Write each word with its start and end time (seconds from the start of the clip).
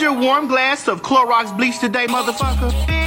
your 0.00 0.12
warm 0.12 0.48
glass 0.48 0.88
of 0.88 1.02
Clorox 1.02 1.56
bleach 1.56 1.78
today, 1.78 2.06
motherfucker? 2.06 3.03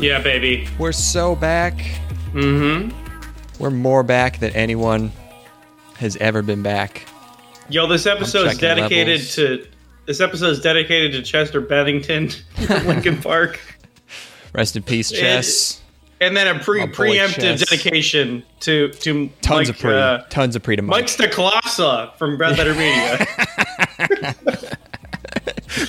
Yeah, 0.00 0.20
baby. 0.22 0.66
We're 0.78 0.92
so 0.92 1.36
back. 1.36 1.74
Mm-hmm. 2.32 2.96
We're 3.62 3.70
more 3.70 4.02
back 4.02 4.38
than 4.38 4.52
anyone 4.52 5.12
has 5.98 6.16
ever 6.16 6.42
been 6.42 6.62
back. 6.62 7.06
Yo, 7.68 7.86
this 7.86 8.06
episode 8.06 8.46
is 8.48 8.58
dedicated 8.58 9.20
levels. 9.20 9.34
to 9.36 9.66
this 10.06 10.20
episode 10.20 10.50
is 10.50 10.60
dedicated 10.60 11.12
to 11.12 11.22
Chester 11.22 11.60
Bennington 11.60 12.30
from 12.66 12.86
Linkin 12.86 13.20
Park. 13.20 13.60
Rest 14.54 14.74
in 14.76 14.82
peace, 14.82 15.10
Chess. 15.10 15.80
And 16.22 16.36
then 16.36 16.54
a 16.54 16.58
pre 16.58 16.80
preemptive 16.82 17.34
Chess. 17.58 17.64
dedication 17.68 18.42
to 18.60 18.88
to 18.88 19.28
Tons 19.42 19.68
Mike, 19.68 19.76
of 19.76 19.78
pre. 19.80 19.94
uh, 19.94 20.18
tons 20.30 20.56
of 20.56 20.62
pre 20.62 20.76
to 20.76 20.82
Mike 20.82 21.02
Mike. 21.02 21.30
Staklasa 21.30 22.14
from 22.16 22.36
Breath 22.38 22.56
Better 22.56 22.74
Media. 22.74 23.26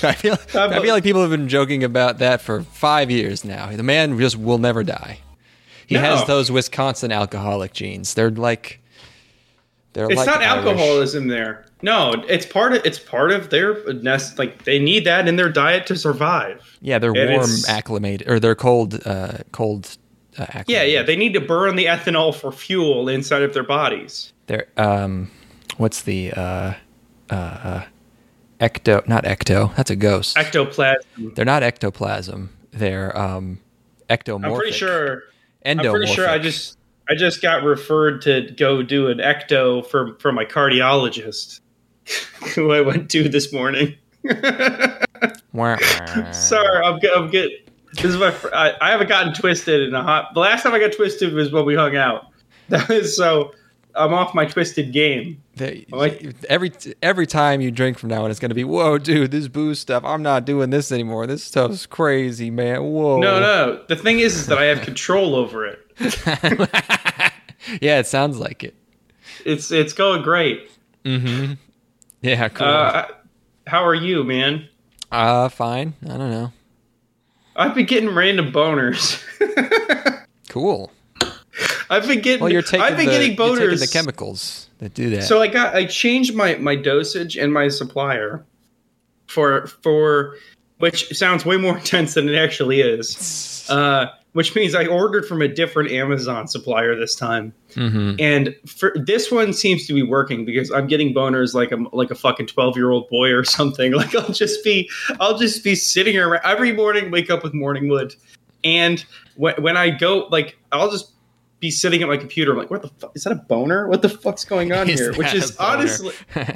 I 0.09 0.13
feel, 0.13 0.33
I 0.55 0.79
feel 0.81 0.93
like 0.93 1.03
people 1.03 1.21
have 1.21 1.31
been 1.31 1.47
joking 1.49 1.83
about 1.83 2.19
that 2.19 2.41
for 2.41 2.63
five 2.63 3.09
years 3.11 3.43
now. 3.45 3.67
The 3.75 3.83
man 3.83 4.17
just 4.19 4.37
will 4.37 4.57
never 4.57 4.83
die. 4.83 5.19
He 5.87 5.95
No. 5.95 6.01
has 6.01 6.25
those 6.25 6.51
Wisconsin 6.51 7.11
alcoholic 7.11 7.73
genes. 7.73 8.13
They're 8.13 8.29
like, 8.31 8.79
they're 9.93 10.05
it's 10.05 10.15
like 10.15 10.25
not 10.27 10.41
Irish. 10.41 10.65
alcoholism 10.65 11.27
there. 11.27 11.65
No, 11.81 12.13
it's 12.29 12.45
part 12.45 12.73
of 12.73 12.85
it's 12.85 12.99
part 12.99 13.31
of 13.31 13.49
their 13.49 13.91
nest. 13.95 14.37
Like 14.39 14.63
they 14.65 14.79
need 14.79 15.03
that 15.05 15.27
in 15.27 15.35
their 15.35 15.49
diet 15.49 15.85
to 15.87 15.95
survive. 15.97 16.77
Yeah, 16.81 16.99
they're 16.99 17.11
And 17.15 17.31
warm 17.31 17.49
acclimated, 17.67 18.29
or 18.29 18.39
they're 18.39 18.55
cold, 18.55 19.05
uh, 19.05 19.39
cold. 19.51 19.97
Uh, 20.37 20.43
acclimated. 20.43 20.69
Yeah, 20.69 20.83
yeah. 20.83 21.03
They 21.03 21.15
need 21.17 21.33
to 21.33 21.41
burn 21.41 21.75
the 21.75 21.85
ethanol 21.87 22.33
for 22.33 22.51
fuel 22.53 23.09
inside 23.09 23.41
of 23.41 23.53
their 23.53 23.63
bodies. 23.63 24.31
They're 24.47 24.67
um, 24.77 25.29
what's 25.77 26.03
the 26.03 26.31
uh, 26.33 26.73
uh, 27.31 27.83
ecto? 28.61 29.05
Not 29.07 29.25
ecto. 29.25 29.75
That's 29.75 29.89
a 29.89 29.95
ghost. 29.95 30.37
Ectoplasm. 30.37 31.33
they're 31.35 31.45
not 31.45 31.63
ectoplasm. 31.63 32.49
They're 32.71 33.17
um, 33.17 33.59
ectomorphic. 34.09 34.45
I'm 34.45 34.55
pretty 34.55 34.71
sure. 34.71 35.23
Endomorphic. 35.65 35.85
I'm 35.85 35.91
pretty 35.91 36.13
sure 36.13 36.29
I 36.29 36.37
just 36.39 36.77
I 37.09 37.15
just 37.15 37.41
got 37.41 37.63
referred 37.63 38.21
to 38.23 38.49
go 38.51 38.81
do 38.83 39.09
an 39.09 39.17
ecto 39.17 39.85
for 39.85 40.15
for 40.19 40.31
my 40.31 40.45
cardiologist, 40.45 41.59
who 42.55 42.71
I 42.71 42.81
went 42.81 43.11
to 43.11 43.27
this 43.27 43.51
morning. 43.51 43.95
Sorry, 46.31 46.85
I'm 46.85 46.99
good. 46.99 47.11
I'm 47.17 47.29
good. 47.29 47.51
This 47.93 48.05
is 48.05 48.17
my. 48.17 48.31
fr- 48.31 48.53
I, 48.53 48.73
I 48.79 48.91
haven't 48.91 49.09
gotten 49.09 49.33
twisted 49.33 49.87
in 49.87 49.93
a 49.93 50.01
hot. 50.03 50.33
The 50.33 50.39
last 50.39 50.63
time 50.63 50.73
I 50.73 50.79
got 50.79 50.93
twisted 50.93 51.33
was 51.33 51.51
when 51.51 51.65
we 51.65 51.75
hung 51.75 51.95
out. 51.95 52.27
That 52.69 52.87
was 52.87 53.17
so. 53.17 53.51
I'm 53.95 54.13
off 54.13 54.33
my 54.33 54.45
twisted 54.45 54.91
game. 54.93 55.41
Like- 55.89 56.33
every 56.49 56.71
every 57.01 57.27
time 57.27 57.61
you 57.61 57.71
drink 57.71 57.97
from 57.99 58.09
now 58.09 58.23
on, 58.25 58.31
it's 58.31 58.39
gonna 58.39 58.53
be 58.55 58.63
whoa, 58.63 58.97
dude. 58.97 59.31
This 59.31 59.47
booze 59.47 59.79
stuff. 59.79 60.03
I'm 60.05 60.21
not 60.23 60.45
doing 60.45 60.69
this 60.69 60.91
anymore. 60.91 61.27
This 61.27 61.43
stuff's 61.43 61.85
crazy, 61.85 62.49
man. 62.49 62.83
Whoa. 62.83 63.19
No, 63.19 63.39
no. 63.39 63.83
The 63.87 63.95
thing 63.95 64.19
is, 64.19 64.35
is 64.35 64.47
that 64.47 64.57
I 64.57 64.65
have 64.65 64.81
control 64.81 65.35
over 65.35 65.65
it. 65.65 65.79
yeah, 67.81 67.99
it 67.99 68.07
sounds 68.07 68.39
like 68.39 68.63
it. 68.63 68.75
It's 69.45 69.71
it's 69.71 69.93
going 69.93 70.21
great. 70.23 70.69
Yeah, 71.03 72.47
cool. 72.49 72.67
Uh, 72.67 73.07
how 73.67 73.85
are 73.85 73.95
you, 73.95 74.23
man? 74.23 74.67
uh 75.11 75.49
fine. 75.49 75.93
I 76.05 76.17
don't 76.17 76.31
know. 76.31 76.51
I've 77.55 77.75
been 77.75 77.85
getting 77.85 78.13
random 78.13 78.51
boners. 78.51 79.21
Cool. 80.49 80.91
I've 81.89 82.07
been 82.07 82.21
getting. 82.21 82.41
Well, 82.41 82.51
you're 82.51 82.61
taking 82.61 82.81
I've 82.81 82.97
been 82.97 83.05
the, 83.07 83.11
getting 83.11 83.35
boners. 83.35 83.79
the 83.79 83.87
chemicals 83.91 84.69
that 84.79 84.93
do 84.93 85.09
that. 85.11 85.23
So 85.23 85.41
I 85.41 85.47
got 85.47 85.75
I 85.75 85.85
changed 85.85 86.35
my 86.35 86.55
my 86.55 86.75
dosage 86.75 87.37
and 87.37 87.53
my 87.53 87.67
supplier 87.67 88.43
for 89.27 89.67
for 89.67 90.35
which 90.79 91.15
sounds 91.15 91.45
way 91.45 91.57
more 91.57 91.77
intense 91.79 92.13
than 92.15 92.27
it 92.29 92.35
actually 92.35 92.81
is. 92.81 93.47
Uh, 93.69 94.07
which 94.33 94.53
means 94.55 94.75
I 94.75 94.85
ordered 94.85 95.25
from 95.25 95.41
a 95.41 95.47
different 95.47 95.91
Amazon 95.91 96.47
supplier 96.47 96.93
this 96.95 97.15
time, 97.15 97.53
Mhm. 97.75 98.19
and 98.19 98.53
for 98.67 98.91
this 98.95 99.31
one 99.31 99.53
seems 99.53 99.85
to 99.87 99.93
be 99.93 100.03
working 100.03 100.43
because 100.45 100.71
I'm 100.71 100.87
getting 100.87 101.13
boners 101.13 101.53
like 101.53 101.71
I'm 101.71 101.87
like 101.93 102.11
a 102.11 102.15
fucking 102.15 102.47
twelve 102.47 102.75
year 102.75 102.89
old 102.89 103.07
boy 103.09 103.31
or 103.31 103.43
something. 103.45 103.93
Like 103.93 104.13
I'll 104.15 104.33
just 104.33 104.61
be 104.63 104.89
I'll 105.21 105.37
just 105.37 105.63
be 105.63 105.75
sitting 105.75 106.17
around 106.17 106.41
every 106.43 106.73
morning, 106.73 107.11
wake 107.11 107.29
up 107.29 107.43
with 107.43 107.53
morning 107.53 107.87
wood, 107.87 108.13
and 108.63 109.05
when 109.35 109.55
when 109.61 109.77
I 109.77 109.89
go 109.91 110.27
like 110.31 110.57
I'll 110.73 110.91
just 110.91 111.11
be 111.61 111.71
sitting 111.71 112.01
at 112.01 112.09
my 112.09 112.17
computer. 112.17 112.51
I'm 112.51 112.57
like, 112.57 112.69
what 112.69 112.81
the 112.81 112.89
fuck 112.89 113.11
is 113.15 113.23
that 113.23 113.31
a 113.31 113.35
boner? 113.35 113.87
What 113.87 114.01
the 114.01 114.09
fuck's 114.09 114.43
going 114.43 114.73
on 114.73 114.89
Is 114.89 114.99
here? 114.99 115.13
Which 115.13 115.33
is 115.33 115.55
honestly 115.57 116.13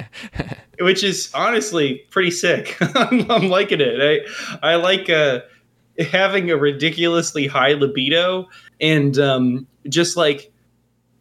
which 0.80 1.02
is 1.02 1.30
honestly 1.32 2.04
pretty 2.10 2.30
sick. 2.30 2.76
I'm, 2.80 3.30
I'm 3.30 3.48
liking 3.48 3.80
it. 3.80 4.28
I 4.62 4.72
I 4.72 4.74
like 4.74 5.08
uh, 5.08 5.40
having 6.10 6.50
a 6.50 6.56
ridiculously 6.56 7.46
high 7.46 7.72
libido 7.72 8.48
and 8.80 9.18
um, 9.18 9.66
just 9.88 10.18
like 10.18 10.52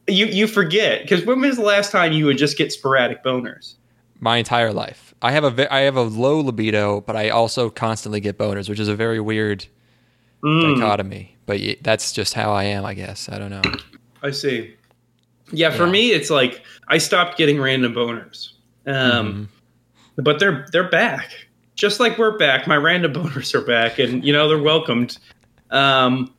you 0.07 0.25
you 0.25 0.47
forget 0.47 1.03
because 1.03 1.23
when 1.23 1.39
was 1.39 1.55
the 1.55 1.63
last 1.63 1.91
time 1.91 2.11
you 2.11 2.25
would 2.25 2.37
just 2.37 2.57
get 2.57 2.73
sporadic 2.73 3.23
boners? 3.23 3.75
my 4.19 4.37
entire 4.37 4.73
life. 4.73 5.13
I 5.21 5.31
have 5.31 5.59
a 5.59 5.73
I 5.73 5.81
have 5.81 5.95
a 5.95 6.01
low 6.01 6.39
libido, 6.39 7.01
but 7.01 7.15
I 7.15 7.29
also 7.29 7.69
constantly 7.69 8.19
get 8.19 8.37
boners, 8.37 8.67
which 8.67 8.79
is 8.79 8.87
a 8.87 8.95
very 8.95 9.19
weird 9.19 9.67
Mm, 10.43 10.75
dichotomy. 10.75 11.34
But 11.45 11.59
that's 11.81 12.11
just 12.11 12.33
how 12.33 12.51
I 12.53 12.63
am, 12.65 12.85
I 12.85 12.93
guess. 12.93 13.29
I 13.29 13.37
don't 13.37 13.51
know. 13.51 13.61
I 14.23 14.31
see. 14.31 14.75
Yeah, 15.51 15.69
for 15.69 15.85
Yeah. 15.85 15.91
me, 15.91 16.11
it's 16.11 16.29
like 16.31 16.63
I 16.87 16.97
stopped 16.97 17.37
getting 17.37 17.59
random 17.61 17.93
boners, 17.93 18.49
um, 18.87 19.47
but 20.17 20.39
they're 20.39 20.65
they're 20.71 20.89
back. 20.89 21.31
Just 21.75 21.99
like 21.99 22.17
we're 22.17 22.37
back, 22.37 22.65
my 22.67 22.77
random 22.77 23.13
boners 23.23 23.53
are 23.53 23.61
back, 23.61 23.99
and 23.99 24.25
you 24.25 24.33
know 24.33 24.47
they're 24.49 24.57
welcomed. 24.57 25.17
Um, 25.69 26.33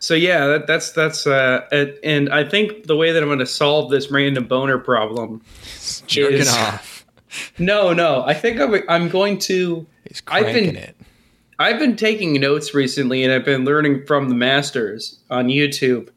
so 0.00 0.12
yeah, 0.14 0.46
that, 0.48 0.66
that's 0.66 0.92
that's 0.92 1.26
uh, 1.26 1.66
it- 1.72 1.98
and 2.04 2.28
I 2.30 2.44
think 2.44 2.84
the 2.86 2.96
way 2.96 3.12
that 3.12 3.22
I'm 3.22 3.28
going 3.28 3.38
to 3.38 3.46
solve 3.46 3.90
this 3.90 4.10
random 4.10 4.44
boner 4.46 4.78
problem. 4.78 5.40
Jerking 6.06 6.38
Is- 6.40 6.48
off. 6.54 6.96
No, 7.60 7.92
no, 7.92 8.24
I 8.24 8.34
think 8.34 8.58
I'm, 8.60 8.74
I'm 8.88 9.08
going 9.08 9.38
to. 9.40 9.86
He's 10.08 10.20
I've 10.26 10.42
cranking 10.46 10.74
been- 10.74 10.82
it. 10.82 10.96
I've 11.60 11.78
been 11.78 11.94
taking 11.94 12.40
notes 12.40 12.72
recently, 12.74 13.22
and 13.22 13.30
I've 13.32 13.44
been 13.44 13.66
learning 13.66 14.06
from 14.06 14.30
the 14.30 14.34
masters 14.34 15.18
on 15.30 15.48
YouTube 15.48 16.08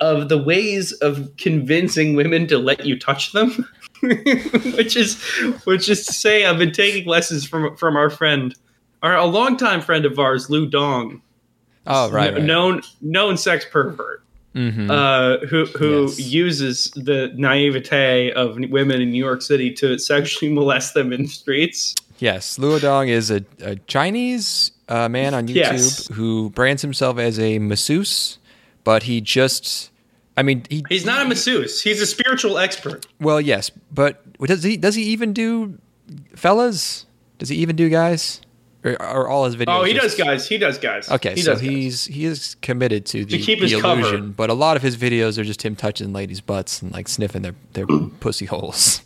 of 0.00 0.28
the 0.28 0.36
ways 0.42 0.90
of 0.94 1.30
convincing 1.36 2.16
women 2.16 2.48
to 2.48 2.58
let 2.58 2.84
you 2.84 2.98
touch 2.98 3.32
them. 3.32 3.68
which 4.02 4.96
is, 4.96 5.22
which 5.64 5.88
is 5.88 6.06
to 6.06 6.12
say, 6.12 6.44
I've 6.44 6.58
been 6.58 6.72
taking 6.72 7.06
lessons 7.06 7.46
from 7.46 7.76
from 7.76 7.96
our 7.96 8.10
friend, 8.10 8.54
our 9.02 9.14
a 9.14 9.26
longtime 9.26 9.80
friend 9.82 10.04
of 10.06 10.18
ours, 10.18 10.50
Lou 10.50 10.66
Dong, 10.66 11.22
Oh, 11.86 12.10
right. 12.10 12.32
right. 12.32 12.42
known 12.42 12.82
known 13.02 13.36
sex 13.36 13.66
pervert, 13.70 14.22
Mhm. 14.56 14.90
uh, 14.90 15.46
who 15.46 15.66
who 15.66 16.02
Yes. 16.06 16.18
uses 16.18 16.90
the 16.96 17.30
naivete 17.36 18.32
of 18.32 18.56
women 18.70 19.02
in 19.02 19.10
New 19.10 19.22
York 19.22 19.42
City 19.42 19.70
to 19.74 19.98
sexually 19.98 20.50
molest 20.52 20.94
them 20.94 21.12
in 21.12 21.22
the 21.24 21.28
streets. 21.28 21.94
Yes, 22.20 22.58
Luodong 22.58 23.08
is 23.08 23.30
a, 23.30 23.44
a 23.60 23.76
Chinese 23.86 24.72
uh, 24.88 25.08
man 25.08 25.34
on 25.34 25.48
YouTube 25.48 25.54
Yes. 25.54 26.06
who 26.08 26.50
brands 26.50 26.82
himself 26.82 27.18
as 27.18 27.38
a 27.38 27.58
masseuse, 27.58 28.38
but 28.84 29.04
he 29.04 29.20
just, 29.20 29.90
I 30.36 30.42
mean, 30.42 30.64
he, 30.68 30.84
He's 30.88 31.04
not 31.06 31.24
a 31.24 31.28
masseuse; 31.28 31.82
he's 31.82 32.00
a 32.00 32.06
spiritual 32.06 32.58
expert. 32.58 33.06
well, 33.20 33.40
yes, 33.40 33.70
but 33.92 34.22
does 34.40 34.62
he 34.62 34.76
does 34.76 34.94
he 34.94 35.02
even 35.04 35.32
do 35.32 35.78
fellas? 36.36 37.06
Does 37.38 37.48
he 37.48 37.56
even 37.56 37.74
do 37.76 37.88
guys? 37.88 38.40
Or 38.82 39.00
are 39.02 39.28
all 39.28 39.44
his 39.44 39.56
videos? 39.56 39.78
Oh, 39.80 39.84
he 39.84 39.92
just- 39.92 40.16
does, 40.16 40.26
guys. 40.26 40.48
He 40.48 40.56
does, 40.56 40.78
guys. 40.78 41.10
Okay, 41.10 41.34
he 41.34 41.42
so 41.42 41.52
does, 41.52 41.60
guys. 41.62 41.70
he's 41.70 42.04
he 42.06 42.24
is 42.24 42.56
committed 42.62 43.04
to 43.06 43.24
the, 43.26 43.38
keep 43.38 43.60
the 43.60 43.68
his 43.68 43.80
cover. 43.80 44.00
illusion, 44.00 44.32
but 44.32 44.48
a 44.50 44.54
lot 44.54 44.76
of 44.76 44.82
his 44.82 44.96
videos 44.96 45.36
are 45.38 45.44
just 45.44 45.62
him 45.62 45.76
touching 45.76 46.12
ladies' 46.14 46.40
butts 46.40 46.80
and 46.82 46.90
like 46.92 47.08
sniffing 47.08 47.42
their 47.42 47.54
their 47.74 47.86
pussy 48.20 48.46
holes. 48.46 49.02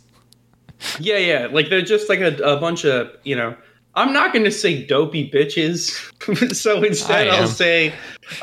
Yeah, 0.99 1.17
yeah. 1.17 1.47
Like 1.51 1.69
they're 1.69 1.81
just 1.81 2.09
like 2.09 2.19
a, 2.19 2.35
a 2.37 2.57
bunch 2.57 2.85
of 2.85 3.09
you 3.23 3.35
know. 3.35 3.55
I'm 3.97 4.11
not 4.11 4.33
going 4.33 4.43
to 4.43 4.51
say 4.51 4.85
dopey 4.85 5.31
bitches. 5.31 6.53
so 6.53 6.83
instead. 6.83 7.29
I'll 7.29 7.47
say, 7.47 7.93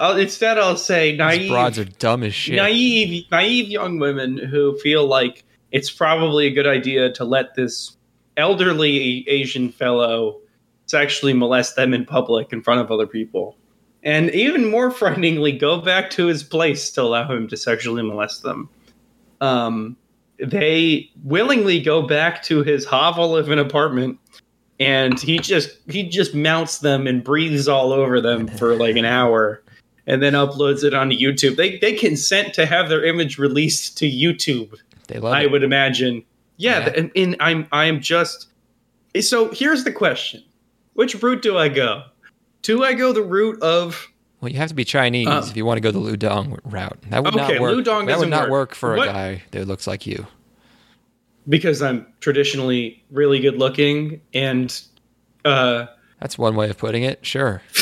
I'll, 0.01 0.17
instead 0.17 0.57
I'll 0.57 0.79
say 0.79 1.11
These 1.11 1.19
naive, 1.19 1.51
broads 1.51 1.79
are 1.79 1.85
dumb 1.85 2.23
as 2.23 2.33
shit. 2.33 2.57
naive, 2.57 3.27
naive 3.31 3.69
young 3.69 3.99
women 3.99 4.39
who 4.39 4.79
feel 4.79 5.07
like 5.07 5.45
it's 5.71 5.91
probably 5.91 6.47
a 6.47 6.51
good 6.51 6.67
idea 6.67 7.13
to 7.13 7.25
let 7.27 7.55
this 7.55 7.95
elderly 8.39 9.29
Asian 9.29 9.69
fellow 9.71 10.41
sexually 10.87 11.35
molest 11.35 11.77
them 11.77 11.93
in 11.93 12.07
public 12.07 12.51
in 12.55 12.63
front 12.63 12.81
of 12.81 12.91
other 12.91 13.07
people. 13.07 13.55
and 14.03 14.31
even 14.31 14.71
more 14.71 14.91
frighteningly, 14.91 15.53
go 15.53 15.83
back 15.83 16.09
to 16.11 16.29
his 16.29 16.43
place 16.43 16.91
to 16.93 17.03
allow 17.03 17.31
him 17.31 17.47
to 17.49 17.59
sexually 17.59 18.03
molest 18.03 18.43
them. 18.43 18.71
Um, 19.43 19.99
they 20.43 21.11
willingly 21.25 21.81
go 21.81 22.03
back 22.03 22.43
to 22.45 22.63
his 22.63 22.85
hovel 22.85 23.37
of 23.37 23.51
an 23.51 23.59
apartment, 23.59 24.19
and 24.81 25.19
he 25.21 25.39
just 25.39 25.71
he 25.89 26.09
just 26.09 26.35
mounts 26.35 26.79
them 26.79 27.07
and 27.07 27.23
breathes 27.23 27.69
all 27.69 27.93
over 27.93 28.21
them 28.21 28.49
for 28.49 28.75
like 28.77 28.97
an 28.97 29.05
hour, 29.05 29.63
and 30.07 30.23
then 30.23 30.33
uploads 30.33 30.85
it 30.85 30.95
onto 30.95 31.17
YouTube. 31.17 31.57
They 31.57 31.79
they 31.79 31.93
consent 31.95 32.55
to 32.55 32.67
have 32.67 32.89
their 32.89 33.05
image 33.05 33.39
released 33.39 33.97
to 33.99 34.07
YouTube. 34.07 34.75
They 35.09 35.19
love 35.19 35.35
I 35.35 35.43
it. 35.43 35.53
would 35.53 35.63
imagine. 35.63 36.25
Yeah, 36.57 36.81
Yeah. 36.81 36.93
And, 36.97 37.11
and 37.15 37.37
I'm 37.41 37.67
I'm 37.73 38.01
just 38.01 38.49
so 39.21 39.51
here's 39.53 39.85
the 39.85 39.93
question: 39.93 40.43
Which 40.95 41.21
route 41.23 41.43
do 41.43 41.57
I 41.57 41.69
go? 41.69 42.03
Do 42.63 42.85
I 42.85 42.95
go 42.95 43.13
the 43.13 43.23
route 43.23 43.61
of 43.63 44.09
Well, 44.43 44.51
you 44.51 44.59
have 44.59 44.69
to 44.71 44.75
be 44.75 44.85
Chinese 44.85 45.29
Um, 45.29 45.45
if 45.45 45.57
you 45.57 45.65
want 45.65 45.77
to 45.79 45.81
go 45.81 45.93
the 45.93 46.01
Ludong 46.01 46.59
route. 46.65 46.99
That 47.11 47.23
would 47.23 47.33
Okay, 47.37 47.53
not 47.55 47.61
work. 47.61 47.75
Ludong 47.77 48.07
that 48.09 48.19
would 48.19 48.29
doesn't 48.29 48.31
work. 48.33 48.51
work 48.51 48.75
for 48.75 48.97
What- 48.97 49.09
a 49.09 49.13
guy 49.13 49.43
that 49.53 49.69
looks 49.69 49.87
like 49.87 50.05
you. 50.07 50.27
because 51.49 51.81
I'm 51.81 52.07
traditionally 52.21 53.03
really 53.11 53.39
good 53.41 53.57
looking 53.57 54.21
and 54.35 54.77
uh, 55.45 55.87
That's 56.21 56.37
one 56.37 56.57
way 56.57 56.69
of 56.71 56.77
putting 56.79 57.05
it. 57.05 57.25
Sure. 57.25 57.63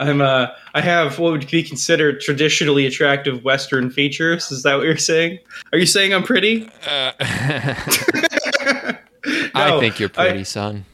I'm 0.00 0.20
uh, 0.20 0.48
I 0.74 0.80
have 0.80 1.18
what 1.20 1.32
would 1.32 1.48
be 1.50 1.62
considered 1.62 2.20
traditionally 2.20 2.86
attractive 2.86 3.44
Western 3.44 3.90
features. 3.90 4.50
Is 4.50 4.62
that 4.64 4.74
what 4.76 4.84
you're 4.86 4.96
saying? 4.96 5.38
Are 5.72 5.78
you 5.78 5.86
saying 5.86 6.12
I'm 6.14 6.22
pretty? 6.24 6.68
Uh, 6.88 7.12
No, 9.54 9.78
I 9.78 9.80
think 9.80 9.98
you're 10.00 10.10
I- 10.16 10.28
pretty, 10.28 10.44
son. 10.44 10.84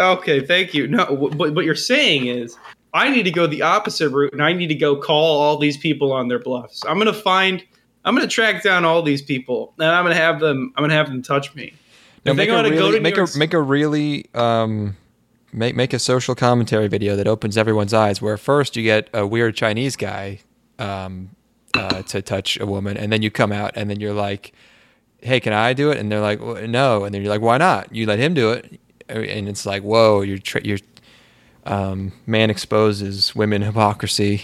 Okay, 0.00 0.44
thank 0.44 0.72
you. 0.74 0.88
No, 0.88 1.04
wh- 1.04 1.36
what 1.54 1.64
you're 1.64 1.74
saying 1.74 2.26
is 2.26 2.56
I 2.94 3.10
need 3.10 3.24
to 3.24 3.30
go 3.30 3.46
the 3.46 3.62
opposite 3.62 4.08
route, 4.10 4.32
and 4.32 4.42
I 4.42 4.52
need 4.52 4.68
to 4.68 4.74
go 4.74 4.96
call 4.96 5.40
all 5.40 5.58
these 5.58 5.76
people 5.76 6.10
on 6.12 6.28
their 6.28 6.38
bluffs. 6.38 6.82
I'm 6.88 6.98
gonna 6.98 7.12
find, 7.12 7.62
I'm 8.04 8.14
gonna 8.14 8.26
track 8.26 8.62
down 8.62 8.84
all 8.84 9.02
these 9.02 9.22
people, 9.22 9.74
and 9.78 9.88
I'm 9.88 10.04
gonna 10.04 10.14
have 10.14 10.40
them, 10.40 10.72
I'm 10.76 10.82
gonna 10.82 10.94
have 10.94 11.08
them 11.08 11.22
touch 11.22 11.54
me. 11.54 11.74
No, 12.24 12.34
make, 12.34 12.48
a 12.48 12.52
really, 12.70 12.92
to 12.98 13.00
make 13.00 13.14
a 13.14 13.18
York- 13.18 13.36
make 13.36 13.54
a 13.54 13.60
really 13.60 14.26
um, 14.34 14.96
make 15.52 15.74
make 15.76 15.92
a 15.92 15.98
social 15.98 16.34
commentary 16.34 16.88
video 16.88 17.16
that 17.16 17.26
opens 17.28 17.56
everyone's 17.56 17.94
eyes. 17.94 18.20
Where 18.22 18.36
first 18.36 18.76
you 18.76 18.82
get 18.82 19.08
a 19.14 19.26
weird 19.26 19.54
Chinese 19.54 19.96
guy 19.96 20.40
um, 20.78 21.30
uh, 21.74 22.02
to 22.02 22.22
touch 22.22 22.58
a 22.58 22.66
woman, 22.66 22.96
and 22.96 23.12
then 23.12 23.22
you 23.22 23.30
come 23.30 23.52
out, 23.52 23.72
and 23.74 23.88
then 23.88 24.00
you're 24.00 24.12
like, 24.14 24.52
"Hey, 25.20 25.40
can 25.40 25.52
I 25.52 25.72
do 25.72 25.90
it?" 25.90 25.98
And 25.98 26.10
they're 26.10 26.20
like, 26.20 26.40
"Well, 26.40 26.66
"No," 26.66 27.04
and 27.04 27.14
then 27.14 27.22
you're 27.22 27.30
like, 27.30 27.40
"Why 27.42 27.58
not?" 27.58 27.94
You 27.94 28.06
let 28.06 28.18
him 28.18 28.34
do 28.34 28.50
it, 28.52 28.78
and 29.10 29.48
it's 29.48 29.66
like, 29.66 29.82
"Whoa, 29.82 30.22
you're 30.22 30.38
tra- 30.38 30.64
you're 30.64 30.78
um, 31.64 32.12
man 32.26 32.50
exposes 32.50 33.34
women 33.34 33.62
hypocrisy." 33.62 34.42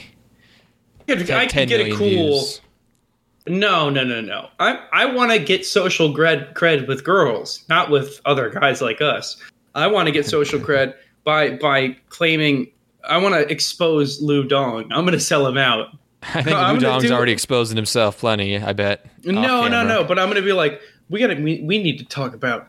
I 1.09 1.15
could, 1.15 1.31
I 1.31 1.47
10 1.47 1.69
could 1.69 1.69
get 1.69 1.87
a 1.87 1.97
cool. 1.97 2.09
views. 2.09 2.61
No, 3.49 3.89
no, 3.91 4.03
no, 4.03 4.21
no. 4.21 4.49
I 4.59 4.81
I 4.93 5.07
want 5.07 5.31
to 5.31 5.39
get 5.39 5.65
social 5.65 6.13
cred 6.13 6.53
cred 6.55 6.89
with 6.89 7.05
girls, 7.05 7.65
not 7.69 7.91
with 7.91 8.21
other 8.25 8.51
guys 8.51 8.83
like 8.83 9.01
us. 9.01 9.37
I 9.75 9.87
want 9.87 10.07
to 10.07 10.13
get 10.13 10.27
social 10.27 10.59
cred 10.69 10.95
by 11.25 11.51
by 11.51 11.97
claiming 12.09 12.69
I 13.09 13.19
want 13.19 13.35
to 13.35 13.51
expose 13.51 14.21
Lou 14.21 14.45
Dong. 14.45 14.91
I'm 14.93 15.05
going 15.05 15.13
to 15.13 15.21
sell 15.21 15.47
him 15.47 15.59
out. 15.59 15.89
I 16.35 16.43
think 16.43 16.57
I'm 16.57 16.75
Lu 16.77 16.81
Dong's 16.81 17.05
do- 17.05 17.13
already 17.15 17.33
exposing 17.33 17.77
himself 17.77 18.19
plenty. 18.19 18.59
I 18.59 18.73
bet. 18.73 19.07
No, 19.25 19.69
no, 19.69 19.87
no. 19.87 20.03
But 20.03 20.19
I'm 20.19 20.27
going 20.27 20.37
to 20.37 20.43
be 20.43 20.53
like, 20.53 20.81
we 21.09 21.21
got 21.21 21.29
to 21.29 21.41
we, 21.41 21.63
we 21.63 21.81
need 21.81 21.99
to 21.99 22.05
talk 22.05 22.35
about 22.35 22.69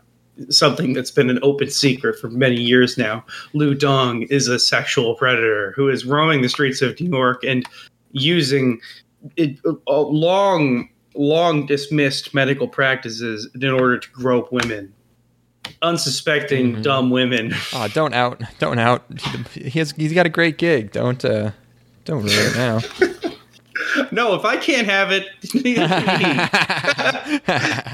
something 0.49 0.93
that's 0.93 1.11
been 1.11 1.29
an 1.29 1.39
open 1.41 1.69
secret 1.69 2.19
for 2.19 2.29
many 2.29 2.55
years 2.61 2.97
now. 2.97 3.25
Lou 3.53 3.73
Dong 3.73 4.23
is 4.23 4.47
a 4.47 4.59
sexual 4.59 5.15
predator 5.15 5.73
who 5.75 5.89
is 5.89 6.05
roaming 6.05 6.41
the 6.41 6.49
streets 6.49 6.81
of 6.81 6.99
New 6.99 7.09
York 7.09 7.43
and 7.43 7.65
using 8.11 8.79
it, 9.35 9.57
uh, 9.65 10.01
long, 10.01 10.89
long 11.15 11.65
dismissed 11.65 12.33
medical 12.33 12.67
practices 12.67 13.49
in 13.55 13.69
order 13.69 13.97
to 13.97 14.09
grope 14.11 14.51
women, 14.51 14.93
unsuspecting 15.81 16.75
Mhm. 16.77 16.83
dumb 16.83 17.09
women. 17.09 17.53
Oh, 17.73 17.87
don't 17.93 18.13
out, 18.13 18.41
don't 18.59 18.79
out. 18.79 19.03
He 19.53 19.69
has, 19.79 19.91
he's 19.91 20.13
got 20.13 20.25
a 20.25 20.29
great 20.29 20.57
gig. 20.57 20.91
Don't, 20.91 21.23
uh, 21.25 21.51
don't 22.05 22.23
ruin 22.23 22.33
it 22.35 22.55
now. 22.55 22.79
no, 24.11 24.35
if 24.35 24.45
I 24.45 24.57
can't 24.57 24.87
have 24.87 25.11
it, 25.11 25.25
neither 25.53 25.87
can 25.87 26.19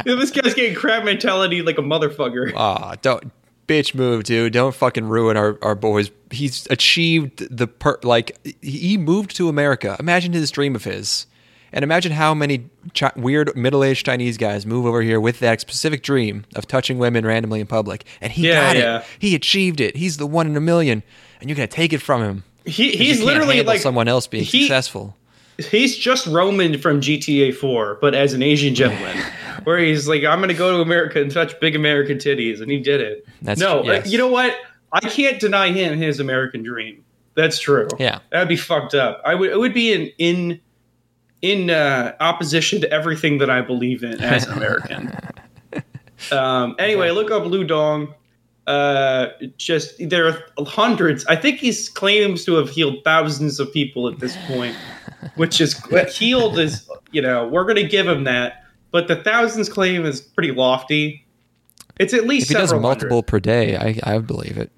he. 0.06 0.16
this 0.16 0.32
guy's 0.32 0.54
getting 0.54 0.76
crab 0.76 1.04
mentality 1.04 1.62
like 1.62 1.78
a 1.78 1.82
motherfucker. 1.82 2.54
Aw, 2.56 2.96
don't, 3.02 3.32
bitch, 3.68 3.94
move, 3.96 4.24
dude. 4.24 4.54
Don't 4.54 4.76
fucking 4.76 5.06
ruin 5.06 5.38
our 5.38 5.58
our 5.62 5.76
boys. 5.76 6.12
He's 6.32 6.68
achieved 6.70 7.48
the 7.56 7.68
per 7.68 8.00
like 8.04 8.38
he 8.62 8.98
moved 8.98 9.36
to 9.38 9.50
America. 9.50 9.96
Imagine 10.00 10.34
his 10.34 10.52
dream 10.52 10.76
of 10.76 10.84
his, 10.84 11.28
and 11.72 11.84
imagine 11.84 12.12
how 12.12 12.34
many 12.34 12.70
chi- 12.94 13.12
weird 13.16 13.56
middle 13.56 13.84
aged 13.84 14.06
Chinese 14.06 14.38
guys 14.38 14.66
move 14.66 14.86
over 14.86 15.02
here 15.02 15.20
with 15.20 15.40
that 15.40 15.62
specific 15.62 16.04
dream 16.04 16.46
of 16.56 16.68
touching 16.68 16.98
women 16.98 17.26
randomly 17.26 17.60
in 17.60 17.68
public, 17.68 18.06
and 18.22 18.32
he 18.32 18.48
Yeah, 18.48 18.74
got 18.74 18.78
yeah. 18.78 18.98
it. 19.00 19.06
He 19.20 19.36
achieved 19.36 19.80
it. 19.80 19.96
He's 19.96 20.18
the 20.18 20.28
one 20.28 20.48
in 20.48 20.56
a 20.58 20.62
million, 20.62 21.04
and 21.40 21.50
you're 21.50 21.56
gonna 21.56 21.68
take 21.68 21.94
it 21.94 22.02
from 22.02 22.22
him. 22.24 22.44
He, 22.66 22.92
he's 22.96 23.22
literally 23.22 23.62
like 23.62 23.82
someone 23.82 24.08
else 24.08 24.26
being 24.28 24.46
he- 24.46 24.62
successful. 24.62 25.18
He's 25.58 25.98
just 25.98 26.26
Roman 26.28 26.80
from 26.80 27.00
GTA 27.00 27.56
4, 27.56 28.00
but 28.02 28.16
as 28.16 28.34
an 28.34 28.42
Asian 28.42 28.74
gentleman, 28.74 29.18
where 29.64 29.78
he's 29.78 30.08
like, 30.08 30.24
"I'm 30.24 30.40
going 30.40 30.50
to 30.50 30.56
go 30.56 30.72
to 30.72 30.82
America 30.82 31.22
and 31.22 31.32
touch 31.32 31.60
big 31.60 31.76
American 31.76 32.18
titties," 32.18 32.62
and 32.62 32.72
he 32.72 32.80
did 32.80 33.02
it. 33.02 33.26
That's 33.42 33.60
no, 33.60 33.84
true, 33.84 33.94
yes. 33.94 34.12
you 34.12 34.18
know 34.18 34.30
what? 34.30 34.56
I 34.92 35.02
can't 35.02 35.40
deny 35.40 35.72
him 35.72 35.98
his 35.98 36.20
American 36.20 36.64
dream. 36.64 37.04
That's 37.36 37.60
true. 37.60 37.88
Yeah. 38.00 38.20
that'd 38.32 38.48
be 38.48 38.56
fucked 38.56 38.94
up. 38.94 39.22
I 39.26 39.36
would. 39.36 39.52
It 39.52 39.60
would 39.60 39.74
be 39.74 39.94
in 39.94 40.12
in 40.18 40.60
in 41.42 41.70
uh, 41.70 42.16
opposition 42.20 42.82
to 42.82 42.92
everything 42.92 43.38
that 43.40 43.50
I 43.50 43.62
believe 43.62 44.04
in 44.04 44.22
as 44.22 44.48
an 44.48 44.58
American. 44.58 45.16
um, 46.32 46.76
anyway, 46.80 47.12
look 47.12 47.32
up 47.32 47.46
Lou 47.46 47.64
Dong. 47.64 48.14
Uh, 48.66 49.28
just 49.58 49.96
there 50.00 50.28
are 50.28 50.66
hundreds. 50.66 51.26
I 51.26 51.36
think 51.36 51.60
he 51.60 51.74
claims 51.94 52.46
to 52.46 52.56
have 52.56 52.70
healed 52.70 53.04
thousands 53.04 53.60
of 53.60 53.72
people 53.74 54.08
at 54.08 54.20
this 54.20 54.38
point, 54.48 54.76
which 55.36 55.60
is 55.62 55.74
healed 56.16 56.60
is 56.60 56.90
you 57.12 57.22
know 57.22 57.48
we're 57.48 57.64
going 57.64 57.76
to 57.78 57.88
give 57.88 58.08
him 58.08 58.24
that, 58.26 58.64
but 58.92 59.08
the 59.08 59.16
thousands 59.18 59.70
claim 59.70 60.06
is 60.06 60.22
pretty 60.22 60.52
lofty. 60.52 61.26
It's 62.00 62.14
at 62.14 62.26
least 62.26 62.50
If 62.50 62.58
he 62.58 62.62
does 62.62 62.74
multiple 62.74 63.18
hundred. 63.18 63.28
per 63.28 63.40
day, 63.40 63.78
I 63.78 64.00
I 64.16 64.18
believe 64.20 64.58
it. 64.58 64.72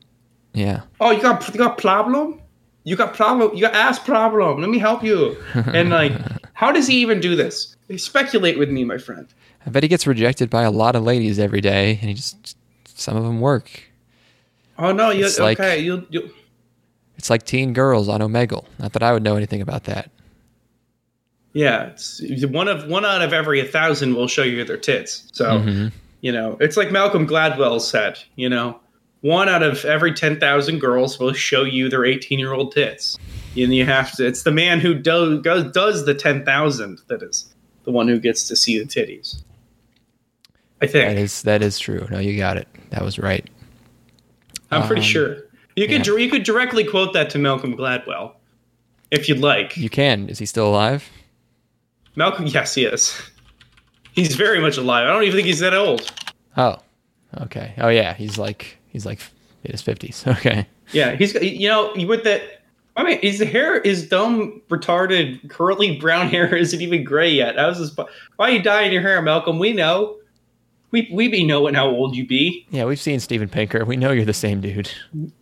Yeah. 0.54 0.82
Oh, 1.00 1.12
you 1.12 1.22
got 1.22 1.48
you 1.54 1.58
got 1.60 1.78
problem? 1.78 2.42
You 2.84 2.96
got 2.96 3.14
problem? 3.14 3.56
You 3.56 3.62
got 3.62 3.74
ass 3.74 3.98
problem? 4.00 4.62
Let 4.62 4.70
me 4.70 4.78
help 4.80 5.04
you. 5.04 5.36
And 5.56 5.90
like, 5.90 6.14
how 6.54 6.72
does 6.72 6.88
he 6.88 6.98
even 7.02 7.20
do 7.20 7.36
this? 7.36 7.76
Speculate 7.98 8.58
with 8.60 8.70
me, 8.70 8.84
my 8.84 8.98
friend. 8.98 9.28
I 9.66 9.70
bet 9.72 9.82
he 9.84 9.90
gets 9.90 10.06
rejected 10.06 10.50
by 10.50 10.64
a 10.64 10.72
lot 10.72 10.96
of 10.96 11.04
ladies 11.04 11.40
every 11.40 11.62
day, 11.62 11.92
and 12.02 12.10
he 12.10 12.14
just 12.14 12.58
some 12.86 13.18
of 13.18 13.24
them 13.24 13.40
work. 13.42 13.70
Oh 14.78 14.92
no, 14.92 15.10
you 15.10 15.26
It's 15.26 15.40
like- 15.40 15.60
okay? 15.60 15.80
You 15.80 16.06
you 16.10 16.30
It's 17.18 17.30
like 17.30 17.44
teen 17.44 17.74
girls 17.74 18.08
on 18.10 18.20
Omegle. 18.22 18.66
Not 18.78 18.94
that 18.94 19.04
I 19.04 19.14
would 19.14 19.24
know 19.24 19.36
anything 19.38 19.62
about 19.62 19.86
that. 19.86 20.12
Yeah. 21.56 21.88
It's 21.94 22.22
one 22.46 22.68
of 22.68 22.86
one 22.88 23.04
out 23.06 23.24
of 23.24 23.34
every 23.34 23.60
a 23.60 23.66
thousand 23.66 24.14
will 24.14 24.28
show 24.28 24.44
you 24.44 24.64
their 24.64 24.78
tits. 24.78 25.28
So 25.34 25.46
Mhm. 25.62 25.92
you 26.22 26.32
know, 26.32 26.58
it's 26.60 26.78
like 26.78 26.92
Malcolm 26.92 27.28
Gladwell 27.28 27.82
said. 27.82 28.20
You 28.36 28.50
know, 28.50 28.80
one 29.22 29.50
out 29.50 29.64
of 29.64 29.84
every 29.86 30.14
ten 30.14 30.40
thousand 30.40 30.80
girls 30.80 31.18
will 31.20 31.34
show 31.34 31.64
you 31.64 31.90
their 31.90 32.06
eighteen 32.06 32.38
year 32.38 32.54
old 32.54 32.72
tits. 32.74 33.18
And 33.58 33.74
you 33.74 33.86
have 33.86 34.12
to. 34.18 34.26
It's 34.28 34.44
the 34.44 34.52
man 34.52 34.80
who 34.82 34.94
do, 34.94 35.40
goes, 35.42 35.72
does 35.72 36.06
the 36.06 36.14
ten 36.14 36.44
thousand 36.46 37.00
that 37.08 37.24
is 37.24 37.46
the 37.86 37.92
one 37.92 38.08
who 38.10 38.20
gets 38.20 38.48
to 38.50 38.56
see 38.56 38.78
the 38.78 38.86
titties. 38.86 39.42
I 40.82 40.88
think. 40.88 41.08
That 41.10 41.18
is 41.18 41.42
that 41.44 41.62
is 41.64 41.80
true. 41.80 42.06
No, 42.12 42.20
you 42.20 42.38
got 42.38 42.58
it. 42.58 42.68
That 42.90 43.02
was 43.04 43.18
right. 43.18 43.50
I'm 44.72 44.86
pretty 44.86 45.02
Um, 45.04 45.08
sure 45.08 45.38
you 45.78 45.88
could 45.88 46.06
you 46.06 46.30
could 46.30 46.44
directly 46.44 46.84
quote 46.84 47.14
that 47.14 47.30
to 47.30 47.38
Malcolm 47.40 47.78
Gladwell, 47.78 48.34
if 49.12 49.30
you'd 49.30 49.40
like. 49.40 49.78
You 49.78 49.90
can. 49.90 50.28
Is 50.28 50.40
he 50.40 50.46
still 50.46 50.68
alive? 50.68 51.10
Malcolm, 52.16 52.48
yes, 52.48 52.74
he 52.76 52.86
is. 52.86 53.20
He's 54.14 54.36
very 54.36 54.60
much 54.60 54.78
alive. 54.78 55.08
I 55.08 55.12
don't 55.12 55.24
even 55.24 55.36
think 55.36 55.48
he's 55.48 55.60
that 55.60 55.74
old. 55.74 56.12
Oh. 56.58 56.78
Okay. 57.42 57.74
Oh 57.78 57.90
yeah. 57.90 58.14
He's 58.14 58.38
like 58.38 58.78
he's 58.88 59.06
like 59.06 59.20
in 59.64 59.72
his 59.72 59.82
fifties. 59.82 60.24
Okay. 60.28 60.68
Yeah, 60.92 61.16
he's 61.16 61.34
you 61.34 61.68
know 61.68 61.94
with 62.08 62.24
that. 62.26 62.62
I 62.96 63.04
mean, 63.04 63.20
his 63.22 63.42
hair, 63.42 63.82
his 63.82 64.08
dumb, 64.08 64.62
retarded, 64.70 65.50
curly 65.50 66.00
brown 66.00 66.30
hair 66.30 66.56
isn't 66.56 66.80
even 66.80 67.04
gray 67.04 67.30
yet. 67.30 67.60
I 67.60 67.68
was 67.68 67.80
just, 67.80 67.98
why 67.98 68.50
are 68.50 68.52
you 68.52 68.62
dyeing 68.62 68.94
your 68.94 69.02
hair, 69.02 69.22
Malcolm? 69.22 69.60
We 69.60 69.74
know. 69.74 70.18
We 70.92 71.10
we 71.12 71.28
be 71.28 71.44
knowing 71.44 71.74
how 71.74 71.88
old 71.88 72.16
you 72.16 72.26
be. 72.26 72.66
Yeah, 72.70 72.86
we've 72.86 73.00
seen 73.02 73.20
Steven 73.20 73.50
Pinker. 73.50 73.84
We 73.84 73.98
know 73.98 74.12
you're 74.12 74.24
the 74.24 74.34
same 74.34 74.62
dude. 74.62 74.90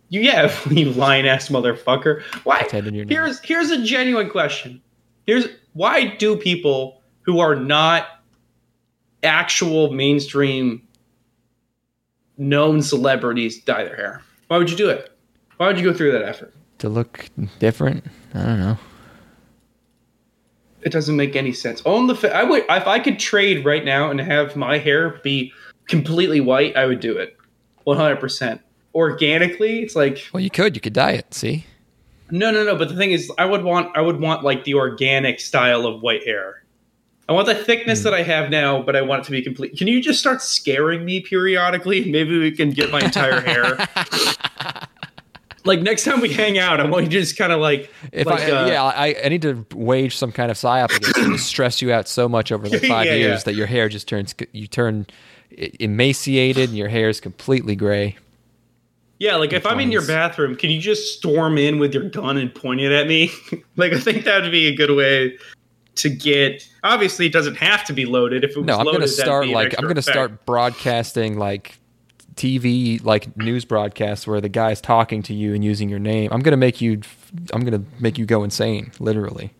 You 0.09 0.21
yeah, 0.21 0.51
you 0.71 0.91
lying 0.91 1.27
ass 1.27 1.49
motherfucker. 1.49 2.21
Why? 2.43 2.65
Here's 2.71 3.39
here's 3.41 3.69
a 3.69 3.83
genuine 3.83 4.29
question. 4.29 4.81
Here's 5.27 5.47
why 5.73 6.05
do 6.15 6.35
people 6.35 7.01
who 7.21 7.39
are 7.39 7.55
not 7.55 8.07
actual 9.23 9.91
mainstream 9.91 10.87
known 12.37 12.81
celebrities 12.81 13.63
dye 13.63 13.83
their 13.83 13.95
hair? 13.95 14.21
Why 14.47 14.57
would 14.57 14.69
you 14.69 14.77
do 14.77 14.89
it? 14.89 15.11
Why 15.57 15.67
would 15.67 15.77
you 15.77 15.83
go 15.83 15.93
through 15.93 16.11
that 16.13 16.23
effort? 16.23 16.53
To 16.79 16.89
look 16.89 17.29
different. 17.59 18.05
I 18.33 18.43
don't 18.43 18.59
know. 18.59 18.77
It 20.81 20.91
doesn't 20.91 21.15
make 21.15 21.35
any 21.35 21.53
sense. 21.53 21.81
On 21.85 22.07
the 22.07 22.15
fa- 22.15 22.35
I 22.35 22.43
would 22.43 22.63
if 22.69 22.87
I 22.87 22.99
could 22.99 23.19
trade 23.19 23.63
right 23.63 23.85
now 23.85 24.11
and 24.11 24.19
have 24.19 24.55
my 24.55 24.77
hair 24.77 25.21
be 25.23 25.53
completely 25.87 26.41
white, 26.41 26.75
I 26.75 26.85
would 26.85 26.99
do 26.99 27.17
it. 27.17 27.37
100%. 27.87 28.59
Organically, 28.93 29.81
it's 29.81 29.95
like 29.95 30.27
Well, 30.33 30.43
you 30.43 30.49
could. 30.49 30.75
You 30.75 30.81
could 30.81 30.93
dye 30.93 31.11
it. 31.11 31.33
See. 31.33 31.65
No, 32.33 32.51
no, 32.51 32.63
no, 32.63 32.75
but 32.75 32.89
the 32.89 32.95
thing 32.95 33.11
is 33.11 33.31
I 33.37 33.45
would 33.45 33.63
want 33.63 33.95
I 33.95 34.01
would 34.01 34.19
want 34.19 34.43
like 34.43 34.63
the 34.63 34.73
organic 34.73 35.39
style 35.39 35.85
of 35.85 36.01
white 36.01 36.23
hair. 36.25 36.63
I 37.29 37.33
want 37.33 37.45
the 37.47 37.55
thickness 37.55 37.99
Hmm. 37.99 38.05
that 38.05 38.13
I 38.15 38.23
have 38.23 38.49
now, 38.49 38.81
but 38.81 38.95
I 38.95 39.01
want 39.01 39.21
it 39.21 39.25
to 39.25 39.31
be 39.31 39.41
complete. 39.41 39.77
Can 39.77 39.87
you 39.87 40.01
just 40.01 40.19
start 40.19 40.41
scaring 40.41 41.05
me 41.05 41.21
periodically? 41.21 42.03
Maybe 42.11 42.37
we 42.39 42.51
can 42.51 42.71
get 42.71 42.91
my 42.91 42.99
entire 43.01 43.39
hair. 43.39 43.77
like 45.65 45.81
next 45.81 46.03
time 46.03 46.19
we 46.19 46.33
hang 46.33 46.57
out, 46.57 46.79
I 46.81 46.85
want 46.85 47.05
you 47.05 47.09
to 47.11 47.19
just 47.21 47.37
kind 47.37 47.53
of 47.53 47.61
like 47.61 47.89
If 48.11 48.25
like, 48.27 48.41
I, 48.41 48.51
uh, 48.51 48.67
yeah, 48.67 48.83
I, 48.83 49.15
I 49.23 49.29
need 49.29 49.41
to 49.43 49.65
wage 49.73 50.17
some 50.17 50.31
kind 50.33 50.51
of 50.51 50.57
psyop 50.57 50.93
against 50.95 51.17
you 51.17 51.31
to 51.31 51.37
stress 51.53 51.81
you 51.81 51.93
out 51.93 52.07
so 52.09 52.27
much 52.27 52.51
over 52.51 52.67
the 52.67 52.79
five 52.79 53.05
Yeah, 53.05 53.13
years 53.13 53.39
yeah. 53.39 53.43
that 53.45 53.53
your 53.55 53.67
hair 53.67 53.87
just 53.87 54.07
turns 54.07 54.35
you 54.51 54.67
turn 54.67 55.05
emaciated 55.79 56.69
and 56.69 56.77
your 56.77 56.89
hair 56.89 57.07
is 57.09 57.21
completely 57.21 57.75
gray. 57.75 58.17
Yeah, 59.19 59.35
like 59.35 59.53
if 59.53 59.65
I'm 59.65 59.79
in 59.79 59.91
your 59.91 60.05
bathroom, 60.05 60.55
can 60.55 60.69
you 60.69 60.81
just 60.81 61.17
storm 61.17 61.57
in 61.57 61.79
with 61.79 61.93
your 61.93 62.09
gun 62.09 62.37
and 62.37 62.53
point 62.53 62.81
it 62.81 62.91
at 62.91 63.07
me? 63.07 63.31
like 63.75 63.93
I 63.93 63.99
think 63.99 64.25
that 64.25 64.41
would 64.41 64.51
be 64.51 64.67
a 64.67 64.75
good 64.75 64.91
way 64.95 65.37
to 65.95 66.09
get. 66.09 66.67
Obviously, 66.83 67.27
it 67.27 67.31
doesn't 67.31 67.55
have 67.55 67.85
to 67.85 67.93
be 67.93 68.05
loaded. 68.05 68.43
If 68.43 68.51
it 68.51 68.57
was 68.57 68.65
No, 68.65 68.77
I'm 68.77 68.85
gonna 68.85 69.07
start 69.07 69.47
like 69.47 69.75
I'm 69.77 69.87
gonna 69.87 70.01
start 70.01 70.45
broadcasting 70.45 71.37
like 71.37 71.77
TV 72.35 73.03
like 73.03 73.35
news 73.37 73.65
broadcasts 73.65 74.25
where 74.27 74.41
the 74.41 74.49
guy's 74.49 74.81
talking 74.81 75.21
to 75.23 75.33
you 75.33 75.53
and 75.53 75.63
using 75.63 75.89
your 75.89 75.99
name. 75.99 76.29
I'm 76.33 76.41
gonna 76.41 76.57
make 76.57 76.81
you 76.81 77.01
I'm 77.53 77.61
gonna 77.61 77.83
make 77.99 78.17
you 78.17 78.25
go 78.25 78.43
insane, 78.43 78.91
literally. 78.99 79.53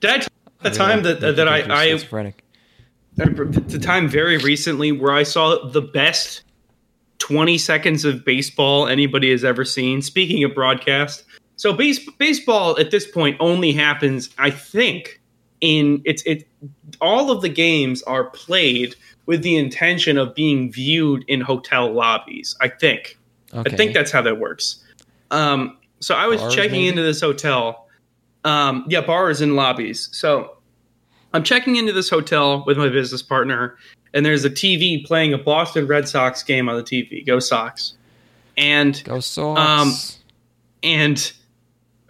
Did 0.00 0.10
I 0.10 0.18
tell 0.18 0.28
the 0.60 0.70
time 0.70 1.02
that 1.02 1.20
Make 1.22 1.36
that 1.36 1.48
I, 1.48 1.62
I 1.68 1.96
the 3.16 3.80
time 3.82 4.08
very 4.08 4.38
recently 4.38 4.92
where 4.92 5.12
I 5.12 5.22
saw 5.22 5.68
the 5.68 5.82
best 5.82 6.42
20 7.22 7.56
seconds 7.56 8.04
of 8.04 8.24
baseball 8.24 8.88
anybody 8.88 9.30
has 9.30 9.44
ever 9.44 9.64
seen. 9.64 10.02
Speaking 10.02 10.42
of 10.42 10.52
broadcast, 10.56 11.22
so 11.54 11.72
base, 11.72 12.00
baseball 12.18 12.76
at 12.80 12.90
this 12.90 13.08
point 13.08 13.36
only 13.38 13.70
happens, 13.70 14.28
I 14.38 14.50
think, 14.50 15.20
in 15.60 16.02
it's 16.04 16.24
it. 16.24 16.48
All 17.00 17.30
of 17.30 17.40
the 17.40 17.48
games 17.48 18.02
are 18.02 18.24
played 18.24 18.96
with 19.26 19.42
the 19.42 19.56
intention 19.56 20.18
of 20.18 20.34
being 20.34 20.72
viewed 20.72 21.24
in 21.28 21.40
hotel 21.40 21.92
lobbies. 21.92 22.56
I 22.60 22.68
think. 22.68 23.16
Okay. 23.54 23.72
I 23.72 23.76
think 23.76 23.94
that's 23.94 24.10
how 24.10 24.22
that 24.22 24.40
works. 24.40 24.82
Um, 25.30 25.78
so 26.00 26.16
I 26.16 26.26
was 26.26 26.40
Bars, 26.40 26.54
checking 26.56 26.72
maybe? 26.72 26.88
into 26.88 27.02
this 27.02 27.20
hotel. 27.20 27.86
Um, 28.44 28.84
yeah, 28.88 29.00
bars 29.00 29.40
and 29.40 29.54
lobbies. 29.54 30.08
So 30.10 30.56
I'm 31.32 31.44
checking 31.44 31.76
into 31.76 31.92
this 31.92 32.10
hotel 32.10 32.64
with 32.66 32.76
my 32.76 32.88
business 32.88 33.22
partner, 33.22 33.76
and 34.14 34.24
there's 34.24 34.44
a 34.44 34.50
TV 34.50 35.04
playing 35.04 35.32
a 35.32 35.38
Boston 35.38 35.86
Red 35.86 36.08
Sox 36.08 36.42
game 36.42 36.68
on 36.68 36.76
the 36.76 36.82
TV. 36.82 37.24
Go 37.26 37.38
Sox! 37.38 37.94
And 38.56 39.02
Go 39.04 39.20
Sox. 39.20 39.60
Um, 39.60 39.92
and 40.82 41.32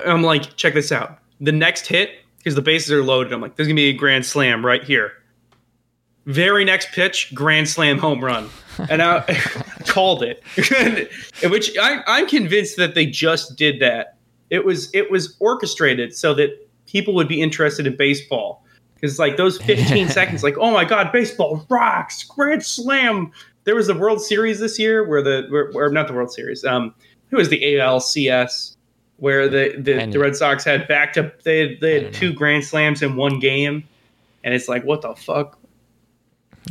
I'm 0.05 0.23
like, 0.23 0.57
check 0.57 0.75
this 0.75 0.93
out. 0.93 1.19
The 1.41 1.53
next 1.53 1.87
hit, 1.87 2.11
because 2.39 2.55
the 2.55 2.63
bases 2.63 2.93
are 2.93 3.03
loaded, 3.03 3.33
I'm 3.33 3.41
like, 3.41 3.57
there's 3.57 3.69
gonna 3.69 3.77
be 3.77 3.91
a 3.91 3.93
grand 3.93 4.27
slam 4.27 4.65
right 4.65 4.83
here. 4.83 5.13
Very 6.27 6.65
next 6.65 6.93
pitch, 6.93 7.35
grand 7.35 7.69
slam 7.69 7.99
home 7.99 8.25
run. 8.25 8.49
And 8.89 9.03
I 9.03 9.21
called 9.87 10.23
it. 10.23 10.43
Which 11.51 11.77
I, 11.79 12.03
I'm 12.07 12.29
convinced 12.29 12.77
that 12.77 12.95
they 12.95 13.07
just 13.07 13.57
did 13.57 13.81
that. 13.81 14.17
It 14.51 14.65
was 14.65 14.91
it 14.95 15.11
was 15.11 15.37
orchestrated 15.41 16.15
so 16.15 16.35
that 16.35 16.69
people 16.87 17.15
would 17.15 17.29
be 17.29 17.41
interested 17.41 17.87
in 17.87 17.97
baseball. 17.97 18.65
Because 19.03 19.19
like 19.19 19.37
those 19.37 19.61
15 19.61 20.09
seconds, 20.11 20.43
like, 20.45 20.57
oh 20.59 20.71
my 20.71 20.85
god, 20.85 21.11
baseball 21.13 21.67
rocks, 21.69 22.23
grand 22.23 22.65
slam. 22.65 23.31
There 23.65 23.75
was 23.75 23.89
the 23.89 23.95
World 23.95 24.23
Series 24.23 24.61
this 24.61 24.79
year 24.79 25.05
where 25.07 25.21
the 25.23 25.47
where, 25.51 25.71
or 25.75 25.91
not 25.91 26.07
the 26.07 26.15
World 26.15 26.33
Series. 26.33 26.65
Um, 26.65 26.95
it 27.31 27.37
was 27.37 27.49
the 27.51 27.61
ALCS 27.63 28.77
where 29.19 29.49
the 29.49 29.75
the, 29.79 30.07
the 30.07 30.19
Red 30.19 30.37
Sox 30.37 30.65
had 30.65 30.87
back 30.89 31.13
to 31.15 31.33
they 31.45 31.59
had, 31.69 31.81
they 31.81 32.03
had 32.05 32.15
two 32.15 32.33
grand 32.33 32.65
slams 32.65 33.03
in 33.03 33.17
one 33.17 33.39
game, 33.41 33.83
and 34.45 34.55
it's 34.55 34.69
like 34.69 34.85
what 34.85 35.03
the 35.03 35.15
fuck. 35.17 35.59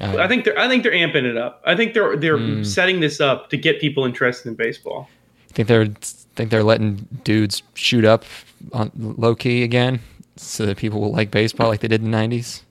Uh, 0.01 0.15
I 0.17 0.27
think 0.29 0.45
they're 0.45 0.57
I 0.57 0.69
think 0.69 0.83
they're 0.83 0.93
amping 0.93 1.25
it 1.25 1.35
up. 1.37 1.61
I 1.65 1.75
think 1.75 1.93
they're 1.93 2.15
they're 2.15 2.37
Hmm. 2.37 2.63
setting 2.63 3.01
this 3.01 3.19
up 3.19 3.49
to 3.49 3.57
get 3.57 3.81
people 3.81 4.05
interested 4.05 4.47
in 4.47 4.55
baseball. 4.55 5.09
think 5.49 5.67
they're 5.67 5.87
think 6.35 6.49
they're 6.49 6.63
letting 6.63 7.07
dudes 7.25 7.61
shoot 7.73 8.05
up 8.05 8.23
on 8.71 8.89
low 8.97 9.35
key 9.35 9.63
again, 9.63 9.99
so 10.41 10.65
that 10.65 10.77
people 10.77 10.99
will 10.99 11.11
like 11.11 11.31
baseball 11.31 11.69
like 11.69 11.81
they 11.81 11.87
did 11.87 12.03
in 12.03 12.11
the 12.11 12.17
'90s. 12.17 12.63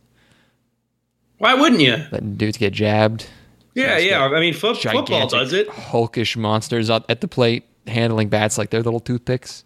Why 1.39 1.55
wouldn't 1.55 1.81
you? 1.81 1.97
Letting 2.11 2.37
dudes 2.37 2.59
get 2.59 2.73
jabbed. 2.73 3.27
Yeah, 3.75 3.99
yeah. 3.99 4.25
I 4.25 4.41
mean, 4.41 4.53
fo- 4.53 4.75
football 4.75 5.29
does 5.29 5.53
it. 5.53 5.69
Hulkish 5.69 6.37
monsters 6.37 6.91
out 6.91 7.05
at 7.09 7.21
the 7.21 7.29
plate 7.29 7.65
handling 7.87 8.29
bats 8.29 8.59
like 8.59 8.71
they're 8.71 8.83
little 8.83 9.01
toothpicks. 9.01 9.65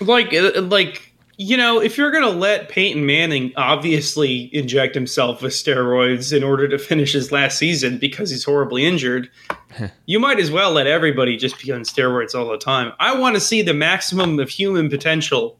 Like, 0.00 0.34
uh, 0.34 0.60
like 0.62 1.12
you 1.40 1.56
know, 1.56 1.80
if 1.80 1.96
you're 1.96 2.10
gonna 2.10 2.28
let 2.28 2.68
Peyton 2.68 3.06
Manning 3.06 3.52
obviously 3.56 4.50
inject 4.52 4.94
himself 4.94 5.40
with 5.40 5.52
steroids 5.52 6.36
in 6.36 6.42
order 6.42 6.66
to 6.66 6.78
finish 6.78 7.12
his 7.12 7.30
last 7.30 7.58
season 7.58 7.98
because 7.98 8.30
he's 8.30 8.44
horribly 8.44 8.84
injured, 8.84 9.30
you 10.06 10.18
might 10.18 10.40
as 10.40 10.50
well 10.50 10.72
let 10.72 10.88
everybody 10.88 11.36
just 11.36 11.60
be 11.60 11.70
on 11.72 11.82
steroids 11.82 12.34
all 12.34 12.48
the 12.48 12.58
time. 12.58 12.92
I 12.98 13.16
want 13.18 13.36
to 13.36 13.40
see 13.40 13.62
the 13.62 13.74
maximum 13.74 14.40
of 14.40 14.50
human 14.50 14.90
potential. 14.90 15.58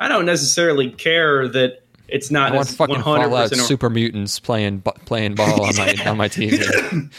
I 0.00 0.08
don't 0.08 0.26
necessarily 0.26 0.90
care 0.90 1.48
that 1.48 1.82
it's 2.08 2.30
not 2.30 2.52
I 2.52 2.56
want 2.56 2.68
as 2.68 2.76
fucking 2.76 2.96
100% 2.96 3.02
Fallout 3.02 3.52
or- 3.52 3.56
super 3.56 3.88
mutants 3.90 4.38
playing 4.40 4.82
playing 4.82 5.34
ball 5.36 5.64
on 5.64 5.76
my 5.76 5.94
on 6.06 6.16
my 6.16 6.28
TV. 6.28 6.60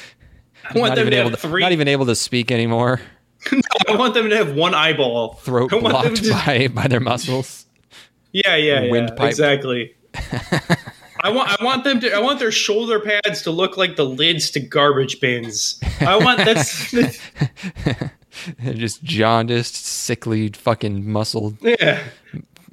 I 0.69 0.77
want 0.79 0.89
not 0.91 0.95
them 0.95 1.07
even 1.07 1.11
to 1.11 1.17
able 1.17 1.29
have 1.31 1.41
to 1.41 1.47
three. 1.47 1.61
not 1.61 1.71
even 1.71 1.87
able 1.87 2.05
to 2.07 2.15
speak 2.15 2.51
anymore. 2.51 3.01
I 3.87 3.95
want 3.95 4.13
them 4.13 4.29
to 4.29 4.35
have 4.37 4.55
one 4.55 4.73
eyeball. 4.73 5.35
Throat 5.35 5.71
I 5.73 5.77
want 5.77 6.03
them 6.03 6.15
to- 6.15 6.31
by 6.31 6.67
by 6.67 6.87
their 6.87 6.99
muscles. 6.99 7.65
Yeah, 8.31 8.55
yeah, 8.55 8.81
yeah. 8.81 8.91
Windpipe. 8.91 9.29
Exactly. 9.29 9.95
I 11.21 11.29
want 11.29 11.49
I 11.59 11.63
want 11.63 11.83
them 11.83 11.99
to 12.01 12.11
I 12.13 12.19
want 12.19 12.39
their 12.39 12.51
shoulder 12.51 12.99
pads 12.99 13.41
to 13.43 13.51
look 13.51 13.77
like 13.77 13.95
the 13.95 14.05
lids 14.05 14.51
to 14.51 14.59
garbage 14.59 15.19
bins. 15.19 15.79
I 16.01 16.17
want 16.17 16.39
that's 16.39 16.91
They're 18.59 18.73
just 18.73 19.01
jaundiced, 19.03 19.75
sickly, 19.85 20.49
fucking 20.49 21.09
muscle 21.09 21.57
yeah. 21.61 22.03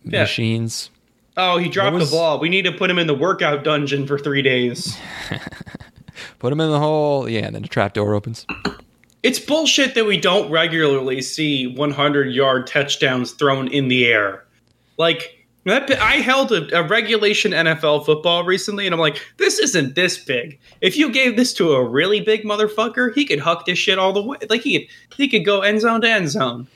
Yeah. 0.04 0.20
machines. 0.20 0.90
Oh, 1.36 1.58
he 1.58 1.68
dropped 1.68 1.94
was- 1.96 2.10
the 2.10 2.16
ball. 2.16 2.38
We 2.38 2.48
need 2.48 2.62
to 2.66 2.72
put 2.72 2.90
him 2.90 2.98
in 2.98 3.06
the 3.06 3.14
workout 3.14 3.64
dungeon 3.64 4.06
for 4.06 4.18
three 4.18 4.42
days. 4.42 4.96
Put 6.38 6.52
him 6.52 6.60
in 6.60 6.70
the 6.70 6.78
hole. 6.78 7.28
Yeah, 7.28 7.46
and 7.46 7.54
then 7.54 7.62
the 7.62 7.68
trap 7.68 7.94
door 7.94 8.14
opens. 8.14 8.46
It's 9.22 9.38
bullshit 9.38 9.94
that 9.94 10.04
we 10.04 10.18
don't 10.20 10.50
regularly 10.50 11.22
see 11.22 11.66
100 11.68 12.32
yard 12.34 12.66
touchdowns 12.66 13.32
thrown 13.32 13.68
in 13.68 13.88
the 13.88 14.06
air. 14.06 14.44
Like, 14.98 15.46
that, 15.64 15.90
I 16.00 16.16
held 16.16 16.50
a, 16.52 16.80
a 16.80 16.86
regulation 16.86 17.52
NFL 17.52 18.04
football 18.04 18.44
recently, 18.44 18.86
and 18.86 18.92
I'm 18.94 19.00
like, 19.00 19.20
this 19.38 19.58
isn't 19.60 19.94
this 19.94 20.18
big. 20.22 20.58
If 20.80 20.96
you 20.96 21.10
gave 21.10 21.36
this 21.36 21.54
to 21.54 21.72
a 21.72 21.88
really 21.88 22.20
big 22.20 22.42
motherfucker, 22.42 23.14
he 23.14 23.24
could 23.24 23.38
huck 23.40 23.64
this 23.64 23.78
shit 23.78 23.98
all 23.98 24.12
the 24.12 24.22
way. 24.22 24.38
Like, 24.50 24.62
he 24.62 24.80
could, 24.80 24.88
he 25.16 25.28
could 25.28 25.44
go 25.44 25.60
end 25.60 25.80
zone 25.80 26.00
to 26.02 26.10
end 26.10 26.28
zone. 26.28 26.66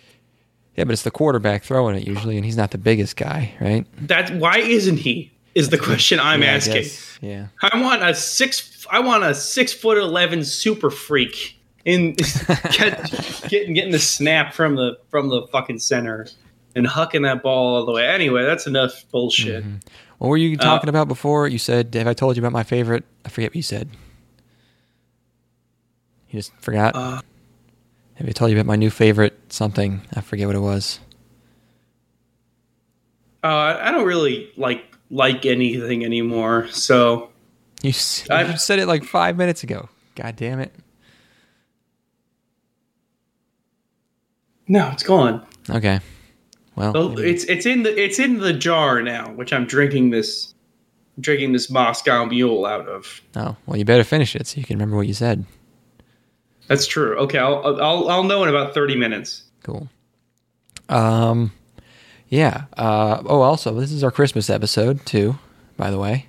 Yeah, 0.76 0.84
but 0.84 0.92
it's 0.92 1.02
the 1.02 1.10
quarterback 1.10 1.64
throwing 1.64 1.96
it 1.96 2.06
usually, 2.06 2.36
and 2.36 2.44
he's 2.44 2.56
not 2.56 2.70
the 2.70 2.78
biggest 2.78 3.16
guy, 3.16 3.54
right? 3.60 3.86
That 4.08 4.30
why 4.36 4.58
isn't 4.58 4.98
he? 4.98 5.32
Is 5.54 5.70
the 5.70 5.78
question 5.78 6.20
I'm 6.20 6.42
Yeah, 6.42 6.50
I 6.50 6.54
asking. 6.54 6.74
guess. 6.74 7.18
Yeah. 7.22 7.46
I 7.62 7.80
want 7.80 8.02
a 8.02 8.14
six. 8.14 8.86
I 8.90 9.00
want 9.00 9.24
a 9.24 9.34
six 9.34 9.72
foot 9.72 9.96
eleven 9.96 10.44
super 10.44 10.90
freak 10.90 11.58
in 11.86 12.12
get, 12.72 13.10
getting 13.48 13.72
getting 13.72 13.90
the 13.92 13.98
snap 13.98 14.52
from 14.52 14.76
the 14.76 14.98
from 15.10 15.30
the 15.30 15.46
fucking 15.50 15.78
center 15.78 16.26
and 16.74 16.86
hucking 16.86 17.22
that 17.22 17.42
ball 17.42 17.76
all 17.76 17.86
the 17.86 17.92
way. 17.92 18.06
Anyway, 18.06 18.44
that's 18.44 18.66
enough 18.66 19.04
bullshit. 19.10 19.64
Mm-hmm. 19.64 19.76
What 20.18 20.28
were 20.28 20.36
you 20.36 20.56
talking 20.58 20.90
about 20.90 21.08
before? 21.08 21.48
You 21.48 21.58
said, 21.58 21.94
"Have 21.94 22.06
I 22.06 22.12
told 22.12 22.36
you 22.36 22.42
about 22.42 22.52
my 22.52 22.62
favorite?" 22.62 23.04
I 23.24 23.30
forget 23.30 23.50
what 23.50 23.56
you 23.56 23.62
said. 23.62 23.88
You 26.30 26.40
just 26.40 26.52
forgot. 26.60 26.94
Uh, 26.94 27.22
Have 28.16 28.28
I 28.28 28.32
told 28.32 28.50
you 28.50 28.56
about 28.56 28.66
my 28.66 28.76
new 28.76 28.90
favorite 28.90 29.38
something? 29.52 30.00
I 30.14 30.20
forget 30.20 30.46
what 30.46 30.56
it 30.56 30.60
was. 30.60 31.00
Uh, 33.44 33.78
I 33.80 33.90
don't 33.90 34.06
really 34.06 34.50
like 34.56 34.84
like 35.10 35.46
anything 35.46 36.04
anymore. 36.04 36.66
So 36.68 37.30
You, 37.82 37.92
I've- 38.30 38.56
said 38.58 38.78
it 38.78 38.86
like 38.86 39.04
five 39.04 39.36
minutes 39.36 39.62
ago. 39.62 39.88
God 40.16 40.34
damn 40.36 40.58
it. 40.60 40.74
no, 44.68 44.88
it's 44.92 45.02
gone. 45.04 45.46
Okay. 45.70 46.00
Well, 46.74 47.10
maybe- 47.10 47.30
It's 47.30 47.44
it's 47.44 47.66
in 47.66 47.82
the 47.84 48.02
it's 48.02 48.18
in 48.18 48.38
the 48.38 48.52
jar 48.52 49.00
now, 49.02 49.30
which 49.32 49.52
I'm 49.52 49.66
drinking 49.66 50.10
this 50.10 50.54
drinking 51.20 51.52
this 51.52 51.70
Moscow 51.70 52.24
Mule 52.24 52.66
out 52.66 52.88
of. 52.88 53.20
oh 53.36 53.56
well, 53.66 53.76
you 53.76 53.84
better 53.84 54.04
finish 54.04 54.34
it 54.34 54.46
so 54.46 54.58
you 54.58 54.64
can 54.64 54.76
remember 54.76 54.96
what 54.96 55.06
you 55.06 55.14
said. 55.14 55.44
That's 56.68 56.86
true. 56.86 57.16
Okay, 57.18 57.38
I'll 57.38 57.80
I'll 57.80 58.08
I'll 58.08 58.22
know 58.24 58.42
in 58.42 58.48
about 58.48 58.74
thirty 58.74 58.96
minutes. 58.96 59.44
Cool. 59.62 59.88
Um, 60.88 61.52
yeah. 62.28 62.64
Uh, 62.76 63.22
oh, 63.26 63.40
also, 63.42 63.74
this 63.78 63.92
is 63.92 64.02
our 64.04 64.10
Christmas 64.10 64.50
episode 64.50 65.04
too. 65.06 65.38
By 65.76 65.90
the 65.90 65.98
way, 65.98 66.26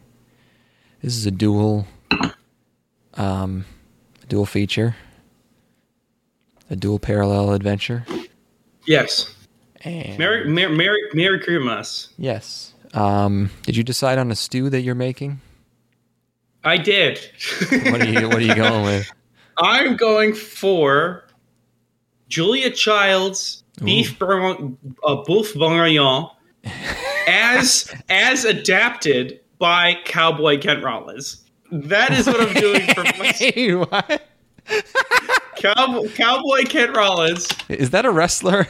this 1.01 1.15
is 1.15 1.25
a 1.25 1.31
dual, 1.31 1.87
um, 3.15 3.65
a 4.21 4.25
dual 4.27 4.45
feature, 4.45 4.95
a 6.69 6.75
dual 6.75 6.99
parallel 6.99 7.53
adventure. 7.53 8.05
Yes. 8.85 9.33
And 9.81 10.17
Merry, 10.17 10.47
Merry, 10.49 10.75
Merry, 10.75 10.99
Merry 11.13 11.39
Christmas. 11.39 12.09
yes. 12.17 12.73
Um, 12.93 13.51
did 13.63 13.75
you 13.75 13.83
decide 13.83 14.17
on 14.17 14.31
a 14.31 14.35
stew 14.35 14.69
that 14.69 14.81
you're 14.81 14.95
making? 14.95 15.41
I 16.63 16.77
did. 16.77 17.19
What 17.69 18.01
are 18.01 18.05
you 18.07 18.27
What 18.27 18.37
are 18.37 18.41
you 18.41 18.55
going 18.55 18.83
with? 18.83 19.11
I'm 19.59 19.95
going 19.95 20.33
for 20.33 21.23
Julia 22.29 22.71
Child's 22.71 23.63
beef 23.83 24.17
bourguignon, 24.19 24.77
uh, 25.03 25.17
boeuf 25.23 25.53
bourguignon 25.55 26.29
as 27.27 27.93
as 28.09 28.45
adapted 28.45 29.39
by 29.59 29.95
Cowboy 30.05 30.59
Kent 30.59 30.83
Rollins. 30.83 31.43
That 31.71 32.11
is 32.11 32.27
what 32.27 32.39
I'm 32.39 32.53
doing 32.53 32.81
for 32.93 33.03
my 33.19 33.27
Hey, 33.35 33.73
what? 33.75 34.27
Cowboy, 35.57 36.07
Cowboy 36.09 36.63
Kent 36.63 36.95
Rollins. 36.95 37.47
Is 37.69 37.89
that 37.91 38.05
a 38.05 38.11
wrestler? 38.11 38.67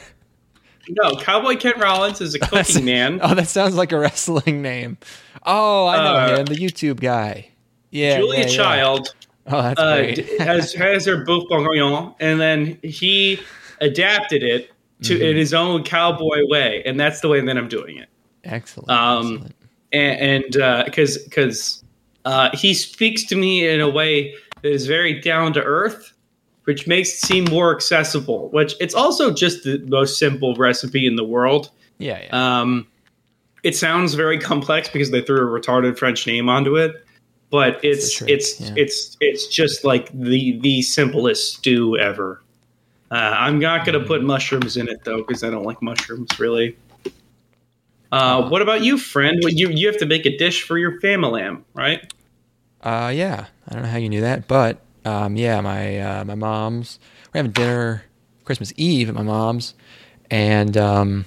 No, 0.88 1.16
Cowboy 1.16 1.56
Kent 1.56 1.76
Rollins 1.76 2.20
is 2.20 2.34
a 2.34 2.38
cooking 2.40 2.84
man. 2.86 3.20
Oh, 3.22 3.34
that 3.34 3.48
sounds 3.48 3.74
like 3.76 3.92
a 3.92 3.98
wrestling 3.98 4.62
name. 4.62 4.96
Oh, 5.44 5.86
I 5.86 5.96
know 5.96 6.14
Uh, 6.34 6.36
him, 6.38 6.46
the 6.46 6.54
YouTube 6.56 7.00
guy. 7.00 7.50
Yeah, 7.90 8.18
Julia 8.18 8.40
yeah, 8.40 8.46
yeah. 8.46 9.02
Oh, 9.52 9.62
that's 9.62 9.80
uh, 9.80 9.96
great. 9.96 10.40
has 10.40 10.72
her 11.06 11.24
boeuf 11.24 11.48
bourguignon, 11.48 12.14
and 12.20 12.40
then 12.40 12.78
he 12.82 13.40
adapted 13.80 14.42
it 14.42 14.70
to 15.02 15.14
Mm-hmm. 15.14 15.22
in 15.24 15.36
his 15.36 15.54
own 15.54 15.84
cowboy 15.84 16.40
way, 16.48 16.82
and 16.84 16.98
that's 16.98 17.20
the 17.20 17.28
way 17.28 17.40
that 17.40 17.56
I'm 17.56 17.68
doing 17.68 17.98
it. 17.98 18.08
excellent. 18.44 18.90
um, 18.90 19.48
excellent. 19.92 20.52
and 20.52 20.84
because 20.86 21.18
because 21.18 21.84
uh, 22.24 22.50
he 22.56 22.74
speaks 22.74 23.24
to 23.26 23.36
me 23.36 23.68
in 23.68 23.80
a 23.80 23.88
way 23.88 24.34
that 24.62 24.72
is 24.72 24.86
very 24.88 25.20
down 25.20 25.52
to 25.52 25.62
earth, 25.62 26.12
which 26.64 26.86
makes 26.88 27.10
it 27.10 27.26
seem 27.26 27.44
more 27.44 27.72
accessible. 27.74 28.48
Which 28.50 28.74
it's 28.80 28.94
also 28.94 29.32
just 29.32 29.62
the 29.62 29.78
most 29.86 30.18
simple 30.18 30.54
recipe 30.56 31.06
in 31.06 31.14
the 31.16 31.24
world. 31.24 31.70
Yeah, 31.98 32.20
yeah. 32.24 32.60
Um, 32.60 32.86
it 33.62 33.76
sounds 33.76 34.14
very 34.14 34.38
complex 34.38 34.88
because 34.88 35.10
they 35.12 35.22
threw 35.22 35.38
a 35.38 35.60
retarded 35.60 35.96
French 35.96 36.26
name 36.26 36.48
onto 36.48 36.76
it, 36.76 36.92
but 37.50 37.82
it's 37.84 38.12
trick, 38.12 38.30
it's 38.30 38.60
yeah. 38.60 38.74
it's 38.76 39.16
it's 39.20 39.46
just 39.46 39.84
like 39.84 40.10
the 40.12 40.58
the 40.60 40.82
simplest 40.82 41.54
stew 41.56 41.96
ever. 41.98 42.42
Uh, 43.10 43.34
I'm 43.38 43.58
not 43.58 43.86
going 43.86 43.98
to 43.98 44.06
put 44.06 44.22
mushrooms 44.22 44.76
in 44.76 44.88
it 44.88 45.02
though 45.04 45.18
because 45.18 45.42
I 45.42 45.50
don't 45.50 45.64
like 45.64 45.80
mushrooms 45.80 46.38
really. 46.38 46.76
Uh, 48.10 48.48
what 48.48 48.62
about 48.62 48.82
you, 48.82 48.98
friend? 48.98 49.38
Well, 49.42 49.52
You 49.52 49.70
you 49.70 49.86
have 49.86 49.98
to 49.98 50.06
make 50.06 50.26
a 50.26 50.36
dish 50.36 50.62
for 50.62 50.78
your 50.78 51.00
family, 51.00 51.42
Lamb, 51.42 51.64
right? 51.74 52.12
Uh, 52.82 53.12
yeah. 53.14 53.46
I 53.68 53.74
don't 53.74 53.82
know 53.82 53.88
how 53.88 53.98
you 53.98 54.08
knew 54.08 54.22
that, 54.22 54.48
but 54.48 54.80
um, 55.04 55.36
yeah, 55.36 55.60
my 55.60 55.98
uh, 55.98 56.24
my 56.24 56.34
mom's. 56.34 56.98
We're 57.32 57.40
having 57.40 57.52
dinner 57.52 58.04
Christmas 58.44 58.72
Eve 58.76 59.10
at 59.10 59.14
my 59.14 59.22
mom's, 59.22 59.74
and 60.30 60.76
um, 60.76 61.26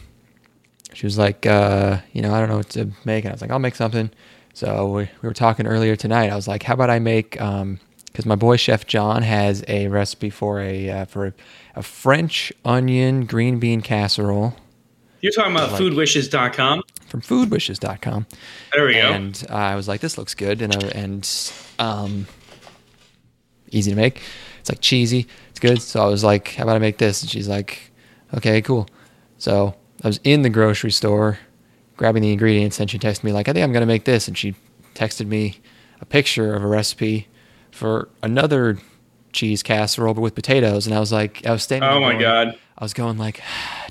she 0.94 1.06
was 1.06 1.18
like, 1.18 1.46
uh, 1.46 2.00
you 2.14 2.22
know, 2.22 2.34
I 2.34 2.40
don't 2.40 2.50
know 2.50 2.58
what 2.58 2.70
to 2.72 2.92
make, 3.06 3.26
and 3.26 3.32
I 3.32 3.34
was 3.34 3.42
like, 3.42 3.52
I'll 3.52 3.60
make 3.60 3.76
something. 3.76 4.10
So 4.54 4.88
we, 4.88 5.04
we 5.22 5.28
were 5.28 5.34
talking 5.34 5.66
earlier 5.68 5.96
tonight. 5.96 6.30
I 6.30 6.36
was 6.36 6.48
like, 6.48 6.64
how 6.64 6.74
about 6.74 6.90
I 6.90 7.00
make? 7.00 7.32
Because 7.32 8.26
my 8.26 8.36
boy 8.36 8.58
Chef 8.58 8.86
John 8.86 9.22
has 9.24 9.64
a 9.68 9.88
recipe 9.88 10.30
for 10.30 10.60
a 10.60 10.90
uh, 10.90 11.06
for 11.06 11.28
a, 11.28 11.34
a 11.76 11.84
French 11.84 12.52
onion 12.66 13.26
green 13.26 13.60
bean 13.60 13.82
casserole 13.82 14.56
You're 15.22 15.32
talking 15.32 15.54
about 15.56 15.72
Like- 15.72 15.82
foodwishes.com. 15.82 16.84
from 17.08 17.22
foodwishes.com. 17.22 18.26
There 18.74 18.86
we 18.86 18.94
go. 18.94 19.00
and 19.00 19.46
I 19.50 19.76
was 19.76 19.88
like, 19.88 20.02
"This 20.02 20.18
looks 20.18 20.34
good," 20.36 20.62
and 20.62 20.76
I, 20.76 20.88
and 20.90 21.54
um, 21.80 22.28
easy 23.70 23.92
to 23.92 23.98
make. 23.98 24.22
It's 24.60 24.70
like 24.70 24.82
cheesy. 24.82 25.28
It's 25.50 25.60
good. 25.60 25.82
So 25.82 26.02
I 26.04 26.08
was 26.08 26.24
like, 26.24 26.50
"How 26.56 26.64
about 26.64 26.76
I 26.76 26.80
make 26.80 26.98
this?" 26.98 27.22
And 27.22 27.32
she's 27.32 27.48
like, 27.48 27.92
"Okay, 28.36 28.62
cool." 28.62 28.88
So 29.38 29.76
I 30.04 30.08
was 30.08 30.20
in 30.24 30.42
the 30.42 30.50
grocery 30.50 30.92
store, 30.92 31.40
grabbing 32.02 32.24
the 32.24 32.32
ingredients, 32.32 32.80
and 32.80 32.90
she 32.90 32.98
texted 32.98 33.24
me 33.24 33.32
like, 33.32 33.48
"I 33.48 33.54
think 33.54 33.64
I'm 33.64 33.72
gonna 33.72 33.86
make 33.86 34.06
this," 34.06 34.28
and 34.28 34.36
she 34.36 34.56
texted 34.96 35.28
me 35.28 35.58
a 36.02 36.06
picture 36.06 36.56
of 36.56 36.64
a 36.64 36.68
recipe 36.68 37.28
for 37.70 38.10
another 38.24 38.80
cheese 39.34 39.62
casserole, 39.62 40.16
but 40.16 40.22
with 40.22 40.34
potatoes. 40.34 40.88
And 40.88 40.96
I 40.96 41.00
was 41.00 41.12
like, 41.12 41.46
I 41.46 41.52
was 41.52 41.62
standing. 41.62 41.88
oh 41.88 42.00
my 42.00 42.14
going- 42.14 42.20
god. 42.20 42.58
I 42.76 42.84
was 42.84 42.96
going 42.96 43.20
like, 43.20 43.40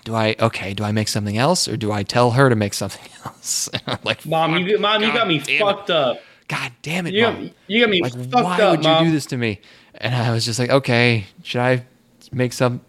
do 0.02 0.16
I 0.16 0.34
okay? 0.40 0.74
Do 0.74 0.82
I 0.82 0.90
make 0.90 1.06
something 1.06 1.38
else 1.38 1.68
or 1.68 1.76
do 1.76 1.92
I 1.92 2.02
tell 2.02 2.32
her 2.32 2.48
to 2.50 2.56
make 2.56 2.74
something 2.74 3.08
else? 3.24 3.68
Like, 4.04 4.26
Mom, 4.26 4.56
you 4.58 4.72
"Fuck, 4.72 4.80
mom, 4.80 5.02
you 5.04 5.12
got 5.12 5.28
me 5.28 5.38
damn 5.38 5.54
it. 5.54 5.58
fucked 5.60 5.90
up. 5.90 6.18
God 6.48 6.72
damn 6.82 7.06
it, 7.06 7.14
You 7.14 7.22
mom! 7.22 7.42
got, 7.46 7.54
you 7.68 7.80
got 7.80 7.90
me 7.90 8.02
like, 8.02 8.12
fucked 8.12 8.32
why 8.34 8.54
up, 8.54 8.58
Why 8.58 8.70
would 8.72 8.84
you 8.84 9.06
do 9.06 9.12
this 9.12 9.26
to 9.26 9.36
me? 9.36 9.60
And 9.94 10.12
I 10.12 10.32
was 10.32 10.44
just 10.44 10.58
like, 10.58 10.70
okay, 10.70 11.26
should 11.44 11.60
I 11.60 11.86
make 12.32 12.52
some? 12.52 12.80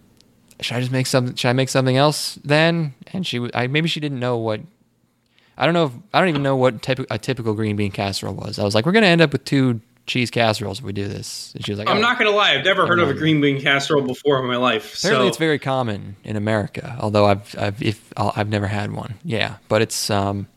Should 0.62 0.78
I 0.78 0.80
just 0.80 0.92
make 0.92 1.06
something, 1.06 1.36
Should 1.36 1.50
I 1.50 1.54
make 1.54 1.70
something 1.70 1.96
else 1.96 2.40
then? 2.44 2.96
And 3.14 3.26
she, 3.28 3.48
I 3.54 3.68
maybe 3.68 3.88
she 3.88 4.00
didn't 4.00 4.20
know 4.20 4.38
what. 4.38 4.62
I 5.62 5.66
don't 5.66 5.76
know. 5.76 5.86
If, 5.86 5.92
I 6.12 6.20
don't 6.20 6.30
even 6.30 6.42
know 6.42 6.56
what 6.56 6.82
typ- 6.82 7.06
a 7.12 7.20
typical 7.20 7.54
green 7.54 7.76
bean 7.76 7.92
casserole 7.92 8.34
was. 8.34 8.58
I 8.58 8.64
was 8.64 8.74
like, 8.74 8.86
we're 8.86 8.94
gonna 8.94 9.06
end 9.06 9.22
up 9.22 9.32
with 9.32 9.46
two 9.46 9.80
cheese 10.08 10.32
casseroles 10.32 10.80
if 10.80 10.84
we 10.86 10.92
do 10.92 11.08
this. 11.08 11.54
And 11.54 11.64
she 11.64 11.72
was 11.72 11.78
like, 11.78 11.88
I'm 11.88 11.98
"Oh." 11.98 12.02
not 12.02 12.18
gonna 12.18 12.32
lie, 12.32 12.56
I've 12.56 12.66
never 12.66 12.88
heard 12.88 13.00
of 13.00 13.10
a 13.10 13.14
green 13.14 13.40
bean 13.40 13.62
casserole 13.62 14.02
before 14.02 14.40
in 14.40 14.48
my 14.48 14.56
life. 14.58 14.98
Apparently, 14.98 15.26
so 15.26 15.28
it's 15.28 15.38
very 15.38 15.60
common 15.60 16.16
in 16.24 16.36
America. 16.36 16.98
Although 17.00 17.26
I've 17.26 17.56
I've 17.60 17.82
if 17.82 18.12
I'll, 18.18 18.34
I've 18.36 18.50
never 18.50 18.66
had 18.66 18.92
one. 18.92 19.14
Yeah, 19.24 19.58
but 19.68 19.84
it's 19.84 20.10
um, 20.10 20.48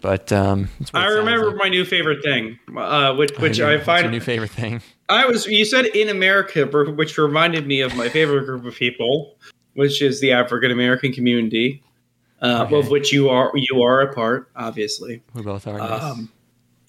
but 0.00 0.32
um, 0.32 0.68
it's 0.80 0.90
I 0.92 1.06
remember 1.06 1.46
like. 1.52 1.56
my 1.56 1.68
new 1.68 1.84
favorite 1.84 2.22
thing, 2.24 2.58
uh, 2.76 3.14
which 3.14 3.30
which 3.38 3.60
I 3.60 3.78
find 3.78 4.10
new 4.10 4.18
favorite 4.18 4.50
thing. 4.50 4.82
I 5.08 5.24
was 5.26 5.46
you 5.46 5.64
said 5.64 5.86
in 5.86 6.08
America, 6.08 6.66
which 6.66 7.16
reminded 7.16 7.66
me 7.68 7.80
of 7.80 7.94
my 7.94 8.08
favorite 8.08 8.44
group 8.44 8.64
of 8.64 8.74
people, 8.74 9.36
which 9.74 10.02
is 10.02 10.20
the 10.20 10.32
African 10.32 10.72
American 10.72 11.12
community, 11.12 11.80
uh, 12.42 12.64
Okay. 12.66 12.78
of 12.78 12.88
which 12.90 13.12
you 13.12 13.28
are 13.28 13.50
you 13.54 13.82
are 13.82 14.00
a 14.02 14.14
part, 14.14 14.50
obviously. 14.56 15.22
We 15.34 15.42
both 15.42 15.66
are. 15.66 15.80
Um, 15.80 16.30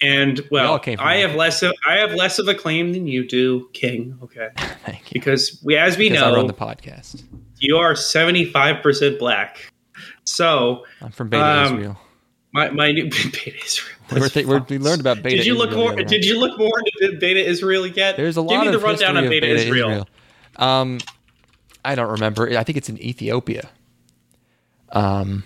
and 0.01 0.41
well, 0.51 0.77
from 0.79 0.95
I 0.99 1.17
that. 1.21 1.29
have 1.29 1.35
less 1.37 1.63
of 1.63 1.73
I 1.87 1.97
have 1.97 2.11
less 2.13 2.37
of 2.39 2.47
a 2.47 2.53
claim 2.53 2.91
than 2.93 3.07
you 3.07 3.25
do, 3.27 3.69
King. 3.73 4.17
Okay, 4.23 4.49
Thank 4.85 5.11
you. 5.13 5.19
because 5.21 5.59
we, 5.63 5.77
as 5.77 5.97
we 5.97 6.09
Because 6.09 6.23
I 6.23 6.31
run 6.31 6.41
know, 6.41 6.47
the 6.47 6.53
podcast. 6.53 7.23
you 7.59 7.77
are 7.77 7.95
seventy 7.95 8.45
five 8.45 8.83
percent 8.83 9.19
black. 9.19 9.71
So 10.25 10.83
I'm 11.01 11.11
from 11.11 11.29
Beta 11.29 11.43
Um, 11.45 11.75
Israel. 11.75 11.97
my 12.51 12.69
my 12.71 12.91
new 12.91 13.03
Beta 13.09 13.51
Israel. 13.63 13.91
We're 14.11 14.27
th- 14.29 14.45
we're, 14.45 14.59
we 14.69 14.77
learned 14.77 14.99
about 15.01 15.23
Beta 15.23 15.37
did 15.37 15.45
you 15.45 15.55
look 15.57 15.69
Israel 15.69 15.85
more? 15.87 15.95
the 15.95 16.03
Did 16.03 16.25
you 16.25 16.39
look 16.39 16.59
more 16.59 16.73
into 16.99 17.17
Beta 17.17 17.39
Israel 17.39 17.87
yet? 17.87 18.17
There's 18.17 18.35
a 18.37 18.41
lot. 18.41 18.49
Give 18.51 18.61
me 18.61 18.67
the 18.71 18.77
of 18.77 18.83
rundown 18.83 19.17
on 19.17 19.23
of 19.23 19.29
Beta, 19.29 19.47
Israel. 19.47 20.07
Um, 20.57 20.99
I 21.85 21.95
don't 21.95 22.11
remember. 22.11 22.49
I 22.57 22.63
think 22.63 22.77
it's 22.77 22.89
in 22.89 23.01
Ethiopia. 23.01 23.69
Um, 24.95 25.43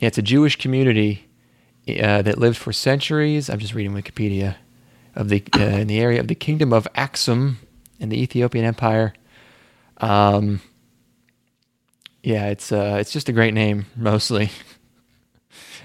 yeah, 0.00 0.08
it's 0.08 0.18
a 0.18 0.22
Jewish 0.22 0.56
community 0.56 1.28
uh, 1.88 2.20
that 2.22 2.36
lived 2.38 2.58
for 2.58 2.72
centuries. 2.72 3.48
I'm 3.48 3.58
just 3.58 3.74
reading 3.74 3.92
Wikipedia 3.94 4.56
of 5.14 5.28
the 5.28 5.42
uh, 5.56 5.60
in 5.60 5.86
the 5.86 6.00
area 6.00 6.20
of 6.20 6.28
the 6.28 6.34
Kingdom 6.34 6.72
of 6.72 6.86
Aksum 6.94 7.56
in 8.00 8.08
the 8.10 8.20
Ethiopian 8.20 8.64
Empire. 8.64 9.14
Um, 9.98 10.60
yeah, 12.22 12.48
it's 12.48 12.72
uh, 12.72 12.96
it's 13.00 13.12
just 13.12 13.28
a 13.28 13.32
great 13.32 13.54
name 13.54 13.86
mostly. 13.96 14.50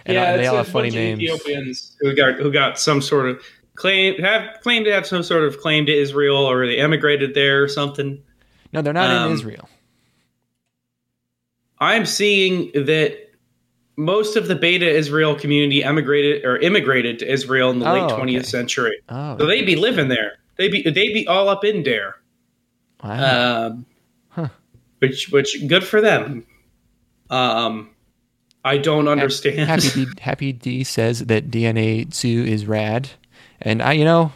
And 0.06 0.16
yeah, 0.16 0.22
uh, 0.22 0.38
they 0.38 0.44
it's 0.44 0.50
all 0.50 0.58
have 0.58 0.70
funny 0.70 0.90
names. 0.90 1.22
Ethiopians 1.22 1.98
who 2.00 2.16
got 2.16 2.36
who 2.36 2.50
got 2.50 2.80
some 2.80 3.02
sort 3.02 3.28
of 3.28 3.44
claim 3.76 4.18
have 4.22 4.62
claimed 4.62 4.86
to 4.86 4.94
have 4.94 5.06
some 5.06 5.22
sort 5.22 5.44
of 5.44 5.60
claim 5.60 5.86
to 5.86 5.92
Israel, 5.92 6.38
or 6.38 6.66
they 6.66 6.78
emigrated 6.78 7.34
there 7.34 7.62
or 7.62 7.68
something. 7.68 8.24
No, 8.72 8.82
they're 8.82 8.94
not 8.94 9.10
Um, 9.10 9.28
in 9.28 9.34
Israel. 9.34 9.68
I'm 11.80 12.06
seeing 12.06 12.72
that 12.74 13.18
most 13.96 14.36
of 14.36 14.48
the 14.48 14.56
Beta 14.56 14.88
Israel 14.90 15.36
community 15.36 15.84
emigrated 15.84 16.46
or 16.46 16.58
immigrated 16.58 17.20
to 17.20 17.32
Israel 17.32 17.72
in 17.72 17.80
the 17.80 17.86
late 17.92 18.04
Oh, 18.12 18.18
20th 18.20 18.36
okay. 18.38 18.44
century. 18.44 18.98
Oh, 19.10 19.38
So 19.40 19.46
they 19.48 19.64
be 19.64 19.76
living 19.76 20.08
there. 20.08 20.34
They 20.58 20.70
be 20.70 20.82
they 20.84 20.92
be 21.14 21.28
all 21.28 21.50
up 21.50 21.64
in 21.64 21.84
there. 21.84 22.16
wow. 23.04 23.68
Um, 23.68 23.86
Huh. 24.30 24.50
Which 25.00 25.30
which 25.30 25.68
good 25.68 25.84
for 25.84 26.00
them. 26.02 26.46
Um, 27.30 27.90
I 28.64 28.78
don't 28.78 29.08
understand. 29.08 29.60
Happy 29.70 29.90
D, 30.06 30.08
Happy 30.22 30.52
D 30.54 30.84
says 30.84 31.26
that 31.26 31.50
DNA 31.50 32.06
two 32.16 32.44
is 32.48 32.66
rad, 32.66 33.10
and 33.62 33.82
I, 33.82 33.94
you 33.94 34.04
know, 34.06 34.32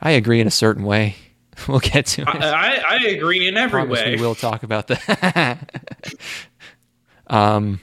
I 0.00 0.12
agree 0.12 0.40
in 0.40 0.46
a 0.46 0.52
certain 0.52 0.84
way. 0.84 1.16
We'll 1.68 1.80
get 1.80 2.04
to 2.06 2.22
it. 2.22 2.28
I, 2.28 2.74
I, 2.74 2.82
I 2.90 2.96
agree 3.06 3.48
in 3.48 3.56
every 3.56 3.70
promise 3.80 3.98
way. 4.02 4.14
we 4.16 4.20
will 4.20 4.34
talk 4.34 4.62
about 4.62 4.88
that. 4.88 5.72
um, 7.28 7.80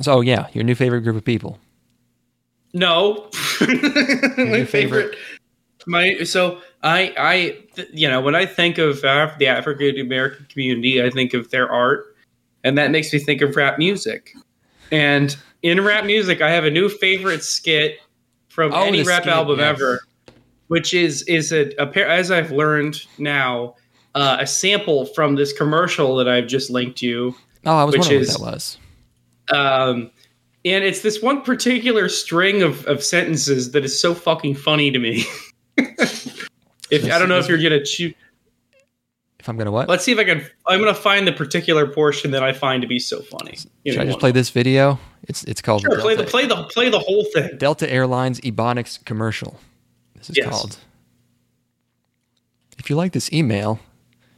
so 0.00 0.20
yeah, 0.20 0.46
your 0.52 0.64
new 0.64 0.74
favorite 0.74 1.00
group 1.02 1.16
of 1.16 1.24
people. 1.24 1.58
No, 2.72 3.28
my 3.60 4.64
favorite? 4.64 4.66
favorite. 4.68 5.16
My 5.86 6.22
so 6.24 6.60
I 6.82 7.12
I 7.18 7.58
th- 7.74 7.88
you 7.92 8.08
know 8.08 8.20
when 8.20 8.34
I 8.34 8.46
think 8.46 8.78
of 8.78 9.02
Af- 9.02 9.38
the 9.38 9.46
African 9.46 9.98
American 9.98 10.46
community, 10.50 11.02
I 11.02 11.10
think 11.10 11.34
of 11.34 11.50
their 11.50 11.70
art, 11.70 12.14
and 12.62 12.76
that 12.78 12.90
makes 12.90 13.12
me 13.12 13.18
think 13.18 13.40
of 13.42 13.56
rap 13.56 13.78
music. 13.78 14.32
And 14.92 15.36
in 15.62 15.82
rap 15.82 16.04
music, 16.04 16.40
I 16.42 16.50
have 16.50 16.64
a 16.64 16.70
new 16.70 16.88
favorite 16.88 17.42
skit 17.42 17.98
from 18.48 18.72
Oh, 18.72 18.82
any 18.84 19.02
rap 19.02 19.22
skit, 19.22 19.32
album 19.32 19.58
yes. 19.58 19.68
ever, 19.68 20.00
which 20.68 20.92
is 20.94 21.22
is 21.22 21.50
a, 21.52 21.70
a 21.78 21.86
pair 21.86 22.06
as 22.06 22.30
I've 22.30 22.52
learned 22.52 23.00
now 23.18 23.74
uh, 24.14 24.36
a 24.40 24.46
sample 24.46 25.06
from 25.06 25.34
this 25.36 25.52
commercial 25.52 26.14
that 26.16 26.28
I've 26.28 26.46
just 26.46 26.70
linked 26.70 27.02
you. 27.02 27.34
Oh, 27.66 27.76
I 27.76 27.84
was 27.84 27.96
wondering 27.96 28.20
is- 28.20 28.38
what 28.38 28.44
that 28.46 28.52
was. 28.52 28.78
Um, 29.52 30.10
and 30.64 30.84
it's 30.84 31.00
this 31.02 31.20
one 31.22 31.42
particular 31.42 32.08
string 32.08 32.62
of, 32.62 32.84
of 32.86 33.02
sentences 33.02 33.72
that 33.72 33.84
is 33.84 33.98
so 33.98 34.14
fucking 34.14 34.54
funny 34.54 34.90
to 34.90 34.98
me. 34.98 35.24
if 35.76 37.04
I 37.04 37.18
don't 37.18 37.28
know 37.28 37.38
if 37.38 37.48
you're 37.48 37.58
gonna 37.58 37.84
choose. 37.84 38.14
If 39.40 39.48
I'm 39.48 39.56
gonna 39.56 39.72
what? 39.72 39.88
Let's 39.88 40.04
see 40.04 40.12
if 40.12 40.18
I 40.18 40.24
can. 40.24 40.46
I'm 40.66 40.78
gonna 40.78 40.94
find 40.94 41.26
the 41.26 41.32
particular 41.32 41.86
portion 41.86 42.30
that 42.32 42.42
I 42.42 42.52
find 42.52 42.82
to 42.82 42.88
be 42.88 42.98
so 42.98 43.22
funny. 43.22 43.56
Should 43.86 43.98
I 43.98 44.04
just 44.04 44.18
play 44.20 44.32
this 44.32 44.50
video? 44.50 44.98
It's 45.24 45.44
it's 45.44 45.62
called 45.62 45.82
Sure, 45.82 45.98
play 46.00 46.14
the 46.14 46.24
play 46.24 46.46
the 46.46 46.64
play 46.64 46.90
the 46.90 46.98
whole 46.98 47.24
thing. 47.32 47.56
Delta 47.56 47.90
Airlines 47.90 48.40
Ebonics 48.40 49.02
commercial. 49.04 49.58
This 50.14 50.28
is 50.30 50.36
Yes. 50.36 50.48
called. 50.50 50.76
If 52.78 52.90
you 52.90 52.96
like 52.96 53.12
this 53.12 53.32
email, 53.32 53.80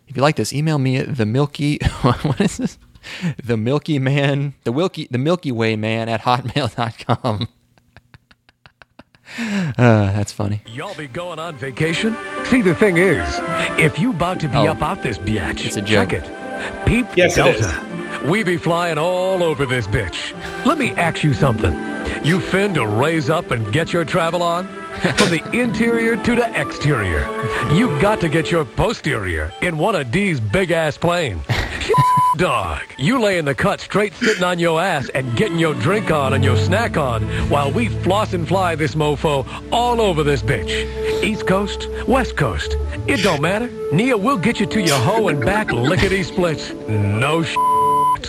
if 0.07 0.17
you 0.17 0.23
like 0.23 0.37
this, 0.37 0.53
email 0.53 0.79
me 0.79 0.97
at 0.97 1.17
the 1.17 1.27
Milky. 1.27 1.79
what 2.03 2.41
is 2.41 2.59
this? 2.59 2.79
The 3.45 3.57
Milky 3.57 3.99
Man, 3.99 4.55
the 4.65 4.73
Wilky, 4.73 5.09
the 5.11 5.19
Milky 5.19 5.53
Way 5.53 5.77
Man 5.77 6.09
at 6.09 6.23
hotmail.com. 6.23 7.49
uh, 9.39 9.73
that's 9.77 10.33
funny. 10.33 10.63
Y'all 10.67 10.95
be 10.95 11.07
going 11.07 11.39
on 11.39 11.57
vacation? 11.57 12.17
See, 12.45 12.61
the 12.63 12.75
thing 12.75 12.99
is, 12.99 13.41
if 13.79 13.99
you 13.99 14.11
about 14.11 14.41
to 14.41 14.49
be 14.49 14.57
Oh. 14.57 14.69
up 14.69 14.83
out 14.83 15.03
this 15.03 15.19
bitch, 15.19 15.65
It's 15.67 15.77
a 15.77 15.83
check 15.83 16.13
it. 16.13 16.25
Peep 16.87 17.07
Yes, 17.17 17.37
it 17.37 17.43
Delta. 17.43 17.89
We 18.31 18.45
be 18.45 18.57
flying 18.57 18.99
all 18.99 19.43
over 19.43 19.67
this 19.67 19.87
bitch. 19.87 20.33
Let 20.65 20.79
me 20.79 20.91
ask 20.93 21.25
you 21.25 21.33
something. 21.35 21.73
You 22.25 22.39
fin 22.41 22.73
to 22.75 22.87
raise 22.87 23.31
up 23.31 23.51
and 23.51 23.73
get 23.73 23.93
your 23.93 24.05
travel 24.05 24.43
on? 24.43 24.67
From 25.17 25.31
the 25.31 25.43
interior 25.53 26.17
to 26.23 26.35
the 26.37 26.61
exterior. 26.61 27.27
You 27.73 27.89
got 28.01 28.21
to 28.21 28.29
get 28.29 28.51
your 28.51 28.65
posterior 28.65 29.51
in 29.63 29.77
one 29.79 29.97
of 29.97 30.13
these 30.13 30.39
big 30.39 30.71
ass 30.71 30.97
planes. 30.99 31.43
Dog, 32.37 32.83
you 32.99 33.21
lay 33.21 33.39
in 33.39 33.45
the 33.45 33.55
cut 33.55 33.81
straight 33.81 34.15
sitting 34.15 34.43
on 34.43 34.59
your 34.59 34.81
ass 34.81 35.09
and 35.11 35.37
getting 35.37 35.59
your 35.59 35.75
drink 35.75 36.11
on 36.11 36.35
and 36.35 36.45
your 36.45 36.57
snack 36.57 36.97
on 36.97 37.23
while 37.49 37.71
we 37.71 37.89
floss 37.89 38.33
and 38.33 38.47
fly 38.47 38.75
this 38.75 38.95
mofo 38.95 39.47
all 39.71 40.01
over 40.01 40.23
this 40.23 40.43
bitch. 40.43 41.23
East 41.23 41.47
Coast, 41.47 41.89
West 42.07 42.37
Coast, 42.37 42.77
it 43.07 43.23
don't 43.23 43.43
matter. 43.43 43.69
Nia 43.93 44.17
we'll 44.17 44.39
get 44.39 44.61
you 44.61 44.67
to 44.67 44.81
your 44.81 44.99
hoe 44.99 45.29
and 45.29 45.41
back 45.41 45.73
lickety 45.73 46.23
splits. 46.23 46.73
No 46.89 47.43
sh. 47.43 47.55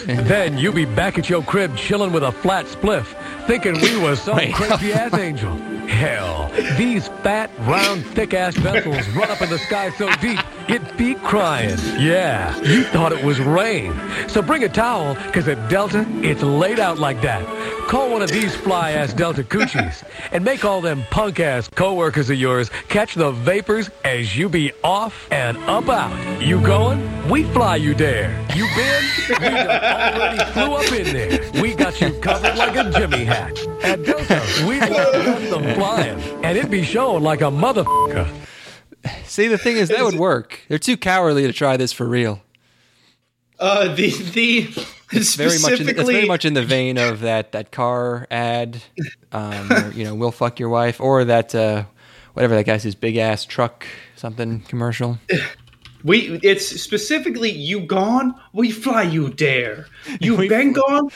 Then 0.05 0.57
you 0.57 0.71
be 0.71 0.85
back 0.85 1.17
at 1.17 1.29
your 1.29 1.43
crib 1.43 1.75
chilling 1.77 2.11
with 2.11 2.23
a 2.23 2.31
flat 2.31 2.65
spliff, 2.65 3.13
thinking 3.45 3.73
we 3.81 3.97
was 3.97 4.21
some 4.21 4.37
crazy 4.53 4.93
ass 4.93 5.13
angel. 5.13 5.55
Hell, 5.87 6.49
these 6.77 7.07
fat, 7.23 7.51
round, 7.59 8.05
thick 8.07 8.33
ass 8.33 8.55
vessels 8.55 9.07
run 9.09 9.29
up 9.29 9.41
in 9.41 9.49
the 9.49 9.59
sky 9.59 9.89
so 9.91 10.09
deep, 10.15 10.39
it 10.69 10.97
be 10.97 11.15
crying. 11.15 11.77
Yeah, 11.99 12.57
you 12.61 12.83
thought 12.83 13.11
it 13.11 13.23
was 13.23 13.39
rain. 13.39 13.93
So 14.27 14.41
bring 14.41 14.63
a 14.63 14.69
towel, 14.69 15.15
cause 15.33 15.47
at 15.47 15.69
Delta, 15.69 16.05
it's 16.21 16.41
laid 16.41 16.79
out 16.79 16.99
like 16.99 17.21
that. 17.21 17.43
Call 17.87 18.11
one 18.11 18.21
of 18.21 18.31
these 18.31 18.55
fly 18.55 18.91
ass 18.91 19.13
Delta 19.13 19.43
coochies 19.43 20.03
and 20.31 20.43
make 20.43 20.63
all 20.63 20.79
them 20.79 21.03
punk 21.11 21.39
ass 21.41 21.67
coworkers 21.67 22.29
of 22.29 22.37
yours 22.37 22.69
catch 22.87 23.13
the 23.13 23.31
vapors 23.31 23.89
as 24.05 24.37
you 24.37 24.47
be 24.47 24.71
off 24.83 25.27
and 25.31 25.57
about. 25.63 26.41
You 26.41 26.61
going? 26.61 27.29
We 27.29 27.43
fly 27.43 27.75
you 27.75 27.93
there. 27.93 28.31
You 28.55 28.67
been? 28.75 29.03
We 29.41 29.59
already 29.59 30.51
flew 30.53 30.73
up 30.73 30.91
in 30.91 31.13
there. 31.13 31.61
We 31.61 31.75
got 31.75 31.99
you 31.99 32.13
covered 32.19 32.55
like 32.55 32.75
a 32.75 32.89
Jimmy 32.91 33.25
hat. 33.33 33.59
At 33.83 34.03
Delta, 34.03 34.65
we 34.67 34.79
love 34.79 35.49
them 35.49 35.75
flying, 35.75 36.19
and 36.43 36.57
it'd 36.57 36.71
be 36.71 36.83
shown 36.83 37.23
like 37.23 37.41
a 37.41 37.45
motherfucker. 37.45 38.27
See, 39.25 39.47
the 39.47 39.57
thing 39.57 39.77
is, 39.77 39.89
that 39.89 40.03
would 40.03 40.15
work. 40.15 40.61
They're 40.69 40.79
too 40.79 40.97
cowardly 40.97 41.43
to 41.43 41.53
try 41.53 41.77
this 41.77 41.91
for 41.91 42.07
real. 42.07 42.41
Uh, 43.59 43.93
the 43.93 44.09
the 44.09 44.69
It's 45.11 45.35
very 45.35 45.59
much. 45.59 45.79
In, 45.79 45.89
it's 45.89 46.09
very 46.09 46.25
much 46.25 46.45
in 46.45 46.53
the 46.53 46.63
vein 46.63 46.97
of 46.97 47.21
that 47.21 47.51
that 47.51 47.71
car 47.71 48.27
ad, 48.31 48.81
um, 49.31 49.71
or, 49.71 49.91
you 49.91 50.03
know, 50.05 50.15
"We'll 50.15 50.31
fuck 50.31 50.59
your 50.59 50.69
wife," 50.69 50.99
or 50.99 51.25
that 51.25 51.53
uh, 51.53 51.83
whatever 52.33 52.55
that 52.55 52.65
guy's 52.65 52.83
his 52.83 52.95
big 52.95 53.17
ass 53.17 53.45
truck 53.45 53.85
something 54.15 54.61
commercial. 54.61 55.19
We 56.03 56.39
it's 56.43 56.81
specifically 56.81 57.49
you 57.51 57.81
gone, 57.85 58.35
we 58.51 58.71
fly 58.71 59.03
you 59.03 59.29
there. 59.29 59.87
You 60.19 60.35
We 60.35 60.49
been 60.49 60.73
gone, 60.73 61.09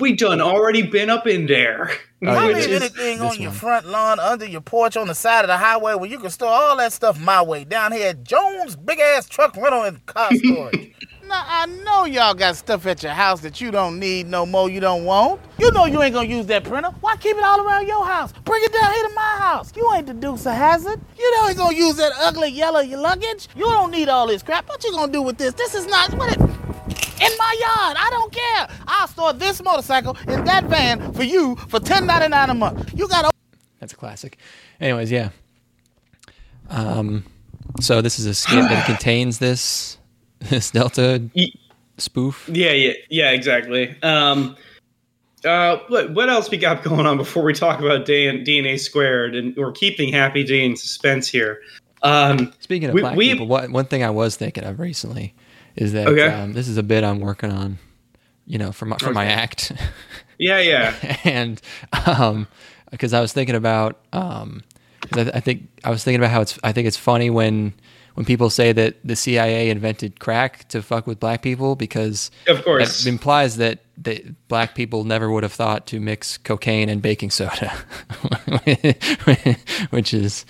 we 0.00 0.16
done 0.16 0.40
already 0.40 0.82
been 0.82 1.08
up 1.08 1.26
in 1.26 1.46
there. 1.46 1.90
Oh, 2.24 2.28
I 2.28 2.48
yeah, 2.50 2.56
leave 2.56 2.56
is- 2.56 2.82
anything 2.82 3.18
this 3.20 3.36
on 3.36 3.40
your 3.40 3.52
front 3.52 3.86
lawn, 3.86 4.18
under 4.18 4.44
your 4.46 4.60
porch, 4.60 4.96
on 4.96 5.06
the 5.06 5.14
side 5.14 5.44
of 5.44 5.48
the 5.48 5.56
highway 5.56 5.94
where 5.94 6.10
you 6.10 6.18
can 6.18 6.30
store 6.30 6.48
all 6.48 6.76
that 6.78 6.92
stuff 6.92 7.20
my 7.20 7.42
way. 7.42 7.64
Down 7.64 7.92
here 7.92 8.08
at 8.08 8.24
Jones 8.24 8.74
Big 8.76 8.98
Ass 8.98 9.28
Truck 9.28 9.56
Rental 9.56 9.82
and 9.82 10.04
Car 10.06 10.30
Storage. 10.34 10.94
Now, 11.28 11.42
I 11.46 11.66
know 11.66 12.04
y'all 12.04 12.34
got 12.34 12.56
stuff 12.56 12.86
at 12.86 13.02
your 13.02 13.12
house 13.12 13.40
that 13.40 13.60
you 13.60 13.70
don't 13.70 13.98
need 13.98 14.26
no 14.26 14.44
more, 14.44 14.68
you 14.68 14.78
don't 14.80 15.04
want. 15.04 15.40
You 15.58 15.70
know 15.70 15.86
you 15.86 16.02
ain't 16.02 16.12
gonna 16.12 16.28
use 16.28 16.46
that 16.46 16.64
printer. 16.64 16.90
Why 17.00 17.16
keep 17.16 17.36
it 17.36 17.42
all 17.42 17.66
around 17.66 17.86
your 17.86 18.04
house? 18.04 18.32
Bring 18.44 18.62
it 18.62 18.72
down 18.72 18.92
here 18.92 19.08
to 19.08 19.14
my 19.14 19.36
house. 19.38 19.72
You 19.74 19.90
ain't 19.94 20.06
the 20.06 20.14
Dukes 20.14 20.44
of 20.46 20.52
Hazzard. 20.52 21.00
You 21.18 21.36
know 21.36 21.48
you 21.48 21.54
gonna 21.54 21.76
use 21.76 21.96
that 21.96 22.12
ugly 22.18 22.48
yellow 22.50 22.82
luggage. 22.82 23.48
You 23.56 23.64
don't 23.64 23.90
need 23.90 24.08
all 24.08 24.26
this 24.26 24.42
crap. 24.42 24.68
What 24.68 24.84
you 24.84 24.92
gonna 24.92 25.12
do 25.12 25.22
with 25.22 25.38
this? 25.38 25.54
This 25.54 25.74
is 25.74 25.86
not 25.86 26.12
what. 26.14 26.36
In 26.36 27.30
my 27.38 27.56
yard, 27.60 27.96
I 27.98 28.08
don't 28.10 28.32
care. 28.32 28.68
I'll 28.86 29.08
store 29.08 29.32
this 29.32 29.62
motorcycle 29.62 30.18
in 30.28 30.44
that 30.44 30.64
van 30.64 31.12
for 31.14 31.22
you 31.22 31.56
for 31.68 31.80
ten 31.80 32.06
ninety 32.06 32.28
nine 32.28 32.50
a 32.50 32.54
month. 32.54 32.92
You 32.94 33.08
got 33.08 33.32
That's 33.80 33.92
a 33.92 33.96
classic. 33.96 34.36
Anyways, 34.78 35.10
yeah. 35.10 35.30
Um, 36.68 37.24
so 37.80 38.02
this 38.02 38.18
is 38.18 38.26
a 38.26 38.34
skit 38.34 38.68
that 38.68 38.84
contains 38.84 39.38
this 39.38 39.98
this 40.50 40.70
Delta 40.72 41.22
spoof. 41.98 42.48
Yeah, 42.52 42.72
yeah, 42.72 42.92
yeah, 43.10 43.30
exactly. 43.30 43.94
Um, 44.02 44.56
uh, 45.44 45.78
what 45.88 46.12
what 46.14 46.28
else 46.30 46.50
we 46.50 46.56
got 46.56 46.82
going 46.82 47.06
on 47.06 47.16
before 47.18 47.42
we 47.42 47.52
talk 47.52 47.78
about 47.80 48.06
DNA 48.06 48.78
squared 48.80 49.34
and 49.34 49.54
we're 49.56 49.72
keeping 49.72 50.12
Happy 50.12 50.42
Day 50.42 50.64
in 50.64 50.76
suspense 50.76 51.28
here. 51.28 51.60
Um, 52.02 52.52
Speaking 52.60 52.88
of 52.88 52.94
We- 52.94 53.00
black 53.02 53.16
we- 53.16 53.30
people, 53.30 53.46
what, 53.46 53.70
one 53.70 53.84
thing 53.86 54.02
I 54.02 54.10
was 54.10 54.36
thinking 54.36 54.64
of 54.64 54.78
recently 54.78 55.34
is 55.76 55.92
that 55.92 56.06
Okay. 56.06 56.28
um, 56.28 56.52
this 56.52 56.68
is 56.68 56.76
a 56.76 56.82
bit 56.82 57.02
I'm 57.04 57.20
working 57.20 57.50
on, 57.50 57.78
you 58.46 58.58
know, 58.58 58.72
for 58.72 58.86
my, 58.86 58.96
for 58.98 59.12
my 59.12 59.24
act. 59.26 59.72
yeah, 60.38 60.60
yeah, 60.60 60.94
and 61.24 61.60
um 62.06 62.46
because 62.90 63.12
I 63.12 63.20
was 63.20 63.32
thinking 63.32 63.54
about 63.54 63.98
um 64.12 64.62
I, 65.12 65.30
I 65.34 65.40
think 65.40 65.68
I 65.84 65.90
was 65.90 66.04
thinking 66.04 66.20
about 66.20 66.30
how 66.30 66.40
it's 66.40 66.58
I 66.64 66.72
think 66.72 66.86
it's 66.86 66.96
funny 66.96 67.28
when 67.28 67.74
when 68.14 68.24
people 68.24 68.50
say 68.50 68.72
that 68.72 68.96
the 69.04 69.16
CIA 69.16 69.70
invented 69.70 70.20
crack 70.20 70.68
to 70.68 70.82
fuck 70.82 71.06
with 71.06 71.20
black 71.20 71.42
people 71.42 71.76
because 71.76 72.30
Of 72.46 72.64
course. 72.64 73.04
that 73.04 73.08
implies 73.08 73.56
that 73.56 73.80
black 74.48 74.74
people 74.74 75.04
never 75.04 75.30
would 75.30 75.42
have 75.42 75.52
thought 75.52 75.86
to 75.88 76.00
mix 76.00 76.38
cocaine 76.38 76.88
and 76.88 77.02
baking 77.02 77.30
soda, 77.30 77.70
which 79.90 80.14
is 80.14 80.44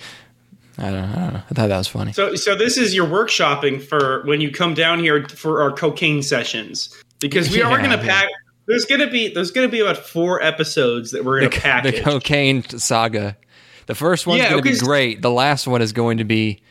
I 0.77 0.91
don't, 0.91 0.93
know, 0.93 1.07
I 1.07 1.15
don't 1.19 1.33
know 1.33 1.41
I 1.49 1.53
thought 1.53 1.67
that 1.67 1.77
was 1.77 1.87
funny. 1.87 2.13
So, 2.13 2.35
so 2.35 2.55
this 2.55 2.77
is 2.77 2.93
your 2.93 3.07
workshopping 3.07 3.81
for 3.81 4.23
when 4.25 4.41
you 4.41 4.51
come 4.51 4.73
down 4.73 4.99
here 4.99 5.27
for 5.29 5.61
our 5.61 5.71
cocaine 5.71 6.21
sessions 6.21 6.93
because 7.19 7.49
we 7.49 7.61
are 7.61 7.77
going 7.77 7.97
to 7.97 8.05
yeah. 8.05 8.21
pack. 8.21 8.29
There's 8.67 8.85
going 8.85 9.01
to 9.01 9.09
be 9.09 9.33
there's 9.33 9.51
going 9.51 9.67
to 9.67 9.71
be 9.71 9.79
about 9.79 9.97
four 9.97 10.41
episodes 10.41 11.11
that 11.11 11.23
we're 11.23 11.39
going 11.39 11.51
to 11.51 11.61
pack 11.61 11.83
the 11.83 12.01
cocaine 12.01 12.63
saga. 12.63 13.37
The 13.85 13.95
first 13.95 14.25
one's 14.25 14.41
Yeah, 14.41 14.49
going 14.49 14.63
to 14.63 14.71
be 14.71 14.79
great. 14.79 15.21
The 15.21 15.31
last 15.31 15.67
one 15.67 15.81
is 15.81 15.93
going 15.93 16.17
to 16.17 16.23
be 16.23 16.61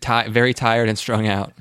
ti- 0.00 0.28
very 0.28 0.54
tired 0.54 0.88
and 0.88 0.98
strung 0.98 1.26
out. 1.28 1.52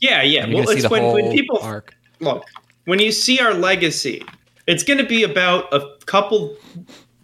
yeah, 0.00 0.22
yeah. 0.22 0.44
And 0.44 0.54
Well, 0.54 0.64
going 0.64 0.76
to 0.78 0.82
it's 0.84 0.90
when, 0.90 1.12
when 1.12 1.32
people 1.32 1.58
arc. 1.62 1.94
look 2.20 2.44
when 2.84 2.98
you 3.00 3.12
see 3.12 3.38
our 3.40 3.52
legacy, 3.54 4.24
it's 4.66 4.82
going 4.82 4.98
to 4.98 5.04
be 5.06 5.22
about 5.22 5.72
a 5.74 5.80
couple 6.06 6.56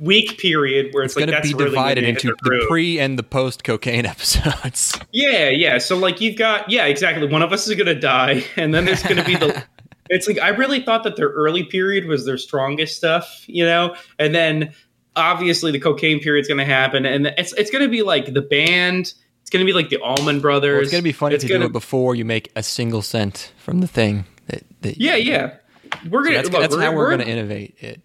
week 0.00 0.38
period 0.38 0.88
where 0.92 1.04
it's, 1.04 1.12
It's 1.12 1.16
like 1.20 1.26
going 1.30 1.42
to 1.42 1.48
that's 1.48 1.48
be 1.48 1.54
really 1.64 1.70
divided 1.70 2.04
into 2.04 2.34
their 2.44 2.58
the 2.60 2.66
pre 2.68 2.98
and 2.98 3.18
the 3.18 3.22
post 3.22 3.64
cocaine 3.64 4.04
episodes. 4.14 4.98
Yeah, 5.12 5.48
yeah. 5.48 5.78
So 5.78 5.96
like 5.96 6.20
you've 6.20 6.36
got 6.36 6.68
yeah, 6.70 6.84
exactly. 6.86 7.26
One 7.26 7.42
of 7.42 7.52
us 7.52 7.66
is 7.68 7.74
gonna 7.76 7.94
die, 7.98 8.44
and 8.56 8.74
then 8.74 8.84
there's 8.84 9.02
gonna 9.02 9.24
be 9.24 9.36
the. 9.36 9.64
It's 10.10 10.26
like 10.28 10.38
I 10.38 10.48
really 10.48 10.82
thought 10.82 11.02
that 11.04 11.16
their 11.16 11.30
early 11.30 11.64
period 11.64 12.04
was 12.04 12.26
their 12.26 12.36
strongest 12.36 12.94
stuff, 12.94 13.42
you 13.46 13.64
know, 13.64 13.96
and 14.18 14.34
then 14.34 14.74
obviously 15.16 15.72
the 15.72 15.80
cocaine 15.80 16.20
period's 16.20 16.46
gonna 16.46 16.66
happen, 16.66 17.06
and 17.06 17.28
it's 17.38 17.54
it's 17.54 17.70
gonna 17.70 17.88
be 17.88 18.02
like 18.02 18.34
the 18.34 18.42
band. 18.42 19.14
It's 19.44 19.50
gonna 19.50 19.66
be 19.66 19.74
like 19.74 19.90
the 19.90 19.98
Allman 19.98 20.40
Brothers. 20.40 20.72
Well, 20.72 20.82
it's 20.84 20.90
going 20.90 21.02
to 21.02 21.04
be 21.04 21.12
funny 21.12 21.34
It's 21.34 21.44
to 21.44 21.48
gonna- 21.48 21.60
do 21.60 21.66
it 21.66 21.72
before 21.72 22.14
you 22.14 22.24
make 22.24 22.50
a 22.56 22.62
single 22.62 23.02
cent 23.02 23.52
from 23.58 23.82
the 23.82 23.86
thing. 23.86 24.24
That, 24.46 24.62
that 24.80 24.96
Yeah, 24.96 25.16
yeah. 25.16 25.56
We're 26.08 26.22
gonna. 26.24 26.36
that's 26.36 26.50
look, 26.50 26.62
that's 26.62 26.74
how 26.74 26.92
we're, 26.92 26.96
we're 26.96 27.16
going 27.16 27.26
to 27.26 27.28
innovate 27.28 27.76
it. 27.80 28.00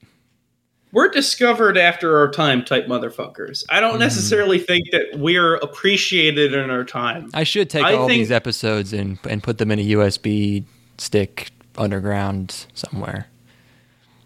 we're 0.92 1.08
discovered 1.08 1.78
after 1.78 2.18
our 2.18 2.30
time 2.30 2.66
type 2.66 2.88
motherfuckers. 2.88 3.64
I 3.70 3.80
don't 3.80 3.92
mm-hmm. 3.92 4.00
necessarily 4.00 4.60
think 4.60 4.92
that 4.92 5.18
we're 5.18 5.56
appreciated 5.56 6.54
in 6.54 6.70
our 6.70 6.84
time. 6.84 7.30
I 7.34 7.46
should 7.46 7.70
take 7.70 7.86
I 7.86 7.94
all 7.94 8.10
think- 8.10 8.20
these 8.20 8.32
episodes 8.32 8.92
and 8.92 9.18
and 9.30 9.42
put 9.42 9.60
them 9.60 9.72
in 9.72 9.80
a 9.80 9.86
USB 9.92 10.66
stick 10.98 11.52
underground 11.78 12.66
somewhere. 12.74 13.30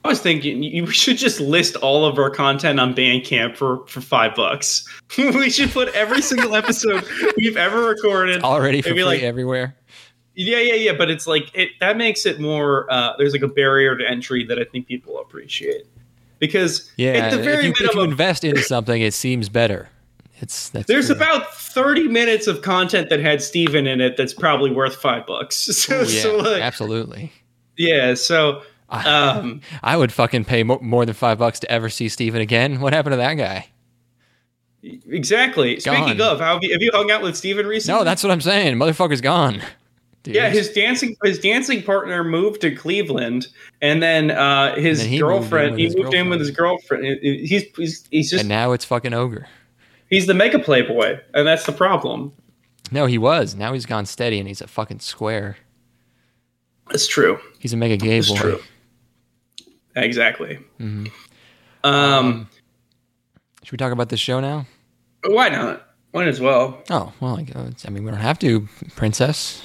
I 0.03 0.09
was 0.09 0.19
thinking 0.19 0.63
you 0.63 0.87
should 0.87 1.17
just 1.17 1.39
list 1.39 1.75
all 1.77 2.05
of 2.05 2.19
our 2.19 2.29
content 2.29 2.79
on 2.79 2.93
Bandcamp 2.93 3.55
for 3.55 3.85
for 3.87 4.01
five 4.01 4.35
bucks. 4.35 4.85
we 5.17 5.49
should 5.49 5.71
put 5.71 5.87
every 5.95 6.21
single 6.21 6.55
episode 6.61 7.05
we've 7.37 7.55
ever 7.57 7.85
recorded 7.85 8.43
Already 8.43 8.81
for 8.81 8.89
free 8.89 9.03
like- 9.05 9.21
everywhere. 9.21 9.75
Yeah, 10.35 10.57
yeah, 10.57 10.73
yeah. 10.73 10.93
But 10.93 11.11
it's 11.11 11.27
like 11.27 11.51
it 11.53 11.69
that 11.79 11.95
makes 11.95 12.25
it 12.25 12.39
more. 12.39 12.91
Uh, 12.91 13.13
there's 13.17 13.33
like 13.33 13.43
a 13.43 13.47
barrier 13.47 13.95
to 13.95 14.09
entry 14.09 14.43
that 14.45 14.57
I 14.59 14.63
think 14.63 14.87
people 14.87 15.19
appreciate 15.19 15.85
because 16.39 16.91
Yeah, 16.97 17.11
at 17.11 17.31
the 17.31 17.37
very 17.37 17.57
if, 17.57 17.63
you, 17.65 17.69
if 17.71 17.79
you 17.79 17.85
minimum, 17.87 18.11
invest 18.11 18.43
into 18.43 18.63
something, 18.63 18.99
it 19.01 19.13
seems 19.13 19.47
better. 19.47 19.89
It's 20.41 20.69
that's 20.69 20.87
there's 20.87 21.09
about 21.11 21.53
30 21.53 22.07
minutes 22.07 22.47
of 22.47 22.63
content 22.63 23.09
that 23.09 23.19
had 23.19 23.41
Steven 23.43 23.85
in 23.87 24.01
it 24.01 24.17
that's 24.17 24.33
probably 24.33 24.71
worth 24.71 24.95
five 24.95 25.25
bucks. 25.27 25.55
So, 25.71 26.01
Ooh, 26.01 26.05
yeah, 26.05 26.21
so 26.23 26.37
like, 26.37 26.61
absolutely. 26.63 27.31
yeah. 27.77 28.15
So 28.15 28.63
um, 28.93 29.61
I 29.83 29.97
would 29.97 30.11
fucking 30.11 30.45
pay 30.45 30.63
mo- 30.63 30.79
more 30.81 31.05
than 31.05 31.15
five 31.15 31.39
bucks 31.39 31.59
to 31.61 31.71
ever 31.71 31.89
see 31.89 32.09
Steven 32.09 32.41
again. 32.41 32.79
What 32.79 32.93
happened 32.93 33.13
to 33.13 33.17
that 33.17 33.33
guy? 33.35 33.67
exactly. 34.83 35.79
Speaking 35.79 36.19
of, 36.21 36.39
have 36.39 36.59
you, 36.63 36.71
have 36.73 36.81
you 36.81 36.91
hung 36.93 37.09
out 37.11 37.21
with 37.21 37.37
Steven 37.37 37.65
recently? 37.65 37.99
No, 37.99 38.03
that's 38.03 38.23
what 38.23 38.31
I'm 38.31 38.41
saying. 38.41 38.75
Motherfucker's 38.75 39.21
gone. 39.21 39.61
Dude. 40.23 40.35
Yeah, 40.35 40.49
his 40.49 40.71
dancing 40.71 41.17
his 41.23 41.37
dancing 41.37 41.83
partner 41.83 42.23
moved 42.23 42.61
to 42.61 42.73
Cleveland, 42.73 43.47
and 43.81 44.01
then 44.01 44.31
uh, 44.31 44.73
his 44.75 44.99
And 45.01 45.05
then 45.07 45.13
he 45.13 45.21
moved 45.21 45.29
girlfriend 45.41 45.71
with 45.75 45.79
he 45.93 46.01
moved 46.01 46.13
in 46.13 46.29
with 46.29 46.39
his 46.39 46.51
girlfriend. 46.51 47.19
He's 47.21 47.63
he's, 47.75 48.07
he's 48.09 48.29
just 48.29 48.41
and 48.41 48.47
now 48.49 48.71
it's 48.71 48.85
fucking 48.85 49.13
ogre. 49.13 49.47
he's 50.09 50.25
the 50.25 50.33
mega 50.33 50.59
playboy, 50.59 51.19
and 51.33 51.45
that's 51.45 51.65
the 51.65 51.73
problem. 51.73 52.31
No, 52.89 53.05
he 53.05 53.17
was. 53.17 53.55
Now 53.55 53.73
he's 53.73 53.85
gone 53.85 54.05
steady 54.05 54.39
and 54.39 54.47
he's 54.47 54.61
a 54.61 54.67
fucking 54.67 54.99
square. 54.99 55.57
That's 56.89 57.07
true. 57.07 57.37
He's 57.59 57.73
a 57.73 57.77
mega 57.77 57.97
gay 57.97 58.19
It's 58.19 58.29
boy. 58.29 58.37
true. 58.37 58.59
Exactly. 59.95 60.59
Mm-hmm. 60.79 61.07
Um, 61.83 62.47
Should 63.63 63.71
we 63.73 63.77
talk 63.77 63.91
about 63.91 64.09
this 64.09 64.19
show 64.19 64.39
now? 64.39 64.65
why 65.25 65.49
not? 65.49 65.87
Might 66.13 66.27
as 66.27 66.39
well. 66.41 66.81
Oh, 66.89 67.11
well, 67.19 67.37
I 67.37 67.89
mean, 67.89 68.03
we 68.03 68.11
don't 68.11 68.19
have 68.19 68.37
to, 68.39 68.67
princess. 68.95 69.63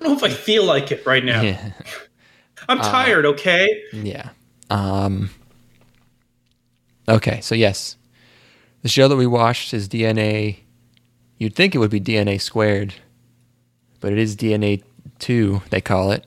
I 0.00 0.04
don't 0.04 0.12
know 0.12 0.26
if 0.26 0.32
I 0.32 0.34
feel 0.34 0.64
like 0.64 0.92
it 0.92 1.04
right 1.04 1.24
now. 1.24 1.40
Yeah. 1.42 1.72
I'm 2.68 2.80
Uh, 2.80 2.90
tired. 2.90 3.26
Okay. 3.26 3.82
Yeah. 3.92 4.30
Um. 4.70 5.30
Okay, 7.08 7.40
so 7.40 7.54
yes, 7.56 7.96
the 8.82 8.88
show 8.88 9.08
that 9.08 9.16
we 9.16 9.26
watched 9.26 9.74
is 9.74 9.88
DNA. 9.88 10.58
You'd 11.38 11.56
think 11.56 11.74
it 11.74 11.78
would 11.78 11.90
be 11.90 12.00
DNA 12.00 12.40
squared, 12.40 12.94
but 14.00 14.12
it 14.12 14.18
is 14.18 14.36
DNA 14.36 14.82
two. 15.18 15.60
They 15.70 15.80
call 15.80 16.12
it 16.12 16.24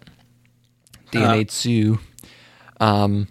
DNA 1.13 1.61
two. 1.61 1.99
Um, 2.79 3.27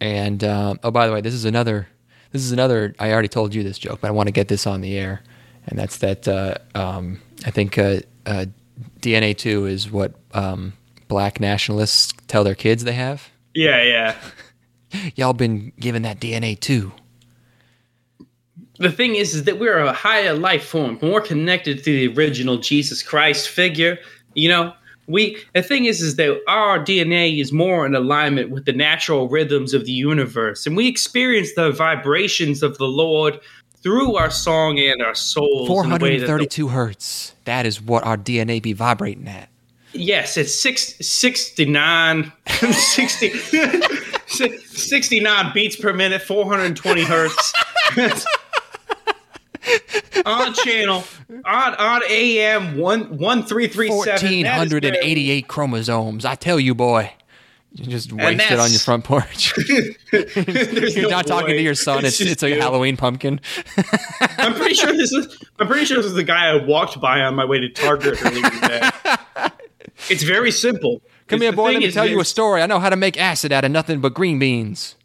and 0.00 0.42
um, 0.44 0.80
oh, 0.82 0.90
by 0.90 1.06
the 1.06 1.12
way, 1.12 1.20
this 1.20 1.34
is 1.34 1.44
another. 1.44 1.88
This 2.32 2.42
is 2.42 2.52
another. 2.52 2.94
I 2.98 3.12
already 3.12 3.28
told 3.28 3.54
you 3.54 3.62
this 3.62 3.78
joke, 3.78 4.00
but 4.00 4.08
I 4.08 4.10
want 4.10 4.26
to 4.26 4.32
get 4.32 4.48
this 4.48 4.66
on 4.66 4.80
the 4.80 4.96
air, 4.98 5.22
and 5.66 5.78
that's 5.78 5.98
that. 5.98 6.26
Uh, 6.26 6.54
um, 6.74 7.20
I 7.44 7.50
think 7.50 7.78
uh, 7.78 8.00
uh, 8.26 8.46
DNA 9.00 9.36
two 9.36 9.66
is 9.66 9.90
what 9.90 10.14
um, 10.32 10.72
black 11.08 11.40
nationalists 11.40 12.12
tell 12.26 12.42
their 12.42 12.54
kids 12.54 12.84
they 12.84 12.94
have 12.94 13.30
Yeah, 13.54 13.82
yeah. 13.82 14.16
y'all 15.14 15.34
been 15.34 15.72
given 15.78 16.02
that 16.02 16.20
DNA 16.20 16.58
too. 16.58 16.92
The 18.78 18.90
thing 18.90 19.14
is, 19.14 19.34
is 19.34 19.44
that 19.44 19.60
we're 19.60 19.78
a 19.78 19.92
higher 19.92 20.32
life 20.32 20.64
form, 20.64 20.98
more 21.02 21.20
connected 21.20 21.84
to 21.84 21.84
the 21.84 22.14
original 22.14 22.56
Jesus 22.56 23.02
Christ 23.02 23.48
figure. 23.48 23.98
You 24.34 24.48
know, 24.48 24.72
we. 25.06 25.36
The 25.54 25.62
thing 25.62 25.84
is, 25.86 26.00
is 26.00 26.16
that 26.16 26.40
our 26.48 26.78
DNA 26.78 27.40
is 27.40 27.52
more 27.52 27.84
in 27.86 27.94
alignment 27.94 28.50
with 28.50 28.64
the 28.64 28.72
natural 28.72 29.28
rhythms 29.28 29.74
of 29.74 29.84
the 29.84 29.92
universe, 29.92 30.66
and 30.66 30.76
we 30.76 30.88
experience 30.88 31.54
the 31.54 31.70
vibrations 31.70 32.62
of 32.62 32.78
the 32.78 32.86
Lord 32.86 33.40
through 33.82 34.16
our 34.16 34.30
song 34.30 34.78
and 34.78 35.02
our 35.02 35.14
soul 35.14 35.66
in 35.82 35.92
a 35.92 35.96
way 35.96 36.18
that 36.18 36.26
the- 36.26 36.26
432 36.26 36.68
hertz. 36.68 37.34
That 37.44 37.66
is 37.66 37.80
what 37.82 38.04
our 38.04 38.16
DNA 38.16 38.62
be 38.62 38.72
vibrating 38.72 39.26
at. 39.28 39.48
Yes, 39.94 40.36
it's 40.38 40.54
six, 40.54 40.94
69, 41.06 42.32
60, 42.46 43.28
69 44.66 45.52
beats 45.52 45.76
per 45.76 45.92
minute, 45.92 46.22
420 46.22 47.02
hertz. 47.04 47.52
on 50.26 50.54
channel, 50.54 51.04
on 51.44 51.74
on 51.74 52.02
AM 52.08 52.76
one 52.76 53.18
one 53.18 53.44
three 53.44 53.68
three 53.68 53.88
seven. 53.88 54.44
1488 54.44 55.48
chromosomes. 55.48 56.24
I 56.24 56.34
tell 56.34 56.60
you, 56.60 56.74
boy. 56.74 57.12
You 57.74 57.86
just 57.86 58.12
wasted 58.12 58.58
on 58.58 58.70
your 58.70 58.80
front 58.80 59.04
porch. 59.04 59.56
You're 60.12 61.08
not 61.08 61.26
talking 61.26 61.56
to 61.56 61.62
your 61.62 61.74
son. 61.74 62.04
It's 62.04 62.20
it's 62.20 62.42
a 62.42 62.50
Halloween 62.58 62.98
pumpkin. 62.98 63.40
I'm 64.36 64.54
pretty 64.54 64.74
sure 64.74 64.92
this 64.92 65.12
is. 65.12 65.42
I'm 65.58 65.66
pretty 65.66 65.86
sure 65.86 65.96
this 65.96 66.06
is 66.06 66.14
the 66.14 66.24
guy 66.24 66.48
I 66.48 66.64
walked 66.64 67.00
by 67.00 67.20
on 67.20 67.34
my 67.34 67.46
way 67.46 67.60
to 67.60 67.70
Target 67.70 68.22
earlier 68.24 68.50
today. 68.50 68.90
It's 70.10 70.24
very 70.24 70.50
simple. 70.50 71.00
Come 71.28 71.42
here, 71.42 71.52
boy. 71.52 71.72
Let 71.72 71.78
me 71.78 71.92
tell 71.92 72.06
you 72.06 72.18
a 72.18 72.24
story. 72.24 72.60
I 72.60 72.66
know 72.66 72.80
how 72.80 72.90
to 72.90 72.96
make 72.96 73.16
acid 73.16 73.52
out 73.52 73.64
of 73.64 73.70
nothing 73.70 74.00
but 74.00 74.14
green 74.14 74.40
beans. 74.40 74.96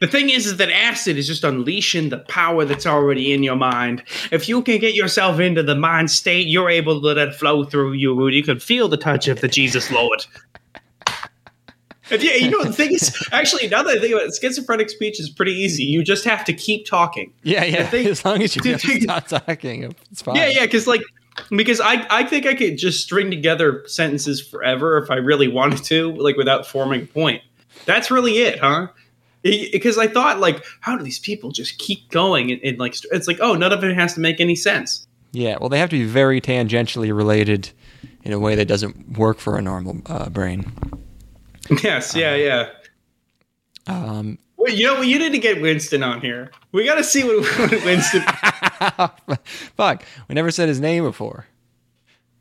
The 0.00 0.06
thing 0.06 0.30
is, 0.30 0.46
is 0.46 0.56
that 0.58 0.70
acid 0.70 1.16
is 1.16 1.26
just 1.26 1.44
unleashing 1.44 2.10
the 2.10 2.18
power 2.18 2.64
that's 2.64 2.86
already 2.86 3.32
in 3.32 3.42
your 3.42 3.56
mind. 3.56 4.02
If 4.30 4.48
you 4.48 4.62
can 4.62 4.78
get 4.78 4.94
yourself 4.94 5.40
into 5.40 5.62
the 5.62 5.74
mind 5.74 6.10
state, 6.10 6.46
you're 6.46 6.70
able 6.70 7.00
to 7.00 7.06
let 7.06 7.18
it 7.18 7.34
flow 7.34 7.64
through 7.64 7.92
you, 7.94 8.26
and 8.26 8.34
you 8.34 8.42
can 8.42 8.60
feel 8.60 8.88
the 8.88 8.96
touch 8.96 9.28
of 9.28 9.40
the 9.40 9.48
Jesus 9.48 9.90
Lord. 9.90 10.24
Yeah, 12.10 12.34
you 12.34 12.50
know 12.50 12.64
the 12.64 12.72
thing 12.72 12.92
is, 12.92 13.28
actually, 13.32 13.68
now 13.68 13.82
that 13.82 13.98
I 13.98 14.00
think 14.00 14.14
about 14.14 14.26
it, 14.26 14.34
schizophrenic 14.40 14.88
speech 14.88 15.20
is 15.20 15.28
pretty 15.28 15.52
easy. 15.52 15.84
You 15.84 16.02
just 16.02 16.24
have 16.24 16.44
to 16.46 16.54
keep 16.54 16.86
talking. 16.86 17.32
Yeah, 17.42 17.64
yeah. 17.64 17.90
as 17.92 18.24
long 18.24 18.42
as 18.42 18.56
you 18.56 18.62
the 18.62 18.76
just 18.76 19.02
stop 19.02 19.28
talking, 19.28 19.94
it's 20.10 20.22
fine. 20.22 20.36
Yeah, 20.36 20.48
yeah, 20.48 20.64
because 20.64 20.86
like, 20.86 21.02
because 21.50 21.80
I 21.80 22.06
I 22.08 22.24
think 22.24 22.46
I 22.46 22.54
could 22.54 22.78
just 22.78 23.02
string 23.02 23.30
together 23.30 23.84
sentences 23.86 24.40
forever 24.40 24.96
if 24.98 25.10
I 25.10 25.16
really 25.16 25.48
wanted 25.48 25.84
to, 25.84 26.14
like 26.14 26.36
without 26.36 26.66
forming 26.66 27.02
a 27.02 27.06
point. 27.06 27.42
That's 27.84 28.10
really 28.10 28.38
it, 28.38 28.58
huh? 28.58 28.88
Because 29.42 29.98
I 29.98 30.08
thought 30.08 30.40
like, 30.40 30.64
how 30.80 30.96
do 30.96 31.04
these 31.04 31.18
people 31.18 31.50
just 31.50 31.78
keep 31.78 32.10
going? 32.10 32.50
And, 32.50 32.62
and 32.62 32.78
like, 32.78 32.94
it's 33.12 33.28
like, 33.28 33.38
oh, 33.40 33.54
none 33.54 33.72
of 33.72 33.84
it 33.84 33.94
has 33.94 34.14
to 34.14 34.20
make 34.20 34.40
any 34.40 34.54
sense. 34.56 35.06
Yeah, 35.32 35.58
well, 35.60 35.68
they 35.68 35.78
have 35.78 35.90
to 35.90 35.98
be 35.98 36.04
very 36.04 36.40
tangentially 36.40 37.14
related 37.14 37.70
in 38.24 38.32
a 38.32 38.38
way 38.38 38.54
that 38.54 38.66
doesn't 38.66 39.18
work 39.18 39.38
for 39.38 39.56
a 39.56 39.62
normal 39.62 40.00
uh, 40.06 40.28
brain. 40.30 40.72
Yes, 41.82 42.14
yeah, 42.14 42.34
yeah. 42.34 42.70
Um, 43.86 44.38
Well, 44.56 44.72
you 44.72 44.86
know, 44.86 45.02
you 45.02 45.18
need 45.18 45.32
to 45.32 45.38
get 45.38 45.60
Winston 45.60 46.02
on 46.02 46.20
here. 46.20 46.50
We 46.72 46.84
got 46.84 46.96
to 46.96 47.04
see 47.04 47.24
what, 47.24 47.44
what 47.58 47.84
Winston. 47.84 48.22
fuck, 49.76 50.04
we 50.28 50.34
never 50.34 50.50
said 50.50 50.68
his 50.68 50.80
name 50.80 51.04
before. 51.04 51.46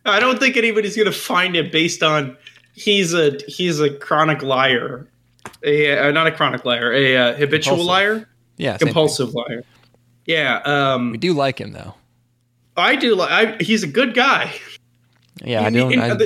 I 0.05 0.19
don't 0.19 0.39
think 0.39 0.55
anybody's 0.55 0.95
gonna 0.95 1.11
find 1.11 1.55
it 1.55 1.71
based 1.71 2.01
on 2.01 2.37
he's 2.73 3.13
a 3.13 3.37
he's 3.47 3.79
a 3.79 3.89
chronic 3.89 4.41
liar, 4.41 5.07
a 5.67 6.07
uh, 6.07 6.11
not 6.11 6.27
a 6.27 6.31
chronic 6.31 6.65
liar, 6.65 6.91
a 6.93 7.17
uh, 7.17 7.33
habitual 7.35 7.77
Compulsive. 7.77 7.87
liar, 7.87 8.29
Yeah, 8.57 8.71
same 8.73 8.77
thing. 8.79 8.87
compulsive 8.87 9.33
liar. 9.33 9.63
Yeah, 10.25 10.61
um, 10.65 11.11
We 11.11 11.17
do 11.17 11.33
like 11.33 11.59
him 11.59 11.71
though. 11.71 11.93
I 12.75 12.95
do. 12.95 13.15
Like, 13.15 13.61
he's 13.61 13.83
a 13.83 13.87
good 13.87 14.13
guy. 14.13 14.53
Yeah, 15.43 15.63
I 15.63 15.69
don't. 15.69 15.97
I, 15.99 16.17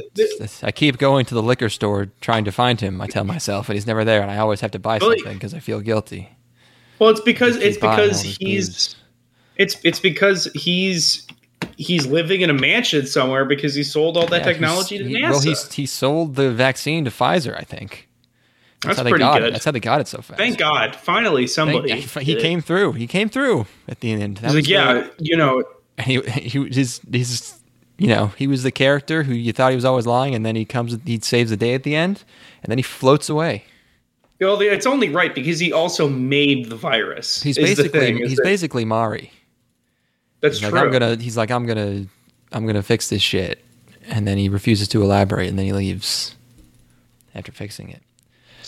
I 0.63 0.71
keep 0.71 0.97
going 0.97 1.25
to 1.25 1.33
the 1.35 1.43
liquor 1.43 1.69
store 1.69 2.07
trying 2.21 2.45
to 2.45 2.51
find 2.51 2.79
him. 2.79 3.01
I 3.01 3.07
tell 3.07 3.23
myself, 3.25 3.67
and 3.69 3.75
he's 3.75 3.85
never 3.87 4.05
there, 4.05 4.21
and 4.21 4.31
I 4.31 4.37
always 4.37 4.61
have 4.61 4.71
to 4.71 4.79
buy 4.79 4.99
something 4.99 5.33
because 5.33 5.53
I 5.53 5.59
feel 5.59 5.81
guilty. 5.81 6.29
Well, 6.99 7.09
it's 7.09 7.19
because 7.19 7.57
it's 7.57 7.77
because 7.77 8.21
he's 8.21 8.67
booze. 8.69 8.95
it's 9.57 9.77
it's 9.83 9.99
because 9.99 10.45
he's 10.53 11.27
he's 11.77 12.05
living 12.05 12.41
in 12.41 12.49
a 12.49 12.53
mansion 12.53 13.05
somewhere 13.05 13.43
because 13.43 13.75
he 13.75 13.83
sold 13.83 14.15
all 14.17 14.27
that 14.27 14.39
Yeah, 14.39 14.43
technology 14.45 14.97
to 14.97 15.03
NASA. 15.03 15.07
he- 15.09 15.23
Well, 15.23 15.39
he's 15.41 15.71
he 15.73 15.85
sold 15.85 16.35
the 16.35 16.51
vaccine 16.51 17.03
to 17.05 17.11
Pfizer, 17.11 17.57
I 17.57 17.63
think. 17.63 18.07
That's 18.83 18.97
how 18.97 19.03
they 19.03 19.09
pretty 19.11 19.23
got 19.23 19.39
good. 19.39 19.49
it. 19.49 19.51
That's 19.51 19.65
how 19.65 19.71
they 19.71 19.79
got 19.79 20.01
it 20.01 20.07
so 20.07 20.21
fast. 20.21 20.37
Thank 20.39 20.57
God, 20.57 20.95
finally 20.95 21.43
Thank- 21.47 21.51
somebody. 21.51 22.01
he 22.01 22.35
came 22.35 22.61
through. 22.61 22.93
He 22.93 23.05
came 23.07 23.29
through 23.29 23.67
at 23.87 23.99
the 23.99 24.11
end. 24.11 24.37
That 24.37 24.47
He's 24.47 24.55
like, 24.55 24.67
yeah, 24.67 24.93
the- 24.93 25.11
you 25.19 25.37
know, 25.37 25.63
he 26.03 26.19
he 26.21 26.67
he's 26.69 26.99
he's 27.11 27.59
you 27.99 28.07
know 28.07 28.27
he 28.37 28.47
was 28.47 28.63
the 28.63 28.71
character 28.71 29.21
who 29.23 29.33
you 29.33 29.53
thought 29.53 29.69
he 29.71 29.75
was 29.75 29.85
always 29.85 30.07
lying, 30.07 30.33
and 30.33 30.43
then 30.45 30.55
he 30.55 30.65
comes 30.65 30.97
he 31.05 31.19
saves 31.19 31.51
the 31.51 31.57
day 31.57 31.73
at 31.75 31.83
the 31.83 31.95
end, 31.95 32.23
and 32.63 32.71
then 32.71 32.77
he 32.79 32.81
floats 32.83 33.29
away. 33.29 33.65
well, 34.39 34.59
it's 34.61 34.87
only 34.87 35.09
right 35.09 35.35
because 35.35 35.59
he 35.59 35.71
also 35.71 36.09
made 36.09 36.69
the 36.71 36.75
virus. 36.75 37.43
He's 37.43 37.57
basically, 37.57 37.99
thing, 37.99 38.17
he's 38.17 38.37
that- 38.37 38.43
basically 38.43 38.83
Mari. 38.85 39.31
that's 40.39 40.55
He's 40.57 40.63
like 40.63 40.71
true. 40.71 40.79
I'm 40.81 40.91
gonna 40.91 41.15
he's 41.17 41.37
like 41.37 41.51
I'm 41.51 41.67
gonna 41.67 42.05
I'm 42.51 42.65
gonna 42.65 42.81
fix 42.81 43.09
this 43.09 43.21
shit, 43.21 43.63
and 44.07 44.27
then 44.27 44.39
he 44.39 44.49
refuses 44.49 44.87
to 44.87 45.03
elaborate, 45.03 45.49
and 45.49 45.59
then 45.59 45.67
he 45.67 45.73
leaves 45.73 46.35
after 47.35 47.51
fixing 47.51 47.89
it. 47.89 48.01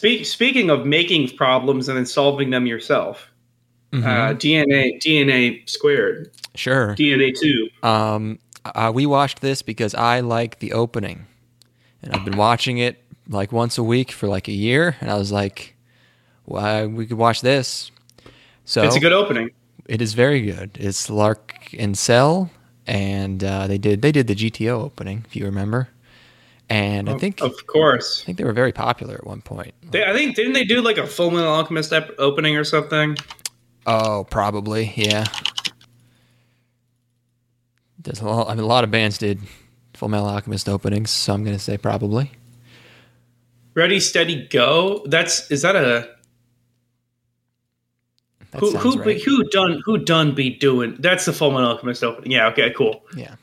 Speak, 0.04 0.26
speaking 0.26 0.70
of 0.70 0.86
making 0.86 1.30
problems 1.38 1.88
and 1.88 1.98
then 1.98 2.06
solving 2.06 2.50
them 2.50 2.66
yourself, 2.68 3.30
Mm-hmm. 3.94 4.06
uh, 4.06 4.34
DNA 4.34 5.00
DNA 5.02 5.70
squared, 5.70 6.30
Sure. 6.56 6.94
DNA 6.96 7.32
two. 7.40 7.70
Um, 7.88 8.38
uh, 8.66 8.92
we 8.94 9.06
watched 9.06 9.40
this 9.40 9.62
because 9.62 9.96
I 9.96 10.20
like 10.20 10.60
the 10.60 10.74
opening. 10.74 11.26
and 12.02 12.12
I've 12.14 12.26
been 12.26 12.36
watching 12.36 12.80
it 12.80 13.02
like 13.30 13.54
once 13.54 13.78
a 13.78 13.84
week 13.84 14.12
for 14.12 14.28
like 14.28 14.50
a 14.50 14.52
year, 14.52 14.98
and 15.00 15.10
I 15.10 15.16
was 15.18 15.32
like, 15.32 15.76
"Well, 16.46 16.90
we 16.90 17.06
could 17.06 17.18
watch 17.18 17.40
this." 17.42 17.90
So 18.66 18.84
It's 18.84 18.98
a 18.98 19.00
good 19.00 19.14
opening. 19.14 19.52
it 19.88 20.02
is 20.02 20.16
very 20.16 20.42
good. 20.42 20.72
It's 20.82 21.10
Lark 21.10 21.70
and 21.80 21.98
Cell, 21.98 22.50
and 22.88 23.42
uh, 23.42 23.68
they 23.68 23.78
did 23.78 24.02
they 24.02 24.12
did 24.12 24.28
the 24.28 24.36
GTO 24.36 24.82
opening, 24.84 25.24
if 25.28 25.36
you 25.38 25.46
remember. 25.46 25.88
And 26.70 27.10
I 27.10 27.18
think 27.18 27.42
Of 27.42 27.68
course. 27.68 28.22
I 28.22 28.26
think 28.26 28.38
they 28.38 28.44
were 28.44 28.54
very 28.54 28.72
popular 28.72 29.16
at 29.16 29.26
one 29.28 29.42
point. 29.42 29.74
They, 29.92 30.04
I 30.04 30.14
think 30.14 30.36
didn't 30.36 30.54
they 30.54 30.64
do 30.64 30.82
like 30.82 30.98
a 30.98 31.06
Full 31.06 31.30
Metal 31.32 31.52
Alchemist 31.52 31.92
ep- 31.94 32.12
opening 32.18 32.56
or 32.58 32.64
something? 32.64 33.16
Oh, 33.86 34.26
probably, 34.30 34.92
yeah. 34.96 35.26
There's 38.00 38.22
a 38.22 38.26
lot. 38.26 38.48
I 38.50 38.56
mean, 38.56 38.64
a 38.64 38.68
lot 38.68 38.84
of 38.84 38.92
bands 38.92 39.18
did 39.18 39.40
Full 39.94 40.10
Metal 40.10 40.26
Alchemist 40.28 40.68
openings, 40.68 41.12
so 41.12 41.34
I'm 41.34 41.44
gonna 41.44 41.60
say 41.60 41.78
probably. 41.78 42.32
Ready, 43.76 44.00
steady, 44.00 44.48
go. 44.48 45.04
That's 45.06 45.50
is 45.52 45.62
that 45.64 45.76
a 45.76 46.10
That 48.52 48.60
who 48.60 48.72
who 48.78 49.02
right. 49.02 49.22
who 49.22 49.44
done 49.50 49.82
who 49.86 49.98
done 49.98 50.34
be 50.36 50.50
doing? 50.50 50.96
That's 51.00 51.26
the 51.26 51.34
Full 51.34 51.52
Metal 51.52 51.70
Alchemist 51.70 52.04
opening. 52.04 52.32
Yeah. 52.32 52.48
Okay. 52.48 52.72
Cool. 52.72 53.04
Yeah, 53.16 53.36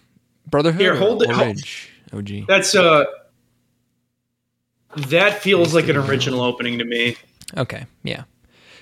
Brotherhood. 0.50 0.80
Here, 0.80 0.94
hold 0.96 1.22
it- 1.22 1.30
hold- 1.30 1.40
Orange, 1.40 1.89
OG. 2.12 2.46
That's 2.48 2.74
uh. 2.74 3.04
That 5.08 5.40
feels 5.40 5.72
like 5.72 5.88
an 5.88 5.96
original 5.96 6.40
opening 6.40 6.78
to 6.78 6.84
me. 6.84 7.16
Okay, 7.56 7.86
yeah, 8.02 8.24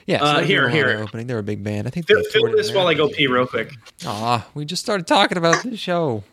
yeah. 0.06 0.22
Uh, 0.22 0.34
they 0.36 0.40
did 0.40 0.46
here, 0.48 0.60
a 0.60 0.62
lot 0.62 0.68
of 0.68 0.72
here. 0.74 1.02
opening. 1.02 1.26
They're 1.26 1.38
a 1.38 1.42
big 1.42 1.62
band. 1.62 1.86
I 1.86 1.90
think. 1.90 2.06
Fill, 2.06 2.16
they 2.22 2.30
fill 2.30 2.42
toured 2.42 2.52
in 2.52 2.56
this 2.56 2.72
while 2.72 2.86
I 2.86 2.94
go 2.94 3.08
pee 3.08 3.26
real 3.26 3.46
quick. 3.46 3.72
Aw, 4.06 4.46
we 4.54 4.64
just 4.64 4.82
started 4.82 5.06
talking 5.06 5.36
about 5.36 5.62
this 5.62 5.78
show. 5.78 6.24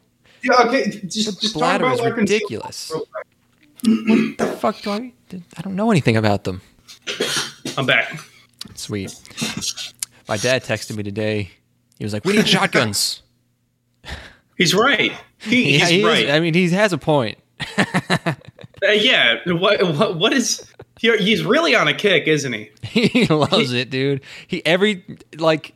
Yeah. 0.42 0.62
Okay. 0.68 0.90
Just, 1.06 1.42
The 1.42 1.50
bladder 1.54 1.90
is 1.92 2.02
ridiculous. 2.02 2.90
What 2.92 4.38
the 4.38 4.58
fuck 4.60 4.82
do 4.82 4.92
I? 4.92 5.12
I 5.58 5.62
don't 5.62 5.76
know 5.76 5.92
anything 5.92 6.16
about 6.16 6.46
them. 6.46 6.62
I'm 7.78 7.86
back. 7.86 8.18
Sweet. 8.76 9.14
My 10.28 10.38
dad 10.38 10.64
texted 10.64 10.96
me 10.96 11.04
today. 11.04 11.52
He 12.00 12.06
was 12.06 12.14
like, 12.14 12.24
"We 12.26 12.34
need 12.38 12.48
shotguns." 12.48 13.22
He's 14.58 14.74
right. 14.74 15.12
He, 15.40 15.72
he's 15.74 15.82
Yeah, 15.82 15.88
he 15.88 16.00
is- 16.00 16.06
right. 16.06 16.30
I 16.30 16.40
mean, 16.40 16.54
he 16.54 16.70
has 16.70 16.94
a 16.94 16.98
point. 16.98 17.38
Uh, 17.78 18.92
yeah. 18.92 19.38
What, 19.48 19.82
what 19.96 20.18
what 20.18 20.34
is? 20.34 20.70
He, 21.00 21.16
he's 21.18 21.44
really 21.44 21.76
on 21.76 21.88
a 21.88 21.94
kick, 21.94 22.28
isn't 22.28 22.54
he? 22.54 22.70
he 22.84 23.26
loves 23.28 23.74
it, 23.74 23.90
dude. 23.90 24.22
He 24.48 24.66
every 24.66 25.04
like 25.38 25.74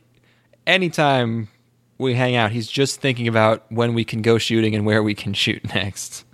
anytime 0.66 1.48
we 1.98 2.14
hang 2.14 2.36
out, 2.36 2.52
he's 2.52 2.68
just 2.68 3.00
thinking 3.00 3.26
about 3.28 3.64
when 3.70 3.94
we 3.94 4.04
can 4.04 4.22
go 4.22 4.38
shooting 4.38 4.74
and 4.74 4.86
where 4.86 5.02
we 5.02 5.14
can 5.14 5.32
shoot 5.34 5.62
next. 5.74 6.24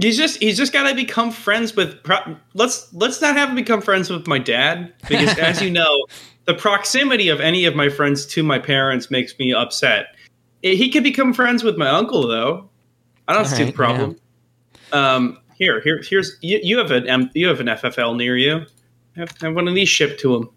He's 0.00 0.16
just 0.16 0.38
he's 0.40 0.56
just 0.56 0.72
got 0.72 0.88
to 0.88 0.94
become 0.94 1.30
friends 1.30 1.74
with. 1.74 2.02
Pro- 2.04 2.36
let's 2.54 2.92
let's 2.94 3.20
not 3.20 3.36
have 3.36 3.50
him 3.50 3.54
become 3.56 3.80
friends 3.80 4.10
with 4.10 4.26
my 4.26 4.38
dad 4.38 4.92
because, 5.08 5.36
as 5.38 5.60
you 5.60 5.70
know, 5.72 6.06
the 6.44 6.54
proximity 6.54 7.28
of 7.28 7.40
any 7.40 7.64
of 7.64 7.74
my 7.74 7.88
friends 7.88 8.24
to 8.26 8.42
my 8.42 8.58
parents 8.58 9.10
makes 9.10 9.38
me 9.38 9.52
upset. 9.52 10.06
Eh, 10.64 10.74
He 10.74 10.90
could 10.90 11.02
become 11.02 11.32
friends 11.32 11.62
with 11.62 11.76
my 11.76 11.88
uncle 11.88 12.26
though. 12.26 12.68
I 13.26 13.34
don't 13.34 13.44
see 13.44 13.56
the 13.64 13.72
Alright, 13.72 13.74
problem. 13.74 14.16
Um, 14.92 15.38
here, 15.54 15.80
here, 15.80 16.00
here's 16.02 16.36
you, 16.40 16.60
you 16.62 16.78
have 16.78 16.90
an 16.90 17.06
M, 17.08 17.30
you 17.34 17.48
have 17.48 17.60
an 17.60 17.66
FFL 17.66 18.16
near 18.16 18.36
you. 18.36 18.64
Have, 19.16 19.36
have 19.40 19.54
one 19.54 19.68
of 19.68 19.74
these 19.74 19.88
shipped 19.88 20.20
to 20.20 20.36
him. 20.36 20.50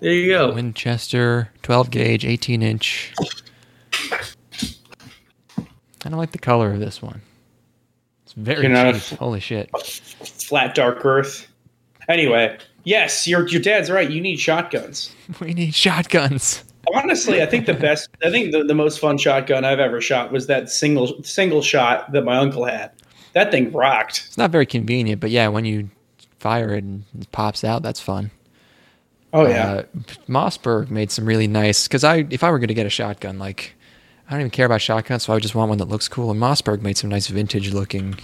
There 0.00 0.12
you 0.12 0.28
go. 0.32 0.52
Winchester, 0.54 1.50
12 1.62 1.90
gauge, 1.90 2.24
18 2.24 2.62
inch. 2.62 3.12
I 6.02 6.08
don't 6.08 6.18
like 6.18 6.32
the 6.32 6.38
color 6.38 6.72
of 6.72 6.80
this 6.80 7.02
one. 7.02 7.20
It's 8.24 8.32
very 8.32 8.66
You're 8.66 8.92
cheap. 8.94 9.18
Holy 9.18 9.40
shit. 9.40 9.70
Flat 9.78 10.74
dark 10.74 11.04
earth. 11.04 11.46
Anyway, 12.08 12.56
yes, 12.84 13.26
your 13.28 13.46
your 13.48 13.60
dad's 13.60 13.90
right. 13.90 14.10
You 14.10 14.20
need 14.20 14.40
shotguns. 14.40 15.14
We 15.40 15.52
need 15.54 15.74
shotguns. 15.74 16.64
Honestly, 16.94 17.42
I 17.42 17.46
think 17.46 17.66
the 17.66 17.74
best, 17.88 18.08
I 18.24 18.30
think 18.30 18.52
the, 18.52 18.64
the 18.64 18.74
most 18.74 18.98
fun 19.00 19.18
shotgun 19.18 19.64
I've 19.64 19.80
ever 19.80 20.00
shot 20.00 20.32
was 20.32 20.46
that 20.46 20.70
single 20.70 21.22
single 21.22 21.62
shot 21.62 22.12
that 22.12 22.22
my 22.22 22.36
uncle 22.36 22.64
had. 22.64 22.92
That 23.32 23.50
thing 23.50 23.72
rocked. 23.72 24.24
It's 24.26 24.38
not 24.38 24.50
very 24.50 24.66
convenient, 24.66 25.20
but 25.20 25.30
yeah, 25.30 25.48
when 25.48 25.64
you 25.64 25.90
fire 26.40 26.74
it 26.74 26.82
and 26.84 27.04
it 27.18 27.30
pops 27.32 27.62
out, 27.62 27.82
that's 27.82 28.00
fun. 28.00 28.30
Oh 29.32 29.46
Uh, 29.46 29.84
Mossberg 30.28 30.90
made 30.90 31.12
some 31.12 31.24
really 31.24 31.46
nice 31.46 31.86
because 31.86 32.02
I 32.02 32.26
if 32.30 32.42
I 32.42 32.50
were 32.50 32.58
going 32.58 32.68
to 32.68 32.74
get 32.74 32.86
a 32.86 32.90
shotgun, 32.90 33.38
like 33.38 33.74
I 34.28 34.32
don't 34.32 34.40
even 34.40 34.50
care 34.50 34.66
about 34.66 34.80
shotguns, 34.80 35.24
so 35.24 35.32
I 35.32 35.36
would 35.36 35.42
just 35.42 35.54
want 35.54 35.68
one 35.68 35.78
that 35.78 35.88
looks 35.88 36.08
cool. 36.08 36.30
And 36.30 36.40
Mossberg 36.40 36.82
made 36.82 36.96
some 36.96 37.10
nice 37.10 37.28
vintage 37.28 37.72
looking. 37.72 38.18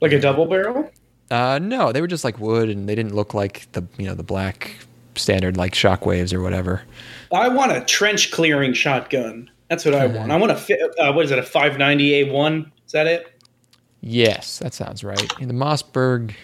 like 0.00 0.12
a 0.12 0.20
double 0.20 0.46
barrel. 0.46 0.90
Uh, 1.30 1.58
no, 1.62 1.92
they 1.92 2.00
were 2.00 2.06
just 2.06 2.24
like 2.24 2.38
wood, 2.38 2.68
and 2.68 2.88
they 2.88 2.94
didn't 2.94 3.14
look 3.14 3.32
like 3.32 3.70
the 3.72 3.86
you 3.96 4.06
know 4.06 4.14
the 4.14 4.22
black 4.22 4.76
standard 5.14 5.56
like 5.56 5.72
shockwaves 5.72 6.32
or 6.32 6.40
whatever. 6.40 6.82
I 7.32 7.48
want 7.48 7.72
a 7.72 7.84
trench 7.84 8.30
clearing 8.30 8.72
shotgun. 8.72 9.50
That's 9.68 9.84
what 9.84 9.94
I 9.94 10.06
want. 10.06 10.32
I 10.32 10.36
want 10.36 10.52
a 10.52 11.00
uh, 11.00 11.12
what 11.12 11.24
is 11.24 11.30
it? 11.30 11.38
A 11.38 11.42
590 11.42 12.24
A1? 12.24 12.72
Is 12.86 12.92
that 12.92 13.06
it? 13.06 13.40
Yes, 14.00 14.58
that 14.58 14.74
sounds 14.74 15.04
right. 15.04 15.32
And 15.40 15.48
the 15.48 15.54
Mossberg. 15.54 16.34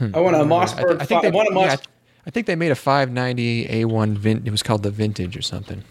I 0.00 0.18
want 0.18 0.34
a 0.34 0.40
Mossberg. 0.40 1.00
I, 1.00 1.04
think 1.04 1.22
fi- 1.22 1.22
they, 1.22 1.28
I 1.28 1.30
want 1.30 1.48
a 1.48 1.52
Moss. 1.52 1.66
yeah, 1.66 1.76
I 2.26 2.30
think 2.30 2.46
they 2.46 2.56
made 2.56 2.72
a 2.72 2.74
590 2.74 3.66
A1 3.68 4.16
vin. 4.16 4.42
It 4.44 4.50
was 4.50 4.62
called 4.62 4.82
the 4.82 4.90
Vintage 4.90 5.36
or 5.36 5.42
something. 5.42 5.84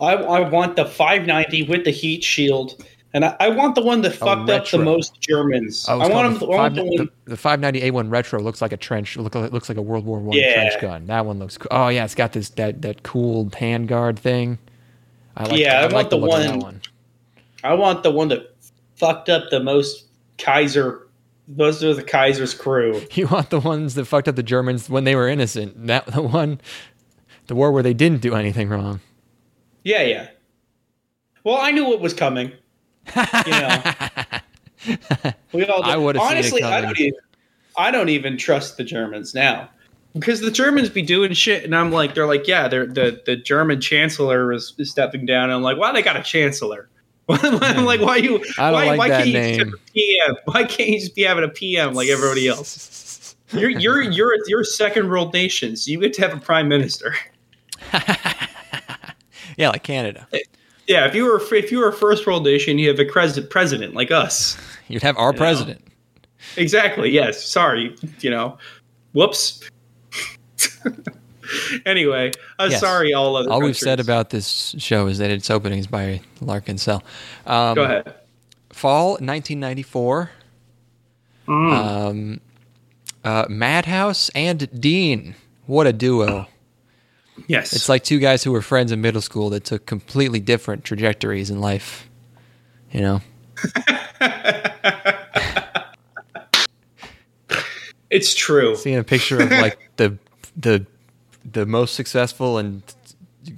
I, 0.00 0.14
I 0.14 0.48
want 0.48 0.76
the 0.76 0.84
590 0.84 1.64
with 1.64 1.84
the 1.84 1.90
heat 1.90 2.22
shield, 2.22 2.84
and 3.14 3.24
I, 3.24 3.36
I 3.40 3.48
want 3.48 3.74
the 3.74 3.82
one 3.82 4.02
that 4.02 4.14
fucked 4.14 4.50
up 4.50 4.68
the 4.68 4.78
most 4.78 5.20
Germans. 5.20 5.86
Oh, 5.88 6.00
I 6.00 6.08
want, 6.08 6.12
called 6.12 6.24
them, 6.26 6.38
the, 6.38 6.46
I 6.54 6.56
five- 6.56 6.74
the 6.74 6.84
one. 6.84 6.96
the, 6.96 7.30
the 7.30 7.36
590 7.36 7.90
A1 7.90 8.10
Retro 8.10 8.40
looks 8.40 8.60
like 8.62 8.72
a 8.72 8.76
trench. 8.76 9.16
Look, 9.16 9.34
it 9.34 9.52
looks 9.52 9.68
like 9.68 9.78
a 9.78 9.82
World 9.82 10.04
War 10.04 10.18
One 10.20 10.36
Yeah. 10.36 10.54
trench 10.54 10.80
gun. 10.80 11.06
That 11.06 11.24
one 11.26 11.38
looks. 11.38 11.56
cool. 11.58 11.68
Oh 11.70 11.88
yeah, 11.88 12.04
it's 12.04 12.14
got 12.14 12.32
this 12.32 12.50
that 12.50 12.82
that 12.82 13.02
cool 13.02 13.46
handguard 13.46 14.18
thing. 14.18 14.58
I 15.36 15.44
like. 15.44 15.58
Yeah, 15.58 15.80
I 15.80 15.82
like 15.84 15.92
want 15.92 16.10
the 16.10 16.18
the 16.18 16.26
look 16.26 16.36
of 16.38 16.42
that 16.44 16.50
one- 16.50 16.60
one. 16.60 16.80
I 17.64 17.74
want 17.74 18.02
the 18.02 18.10
one 18.10 18.28
that 18.28 18.54
fucked 18.96 19.28
up 19.28 19.50
the 19.50 19.60
most 19.60 20.06
Kaiser. 20.38 21.06
Those 21.48 21.82
are 21.82 21.94
the 21.94 22.02
Kaiser's 22.02 22.52
crew. 22.54 23.00
You 23.14 23.26
want 23.26 23.48
the 23.50 23.58
ones 23.60 23.94
that 23.94 24.04
fucked 24.04 24.28
up 24.28 24.36
the 24.36 24.42
Germans 24.42 24.90
when 24.90 25.04
they 25.04 25.14
were 25.16 25.26
innocent. 25.28 25.86
That 25.86 26.06
the 26.06 26.20
one, 26.22 26.60
the 27.46 27.54
war 27.54 27.72
where 27.72 27.82
they 27.82 27.94
didn't 27.94 28.20
do 28.20 28.34
anything 28.34 28.68
wrong. 28.68 29.00
Yeah, 29.82 30.02
yeah. 30.02 30.28
Well, 31.44 31.56
I 31.56 31.70
knew 31.70 31.86
what 31.86 32.00
was 32.00 32.12
coming. 32.12 32.52
You 33.46 33.52
know, 33.52 35.32
we 35.52 35.66
all. 35.66 35.82
I 35.82 35.96
would've 35.96 36.20
seen 36.22 36.30
it 36.30 36.34
honestly. 36.34 36.62
I 36.62 36.80
don't 36.80 36.98
even. 36.98 37.20
I 37.76 37.90
don't 37.90 38.08
even 38.08 38.36
trust 38.36 38.76
the 38.76 38.84
Germans 38.84 39.34
now 39.34 39.70
because 40.14 40.40
the 40.40 40.50
Germans 40.50 40.88
be 40.88 41.02
doing 41.02 41.32
shit, 41.32 41.64
and 41.64 41.74
I'm 41.74 41.92
like, 41.92 42.14
they're 42.14 42.26
like, 42.26 42.48
yeah, 42.48 42.68
they're 42.68 42.86
the 42.86 43.22
the 43.24 43.36
German 43.36 43.80
chancellor 43.80 44.52
is, 44.52 44.74
is 44.78 44.90
stepping 44.90 45.26
down. 45.26 45.44
And 45.44 45.52
I'm 45.54 45.62
like, 45.62 45.76
why 45.76 45.92
they 45.92 46.02
got 46.02 46.16
a 46.16 46.22
chancellor? 46.22 46.88
I'm 47.28 47.84
like, 47.84 48.00
hmm. 48.00 48.06
why 48.06 48.16
you? 48.16 48.42
I 48.58 48.70
don't 48.70 48.72
why, 48.72 48.86
like 48.86 48.98
why 48.98 49.08
that 49.08 49.24
can't 49.24 49.28
you 49.28 49.32
just 49.34 49.58
name. 49.58 49.74
a 49.74 49.92
PM? 49.92 50.36
Why 50.46 50.64
can't 50.64 50.88
you 50.88 51.00
just 51.00 51.14
be 51.14 51.22
having 51.22 51.44
a 51.44 51.48
PM 51.48 51.94
like 51.94 52.08
everybody 52.08 52.48
else? 52.48 53.36
You're 53.52 53.70
you're 53.70 54.02
you're 54.02 54.34
you're 54.46 54.64
second 54.64 55.08
world 55.08 55.32
nation, 55.32 55.76
so 55.76 55.90
You 55.90 56.00
get 56.00 56.14
to 56.14 56.22
have 56.22 56.34
a 56.34 56.40
prime 56.40 56.68
minister. 56.68 57.14
Yeah, 59.58 59.70
like 59.70 59.82
Canada. 59.82 60.28
Yeah, 60.88 61.06
if 61.06 61.14
you 61.14 61.24
were 61.24 61.40
if 61.54 61.70
you 61.70 61.78
were 61.78 61.88
a 61.88 61.92
first 61.92 62.26
world 62.26 62.44
nation, 62.44 62.78
you 62.78 62.88
have 62.88 62.98
a 62.98 63.04
pres- 63.04 63.38
president 63.48 63.94
like 63.94 64.10
us. 64.10 64.56
You'd 64.88 65.02
have 65.02 65.16
our 65.18 65.32
know. 65.32 65.38
president. 65.38 65.86
Exactly. 66.56 67.10
Yes. 67.10 67.44
Sorry. 67.44 67.94
You 68.20 68.30
know. 68.30 68.58
Whoops. 69.12 69.68
anyway, 71.86 72.32
uh, 72.58 72.68
Yes. 72.70 72.80
sorry. 72.80 73.12
All 73.12 73.36
other. 73.36 73.50
All 73.50 73.60
we've 73.60 73.76
said 73.76 74.00
about 74.00 74.30
this 74.30 74.74
show 74.78 75.06
is 75.06 75.18
that 75.18 75.30
its 75.30 75.50
opening 75.50 75.78
is 75.78 75.86
by 75.86 76.20
L'Arc-en-Ciel. 76.40 77.02
Um, 77.46 77.74
Go 77.74 77.84
ahead. 77.84 78.14
Fall 78.70 79.12
1994. 79.12 80.30
Mm. 81.46 81.72
Um, 81.72 82.40
uh, 83.24 83.46
Madhouse 83.48 84.30
and 84.34 84.68
Deen. 84.80 85.34
What 85.66 85.86
a 85.86 85.92
duo. 85.92 86.46
Yes. 87.46 87.72
It's 87.74 87.88
like 87.88 88.04
two 88.04 88.18
guys 88.18 88.42
who 88.44 88.52
were 88.52 88.62
friends 88.62 88.92
in 88.92 89.00
middle 89.00 89.22
school 89.22 89.50
that 89.50 89.64
took 89.64 89.86
completely 89.86 90.40
different 90.40 90.84
trajectories 90.84 91.50
in 91.50 91.60
life. 91.60 92.08
You 92.90 93.00
know? 93.02 93.20
it's 98.10 98.34
true. 98.34 98.76
Seeing 98.76 98.96
a 98.98 99.04
picture 99.04 99.40
of 99.40 99.50
like 99.50 99.78
the 99.96 100.18
the 100.56 100.86
the 101.50 101.66
most 101.66 101.94
successful 101.94 102.58
and 102.58 102.82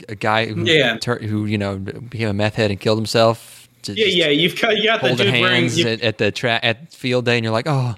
a 0.08 0.14
guy 0.14 0.46
who 0.46 0.64
Yeah. 0.64 0.96
who 0.98 1.46
you 1.46 1.58
know 1.58 1.78
became 1.78 2.28
a 2.28 2.34
meth 2.34 2.54
head 2.56 2.70
and 2.70 2.80
killed 2.80 2.98
himself. 2.98 3.68
Yeah, 3.86 4.06
yeah. 4.06 4.28
You've 4.28 4.60
got 4.60 4.76
you 4.76 4.84
got 4.84 5.00
the 5.02 5.14
dude 5.14 5.32
wearing. 5.32 5.62
hands 5.62 5.78
you- 5.78 5.88
at, 5.88 6.02
at 6.02 6.18
the 6.18 6.30
tra- 6.30 6.60
at 6.62 6.92
field 6.92 7.24
day, 7.24 7.36
and 7.38 7.44
you're 7.44 7.52
like, 7.52 7.66
oh, 7.68 7.94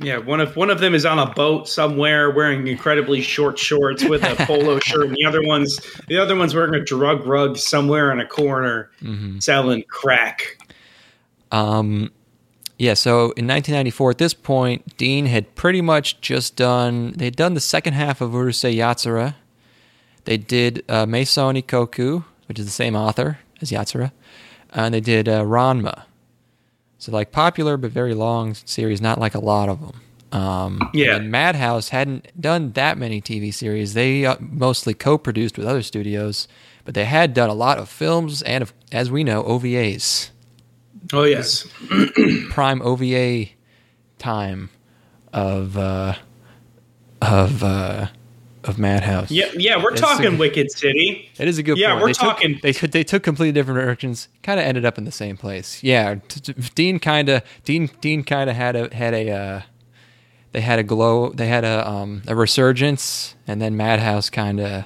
yeah, 0.00 0.18
one 0.18 0.40
of 0.40 0.56
one 0.56 0.70
of 0.70 0.78
them 0.80 0.94
is 0.94 1.04
on 1.06 1.18
a 1.18 1.32
boat 1.34 1.68
somewhere 1.68 2.30
wearing 2.30 2.66
incredibly 2.66 3.20
short 3.22 3.58
shorts 3.58 4.04
with 4.04 4.22
a 4.22 4.34
polo 4.46 4.78
shirt, 4.80 5.06
and 5.06 5.16
the 5.16 5.24
other 5.24 5.42
one's 5.42 5.78
the 6.08 6.18
other 6.18 6.36
one's 6.36 6.54
wearing 6.54 6.74
a 6.74 6.84
drug 6.84 7.26
rug 7.26 7.56
somewhere 7.56 8.10
in 8.12 8.20
a 8.20 8.26
corner 8.26 8.90
Mm-hmm. 9.02 9.38
selling 9.38 9.84
crack. 9.88 10.58
Um, 11.52 12.10
Yeah, 12.78 12.94
so 12.94 13.30
in 13.38 13.46
1994, 13.46 14.10
at 14.10 14.18
this 14.18 14.34
point, 14.34 14.96
Deen 14.98 15.26
had 15.26 15.54
pretty 15.54 15.80
much 15.80 16.20
just 16.20 16.56
done. 16.56 17.12
They'd 17.12 17.36
done 17.36 17.54
the 17.54 17.60
second 17.60 17.94
half 17.94 18.20
of 18.20 18.32
Urusei 18.32 18.74
Yatsura. 18.76 19.34
They 20.24 20.36
did 20.36 20.84
uh, 20.88 21.06
Maison 21.06 21.56
Ikkoku, 21.56 22.24
which 22.48 22.58
is 22.58 22.66
the 22.66 22.72
same 22.72 22.94
author 22.96 23.38
as 23.62 23.70
Yatsura, 23.70 24.12
and 24.74 24.92
they 24.92 25.00
did 25.00 25.28
uh, 25.28 25.42
Ranma. 25.44 26.02
So 26.98 27.12
like 27.12 27.30
popular 27.32 27.76
but 27.76 27.90
very 27.90 28.14
long 28.14 28.54
series, 28.54 29.00
not 29.00 29.18
like 29.18 29.34
a 29.34 29.40
lot 29.40 29.68
of 29.68 29.80
them. 29.80 30.00
Um, 30.32 30.90
Yeah. 30.92 31.16
And 31.16 31.30
Madhouse 31.30 31.90
hadn't 31.90 32.28
done 32.40 32.72
that 32.72 32.98
many 32.98 33.20
TV 33.20 33.52
series. 33.52 33.94
They 33.94 34.26
uh, 34.26 34.36
mostly 34.40 34.94
co-produced 34.94 35.56
with 35.56 35.66
other 35.66 35.82
studios, 35.82 36.48
but 36.84 36.94
they 36.94 37.04
had 37.04 37.32
done 37.34 37.48
a 37.48 37.54
lot 37.54 37.78
of 37.78 37.88
films 37.88 38.42
and, 38.42 38.62
of, 38.62 38.72
as 38.92 39.10
we 39.10 39.22
know, 39.24 39.42
OVAs 39.44 40.30
Oh 41.12 41.22
yes. 41.22 41.68
prime 42.50 42.82
OVA 42.82 43.50
time 44.18 44.70
of 45.32 45.76
uh, 45.78 46.14
of 47.22 47.62
uh, 47.62 48.08
of 48.68 48.78
Madhouse. 48.78 49.30
Yeah, 49.30 49.46
yeah, 49.56 49.82
we're 49.82 49.92
It's 49.92 50.00
talking 50.00 50.34
a- 50.34 50.36
Wicked 50.36 50.70
City. 50.70 51.30
It 51.38 51.48
is 51.48 51.58
a 51.58 51.62
good 51.62 51.78
Yeah, 51.78 51.90
point. 51.92 52.00
we're 52.02 52.06
they 52.08 52.12
talking- 52.14 52.52
Took, 52.54 52.62
they 52.62 52.72
took- 52.72 52.90
they 52.92 53.04
took 53.04 53.22
completely 53.22 53.52
different 53.52 53.80
directions. 53.80 54.28
Kind 54.42 54.60
of 54.60 54.66
ended 54.66 54.84
up 54.84 54.98
in 54.98 55.04
the 55.04 55.12
same 55.12 55.36
place. 55.36 55.82
Yeah, 55.82 56.16
Deen 56.74 56.98
kind 56.98 57.28
of 57.28 57.42
Deen 57.64 57.90
Deen 58.00 58.24
kind 58.24 58.48
of 58.50 58.56
had 58.56 58.76
a 58.76 58.94
had 58.94 59.14
a 59.14 59.30
uh, 59.30 59.60
they 60.52 60.60
had 60.60 60.78
a 60.78 60.82
glow. 60.82 61.30
They 61.32 61.48
had 61.48 61.64
a 61.64 61.88
um, 61.88 62.22
a 62.26 62.34
resurgence, 62.34 63.34
and 63.46 63.60
then 63.60 63.76
Madhouse 63.76 64.30
kind 64.30 64.60
of 64.60 64.84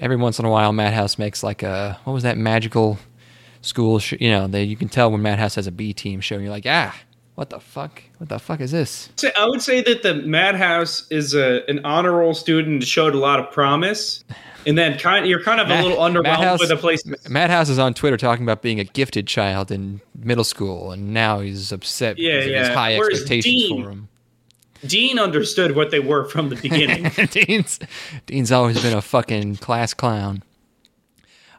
every 0.00 0.16
once 0.16 0.38
in 0.38 0.44
a 0.44 0.50
while 0.50 0.72
Madhouse 0.72 1.18
makes 1.18 1.42
like 1.42 1.62
a 1.62 1.98
what 2.04 2.12
was 2.12 2.22
that 2.22 2.36
magical 2.38 2.98
school? 3.62 3.98
Sh- 3.98 4.14
you 4.20 4.30
know, 4.30 4.46
they 4.46 4.62
you 4.64 4.76
can 4.76 4.88
tell 4.88 5.10
when 5.10 5.22
Madhouse 5.22 5.54
has 5.56 5.66
a 5.66 5.72
B 5.72 5.92
team 5.92 6.20
show. 6.20 6.36
And 6.36 6.44
you're 6.44 6.52
like, 6.52 6.66
ah, 6.68 6.94
what 7.36 7.50
the 7.50 7.60
fuck? 7.60 8.02
What 8.18 8.28
the 8.28 8.38
fuck 8.38 8.60
is 8.60 8.72
this? 8.72 9.08
I 9.38 9.46
would 9.46 9.62
say 9.62 9.82
that 9.82 10.02
the 10.02 10.14
Madhouse 10.14 11.06
is 11.10 11.34
a, 11.34 11.62
an 11.70 11.84
honor 11.84 12.12
roll 12.12 12.34
student 12.34 12.80
that 12.80 12.86
showed 12.86 13.14
a 13.14 13.18
lot 13.18 13.38
of 13.38 13.50
promise, 13.52 14.24
and 14.66 14.76
then 14.76 14.98
kind 14.98 15.26
you're 15.26 15.42
kind 15.42 15.60
of 15.60 15.68
a 15.70 15.82
little 15.82 15.98
underwhelmed 15.98 16.22
Madhouse- 16.24 16.60
with 16.60 16.70
the 16.70 16.76
place. 16.76 17.04
Madhouse 17.28 17.68
is 17.68 17.78
on 17.78 17.94
Twitter 17.94 18.16
talking 18.16 18.42
about 18.44 18.62
being 18.62 18.80
a 18.80 18.84
gifted 18.84 19.26
child 19.26 19.70
in 19.70 20.00
middle 20.18 20.44
school, 20.44 20.90
and 20.92 21.12
now 21.14 21.40
he's 21.40 21.72
upset 21.72 22.18
Yeah, 22.18 22.38
because 22.40 22.46
of 22.50 22.54
his 22.56 22.68
high 22.68 22.98
Whereas 22.98 23.20
expectations 23.20 23.44
Deen- 23.54 23.84
for 23.84 23.90
him. 23.90 24.08
Deen 24.86 25.18
understood 25.18 25.74
what 25.76 25.90
they 25.90 26.00
were 26.00 26.24
from 26.28 26.48
the 26.48 26.56
beginning. 26.56 27.10
Deen's 27.30 27.78
Deen's 28.26 28.52
always 28.52 28.80
been 28.82 28.96
a 28.96 29.02
fucking 29.02 29.56
class 29.56 29.94
clown. 29.94 30.42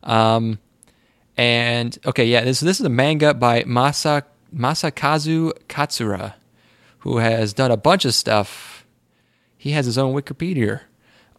Um, 0.04 0.60
and 1.36 1.98
okay, 2.06 2.26
yeah, 2.26 2.44
this 2.44 2.62
this 2.62 2.80
is 2.80 2.86
a 2.86 2.90
manga 2.90 3.34
by 3.34 3.64
Masa 3.64 4.24
Masakazu 4.54 5.52
Katsura, 5.68 6.36
who 7.00 7.18
has 7.18 7.54
done 7.54 7.72
a 7.72 7.78
bunch 7.78 8.06
of 8.06 8.14
stuff. 8.14 8.86
He 9.58 9.72
has 9.72 9.86
his 9.86 9.98
own 9.98 10.14
Wikipedia. 10.14 10.82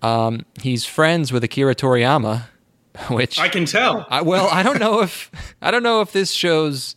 Um, 0.03 0.45
he's 0.63 0.85
friends 0.85 1.33
with 1.33 1.43
Akira 1.45 1.75
Toriyama, 1.75 2.45
which 3.11 3.39
I 3.39 3.49
can 3.49 3.65
tell. 3.65 4.07
I, 4.09 4.23
well, 4.23 4.49
I 4.51 4.63
don't 4.63 4.79
know 4.79 5.01
if 5.01 5.31
I 5.63 5.71
don't 5.71 5.83
know 5.83 6.01
if 6.01 6.13
this 6.13 6.31
shows 6.33 6.97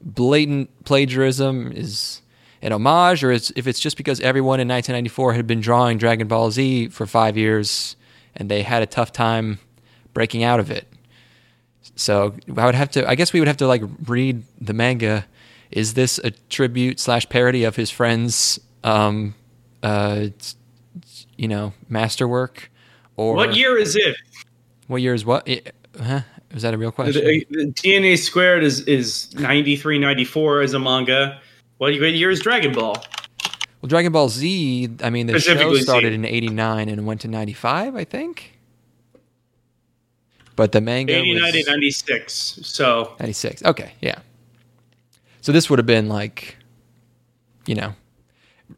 blatant 0.00 0.84
plagiarism 0.84 1.72
is 1.72 2.20
an 2.60 2.72
homage, 2.72 3.24
or 3.24 3.32
it's, 3.32 3.50
if 3.56 3.66
it's 3.66 3.80
just 3.80 3.96
because 3.96 4.20
everyone 4.20 4.60
in 4.60 4.68
1994 4.68 5.32
had 5.34 5.46
been 5.46 5.60
drawing 5.60 5.98
Dragon 5.98 6.28
Ball 6.28 6.50
Z 6.50 6.88
for 6.88 7.06
five 7.06 7.36
years 7.36 7.96
and 8.36 8.48
they 8.50 8.62
had 8.62 8.82
a 8.82 8.86
tough 8.86 9.12
time 9.12 9.58
breaking 10.14 10.42
out 10.44 10.60
of 10.60 10.70
it. 10.70 10.86
So 11.96 12.34
I 12.56 12.66
would 12.66 12.74
have 12.74 12.90
to. 12.92 13.08
I 13.08 13.14
guess 13.16 13.32
we 13.32 13.40
would 13.40 13.48
have 13.48 13.58
to 13.58 13.66
like 13.66 13.82
read 14.06 14.44
the 14.60 14.72
manga. 14.72 15.26
Is 15.72 15.94
this 15.94 16.18
a 16.18 16.30
tribute 16.30 17.00
slash 17.00 17.28
parody 17.28 17.64
of 17.64 17.76
his 17.76 17.90
friend's, 17.90 18.60
um, 18.84 19.34
uh, 19.82 20.26
you 21.36 21.48
know, 21.48 21.72
masterwork? 21.88 22.70
Or 23.16 23.34
what 23.34 23.56
year 23.56 23.78
is 23.78 23.96
it? 23.96 24.16
What 24.86 25.00
year 25.00 25.14
is 25.14 25.24
what? 25.24 25.48
Huh? 26.00 26.20
Was 26.52 26.62
that 26.62 26.74
a 26.74 26.78
real 26.78 26.92
question? 26.92 27.22
the 27.50 27.72
DNA 27.72 28.18
squared 28.18 28.62
is 28.62 28.80
is 28.82 29.34
93, 29.34 29.98
94 29.98 30.60
as 30.60 30.74
a 30.74 30.78
manga. 30.78 31.40
What 31.78 31.94
year 31.94 32.30
is 32.30 32.40
Dragon 32.40 32.72
Ball? 32.72 33.02
Well, 33.80 33.88
Dragon 33.88 34.12
Ball 34.12 34.28
Z, 34.28 34.90
I 35.02 35.10
mean, 35.10 35.26
the 35.26 35.32
show 35.32 35.38
Specifically 35.38 35.78
Z. 35.78 35.84
started 35.84 36.12
in 36.12 36.24
89 36.24 36.88
and 36.88 37.04
went 37.04 37.22
to 37.22 37.28
95, 37.28 37.96
I 37.96 38.04
think. 38.04 38.58
But 40.54 40.72
the 40.72 40.80
manga 40.80 41.16
89 41.16 41.42
was 41.42 41.64
to 41.64 41.70
96. 41.70 42.32
So 42.62 43.16
96. 43.18 43.64
Okay, 43.64 43.92
yeah. 44.00 44.20
So 45.42 45.52
this 45.52 45.68
would 45.68 45.78
have 45.78 45.86
been 45.86 46.08
like, 46.08 46.56
you 47.66 47.74
know, 47.74 47.94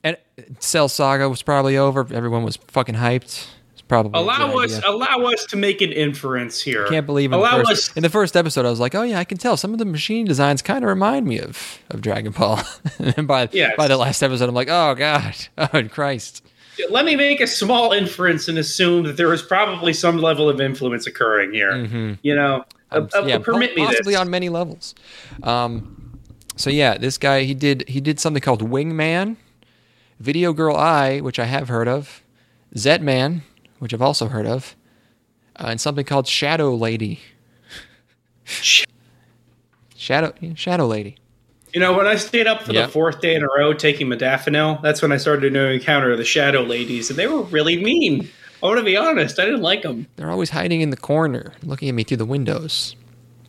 and 0.03 0.17
Cell 0.59 0.89
Saga 0.89 1.29
was 1.29 1.43
probably 1.43 1.77
over. 1.77 2.01
Everyone 2.12 2.43
was 2.43 2.57
fucking 2.57 2.97
hyped. 2.97 3.47
It's 3.73 3.83
probably 3.87 4.19
allow 4.21 4.57
us 4.59 4.79
idea. 4.79 4.91
allow 4.91 5.27
us 5.31 5.45
to 5.47 5.57
make 5.57 5.81
an 5.83 5.93
inference 5.93 6.61
here. 6.61 6.87
I 6.87 6.89
can't 6.89 7.07
believe 7.07 7.33
in 7.33 7.39
the, 7.39 7.39
allow 7.39 7.59
first, 7.59 7.71
us 7.91 7.97
in 7.97 8.03
the 8.03 8.09
first 8.11 8.35
episode 8.37 8.65
I 8.67 8.71
was 8.71 8.81
like, 8.81 8.95
oh 8.95 9.03
yeah, 9.03 9.19
I 9.19 9.25
can 9.25 9.39
tell 9.39 9.57
some 9.57 9.73
of 9.73 9.79
the 9.79 9.85
machine 9.85 10.25
designs 10.27 10.62
kind 10.62 10.83
of 10.85 10.89
remind 10.89 11.27
me 11.27 11.39
of 11.39 11.79
of 11.91 12.01
Dragon 12.01 12.33
Ball. 12.33 12.61
and 12.99 13.29
by 13.29 13.49
Yes. 13.53 13.75
by 13.77 13.87
the 13.87 13.97
last 13.97 14.23
episode, 14.23 14.49
I'm 14.49 14.55
like, 14.55 14.69
oh 14.71 14.95
god, 14.95 15.35
oh 15.59 15.83
Christ. 15.89 16.43
let 16.91 17.05
me 17.05 17.15
make 17.15 17.41
a 17.41 17.47
small 17.47 17.93
inference 17.93 18.49
and 18.49 18.59
assume 18.59 19.05
that 19.05 19.17
there 19.17 19.33
is 19.33 19.43
probably 19.43 19.93
some 19.93 20.19
level 20.19 20.49
of 20.49 20.61
influence 20.61 21.07
occurring 21.07 21.53
here. 21.53 22.17
You 22.23 22.35
know, 22.35 22.65
Um, 22.91 23.09
uh, 23.15 23.23
yeah, 23.27 23.39
permit 23.39 23.77
me 23.77 23.85
possibly 23.85 24.17
on 24.17 24.31
many 24.31 24.49
levels. 24.49 24.95
Um, 25.43 26.04
so 26.57 26.71
yeah, 26.71 26.97
this 26.99 27.19
guy 27.19 27.43
he 27.45 27.55
did 27.55 27.89
he 27.89 28.01
did 28.01 28.19
something 28.21 28.41
called 28.41 28.63
Wingman, 28.63 29.37
Video 30.21 30.53
Girl 30.53 30.77
Ai, 30.77 31.21
which 31.21 31.39
I 31.39 31.45
have 31.45 31.69
heard 31.69 31.89
of, 31.89 32.23
Zetman, 32.77 33.43
which 33.79 33.93
I've 33.95 34.03
also 34.03 34.29
heard 34.29 34.47
of, 34.47 34.77
uh, 35.57 35.67
and 35.69 35.81
something 35.81 36.05
called 36.05 36.27
Shadow 36.27 36.75
Lady. 36.75 37.21
Shadow 39.97 40.33
Shadow 40.55 40.87
Lady. 40.87 41.17
You 41.73 41.81
know, 41.81 41.93
when 41.97 42.07
I 42.07 42.15
stayed 42.17 42.47
up 42.47 42.63
for 42.63 42.73
Yeah. 42.73 42.87
the 42.87 42.93
fourth 42.93 43.21
day 43.21 43.35
in 43.35 43.43
a 43.43 43.47
row 43.59 43.73
taking 43.73 44.07
modafinil, 44.07 44.81
that's 44.83 45.03
when 45.03 45.11
I 45.11 45.17
started 45.17 45.53
to 45.53 45.71
encounter 45.71 46.17
the 46.17 46.25
shadow 46.25 46.63
ladies, 46.63 47.11
and 47.11 47.19
they 47.19 47.27
were 47.27 47.43
really 47.43 47.83
mean. 47.83 48.29
I 48.63 48.67
want 48.67 48.79
to 48.79 48.85
be 48.85 48.97
honest, 48.97 49.39
I 49.41 49.45
didn't 49.45 49.63
like 49.63 49.83
them. 49.83 50.07
They're 50.17 50.31
always 50.31 50.51
hiding 50.51 50.81
in 50.83 50.91
the 50.91 50.97
corner, 50.97 51.53
looking 51.65 51.89
at 51.89 51.95
me 51.95 52.05
through 52.05 52.19
the 52.19 52.25
windows. 52.25 52.95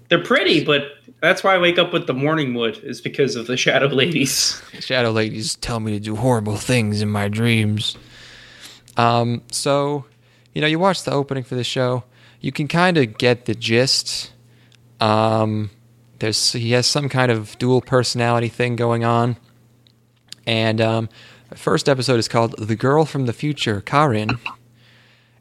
They're 0.10 0.24
pretty, 0.24 0.64
but 0.64 0.88
that's 1.26 1.43
why 1.43 1.55
I 1.55 1.57
wake 1.57 1.80
up 1.80 1.91
with 1.91 2.07
the 2.07 2.13
morning 2.13 2.53
wood 2.53 2.80
is 2.84 3.01
because 3.01 3.36
of 3.36 3.47
the 3.47 3.57
shadow 3.57 3.88
ladies. 3.88 4.61
Shadow 4.80 5.11
ladies 5.11 5.55
tell 5.55 5.80
me 5.80 5.91
to 5.93 5.99
do 5.99 6.15
horrible 6.15 6.57
things 6.57 7.01
in 7.01 7.09
my 7.09 7.28
dreams. 7.28 7.97
Um, 8.97 9.41
so, 9.51 10.05
you 10.53 10.61
know, 10.61 10.67
you 10.67 10.80
watch 10.80 11.03
the 11.03 11.11
opening 11.11 11.43
for 11.43 11.55
the 11.55 11.63
show, 11.63 12.03
you 12.39 12.51
can 12.51 12.67
kind 12.67 12.97
of 12.97 13.17
get 13.17 13.45
the 13.45 13.55
gist. 13.55 14.32
Um, 14.99 15.71
there's 16.19 16.53
he 16.53 16.71
has 16.71 16.88
some 16.88 17.09
kind 17.09 17.32
of 17.32 17.57
dual 17.57 17.82
personality 17.82 18.47
thing 18.47 18.76
going 18.76 19.03
on, 19.03 19.36
and 20.45 20.80
um, 20.80 21.09
first 21.55 21.89
episode 21.89 22.19
is 22.19 22.28
called 22.28 22.55
"The 22.57 22.76
Girl 22.76 23.03
from 23.03 23.26
the 23.26 23.34
Future," 23.34 23.82
Karin, 23.82 24.38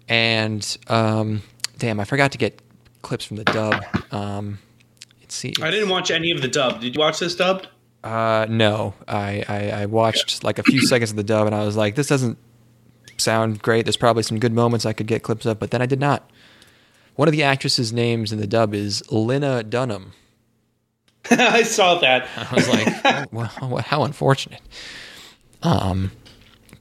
and 0.09 0.77
um, 0.89 1.43
damn, 1.79 2.01
I 2.01 2.05
forgot 2.05 2.33
to 2.33 2.39
get 2.39 2.61
clips 3.03 3.25
from 3.25 3.37
the 3.37 3.45
dub. 3.45 3.85
Um, 4.11 4.59
let's 5.35 5.59
see. 5.59 5.65
I 5.65 5.71
didn't 5.71 5.89
watch 5.89 6.11
any 6.11 6.31
of 6.31 6.43
the 6.43 6.49
dub. 6.49 6.81
Did 6.81 6.95
you 6.95 7.01
watch 7.01 7.19
this 7.19 7.35
dubbed? 7.35 7.69
Uh, 8.03 8.47
no, 8.49 8.95
I, 9.09 9.45
I, 9.49 9.71
I 9.71 9.87
watched 9.87 10.45
like 10.45 10.59
a 10.59 10.63
few 10.63 10.87
seconds 10.87 11.11
of 11.11 11.17
the 11.17 11.25
dub 11.25 11.47
and 11.47 11.55
I 11.55 11.65
was 11.65 11.77
like, 11.77 11.95
this 11.95 12.07
doesn't 12.07 12.39
sound 13.17 13.63
great. 13.63 13.85
There's 13.85 13.97
probably 13.97 14.23
some 14.23 14.39
good 14.39 14.53
moments 14.53 14.85
I 14.87 14.93
could 14.93 15.07
get 15.07 15.23
clips 15.23 15.47
of, 15.47 15.59
but 15.59 15.71
then 15.71 15.81
I 15.81 15.87
did 15.87 16.01
not. 16.01 16.31
One 17.17 17.29
of 17.29 17.33
the 17.33 17.43
actresses' 17.43 17.93
names 17.93 18.33
in 18.33 18.39
the 18.39 18.47
dub 18.47 18.75
is 18.75 19.03
Lena 19.11 19.63
Dunham. 19.63 20.13
I 21.31 21.63
saw 21.63 21.99
that. 22.01 22.29
I 22.37 22.55
was 22.55 22.69
like, 22.69 23.29
oh, 23.63 23.69
well, 23.69 23.83
how 23.83 24.05
unfortunate. 24.05 24.61
Um, 25.63 26.13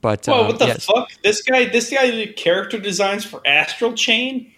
but 0.01 0.26
Whoa, 0.26 0.41
um, 0.41 0.47
what 0.47 0.60
the 0.60 0.68
yes. 0.68 0.86
fuck? 0.86 1.10
This 1.24 1.41
guy, 1.41 1.66
this 1.66 1.89
guy 1.89 2.12
did 2.12 2.36
character 2.36 2.78
designs 2.78 3.24
for 3.24 3.41
Astral 3.47 3.93
Chain. 3.93 4.53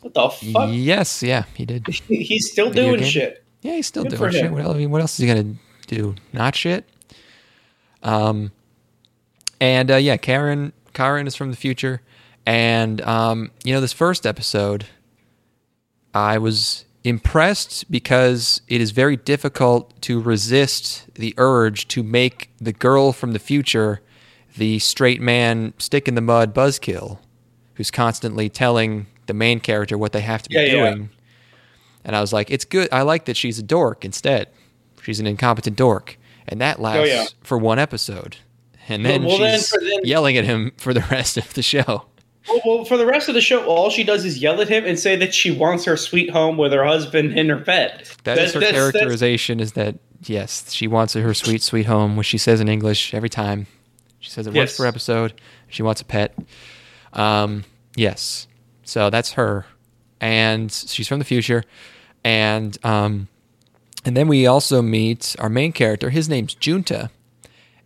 What 0.00 0.14
the 0.14 0.28
fuck? 0.28 0.70
Yes, 0.72 1.22
yeah, 1.22 1.44
he 1.54 1.66
did. 1.66 1.86
He's 2.08 2.50
still 2.50 2.68
Video 2.70 2.90
doing 2.90 3.00
game? 3.00 3.10
shit. 3.10 3.44
Yeah, 3.62 3.74
he's 3.74 3.86
still 3.86 4.04
Good 4.04 4.16
doing 4.16 4.30
shit. 4.32 4.50
What 4.50 4.62
else, 4.62 4.74
I 4.74 4.78
mean, 4.78 4.90
what 4.90 5.02
else 5.02 5.12
is 5.12 5.18
he 5.18 5.26
gonna 5.26 5.54
do? 5.86 6.14
Not 6.32 6.54
shit. 6.54 6.88
Um, 8.02 8.52
and 9.60 9.90
uh, 9.90 9.96
yeah, 9.96 10.16
Karen, 10.16 10.72
Karen 10.94 11.26
is 11.26 11.36
from 11.36 11.50
the 11.50 11.56
future, 11.56 12.00
and 12.46 13.02
um, 13.02 13.50
you 13.62 13.74
know, 13.74 13.82
this 13.82 13.92
first 13.92 14.26
episode, 14.26 14.86
I 16.14 16.38
was 16.38 16.86
impressed 17.04 17.90
because 17.90 18.62
it 18.68 18.80
is 18.80 18.90
very 18.90 19.16
difficult 19.16 20.00
to 20.02 20.20
resist 20.20 21.12
the 21.14 21.34
urge 21.36 21.88
to 21.88 22.02
make 22.02 22.50
the 22.58 22.72
girl 22.72 23.12
from 23.12 23.32
the 23.32 23.38
future 23.38 24.00
the 24.56 24.78
straight 24.80 25.20
man 25.20 25.72
stick 25.78 26.08
in 26.08 26.14
the 26.14 26.20
mud 26.20 26.54
buzzkill 26.54 27.18
who's 27.74 27.90
constantly 27.90 28.48
telling 28.50 29.06
the 29.30 29.34
main 29.34 29.60
character 29.60 29.96
what 29.96 30.10
they 30.12 30.20
have 30.22 30.42
to 30.42 30.48
be 30.48 30.56
Yeah, 30.56 30.62
yeah. 30.62 30.90
doing. 30.94 31.10
And 32.04 32.16
I 32.16 32.20
was 32.20 32.32
like, 32.32 32.50
it's 32.50 32.64
good. 32.64 32.88
I 32.90 33.02
like 33.02 33.26
that 33.26 33.36
she's 33.36 33.60
a 33.60 33.62
dork 33.62 34.04
instead. 34.04 34.48
She's 35.02 35.20
an 35.20 35.26
incompetent 35.28 35.76
dork. 35.76 36.18
and 36.48 36.60
that 36.60 36.80
lasts 36.80 36.98
Oh, 37.00 37.04
yeah. 37.04 37.26
for 37.42 37.56
one 37.58 37.78
episode. 37.78 38.38
And 38.88 39.06
then 39.06 39.22
well, 39.24 39.36
she's 39.38 39.68
for 39.68 39.78
then- 39.80 40.00
yelling 40.02 40.36
at 40.36 40.44
him 40.44 40.72
for 40.78 40.92
the 40.92 41.00
rest 41.12 41.36
of 41.36 41.54
the 41.54 41.62
show. 41.62 42.06
Well, 42.48 42.60
well, 42.66 42.84
for 42.84 42.96
the 42.96 43.06
rest 43.06 43.28
of 43.28 43.34
the 43.36 43.40
show, 43.40 43.64
all 43.66 43.88
she 43.90 44.02
does 44.02 44.24
is 44.24 44.38
yell 44.38 44.60
at 44.60 44.68
him 44.68 44.84
and 44.84 44.98
say 44.98 45.14
that 45.16 45.32
she 45.32 45.50
wants 45.52 45.84
her 45.84 45.96
sweet 45.96 46.30
home 46.30 46.56
with 46.56 46.72
her 46.72 46.84
husband 46.84 47.38
and 47.38 47.48
her 47.50 47.58
pet. 47.60 48.10
That 48.24 48.38
is 48.38 48.52
her 48.54 48.58
that's- 48.60 48.74
that's- 48.74 48.92
characterization. 48.92 49.60
Is 49.60 49.72
that 49.72 49.96
yes, 50.26 50.72
she 50.72 50.88
wants 50.88 51.12
her 51.14 51.34
sweet, 51.34 51.62
sweet 51.62 51.86
home, 51.86 52.16
which 52.16 52.26
she 52.26 52.38
says 52.38 52.60
in 52.60 52.68
English 52.68 53.14
every 53.14 53.28
time. 53.28 53.66
She 54.18 54.30
says 54.30 54.46
it 54.46 54.50
once 54.54 54.70
Yes. 54.72 54.76
per 54.78 54.86
episode. 54.86 55.34
She 55.68 55.82
wants 55.82 56.00
a 56.00 56.04
pet. 56.04 56.36
Um, 57.12 57.64
yes, 57.94 58.46
so 58.90 59.08
that's 59.08 59.32
her, 59.32 59.66
and 60.20 60.70
she's 60.72 61.06
from 61.06 61.20
the 61.20 61.24
future, 61.24 61.62
and 62.24 62.76
um, 62.84 63.28
and 64.04 64.16
then 64.16 64.26
we 64.26 64.46
also 64.48 64.82
meet 64.82 65.36
our 65.38 65.48
main 65.48 65.70
character. 65.72 66.10
His 66.10 66.28
name's 66.28 66.54
Junta, 66.54 67.10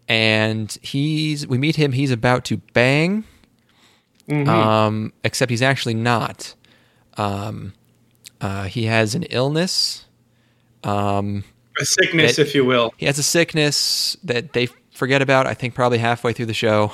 and 0.09 0.77
he's 0.81 1.47
we 1.47 1.59
meet 1.59 1.77
him. 1.77 1.93
He's 1.93 2.11
about 2.11 2.45
to 2.47 2.57
bang, 2.73 3.25
um, 4.31 5.13
except 5.23 5.51
he's 5.51 5.63
actually 5.63 5.95
not. 5.95 6.55
Um, 7.19 7.75
uh, 8.41 8.65
he 8.65 8.85
has 8.87 9.15
an 9.15 9.25
illness. 9.25 10.07
Um, 10.83 11.45
a 11.81 11.85
sickness, 11.85 12.37
That- 12.37 12.47
if 12.49 12.55
you 12.55 12.65
will. 12.65 12.95
he 12.97 13.07
has 13.07 13.19
a 13.19 13.23
sickness 13.23 14.17
that 14.25 14.53
they 14.55 14.69
forget 14.93 15.21
about. 15.23 15.47
I 15.47 15.55
think 15.55 15.75
probably 15.75 15.99
halfway 15.99 16.33
through 16.33 16.47
the 16.47 16.55
show, 16.55 16.93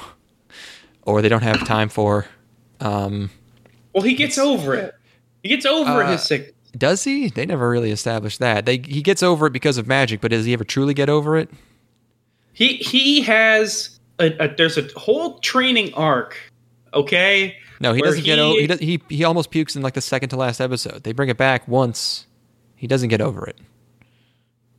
or 1.02 1.22
they 1.22 1.28
don't 1.28 1.42
have 1.42 1.64
time 1.66 1.88
for. 1.88 2.26
Um, 2.80 3.30
Well, 3.95 4.03
he 4.03 4.14
gets 4.14 4.38
over 4.38 4.74
it. 4.74 4.95
He 5.43 5.49
gets 5.49 5.66
over 5.66 6.03
Uh, 6.05 6.12
his 6.12 6.22
sickness. 6.22 6.53
does 6.76 7.05
he? 7.05 7.28
They 7.28 7.47
never 7.47 7.68
really 7.68 7.91
established 7.91 8.38
that. 8.41 8.66
They 8.66 8.76
he 8.78 9.03
gets 9.03 9.22
over 9.22 9.47
it 9.47 9.53
because 9.53 9.78
of 9.78 9.86
magic, 9.86 10.20
but 10.20 10.30
does 10.30 10.45
he 10.45 10.53
ever 10.53 10.64
truly 10.64 10.95
get 10.95 11.09
over 11.09 11.36
it? 11.36 11.51
He 12.53 12.76
he 12.76 13.22
has 13.22 13.99
a, 14.18 14.32
a 14.45 14.55
there's 14.55 14.76
a 14.78 14.86
whole 14.97 15.38
training 15.41 15.95
arc. 15.95 16.36
Okay. 16.93 17.57
No, 17.80 17.93
he 17.95 18.03
doesn't 18.03 18.24
get 18.24 18.38
over. 18.38 18.61
He, 18.61 18.66
does, 18.66 18.78
he 18.80 19.01
he 19.09 19.24
almost 19.24 19.51
pukes 19.51 19.74
in 19.74 19.82
like 19.82 19.95
the 19.95 20.01
second 20.03 20.28
to 20.30 20.36
last 20.36 20.61
episode. 20.61 21.03
They 21.05 21.12
bring 21.12 21.30
it 21.30 21.38
back 21.38 21.66
once. 21.66 22.26
He 22.76 22.86
doesn't 22.86 23.09
get 23.09 23.20
over 23.20 23.47
it. 23.47 23.57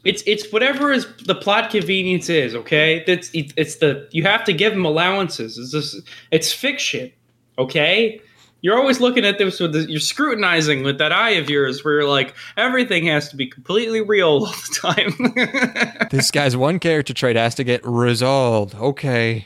It's 0.03 0.23
it's 0.25 0.51
whatever 0.51 0.91
is 0.91 1.07
the 1.25 1.35
plot 1.35 1.69
convenience 1.71 2.29
is. 2.29 2.55
Okay. 2.55 3.03
That's 3.05 3.29
it's 3.33 3.75
the 3.77 4.07
you 4.11 4.23
have 4.23 4.43
to 4.45 4.53
give 4.53 4.73
him 4.73 4.85
allowances. 4.85 5.57
It's 5.57 5.71
just 5.71 6.01
it's 6.31 6.51
fiction. 6.53 7.11
Okay. 7.57 8.19
You're 8.61 8.77
always 8.77 8.99
looking 8.99 9.25
at 9.25 9.37
this 9.39 9.59
with 9.59 9.73
the, 9.73 9.89
you're 9.89 9.99
scrutinizing 9.99 10.83
with 10.83 10.99
that 10.99 11.11
eye 11.11 11.31
of 11.31 11.49
yours, 11.49 11.83
where 11.83 11.95
you're 11.95 12.07
like 12.09 12.35
everything 12.57 13.05
has 13.07 13.27
to 13.29 13.35
be 13.35 13.47
completely 13.47 14.01
real 14.01 14.27
all 14.27 14.45
the 14.45 14.77
time. 14.81 16.07
This 16.11 16.29
guy's 16.29 16.55
one 16.57 16.77
character 16.79 17.13
trait 17.13 17.35
has 17.37 17.55
to 17.55 17.63
get 17.63 17.85
resolved. 17.85 18.75
Okay, 18.75 19.45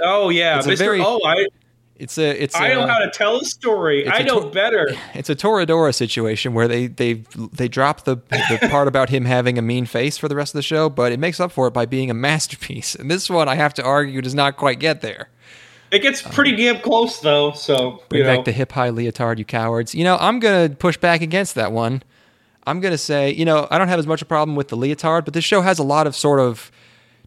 oh 0.00 0.28
yeah, 0.28 0.58
It's 0.58 0.66
Mr. 0.66 0.78
very- 0.78 1.00
oh 1.00 1.18
I 1.26 1.46
it's 1.96 2.18
a 2.18 2.42
it's 2.42 2.54
I 2.56 2.68
a, 2.68 2.74
know 2.74 2.86
how 2.86 2.98
to 2.98 3.10
tell 3.10 3.36
a 3.36 3.44
story. 3.44 4.08
I 4.08 4.18
a 4.18 4.24
know 4.24 4.48
better. 4.50 4.88
it's 5.14 5.30
a 5.30 5.36
Toradora 5.36 5.94
situation 5.94 6.52
where 6.52 6.66
they 6.68 6.86
they 6.88 7.22
they 7.52 7.68
drop 7.68 8.04
the 8.04 8.16
the 8.28 8.68
part 8.70 8.88
about 8.88 9.08
him 9.08 9.24
having 9.24 9.56
a 9.58 9.62
mean 9.62 9.86
face 9.86 10.18
for 10.18 10.28
the 10.28 10.34
rest 10.36 10.52
of 10.54 10.58
the 10.58 10.62
show, 10.62 10.88
but 10.90 11.12
it 11.12 11.18
makes 11.20 11.38
up 11.40 11.52
for 11.52 11.66
it 11.68 11.72
by 11.72 11.86
being 11.86 12.10
a 12.10 12.14
masterpiece. 12.14 12.94
And 12.94 13.10
this 13.10 13.30
one, 13.30 13.48
I 13.48 13.54
have 13.54 13.72
to 13.74 13.84
argue, 13.84 14.20
does 14.20 14.34
not 14.34 14.56
quite 14.56 14.80
get 14.80 15.00
there. 15.00 15.28
It 15.92 16.00
gets 16.02 16.22
pretty 16.22 16.56
damn 16.56 16.80
close 16.80 17.20
though. 17.20 17.52
So 17.52 18.02
Bring 18.08 18.20
you 18.22 18.26
know. 18.26 18.36
back 18.36 18.44
the 18.46 18.52
hip 18.52 18.72
high 18.72 18.90
leotard, 18.90 19.38
you 19.38 19.44
cowards. 19.44 19.94
You 19.94 20.04
know, 20.04 20.16
I'm 20.18 20.40
gonna 20.40 20.70
push 20.70 20.96
back 20.96 21.20
against 21.20 21.54
that 21.54 21.70
one. 21.70 22.02
I'm 22.66 22.80
gonna 22.80 22.96
say, 22.98 23.30
you 23.32 23.44
know, 23.44 23.68
I 23.70 23.76
don't 23.78 23.88
have 23.88 23.98
as 23.98 24.06
much 24.06 24.22
of 24.22 24.26
a 24.26 24.28
problem 24.28 24.56
with 24.56 24.68
the 24.68 24.76
leotard, 24.76 25.24
but 25.26 25.34
this 25.34 25.44
show 25.44 25.60
has 25.60 25.78
a 25.78 25.82
lot 25.82 26.06
of 26.06 26.16
sort 26.16 26.40
of 26.40 26.70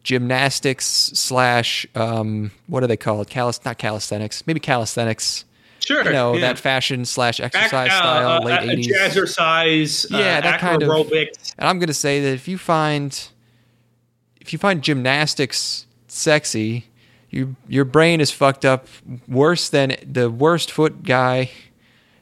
gymnastics 0.03 0.85
slash 0.85 1.85
um, 1.95 2.51
what 2.67 2.83
are 2.83 2.87
they 2.87 2.97
called? 2.97 3.27
Calis 3.29 3.63
not 3.65 3.77
calisthenics, 3.77 4.45
maybe 4.47 4.59
calisthenics. 4.59 5.45
sure, 5.79 6.03
You 6.03 6.11
know, 6.11 6.33
yeah. 6.35 6.41
that 6.41 6.59
fashion 6.59 7.05
slash 7.05 7.39
exercise 7.39 7.89
uh, 7.91 7.97
style, 7.97 8.41
uh, 8.41 8.45
late 8.45 8.59
uh, 8.59 8.71
eighties. 8.71 8.87
jazzercise, 8.87 10.11
uh, 10.13 10.17
Yeah, 10.17 10.41
that 10.41 10.59
kind 10.59 10.81
of- 10.81 10.89
aerobics. 10.89 11.53
And 11.57 11.67
I'm 11.67 11.79
going 11.79 11.87
to 11.87 11.93
say 11.93 12.21
that 12.21 12.33
if 12.33 12.47
you 12.47 12.57
find 12.57 13.27
if 14.41 14.53
you 14.53 14.59
find 14.59 14.81
gymnastics 14.83 15.85
sexy, 16.07 16.85
you 17.35 17.55
your 17.67 17.85
brain 17.85 18.21
is 18.21 18.31
fucked 18.31 18.65
up 18.65 18.87
worse 19.27 19.69
than 19.69 19.97
the 20.05 20.29
worst 20.29 20.71
foot 20.71 21.03
guy. 21.03 21.51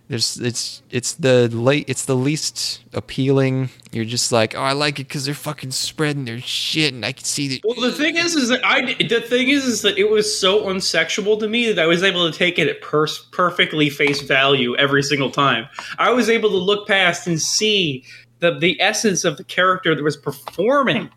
There's 0.10 0.38
it's 0.38 0.82
it's 0.90 1.14
the 1.14 1.48
late 1.50 1.86
it's 1.88 2.06
the 2.06 2.16
least 2.16 2.84
appealing. 2.94 3.70
You're 3.92 4.06
just 4.06 4.32
like, 4.32 4.56
oh, 4.56 4.62
I 4.62 4.74
like 4.74 5.00
it 5.00 5.08
because 5.08 5.26
they're 5.26 5.34
fucking 5.34 5.72
spreading 5.72 6.26
their 6.26 6.40
shit, 6.40 6.94
and 6.94 7.06
I 7.06 7.14
can 7.14 7.24
see 7.24 7.48
that. 7.48 7.62
Well, 7.64 7.80
the 7.80 7.92
thing 7.96 8.18
is, 8.18 8.36
is 8.36 8.50
that 8.50 8.66
I 8.66 8.96
the 8.96 9.22
thing 9.22 9.50
is, 9.50 9.66
is 9.66 9.82
that 9.84 9.98
it 9.98 10.10
was 10.10 10.38
so 10.38 10.64
unsexual 10.64 11.40
to 11.40 11.48
me 11.48 11.72
that 11.72 11.82
I 11.82 11.88
was 11.88 12.04
able 12.04 12.30
to 12.30 12.38
take 12.38 12.60
it 12.60 12.68
at 12.68 12.82
per- 12.82 13.08
perfectly 13.32 13.90
face 13.90 14.22
value 14.22 14.76
every 14.78 15.04
single 15.04 15.32
time. 15.32 15.68
I 16.00 16.12
was 16.12 16.30
able 16.30 16.50
to 16.50 16.58
look 16.58 16.88
past 16.88 17.28
and 17.28 17.40
see 17.40 18.04
the 18.40 18.58
the 18.58 18.82
essence 18.82 19.24
of 19.24 19.38
the 19.38 19.44
character 19.44 19.96
that 19.96 20.04
was 20.04 20.18
performing 20.18 21.10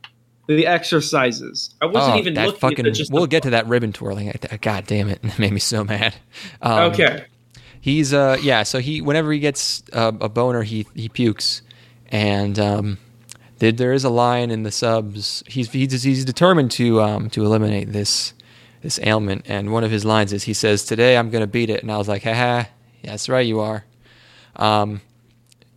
the 0.46 0.66
exercises. 0.66 1.74
I 1.80 1.86
wasn't 1.86 2.16
oh, 2.16 2.18
even 2.18 2.34
that 2.34 2.46
looking 2.46 2.60
fucking. 2.60 2.86
at 2.86 2.94
just 2.94 3.12
we'll 3.12 3.26
get 3.26 3.42
to 3.44 3.50
that 3.50 3.66
ribbon 3.66 3.92
twirling. 3.92 4.32
God 4.60 4.86
damn 4.86 5.08
it, 5.08 5.20
it 5.24 5.38
made 5.38 5.52
me 5.52 5.60
so 5.60 5.84
mad. 5.84 6.14
Um, 6.62 6.92
Okay. 6.92 7.24
He's 7.80 8.12
uh 8.12 8.36
yeah, 8.42 8.64
so 8.64 8.80
he 8.80 9.00
whenever 9.00 9.32
he 9.32 9.38
gets 9.38 9.84
uh, 9.92 10.10
a 10.20 10.28
boner, 10.28 10.64
he 10.64 10.88
he 10.96 11.08
pukes, 11.08 11.62
and 12.08 12.58
um, 12.58 12.98
there, 13.58 13.70
there 13.70 13.92
is 13.92 14.02
a 14.02 14.10
line 14.10 14.50
in 14.50 14.64
the 14.64 14.72
subs. 14.72 15.44
He's 15.46 15.70
he's, 15.70 16.02
he's 16.02 16.24
determined 16.24 16.72
to 16.72 17.00
um 17.00 17.30
to 17.30 17.44
eliminate 17.44 17.92
this 17.92 18.32
this 18.82 18.98
ailment, 19.04 19.42
and 19.48 19.72
one 19.72 19.84
of 19.84 19.92
his 19.92 20.04
lines 20.04 20.32
is 20.32 20.42
he 20.42 20.52
says, 20.52 20.84
"Today 20.84 21.16
I'm 21.16 21.30
gonna 21.30 21.46
beat 21.46 21.70
it," 21.70 21.82
and 21.82 21.92
I 21.92 21.96
was 21.96 22.08
like, 22.08 22.24
"Haha, 22.24 22.64
that's 23.04 23.28
right, 23.28 23.46
you 23.46 23.60
are." 23.60 23.84
Um, 24.56 25.00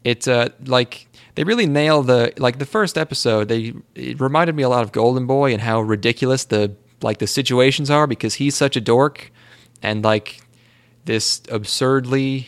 it's 0.04 0.28
uh 0.28 0.50
like 0.66 1.09
they 1.36 1.44
really 1.44 1.66
nail 1.66 2.02
the 2.04 2.34
like 2.38 2.60
the 2.60 2.66
first 2.66 2.98
episode. 2.98 3.48
They 3.48 3.74
it 3.96 4.20
reminded 4.20 4.56
me 4.56 4.64
a 4.64 4.70
lot 4.70 4.84
of 4.84 4.92
Golden 4.92 5.26
Boy 5.28 5.54
and 5.54 5.62
how 5.62 5.82
ridiculous 5.82 6.46
the 6.46 6.76
like 7.02 7.20
the 7.20 7.28
situations 7.28 7.90
are 7.90 8.08
because 8.08 8.36
he's 8.36 8.56
such 8.56 8.76
a 8.76 8.82
dork, 8.82 9.32
and 9.82 10.04
like 10.04 10.42
this 11.06 11.42
absurdly 11.50 12.48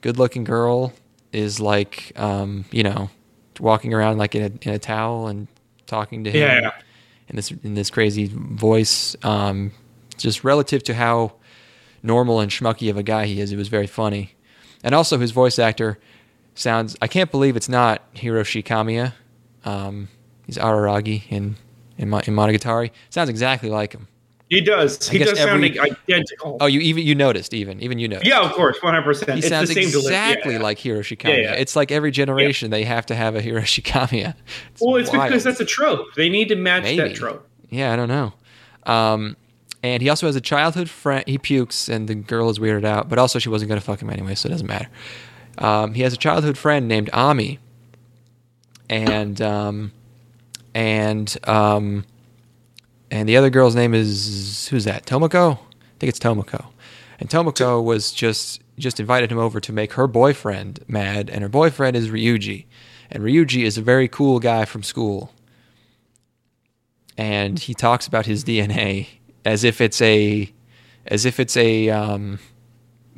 good-looking 0.00 0.44
girl 0.44 0.92
is 1.32 1.60
like 1.60 2.12
um 2.16 2.64
you 2.72 2.82
know 2.82 3.08
walking 3.60 3.94
around 3.94 4.18
like 4.18 4.34
in 4.34 4.42
a 4.42 4.68
in 4.68 4.74
a 4.74 4.78
towel 4.78 5.28
and 5.28 5.46
talking 5.86 6.24
to 6.24 6.30
him 6.30 6.40
Yeah. 6.40 6.70
in 7.28 7.36
this 7.36 7.50
in 7.50 7.74
this 7.74 7.88
crazy 7.90 8.28
voice 8.34 9.14
um 9.22 9.70
just 10.18 10.42
relative 10.42 10.82
to 10.84 10.94
how 10.94 11.34
normal 12.02 12.40
and 12.40 12.50
schmucky 12.50 12.90
of 12.90 12.96
a 12.96 13.02
guy 13.02 13.26
he 13.26 13.40
is 13.40 13.52
it 13.52 13.56
was 13.56 13.68
very 13.68 13.86
funny 13.86 14.34
and 14.82 14.94
also 14.94 15.18
his 15.18 15.30
voice 15.30 15.58
actor 15.58 15.98
sounds 16.54 16.96
i 17.02 17.06
can't 17.06 17.30
believe 17.30 17.56
it's 17.56 17.68
not 17.68 18.02
hiroshi 18.14 18.62
kamiya 18.64 19.12
um 19.64 20.08
he's 20.46 20.58
araragi 20.58 21.22
in 21.30 21.56
in, 21.98 22.08
Mo- 22.08 22.20
in 22.26 22.34
monogatari 22.34 22.90
sounds 23.10 23.28
exactly 23.30 23.70
like 23.70 23.92
him 23.92 24.08
He 24.48 24.60
does. 24.60 25.08
He 25.08 25.16
does 25.18 25.38
every- 25.38 25.74
sound 25.74 25.88
identical. 26.08 26.58
oh 26.60 26.66
you 26.66 26.80
even 26.80 27.06
you 27.06 27.14
noticed 27.14 27.54
even 27.54 27.80
even 27.80 27.98
you 27.98 28.06
noticed 28.08 28.28
yeah, 28.28 28.42
of 28.44 28.52
course, 28.52 28.76
one 28.82 28.92
hundred 28.92 29.04
percent. 29.06 29.32
he 29.36 29.40
sounds 29.42 29.70
exactly 29.70 30.54
yeah. 30.54 30.58
like 30.68 30.76
Hiroshi 30.78 31.16
Kamiya. 31.16 31.28
Yeah, 31.36 31.42
yeah. 31.42 31.52
It's 31.62 31.74
like 31.74 31.90
every 31.90 32.10
generation 32.10 32.70
they 32.70 32.84
have 32.84 33.06
to 33.06 33.14
have 33.14 33.34
a 33.34 33.40
Hiroshi 33.40 33.82
Kamiya. 33.82 34.34
It's 34.72 34.80
Well, 34.82 34.96
it's 34.96 35.10
wild. 35.10 35.28
because 35.30 35.42
that's 35.44 35.60
a 35.60 35.64
trope. 35.64 36.06
They 36.16 36.28
need 36.28 36.48
to 36.48 36.56
match 36.56 36.82
Maybe. 36.82 37.02
that 37.02 37.14
trope. 37.14 37.48
Yeah, 37.70 37.94
I 37.94 37.96
don't 37.96 38.08
know. 38.08 38.34
Um, 38.84 39.36
and 39.82 40.02
he 40.02 40.08
also 40.10 40.26
has 40.26 40.36
a 40.36 40.40
childhood 40.40 40.90
friend. 40.90 41.24
He 41.26 41.38
pukes, 41.38 41.88
and 41.88 42.06
the 42.06 42.14
girl 42.14 42.50
is 42.50 42.58
weirded 42.58 42.84
out. 42.84 43.08
But 43.08 43.18
also, 43.18 43.38
she 43.38 43.48
wasn't 43.48 43.68
going 43.70 43.80
to 43.80 43.84
fuck 43.86 44.02
him 44.02 44.10
anyway, 44.10 44.34
so 44.34 44.48
it 44.48 44.52
doesn't 44.52 44.66
matter. 44.66 44.88
Um, 45.58 45.94
he 45.94 46.02
has 46.02 46.12
a 46.12 46.16
childhood 46.16 46.58
friend 46.58 46.88
named 46.88 47.10
Ami, 47.12 47.58
and 48.88 49.40
um, 49.40 49.92
and 50.74 51.36
um, 51.44 52.04
and 53.10 53.28
the 53.28 53.36
other 53.36 53.50
girl's 53.50 53.74
name 53.74 53.94
is 53.94 54.68
who's 54.68 54.84
that? 54.84 55.06
Tomoko. 55.06 55.58
I 55.58 55.98
think 55.98 56.08
it's 56.08 56.18
Tomoko. 56.18 56.66
And 57.20 57.28
Tomoko 57.28 57.82
was 57.82 58.12
just 58.12 58.60
just 58.78 58.98
invited 58.98 59.30
him 59.30 59.38
over 59.38 59.60
to 59.60 59.72
make 59.72 59.92
her 59.94 60.06
boyfriend 60.06 60.84
mad, 60.88 61.30
and 61.30 61.42
her 61.42 61.48
boyfriend 61.48 61.96
is 61.96 62.08
Ryuji, 62.08 62.64
and 63.10 63.22
Ryuji 63.22 63.64
is 63.64 63.78
a 63.78 63.82
very 63.82 64.08
cool 64.08 64.40
guy 64.40 64.64
from 64.64 64.82
school 64.82 65.32
and 67.16 67.58
he 67.58 67.74
talks 67.74 68.06
about 68.06 68.26
his 68.26 68.44
DNA 68.44 69.06
as 69.44 69.64
if 69.64 69.80
it's 69.80 70.00
a 70.00 70.52
as 71.06 71.24
if 71.24 71.40
it's 71.40 71.56
a 71.56 71.90
um, 71.90 72.38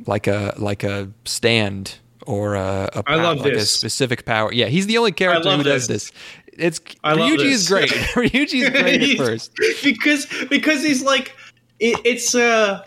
like 0.05 0.27
a 0.27 0.53
like 0.57 0.83
a 0.83 1.09
stand 1.25 1.99
or 2.25 2.55
a, 2.55 2.89
a 2.93 3.03
I 3.07 3.15
love 3.15 3.39
like 3.41 3.53
a 3.53 3.55
this. 3.57 3.71
specific 3.71 4.25
power. 4.25 4.51
Yeah, 4.53 4.67
he's 4.67 4.87
the 4.87 4.97
only 4.97 5.11
character 5.11 5.49
who 5.55 5.63
does 5.63 5.87
this. 5.87 6.11
this. 6.11 6.19
It's 6.57 6.79
I 7.03 7.15
Ryuji 7.15 7.45
is 7.45 7.67
great. 7.67 7.89
Ryuji 7.89 8.61
is 8.63 8.69
great 8.69 9.01
at 9.01 9.17
first. 9.25 9.51
because 9.83 10.25
because 10.49 10.83
he's 10.83 11.03
like 11.03 11.35
it, 11.79 11.99
it's 12.05 12.33
uh 12.35 12.83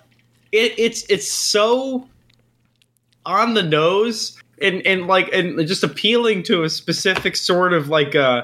it, 0.52 0.72
it's 0.78 1.04
it's 1.10 1.30
so 1.30 2.08
on 3.26 3.54
the 3.54 3.62
nose 3.62 4.40
and 4.62 4.80
and 4.86 5.06
like 5.06 5.32
and 5.34 5.58
just 5.68 5.84
appealing 5.84 6.42
to 6.44 6.62
a 6.64 6.70
specific 6.70 7.36
sort 7.36 7.72
of 7.74 7.88
like 7.88 8.14
uh 8.14 8.42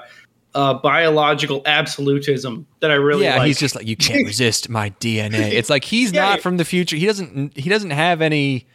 uh, 0.57 0.72
biological 0.74 1.62
absolutism 1.66 2.64
that 2.78 2.92
I 2.92 2.95
really 2.95 3.24
yeah, 3.24 3.38
like. 3.38 3.47
he's 3.49 3.59
just 3.59 3.74
like 3.74 3.88
you 3.88 3.97
can't 3.97 4.24
resist 4.26 4.68
my 4.68 4.90
DNA. 5.01 5.51
It's 5.51 5.68
like 5.68 5.82
he's 5.82 6.12
Yeah. 6.12 6.26
not 6.26 6.42
from 6.42 6.59
the 6.59 6.64
future. 6.64 6.95
He 6.95 7.07
doesn't. 7.07 7.57
He 7.57 7.68
doesn't 7.68 7.90
have 7.90 8.20
any. 8.20 8.68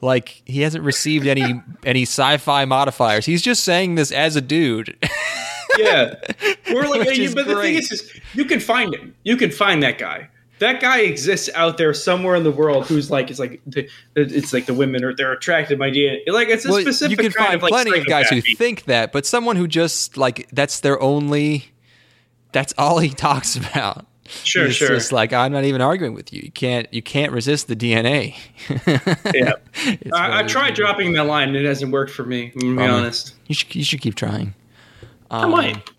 Like 0.00 0.42
he 0.44 0.60
hasn't 0.60 0.84
received 0.84 1.26
any 1.26 1.62
any 1.84 2.02
sci-fi 2.02 2.64
modifiers. 2.64 3.26
He's 3.26 3.42
just 3.42 3.64
saying 3.64 3.94
this 3.94 4.12
as 4.12 4.36
a 4.36 4.40
dude. 4.40 4.96
yeah. 5.78 6.14
We're 6.72 6.86
like, 6.88 7.00
Which 7.06 7.18
you- 7.18 7.24
is 7.24 7.34
but 7.34 7.46
the 7.46 7.60
thing 7.60 7.76
is, 7.76 7.90
is, 7.90 8.20
you 8.34 8.44
can 8.44 8.60
find 8.60 8.94
him. 8.94 9.14
You 9.22 9.36
can 9.36 9.50
find 9.50 9.82
that 9.82 9.98
guy. 9.98 10.28
That 10.60 10.80
guy 10.80 11.00
exists 11.00 11.50
out 11.54 11.78
there 11.78 11.92
somewhere 11.92 12.36
in 12.36 12.44
the 12.44 12.52
world. 12.52 12.86
Who's 12.86 13.10
like, 13.10 13.28
it's 13.28 13.40
like, 13.40 13.60
the, 13.66 13.88
it's 14.14 14.52
like 14.52 14.66
the 14.66 14.74
women 14.74 15.02
are 15.02 15.14
they're 15.14 15.32
attracted 15.32 15.78
by 15.78 15.90
DNA. 15.90 16.20
Like 16.28 16.48
it's 16.48 16.64
a 16.64 16.70
well, 16.70 16.80
specific 16.80 17.18
you 17.18 17.30
can 17.30 17.32
find 17.32 17.54
of 17.54 17.62
like 17.62 17.70
plenty 17.72 17.98
of 17.98 18.06
guys 18.06 18.28
who 18.28 18.40
think 18.40 18.84
that, 18.84 19.10
but 19.10 19.26
someone 19.26 19.56
who 19.56 19.66
just 19.66 20.16
like 20.16 20.48
that's 20.52 20.80
their 20.80 21.00
only. 21.02 21.66
That's 22.52 22.72
all 22.78 23.00
he 23.00 23.08
talks 23.10 23.56
about. 23.56 24.06
Sure, 24.26 24.62
sure. 24.62 24.66
It's 24.66 24.76
sure. 24.76 24.88
just 24.88 25.12
like 25.12 25.32
I'm 25.32 25.52
not 25.52 25.64
even 25.64 25.80
arguing 25.80 26.14
with 26.14 26.32
you. 26.32 26.42
You 26.42 26.50
can't. 26.50 26.86
You 26.92 27.02
can't 27.02 27.30
resist 27.32 27.68
the 27.68 27.76
DNA. 27.76 28.34
yeah. 29.34 29.52
I, 30.14 30.38
I've 30.40 30.46
tried 30.46 30.74
dropping 30.74 31.12
that 31.14 31.26
line 31.26 31.48
and 31.48 31.56
it 31.56 31.64
hasn't 31.64 31.92
worked 31.92 32.12
for 32.12 32.24
me. 32.24 32.50
I'm 32.54 32.76
gonna 32.76 32.76
be 32.76 32.82
honest. 32.92 33.34
You 33.48 33.54
should. 33.54 33.74
You 33.74 33.84
should 33.84 34.00
keep 34.00 34.14
trying. 34.14 34.54
I 35.30 35.42
Um, 35.44 35.50
might. 35.50 35.90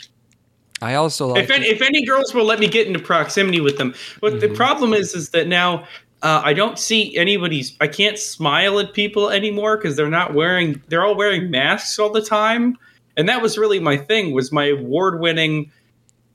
I 0.81 0.95
also 0.95 1.27
like. 1.27 1.43
if 1.43 1.51
any, 1.51 1.67
if 1.67 1.81
any 1.81 2.05
girls 2.05 2.33
will 2.33 2.45
let 2.45 2.59
me 2.59 2.67
get 2.67 2.85
into 2.87 2.99
proximity 2.99 3.61
with 3.61 3.77
them, 3.77 3.93
but 4.21 4.33
Mm-hmm. 4.33 4.39
the 4.41 4.49
problem 4.49 4.93
is, 4.93 5.15
is 5.15 5.29
that 5.29 5.47
now 5.47 5.85
uh, 6.21 6.41
I 6.43 6.53
don't 6.53 6.77
see 6.77 7.15
anybody's. 7.17 7.75
I 7.79 7.87
can't 7.87 8.17
smile 8.19 8.79
at 8.79 8.93
people 8.93 9.29
anymore 9.29 9.77
because 9.77 9.95
they're 9.95 10.09
not 10.09 10.33
wearing. 10.33 10.81
They're 10.87 11.03
all 11.03 11.15
wearing 11.15 11.49
masks 11.51 11.97
all 11.99 12.09
the 12.11 12.21
time, 12.21 12.77
and 13.17 13.29
that 13.29 13.41
was 13.41 13.57
really 13.57 13.79
my 13.79 13.97
thing. 13.97 14.33
Was 14.33 14.51
my 14.51 14.65
award-winning 14.65 15.71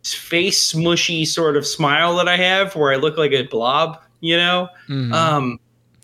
face 0.05 0.73
smushy 0.73 1.27
sort 1.27 1.57
of 1.57 1.67
smile 1.67 2.17
that 2.17 2.29
I 2.29 2.37
have, 2.37 2.75
where 2.77 2.93
I 2.93 2.97
look 2.97 3.17
like 3.19 3.33
a 3.33 3.43
blob. 3.43 3.99
You 4.21 4.37
know, 4.37 4.69
Mhm. 4.89 5.13
um, 5.15 5.59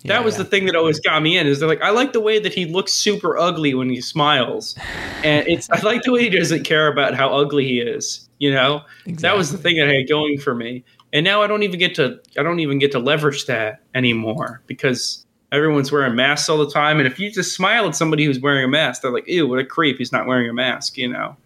that 0.06 0.24
was 0.24 0.34
Yeah. 0.36 0.44
the 0.44 0.48
thing 0.48 0.66
that 0.66 0.76
always 0.76 1.00
got 1.00 1.22
me 1.22 1.36
in. 1.36 1.46
Is 1.46 1.58
they're 1.60 1.68
like, 1.68 1.82
I 1.82 1.90
like 1.90 2.12
the 2.14 2.20
way 2.20 2.38
that 2.38 2.54
he 2.54 2.64
looks 2.64 2.92
super 2.92 3.36
ugly 3.36 3.74
when 3.74 3.90
he 3.90 4.00
smiles, 4.00 4.74
and 5.22 5.46
it's 5.46 5.68
I 5.70 5.80
like 5.82 6.02
the 6.02 6.12
way 6.12 6.22
he 6.22 6.30
doesn't 6.30 6.64
care 6.64 6.86
about 6.88 7.14
how 7.14 7.28
ugly 7.36 7.64
he 7.66 7.80
is. 7.80 8.28
You 8.38 8.52
know, 8.52 8.82
that 9.06 9.36
was 9.36 9.50
the 9.52 9.58
thing 9.58 9.76
that 9.76 9.88
I 9.88 9.94
had 9.94 10.08
going 10.08 10.38
for 10.38 10.54
me. 10.54 10.84
And 11.12 11.24
now 11.24 11.40
I 11.42 11.46
don't 11.46 11.62
even 11.62 11.78
get 11.78 11.94
to 11.96 12.18
I 12.38 12.42
don't 12.42 12.60
even 12.60 12.78
get 12.78 12.92
to 12.92 12.98
leverage 12.98 13.46
that 13.46 13.80
anymore 13.94 14.60
because 14.66 15.24
everyone's 15.52 15.90
wearing 15.92 16.14
masks 16.16 16.48
all 16.48 16.58
the 16.58 16.70
time. 16.70 16.98
And 16.98 17.06
if 17.06 17.18
you 17.18 17.30
just 17.30 17.54
smile 17.54 17.86
at 17.86 17.94
somebody 17.96 18.24
who's 18.24 18.40
wearing 18.40 18.64
a 18.64 18.68
mask, 18.68 19.02
they're 19.02 19.10
like, 19.12 19.26
"Ew, 19.28 19.46
what 19.46 19.58
a 19.58 19.64
creep! 19.64 19.98
He's 19.98 20.12
not 20.12 20.26
wearing 20.26 20.48
a 20.48 20.52
mask." 20.54 20.96
You 20.98 21.08
know, 21.08 21.36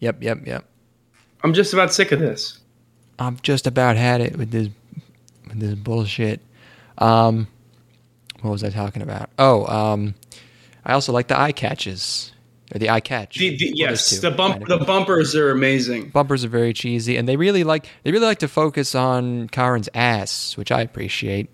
Yep. 0.00 0.22
Yep. 0.22 0.46
Yep. 0.46 0.64
I'm 1.42 1.54
just 1.54 1.72
about 1.72 1.92
sick 1.92 2.12
of 2.12 2.20
this. 2.20 2.58
I've 3.18 3.42
just 3.42 3.66
about 3.66 3.96
had 3.96 4.20
it 4.20 4.36
with 4.36 4.50
this 4.50 4.68
with 5.48 5.60
this 5.60 5.74
bullshit. 5.74 6.40
Um, 6.98 7.48
what 8.40 8.50
was 8.50 8.64
I 8.64 8.70
talking 8.70 9.02
about? 9.02 9.30
Oh, 9.38 9.66
um, 9.66 10.14
I 10.84 10.94
also 10.94 11.12
like 11.12 11.28
the 11.28 11.38
eye 11.38 11.52
catches 11.52 12.32
or 12.74 12.78
the 12.78 12.90
eye 12.90 13.00
catch. 13.00 13.36
The, 13.38 13.56
the, 13.56 13.72
yes, 13.74 14.10
two, 14.10 14.20
the 14.20 14.30
bump 14.30 14.66
the 14.66 14.78
bumpers 14.78 15.34
are 15.34 15.50
amazing. 15.50 16.08
bumpers 16.10 16.44
are 16.44 16.48
very 16.48 16.72
cheesy, 16.72 17.16
and 17.16 17.28
they 17.28 17.36
really 17.36 17.64
like 17.64 17.86
they 18.02 18.12
really 18.12 18.26
like 18.26 18.38
to 18.38 18.48
focus 18.48 18.94
on 18.94 19.48
Karen's 19.48 19.88
ass, 19.94 20.56
which 20.56 20.70
I 20.70 20.80
appreciate. 20.80 21.50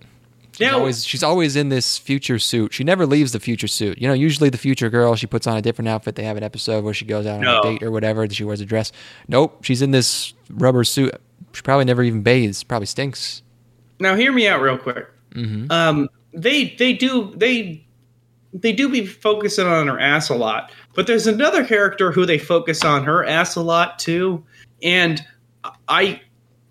She's 0.56 0.66
Now- 0.66 0.78
always 0.78 1.04
she's 1.04 1.22
always 1.22 1.54
in 1.54 1.68
this 1.68 1.98
future 1.98 2.38
suit. 2.38 2.72
She 2.72 2.82
never 2.82 3.04
leaves 3.04 3.32
the 3.32 3.40
future 3.40 3.68
suit. 3.68 3.98
You 3.98 4.08
know, 4.08 4.14
usually 4.14 4.48
the 4.48 4.56
future 4.58 4.88
girl 4.88 5.14
she 5.14 5.26
puts 5.26 5.46
on 5.46 5.56
a 5.56 5.62
different 5.62 5.88
outfit. 5.88 6.14
They 6.14 6.22
have 6.24 6.36
an 6.38 6.42
episode 6.42 6.82
where 6.82 6.94
she 6.94 7.04
goes 7.04 7.26
out 7.26 7.36
on 7.36 7.40
No. 7.42 7.60
a 7.60 7.62
date 7.62 7.82
or 7.82 7.90
whatever. 7.90 8.26
She 8.30 8.42
wears 8.44 8.60
a 8.62 8.64
dress. 8.64 8.90
Nope, 9.28 9.64
she's 9.64 9.82
in 9.82 9.90
this 9.90 10.32
rubber 10.50 10.82
suit. 10.84 11.14
She 11.52 11.60
probably 11.62 11.84
never 11.84 12.02
even 12.02 12.22
bathes. 12.22 12.62
Probably 12.62 12.86
stinks. 12.86 13.42
Now, 14.00 14.14
hear 14.14 14.32
me 14.32 14.48
out 14.48 14.60
real 14.62 14.78
quick. 14.78 15.06
Mm-hmm. 15.34 15.70
Um, 15.70 16.08
they 16.32 16.74
they 16.78 16.94
do 16.94 17.34
they 17.36 17.86
they 18.54 18.72
do 18.72 18.88
be 18.88 19.04
focusing 19.04 19.66
on 19.66 19.86
her 19.88 20.00
ass 20.00 20.30
a 20.30 20.34
lot, 20.34 20.70
but 20.94 21.06
there's 21.06 21.26
another 21.26 21.64
character 21.66 22.12
who 22.12 22.24
they 22.24 22.38
focus 22.38 22.82
on 22.84 23.04
her 23.04 23.24
ass 23.26 23.56
a 23.56 23.62
lot 23.62 23.98
too, 23.98 24.42
and 24.82 25.22
I 25.88 26.20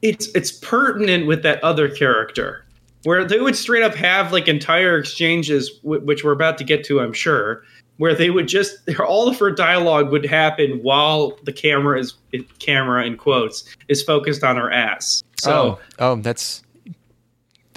it's 0.02 0.28
it's 0.36 0.52
pertinent 0.52 1.28
with 1.28 1.44
that 1.44 1.64
other 1.64 1.88
character 1.90 2.65
where 3.06 3.24
they 3.24 3.40
would 3.40 3.56
straight 3.56 3.84
up 3.84 3.94
have 3.94 4.34
like 4.34 4.48
entire 4.48 4.98
exchanges, 4.98 5.70
w- 5.84 6.02
which 6.02 6.24
we're 6.24 6.32
about 6.32 6.58
to 6.58 6.64
get 6.64 6.84
to, 6.86 7.00
I'm 7.00 7.14
sure, 7.14 7.64
where 7.98 8.16
they 8.16 8.32
would 8.32 8.48
just 8.48 8.78
all 9.00 9.30
of 9.30 9.38
her 9.40 9.52
dialogue 9.52 10.12
would 10.12 10.26
happen 10.26 10.80
while 10.82 11.38
the 11.44 11.54
camera 11.54 12.00
is 12.00 12.16
camera 12.60 13.06
in 13.06 13.16
quotes 13.16 13.64
is 13.88 14.04
focused 14.04 14.44
on 14.44 14.58
her 14.58 14.72
ass. 14.72 15.24
So. 15.38 15.80
oh, 15.80 15.80
oh, 16.00 16.16
that's. 16.18 16.64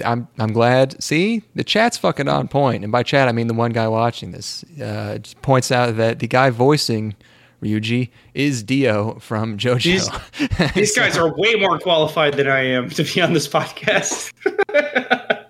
I'm 0.03 0.29
I'm 0.39 0.53
glad. 0.53 1.01
See, 1.03 1.43
the 1.55 1.63
chat's 1.63 1.97
fucking 1.97 2.29
on 2.29 2.47
point, 2.47 2.83
and 2.83 2.91
by 2.91 3.03
chat 3.03 3.27
I 3.27 3.33
mean 3.33 3.47
the 3.47 3.53
one 3.53 3.71
guy 3.71 3.87
watching 3.87 4.31
this. 4.31 4.63
Uh, 4.81 5.19
points 5.41 5.71
out 5.71 5.97
that 5.97 6.19
the 6.19 6.27
guy 6.27 6.49
voicing 6.51 7.15
Ryuji 7.61 8.09
is 8.33 8.63
Dio 8.63 9.15
from 9.19 9.57
JoJo. 9.57 9.83
These- 9.83 10.73
These 10.73 10.95
guys 10.95 11.17
are 11.17 11.33
way 11.35 11.55
more 11.55 11.77
qualified 11.79 12.35
than 12.35 12.47
I 12.47 12.61
am 12.61 12.89
to 12.91 13.03
be 13.03 13.21
on 13.21 13.33
this 13.33 13.47
podcast. 13.47 14.31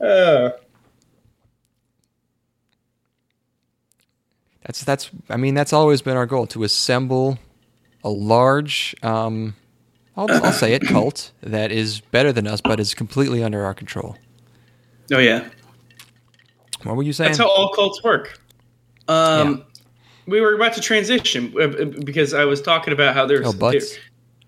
Uh, 0.00 0.50
That's 4.64 4.82
that's. 4.84 5.10
I 5.28 5.36
mean, 5.36 5.54
that's 5.54 5.72
always 5.72 6.02
been 6.02 6.16
our 6.16 6.26
goal 6.26 6.46
to 6.48 6.62
assemble 6.64 7.38
a 8.02 8.08
large. 8.10 8.94
Um, 9.02 9.54
I'll, 10.16 10.30
I'll 10.30 10.52
say 10.52 10.72
it 10.74 10.82
cult 10.82 11.32
that 11.42 11.70
is 11.72 12.00
better 12.00 12.32
than 12.32 12.46
us, 12.46 12.60
but 12.60 12.80
is 12.80 12.94
completely 12.94 13.42
under 13.42 13.64
our 13.64 13.74
control. 13.74 14.16
oh 15.12 15.18
yeah, 15.18 15.48
What 16.82 16.96
were 16.96 17.02
you 17.02 17.12
saying? 17.12 17.28
that's 17.30 17.38
how 17.38 17.48
all 17.48 17.70
cults 17.72 18.02
work. 18.02 18.38
Um, 19.08 19.64
we 20.26 20.40
were 20.40 20.54
about 20.54 20.74
to 20.74 20.80
transition 20.80 21.52
uh, 21.56 21.64
uh, 21.64 21.84
because 22.04 22.34
I 22.34 22.44
was 22.44 22.62
talking 22.62 22.92
about 22.92 23.14
how 23.14 23.26
there's 23.26 23.46
oh, 23.46 23.52
butts. 23.52 23.96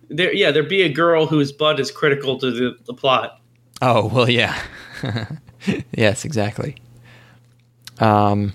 there, 0.09 0.17
there 0.17 0.35
yeah 0.35 0.51
there 0.51 0.63
be 0.63 0.83
a 0.83 0.89
girl 0.89 1.27
whose 1.27 1.53
butt 1.53 1.81
is 1.81 1.91
critical 1.91 2.39
to 2.39 2.51
the, 2.51 2.77
the 2.85 2.95
plot. 2.95 3.41
Oh 3.83 4.07
well, 4.07 4.29
yeah. 4.29 4.61
yes, 5.93 6.25
exactly. 6.25 6.77
Um. 7.99 8.53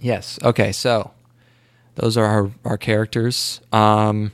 Yes. 0.00 0.38
Okay. 0.44 0.72
So 0.72 1.10
those 1.96 2.16
are 2.16 2.24
our, 2.24 2.50
our 2.64 2.78
characters. 2.78 3.60
Um, 3.72 4.32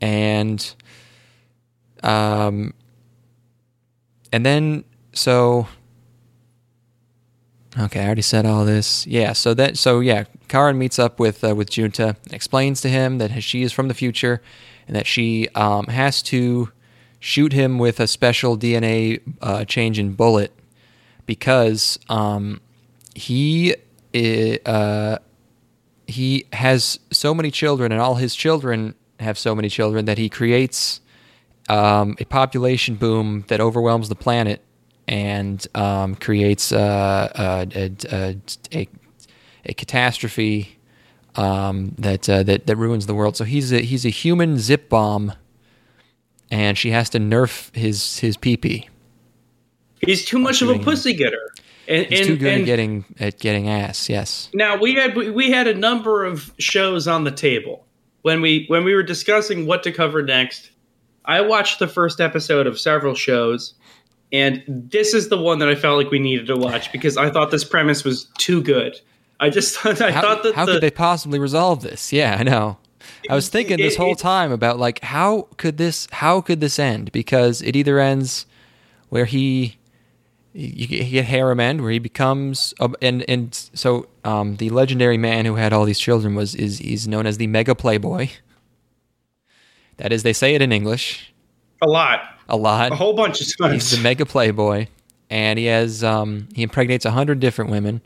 and 0.00 0.74
um, 2.02 2.74
and 4.32 4.44
then 4.44 4.84
so. 5.12 5.66
Okay, 7.78 8.00
I 8.00 8.06
already 8.06 8.22
said 8.22 8.44
all 8.44 8.64
this. 8.64 9.06
Yeah. 9.06 9.32
So 9.32 9.54
that 9.54 9.78
so 9.78 10.00
yeah, 10.00 10.24
Karen 10.48 10.78
meets 10.78 10.98
up 10.98 11.18
with 11.18 11.42
uh, 11.42 11.54
with 11.54 11.70
Junta, 11.70 12.16
explains 12.30 12.80
to 12.82 12.88
him 12.88 13.18
that 13.18 13.42
she 13.42 13.62
is 13.62 13.72
from 13.72 13.88
the 13.88 13.94
future, 13.94 14.42
and 14.86 14.94
that 14.94 15.06
she 15.06 15.48
um, 15.54 15.86
has 15.86 16.22
to 16.24 16.70
shoot 17.18 17.52
him 17.52 17.78
with 17.78 18.00
a 18.00 18.06
special 18.06 18.58
DNA 18.58 19.20
uh, 19.40 19.64
change 19.64 19.98
in 19.98 20.12
bullet 20.12 20.52
because 21.24 21.98
um, 22.10 22.60
he 23.14 23.74
uh, 24.66 25.18
he 26.06 26.46
has 26.52 27.00
so 27.10 27.34
many 27.34 27.50
children, 27.50 27.90
and 27.90 28.00
all 28.02 28.16
his 28.16 28.34
children 28.34 28.94
have 29.18 29.38
so 29.38 29.54
many 29.54 29.70
children 29.70 30.04
that 30.04 30.18
he 30.18 30.28
creates 30.28 31.00
um, 31.70 32.16
a 32.18 32.24
population 32.24 32.96
boom 32.96 33.44
that 33.48 33.60
overwhelms 33.60 34.10
the 34.10 34.14
planet 34.14 34.62
and 35.12 35.66
um, 35.74 36.14
creates 36.14 36.72
uh, 36.72 37.30
a, 37.74 37.90
a, 38.10 38.36
a, 38.72 38.88
a 39.66 39.74
catastrophe 39.74 40.78
um, 41.36 41.94
that, 41.98 42.26
uh, 42.30 42.42
that 42.44 42.66
that 42.66 42.76
ruins 42.76 43.06
the 43.06 43.14
world. 43.14 43.36
So 43.36 43.44
he's 43.44 43.72
a 43.72 43.80
he's 43.80 44.06
a 44.06 44.08
human 44.08 44.58
zip 44.58 44.88
bomb, 44.88 45.34
and 46.50 46.78
she 46.78 46.92
has 46.92 47.10
to 47.10 47.18
nerf 47.18 47.74
his 47.76 48.20
his 48.20 48.38
pee 48.38 48.88
He's 50.00 50.24
too 50.24 50.38
much 50.38 50.62
of 50.62 50.70
a 50.70 50.78
pussy 50.78 51.12
getter. 51.12 51.52
And, 51.86 52.06
He's 52.06 52.20
and, 52.20 52.28
too 52.28 52.36
good 52.38 52.60
at 52.60 52.64
getting 52.64 53.04
at 53.20 53.38
getting 53.38 53.68
ass. 53.68 54.08
Yes. 54.08 54.48
Now 54.54 54.76
we 54.78 54.94
had 54.94 55.14
we 55.14 55.50
had 55.50 55.66
a 55.66 55.74
number 55.74 56.24
of 56.24 56.54
shows 56.58 57.06
on 57.06 57.24
the 57.24 57.30
table 57.30 57.84
when 58.22 58.40
we 58.40 58.64
when 58.68 58.82
we 58.82 58.94
were 58.94 59.02
discussing 59.02 59.66
what 59.66 59.82
to 59.82 59.92
cover 59.92 60.22
next. 60.22 60.70
I 61.24 61.42
watched 61.42 61.80
the 61.80 61.86
first 61.86 62.20
episode 62.20 62.66
of 62.66 62.80
several 62.80 63.14
shows, 63.14 63.74
and 64.32 64.62
this 64.66 65.14
is 65.14 65.28
the 65.28 65.36
one 65.36 65.58
that 65.58 65.68
I 65.68 65.74
felt 65.74 65.98
like 66.02 66.10
we 66.10 66.18
needed 66.18 66.46
to 66.46 66.56
watch 66.56 66.90
because 66.92 67.16
I 67.16 67.30
thought 67.30 67.50
this 67.50 67.64
premise 67.64 68.02
was 68.04 68.24
too 68.38 68.62
good. 68.62 68.98
I 69.40 69.50
just 69.50 69.76
thought 69.78 70.00
I 70.00 70.10
How, 70.10 70.22
thought 70.22 70.42
that 70.44 70.54
how 70.54 70.64
the, 70.64 70.72
could 70.72 70.82
they 70.82 70.90
possibly 70.90 71.38
resolve 71.38 71.82
this? 71.82 72.12
Yeah, 72.12 72.36
I 72.38 72.42
know. 72.42 72.78
I 73.28 73.34
was 73.34 73.48
thinking 73.48 73.78
this 73.78 73.96
whole 73.96 74.14
time 74.14 74.52
about 74.52 74.78
like 74.78 75.02
how 75.02 75.48
could 75.56 75.76
this 75.76 76.06
how 76.12 76.40
could 76.40 76.60
this 76.60 76.78
end? 76.78 77.10
Because 77.12 77.60
it 77.62 77.74
either 77.76 77.98
ends 77.98 78.46
where 79.08 79.24
he 79.24 79.76
you, 80.54 80.68
you 80.68 80.86
get- 80.86 81.04
you 81.04 81.10
get 81.10 81.24
harem 81.24 81.60
end 81.60 81.80
where 81.80 81.90
he 81.90 81.98
becomes 81.98 82.74
a, 82.78 82.90
and 83.00 83.24
and 83.28 83.54
so 83.74 84.06
um, 84.24 84.56
the 84.56 84.70
legendary 84.70 85.18
man 85.18 85.44
who 85.46 85.56
had 85.56 85.72
all 85.72 85.84
these 85.84 85.98
children 85.98 86.34
was 86.34 86.54
is 86.54 86.78
he's 86.78 87.08
known 87.08 87.26
as 87.26 87.38
the 87.38 87.46
mega 87.48 87.74
playboy. 87.74 88.28
That 89.98 90.12
is, 90.12 90.22
they 90.22 90.32
say 90.32 90.54
it 90.54 90.62
in 90.62 90.72
English 90.72 91.32
A 91.82 91.86
lot, 91.88 92.20
a 92.52 92.56
lot. 92.56 92.92
a 92.92 92.94
whole 92.94 93.14
bunch 93.14 93.40
of 93.40 93.46
stuff. 93.48 93.72
He's 93.72 93.90
the 93.90 94.02
mega 94.02 94.24
playboy, 94.26 94.86
and 95.30 95.58
he 95.58 95.64
has 95.64 96.04
um, 96.04 96.48
he 96.54 96.62
impregnates 96.62 97.04
a 97.04 97.10
hundred 97.10 97.40
different 97.40 97.70
women. 97.70 98.02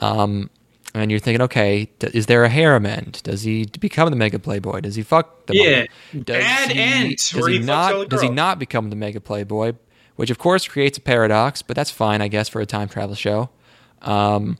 Um, 0.00 0.48
and 0.94 1.10
you're 1.10 1.20
thinking, 1.20 1.42
okay, 1.42 1.90
d- 1.98 2.08
is 2.14 2.26
there 2.26 2.44
a 2.44 2.48
harem 2.48 2.86
end? 2.86 3.22
Does 3.22 3.42
he 3.42 3.66
become 3.66 4.08
the 4.08 4.16
mega 4.16 4.38
playboy? 4.38 4.80
Does 4.80 4.94
he 4.94 5.02
fuck 5.02 5.44
all? 5.50 5.56
Yeah. 5.56 5.84
Does 6.12 6.38
Bad 6.38 6.70
he, 6.70 6.80
end, 6.80 7.16
Does 7.16 7.46
he 7.46 7.52
he 7.54 7.58
not? 7.58 8.08
Does 8.08 8.22
he 8.22 8.30
not 8.30 8.58
become 8.58 8.88
the 8.88 8.96
mega 8.96 9.20
playboy? 9.20 9.74
Which 10.14 10.30
of 10.30 10.38
course 10.38 10.66
creates 10.66 10.96
a 10.96 11.02
paradox, 11.02 11.60
but 11.60 11.76
that's 11.76 11.90
fine, 11.90 12.22
I 12.22 12.28
guess, 12.28 12.48
for 12.48 12.62
a 12.62 12.66
time 12.66 12.88
travel 12.88 13.14
show. 13.14 13.50
Um, 14.00 14.56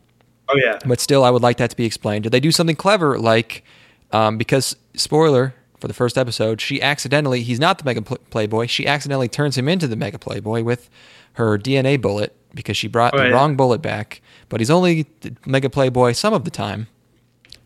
oh 0.50 0.56
yeah, 0.62 0.78
but 0.84 1.00
still, 1.00 1.24
I 1.24 1.30
would 1.30 1.42
like 1.42 1.56
that 1.58 1.70
to 1.70 1.76
be 1.76 1.86
explained. 1.86 2.24
Did 2.24 2.32
they 2.32 2.40
do 2.40 2.52
something 2.52 2.76
clever, 2.76 3.18
like 3.18 3.64
um, 4.12 4.36
because 4.36 4.76
spoiler 4.94 5.54
for 5.78 5.88
the 5.88 5.94
first 5.94 6.16
episode, 6.18 6.60
she 6.60 6.80
accidentally 6.80 7.42
he's 7.42 7.60
not 7.60 7.78
the 7.78 7.84
mega 7.84 8.02
pl- 8.02 8.18
playboy. 8.30 8.66
She 8.66 8.86
accidentally 8.86 9.28
turns 9.28 9.56
him 9.58 9.68
into 9.68 9.86
the 9.86 9.96
mega 9.96 10.18
playboy 10.18 10.62
with 10.62 10.88
her 11.34 11.58
DNA 11.58 12.00
bullet 12.00 12.34
because 12.54 12.76
she 12.76 12.88
brought 12.88 13.14
Oh, 13.14 13.18
the 13.18 13.24
yeah. 13.28 13.30
wrong 13.34 13.56
bullet 13.56 13.82
back. 13.82 14.22
But 14.48 14.60
he's 14.60 14.70
only 14.70 15.06
the 15.20 15.34
mega 15.44 15.68
playboy 15.68 16.12
some 16.12 16.32
of 16.32 16.44
the 16.44 16.50
time, 16.50 16.86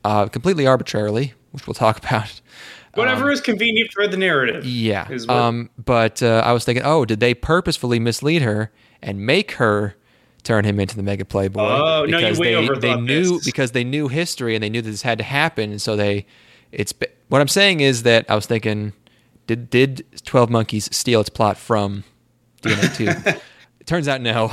uh, 0.05 0.27
completely 0.27 0.67
arbitrarily, 0.67 1.35
which 1.53 1.67
we'll 1.67 1.75
talk 1.75 1.99
about. 2.05 2.41
whatever 2.95 3.31
is 3.31 3.41
convenient 3.41 3.93
for 3.93 4.09
the 4.09 4.17
narrative. 4.17 4.65
Um, 4.65 4.69
Yeah. 4.71 5.09
what- 5.09 5.31
Um, 5.31 5.71
but 5.85 6.23
uh, 6.23 6.43
I 6.45 6.53
was 6.53 6.65
thinking, 6.65 6.85
oh, 6.85 7.05
did 7.05 7.21
they 7.21 7.35
purposefully 7.35 8.01
mislead 8.01 8.43
her 8.43 8.73
and 9.01 9.25
make 9.25 9.53
her 9.53 9.95
turn 10.43 10.65
him 10.65 10.81
into 10.81 10.97
the 10.97 11.03
mega 11.05 11.25
playboy? 11.25 11.61
Oh, 11.63 12.05
no, 12.09 12.19
you 12.19 12.25
because 12.25 12.39
way 12.41 12.55
they, 12.55 12.67
overthought 12.67 12.81
they 12.81 12.97
knew 12.97 13.35
this. 13.39 13.45
because 13.45 13.71
they 13.73 13.85
knew 13.85 14.09
history 14.09 14.57
and 14.57 14.65
they 14.65 14.71
knew 14.71 14.83
that 14.83 14.91
this 14.91 15.03
had 15.03 15.19
to 15.19 15.25
happen, 15.25 15.71
and 15.71 15.81
so 15.81 15.95
they. 15.95 16.27
It's 16.73 16.95
what 17.29 17.41
I'm 17.41 17.49
saying 17.49 17.81
is 17.81 18.03
that 18.05 18.27
I 18.29 18.35
was 18.35 18.47
thinking, 18.47 18.93
did 19.47 19.71
did 19.71 20.05
Twelve 20.25 20.51
Monkeys 20.51 20.89
steal 20.95 21.21
its 21.21 21.31
plot 21.31 21.57
from 21.57 22.05
DNA 22.63 22.97
Two? 22.97 23.31
it 23.81 23.87
turns 23.87 24.09
out 24.09 24.21
no. 24.21 24.51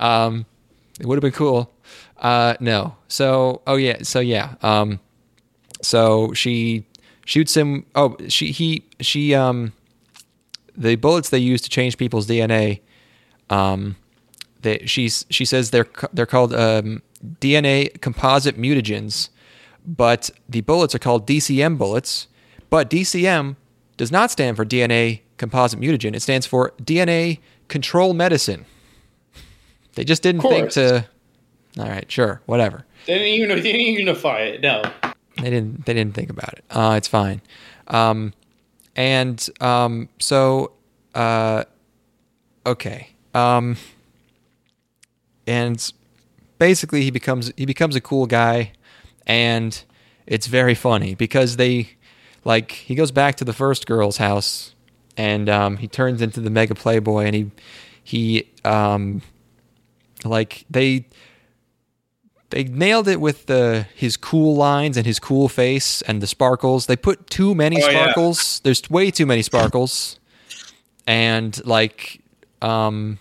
um, 0.00 0.46
it 1.00 1.06
would 1.06 1.16
have 1.16 1.22
been 1.22 1.32
cool. 1.32 1.72
Uh, 2.16 2.54
no. 2.60 2.96
So, 3.08 3.62
oh 3.66 3.76
yeah. 3.76 3.98
So 4.02 4.20
yeah. 4.20 4.54
Um, 4.62 5.00
so 5.82 6.32
she 6.32 6.86
shoots 7.24 7.56
him. 7.56 7.86
Oh, 7.94 8.16
she 8.28 8.50
he 8.50 8.84
she 9.00 9.34
um, 9.34 9.72
the 10.76 10.96
bullets 10.96 11.30
they 11.30 11.38
use 11.38 11.60
to 11.62 11.68
change 11.68 11.98
people's 11.98 12.26
DNA. 12.26 12.80
Um, 13.50 13.96
they 14.62 14.78
she's 14.86 15.26
she 15.30 15.44
says 15.44 15.70
they're 15.70 15.88
they're 16.12 16.26
called 16.26 16.54
um, 16.54 17.02
DNA 17.40 18.00
composite 18.00 18.58
mutagens, 18.58 19.28
but 19.86 20.30
the 20.48 20.60
bullets 20.62 20.94
are 20.94 20.98
called 20.98 21.26
DCM 21.26 21.78
bullets. 21.78 22.26
But 22.68 22.90
DCM 22.90 23.56
does 23.96 24.10
not 24.10 24.30
stand 24.30 24.56
for 24.56 24.64
DNA 24.64 25.20
composite 25.36 25.80
mutagen. 25.80 26.14
It 26.14 26.20
stands 26.20 26.46
for 26.46 26.72
DNA 26.82 27.38
control 27.68 28.14
medicine. 28.14 28.66
They 29.94 30.04
just 30.04 30.22
didn't 30.22 30.42
think 30.42 30.70
to. 30.72 31.06
All 31.78 31.84
right, 31.86 32.10
sure, 32.10 32.40
whatever. 32.46 32.86
They 33.06 33.14
didn't 33.18 33.28
even 33.28 33.48
they 33.62 33.72
didn't 33.72 33.98
unify 33.98 34.40
it. 34.40 34.60
No, 34.62 34.82
They 35.40 35.50
didn't. 35.50 35.86
They 35.86 35.94
didn't 35.94 36.14
think 36.14 36.30
about 36.30 36.54
it. 36.54 36.64
Uh, 36.70 36.94
it's 36.96 37.08
fine. 37.08 37.40
Um, 37.88 38.32
and 38.94 39.46
um, 39.60 40.08
so, 40.18 40.72
uh, 41.14 41.64
okay. 42.64 43.10
Um, 43.34 43.76
and 45.46 45.92
basically, 46.58 47.02
he 47.02 47.10
becomes 47.10 47.52
he 47.56 47.66
becomes 47.66 47.94
a 47.94 48.00
cool 48.00 48.26
guy, 48.26 48.72
and 49.26 49.82
it's 50.26 50.46
very 50.46 50.74
funny 50.74 51.14
because 51.14 51.56
they, 51.56 51.90
like, 52.44 52.72
he 52.72 52.94
goes 52.94 53.10
back 53.10 53.36
to 53.36 53.44
the 53.44 53.52
first 53.52 53.86
girl's 53.86 54.16
house, 54.18 54.74
and 55.16 55.48
um, 55.48 55.76
he 55.78 55.88
turns 55.88 56.20
into 56.22 56.40
the 56.40 56.50
mega 56.50 56.74
playboy, 56.74 57.24
and 57.24 57.34
he 57.34 57.50
he 58.02 58.48
um, 58.64 59.22
like 60.24 60.64
they 60.70 61.06
they 62.50 62.64
nailed 62.64 63.08
it 63.08 63.20
with 63.20 63.46
the 63.46 63.86
his 63.94 64.16
cool 64.16 64.54
lines 64.54 64.96
and 64.96 65.04
his 65.06 65.18
cool 65.18 65.48
face 65.48 66.02
and 66.02 66.20
the 66.20 66.26
sparkles. 66.26 66.86
They 66.86 66.96
put 66.96 67.28
too 67.28 67.54
many 67.54 67.82
Oh, 67.82 67.88
yeah. 67.88 68.02
sparkles. 68.04 68.60
There's 68.60 68.88
way 68.90 69.10
too 69.10 69.26
many 69.26 69.42
sparkles, 69.42 70.18
and 71.06 71.64
like, 71.66 72.20
um, 72.62 73.18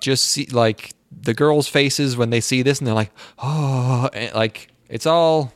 just 0.00 0.26
see 0.26 0.46
like 0.46 0.90
the 1.12 1.34
girls' 1.34 1.68
faces 1.68 2.16
when 2.16 2.30
they 2.30 2.40
see 2.40 2.62
this, 2.62 2.78
and 2.78 2.86
they're 2.86 2.94
like, 2.94 3.12
oh, 3.38 4.08
and, 4.12 4.34
like 4.34 4.68
it's 4.94 5.06
all. 5.06 5.52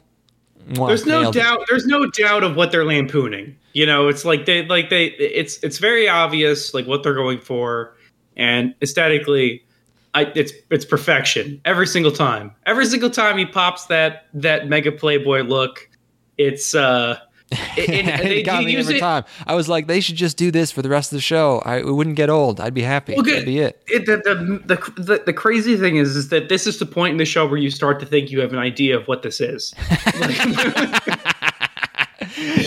mwah, 0.71 0.89
there's 0.89 1.07
no 1.07 1.23
nailed 1.23 1.37
it. 1.37 1.39
doubt. 1.39 1.61
There's 1.69 1.87
no 1.87 2.11
doubt 2.11 2.43
of 2.43 2.57
what 2.57 2.73
they're 2.73 2.85
lampooning. 2.85 3.57
You 3.73 3.87
know, 3.87 4.09
it's 4.09 4.25
like 4.25 4.47
they 4.47 4.67
like 4.67 4.91
they. 4.91 5.07
It's 5.13 5.63
it's 5.63 5.79
very 5.79 6.09
obvious 6.09 6.75
like 6.75 6.89
what 6.89 7.05
they're 7.05 7.15
going 7.15 7.39
for, 7.39 7.97
and 8.37 8.75
aesthetically, 8.83 9.65
I, 10.13 10.25
it's 10.35 10.53
it's 10.71 10.85
perfection 10.85 11.61
every 11.65 11.87
single 11.87 12.11
time. 12.11 12.53
Every 12.67 12.85
single 12.87 13.11
time 13.11 13.39
he 13.39 13.47
pops 13.47 13.87
that 13.87 14.27
that 14.35 14.69
mega 14.69 14.91
playboy 14.91 15.43
look, 15.43 15.89
it's 16.37 16.75
uh. 16.75 17.19
It- 17.51 17.89
it- 17.89 18.07
it 18.09 18.23
they 18.25 18.43
got 18.43 18.65
me 18.65 18.77
every 18.77 18.97
it- 18.97 19.01
time. 19.01 19.25
I 19.47 19.55
was 19.55 19.69
like, 19.69 19.87
they 19.87 20.01
should 20.01 20.17
just 20.17 20.37
do 20.37 20.51
this 20.51 20.71
for 20.71 20.83
the 20.83 20.89
rest 20.89 21.13
of 21.13 21.17
the 21.17 21.23
show. 21.23 21.61
I 21.65 21.79
it 21.79 21.87
wouldn't 21.95 22.17
get 22.17 22.31
old. 22.31 22.61
I'd 22.61 22.75
be 22.75 22.83
happy. 22.83 23.15
Well, 23.15 23.23
good. 23.25 23.35
That'd 23.35 23.47
be 23.47 23.59
it. 23.61 23.83
It, 23.87 24.07
the, 24.07 24.17
the, 24.19 24.75
the, 24.75 25.03
the, 25.03 25.23
the 25.27 25.33
crazy 25.33 25.77
thing 25.77 25.97
is, 25.97 26.17
is 26.17 26.29
that 26.29 26.49
this 26.49 26.67
is 26.67 26.79
the 26.79 26.87
point 26.87 27.13
in 27.13 27.19
the 27.19 27.25
show 27.25 27.47
where 27.47 27.59
you 27.59 27.71
start 27.71 28.01
to 28.01 28.07
think 28.07 28.31
you 28.31 28.41
have 28.41 28.53
an 28.53 28.59
idea 28.59 28.97
of 28.99 29.07
what 29.09 29.23
this 29.23 29.41
is. 29.41 29.75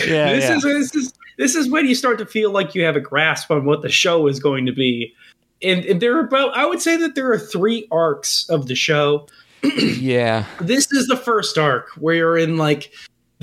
Yeah, 0.06 0.32
this 0.34 0.44
yeah. 0.48 0.56
is 0.56 0.62
this 0.62 0.94
is 0.94 1.12
this 1.38 1.54
is 1.54 1.70
when 1.70 1.86
you 1.86 1.94
start 1.94 2.18
to 2.18 2.26
feel 2.26 2.50
like 2.50 2.74
you 2.74 2.84
have 2.84 2.96
a 2.96 3.00
grasp 3.00 3.50
on 3.50 3.64
what 3.64 3.82
the 3.82 3.88
show 3.88 4.26
is 4.26 4.38
going 4.40 4.66
to 4.66 4.72
be. 4.72 5.14
And, 5.62 5.84
and 5.84 6.00
there 6.00 6.16
are 6.16 6.20
about 6.20 6.54
I 6.56 6.66
would 6.66 6.80
say 6.82 6.96
that 6.96 7.14
there 7.14 7.30
are 7.32 7.38
three 7.38 7.86
arcs 7.90 8.48
of 8.50 8.66
the 8.66 8.74
show. 8.74 9.26
yeah. 9.62 10.44
This 10.60 10.90
is 10.92 11.06
the 11.06 11.16
first 11.16 11.56
arc 11.56 11.88
where 11.96 12.14
you're 12.14 12.36
in 12.38 12.56
like 12.56 12.92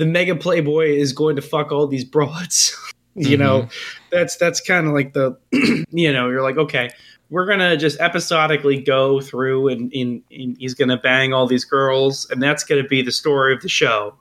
the 0.00 0.06
mega 0.06 0.34
playboy 0.34 0.86
is 0.86 1.12
going 1.12 1.36
to 1.36 1.42
fuck 1.42 1.70
all 1.70 1.86
these 1.86 2.04
broads. 2.04 2.74
you 3.14 3.36
know, 3.36 3.68
that's 4.10 4.36
that's 4.36 4.60
kind 4.62 4.86
of 4.86 4.94
like 4.94 5.12
the 5.12 5.36
you 5.90 6.10
know, 6.10 6.30
you're 6.30 6.42
like, 6.42 6.56
okay, 6.56 6.88
we're 7.28 7.46
gonna 7.46 7.76
just 7.76 8.00
episodically 8.00 8.80
go 8.80 9.20
through 9.20 9.68
and, 9.68 9.92
and, 9.92 10.22
and 10.30 10.56
he's 10.58 10.72
gonna 10.72 10.96
bang 10.96 11.34
all 11.34 11.46
these 11.46 11.66
girls, 11.66 12.28
and 12.30 12.42
that's 12.42 12.64
gonna 12.64 12.84
be 12.84 13.02
the 13.02 13.12
story 13.12 13.54
of 13.54 13.60
the 13.60 13.68
show. 13.68 14.14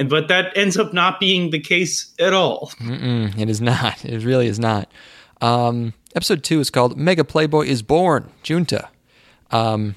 And 0.00 0.10
but 0.10 0.26
that 0.28 0.56
ends 0.56 0.76
up 0.76 0.92
not 0.92 1.20
being 1.20 1.50
the 1.50 1.60
case 1.60 2.12
at 2.18 2.32
all. 2.32 2.72
Mm-mm, 2.80 3.38
it 3.38 3.48
is 3.48 3.60
not. 3.60 4.04
It 4.04 4.24
really 4.24 4.48
is 4.48 4.58
not. 4.58 4.90
Um, 5.40 5.94
episode 6.16 6.42
two 6.42 6.58
is 6.58 6.70
called 6.70 6.98
Mega 6.98 7.22
Playboy 7.22 7.66
is 7.66 7.82
Born, 7.82 8.32
Junta. 8.42 8.88
Um, 9.52 9.94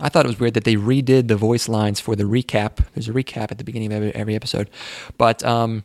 I 0.00 0.08
thought 0.08 0.24
it 0.24 0.28
was 0.28 0.40
weird 0.40 0.54
that 0.54 0.64
they 0.64 0.76
redid 0.76 1.28
the 1.28 1.36
voice 1.36 1.68
lines 1.68 2.00
for 2.00 2.16
the 2.16 2.24
recap. 2.24 2.84
There's 2.94 3.08
a 3.08 3.12
recap 3.12 3.50
at 3.50 3.58
the 3.58 3.64
beginning 3.64 3.92
of 3.92 3.96
every, 3.96 4.14
every 4.14 4.34
episode, 4.34 4.70
but 5.18 5.44
um, 5.44 5.84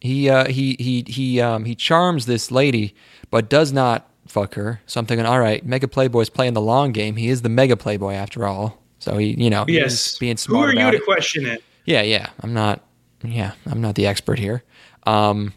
he 0.00 0.28
uh, 0.28 0.46
he 0.48 0.76
he 0.78 1.04
he 1.06 1.40
um, 1.40 1.64
he 1.64 1.74
charms 1.74 2.26
this 2.26 2.50
lady, 2.50 2.94
but 3.30 3.48
does 3.48 3.72
not 3.72 4.10
fuck 4.26 4.54
her. 4.54 4.80
So 4.86 5.00
I'm 5.00 5.06
thinking, 5.06 5.26
all 5.26 5.40
right, 5.40 5.64
Mega 5.64 5.86
Playboy's 5.88 6.28
playing 6.30 6.54
the 6.54 6.60
long 6.60 6.92
game. 6.92 7.16
He 7.16 7.28
is 7.28 7.42
the 7.42 7.48
Mega 7.48 7.76
Playboy 7.76 8.12
after 8.14 8.46
all. 8.46 8.82
So 8.98 9.18
he, 9.18 9.34
you 9.40 9.50
know, 9.50 9.64
Yes, 9.68 10.18
being 10.18 10.36
Who 10.48 10.56
are 10.56 10.72
you 10.72 10.90
to 10.90 10.96
it. 10.96 11.04
question 11.04 11.46
it? 11.46 11.62
Yeah, 11.84 12.02
yeah. 12.02 12.30
I'm 12.40 12.54
not. 12.54 12.82
Yeah, 13.22 13.52
I'm 13.66 13.80
not 13.80 13.94
the 13.94 14.06
expert 14.06 14.38
here. 14.38 14.62
Um, 15.06 15.52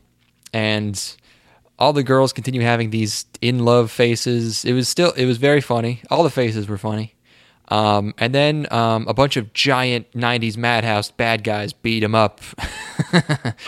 and 0.53 1.01
all 1.79 1.93
the 1.93 2.03
girls 2.03 2.33
continue 2.33 2.61
having 2.61 2.89
these 2.89 3.25
in 3.41 3.59
love 3.59 3.91
faces. 3.91 4.65
It 4.65 4.73
was 4.73 4.87
still. 4.87 5.11
It 5.13 5.25
was 5.25 5.37
very 5.37 5.61
funny. 5.61 6.01
All 6.09 6.23
the 6.23 6.29
faces 6.29 6.67
were 6.67 6.77
funny. 6.77 7.13
Um, 7.69 8.13
and 8.17 8.33
then 8.33 8.65
um, 8.71 9.07
a 9.07 9.13
bunch 9.13 9.35
of 9.37 9.51
giant 9.53 10.09
'90s 10.13 10.55
madhouse 10.57 11.11
bad 11.11 11.43
guys 11.43 11.73
beat 11.73 12.03
him 12.03 12.15
up. 12.15 12.41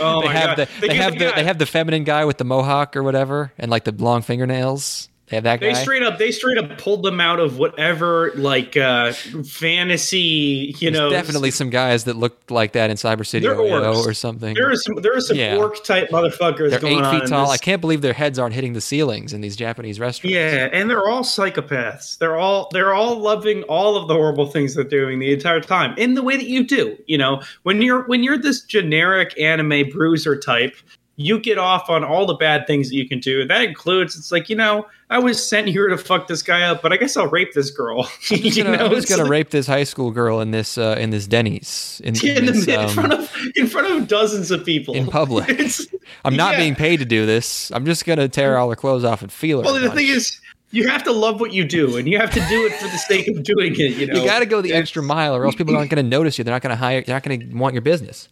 Oh 0.02 0.22
they 0.22 0.28
my 0.28 0.34
have 0.34 0.58
God. 0.58 0.68
the 0.68 0.82
They 0.82 0.88
they 0.89 0.95
have 0.95 1.14
the 1.14 1.26
the 1.26 1.32
they 1.36 1.43
have 1.43 1.58
the 1.60 1.66
feminine 1.66 2.04
guy 2.04 2.26
with 2.26 2.38
the 2.38 2.43
mohawk 2.43 2.95
or 2.95 3.04
whatever, 3.04 3.54
and 3.58 3.70
like 3.70 3.84
the 3.84 3.91
long 3.91 4.22
fingernails. 4.22 5.09
They 5.30 5.38
have 5.38 5.44
that 5.44 5.60
They 5.60 5.74
straight 5.76 6.02
up 6.04 6.18
they 6.18 6.32
straight 6.32 6.58
up 6.58 6.78
pulled 6.80 7.04
them 7.04 7.20
out 7.22 7.40
of 7.40 7.58
whatever 7.58 8.32
like 8.36 8.76
uh 8.76 9.14
fantasy, 9.14 10.74
you 10.80 10.90
There's 10.90 10.94
know. 10.94 11.10
definitely 11.10 11.52
some 11.52 11.70
guys 11.70 12.06
that 12.06 12.16
looked 12.16 12.50
like 12.50 12.72
that 12.74 12.90
in 12.90 12.98
Cyber 12.98 13.26
City 13.26 13.46
Oedo 13.46 13.96
or 14.06 14.14
something. 14.14 14.56
there 14.56 14.72
are 14.72 14.76
some 14.76 14.96
there 15.02 15.16
are 15.16 15.22
some 15.22 15.38
Yeah. 15.38 15.58
orc 15.58 15.84
type 15.84 16.10
motherfuckers 16.10 16.72
They're 16.72 16.86
eight 16.86 17.06
feet 17.22 17.30
tall. 17.30 17.50
I 17.52 17.58
can't 17.58 17.82
believe 17.82 18.02
their 18.02 18.14
heads 18.14 18.40
aren't 18.40 18.56
hitting 18.56 18.74
the 18.74 18.82
ceilings 18.82 19.34
in 19.34 19.42
these 19.42 19.56
Japanese 19.56 20.00
restaurants. 20.00 20.34
Yeah, 20.34 20.70
and 20.74 20.90
they're 20.90 21.08
all 21.08 21.22
psychopaths. 21.24 22.18
They're 22.18 22.38
all 22.38 22.70
they're 22.74 22.94
all 22.94 23.20
loving 23.20 23.64
all 23.64 23.96
of 23.98 24.08
the 24.08 24.14
horrible 24.16 24.48
things 24.48 24.76
they're 24.76 24.84
doing 24.84 25.20
the 25.20 25.32
entire 25.34 25.62
time 25.62 25.94
in 25.98 26.16
the 26.16 26.24
way 26.24 26.38
that 26.38 26.48
you 26.48 26.66
do. 26.66 26.98
You 27.06 27.18
know, 27.18 27.42
when 27.64 27.82
you're 27.82 28.04
when 28.08 28.24
you're 28.24 28.38
this 28.38 28.62
generic 28.62 29.40
anime 29.40 29.90
bruiser 29.92 30.36
type, 30.38 30.76
you 31.20 31.38
get 31.38 31.57
off 31.57 31.89
on 31.89 32.01
all 32.01 32.26
the 32.26 32.34
bad 32.34 32.65
things 32.65 32.88
that 32.88 32.95
you 32.95 33.05
can 33.05 33.20
do. 33.20 33.41
And 33.41 33.49
that 33.49 33.61
includes, 33.61 34.15
it's 34.15 34.32
like, 34.32 34.49
you 34.49 34.55
know, 34.55 34.88
I 35.09 35.20
was 35.20 35.45
sent 35.45 35.67
here 35.67 35.89
to 35.89 35.97
fuck 35.97 36.28
this 36.28 36.41
guy 36.41 36.61
up, 36.61 36.82
but 36.82 36.93
I 36.93 36.97
guess 36.97 37.17
I'll 37.17 37.28
rape 37.28 37.53
this 37.53 37.72
girl. 37.72 38.03
I'm 38.32 38.38
just 38.38 38.57
gonna, 38.57 38.78
know, 38.78 38.86
I'm 38.86 38.91
just 38.91 39.09
gonna 39.09 39.24
like- 39.24 39.32
rape 39.32 39.49
this 39.49 39.67
high 39.67 39.84
school 39.84 40.11
girl 40.11 40.39
in 40.39 40.51
this 40.51 40.78
uh, 40.78 40.95
in 40.97 41.09
this 41.09 41.28
Denny's 41.28 42.01
in, 42.05 42.15
in, 42.26 42.38
in 42.38 42.45
this, 42.45 42.67
in 42.67 42.80
um, 42.80 42.89
front 42.89 43.13
of 43.13 43.32
in 43.55 43.67
front 43.67 43.91
of 43.91 44.07
dozens 44.07 44.49
of 44.49 44.63
people 44.63 44.95
in 44.95 45.07
public. 45.07 45.49
It's- 45.59 45.88
I'm 46.24 46.38
not 46.38 46.53
yeah. 46.53 46.59
being 46.59 46.76
paid 46.76 46.97
to 46.97 47.05
do 47.05 47.26
this. 47.26 47.70
I'm 47.72 47.86
just 47.86 48.05
gonna 48.05 48.30
tear 48.30 48.57
all 48.57 48.70
her 48.70 48.76
clothes 48.78 49.03
off 49.03 49.22
and 49.22 49.30
feel 49.30 49.59
her. 49.59 49.65
Well, 49.65 49.80
the 49.80 49.91
thing 49.91 50.07
is, 50.07 50.39
you 50.72 50.88
have 50.88 51.03
to 51.03 51.11
love 51.11 51.41
what 51.41 51.51
you 51.51 51.65
do, 51.65 51.97
and 51.97 52.07
you 52.07 52.17
have 52.17 52.32
to 52.32 52.39
do 52.47 52.65
it 52.65 52.74
for 52.74 52.86
the 52.86 52.97
sake 52.97 53.28
of 53.28 53.43
doing 53.43 53.74
it. 53.74 53.97
You 53.97 54.07
know, 54.07 54.22
you 54.22 54.26
got 54.26 54.39
to 54.39 54.45
go 54.45 54.61
the 54.61 54.74
extra 54.74 55.03
mile, 55.03 55.36
or 55.36 55.45
else 55.45 55.55
people 55.55 55.76
aren't 55.76 55.89
going 55.89 56.03
to 56.03 56.09
notice 56.09 56.38
you. 56.38 56.43
They're 56.43 56.53
not 56.53 56.61
going 56.61 56.72
to 56.72 56.78
hire. 56.78 57.01
They're 57.01 57.15
not 57.15 57.24
going 57.24 57.39
to 57.39 57.57
want 57.57 57.74
your 57.74 57.82
business. 57.82 58.30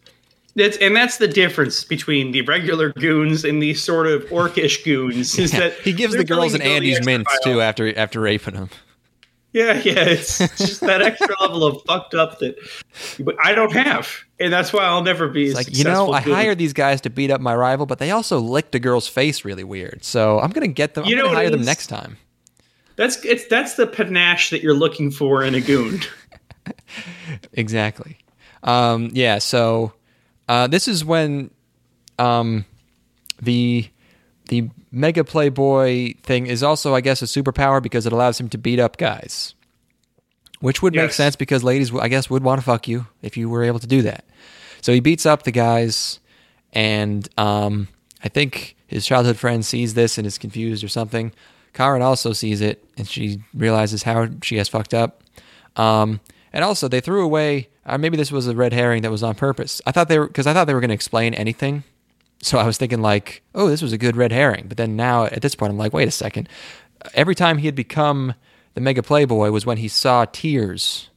That's 0.58 0.76
and 0.78 0.95
that's 0.95 1.18
the 1.18 1.28
difference 1.28 1.84
between 1.84 2.32
the 2.32 2.41
regular 2.41 2.91
goons 2.93 3.45
and 3.45 3.62
these 3.62 3.82
sort 3.82 4.08
of 4.08 4.24
orcish 4.26 4.84
goons. 4.84 5.38
Is 5.38 5.51
that 5.51 5.74
he 5.76 5.93
gives 5.93 6.16
the 6.16 6.24
girls 6.24 6.53
willing 6.53 6.55
an 6.55 6.60
to 6.62 6.66
go 6.66 6.70
the 6.70 6.76
Andy's 6.76 7.05
mints 7.05 7.32
mile. 7.32 7.53
too 7.53 7.62
after 7.62 7.95
after 7.95 8.20
raping 8.20 8.55
them. 8.55 8.70
Yeah, 9.53 9.74
yeah, 9.74 9.99
it's 9.99 10.38
just 10.58 10.82
that 10.82 11.03
extra 11.03 11.36
level 11.39 11.64
of 11.64 11.84
fucked 11.84 12.16
up 12.16 12.39
that 12.39 12.55
but 13.20 13.36
I 13.39 13.53
don't 13.53 13.72
have, 13.72 14.10
and 14.39 14.51
that's 14.51 14.74
why 14.74 14.84
I'll 14.84 15.03
never 15.03 15.28
be. 15.30 15.45
It's 15.45 15.55
like 15.55 15.78
you 15.78 15.84
know, 15.84 16.12
I 16.12 16.22
hired 16.22 16.58
these 16.58 16.74
guys 16.74 17.01
to 17.01 17.12
beat 17.12 17.30
up 17.30 17.39
my 17.39 17.55
rival, 17.55 17.86
but 17.86 17.99
they 17.99 18.10
also 18.10 18.39
licked 18.39 18.74
a 18.74 18.80
girl's 18.80 19.08
face 19.08 19.45
really 19.45 19.64
weird. 19.64 20.03
So 20.03 20.39
I'm 20.39 20.49
going 20.49 20.68
to 20.68 20.74
get 20.74 20.95
them. 20.95 21.05
You 21.05 21.20
I'm 21.20 21.26
know 21.26 21.36
hire 21.36 21.51
them 21.51 21.64
next 21.64 21.86
time. 21.86 22.18
That's 22.95 23.24
it's 23.24 23.45
that's 23.45 23.76
the 23.76 23.86
panache 23.86 24.49
that 24.49 24.64
you're 24.64 24.74
looking 24.74 25.12
for 25.12 25.43
in 25.43 25.53
a 25.53 25.62
goon. 25.62 26.01
Exactly. 27.53 28.18
Um, 28.64 29.10
yeah. 29.14 29.38
So 29.38 29.93
uh, 30.48 30.68
this 30.68 30.88
is 30.88 31.04
when 31.04 31.52
um, 32.20 32.66
the 33.41 33.89
the 34.50 34.70
Mega 34.91 35.24
Playboy 35.24 36.14
thing 36.24 36.48
is 36.48 36.64
also, 36.64 36.95
I 36.95 37.02
guess, 37.02 37.22
a 37.22 37.26
superpower 37.26 37.84
because 37.84 38.06
it 38.06 38.14
allows 38.14 38.39
him 38.39 38.48
to 38.50 38.58
beat 38.58 38.80
up 38.80 38.98
guys, 38.98 39.54
which 40.62 40.82
would 40.82 40.95
make 40.95 41.12
sense 41.12 41.36
because 41.36 41.64
ladies, 41.64 41.93
I 41.93 42.08
guess, 42.08 42.30
would 42.30 42.43
want 42.43 42.62
to 42.62 42.66
fuck 42.66 42.88
you 42.88 43.08
if 43.22 43.36
you 43.36 43.50
were 43.50 43.64
able 43.64 43.80
to 43.80 43.88
do 43.88 44.02
that. 44.04 44.26
So 44.82 44.93
he 44.93 45.02
beats 45.02 45.26
up 45.26 45.43
the 45.43 45.52
guys, 45.52 46.20
and 46.72 47.28
um, 47.38 47.89
I 48.24 48.30
think 48.30 48.78
his 48.88 49.06
childhood 49.06 49.38
friend 49.38 49.66
sees 49.66 49.95
this 49.95 50.18
and 50.18 50.26
is 50.26 50.38
confused 50.38 50.84
or 50.84 50.88
something. 50.88 51.34
Karen 51.74 52.02
also 52.02 52.32
sees 52.32 52.62
it, 52.62 52.84
and 52.98 53.08
she 53.08 53.43
realizes 53.54 54.04
how 54.04 54.30
she 54.41 54.58
has 54.58 54.70
fucked 54.70 54.93
up. 54.93 55.22
Um, 55.76 56.22
and 56.54 56.64
also, 56.64 56.88
they 56.88 57.02
threw 57.02 57.24
away. 57.24 57.70
Or 57.86 57.98
maybe 57.98 58.18
this 58.18 58.32
was 58.32 58.48
a 58.48 58.56
red 58.56 58.74
herring 58.74 59.02
that 59.04 59.12
was 59.12 59.24
on 59.24 59.36
purpose. 59.36 59.82
I 59.86 59.91
thought 59.91 60.10
they 60.10 60.20
were 60.20 60.28
because 60.28 60.45
I 60.45 60.54
thought 60.54 60.66
they 60.66 60.74
were 60.74 60.82
going 60.82 60.89
to 60.89 60.93
explain 60.95 61.34
anything. 61.34 61.84
So 62.41 62.58
I 62.60 62.66
was 62.66 62.78
thinking 62.78 63.02
like, 63.02 63.41
oh, 63.56 63.70
this 63.70 63.82
was 63.82 63.93
a 63.93 63.98
good 63.98 64.16
red 64.16 64.32
herring. 64.32 64.66
But 64.68 64.78
then 64.78 64.95
now 64.95 65.26
at 65.26 65.41
this 65.41 65.56
point, 65.56 65.72
I'm 65.72 65.78
like, 65.78 65.93
wait 65.93 66.08
a 66.08 66.12
second. 66.12 66.50
Every 67.14 67.34
time 67.34 67.58
he 67.60 67.66
had 67.66 67.76
become 67.76 68.34
the 68.74 68.82
mega 68.82 69.02
playboy 69.02 69.52
was 69.52 69.66
when 69.66 69.78
he 69.78 69.88
saw 69.88 70.26
tears. 70.26 71.10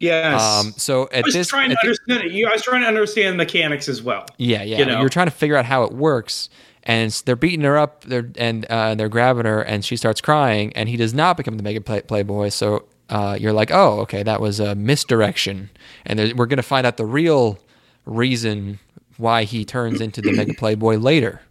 Yes. 0.00 0.42
Um, 0.42 0.72
so 0.76 1.08
I 1.12 1.18
at 1.18 1.24
was 1.26 1.34
this, 1.34 1.48
trying 1.48 1.68
to 1.70 1.76
the- 1.80 1.86
understand 1.86 2.24
it. 2.24 2.32
You, 2.32 2.48
I 2.48 2.52
was 2.52 2.62
trying 2.62 2.80
to 2.80 2.88
understand 2.88 3.36
mechanics 3.36 3.88
as 3.88 4.02
well. 4.02 4.26
Yeah, 4.36 4.62
yeah. 4.62 4.78
You 4.78 4.84
know? 4.86 5.00
You're 5.00 5.08
trying 5.08 5.28
to 5.28 5.32
figure 5.32 5.56
out 5.56 5.64
how 5.64 5.84
it 5.84 5.92
works, 5.92 6.48
and 6.82 7.12
they're 7.24 7.36
beating 7.36 7.60
her 7.62 7.78
up. 7.78 8.02
They're 8.02 8.28
and 8.36 8.64
uh, 8.64 8.96
they're 8.96 9.08
grabbing 9.08 9.44
her, 9.44 9.62
and 9.62 9.84
she 9.84 9.96
starts 9.96 10.20
crying, 10.20 10.72
and 10.74 10.88
he 10.88 10.96
does 10.96 11.14
not 11.14 11.36
become 11.36 11.56
the 11.56 11.62
mega 11.62 11.80
play- 11.80 12.02
playboy. 12.02 12.48
So 12.48 12.86
uh, 13.12 13.36
you're 13.38 13.52
like, 13.52 13.70
oh, 13.70 14.00
okay, 14.00 14.22
that 14.22 14.40
was 14.40 14.58
a 14.60 14.74
misdirection, 14.74 15.68
and 16.06 16.18
there- 16.18 16.34
we're 16.34 16.46
gonna 16.46 16.62
find 16.62 16.86
out 16.86 16.96
the 16.96 17.04
real 17.06 17.58
reason 18.06 18.78
why 19.18 19.44
he 19.44 19.64
turns 19.64 20.00
into 20.00 20.20
the 20.22 20.32
mega 20.32 20.54
playboy 20.54 20.96
later. 20.96 21.42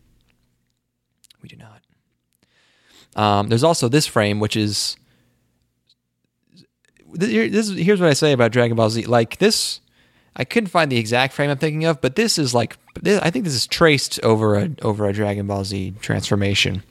We 1.41 1.49
do 1.49 1.55
not. 1.57 1.81
Um, 3.15 3.47
there's 3.49 3.63
also 3.63 3.87
this 3.89 4.07
frame, 4.07 4.39
which 4.39 4.55
is 4.57 4.95
th- 7.19 7.51
this 7.51 7.69
here's 7.69 7.99
what 7.99 8.09
I 8.09 8.13
say 8.13 8.31
about 8.31 8.51
Dragon 8.51 8.75
Ball 8.75 8.89
Z. 8.89 9.05
Like 9.05 9.37
this, 9.37 9.79
I 10.35 10.43
couldn't 10.45 10.69
find 10.69 10.91
the 10.91 10.97
exact 10.97 11.33
frame 11.33 11.49
I'm 11.49 11.57
thinking 11.57 11.85
of, 11.85 12.01
but 12.01 12.15
this 12.15 12.37
is 12.37 12.53
like 12.53 12.77
this, 13.01 13.19
I 13.21 13.29
think 13.29 13.45
this 13.45 13.53
is 13.53 13.67
traced 13.67 14.19
over 14.23 14.55
a 14.57 14.69
over 14.81 15.05
a 15.07 15.13
Dragon 15.13 15.47
Ball 15.47 15.63
Z 15.65 15.93
transformation. 16.01 16.83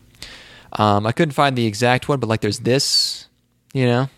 Um, 0.75 1.07
I 1.07 1.13
couldn't 1.13 1.33
find 1.33 1.57
the 1.57 1.67
exact 1.67 2.09
one, 2.09 2.21
but 2.21 2.29
like 2.29 2.41
there's 2.43 2.61
this, 2.61 3.27
you 3.73 3.87
know, 3.87 4.09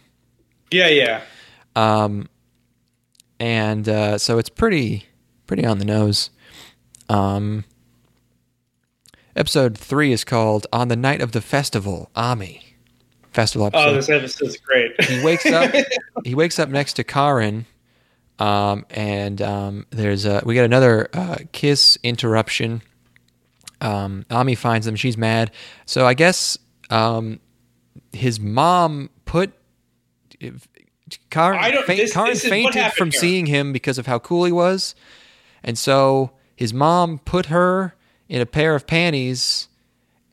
Yeah, 0.73 0.89
yeah. 0.89 1.23
um, 1.77 2.29
and 3.39 3.89
uh, 3.89 4.19
so 4.19 4.39
it's 4.39 4.49
pretty 4.49 5.07
pretty 5.47 5.65
on 5.67 5.79
the 5.79 5.85
nose. 5.85 6.31
Um, 7.09 7.65
episode 9.37 9.77
three 9.77 10.13
is 10.13 10.25
called 10.25 10.67
"On 10.73 10.89
the 10.89 10.97
Night 10.97 11.21
of 11.21 11.33
the 11.33 11.41
Festival." 11.41 12.11
Ami 12.15 12.63
festival 13.33 13.67
episode 13.67 13.89
Oh, 13.89 13.95
this 13.95 14.11
episode's 14.11 14.59
great. 14.59 14.93
he 15.05 15.25
wakes 15.25 15.47
up 15.47 15.75
he 16.25 16.35
wakes 16.35 16.59
up 16.59 16.69
next 16.69 16.93
to 16.95 17.05
Karin, 17.05 17.65
um, 18.39 18.85
and 18.91 19.41
um, 19.41 19.87
there's 19.91 20.25
a 20.27 20.43
we 20.45 20.55
get 20.55 20.65
another 20.65 21.09
uh, 21.15 21.37
kiss 21.53 21.97
interruption 22.03 22.83
um, 23.81 24.25
Ami 24.31 24.55
finds 24.55 24.85
them 24.87 24.97
she's 24.97 25.17
mad 25.17 25.51
so 25.87 26.07
I 26.07 26.13
guess 26.15 26.59
um, 26.91 27.41
his 28.13 28.39
mom 28.39 29.09
put 29.25 29.53
Karen, 31.31 31.59
I 31.61 31.71
don't- 31.71 31.87
faint- 31.87 32.01
this- 32.01 32.13
Karen 32.13 32.31
this 32.31 32.45
fainted 32.47 32.93
from 32.93 33.11
here. 33.11 33.21
seeing 33.21 33.47
him 33.47 33.73
because 33.73 33.99
of 33.99 34.07
how 34.07 34.19
cool 34.19 34.45
he 34.45 34.53
was 34.53 34.95
and 35.65 35.77
so 35.79 36.33
his 36.57 36.73
mom 36.73 37.19
put 37.19 37.47
her 37.47 37.95
in 38.29 38.41
a 38.41 38.47
pair 38.47 38.75
of 38.75 38.87
panties 38.87 39.69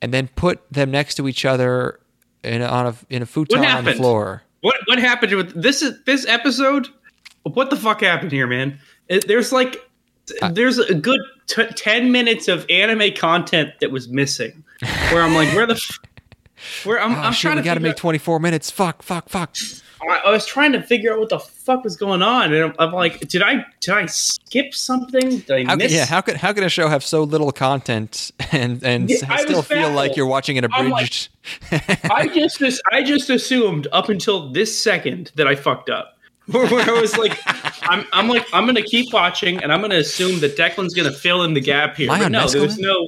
and 0.01 0.13
then 0.13 0.29
put 0.35 0.61
them 0.71 0.91
next 0.91 1.15
to 1.15 1.27
each 1.27 1.43
other 1.45 1.99
in 2.43 2.61
a, 2.61 2.65
on 2.65 2.87
a 2.87 2.95
in 3.09 3.21
a 3.21 3.25
futon 3.25 3.63
on 3.65 3.83
the 3.83 3.93
floor. 3.93 4.43
What 4.61 4.77
what 4.85 4.99
happened 4.99 5.33
with 5.33 5.61
this 5.61 5.81
is 5.81 6.01
this 6.05 6.25
episode? 6.27 6.87
What 7.43 7.69
the 7.69 7.75
fuck 7.75 8.01
happened 8.01 8.31
here, 8.31 8.47
man? 8.47 8.79
There's 9.27 9.51
like 9.51 9.75
there's 10.51 10.77
a 10.77 10.93
good 10.93 11.19
t- 11.47 11.65
10 11.65 12.11
minutes 12.11 12.47
of 12.47 12.65
anime 12.69 13.11
content 13.15 13.71
that 13.81 13.91
was 13.91 14.07
missing. 14.07 14.63
Where 15.11 15.23
I'm 15.23 15.33
like, 15.33 15.49
where 15.55 15.65
the 15.65 15.73
f- 15.73 15.99
where 16.85 17.01
I'm, 17.01 17.11
Oh, 17.15 17.19
I'm 17.19 17.33
shit, 17.33 17.41
trying 17.41 17.55
we 17.55 17.61
to 17.63 17.65
got 17.65 17.73
to 17.73 17.79
make 17.79 17.95
24 17.95 18.39
minutes. 18.39 18.69
Fuck, 18.69 19.01
fuck, 19.01 19.27
fuck. 19.29 19.55
I, 20.01 20.31
was 20.31 20.45
trying 20.45 20.71
to 20.73 20.81
figure 20.81 21.11
out 21.13 21.19
what 21.19 21.29
the 21.29 21.39
fuck 21.39 21.83
was 21.83 21.97
going 21.97 22.21
on, 22.21 22.53
and 22.53 22.63
I'm, 22.65 22.73
I'm 22.79 22.91
like, 22.91 23.19
did 23.27 23.41
I 23.41 23.65
did 23.81 23.93
I 23.93 24.05
skip 24.05 24.73
something? 24.73 25.39
Did 25.39 25.51
I 25.51 25.63
How 25.65 25.75
miss? 25.75 25.91
yeah, 25.91 26.05
how 26.05 26.21
could 26.21 26.37
how 26.37 26.53
could 26.53 26.63
a 26.63 26.69
show 26.69 26.87
have 26.87 27.03
so 27.03 27.23
little 27.23 27.51
content 27.51 28.31
and 28.51 28.81
and 28.83 29.09
Yeah, 29.09 29.35
still 29.37 29.61
feel 29.61 29.91
like 29.91 30.15
you're 30.15 30.25
watching 30.25 30.57
an 30.57 30.65
I'm 30.71 30.89
like- 30.89 31.03
abridged? 31.05 31.29
I 32.11 32.27
just 32.27 32.81
I 32.91 33.03
just 33.03 33.29
assumed 33.29 33.87
up 33.91 34.09
until 34.09 34.49
this 34.51 34.79
second 34.81 35.31
that 35.35 35.47
I 35.47 35.55
fucked 35.55 35.89
up. 35.89 36.15
Where 36.49 36.65
I 36.89 36.99
was 36.99 37.15
like, 37.15 37.37
I'm, 37.83 38.05
I'm 38.11 38.27
like, 38.27 38.43
I'm 38.53 38.65
gonna 38.65 38.81
keep 38.81 39.13
watching, 39.13 39.61
and 39.61 39.71
I'm 39.71 39.81
gonna 39.81 39.95
assume 39.97 40.39
that 40.39 40.57
Declan's 40.57 40.95
gonna 40.95 41.11
fill 41.11 41.43
in 41.43 41.53
the 41.53 41.61
gap 41.61 41.95
here. 41.95 42.07
But 42.07 42.29
no, 42.29 42.47
there's 42.47 42.79
no, 42.79 43.07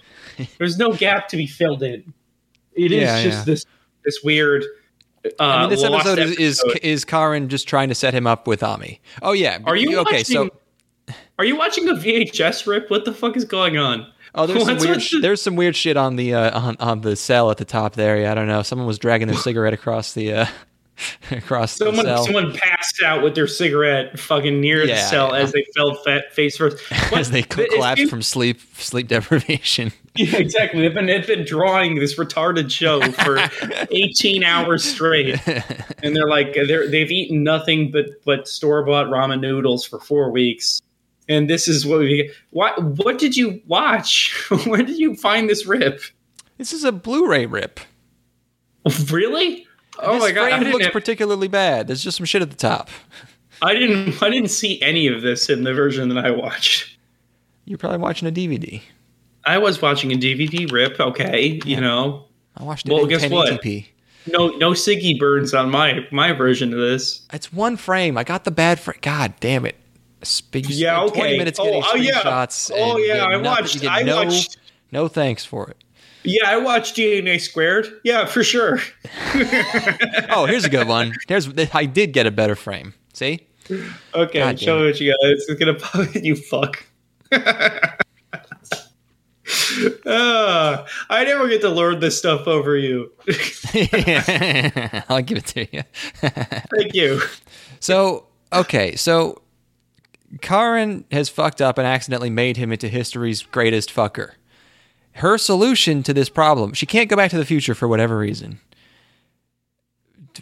there's 0.59 0.77
no 0.77 0.91
gap 0.93 1.27
to 1.29 1.37
be 1.37 1.47
filled 1.47 1.81
in. 1.81 2.13
It 2.73 2.91
is 2.91 3.01
Yeah, 3.01 3.23
just 3.23 3.39
yeah. 3.39 3.43
this 3.45 3.65
this 4.05 4.19
weird. 4.23 4.63
Uh, 5.23 5.29
I 5.39 5.61
mean, 5.61 5.69
this 5.69 5.81
lost 5.81 6.07
episode 6.07 6.19
is, 6.19 6.31
is 6.37 6.59
episode. 6.61 6.79
is 6.83 7.05
Karen 7.05 7.49
just 7.49 7.67
trying 7.67 7.89
to 7.89 7.95
set 7.95 8.13
him 8.13 8.25
up 8.25 8.47
with 8.47 8.63
Ami. 8.63 8.99
Oh 9.21 9.33
yeah. 9.33 9.59
Are 9.65 9.75
you 9.75 9.99
okay? 9.99 10.17
watching? 10.17 10.25
So 10.25 10.49
are 11.37 11.45
you 11.45 11.55
watching 11.55 11.87
a 11.89 11.93
VHS 11.93 12.67
rip? 12.67 12.89
What 12.89 13.05
the 13.05 13.13
fuck 13.13 13.35
is 13.37 13.45
going 13.45 13.77
on? 13.77 14.07
oh, 14.35 14.45
there's 14.45 14.65
some 14.65 14.77
weird 14.77 14.99
the- 14.99 15.19
there's 15.21 15.41
some 15.41 15.55
weird 15.55 15.75
shit 15.75 15.97
on 15.97 16.15
the 16.15 16.33
uh, 16.33 16.59
on 16.59 16.75
on 16.79 17.01
the 17.01 17.15
cell 17.15 17.51
at 17.51 17.57
the 17.57 17.65
top 17.65 17.93
there. 17.93 18.19
Yeah, 18.19 18.31
I 18.31 18.35
don't 18.35 18.47
know. 18.47 18.63
Someone 18.63 18.87
was 18.87 18.99
dragging 18.99 19.27
their 19.27 19.37
cigarette 19.49 19.73
across 19.73 20.13
the 20.13 20.33
uh, 20.33 20.45
across 21.31 21.77
the 21.77 21.85
Someone, 21.85 22.05
cell 22.05 22.25
someone 22.25 22.53
passed 22.53 23.01
out 23.03 23.23
with 23.23 23.35
their 23.35 23.47
cigarette 23.47 24.19
fucking 24.19 24.59
near 24.59 24.85
the 24.85 24.97
cell 24.97 25.33
yeah. 25.33 25.41
as 25.41 25.51
they 25.51 25.65
fell 25.75 25.95
fat 25.95 26.33
face 26.33 26.57
first. 26.57 26.77
What- 27.11 27.21
as 27.21 27.31
they 27.31 27.43
collapsed 27.43 28.09
from 28.09 28.21
sleep 28.21 28.59
sleep 28.75 29.07
deprivation. 29.07 29.91
Yeah, 30.15 30.37
exactly. 30.37 30.81
They've 30.81 30.93
been 30.93 31.05
they've 31.05 31.25
been 31.25 31.45
drawing 31.45 31.95
this 31.95 32.15
retarded 32.17 32.69
show 32.69 33.01
for 33.13 33.39
18 33.91 34.43
hours 34.43 34.83
straight, 34.83 35.39
and 36.03 36.13
they're 36.15 36.27
like 36.27 36.53
they're 36.53 36.89
they've 36.89 37.09
eaten 37.09 37.43
nothing 37.43 37.91
but 37.91 38.07
but 38.25 38.47
store 38.47 38.83
bought 38.83 39.07
ramen 39.07 39.39
noodles 39.39 39.85
for 39.85 39.99
four 39.99 40.29
weeks, 40.29 40.81
and 41.29 41.49
this 41.49 41.67
is 41.69 41.85
what 41.85 41.99
we. 41.99 42.29
What 42.49 42.83
what 42.97 43.19
did 43.19 43.37
you 43.37 43.61
watch? 43.67 44.33
Where 44.65 44.83
did 44.83 44.97
you 44.97 45.15
find 45.15 45.49
this 45.49 45.65
rip? 45.65 46.01
This 46.57 46.73
is 46.73 46.83
a 46.83 46.91
Blu-ray 46.91 47.45
rip. 47.45 47.79
Really? 49.09 49.65
Oh 49.99 50.13
this 50.15 50.23
my 50.23 50.31
god! 50.31 50.59
Frame 50.59 50.71
looks 50.73 50.85
have- 50.85 50.93
particularly 50.93 51.47
bad. 51.47 51.87
There's 51.87 52.03
just 52.03 52.17
some 52.17 52.25
shit 52.25 52.41
at 52.41 52.49
the 52.49 52.57
top. 52.57 52.89
I 53.61 53.73
didn't 53.75 54.21
I 54.21 54.29
didn't 54.29 54.49
see 54.49 54.81
any 54.81 55.07
of 55.07 55.21
this 55.21 55.49
in 55.49 55.63
the 55.63 55.73
version 55.73 56.09
that 56.09 56.25
I 56.25 56.31
watched. 56.31 56.97
You're 57.65 57.77
probably 57.77 57.99
watching 57.99 58.27
a 58.27 58.31
DVD. 58.31 58.81
I 59.45 59.57
was 59.57 59.81
watching 59.81 60.11
a 60.11 60.15
DVD 60.15 60.71
rip. 60.71 60.99
Okay, 60.99 61.59
you 61.65 61.79
know, 61.81 62.25
I 62.57 62.63
watched 62.63 62.87
it 62.87 62.93
Well, 62.93 63.05
guess 63.05 63.27
what? 63.29 63.49
1080p. 63.61 63.87
no 64.31 64.49
no 64.49 64.71
Siggy 64.71 65.17
burns 65.19 65.53
on 65.53 65.69
my 65.71 66.05
my 66.11 66.31
version 66.33 66.73
of 66.73 66.79
this. 66.79 67.21
It's 67.33 67.51
one 67.51 67.77
frame. 67.77 68.17
I 68.17 68.23
got 68.23 68.43
the 68.43 68.51
bad 68.51 68.79
frame. 68.79 68.99
God 69.01 69.33
damn 69.39 69.65
it. 69.65 69.75
Sp- 70.21 70.61
Yeah, 70.69 71.01
okay. 71.03 71.19
20 71.21 71.37
minutes 71.39 71.59
Oh, 71.59 71.63
getting 71.65 71.83
oh, 71.83 71.95
yeah. 71.95 72.11
screenshots. 72.21 72.71
Oh 72.75 72.91
and 72.91 72.99
you 72.99 73.05
yeah, 73.07 73.25
I 73.25 73.37
watched. 73.37 73.83
I 73.85 74.03
no, 74.03 74.17
watched. 74.23 74.57
No 74.91 75.07
thanks 75.07 75.43
for 75.43 75.69
it. 75.69 75.77
Yeah, 76.23 76.47
I 76.47 76.57
watched 76.57 76.95
DNA 76.95 77.41
Squared. 77.41 77.99
Yeah, 78.03 78.25
for 78.25 78.43
sure. 78.43 78.79
Oh, 80.29 80.45
here's 80.45 80.65
a 80.65 80.69
good 80.69 80.87
one. 80.87 81.13
Here's 81.27 81.49
I 81.73 81.85
did 81.85 82.13
get 82.13 82.27
a 82.27 82.31
better 82.31 82.55
frame. 82.55 82.93
See? 83.13 83.47
Okay, 84.13 84.39
God 84.39 84.59
show 84.59 84.79
me 84.79 84.85
what 84.85 84.99
you 84.99 85.11
got. 85.11 85.17
It's 85.23 85.51
gonna 85.55 85.73
pop 85.79 86.13
you 86.15 86.35
fuck. 86.35 86.83
Ah, 90.05 90.85
I 91.09 91.23
never 91.23 91.47
get 91.47 91.61
to 91.61 91.69
learn 91.69 91.99
this 91.99 92.17
stuff 92.17 92.47
over 92.47 92.77
you. 92.77 93.11
I'll 95.09 95.21
give 95.21 95.37
it 95.37 95.45
to 95.47 95.67
you. 95.75 95.83
Thank 96.13 96.93
you. 96.93 97.21
So, 97.79 98.27
okay, 98.53 98.95
so 98.95 99.41
Karen 100.41 101.05
has 101.11 101.29
fucked 101.29 101.61
up 101.61 101.77
and 101.77 101.87
accidentally 101.87 102.29
made 102.29 102.57
him 102.57 102.71
into 102.71 102.87
history's 102.87 103.43
greatest 103.43 103.93
fucker. 103.93 104.31
Her 105.13 105.37
solution 105.37 106.03
to 106.03 106.13
this 106.13 106.29
problem, 106.29 106.73
she 106.73 106.85
can't 106.85 107.09
go 107.09 107.15
back 107.15 107.31
to 107.31 107.37
the 107.37 107.45
future 107.45 107.75
for 107.75 107.87
whatever 107.87 108.17
reason. 108.17 108.59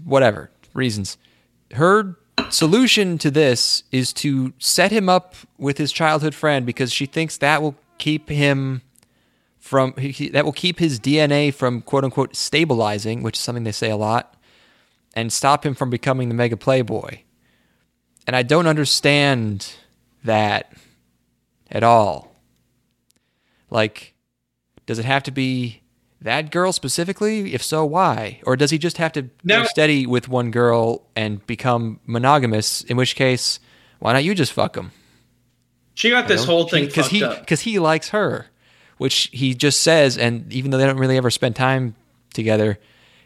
Whatever 0.03 0.51
reasons. 0.73 1.17
Her 1.73 2.17
solution 2.49 3.17
to 3.19 3.31
this 3.31 3.83
is 3.91 4.13
to 4.13 4.53
set 4.59 4.91
him 4.91 5.09
up 5.09 5.35
with 5.57 5.77
his 5.77 5.91
childhood 5.91 6.35
friend 6.35 6.65
because 6.65 6.91
she 6.91 7.05
thinks 7.05 7.37
that 7.37 7.61
will 7.61 7.75
keep 7.97 8.29
him 8.29 8.81
from 9.69 9.93
he- 9.97 10.29
that 10.29 10.45
will 10.45 10.51
keep 10.51 10.79
his 10.79 10.99
DNA 10.99 11.53
from 11.53 11.81
quote 11.83 12.03
unquote 12.03 12.35
stabilizing, 12.35 13.21
which 13.21 13.37
is 13.37 13.41
something 13.41 13.63
they 13.65 13.71
say 13.71 13.91
a 13.91 13.95
lot, 13.95 14.33
and 15.13 15.31
stop 15.31 15.63
him 15.63 15.75
from 15.75 15.91
becoming 15.91 16.27
the 16.27 16.33
mega 16.33 16.57
playboy. 16.57 17.19
And 18.25 18.35
I 18.35 18.41
don't 18.41 18.65
understand 18.65 19.71
that 20.23 20.73
at 21.69 21.83
all. 21.83 22.35
Like, 23.69 24.15
does 24.87 24.97
it 24.97 25.05
have 25.05 25.21
to 25.23 25.31
be 25.31 25.81
that 26.19 26.49
girl 26.51 26.71
specifically? 26.73 27.53
If 27.53 27.61
so, 27.61 27.85
why? 27.85 28.41
Or 28.47 28.55
does 28.55 28.71
he 28.71 28.79
just 28.79 28.97
have 28.97 29.11
to 29.13 29.21
go 29.21 29.29
steady 29.65 30.07
with 30.07 30.27
one 30.27 30.49
girl 30.49 31.07
and 31.15 31.45
become 31.45 31.99
monogamous? 32.07 32.81
In 32.81 32.97
which 32.97 33.15
case, 33.15 33.59
why 33.99 34.13
not 34.13 34.23
you 34.23 34.33
just 34.33 34.51
fuck 34.51 34.75
him? 34.75 34.91
She 35.93 36.09
got 36.09 36.27
this 36.27 36.45
whole 36.45 36.67
thing 36.67 36.85
because 36.85 37.05
fucked 37.05 37.15
he 37.15 37.23
up. 37.23 37.39
because 37.41 37.61
he 37.61 37.77
likes 37.77 38.09
her, 38.09 38.47
which 38.99 39.29
he 39.33 39.55
just 39.55 39.81
says, 39.81 40.15
and 40.17 40.53
even 40.53 40.69
though 40.69 40.77
they 40.77 40.85
don't 40.85 40.99
really 40.99 41.17
ever 41.17 41.31
spend 41.31 41.55
time 41.55 41.95
together, 42.33 42.77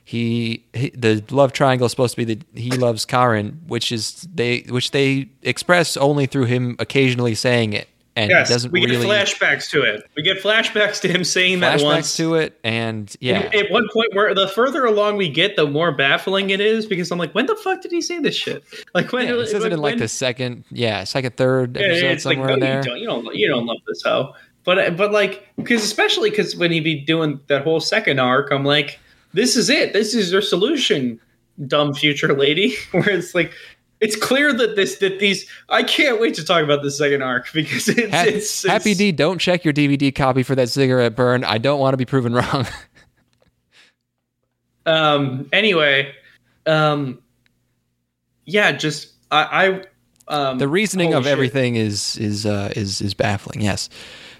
he, 0.05 0.65
he 0.74 0.89
the 0.91 1.24
love 1.32 1.51
triangle 1.53 1.86
is 1.86 1.91
supposed 1.91 2.15
to 2.15 2.26
be 2.26 2.34
that 2.36 2.45
he 2.57 2.71
loves 2.71 3.05
Karen, 3.05 3.61
which 3.67 3.91
is 3.91 4.28
they 4.34 4.59
which 4.69 4.91
they 4.91 5.30
express 5.41 5.95
only 5.97 6.26
through 6.26 6.45
him 6.45 6.76
occasionally 6.80 7.36
saying 7.36 7.71
it, 7.74 7.88
and 8.15 8.30
Yes, 8.30 8.49
doesn't 8.49 8.71
we 8.71 8.82
really 8.86 9.05
get 9.07 9.28
flashbacks 9.28 9.69
to 9.71 9.82
it. 9.82 10.03
We 10.17 10.21
get 10.24 10.39
flashbacks 10.43 10.99
to 11.01 11.07
him 11.07 11.24
saying 11.24 11.61
that 11.61 11.82
once. 11.82 12.17
to 12.17 12.36
it, 12.36 12.59
and 12.65 13.15
yeah, 13.21 13.49
At 13.53 13.71
one 13.71 13.88
point, 13.93 14.09
where 14.13 14.36
the 14.36 14.49
further 14.49 14.84
along 14.86 15.15
we 15.15 15.30
get, 15.30 15.55
the 15.55 15.65
more 15.67 15.93
baffling 15.93 16.49
it 16.49 16.59
is 16.59 16.86
because 16.86 17.09
I'm 17.09 17.17
like, 17.17 17.34
when 17.34 17.45
the 17.45 17.55
fuck 17.55 17.82
did 17.82 17.91
he 17.93 18.01
say 18.01 18.19
this 18.19 18.36
shit? 18.36 18.61
Like 18.93 19.11
when 19.13 19.26
yeah, 19.28 19.36
it 19.36 19.47
says 19.47 19.63
it 19.63 19.71
in 19.71 19.80
like 19.80 19.93
when- 19.93 19.99
the 19.99 20.07
second, 20.09 20.65
yeah, 20.69 21.05
second, 21.05 21.38
third 21.38 21.78
Yeah, 21.78 21.84
episode 21.88 22.05
it's 22.11 22.26
like 22.26 22.36
somewhere 22.36 22.49
no, 22.49 22.53
in 22.55 22.59
there. 22.59 22.78
you 22.80 22.84
don't, 22.84 22.99
you 22.99 23.07
don't, 23.07 23.36
you 23.36 23.47
don't 23.47 23.65
love 23.65 23.78
this 23.88 24.03
hoe. 24.03 24.34
But 24.64 24.95
but 24.95 25.11
like 25.11 25.47
because 25.57 25.84
especially 25.84 26.30
because 26.30 26.55
when 26.55 26.72
he 26.72 26.80
be 26.80 26.99
doing 26.99 27.39
that 27.47 27.64
whole 27.64 27.80
second 27.80 28.20
arc, 28.20 28.51
I'm 28.51 28.64
like, 28.64 28.99
this 29.34 29.55
is 29.55 29.70
it. 29.70 29.93
This 29.93 30.14
is 30.14 30.32
your 30.32 30.41
solution, 30.41 31.20
dumb 31.68 31.93
future 31.93 32.34
lady. 32.34 32.76
Where 32.91 33.09
it's 33.09 33.36
like. 33.36 33.53
It's 34.01 34.18
clear 34.18 34.51
that 34.51 34.76
this 34.76 34.97
that 34.97 35.20
these 35.20 35.49
I 35.70 35.82
can't 35.82 36.20
wait 36.20 36.34
to 36.34 36.43
talk 36.43 36.61
about 36.61 36.84
the 36.84 36.91
second 36.91 37.22
arc 37.22 37.47
because 37.53 37.88
it's, 37.88 38.14
Ha- 38.14 38.24
it's, 38.24 38.66
it's 38.66 38.66
Happy 38.66 38.93
D, 38.93 39.14
don't 39.14 39.39
check 39.39 39.64
your 39.64 39.74
DVD 39.74 40.14
copy 40.14 40.43
for 40.43 40.55
that 40.55 40.68
cigarette 40.68 41.16
burn. 41.16 41.45
I 41.45 41.57
don't 41.57 41.80
want 41.80 41.93
to 41.93 41.97
be 41.97 42.03
proven 42.03 42.34
wrong. 42.34 42.68
um 44.86 45.47
anyway 45.53 46.14
um 46.66 47.18
yeah 48.45 48.74
just 48.74 49.14
i 49.32 49.82
i 50.28 50.34
um 50.34 50.57
the 50.57 50.68
reasoning 50.68 51.14
of 51.14 51.24
shit. 51.24 51.32
everything 51.32 51.76
is 51.76 52.18
is 52.18 52.45
uh, 52.45 52.74
is 52.76 53.01
is 53.01 53.14
baffling. 53.14 53.61
Yes. 53.61 53.89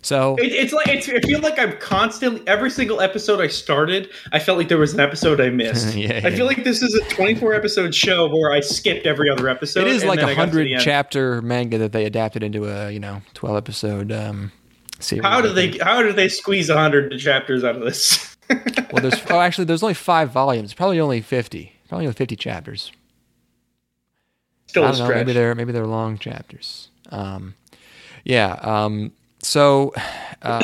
So 0.04 0.36
It, 0.36 0.52
it's 0.52 0.74
like 0.74 0.88
it's, 0.88 1.08
I 1.10 1.20
feel 1.22 1.40
like 1.40 1.58
I'm 1.58 1.78
constantly 1.78 2.42
every 2.46 2.70
single 2.70 3.00
episode 3.02 3.40
I 3.42 3.48
started. 3.48 4.10
I 4.32 4.40
felt 4.40 4.58
like 4.58 4.68
there 4.68 4.78
was 4.78 4.94
an 4.94 5.00
episode 5.00 5.40
I 5.42 5.50
missed. 5.50 5.96
Yeah, 6.04 6.22
I 6.24 6.28
yeah. 6.30 6.36
feel 6.36 6.46
like 6.46 6.64
this 6.64 6.82
is 6.82 6.94
a 6.96 7.04
24 7.10 7.54
episode 7.54 7.96
show 7.96 8.28
where 8.28 8.52
I 8.52 8.60
skipped 8.60 9.06
every 9.06 9.30
other 9.30 9.48
episode. 9.48 9.82
it 9.82 9.88
is 9.88 10.04
like 10.04 10.20
a 10.20 10.28
I 10.28 10.34
hundred 10.34 10.68
chapter 10.80 11.42
manga 11.42 11.78
that 11.78 11.92
they 11.94 12.06
adapted 12.06 12.44
into 12.44 12.66
a 12.66 12.92
you 12.92 13.00
know 13.00 13.22
twelve 13.34 13.56
episode 13.58 14.12
um, 14.12 14.52
series. 15.00 15.24
How 15.24 15.42
do 15.42 15.54
they 15.54 15.78
how 15.78 16.02
do 16.02 16.12
they 16.12 16.28
squeeze 16.28 16.70
a 16.70 16.78
hundred 16.78 17.18
chapters 17.20 17.64
out 17.64 17.76
of 17.76 17.82
this? 17.82 18.30
Well, 18.92 19.02
there's 19.02 19.20
oh 19.32 19.40
actually 19.40 19.66
there's 19.66 19.82
only 19.82 19.94
five 19.96 20.30
volumes. 20.32 20.74
Probably 20.74 21.00
only 21.00 21.22
fifty. 21.22 21.74
Probably 21.88 22.06
only 22.06 22.14
fifty 22.14 22.36
chapters. 22.36 22.92
Still 24.68 24.84
I 24.84 24.90
a 24.90 24.92
don't 24.92 25.08
know. 25.08 25.16
Maybe 25.16 25.34
they're 25.34 25.56
maybe 25.56 25.72
they're 25.72 25.88
long 25.88 26.18
chapters. 26.18 26.90
Um, 27.10 27.56
yeah. 28.26 28.60
Um, 28.62 29.12
so, 29.44 29.94
um, 30.42 30.64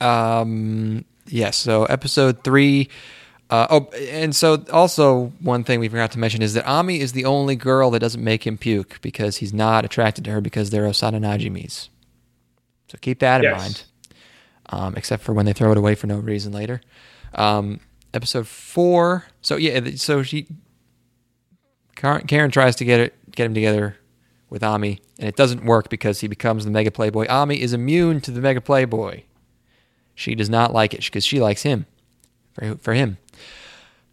um, 0.00 1.04
yes. 1.26 1.56
so 1.56 1.84
episode 1.84 2.44
three. 2.44 2.88
Uh, 3.50 3.66
oh, 3.70 3.88
and 3.96 4.34
so 4.34 4.64
also 4.72 5.26
one 5.40 5.64
thing 5.64 5.78
we 5.78 5.88
forgot 5.88 6.10
to 6.12 6.18
mention 6.18 6.42
is 6.42 6.54
that 6.54 6.66
Ami 6.66 7.00
is 7.00 7.12
the 7.12 7.24
only 7.26 7.56
girl 7.56 7.90
that 7.90 8.00
doesn't 8.00 8.22
make 8.24 8.46
him 8.46 8.56
puke 8.58 8.98
because 9.02 9.36
he's 9.36 9.52
not 9.52 9.84
attracted 9.84 10.24
to 10.24 10.30
her 10.32 10.40
because 10.40 10.70
they're 10.70 10.84
Osana 10.84 11.20
Najimis. 11.20 11.88
So 12.88 12.98
keep 13.00 13.20
that 13.20 13.38
in 13.44 13.50
Yes. 13.50 13.58
mind. 13.60 13.84
Um, 14.70 14.94
except 14.96 15.22
for 15.22 15.34
when 15.34 15.44
they 15.44 15.52
throw 15.52 15.70
it 15.72 15.78
away 15.78 15.94
for 15.94 16.06
no 16.06 16.16
reason 16.18 16.52
later. 16.52 16.80
Um, 17.34 17.80
episode 18.14 18.48
four. 18.48 19.24
So 19.42 19.56
yeah, 19.56 19.90
so 19.96 20.22
she 20.22 20.46
Karen, 21.96 22.26
Karen 22.26 22.50
tries 22.50 22.76
to 22.76 22.84
get 22.84 22.98
it, 22.98 23.14
get 23.30 23.44
him 23.46 23.54
together 23.54 23.96
with 24.54 24.62
Ami, 24.62 25.00
and 25.18 25.28
it 25.28 25.34
doesn't 25.34 25.64
work 25.64 25.88
because 25.90 26.20
he 26.20 26.28
becomes 26.28 26.64
the 26.64 26.70
mega 26.70 26.92
playboy. 26.92 27.26
Ami 27.26 27.60
is 27.60 27.72
immune 27.72 28.20
to 28.20 28.30
the 28.30 28.40
mega 28.40 28.60
playboy. 28.60 29.24
She 30.14 30.36
does 30.36 30.48
not 30.48 30.72
like 30.72 30.94
it 30.94 31.04
because 31.04 31.26
she 31.26 31.40
likes 31.40 31.62
him. 31.62 31.86
For, 32.52 32.76
for 32.76 32.94
him. 32.94 33.18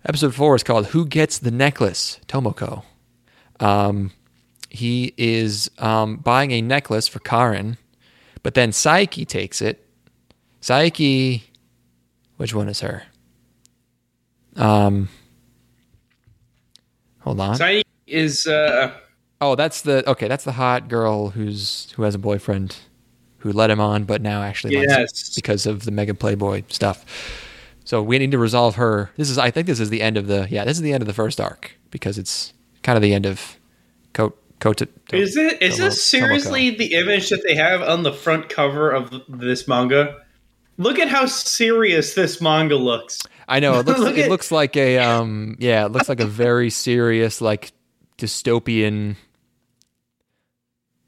Episode 0.04 0.34
four 0.34 0.56
is 0.56 0.64
called 0.64 0.88
"Who 0.88 1.06
Gets 1.06 1.38
the 1.38 1.52
Necklace?" 1.52 2.20
Tomoko. 2.28 2.82
Um, 3.60 4.14
he 4.72 5.14
is 5.16 5.70
um, 5.78 6.18
buying 6.18 6.50
a 6.50 6.62
necklace 6.64 7.08
for 7.08 7.20
Karen, 7.20 7.78
but 8.42 8.56
then 8.56 8.72
Saiki 8.72 9.28
takes 9.28 9.62
it. 9.62 9.86
Saiki, 10.60 11.44
which 12.38 12.56
one 12.56 12.68
is 12.68 12.80
her? 12.80 13.04
Um, 14.56 15.08
hold 17.20 17.40
on. 17.40 17.60
Saiki 17.60 17.84
is 18.08 18.48
uh 18.48 18.92
Oh, 19.42 19.56
that's 19.56 19.82
the 19.82 20.08
okay. 20.12 20.28
That's 20.28 20.44
the 20.44 20.52
hot 20.54 20.88
girl 20.88 21.30
who's 21.32 21.92
who 21.96 22.04
has 22.04 22.14
a 22.16 22.20
boyfriend 22.20 22.78
who 23.40 23.52
let 23.52 23.72
him 23.72 23.80
on, 23.80 24.04
but 24.04 24.22
now 24.22 24.44
actually 24.44 24.76
Yes. 24.76 25.34
because 25.36 25.66
of 25.66 25.84
the 25.86 25.92
mega 25.92 26.14
playboy 26.14 26.62
stuff. 26.68 27.04
So 27.84 28.04
we 28.04 28.20
need 28.20 28.30
to 28.32 28.38
resolve 28.38 28.76
her. 28.76 29.10
This 29.18 29.32
is, 29.32 29.40
I 29.40 29.50
think, 29.50 29.66
this 29.66 29.80
is 29.80 29.90
the 29.90 30.04
end 30.04 30.16
of 30.16 30.28
the 30.28 30.48
yeah. 30.52 30.64
This 30.64 30.78
is 30.78 30.84
the 30.84 30.94
end 30.94 31.02
of 31.02 31.08
the 31.08 31.14
first 31.14 31.42
arc 31.42 31.72
because 31.90 32.20
it's 32.20 32.54
kind 32.84 32.96
of 32.96 33.02
the 33.02 33.14
end 33.16 33.26
of 33.26 33.58
Coat 34.14 34.38
Coat. 34.60 34.84
is 35.12 35.36
it 35.36 35.60
is 35.62 35.78
this 35.78 36.04
seriously 36.04 36.70
the 36.70 36.94
image 36.94 37.30
that 37.30 37.42
they 37.44 37.56
have 37.56 37.82
on 37.82 38.04
the 38.04 38.14
front 38.14 38.48
cover 38.50 38.92
of 38.92 39.12
this 39.28 39.68
manga? 39.68 40.22
Look 40.78 41.00
at 41.00 41.10
how 41.10 41.26
serious 41.26 42.14
this 42.14 42.40
manga 42.42 42.76
looks. 42.76 43.20
I 43.48 43.60
know 43.60 43.80
it 43.80 43.86
looks 43.88 44.00
Look 44.00 44.18
it 44.18 44.26
at- 44.26 44.30
looks 44.30 44.52
like 44.52 44.78
a 44.78 45.00
um 45.00 45.58
yeah 45.60 45.86
it 45.88 45.92
looks 45.92 46.08
like 46.10 46.20
a 46.20 46.28
very 46.28 46.70
serious 46.70 47.42
like 47.42 47.72
dystopian 48.20 49.16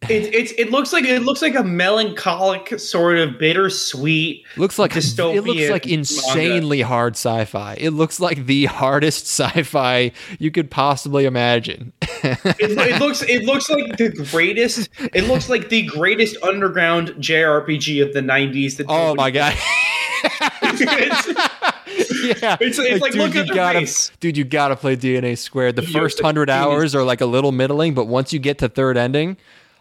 It, 0.09 0.33
it's 0.33 0.51
it 0.57 0.71
looks 0.71 0.91
like 0.93 1.05
it 1.05 1.21
looks 1.23 1.41
like 1.41 1.55
a 1.55 1.63
melancholic 1.63 2.79
sort 2.79 3.17
of 3.17 3.37
bittersweet. 3.39 4.43
looks 4.57 4.77
like 4.79 4.91
Dystopian 4.93 5.35
it 5.35 5.43
looks 5.43 5.69
like 5.69 5.85
manga. 5.85 5.93
insanely 5.99 6.81
hard 6.81 7.13
sci-fi. 7.15 7.75
It 7.79 7.91
looks 7.91 8.19
like 8.19 8.45
the 8.45 8.65
hardest 8.65 9.25
sci-fi 9.39 10.11
you 10.39 10.51
could 10.51 10.69
possibly 10.71 11.25
imagine. 11.25 11.93
It, 12.01 12.39
it 12.79 12.99
looks 13.01 13.21
it 13.23 13.43
looks 13.43 13.69
like 13.69 13.97
the 13.97 14.09
greatest. 14.31 14.89
It 15.13 15.25
looks 15.27 15.49
like 15.49 15.69
the 15.69 15.83
greatest 15.83 16.37
underground 16.43 17.09
JRPG 17.19 18.05
of 18.05 18.13
the 18.13 18.21
'90s. 18.21 18.77
That 18.77 18.85
oh 18.89 19.15
my 19.15 19.31
god. 19.31 19.53
it's, 20.25 21.27
yeah, 22.41 22.57
It's- 22.59 22.79
it's 22.79 23.01
like, 23.01 23.13
look 23.13 23.33
you 23.33 23.41
at 23.41 23.47
their 23.47 23.55
gotta, 23.55 23.79
face. 23.79 24.11
dude, 24.19 24.37
you 24.37 24.43
gotta 24.43 24.75
play 24.75 24.95
DNA 24.95 25.37
squared. 25.37 25.75
The 25.75 25.81
first 25.81 26.21
hundred 26.21 26.49
hours 26.49 26.95
are 26.95 27.03
like 27.03 27.21
a 27.21 27.25
little 27.25 27.51
middling, 27.51 27.93
but 27.93 28.05
once 28.07 28.33
you 28.33 28.39
get 28.39 28.57
to 28.59 28.69
third 28.69 28.97
ending, 28.97 29.37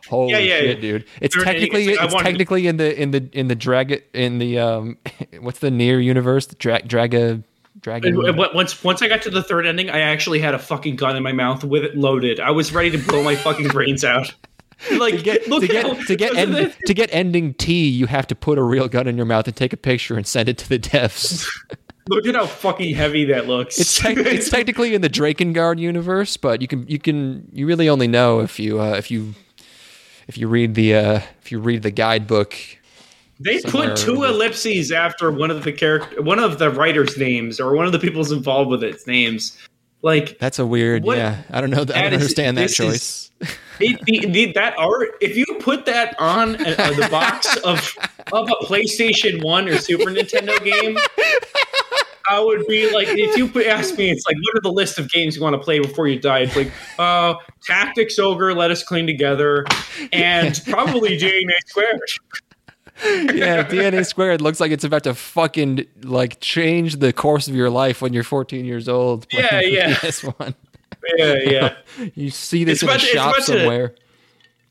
holy 0.09 0.33
Yeah, 0.33 0.39
yeah, 0.39 0.59
shit, 0.61 0.77
yeah. 0.77 0.81
dude! 0.81 1.05
It's 1.21 1.35
technically 1.43 1.85
it's 1.89 1.97
like, 1.99 2.05
it's 2.07 2.15
wanted 2.15 2.25
to- 2.25 2.31
technically 2.33 2.67
in 2.67 2.77
the 2.77 3.01
in 3.01 3.11
the 3.13 3.29
in 3.33 3.49
the 3.49 3.55
drag 3.55 4.03
in 4.13 4.39
the 4.39 4.59
um 4.59 4.99
what's 5.41 5.59
the 5.61 5.71
near 5.71 6.01
universe? 6.01 6.47
The 6.47 6.57
drag 6.57 6.89
draga 6.89 7.43
dragon. 7.81 8.25
And 8.27 8.37
once 8.37 8.83
once 8.85 9.03
I 9.03 9.09
got 9.09 9.23
to 9.23 9.31
the 9.31 9.43
third 9.43 9.67
ending, 9.67 9.91
I 9.91 10.01
actually 10.01 10.39
had 10.41 10.55
a 10.55 10.59
fucking 10.59 10.97
gun 10.97 11.17
in 11.17 11.23
my 11.23 11.33
mouth 11.33 11.65
with 11.65 11.85
it 11.85 11.97
loaded. 11.97 12.39
I 12.41 12.51
was 12.51 12.73
ready 12.73 12.91
to 12.91 12.99
blow 12.99 13.23
my 13.23 13.37
fucking 13.37 13.69
brains 13.69 14.05
out. 14.05 14.33
Like 14.91 15.17
to 15.19 15.23
get 15.23 15.47
look 15.47 15.63
to 15.65 15.69
how- 15.81 15.95
get 15.95 16.07
to 16.09 16.17
get 16.17 16.37
end, 16.37 16.75
to 16.87 16.93
get 16.95 17.09
ending 17.13 17.55
T, 17.55 17.87
you 17.89 18.07
have 18.07 18.27
to 18.27 18.35
put 18.35 18.59
a 18.59 18.63
real 18.65 18.89
gun 18.89 19.07
in 19.07 19.17
your 19.17 19.27
mouth 19.27 19.47
and 19.47 19.55
take 19.55 19.73
a 19.73 19.77
picture 19.77 20.17
and 20.17 20.27
send 20.27 20.49
it 20.49 20.59
to 20.59 20.69
the 20.69 20.77
devs. 20.77 21.47
Look 22.09 22.27
at 22.27 22.35
how 22.35 22.47
fucking 22.47 22.97
heavy 22.97 23.25
that 23.27 23.47
looks. 23.47 23.79
It's 23.79 23.97
tec- 24.01 24.17
it's 24.19 24.51
technically 24.51 24.97
in 24.97 25.01
the 25.01 25.09
Drakengard 25.09 25.79
universe, 25.79 26.37
but 26.37 26.61
you 26.61 26.67
can 26.67 26.85
you 26.89 26.99
can 26.99 27.47
you 27.53 27.65
really 27.65 27.89
only 27.89 28.09
know 28.09 28.41
if 28.41 28.59
you 28.59 28.81
uh, 28.81 28.95
if 28.97 29.09
you 29.09 29.35
if 30.29 30.37
you 30.39 30.49
read 30.49 30.75
the 30.75 30.95
uh, 30.95 31.21
if 31.43 31.51
you 31.53 31.59
read 31.61 31.83
the 31.83 31.91
guidebook. 31.91 32.55
They 33.41 33.61
put 33.61 33.97
two 33.97 34.23
ellipses 34.23 34.93
after 34.93 35.33
one 35.33 35.51
of 35.51 35.65
the 35.65 35.73
character, 35.73 36.23
one 36.23 36.39
of 36.39 36.59
the 36.61 36.71
writers' 36.71 37.19
names, 37.19 37.59
or 37.59 37.75
one 37.75 37.87
of 37.87 37.93
the 37.93 37.99
people's 37.99 38.31
involved 38.31 38.71
with 38.71 38.85
its 38.85 39.07
names. 39.07 39.59
Like 40.01 40.39
That's 40.39 40.59
a 40.61 40.67
weird. 40.67 41.03
What- 41.03 41.17
Yeah, 41.19 41.43
I 41.51 41.61
don't 41.61 41.71
know. 41.71 41.81
I 41.83 41.85
that 41.85 42.03
don't 42.03 42.13
is- 42.13 42.21
understand 42.23 42.59
that 42.59 42.71
choice. 42.71 43.31
is- 43.41 43.49
the, 43.79 43.99
the, 44.07 44.27
the, 44.27 44.53
that 44.53 44.79
art, 44.79 45.09
if 45.21 45.37
you 45.37 45.45
put 45.59 45.87
that 45.87 46.15
on 46.21 46.55
uh, 46.55 46.93
the 46.93 47.09
box 47.11 47.57
of 47.65 47.97
of 48.33 48.49
a 48.49 48.65
PlayStation 48.65 49.43
One 49.43 49.69
or 49.69 49.77
Super 49.79 50.05
Nintendo 50.11 50.63
game, 50.65 50.97
I 52.31 52.41
would 52.41 52.67
be 52.67 52.93
like, 52.93 53.09
if 53.09 53.37
you 53.37 53.65
ask 53.65 53.97
me, 53.97 54.11
it's 54.11 54.25
like, 54.27 54.37
what 54.43 54.57
are 54.57 54.61
the 54.63 54.73
list 54.73 54.99
of 54.99 55.11
games 55.11 55.37
you 55.37 55.43
want 55.43 55.55
to 55.55 55.59
play 55.59 55.79
before 55.79 56.09
you 56.09 56.19
die? 56.19 56.41
It's 56.41 56.57
like, 56.57 56.71
uh, 56.99 57.35
Tactics 57.65 58.19
Ogre, 58.19 58.55
Let 58.55 58.71
Us 58.71 58.83
Cling 58.83 59.07
Together, 59.07 59.65
and 60.13 60.61
probably 60.67 61.19
DNA 61.19 61.51
Squared. 61.67 62.01
yeah, 63.35 63.65
DNA 63.65 64.07
squared 64.07 64.41
looks 64.41 64.61
like 64.61 64.71
it's 64.71 64.85
about 64.85 65.05
to 65.05 65.15
fucking 65.15 65.87
like 66.03 66.39
change 66.41 66.97
the 66.97 67.13
course 67.13 67.49
of 67.49 67.55
your 67.55 67.71
life 67.71 68.03
when 68.03 68.13
you're 68.13 68.23
14 68.23 68.65
years 68.65 68.89
old. 68.89 69.27
Yeah, 69.33 69.61
yeah. 69.61 69.95
PS1. 69.95 70.55
Yeah, 71.17 71.35
yeah. 71.45 71.75
You 72.15 72.31
see 72.31 72.65
this 72.65 72.83
It's 72.83 72.83
in 72.85 72.89
a 72.89 72.93
about 72.93 73.01
to- 73.01 73.07
it's 73.07 73.15
shop 73.15 73.35
about 73.35 73.47
to- 73.47 73.59
somewhere. 73.59 73.95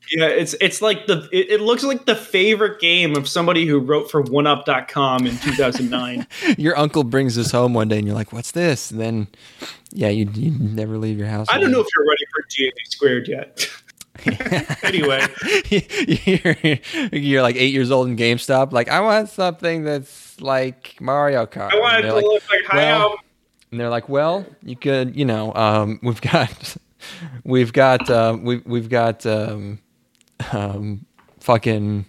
Yeah, 0.10 0.28
it's 0.28 0.56
it's 0.60 0.82
like 0.82 1.08
the 1.08 1.30
it, 1.32 1.52
it 1.52 1.62
looks 1.62 1.84
like 1.84 2.06
the 2.06 2.16
favorite 2.16 2.82
game 2.82 3.16
of 3.16 3.28
somebody 3.28 3.66
who 3.66 3.80
wrote 3.80 4.12
for 4.12 4.24
1UP.com 4.24 5.28
in 5.28 5.38
2009. 5.38 6.28
Your 6.58 6.78
uncle 6.78 7.04
brings 7.04 7.36
this 7.36 7.52
home 7.52 7.74
one 7.74 7.88
day, 7.88 7.98
and 7.98 8.08
you're 8.08 8.16
like, 8.16 8.34
"What's 8.34 8.52
this?" 8.52 8.92
And 8.92 9.00
then, 9.00 9.28
yeah, 9.92 10.10
you 10.10 10.30
you 10.34 10.52
never 10.52 10.98
leave 10.98 11.18
your 11.18 11.28
house. 11.28 11.48
I 11.50 11.60
don't 11.60 11.72
know 11.72 11.82
if 11.82 11.88
you're 11.96 12.08
ready 12.08 12.26
for 12.34 12.44
DNA 12.44 12.86
squared 12.86 13.28
yet. 13.28 13.70
anyway, 14.84 15.26
you're, 15.70 16.58
you're 17.20 17.42
like 17.42 17.56
eight 17.56 17.74
years 17.74 17.92
old 17.92 18.08
in 18.08 18.18
GameStop. 18.18 18.72
Like, 18.72 18.90
I 18.90 19.00
want 19.00 19.30
something 19.30 19.84
that's 19.84 20.40
like 20.42 20.96
Mario 21.00 21.46
Kart. 21.46 21.72
I 21.72 21.80
want 21.80 22.00
it 22.04 22.08
to 22.08 22.16
like, 22.16 22.24
look 22.26 22.44
like 22.50 22.74
well, 22.74 23.10
how 23.10 23.18
and 23.72 23.80
they're 23.80 23.90
like, 23.90 24.10
well, 24.10 24.46
you 24.64 24.76
could, 24.76 25.16
you 25.16 25.26
know, 25.26 25.54
um, 25.54 26.00
we've 26.04 26.22
got, 26.22 26.76
we've 27.44 27.72
got, 27.72 28.10
um, 28.10 28.44
we've 28.44 28.66
we've 28.66 28.90
got, 28.90 29.26
um, 29.26 29.80
um, 30.52 31.06
fucking. 31.40 32.06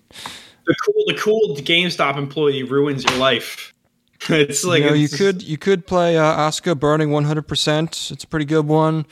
the 0.67 0.75
cool 0.85 1.05
the 1.07 1.15
cool 1.15 1.57
GameStop 1.57 2.17
employee 2.17 2.63
ruins 2.63 3.05
your 3.05 3.17
life. 3.19 3.69
It's 4.29 4.63
like 4.65 4.85
you 4.85 4.89
know, 4.91 4.95
you 4.95 5.07
it's- 5.07 5.19
could 5.19 5.43
you 5.43 5.59
could 5.59 5.85
play 5.85 6.17
uh, 6.17 6.23
Oscar 6.25 6.77
Burning 6.77 7.09
100%. 7.09 8.13
It's 8.13 8.23
a 8.23 8.27
pretty 8.29 8.45
good 8.45 8.69
one. 8.69 9.05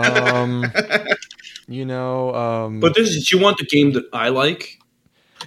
Um, 0.00 0.64
you 1.68 1.84
know, 1.84 2.32
um, 2.36 2.78
But 2.78 2.94
this 2.94 3.08
is 3.08 3.32
you 3.32 3.40
want 3.40 3.58
the 3.58 3.64
game 3.64 3.94
that 3.94 4.04
I 4.12 4.28
like. 4.28 4.78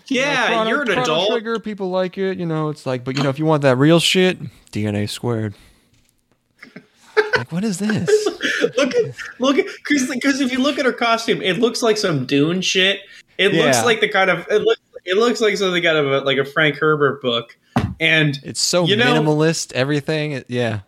you 0.07 0.19
know, 0.19 0.25
Yeah, 0.27 0.47
Chrono- 0.47 0.69
you're 0.69 0.81
an 0.81 0.87
Chrono 0.87 1.01
adult. 1.03 1.29
Trigger, 1.31 1.59
people 1.59 1.89
like 1.89 2.17
it. 2.17 2.37
You 2.37 2.45
know, 2.45 2.67
it's 2.67 2.85
like, 2.85 3.05
but 3.05 3.15
you 3.15 3.23
know, 3.23 3.29
if 3.29 3.39
you 3.39 3.45
want 3.45 3.61
that 3.61 3.77
real 3.77 4.01
shit, 4.01 4.39
DNA 4.73 5.07
squared. 5.09 5.53
like, 7.37 7.51
what 7.53 7.63
is 7.63 7.77
this? 7.79 8.09
look 8.78 8.95
at 8.95 9.16
look 9.39 9.57
at 9.57 9.66
because 9.66 10.07
because 10.09 10.41
if 10.41 10.51
you 10.51 10.59
look 10.59 10.80
at 10.80 10.86
her 10.86 10.93
costume, 10.93 11.41
it 11.41 11.59
looks 11.59 11.82
like 11.82 11.97
some 11.97 12.26
Dune 12.26 12.62
shit. 12.62 12.99
It 13.38 13.53
Yeah. 13.53 13.66
looks 13.66 13.84
like 13.86 13.99
the 14.01 14.09
kind 14.09 14.30
of 14.30 14.45
it 14.49 14.62
looks 14.62 14.82
it 15.05 15.18
looks 15.18 15.41
like 15.41 15.57
something 15.57 15.86
out 15.88 15.95
of 15.95 16.12
a, 16.12 16.20
like 16.22 16.38
a 16.38 16.45
Frank 16.45 16.76
Herbert 16.78 17.22
book. 17.22 17.57
And 17.99 18.39
It's 18.43 18.59
so 18.59 18.86
You 18.86 18.95
know- 18.95 19.14
minimalist. 19.22 19.74
Everything, 19.74 20.32
it- 20.34 20.45
yeah. 20.47 20.82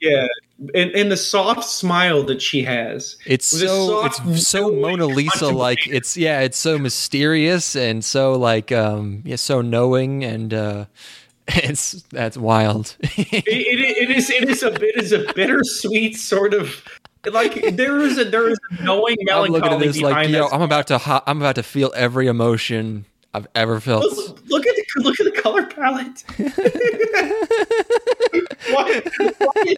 yeah, 0.00 0.26
and, 0.74 0.90
and 0.92 1.10
the 1.12 1.16
soft 1.16 1.64
smile 1.64 2.22
that 2.24 2.40
she 2.42 2.62
has. 2.62 3.16
It's 3.26 3.46
so 3.46 4.02
soft, 4.02 4.20
it's 4.26 4.46
so 4.46 4.70
Mona 4.70 5.06
Lisa 5.06 5.48
like. 5.48 5.86
It's 5.86 6.16
yeah, 6.16 6.40
it's 6.40 6.58
so 6.58 6.78
mysterious 6.78 7.76
and 7.76 8.04
so 8.04 8.32
like 8.32 8.72
um 8.72 9.22
yeah, 9.26 9.36
so 9.36 9.60
knowing 9.62 10.24
and 10.24 10.52
uh 10.54 10.84
it's 11.48 12.02
that's 12.10 12.36
wild. 12.36 12.96
It, 13.16 13.44
it, 13.46 14.10
it 14.10 14.16
is 14.16 14.30
it 14.30 14.48
is 14.48 14.62
a 14.62 14.70
bit 14.70 14.96
is 14.96 15.12
a 15.12 15.32
bittersweet 15.34 16.16
sort 16.16 16.54
of 16.54 16.82
like 17.32 17.76
there 17.76 17.98
is 17.98 18.16
a 18.18 18.24
there 18.24 18.48
is 18.48 18.58
a 18.78 18.82
knowing 18.82 19.16
I'm 19.30 19.50
looking 19.50 19.72
at 19.72 19.78
this 19.80 20.00
like 20.00 20.28
yo. 20.30 20.46
I'm 20.48 20.62
about 20.62 20.86
to 20.88 20.98
ho- 20.98 21.22
I'm 21.26 21.36
about 21.38 21.56
to 21.56 21.62
feel 21.62 21.92
every 21.94 22.26
emotion 22.28 23.04
I've 23.34 23.46
ever 23.54 23.78
felt. 23.80 24.04
Look, 24.04 24.38
look 24.48 24.66
at 24.66 24.74
the 24.76 24.84
look 25.02 25.20
at 25.20 25.24
the 25.32 25.40
color 25.42 25.66
palette. 25.66 26.24
Why- 28.70 29.02
why- 29.38 29.74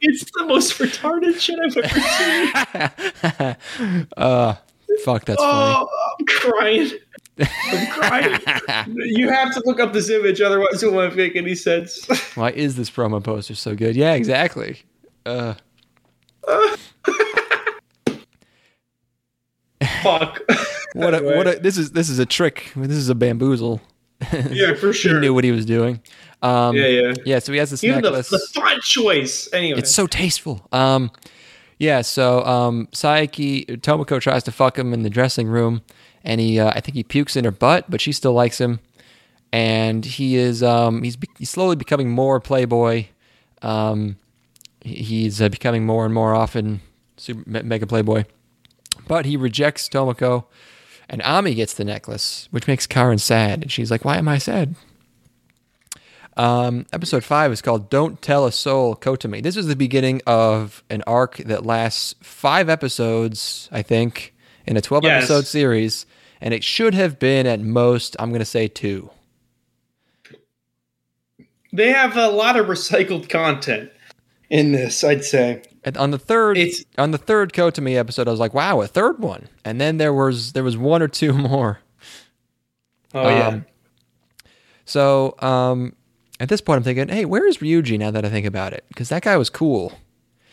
it's 0.00 0.24
the 0.32 0.44
most 0.46 0.78
retarded 0.78 1.38
shit 1.40 1.58
I've 1.60 1.76
ever 1.76 1.98
seen. 3.98 4.06
uh 4.16 4.54
fuck 5.04 5.24
that's 5.26 5.40
funny. 5.40 5.74
Oh, 5.76 5.88
I'm 6.18 6.26
crying. 6.26 6.90
I'm 7.38 7.86
crying. 7.90 8.40
you 8.96 9.28
have 9.28 9.52
to 9.54 9.62
look 9.64 9.80
up 9.80 9.92
this 9.92 10.08
image, 10.10 10.40
otherwise 10.40 10.82
it 10.82 10.92
won't 10.92 11.14
make 11.16 11.36
any 11.36 11.54
sense. 11.54 12.06
Why 12.36 12.50
is 12.50 12.76
this 12.76 12.90
promo 12.90 13.22
poster 13.22 13.54
so 13.54 13.74
good? 13.74 13.96
Yeah, 13.96 14.14
exactly. 14.14 14.82
Uh 15.26 15.54
Fuck. 20.02 20.40
what 20.94 21.14
a, 21.14 21.16
Anyway. 21.18 21.36
what 21.36 21.46
a 21.46 21.58
this 21.60 21.76
is 21.76 21.92
this 21.92 22.08
is 22.08 22.18
a 22.18 22.26
trick. 22.26 22.72
This 22.76 22.96
is 22.96 23.08
a 23.08 23.14
bamboozle. 23.14 23.80
yeah, 24.50 24.74
for 24.74 24.92
sure. 24.92 25.14
He 25.14 25.20
knew 25.20 25.34
what 25.34 25.44
he 25.44 25.50
was 25.50 25.66
doing. 25.66 26.00
Um 26.42 26.76
Yeah, 26.76 26.86
yeah. 26.86 27.12
yeah, 27.24 27.38
so 27.38 27.52
he 27.52 27.58
has 27.58 27.70
this 27.70 27.82
Even 27.84 28.00
the, 28.02 28.10
necklace. 28.10 28.30
the 28.30 28.38
font 28.54 28.82
choice. 28.82 29.48
Anyway, 29.52 29.78
It's 29.78 29.94
so 29.94 30.06
tasteful. 30.06 30.66
Um, 30.72 31.10
yeah. 31.78 32.02
So 32.02 32.44
um, 32.44 32.88
Saiki 32.92 33.66
Tomoko 33.80 34.20
tries 34.20 34.42
to 34.44 34.52
fuck 34.52 34.78
him 34.78 34.92
in 34.94 35.02
the 35.02 35.10
dressing 35.10 35.48
room, 35.48 35.82
and 36.22 36.40
he 36.40 36.58
uh, 36.60 36.70
I 36.70 36.80
think 36.80 36.94
he 36.94 37.02
pukes 37.02 37.36
in 37.36 37.44
her 37.44 37.50
butt, 37.50 37.90
but 37.90 38.00
she 38.00 38.12
still 38.12 38.32
likes 38.32 38.58
him, 38.60 38.78
and 39.52 40.04
he 40.04 40.36
is 40.36 40.62
um, 40.62 41.02
he's 41.02 41.16
be- 41.16 41.28
he's 41.38 41.50
slowly 41.50 41.76
becoming 41.76 42.10
more 42.10 42.40
playboy. 42.40 43.06
Um, 43.62 44.16
he's 44.84 45.42
uh, 45.42 45.48
becoming 45.48 45.84
more 45.84 46.04
and 46.04 46.14
more 46.14 46.34
often 46.34 46.80
super 47.16 47.48
me- 47.48 47.62
mega 47.62 47.86
playboy, 47.86 48.24
but 49.08 49.26
he 49.26 49.36
rejects 49.36 49.88
Tomoko. 49.88 50.44
And 51.08 51.20
Ami 51.22 51.54
gets 51.54 51.74
the 51.74 51.84
necklace, 51.84 52.48
which 52.50 52.66
makes 52.66 52.86
Karen 52.86 53.18
sad. 53.18 53.62
And 53.62 53.70
she's 53.72 53.90
like, 53.90 54.04
Why 54.06 54.16
am 54.16 54.26
I 54.28 54.38
sad? 54.38 54.74
Um, 56.36 56.86
episode 56.92 57.22
five 57.24 57.52
is 57.52 57.62
called 57.62 57.90
"Don't 57.90 58.20
Tell 58.22 58.44
a 58.46 58.50
Soul 58.50 58.96
Kotomi." 58.96 59.42
This 59.42 59.56
is 59.56 59.66
the 59.66 59.76
beginning 59.76 60.20
of 60.26 60.82
an 60.90 61.02
arc 61.06 61.36
that 61.36 61.64
lasts 61.64 62.14
five 62.22 62.68
episodes, 62.68 63.68
I 63.70 63.82
think, 63.82 64.34
in 64.66 64.76
a 64.76 64.80
twelve 64.80 65.04
Yes. 65.04 65.24
episode 65.24 65.46
series, 65.46 66.06
and 66.40 66.52
it 66.52 66.64
should 66.64 66.94
have 66.94 67.18
been 67.20 67.46
at 67.46 67.60
most, 67.60 68.16
I'm 68.18 68.30
going 68.30 68.40
to 68.40 68.44
say 68.46 68.66
two. 68.66 69.10
they 71.72 71.92
have 71.92 72.16
a 72.16 72.28
lot 72.28 72.56
of 72.56 72.66
recycled 72.66 73.28
content 73.28 73.90
in 74.50 74.72
this. 74.72 75.02
I'd 75.04 75.24
say. 75.24 75.62
And 75.84 75.96
on 75.96 76.10
the 76.10 76.18
third, 76.18 76.56
It's- 76.56 76.84
on 76.96 77.10
the 77.10 77.18
third 77.18 77.52
Kotomi 77.52 77.96
episode, 77.96 78.26
I 78.28 78.30
was 78.30 78.40
like, 78.40 78.54
"Wow, 78.54 78.80
a 78.80 78.86
third 78.86 79.18
one!" 79.20 79.48
And 79.64 79.80
then 79.80 79.98
there 79.98 80.14
was 80.14 80.52
there 80.52 80.64
was 80.64 80.76
one 80.76 81.02
or 81.02 81.08
two 81.08 81.32
more. 81.34 81.80
Oh 83.14 83.28
yeah. 83.28 83.48
Um, 83.48 83.66
So 84.86 85.34
um, 85.40 85.94
at 86.40 86.48
this 86.48 86.60
point, 86.60 86.78
I'm 86.78 86.82
thinking, 86.84 87.08
hey, 87.08 87.24
where 87.24 87.46
is 87.46 87.58
Ryuji 87.58 87.98
now 87.98 88.10
that 88.10 88.24
I 88.24 88.28
think 88.28 88.46
about 88.46 88.72
it? 88.72 88.84
Because 88.88 89.08
that 89.08 89.22
guy 89.22 89.36
was 89.36 89.50
cool. 89.50 89.92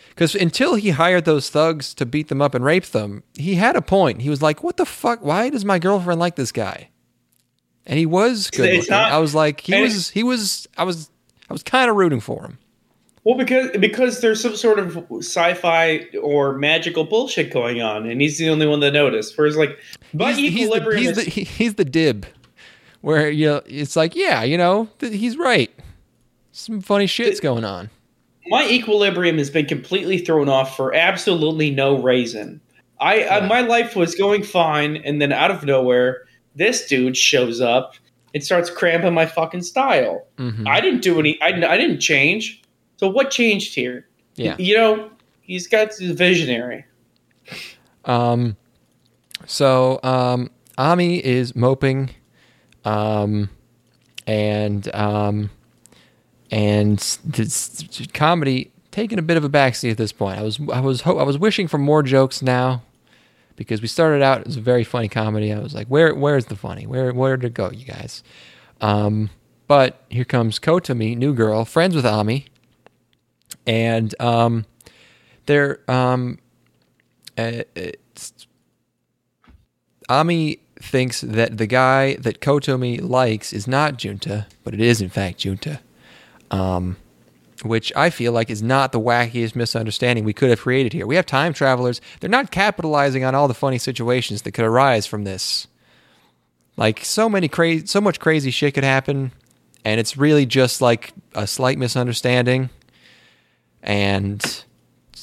Because 0.09 0.35
until 0.35 0.75
he 0.75 0.91
hired 0.91 1.25
those 1.25 1.49
thugs 1.49 1.93
to 1.95 2.05
beat 2.05 2.27
them 2.27 2.41
up 2.41 2.53
and 2.53 2.63
rape 2.63 2.85
them, 2.87 3.23
he 3.35 3.55
had 3.55 3.75
a 3.75 3.81
point. 3.81 4.21
He 4.21 4.29
was 4.29 4.41
like, 4.41 4.61
what 4.63 4.77
the 4.77 4.85
fuck? 4.85 5.23
Why 5.23 5.49
does 5.49 5.65
my 5.65 5.79
girlfriend 5.79 6.19
like 6.19 6.35
this 6.35 6.51
guy? 6.51 6.89
And 7.85 7.97
he 7.97 8.05
was 8.05 8.49
good. 8.51 8.89
Not- 8.89 9.11
I 9.11 9.17
was 9.19 9.33
like, 9.33 9.61
he 9.61 9.81
was, 9.81 10.09
he 10.09 10.21
was, 10.23 10.67
I 10.77 10.83
was, 10.83 11.09
I 11.49 11.53
was 11.53 11.63
kind 11.63 11.89
of 11.89 11.95
rooting 11.95 12.19
for 12.19 12.43
him. 12.43 12.57
Well, 13.23 13.37
because 13.37 13.69
because 13.77 14.21
there's 14.21 14.41
some 14.41 14.55
sort 14.55 14.79
of 14.79 14.97
sci-fi 15.19 16.07
or 16.21 16.57
magical 16.57 17.03
bullshit 17.03 17.51
going 17.53 17.81
on, 17.81 18.09
and 18.09 18.19
he's 18.19 18.37
the 18.39 18.49
only 18.49 18.65
one 18.65 18.79
that 18.79 18.93
noticed. 18.93 19.37
Whereas, 19.37 19.55
like, 19.55 19.77
my 20.13 20.33
He's, 20.33 20.37
he's 20.37 20.53
the, 20.53 20.63
equilibrium 20.63 21.03
he's, 21.03 21.15
the, 21.15 21.23
he's 21.23 21.75
the 21.75 21.85
dib, 21.85 22.25
where 23.01 23.29
you 23.29 23.45
know, 23.47 23.61
it's 23.67 23.95
like, 23.95 24.15
yeah, 24.15 24.41
you 24.41 24.57
know, 24.57 24.89
th- 24.99 25.13
he's 25.13 25.37
right. 25.37 25.71
Some 26.51 26.81
funny 26.81 27.05
shit's 27.05 27.39
going 27.39 27.63
on. 27.63 27.89
my 28.47 28.67
equilibrium 28.67 29.37
has 29.37 29.49
been 29.51 29.67
completely 29.67 30.17
thrown 30.17 30.49
off 30.49 30.75
for 30.75 30.93
absolutely 30.93 31.69
no 31.69 32.01
reason. 32.01 32.59
I, 32.99 33.27
I 33.27 33.47
my 33.47 33.61
life 33.61 33.95
was 33.95 34.15
going 34.15 34.41
fine, 34.43 34.97
and 34.97 35.21
then 35.21 35.31
out 35.31 35.51
of 35.51 35.63
nowhere, 35.63 36.25
this 36.55 36.87
dude 36.87 37.15
shows 37.15 37.61
up 37.61 37.93
and 38.33 38.43
starts 38.43 38.69
cramping 38.69 39.13
my 39.13 39.25
fucking 39.27 39.61
style. 39.61 40.25
Mhm. 40.37 40.67
I 40.67 40.81
didn't 40.81 41.01
do 41.01 41.19
any. 41.19 41.39
I, 41.41 41.49
I 41.49 41.77
didn't 41.77 41.99
change. 41.99 42.60
So 43.01 43.09
what 43.09 43.31
changed 43.31 43.73
here? 43.73 44.05
Yeah. 44.35 44.55
You 44.59 44.77
know, 44.77 45.09
he's 45.41 45.65
got 45.67 45.91
he's 45.97 46.11
visionary. 46.11 46.85
Um, 48.05 48.55
So 49.47 49.99
um, 50.03 50.51
Ami 50.77 51.17
is 51.17 51.55
moping, 51.55 52.11
um, 52.85 53.49
and 54.27 54.93
um, 54.93 55.49
and 56.51 56.99
this 57.25 57.83
comedy 58.13 58.71
taking 58.91 59.17
a 59.17 59.23
bit 59.23 59.35
of 59.35 59.43
a 59.43 59.49
backseat 59.49 59.89
at 59.89 59.97
this 59.97 60.11
point. 60.11 60.37
I 60.37 60.43
was 60.43 60.59
I 60.71 60.79
was 60.79 61.01
ho- 61.01 61.17
I 61.17 61.23
was 61.23 61.39
wishing 61.39 61.67
for 61.67 61.79
more 61.79 62.03
jokes 62.03 62.43
now 62.43 62.83
because 63.55 63.81
we 63.81 63.87
started 63.87 64.21
out 64.21 64.45
as 64.45 64.57
a 64.57 64.61
very 64.61 64.83
funny 64.83 65.09
comedy. 65.09 65.51
I 65.51 65.57
was 65.57 65.73
like, 65.73 65.87
where 65.87 66.13
where's 66.13 66.45
the 66.45 66.55
funny? 66.55 66.85
Where 66.85 67.11
where 67.13 67.35
did 67.35 67.47
it 67.47 67.53
go, 67.55 67.71
you 67.71 67.85
guys? 67.85 68.21
Um, 68.79 69.31
but 69.67 70.03
here 70.09 70.25
comes 70.25 70.59
Kotomi, 70.59 71.17
new 71.17 71.33
girl, 71.33 71.65
friends 71.65 71.95
with 71.95 72.05
Ami, 72.05 72.45
and 73.67 74.13
um, 74.21 74.65
they're 75.45 75.79
um, 75.89 76.39
uh, 77.37 77.63
it's- 77.75 78.47
Ami 80.09 80.59
thinks 80.81 81.21
that 81.21 81.57
the 81.57 81.67
guy 81.67 82.15
that 82.15 82.41
Kotomi 82.41 83.01
likes 83.01 83.53
is 83.53 83.67
not 83.67 83.97
Junta, 83.97 84.47
but 84.63 84.73
it 84.73 84.81
is 84.81 85.01
in 85.01 85.09
fact 85.09 85.39
Junta. 85.39 85.79
Um, 86.49 86.97
which 87.63 87.93
I 87.95 88.09
feel 88.09 88.31
like 88.31 88.49
is 88.49 88.63
not 88.63 88.91
the 88.91 88.99
wackiest 88.99 89.55
misunderstanding 89.55 90.25
we 90.25 90.33
could 90.33 90.49
have 90.49 90.61
created 90.61 90.93
here. 90.93 91.05
We 91.05 91.15
have 91.15 91.27
time 91.27 91.53
travelers. 91.53 92.01
They're 92.19 92.29
not 92.29 92.49
capitalizing 92.51 93.23
on 93.23 93.35
all 93.35 93.47
the 93.47 93.53
funny 93.53 93.77
situations 93.77 94.41
that 94.41 94.51
could 94.53 94.65
arise 94.65 95.05
from 95.05 95.23
this. 95.23 95.67
Like 96.75 97.05
so 97.05 97.29
many 97.29 97.47
crazy 97.47 97.85
so 97.85 98.01
much 98.01 98.19
crazy 98.19 98.49
shit 98.49 98.73
could 98.73 98.83
happen 98.83 99.31
and 99.85 99.99
it's 99.99 100.17
really 100.17 100.45
just 100.45 100.81
like 100.81 101.13
a 101.35 101.45
slight 101.45 101.77
misunderstanding 101.77 102.69
and 103.83 104.63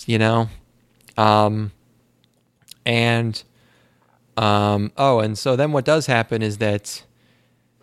you 0.07 0.19
know 0.19 0.49
um 1.17 1.71
and 2.87 3.43
um 4.37 4.91
oh 4.97 5.21
and 5.21 5.37
so 5.39 5.57
then 5.57 5.73
what 5.73 5.85
does 5.85 6.07
happen 6.07 6.43
is 6.43 6.59
that 6.59 7.03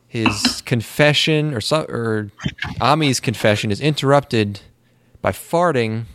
his 0.07 0.61
confession 0.61 1.53
or 1.53 1.60
so, 1.60 1.81
or 1.89 2.31
Ami's 2.80 3.19
confession 3.19 3.69
is 3.69 3.81
interrupted 3.81 4.61
by 5.22 5.31
farting, 5.31 6.06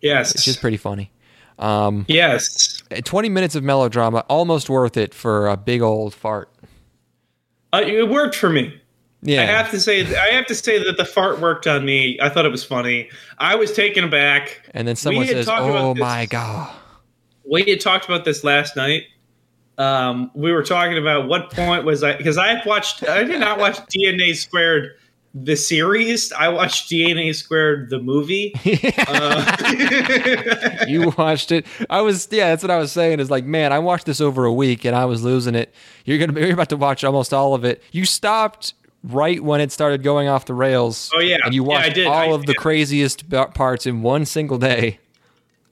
Yes. 0.00 0.32
which 0.32 0.46
is 0.46 0.56
pretty 0.56 0.76
funny. 0.76 1.10
Um, 1.58 2.04
yes. 2.06 2.80
20 3.04 3.28
minutes 3.28 3.56
of 3.56 3.64
melodrama, 3.64 4.20
almost 4.28 4.70
worth 4.70 4.96
it 4.96 5.12
for 5.12 5.48
a 5.48 5.56
big 5.56 5.82
old 5.82 6.14
fart. 6.14 6.48
Uh, 7.72 7.82
it 7.84 8.08
worked 8.08 8.36
for 8.36 8.48
me. 8.48 8.80
Yeah. 9.26 9.42
I 9.42 9.46
have 9.46 9.70
to 9.72 9.80
say, 9.80 10.02
I 10.16 10.28
have 10.34 10.46
to 10.46 10.54
say 10.54 10.82
that 10.82 10.96
the 10.96 11.04
fart 11.04 11.40
worked 11.40 11.66
on 11.66 11.84
me. 11.84 12.18
I 12.22 12.28
thought 12.28 12.46
it 12.46 12.50
was 12.52 12.64
funny. 12.64 13.10
I 13.38 13.56
was 13.56 13.72
taken 13.72 14.04
aback. 14.04 14.62
and 14.72 14.86
then 14.86 14.94
someone 14.96 15.26
says, 15.26 15.48
"Oh 15.50 15.94
this- 15.94 16.00
my 16.00 16.26
god." 16.26 16.74
We 17.48 17.64
had 17.68 17.80
talked 17.80 18.04
about 18.06 18.24
this 18.24 18.42
last 18.44 18.76
night. 18.76 19.04
Um, 19.78 20.30
we 20.34 20.52
were 20.52 20.62
talking 20.62 20.96
about 20.96 21.28
what 21.28 21.50
point 21.52 21.84
was 21.84 22.02
I 22.02 22.16
because 22.16 22.38
I 22.38 22.48
have 22.54 22.64
watched. 22.66 23.06
I 23.08 23.24
did 23.24 23.40
not 23.40 23.58
watch 23.58 23.76
DNA 23.94 24.34
Squared 24.34 24.94
the 25.34 25.54
series. 25.56 26.32
I 26.32 26.48
watched 26.48 26.90
DNA 26.90 27.34
Squared 27.34 27.90
the 27.90 27.98
movie. 27.98 28.54
Uh, 29.08 30.84
you 30.88 31.12
watched 31.18 31.52
it. 31.52 31.66
I 31.90 32.00
was 32.00 32.28
yeah, 32.30 32.50
that's 32.50 32.62
what 32.62 32.70
I 32.70 32.78
was 32.78 32.90
saying 32.92 33.20
is 33.20 33.30
like, 33.30 33.44
man, 33.44 33.72
I 33.72 33.78
watched 33.78 34.06
this 34.06 34.20
over 34.20 34.44
a 34.44 34.52
week 34.52 34.84
and 34.84 34.96
I 34.96 35.04
was 35.04 35.22
losing 35.22 35.54
it. 35.54 35.74
You're 36.04 36.18
going 36.18 36.28
to 36.28 36.34
be 36.34 36.40
you're 36.42 36.52
about 36.52 36.70
to 36.70 36.76
watch 36.76 37.04
almost 37.04 37.32
all 37.34 37.54
of 37.54 37.64
it. 37.64 37.82
You 37.92 38.04
stopped 38.04 38.74
right 39.06 39.42
when 39.42 39.60
it 39.60 39.72
started 39.72 40.02
going 40.02 40.28
off 40.28 40.44
the 40.46 40.54
rails. 40.54 41.10
Oh, 41.14 41.20
yeah. 41.20 41.38
And 41.44 41.54
you 41.54 41.62
Yeah, 41.64 41.70
I 41.70 41.80
watched 41.82 41.94
did. 41.94 42.06
all 42.06 42.14
I 42.14 42.26
of 42.34 42.46
the 42.46 42.54
craziest 42.54 43.28
parts 43.54 43.86
in 43.86 44.02
one 44.02 44.24
single 44.26 44.58
day. 44.58 44.98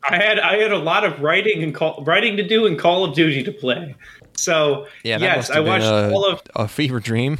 I 0.08 0.16
had 0.16 0.38
I 0.38 0.56
had 0.56 0.70
a 0.72 0.78
lot 0.78 1.04
of 1.04 1.20
writing 1.20 1.62
and 1.62 1.74
call, 1.74 2.02
writing 2.04 2.36
to 2.36 2.46
do 2.46 2.66
and 2.66 2.78
Call 2.78 3.04
of 3.04 3.14
Duty 3.14 3.42
to 3.42 3.52
play. 3.52 3.94
So 4.36 4.86
Yeah, 5.02 5.18
that 5.18 5.24
yes, 5.24 5.36
must 5.36 5.50
I 5.52 5.54
been 5.56 5.66
watched 5.66 5.84
a, 5.84 6.12
all 6.12 6.26
of 6.26 6.42
a 6.56 6.68
fever 6.68 7.00
dream. 7.00 7.38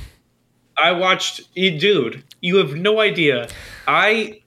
I 0.76 0.92
watched 0.92 1.42
you 1.54 1.78
dude, 1.78 2.24
you 2.40 2.56
have 2.56 2.74
no 2.74 3.00
idea. 3.00 3.48
I 3.86 4.40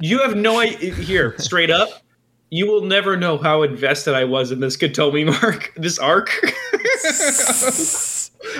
you 0.00 0.20
have 0.22 0.34
no 0.34 0.58
idea 0.60 0.94
here, 0.94 1.34
straight 1.38 1.70
up. 1.70 1.90
You 2.50 2.66
will 2.66 2.82
never 2.82 3.16
know 3.16 3.38
how 3.38 3.62
invested 3.62 4.14
I 4.14 4.24
was 4.24 4.50
in 4.50 4.60
this 4.60 4.76
Katomi 4.76 5.24
mark, 5.42 5.72
this 5.76 5.98
arc. 5.98 6.30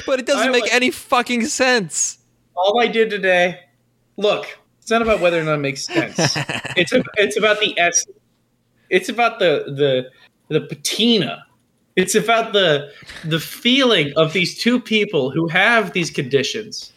But 0.06 0.20
it 0.20 0.26
doesn't 0.26 0.48
I 0.48 0.50
make 0.50 0.62
like- 0.64 0.74
any 0.74 0.90
fucking 0.90 1.46
sense. 1.46 2.18
All 2.54 2.80
I 2.80 2.86
did 2.86 3.08
today, 3.10 3.60
look, 4.16 4.46
it's 4.80 4.90
not 4.90 5.00
about 5.02 5.20
whether 5.20 5.40
or 5.40 5.44
not 5.44 5.54
it 5.54 5.58
makes 5.58 5.84
sense. 5.86 6.16
it's 6.76 6.92
a, 6.92 7.02
it's 7.16 7.36
about 7.36 7.60
the 7.60 7.78
essence. 7.78 8.16
It's 8.90 9.08
about 9.08 9.38
the 9.38 9.64
the 9.66 10.10
the 10.54 10.60
patina. 10.66 11.44
It's 11.96 12.14
about 12.14 12.52
the 12.52 12.90
the 13.24 13.40
feeling 13.40 14.12
of 14.16 14.32
these 14.32 14.58
two 14.58 14.78
people 14.80 15.30
who 15.30 15.48
have 15.48 15.92
these 15.92 16.10
conditions, 16.10 16.92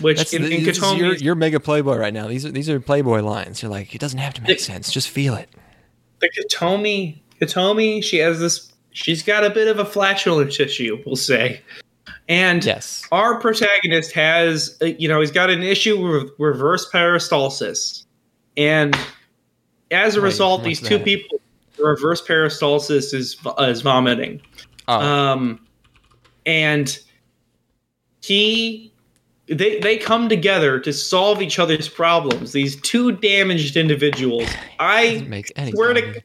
which 0.00 0.18
That's 0.18 0.32
in, 0.32 0.42
the, 0.42 0.54
in 0.56 0.64
this 0.64 0.76
is 0.78 0.82
your, 0.82 0.92
Katomi's- 1.12 1.22
you're 1.22 1.34
mega 1.34 1.58
playboy 1.60 1.96
right 1.96 2.14
now. 2.14 2.28
These 2.28 2.46
are 2.46 2.50
these 2.52 2.68
are 2.68 2.78
playboy 2.80 3.20
lines. 3.20 3.62
You're 3.62 3.70
like, 3.70 3.94
it 3.94 4.00
doesn't 4.00 4.18
have 4.20 4.34
to 4.34 4.42
make 4.42 4.58
The- 4.58 4.62
sense. 4.64 4.92
Just 4.92 5.08
feel 5.08 5.34
it. 5.34 5.48
the 6.20 6.30
Katomi, 6.30 7.20
Katomi, 7.40 8.02
she 8.02 8.18
has 8.18 8.38
this. 8.38 8.72
She's 8.92 9.22
got 9.22 9.44
a 9.44 9.50
bit 9.50 9.68
of 9.68 9.78
a 9.78 9.84
flatulence 9.84 10.58
issue, 10.58 11.00
we'll 11.06 11.14
say, 11.16 11.62
and 12.30 12.64
Yes. 12.64 13.06
our 13.12 13.38
protagonist 13.38 14.12
has, 14.12 14.78
uh, 14.80 14.86
you 14.86 15.08
know, 15.08 15.20
he's 15.20 15.30
got 15.32 15.50
an 15.50 15.62
issue 15.62 16.00
with 16.00 16.30
reverse 16.38 16.88
peristalsis, 16.90 18.04
and 18.56 18.96
as 19.90 20.16
a 20.16 20.20
result, 20.22 20.62
these 20.64 20.80
two 20.80 20.96
that? 20.96 21.04
people, 21.04 21.40
reverse 21.78 22.22
peristalsis 22.26 23.12
is 23.12 23.36
is 23.58 23.82
vomiting, 23.82 24.40
Oh, 24.88 25.00
um, 25.00 25.60
and 26.46 26.98
he. 28.22 28.86
They, 29.52 29.80
they 29.80 29.96
come 29.96 30.28
together 30.28 30.78
to 30.78 30.92
solve 30.92 31.42
each 31.42 31.58
other's 31.58 31.88
problems. 31.88 32.52
These 32.52 32.80
two 32.82 33.10
damaged 33.10 33.76
individuals. 33.76 34.48
I 34.78 35.14
doesn't 35.14 35.28
make 35.28 35.52
any 35.56 35.72
swear 35.72 35.92
to-. 35.94 36.22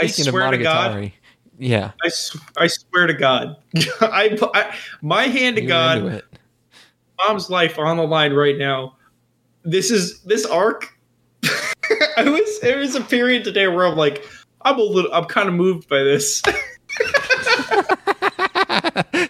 I 0.00 0.06
swear 0.06 0.52
to 0.52 0.58
God, 0.58 1.10
yeah, 1.60 1.92
I, 2.02 2.10
I 2.56 2.66
swear 2.66 3.06
to 3.06 3.14
God, 3.14 3.56
I, 4.00 4.36
I 4.54 4.74
my 5.02 5.24
hand 5.24 5.56
to 5.56 5.62
you're 5.62 5.68
God, 5.68 6.04
it. 6.04 6.24
mom's 7.18 7.50
life 7.50 7.78
on 7.78 7.96
the 7.98 8.02
line 8.06 8.32
right 8.32 8.56
now. 8.58 8.96
This 9.62 9.90
is 9.90 10.20
this 10.22 10.46
arc. 10.46 10.96
I 12.16 12.24
was 12.28 12.60
there 12.60 12.78
was 12.78 12.94
a 12.94 13.00
period 13.02 13.44
today 13.44 13.68
where 13.68 13.86
I'm 13.86 13.96
like, 13.96 14.24
I'm 14.62 14.78
a 14.78 14.82
little, 14.82 15.12
I'm 15.12 15.26
kind 15.26 15.48
of 15.48 15.54
moved 15.54 15.88
by 15.88 16.02
this. 16.02 16.42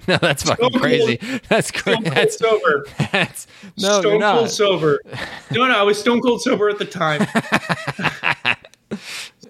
no, 0.09 0.17
that's 0.19 0.43
fucking 0.43 0.57
Stone 0.57 0.71
Cold- 0.71 0.81
crazy. 0.81 1.17
That's 1.49 1.69
Stone 1.69 2.03
great. 2.03 2.05
cold 2.05 2.17
That's, 2.17 2.39
sober. 2.39 2.87
that's 3.13 3.47
no, 3.77 4.01
stone 4.01 4.05
you're 4.13 4.19
not. 4.21 4.37
cold 4.39 4.51
sober. 4.51 5.01
No, 5.51 5.67
no, 5.67 5.77
I 5.79 5.83
was 5.83 5.99
stone 5.99 6.21
cold 6.21 6.43
sober 6.43 6.69
at 6.69 6.79
the 6.79 6.85
time. 6.85 7.27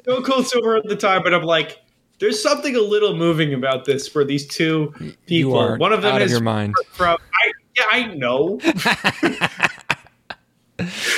stone 0.03 0.23
cold 0.23 0.47
sober 0.47 0.77
at 0.77 0.85
the 0.85 0.97
time, 0.97 1.23
but 1.23 1.35
I'm 1.35 1.43
like, 1.45 1.79
there's 2.21 2.41
something 2.41 2.77
a 2.77 2.81
little 2.81 3.17
moving 3.17 3.55
about 3.55 3.87
this 3.87 4.07
for 4.07 4.25
these 4.25 4.47
two 4.47 4.95
people. 5.27 5.77
One 5.79 5.93
of 5.93 6.03
them 6.03 6.15
out 6.15 6.23
is 6.23 6.31
your 6.31 6.41
mind. 6.41 6.75
from 6.93 7.17
I 7.35 7.53
yeah, 7.77 7.85
I 7.91 8.15
know. 8.15 8.61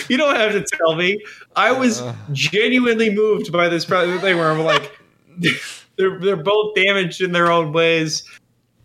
you 0.09 0.17
don't 0.17 0.37
have 0.37 0.53
to 0.53 0.65
tell 0.77 0.95
me. 0.97 1.23
I 1.57 1.73
was 1.73 2.01
Uh. 2.01 2.15
genuinely 2.33 3.11
moved 3.11 3.53
by 3.53 3.69
this 3.69 3.85
thing 3.85 4.21
where 4.21 4.51
I'm 4.51 4.61
like, 4.61 4.99
they're 5.97 6.19
they're 6.21 6.37
both 6.37 6.75
damaged 6.75 7.21
in 7.21 7.33
their 7.33 7.51
own 7.51 7.73
ways, 7.73 8.25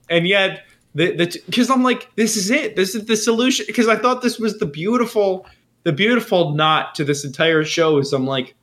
and 0.10 0.28
yet 0.28 0.64
the 0.96 1.14
because 1.46 1.70
I'm 1.70 1.84
like, 1.84 2.10
this 2.16 2.36
is 2.38 2.50
it. 2.50 2.76
This 2.76 2.96
is 2.96 3.06
the 3.06 3.16
solution. 3.16 3.66
Because 3.68 3.88
I 3.88 3.96
thought 3.96 4.22
this 4.22 4.40
was 4.40 4.60
the 4.60 4.66
beautiful 4.66 5.46
the 5.84 5.94
beautiful 5.94 6.54
knot 6.54 6.96
to 6.96 7.04
this 7.04 7.24
entire 7.24 7.64
show. 7.64 7.98
Is 7.98 8.14
I'm 8.14 8.26
like, 8.26 8.56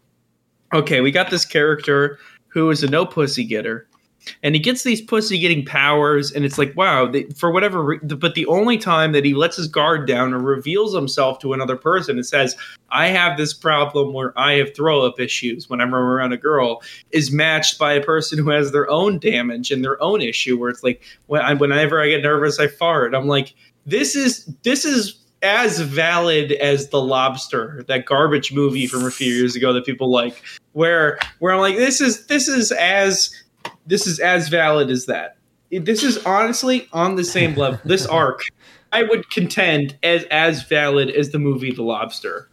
okay, 0.73 1.01
we 1.01 1.11
got 1.11 1.31
this 1.31 1.45
character 1.45 2.19
who 2.55 2.71
is 2.71 2.83
a 2.83 2.89
no 2.89 3.05
pussy 3.05 3.45
getter. 3.45 3.87
And 4.43 4.55
he 4.55 4.61
gets 4.61 4.85
these 4.85 5.03
pussy 5.03 5.39
getting 5.39 5.67
powers 5.67 6.33
and 6.33 6.47
it's 6.47 6.57
like 6.57 6.75
wow 6.77 7.07
they, 7.07 7.25
for 7.25 7.51
whatever 7.51 7.83
re- 7.83 7.99
but 7.99 8.35
the 8.35 8.47
only 8.47 8.79
time 8.79 9.13
that 9.13 9.23
he 9.23 9.35
lets 9.35 9.59
his 9.59 9.69
guard 9.69 10.09
down 10.09 10.33
and 10.33 10.47
reveals 10.47 10.95
himself 10.95 11.39
to 11.41 11.53
another 11.53 11.77
person 11.77 12.17
and 12.17 12.25
says 12.25 12.57
i 12.89 13.09
have 13.09 13.37
this 13.37 13.53
problem 13.53 14.15
where 14.15 14.33
i 14.39 14.53
have 14.53 14.75
throw 14.75 15.05
up 15.05 15.21
issues 15.21 15.69
when 15.69 15.79
i'm 15.79 15.95
around 15.95 16.33
a 16.33 16.39
girl 16.39 16.81
is 17.11 17.31
matched 17.31 17.79
by 17.79 17.93
a 17.93 18.03
person 18.03 18.39
who 18.39 18.49
has 18.49 18.73
their 18.73 18.89
own 18.89 19.19
damage 19.19 19.71
and 19.71 19.85
their 19.85 20.03
own 20.03 20.23
issue 20.23 20.59
where 20.59 20.71
it's 20.71 20.83
like 20.83 21.03
when 21.27 21.43
I, 21.43 21.53
whenever 21.53 22.01
i 22.01 22.09
get 22.09 22.23
nervous 22.23 22.59
i 22.59 22.67
fart. 22.67 23.15
I'm 23.15 23.27
like 23.27 23.55
this 23.85 24.17
is 24.17 24.47
this 24.63 24.87
is 24.87 25.21
as 25.45 25.79
valid 25.81 26.53
as 26.53 26.89
the 26.89 27.01
lobster 27.01 27.85
that 27.87 28.07
garbage 28.07 28.53
movie 28.53 28.87
from 28.87 29.05
a 29.05 29.11
few 29.11 29.33
years 29.33 29.55
ago 29.55 29.73
that 29.73 29.85
people 29.85 30.11
like 30.11 30.43
where 30.73 31.19
where 31.39 31.53
i'm 31.53 31.61
like 31.61 31.77
this 31.77 32.01
is 32.01 32.27
this 32.27 32.49
is 32.49 32.73
as 32.73 33.45
this 33.87 34.07
is 34.07 34.19
as 34.21 34.49
valid 34.49 34.91
as 34.91 35.07
that. 35.07 35.37
This 35.71 36.03
is 36.03 36.25
honestly 36.25 36.89
on 36.93 37.16
the 37.16 37.25
same 37.25 37.55
level. 37.55 37.81
This 37.85 38.07
arc, 38.23 38.41
I 38.93 39.03
would 39.03 39.31
contend, 39.31 39.97
as 40.03 40.25
as 40.25 40.62
valid 40.65 41.11
as 41.11 41.31
the 41.31 41.39
movie 41.39 41.73
The 41.73 41.83
Lobster, 41.83 42.49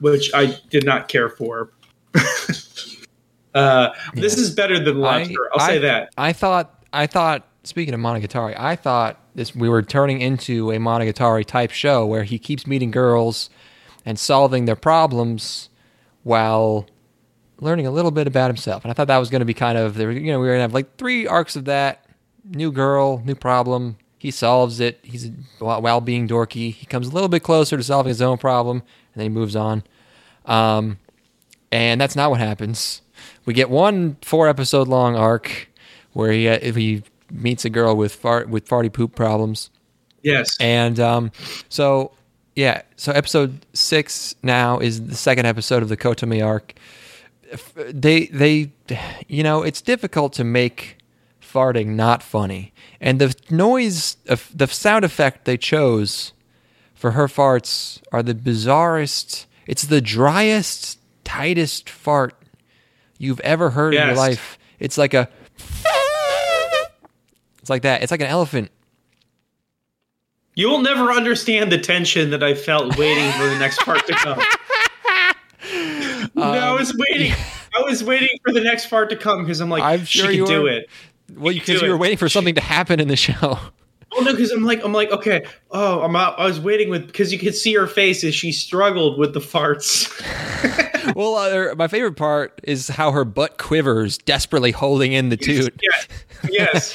which 0.00 0.30
I 0.34 0.58
did 0.70 0.84
not 0.84 1.08
care 1.08 1.28
for. 1.28 1.72
uh, 3.54 3.90
This 4.14 4.38
is 4.38 4.54
better 4.54 4.76
than 4.76 4.94
The 4.96 5.00
Lobster. 5.00 5.34
I, 5.52 5.56
will 5.56 5.66
say 5.66 5.78
that. 5.80 6.10
I 6.16 6.32
thought 6.32 6.84
I 6.92 7.06
thought 7.06 7.46
speaking 7.64 7.94
of 7.94 8.00
Monogatari, 8.00 8.54
I 8.58 8.76
thought 8.76 9.18
this 9.34 9.54
we 9.54 9.68
were 9.68 9.82
turning 9.82 10.20
into 10.20 10.70
a 10.70 10.76
Monogatari 10.76 11.44
type 11.44 11.70
show 11.70 12.06
where 12.06 12.24
he 12.24 12.38
keeps 12.38 12.66
meeting 12.66 12.90
girls 12.90 13.50
and 14.04 14.18
solving 14.18 14.66
their 14.66 14.76
problems 14.76 15.70
while 16.22 16.86
learning 17.60 17.86
a 17.86 17.90
little 17.90 18.10
bit 18.10 18.26
about 18.26 18.48
himself. 18.48 18.84
And 18.84 18.90
I 18.90 18.94
thought 18.94 19.08
that 19.08 19.18
was 19.18 19.30
going 19.30 19.40
to 19.40 19.46
be 19.46 19.54
kind 19.54 19.78
of. 19.78 19.98
You 19.98 20.06
know, 20.06 20.38
we 20.38 20.46
were 20.46 20.52
going 20.52 20.58
to 20.58 20.62
have 20.62 20.74
like 20.74 20.96
three 20.96 21.26
arcs 21.26 21.56
of 21.56 21.64
that: 21.66 22.06
new 22.44 22.70
girl, 22.70 23.22
new 23.24 23.34
problem. 23.34 23.96
He 24.18 24.30
solves 24.30 24.80
it. 24.80 25.00
He's 25.02 25.30
while 25.58 25.82
while 25.82 26.00
being 26.00 26.28
dorky. 26.28 26.72
He 26.72 26.86
comes 26.86 27.08
a 27.08 27.12
little 27.12 27.28
bit 27.28 27.42
closer 27.42 27.76
to 27.76 27.82
solving 27.82 28.08
his 28.08 28.22
own 28.22 28.38
problem, 28.38 28.78
and 28.78 29.20
then 29.20 29.24
he 29.24 29.28
moves 29.28 29.56
on. 29.56 29.82
Um, 30.46 30.98
and 31.72 32.00
that's 32.00 32.16
not 32.16 32.30
what 32.30 32.40
happens. 32.40 33.02
We 33.46 33.54
get 33.54 33.70
one 33.70 34.16
four 34.22 34.48
episode 34.48 34.88
long 34.88 35.16
arc 35.16 35.68
where 36.12 36.32
he 36.32 36.48
uh, 36.48 36.58
he 36.60 37.02
meets 37.34 37.64
a 37.64 37.70
girl 37.70 37.96
with 37.96 38.14
fart 38.14 38.48
with 38.48 38.66
farty 38.68 38.92
poop 38.92 39.14
problems. 39.14 39.70
Yes. 40.22 40.56
And 40.58 40.98
um, 40.98 41.32
so, 41.68 42.12
yeah, 42.56 42.82
so 42.96 43.12
episode 43.12 43.66
six 43.74 44.34
now 44.42 44.78
is 44.78 45.06
the 45.06 45.16
second 45.16 45.46
episode 45.46 45.82
of 45.82 45.90
the 45.90 45.96
Kotomi 45.96 46.44
arc. 46.44 46.74
They, 47.76 48.26
they, 48.26 48.72
you 49.28 49.42
know, 49.42 49.62
it's 49.62 49.82
difficult 49.82 50.32
to 50.34 50.44
make 50.44 50.98
farting 51.42 51.88
not 51.88 52.22
funny, 52.22 52.72
and 53.00 53.20
the 53.20 53.34
noise, 53.50 54.16
of, 54.26 54.50
the 54.52 54.66
sound 54.66 55.04
effect 55.04 55.44
they 55.44 55.56
chose 55.56 56.32
for 56.94 57.12
her 57.12 57.28
farts 57.28 58.00
are 58.10 58.22
the 58.22 58.34
bizarrest. 58.34 59.44
It's 59.66 59.84
the 59.84 60.00
driest, 60.00 60.98
tightest 61.22 61.88
fart 61.90 62.34
you've 63.18 63.40
ever 63.40 63.70
heard 63.70 63.94
in 63.94 64.06
your 64.06 64.16
life. 64.16 64.58
It's 64.78 64.98
like 64.98 65.14
a. 65.14 65.28
It's 67.64 67.70
like 67.70 67.80
that. 67.80 68.02
It's 68.02 68.10
like 68.10 68.20
an 68.20 68.26
elephant. 68.26 68.70
You 70.54 70.68
will 70.68 70.82
never 70.82 71.10
understand 71.10 71.72
the 71.72 71.78
tension 71.78 72.28
that 72.28 72.42
I 72.42 72.52
felt 72.52 72.98
waiting 72.98 73.32
for 73.32 73.46
the 73.46 73.56
next 73.58 73.78
part 73.78 74.06
to 74.06 74.12
come. 74.12 74.38
no, 76.34 76.42
I 76.42 76.68
Um, 76.68 76.78
was 76.78 76.94
waiting. 76.94 77.32
I 77.74 77.80
was 77.80 78.04
waiting 78.04 78.38
for 78.44 78.52
the 78.52 78.60
next 78.60 78.90
part 78.90 79.08
to 79.08 79.16
come 79.16 79.40
because 79.40 79.60
I'm 79.62 79.70
like, 79.70 79.82
I'm 79.82 80.04
she 80.04 80.18
sure 80.18 80.26
can 80.28 80.36
you 80.36 80.46
do 80.46 80.66
it. 80.66 80.90
Well, 81.34 81.54
She 81.54 81.60
can 81.60 81.66
because 81.68 81.80
you 81.80 81.88
were 81.88 81.96
waiting 81.96 82.18
for 82.18 82.28
something 82.28 82.54
to 82.54 82.60
happen 82.60 83.00
in 83.00 83.08
the 83.08 83.16
show. 83.16 83.58
Oh 84.12 84.20
no, 84.20 84.30
because 84.32 84.50
I'm 84.50 84.62
like, 84.62 84.84
I'm 84.84 84.92
like, 84.92 85.10
okay. 85.10 85.46
Oh, 85.70 86.02
I'm 86.02 86.14
out. 86.14 86.38
I 86.38 86.44
was 86.44 86.60
waiting 86.60 86.90
with 86.90 87.06
because 87.06 87.32
you 87.32 87.38
could 87.38 87.54
see 87.54 87.72
her 87.76 87.86
face 87.86 88.22
as 88.24 88.34
she 88.34 88.52
struggled 88.52 89.18
with 89.18 89.32
the 89.32 89.40
farts. 89.40 90.12
well, 91.16 91.34
uh, 91.36 91.74
my 91.76 91.88
favorite 91.88 92.16
part 92.16 92.60
is 92.62 92.88
how 92.88 93.10
her 93.10 93.24
butt 93.24 93.56
quivers, 93.56 94.18
desperately 94.18 94.70
holding 94.70 95.14
in 95.14 95.30
the 95.30 95.38
toot. 95.38 95.74
yes, 95.82 96.08
yes. 96.50 96.94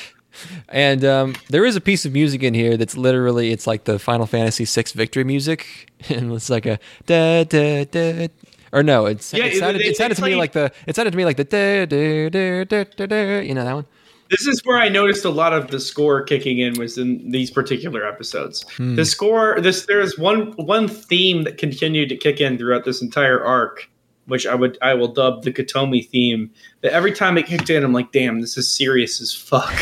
And 0.69 1.03
um, 1.05 1.35
there 1.49 1.65
is 1.65 1.75
a 1.75 1.81
piece 1.81 2.05
of 2.05 2.13
music 2.13 2.43
in 2.43 2.53
here 2.53 2.77
that's 2.77 2.95
literally 2.97 3.51
it's 3.51 3.67
like 3.67 3.85
the 3.85 3.99
Final 3.99 4.25
Fantasy 4.25 4.65
VI 4.65 4.85
victory 4.93 5.23
music, 5.23 5.91
and 6.09 6.31
it's 6.33 6.49
like 6.49 6.65
a 6.65 6.79
da 7.05 7.43
da 7.43 7.85
da. 7.85 8.27
Or 8.71 8.83
no, 8.83 9.07
it's, 9.07 9.33
Yeah, 9.33 9.45
it 9.45 9.57
sounded, 9.57 9.81
they- 9.81 9.87
it 9.87 9.97
sounded 9.97 10.15
to 10.15 10.21
me 10.23 10.35
like 10.35 10.51
the 10.51 10.71
it 10.85 10.95
sounded 10.95 11.11
to 11.11 11.17
me 11.17 11.25
like 11.25 11.37
the 11.37 11.43
da 11.43 11.85
da 11.85 12.29
da 12.29 12.63
da 12.65 12.83
da 12.95 13.05
da. 13.07 13.39
You 13.39 13.53
know 13.55 13.63
that 13.65 13.73
one? 13.73 13.85
This 14.29 14.45
is 14.45 14.61
where 14.63 14.77
I 14.77 14.89
noticed 14.89 15.25
a 15.25 15.31
lot 15.31 15.53
of 15.53 15.71
the 15.71 15.79
score 15.79 16.21
kicking 16.21 16.59
in 16.59 16.77
was 16.77 16.99
in 16.99 17.31
these 17.31 17.49
particular 17.49 18.05
episodes. 18.07 18.63
Hmm. 18.77 18.93
The 18.95 19.03
score, 19.05 19.59
this 19.59 19.87
there's 19.87 20.19
one 20.19 20.51
one 20.51 20.87
theme 20.87 21.43
that 21.45 21.57
continued 21.57 22.09
to 22.09 22.15
kick 22.15 22.39
in 22.39 22.59
throughout 22.59 22.85
this 22.85 23.01
entire 23.01 23.43
arc, 23.43 23.89
which 24.29 24.47
I 24.47 24.55
would 24.55 24.77
I 24.81 24.93
will 24.93 25.09
dub 25.09 25.43
the 25.43 25.51
Katomi 25.51 26.07
theme. 26.07 26.51
But 26.81 26.91
every 26.91 27.11
time 27.11 27.37
it 27.37 27.45
kicked 27.45 27.69
in, 27.69 27.83
I'm 27.83 27.93
like, 27.93 28.11
damn, 28.11 28.41
this 28.41 28.57
is 28.57 28.71
serious 28.71 29.21
as 29.21 29.33
fuck. 29.33 29.73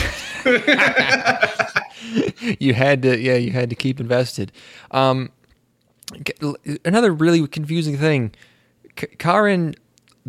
you 2.59 2.73
had 2.73 3.01
to 3.01 3.19
yeah 3.19 3.35
you 3.35 3.51
had 3.51 3.69
to 3.69 3.75
keep 3.75 3.99
invested 3.99 4.51
um 4.91 5.29
another 6.85 7.11
really 7.11 7.45
confusing 7.47 7.97
thing 7.97 8.33
K- 8.95 9.15
Karin 9.17 9.75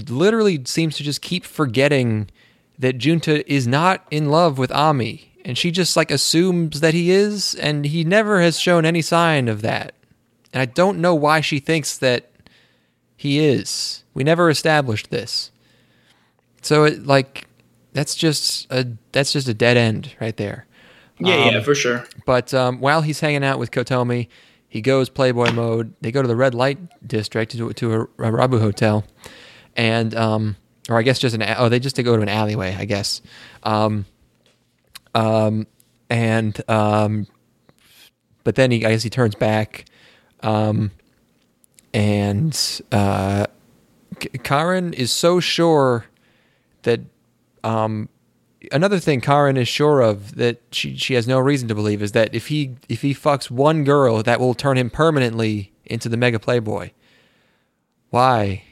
literally 0.08 0.62
seems 0.64 0.96
to 0.96 1.02
just 1.02 1.22
keep 1.22 1.44
forgetting 1.44 2.30
that 2.78 2.98
Junta 2.98 3.50
is 3.52 3.66
not 3.66 4.06
in 4.10 4.30
love 4.30 4.58
with 4.58 4.72
Ami 4.72 5.32
and 5.44 5.56
she 5.56 5.70
just 5.70 5.96
like 5.96 6.10
assumes 6.10 6.80
that 6.80 6.94
he 6.94 7.10
is 7.10 7.54
and 7.54 7.84
he 7.84 8.04
never 8.04 8.40
has 8.40 8.58
shown 8.58 8.84
any 8.84 9.02
sign 9.02 9.48
of 9.48 9.62
that 9.62 9.94
and 10.52 10.60
I 10.60 10.66
don't 10.66 10.98
know 10.98 11.14
why 11.14 11.40
she 11.40 11.60
thinks 11.60 11.96
that 11.98 12.30
he 13.16 13.38
is 13.38 14.04
we 14.18 14.24
never 14.24 14.50
established 14.50 15.10
this 15.10 15.52
so 16.60 16.84
it 16.84 17.06
like 17.06 17.46
that's 17.92 18.14
just 18.16 18.66
a 18.70 18.86
that's 19.12 19.32
just 19.32 19.46
a 19.48 19.54
dead 19.54 19.76
end 19.76 20.14
right 20.20 20.36
there 20.36 20.66
yeah, 21.20 21.50
yeah, 21.50 21.60
for 21.60 21.74
sure. 21.74 22.04
but 22.26 22.54
um, 22.54 22.80
while 22.80 23.02
he's 23.02 23.20
hanging 23.20 23.42
out 23.42 23.58
with 23.58 23.70
Kotomi, 23.70 24.28
he 24.68 24.80
goes 24.80 25.08
Playboy 25.08 25.52
mode. 25.52 25.94
They 26.00 26.12
go 26.12 26.22
to 26.22 26.28
the 26.28 26.36
red 26.36 26.54
light 26.54 26.78
district 27.06 27.52
to, 27.52 27.72
to 27.72 27.92
a, 27.92 28.02
a 28.02 28.06
Rabu 28.30 28.60
hotel, 28.60 29.04
and 29.76 30.14
um, 30.14 30.56
or 30.88 30.96
I 30.96 31.02
guess 31.02 31.18
just 31.18 31.34
an 31.34 31.42
oh 31.58 31.68
they 31.68 31.80
just 31.80 31.96
to 31.96 32.02
go 32.02 32.16
to 32.16 32.22
an 32.22 32.28
alleyway 32.28 32.76
I 32.78 32.84
guess, 32.84 33.20
um, 33.64 34.04
um, 35.14 35.66
and 36.08 36.60
um, 36.70 37.26
but 38.44 38.54
then 38.54 38.70
he 38.70 38.84
I 38.86 38.90
guess 38.90 39.02
he 39.02 39.10
turns 39.10 39.34
back, 39.34 39.86
um, 40.42 40.92
and 41.92 42.80
uh, 42.92 43.46
Karen 44.42 44.92
is 44.92 45.12
so 45.12 45.40
sure 45.40 46.06
that 46.82 47.00
um, 47.64 48.08
another 48.72 48.98
thing 48.98 49.20
Karen 49.20 49.56
is 49.56 49.68
sure 49.68 50.00
of 50.00 50.36
that 50.36 50.60
she 50.72 50.96
she 50.96 51.14
has 51.14 51.26
no 51.26 51.38
reason 51.38 51.68
to 51.68 51.74
believe 51.74 52.02
is 52.02 52.12
that 52.12 52.34
if 52.34 52.48
he 52.48 52.76
if 52.88 53.02
he 53.02 53.14
fucks 53.14 53.50
one 53.50 53.84
girl, 53.84 54.22
that 54.22 54.40
will 54.40 54.54
turn 54.54 54.76
him 54.76 54.90
permanently 54.90 55.72
into 55.84 56.08
the 56.08 56.16
mega 56.16 56.38
playboy. 56.38 56.90
Why? 58.10 58.62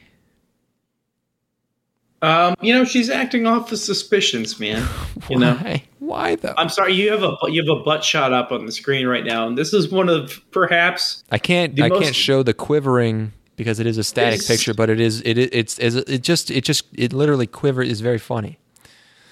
Um, 2.23 2.55
you 2.61 2.73
know, 2.73 2.83
she's 2.83 3.11
acting 3.11 3.45
off 3.45 3.69
the 3.69 3.77
suspicions, 3.77 4.59
man. 4.59 4.87
You 5.29 5.37
know. 5.37 5.55
Why? 5.55 5.83
Why 5.99 6.35
though? 6.35 6.53
I'm 6.55 6.69
sorry, 6.69 6.93
you 6.93 7.11
have 7.11 7.21
a 7.21 7.35
you 7.49 7.61
have 7.61 7.79
a 7.79 7.83
butt 7.83 8.01
shot 8.01 8.31
up 8.31 8.53
on 8.53 8.65
the 8.65 8.71
screen 8.71 9.07
right 9.07 9.25
now, 9.25 9.45
and 9.45 9.57
this 9.57 9.73
is 9.73 9.91
one 9.91 10.07
of 10.07 10.39
perhaps 10.51 11.23
I 11.31 11.37
can't 11.37 11.77
I 11.81 11.89
most- 11.89 12.03
can't 12.03 12.15
show 12.15 12.43
the 12.43 12.53
quivering 12.53 13.33
because 13.57 13.81
it 13.81 13.87
is 13.87 13.97
a 13.97 14.03
static 14.03 14.45
picture, 14.45 14.73
but 14.73 14.89
it 14.89 15.01
is 15.01 15.19
it 15.21 15.37
it- 15.37 15.49
it's 15.53 15.77
it 15.79 16.23
just 16.23 16.49
it 16.49 16.63
just 16.63 16.85
it 16.93 17.11
literally 17.11 17.47
quiver 17.47 17.81
is 17.83 17.99
very 17.99 18.19
funny. 18.19 18.57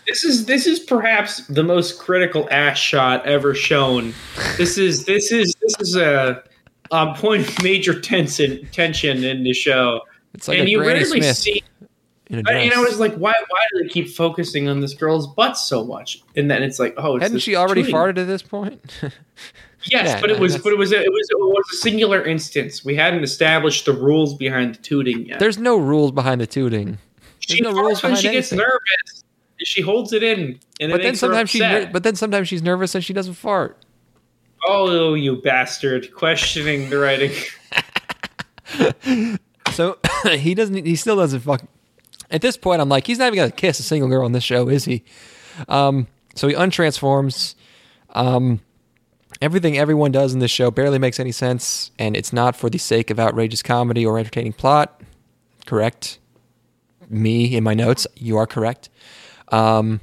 This 0.08 0.26
is 0.26 0.46
this 0.46 0.68
is 0.68 0.80
perhaps 0.82 1.48
the 1.48 1.64
most 1.64 1.98
critical 2.00 2.48
ass 2.52 2.78
shot 2.78 3.26
ever 3.26 3.56
shown. 3.56 4.14
This 4.58 4.78
is 4.78 5.06
this 5.06 5.32
is 5.32 5.56
this 5.62 5.76
is 5.80 5.96
a, 5.96 6.44
a 6.92 7.16
point 7.16 7.48
of 7.48 7.64
major 7.64 8.00
tension 8.00 8.68
tension 8.72 9.24
in 9.24 9.44
the 9.44 9.54
show, 9.54 10.02
It's 10.34 10.48
like 10.48 10.60
and 10.60 10.68
a 10.68 10.72
you 10.72 10.78
Granny 10.80 11.00
rarely 11.00 11.22
Smith 11.22 11.38
see. 11.38 11.64
in 12.30 12.44
I, 12.48 12.64
you 12.64 12.70
know, 12.72 12.84
it's 12.84 13.00
like 13.00 13.16
why 13.16 13.34
why 13.50 13.60
do 13.74 13.84
they 13.84 13.90
keep 13.90 14.10
focusing 14.10 14.68
on 14.68 14.80
this 14.80 14.94
girl's 14.94 15.28
butt 15.28 15.58
so 15.58 15.86
much? 15.86 16.22
And 16.36 16.50
then 16.52 16.62
it's 16.64 16.80
like, 16.80 16.94
oh, 16.98 17.16
it's 17.16 17.24
Hadn't 17.24 17.40
she 17.40 17.56
already 17.56 17.84
farted 17.84 18.18
at 18.20 18.28
this 18.28 18.42
point? 18.44 18.82
Yes, 19.92 20.08
Yeah, 20.08 20.22
but 20.22 20.32
it 20.32 20.40
was 20.40 20.54
that's- 20.54 20.64
but 20.64 20.74
it 20.74 20.80
was 20.80 20.92
a, 20.92 21.02
it 21.02 21.12
was 21.12 21.28
it 21.30 21.38
was 21.38 21.66
a 21.74 21.78
singular 21.78 22.24
instance. 22.24 22.84
We 22.84 22.96
hadn't 22.96 23.24
established 23.24 23.86
the 23.86 23.94
rules 23.94 24.34
behind 24.36 24.76
the 24.76 24.82
tooting 24.82 25.26
yet. 25.28 25.40
There's 25.40 25.58
no 25.58 25.78
rules 25.78 26.12
behind 26.12 26.42
the 26.42 26.48
tooting. 26.48 26.98
she 27.40 27.62
no 27.62 27.72
rules 27.72 28.02
when 28.02 28.16
she 28.16 28.32
gets 28.32 28.52
nervous. 28.52 29.24
She 29.60 29.82
holds 29.82 30.12
it 30.14 30.22
in, 30.24 30.60
and 30.80 30.92
But 30.92 31.02
then 31.02 31.16
sometimes 31.16 31.54
upset. 31.56 31.94
but 31.94 32.04
then 32.04 32.16
sometimes 32.16 32.48
she's 32.48 32.62
nervous 32.62 32.94
and 32.96 33.04
she 33.04 33.14
doesn't 33.14 33.36
fart. 33.36 33.78
Oh, 34.68 35.14
you 35.14 35.42
bastard! 35.42 36.14
Questioning 36.14 36.90
the 36.90 36.98
writing. 36.98 37.32
So 39.74 39.98
he 40.32 40.56
doesn't. 40.56 40.86
He 40.86 40.96
still 40.96 41.18
doesn't 41.18 41.42
fuck. 41.42 41.62
At 42.32 42.42
this 42.42 42.58
point, 42.58 42.82
I'm 42.82 42.90
like, 42.90 43.06
he's 43.06 43.20
not 43.20 43.28
even 43.28 43.38
gonna 43.38 43.52
kiss 43.52 43.80
a 43.80 43.84
single 43.84 44.10
girl 44.10 44.26
on 44.26 44.32
this 44.32 44.44
show, 44.44 44.68
is 44.70 44.86
he? 44.86 45.04
Um, 45.68 46.08
so 46.36 46.48
he 46.48 46.56
untransforms. 46.56 47.56
Um, 48.12 48.62
everything 49.46 49.78
everyone 49.78 50.12
does 50.12 50.34
in 50.34 50.40
this 50.40 50.50
show 50.50 50.72
barely 50.72 50.98
makes 50.98 51.20
any 51.20 51.32
sense, 51.32 51.92
and 52.00 52.18
it's 52.18 52.34
not 52.34 52.56
for 52.56 52.68
the 52.68 52.80
sake 52.80 53.12
of 53.12 53.20
outrageous 53.20 53.62
comedy 53.62 54.04
or 54.04 54.18
entertaining 54.18 54.54
plot. 54.54 55.02
Correct. 55.68 56.18
Me 57.08 57.56
in 57.56 57.64
my 57.64 57.76
notes, 57.76 58.08
you 58.16 58.38
are 58.38 58.48
correct. 58.48 58.90
Um, 59.50 60.02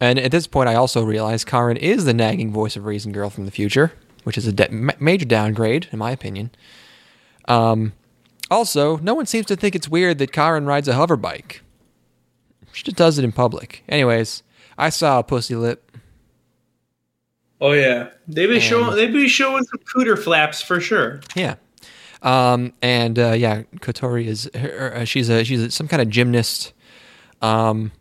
and 0.00 0.20
at 0.20 0.30
this 0.30 0.46
point, 0.46 0.68
I 0.68 0.76
also 0.76 1.02
realize 1.04 1.44
Karen 1.44 1.76
is 1.76 2.04
the 2.04 2.14
nagging 2.14 2.52
voice 2.52 2.76
of 2.76 2.84
reason 2.84 3.10
girl 3.10 3.28
from 3.28 3.44
the 3.44 3.50
future, 3.50 3.92
which 4.22 4.38
is 4.38 4.46
a 4.46 4.52
de- 4.52 4.92
major 5.00 5.24
downgrade, 5.26 5.88
in 5.90 5.98
my 5.98 6.12
opinion. 6.12 6.52
Um, 7.48 7.92
also, 8.52 8.98
no 8.98 9.14
one 9.14 9.26
seems 9.26 9.46
to 9.46 9.56
think 9.56 9.74
it's 9.74 9.88
weird 9.88 10.18
that 10.18 10.30
Karen 10.30 10.64
rides 10.64 10.86
a 10.86 10.94
hover 10.94 11.16
bike. 11.16 11.62
She 12.72 12.84
just 12.84 12.96
does 12.96 13.18
it 13.18 13.24
in 13.24 13.32
public. 13.32 13.82
Anyways, 13.88 14.44
I 14.78 14.90
saw 14.90 15.18
a 15.18 15.24
pussy 15.24 15.56
lip. 15.56 15.87
Oh 17.60 17.72
yeah, 17.72 18.10
they 18.28 18.46
be 18.46 18.54
And- 18.54 18.62
showing 18.62 18.94
they 18.96 19.06
be 19.08 19.28
showing 19.28 19.64
some 19.64 19.80
cooter 19.94 20.16
flaps 20.18 20.62
for 20.62 20.80
sure. 20.80 21.20
Yeah. 21.34 21.56
Um, 22.22 22.72
and 22.82 23.18
uh, 23.18 23.32
yeah, 23.32 23.62
Kotori 23.76 24.26
is 24.26 24.50
her, 24.54 24.92
uh, 24.96 25.04
she's 25.04 25.28
a 25.28 25.44
she's 25.44 25.62
a, 25.62 25.70
some 25.70 25.86
kind 25.88 26.02
of 26.02 26.08
gymnast. 26.08 26.72
Um, 27.42 27.92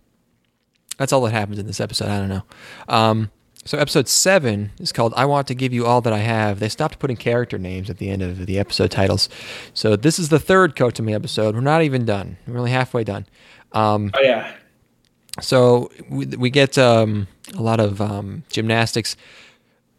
that's 0.98 1.14
all 1.14 1.22
that 1.22 1.32
happens 1.32 1.60
in 1.60 1.68
this 1.68 1.80
episode. 1.80 2.08
I 2.10 2.18
don't 2.18 2.30
know. 2.30 2.44
Um, 2.90 3.30
So 3.66 3.78
episode 3.78 4.08
seven 4.08 4.72
is 4.80 4.92
called 4.92 5.14
"I 5.16 5.26
Want 5.26 5.48
to 5.50 5.54
Give 5.56 5.72
You 5.74 5.86
All 5.86 6.02
That 6.02 6.14
I 6.14 6.20
Have." 6.20 6.60
They 6.60 6.70
stopped 6.70 6.98
putting 7.00 7.18
character 7.18 7.58
names 7.60 7.90
at 7.90 7.98
the 8.00 8.10
end 8.10 8.22
of 8.24 8.46
the 8.48 8.58
episode 8.58 8.90
titles, 8.92 9.28
so 9.74 9.96
this 9.96 10.18
is 10.20 10.30
the 10.30 10.40
third 10.40 10.76
Kotomi 10.76 11.14
episode. 11.14 11.54
We're 11.54 11.62
not 11.62 11.84
even 11.84 12.06
done. 12.06 12.38
We're 12.48 12.58
only 12.58 12.72
halfway 12.72 13.04
done. 13.04 13.26
Um, 13.74 14.12
Oh 14.16 14.22
yeah. 14.24 14.54
so 15.42 15.92
we, 16.10 16.26
we 16.28 16.50
get 16.50 16.78
um, 16.78 17.28
a 17.56 17.62
lot 17.62 17.80
of 17.80 18.00
um, 18.02 18.44
gymnastics 18.50 19.16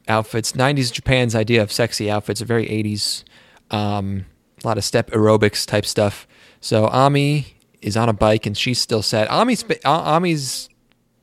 outfits. 0.09 0.52
90s 0.52 0.93
Japan's 0.93 1.35
idea 1.35 1.62
of 1.62 1.70
sexy 1.72 2.10
outfits 2.10 2.43
are 2.43 2.47
very 2.47 2.66
80s. 2.66 3.24
Um, 3.70 4.26
a 4.62 4.66
lot 4.66 4.78
of 4.78 4.85
step 4.85 5.10
aerobics 5.10 5.66
type 5.66 5.86
stuff. 5.86 6.26
So 6.60 6.86
Ami 6.89 7.55
is 7.80 7.97
on 7.97 8.09
a 8.09 8.12
bike 8.12 8.47
and 8.47 8.56
she's 8.56 8.80
still 8.80 9.02
sad. 9.02 9.28
Ami's 9.28 9.64
Ami's 9.85 10.68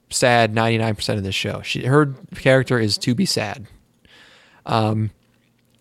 sad 0.09 0.53
99% 0.53 1.17
of 1.17 1.23
this 1.23 1.35
show. 1.35 1.61
She 1.61 1.85
her 1.85 2.13
character 2.35 2.79
is 2.79 2.97
to 2.99 3.13
be 3.15 3.25
sad. 3.25 3.67
Um 4.65 5.11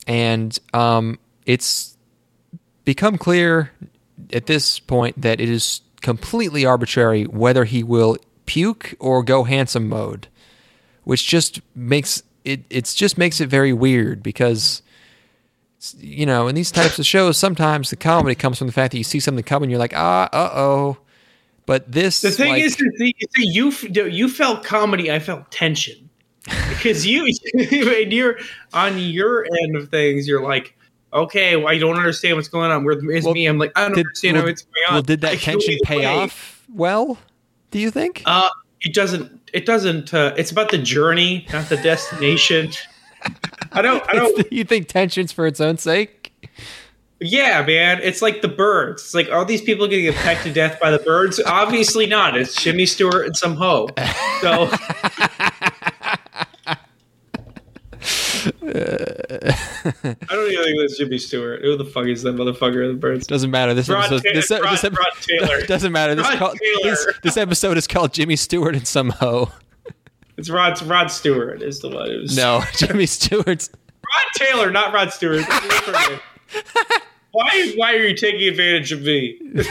and 0.06 0.58
um 0.72 1.18
it's 1.46 1.96
become 2.84 3.18
clear 3.18 3.70
at 4.32 4.46
this 4.46 4.80
point 4.80 5.20
that 5.20 5.40
it 5.40 5.48
is 5.48 5.80
completely 6.00 6.66
arbitrary 6.66 7.24
whether 7.24 7.64
he 7.64 7.82
will 7.82 8.16
puke 8.46 8.94
or 8.98 9.22
go 9.22 9.44
handsome 9.44 9.88
mode, 9.88 10.28
which 11.04 11.26
just 11.26 11.60
makes 11.74 12.22
it 12.44 12.62
it's 12.70 12.94
just 12.94 13.16
makes 13.18 13.40
it 13.40 13.48
very 13.48 13.72
weird 13.72 14.22
because 14.22 14.82
you 15.98 16.24
know 16.26 16.48
in 16.48 16.54
these 16.54 16.70
types 16.70 16.98
of 16.98 17.04
shows 17.06 17.36
sometimes 17.36 17.90
the 17.90 17.96
comedy 17.96 18.34
comes 18.34 18.56
from 18.58 18.66
the 18.66 18.72
fact 18.72 18.92
that 18.92 18.98
you 18.98 19.04
see 19.04 19.20
something 19.20 19.44
coming 19.44 19.68
you're 19.70 19.78
like 19.78 19.92
ah 19.94 20.28
uh 20.32 20.50
oh 20.54 20.96
but 21.66 21.90
this 21.90 22.20
The 22.20 22.30
thing 22.30 22.50
like- 22.50 22.62
is, 22.62 22.76
is 22.78 22.92
see, 22.98 23.14
you 23.36 23.70
you 24.10 24.28
felt 24.28 24.64
comedy, 24.64 25.10
I 25.10 25.18
felt 25.18 25.50
tension 25.50 26.10
because 26.68 27.06
you 27.06 27.24
and 27.54 28.12
you're 28.12 28.38
on 28.74 28.98
your 28.98 29.46
end 29.62 29.74
of 29.76 29.88
things, 29.88 30.28
you're 30.28 30.42
like, 30.42 30.76
okay, 31.14 31.56
well, 31.56 31.68
I 31.68 31.78
don't 31.78 31.96
understand 31.96 32.36
what's 32.36 32.48
going 32.48 32.70
on. 32.70 32.84
Where's 32.84 33.24
Well, 33.24 33.32
me? 33.32 33.46
I'm 33.46 33.56
like, 33.56 33.72
I 33.76 33.80
don't 33.84 33.94
did, 33.94 34.00
understand 34.00 34.36
well, 34.36 34.44
what's 34.46 34.60
going 34.62 34.84
on. 34.88 34.94
well, 34.96 35.02
did 35.02 35.22
that 35.22 35.30
feel 35.38 35.54
tension 35.58 35.78
pay 35.84 36.04
off 36.04 36.66
well 36.74 37.16
do 37.70 37.78
you 37.78 37.90
think 37.90 38.22
Uh, 38.26 38.48
it 38.84 38.94
doesn't. 38.94 39.40
It 39.52 39.66
doesn't. 39.66 40.12
Uh, 40.12 40.34
it's 40.36 40.50
about 40.50 40.70
the 40.70 40.78
journey, 40.78 41.46
not 41.52 41.68
the 41.68 41.76
destination. 41.78 42.70
I 43.72 43.82
don't. 43.82 44.02
I 44.08 44.12
don't. 44.14 44.52
you 44.52 44.64
think 44.64 44.88
tension's 44.88 45.32
for 45.32 45.46
its 45.46 45.60
own 45.60 45.78
sake 45.78 46.32
Yeah, 47.20 47.64
man. 47.64 48.00
It's 48.02 48.20
like 48.20 48.42
the 48.42 48.48
birds. 48.48 49.02
It's 49.02 49.14
like, 49.14 49.30
are 49.30 49.44
these 49.44 49.62
people 49.62 49.86
getting 49.88 50.12
pecked 50.12 50.42
to 50.44 50.52
death 50.52 50.78
by 50.80 50.90
the 50.90 50.98
birds? 50.98 51.40
Obviously 51.46 52.06
not. 52.06 52.36
It's 52.36 52.60
Jimmy 52.60 52.84
Stewart 52.86 53.24
and 53.26 53.36
some 53.36 53.54
hoe. 53.56 53.88
So 54.42 54.70
I 58.66 60.16
don't 60.30 60.50
even 60.50 60.64
think 60.64 60.80
that's 60.80 60.98
Jimmy 60.98 61.18
Stewart. 61.18 61.62
Who 61.62 61.76
the 61.76 61.84
fuck 61.84 62.06
is 62.06 62.22
that 62.22 62.34
motherfucker 62.36 62.84
in 62.84 62.92
the 62.92 62.98
birds? 62.98 63.26
Doesn't 63.26 63.50
matter. 63.50 63.74
This 63.74 63.88
Rod 63.88 64.04
episode. 64.12 64.22
Ta- 64.22 64.30
This, 64.34 64.50
Rod- 64.50 64.72
this, 64.72 64.84
ep- 64.84 64.96
Rod 64.96 65.12
Taylor. 65.20 65.62
doesn't 65.66 65.92
matter. 65.92 66.14
This, 66.14 66.28
called, 66.36 66.58
this, 66.60 66.82
Taylor. 67.04 67.14
this 67.22 67.36
episode 67.36 67.76
is 67.76 67.86
called 67.86 68.12
Jimmy 68.12 68.36
Stewart 68.36 68.74
and 68.74 68.86
some 68.86 69.10
hoe. 69.10 69.50
It's 70.36 70.50
Rod 70.50 70.80
Rod 70.82 71.10
Stewart 71.10 71.62
is 71.62 71.80
the 71.80 71.88
one. 71.90 72.08
who's 72.10 72.36
No, 72.36 72.62
Jimmy 72.76 73.06
Stewart's. 73.06 73.70
Rod 73.72 74.22
Taylor, 74.36 74.70
not 74.70 74.92
Rod 74.92 75.12
Stewart. 75.12 75.44
That's 75.48 75.64
a 75.64 75.68
different 75.68 76.10
name. 76.10 76.20
why 77.30 77.72
why 77.76 77.94
are 77.94 78.06
you 78.06 78.16
taking 78.16 78.48
advantage 78.48 78.92
of 78.92 79.02
me? 79.02 79.38
That's 79.52 79.68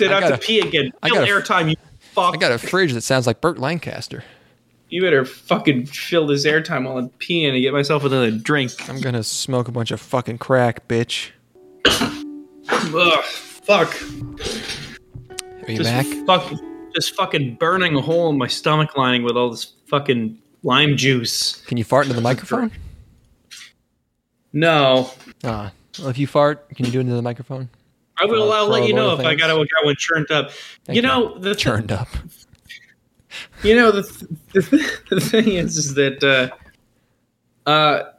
it. 0.00 0.10
I, 0.10 0.18
I 0.18 0.20
have 0.22 0.40
to 0.40 0.46
pee 0.46 0.60
again. 0.60 0.90
Fill 1.04 1.16
airtime. 1.16 1.70
You 1.70 1.76
fuck. 2.12 2.34
I 2.34 2.38
got 2.38 2.52
a 2.52 2.58
fridge 2.58 2.92
that 2.94 3.02
sounds 3.02 3.26
like 3.26 3.40
Burt 3.40 3.58
Lancaster. 3.58 4.24
You 4.94 5.00
better 5.00 5.24
fucking 5.24 5.86
fill 5.86 6.28
this 6.28 6.46
airtime 6.46 6.84
while 6.86 6.98
I'm 6.98 7.08
peeing 7.18 7.52
and 7.52 7.60
get 7.60 7.72
myself 7.72 8.04
another 8.04 8.30
drink. 8.30 8.70
I'm 8.88 9.00
gonna 9.00 9.24
smoke 9.24 9.66
a 9.66 9.72
bunch 9.72 9.90
of 9.90 10.00
fucking 10.00 10.38
crack, 10.38 10.86
bitch. 10.86 11.30
Ugh, 11.84 13.24
fuck. 13.24 13.92
Are 13.92 15.72
you 15.72 15.78
Just 15.78 15.90
back? 15.90 16.06
fuck. 16.28 16.52
Just 16.94 17.16
fucking 17.16 17.56
burning 17.56 17.96
a 17.96 18.00
hole 18.00 18.30
in 18.30 18.38
my 18.38 18.46
stomach 18.46 18.96
lining 18.96 19.24
with 19.24 19.36
all 19.36 19.50
this 19.50 19.72
fucking 19.88 20.38
lime 20.62 20.96
juice. 20.96 21.60
Can 21.66 21.76
you 21.76 21.82
fart 21.82 22.04
into 22.06 22.14
the 22.14 22.22
microphone? 22.22 22.70
No. 24.52 25.10
Ah, 25.42 25.72
well, 25.98 26.08
if 26.10 26.18
you 26.18 26.28
fart, 26.28 26.68
can 26.68 26.86
you 26.86 26.92
do 26.92 26.98
it 26.98 27.00
into 27.00 27.16
the 27.16 27.22
microphone? 27.22 27.68
I 28.16 28.26
will. 28.26 28.46
For- 28.48 28.54
I'll 28.56 28.68
let 28.68 28.86
you 28.86 28.94
know 28.94 29.14
if 29.14 29.26
I 29.26 29.34
got, 29.34 29.48
got 29.48 29.84
one 29.84 29.96
churned 29.98 30.30
up. 30.30 30.52
Thank 30.84 30.94
you 30.94 31.02
know 31.02 31.36
the 31.36 31.54
th- 31.54 31.64
Turned 31.64 31.90
up. 31.90 32.06
You 33.64 33.74
know 33.74 33.90
the 33.90 34.02
th- 34.02 34.30
the, 34.52 34.62
th- 34.62 35.00
the 35.10 35.20
thing 35.20 35.48
is 35.48 35.76
is 35.78 35.94
that 35.94 36.22
uh, 36.22 36.50
uh, 37.68 38.10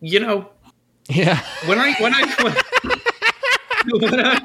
you 0.00 0.20
know 0.20 0.48
Yeah. 1.08 1.40
when 1.66 1.78
I 1.78 1.92
when 2.00 2.14
I 2.14 2.22
when, 2.42 2.54
when 4.10 4.20
I 4.20 4.40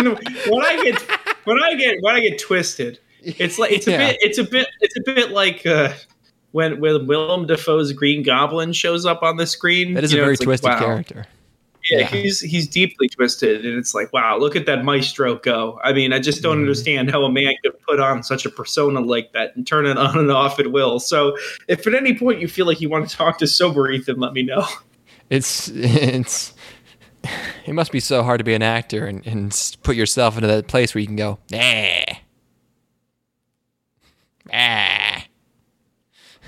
when 0.48 0.64
I 0.64 0.82
get 0.84 1.00
when 1.44 1.62
I 1.62 1.74
get 1.74 1.96
when 2.00 2.14
I 2.14 2.20
get 2.20 2.38
twisted, 2.38 3.00
it's 3.22 3.58
like 3.58 3.72
it's 3.72 3.88
a 3.88 3.90
Yeah. 3.92 3.98
bit 4.10 4.16
it's 4.20 4.38
a 4.38 4.44
bit 4.44 4.68
it's 4.80 4.96
a 4.96 5.02
bit 5.02 5.30
like 5.32 5.66
uh, 5.66 5.92
when 6.52 6.80
when 6.80 7.06
Willem 7.08 7.46
Dafoe's 7.46 7.92
Green 7.92 8.22
Goblin 8.22 8.72
shows 8.72 9.04
up 9.04 9.22
on 9.24 9.36
the 9.36 9.46
screen. 9.46 9.94
That 9.94 10.04
is 10.04 10.12
a 10.12 10.16
know, 10.16 10.22
very 10.22 10.34
it's 10.34 10.40
like, 10.42 10.46
twisted 10.46 10.70
wow. 10.70 10.78
character. 10.78 11.26
Yeah, 11.90 12.06
he's 12.06 12.40
he's 12.40 12.66
deeply 12.68 13.08
twisted, 13.08 13.64
and 13.66 13.76
it's 13.78 13.94
like, 13.94 14.12
wow, 14.12 14.38
look 14.38 14.54
at 14.56 14.66
that 14.66 14.84
maestro 14.84 15.36
go. 15.36 15.78
I 15.82 15.92
mean, 15.92 16.12
I 16.12 16.18
just 16.18 16.38
Mm-hmm. 16.38 16.42
don't 16.50 16.58
understand 16.60 17.10
how 17.10 17.24
a 17.24 17.30
man 17.30 17.52
could 17.62 17.78
put 17.82 18.00
on 18.00 18.22
such 18.22 18.46
a 18.46 18.50
persona 18.50 19.00
like 19.00 19.32
that 19.32 19.54
and 19.56 19.66
turn 19.66 19.84
it 19.86 19.98
on 19.98 20.16
and 20.18 20.30
off 20.30 20.58
at 20.60 20.70
will. 20.72 21.00
So, 21.00 21.36
if 21.68 21.86
at 21.86 21.94
any 21.94 22.16
point 22.16 22.40
you 22.40 22.48
feel 22.48 22.66
like 22.66 22.80
you 22.80 22.88
want 22.88 23.08
to 23.08 23.16
talk 23.16 23.38
to 23.38 23.46
sober 23.46 23.90
Ethan, 23.90 24.18
let 24.18 24.32
me 24.32 24.42
know. 24.42 24.64
It's 25.28 25.68
it's 25.68 26.54
it 27.66 27.72
must 27.74 27.92
be 27.92 28.00
so 28.00 28.22
hard 28.22 28.38
to 28.38 28.44
be 28.44 28.54
an 28.54 28.62
actor 28.62 29.06
and, 29.06 29.26
and 29.26 29.76
put 29.82 29.94
yourself 29.96 30.36
into 30.36 30.46
that 30.48 30.66
place 30.68 30.94
where 30.94 31.00
you 31.00 31.06
can 31.06 31.16
go, 31.16 31.38
nah. 31.50 32.14
Ah. 34.52 34.99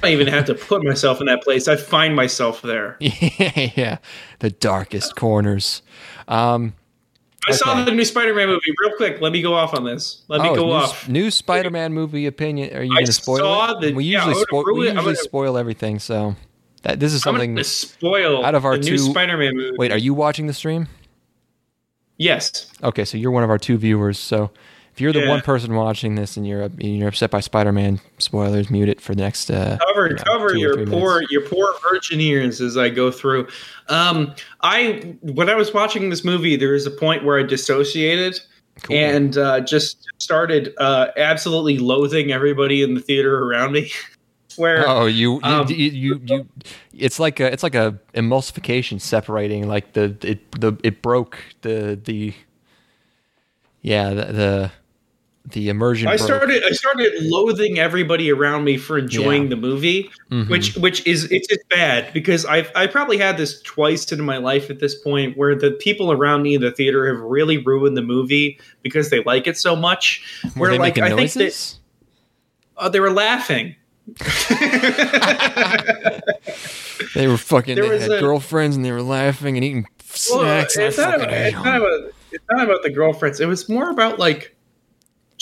I 0.02 0.08
even 0.12 0.26
have 0.26 0.44
to 0.46 0.54
put 0.54 0.84
myself 0.84 1.20
in 1.20 1.26
that 1.26 1.42
place. 1.42 1.68
I 1.68 1.76
find 1.76 2.16
myself 2.16 2.62
there. 2.62 2.96
yeah, 3.00 3.98
the 4.40 4.50
darkest 4.50 5.16
corners. 5.16 5.82
Um, 6.28 6.74
I 7.48 7.52
saw 7.52 7.84
the 7.84 7.90
new 7.90 8.04
Spider-Man 8.04 8.48
movie. 8.48 8.72
Real 8.80 8.96
quick, 8.96 9.20
let 9.20 9.32
me 9.32 9.42
go 9.42 9.54
off 9.54 9.74
on 9.74 9.84
this. 9.84 10.22
Let 10.28 10.42
me 10.42 10.50
oh, 10.50 10.54
go 10.54 10.66
new, 10.66 10.72
off. 10.72 11.08
new 11.08 11.30
Spider-Man 11.30 11.92
movie 11.92 12.26
opinion. 12.26 12.74
Are 12.76 12.82
you 12.82 12.92
going 12.92 13.06
to 13.06 13.12
spoil 13.12 13.80
the- 13.80 13.92
we 13.92 14.04
usually 14.04 14.34
gonna 14.34 14.44
spoil. 14.44 14.64
We 14.64 14.86
usually 14.86 15.04
gonna- 15.04 15.16
spoil 15.16 15.58
everything. 15.58 15.98
So 15.98 16.36
that 16.82 17.00
this 17.00 17.12
is 17.12 17.26
I'm 17.26 17.34
something. 17.34 17.56
to 17.56 17.64
spoil 17.64 18.44
out 18.44 18.54
of 18.54 18.64
our 18.64 18.76
the 18.78 18.84
new 18.84 18.96
two- 18.96 18.98
Spider-Man 18.98 19.56
movie. 19.56 19.76
Wait, 19.76 19.90
are 19.90 19.98
you 19.98 20.14
watching 20.14 20.46
the 20.46 20.52
stream? 20.52 20.88
Yes. 22.16 22.70
Okay, 22.82 23.04
so 23.04 23.16
you're 23.18 23.32
one 23.32 23.42
of 23.42 23.50
our 23.50 23.58
two 23.58 23.76
viewers. 23.76 24.18
So 24.18 24.50
if 24.94 25.00
you're 25.00 25.12
the 25.12 25.20
Yeah. 25.20 25.28
one 25.28 25.40
person 25.40 25.74
watching 25.74 26.14
this 26.16 26.36
and 26.36 26.46
you're 26.46 26.62
and 26.62 26.82
you're 26.98 27.08
upset 27.08 27.30
by 27.30 27.40
Spider-Man 27.40 28.00
spoilers, 28.18 28.70
mute 28.70 28.88
it 28.88 29.00
for 29.00 29.14
the 29.14 29.22
next. 29.22 29.50
Uh, 29.50 29.78
cover 29.88 30.08
you 30.08 30.14
know, 30.16 30.22
cover 30.24 30.54
your 30.54 30.86
poor 30.86 31.14
minutes. 31.14 31.32
your 31.32 31.42
poor 31.42 31.74
virgin 31.90 32.20
ears 32.20 32.60
as 32.60 32.76
I 32.76 32.88
go 32.90 33.10
through. 33.10 33.48
Um, 33.88 34.34
I 34.60 35.16
when 35.22 35.48
I 35.48 35.54
was 35.54 35.72
watching 35.72 36.10
this 36.10 36.24
movie, 36.24 36.56
there 36.56 36.72
was 36.72 36.86
a 36.86 36.90
point 36.90 37.24
where 37.24 37.38
I 37.38 37.42
dissociated 37.42 38.38
Cool. 38.84 38.96
and 38.96 39.36
uh, 39.36 39.60
just 39.60 40.08
started 40.18 40.72
uh, 40.78 41.08
absolutely 41.16 41.78
loathing 41.78 42.32
everybody 42.32 42.82
in 42.82 42.94
the 42.94 43.00
theater 43.00 43.38
around 43.44 43.72
me. 43.72 43.90
where 44.56 44.86
Oh, 44.88 45.06
you, 45.06 45.34
you, 45.34 45.40
Um, 45.42 45.66
you, 45.68 45.76
you, 45.76 46.20
you, 46.26 46.48
it's 46.94 47.18
like 47.18 47.40
a, 47.40 47.50
it's 47.50 47.62
like 47.62 47.74
a 47.74 47.98
emulsification 48.14 49.00
separating. 49.00 49.66
Like 49.66 49.94
the, 49.94 50.14
it, 50.22 50.52
the, 50.60 50.76
it 50.84 51.00
broke 51.00 51.38
the, 51.62 51.98
the, 52.02 52.34
yeah, 53.82 54.10
the, 54.10 54.24
the, 54.32 54.72
the 55.50 55.68
immersion. 55.68 56.06
I 56.08 56.16
started 56.16 56.62
I 56.64 56.70
started 56.70 57.12
loathing 57.20 57.78
everybody 57.78 58.30
around 58.30 58.64
me 58.64 58.76
for 58.76 58.96
enjoying 58.96 59.44
Yeah. 59.44 59.48
the 59.50 59.56
movie, 59.56 60.10
Mhm. 60.30 60.48
which 60.48 60.74
which 60.76 61.04
is 61.06 61.24
it's 61.32 61.48
just 61.48 61.68
bad 61.68 62.12
because 62.14 62.44
I've 62.46 62.70
I 62.76 62.86
probably 62.86 63.18
had 63.18 63.36
this 63.36 63.60
twice 63.62 64.10
in 64.12 64.22
my 64.24 64.36
life 64.36 64.70
at 64.70 64.78
this 64.78 64.94
point 64.94 65.36
where 65.36 65.54
the 65.56 65.72
people 65.72 66.12
around 66.12 66.42
me 66.42 66.54
in 66.54 66.60
the 66.60 66.70
theater 66.70 67.12
have 67.12 67.20
really 67.22 67.58
ruined 67.58 67.96
the 67.96 68.02
movie 68.02 68.58
because 68.82 69.10
they 69.10 69.22
like 69.24 69.46
it 69.46 69.58
so 69.58 69.74
much. 69.74 70.22
Were 70.56 70.62
Where 70.62 70.70
they 70.70 70.78
like 70.78 70.98
I 70.98 71.08
think 71.08 71.32
that 71.32 71.40
noises? 71.40 71.80
uh, 72.76 72.88
they 72.88 73.00
were 73.00 73.10
laughing. 73.12 73.74
They 77.14 77.26
were 77.26 77.36
fucking. 77.36 77.74
There 77.74 77.88
They 77.88 77.98
had 78.00 78.10
a- 78.12 78.20
girlfriends 78.20 78.76
and 78.76 78.84
they 78.84 78.92
were 78.92 79.02
laughing 79.02 79.56
and 79.56 79.64
eating 79.64 79.86
Well, 80.30 80.40
snacks. 80.40 80.76
and 80.76 80.86
it's, 80.86 80.96
not 80.98 81.20
fucking 81.20 81.24
about, 81.28 81.42
it's, 81.46 81.54
not 81.56 81.76
about, 81.76 82.00
it's 82.32 82.44
not 82.50 82.64
about 82.64 82.82
the 82.82 82.90
girlfriends. 82.90 83.40
It 83.40 83.46
was 83.46 83.68
more 83.68 83.90
about 83.90 84.18
like 84.18 84.51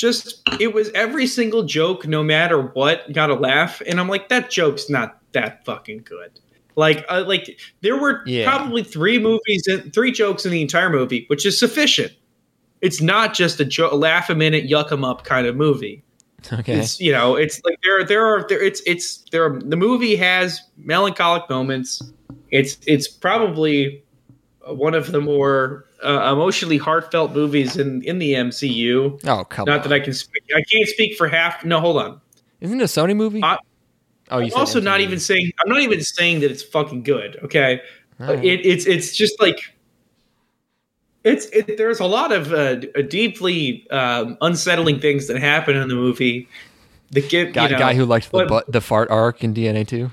just 0.00 0.42
it 0.58 0.72
was 0.74 0.90
every 0.94 1.26
single 1.26 1.62
joke, 1.64 2.06
no 2.06 2.22
matter 2.22 2.60
what, 2.62 3.12
got 3.12 3.30
a 3.30 3.34
laugh, 3.34 3.82
and 3.86 4.00
I'm 4.00 4.08
like, 4.08 4.28
that 4.30 4.50
joke's 4.50 4.88
not 4.88 5.18
that 5.32 5.64
fucking 5.64 6.02
good. 6.04 6.40
Like, 6.76 7.04
uh, 7.08 7.24
like 7.26 7.60
there 7.82 7.98
were 7.98 8.22
Yeah. 8.26 8.48
probably 8.48 8.82
three 8.82 9.18
movies, 9.18 9.66
and 9.68 9.92
three 9.92 10.12
jokes 10.12 10.46
in 10.46 10.52
the 10.52 10.62
entire 10.62 10.88
movie, 10.90 11.24
which 11.28 11.44
is 11.44 11.58
sufficient. 11.58 12.12
It's 12.80 13.02
not 13.02 13.34
just 13.34 13.60
a, 13.60 13.64
jo- 13.64 13.94
laugh 13.94 14.30
a 14.30 14.34
minute, 14.34 14.66
yuck 14.66 14.90
'em 14.90 15.04
up 15.04 15.24
kind 15.24 15.46
of 15.46 15.54
movie. 15.56 16.02
Okay. 16.50 16.78
It's 16.78 16.98
you 16.98 17.12
know, 17.12 17.36
it's 17.36 17.60
like 17.66 17.78
there 17.84 18.02
there 18.02 18.24
are 18.26 18.46
there 18.48 18.62
it's 18.62 18.80
it's 18.86 19.24
there 19.30 19.44
are, 19.44 19.58
the 19.60 19.76
movie 19.76 20.16
has 20.16 20.62
melancholic 20.78 21.50
moments. 21.50 22.00
It's 22.50 22.78
it's 22.86 23.06
probably 23.06 24.02
one 24.66 24.94
of 24.94 25.12
the 25.12 25.20
more 25.20 25.84
uh, 26.04 26.32
emotionally 26.32 26.78
heartfelt 26.78 27.32
movies 27.32 27.76
in 27.76 28.02
in 28.02 28.18
the 28.18 28.34
MCU. 28.34 29.20
Oh 29.26 29.44
come 29.44 29.66
Not 29.66 29.80
on! 29.82 29.88
that 29.88 29.92
I 29.92 30.00
can 30.00 30.14
speak. 30.14 30.42
I 30.54 30.62
can't 30.62 30.88
speak 30.88 31.16
for 31.16 31.28
half. 31.28 31.64
No, 31.64 31.80
hold 31.80 31.96
on. 32.02 32.20
Isn't 32.60 32.80
it 32.80 32.84
a 32.84 32.86
Sony 32.86 33.16
movie? 33.16 33.42
I- 33.42 33.58
oh, 34.30 34.38
you 34.38 34.46
I'm 34.54 34.60
also 34.60 34.80
not 34.80 35.00
even 35.00 35.18
saying. 35.18 35.50
I'm 35.62 35.68
not 35.68 35.80
even 35.80 36.00
saying 36.02 36.40
that 36.40 36.50
it's 36.50 36.62
fucking 36.62 37.02
good. 37.02 37.38
Okay, 37.44 37.80
Alright. 38.20 38.44
it, 38.44 38.64
it's 38.66 38.86
it's 38.86 39.16
just 39.16 39.40
like 39.40 39.58
it's 41.24 41.46
it, 41.46 41.76
there's 41.76 42.00
a 42.00 42.06
lot 42.06 42.32
of 42.32 42.52
uh, 42.52 42.76
deeply 43.08 43.88
um, 43.90 44.38
unsettling 44.40 45.00
things 45.00 45.26
that 45.26 45.38
happen 45.38 45.76
in 45.76 45.88
the 45.88 45.94
movie. 45.94 46.48
The 47.10 47.22
guy, 47.22 47.64
you 47.66 47.72
know, 47.72 47.78
guy 47.78 47.94
who 47.94 48.04
liked 48.04 48.26
the 48.30 48.38
but- 48.38 48.48
butt, 48.48 48.72
the 48.72 48.80
fart 48.80 49.10
arc 49.10 49.42
in 49.42 49.52
DNA 49.52 49.86
two. 49.86 50.10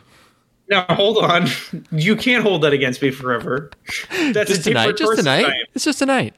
Now 0.69 0.85
hold 0.89 1.17
on, 1.19 1.47
you 1.91 2.15
can't 2.15 2.43
hold 2.43 2.63
that 2.63 2.73
against 2.73 3.01
me 3.01 3.11
forever. 3.11 3.71
That's 4.09 4.49
Just 4.49 4.61
a 4.61 4.63
tonight. 4.71 4.97
Just 4.97 5.17
tonight. 5.17 5.53
It's 5.73 5.85
just 5.85 5.99
tonight. 5.99 6.33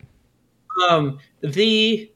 um 0.90 1.20
the, 1.42 2.12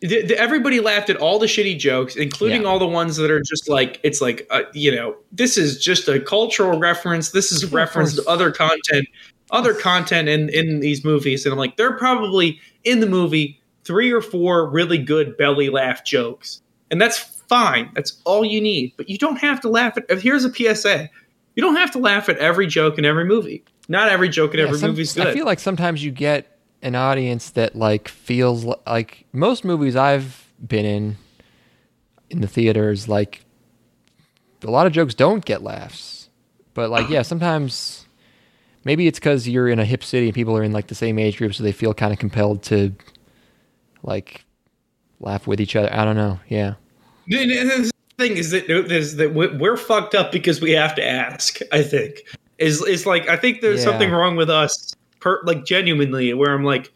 the, 0.00 0.22
the 0.22 0.38
everybody 0.38 0.80
laughed 0.80 1.10
at 1.10 1.16
all 1.16 1.38
the 1.38 1.46
shitty 1.46 1.78
jokes 1.78 2.16
including 2.16 2.62
Yeah. 2.62 2.68
all 2.68 2.78
the 2.78 2.86
ones 2.86 3.16
that 3.16 3.30
are 3.30 3.40
just 3.40 3.68
like 3.68 4.00
it's 4.02 4.20
like 4.20 4.46
uh, 4.50 4.62
you 4.72 4.94
know 4.94 5.16
this 5.32 5.56
is 5.56 5.82
just 5.82 6.08
a 6.08 6.20
cultural 6.20 6.78
reference 6.78 7.30
this 7.30 7.50
is 7.52 7.62
a 7.64 7.68
reference 7.68 8.14
to 8.16 8.24
other 8.28 8.50
content 8.50 9.06
other 9.50 9.74
content 9.74 10.28
in 10.28 10.48
in 10.50 10.80
these 10.80 11.04
movies 11.04 11.44
and 11.46 11.52
i'm 11.52 11.58
like 11.58 11.76
there 11.76 11.88
are 11.88 11.96
probably 11.98 12.60
in 12.84 13.00
the 13.00 13.06
movie 13.06 13.60
three 13.84 14.10
or 14.12 14.20
four 14.20 14.68
really 14.68 14.98
good 14.98 15.36
belly 15.36 15.68
laugh 15.70 16.04
jokes 16.04 16.60
and 16.90 17.00
that's 17.00 17.33
fine 17.48 17.90
that's 17.94 18.20
all 18.24 18.44
you 18.44 18.60
need 18.60 18.92
but 18.96 19.08
you 19.08 19.18
don't 19.18 19.36
have 19.36 19.60
to 19.60 19.68
laugh 19.68 19.96
at 19.96 20.18
here's 20.20 20.44
a 20.44 20.52
psa 20.74 21.08
you 21.54 21.62
don't 21.62 21.76
have 21.76 21.90
to 21.90 21.98
laugh 21.98 22.28
at 22.28 22.36
every 22.38 22.66
joke 22.66 22.98
in 22.98 23.04
every 23.04 23.24
movie 23.24 23.62
not 23.88 24.08
every 24.08 24.28
joke 24.28 24.54
in 24.54 24.60
Yeah, 24.60 24.66
every 24.66 24.78
some- 24.78 24.90
movie's 24.90 25.12
good 25.14 25.26
I 25.26 25.32
feel 25.34 25.44
like 25.46 25.60
sometimes 25.60 26.02
you 26.04 26.10
get 26.10 26.58
an 26.82 26.94
audience 26.94 27.50
that 27.50 27.74
like 27.76 28.08
feels 28.08 28.64
li- 28.64 28.74
like 28.86 29.24
most 29.32 29.64
movies 29.64 29.96
I've 29.96 30.50
been 30.66 30.84
in 30.84 31.16
in 32.30 32.40
the 32.40 32.46
theaters 32.48 33.08
like 33.08 33.42
a 34.62 34.70
lot 34.70 34.86
of 34.86 34.92
jokes 34.92 35.14
don't 35.14 35.44
get 35.44 35.62
laughs. 35.62 36.30
But 36.72 36.88
like 36.90 37.08
yeah, 37.10 37.22
sometimes 37.22 38.06
maybe 38.84 39.06
it's 39.06 39.18
cuz 39.20 39.46
you're 39.48 39.68
in 39.68 39.78
a 39.78 39.84
hip 39.84 40.02
city 40.02 40.26
and 40.26 40.34
people 40.34 40.56
are 40.56 40.62
in 40.62 40.72
like 40.72 40.86
the 40.88 40.94
same 40.94 41.18
age 41.18 41.36
group 41.38 41.54
so 41.54 41.62
they 41.62 41.72
feel 41.72 41.92
kind 41.94 42.12
of 42.12 42.18
compelled 42.18 42.62
to 42.64 42.94
like 44.02 44.44
laugh 45.20 45.46
with 45.46 45.60
each 45.60 45.76
other. 45.76 45.92
I 45.92 46.04
don't 46.04 46.16
know. 46.16 46.40
Yeah. 46.48 46.74
The- 47.28 47.46
the 47.46 47.90
thing 48.18 48.36
is 48.36 48.50
that 48.50 48.70
is 48.70 49.16
that 49.16 49.34
we- 49.34 49.48
we're 49.48 49.76
fucked 49.76 50.14
up 50.14 50.30
because 50.32 50.60
we 50.60 50.70
have 50.72 50.94
to 50.96 51.04
ask. 51.06 51.58
I 51.72 51.82
think 51.82 52.22
is 52.58 52.82
is 52.86 53.06
like 53.06 53.28
I 53.28 53.36
think 53.36 53.60
there's 53.60 53.80
Yeah. 53.80 53.90
something 53.90 54.10
wrong 54.10 54.36
with 54.36 54.50
us, 54.50 54.94
per, 55.20 55.40
like 55.44 55.64
genuinely, 55.64 56.32
where 56.34 56.52
I'm 56.52 56.64
like, 56.64 56.92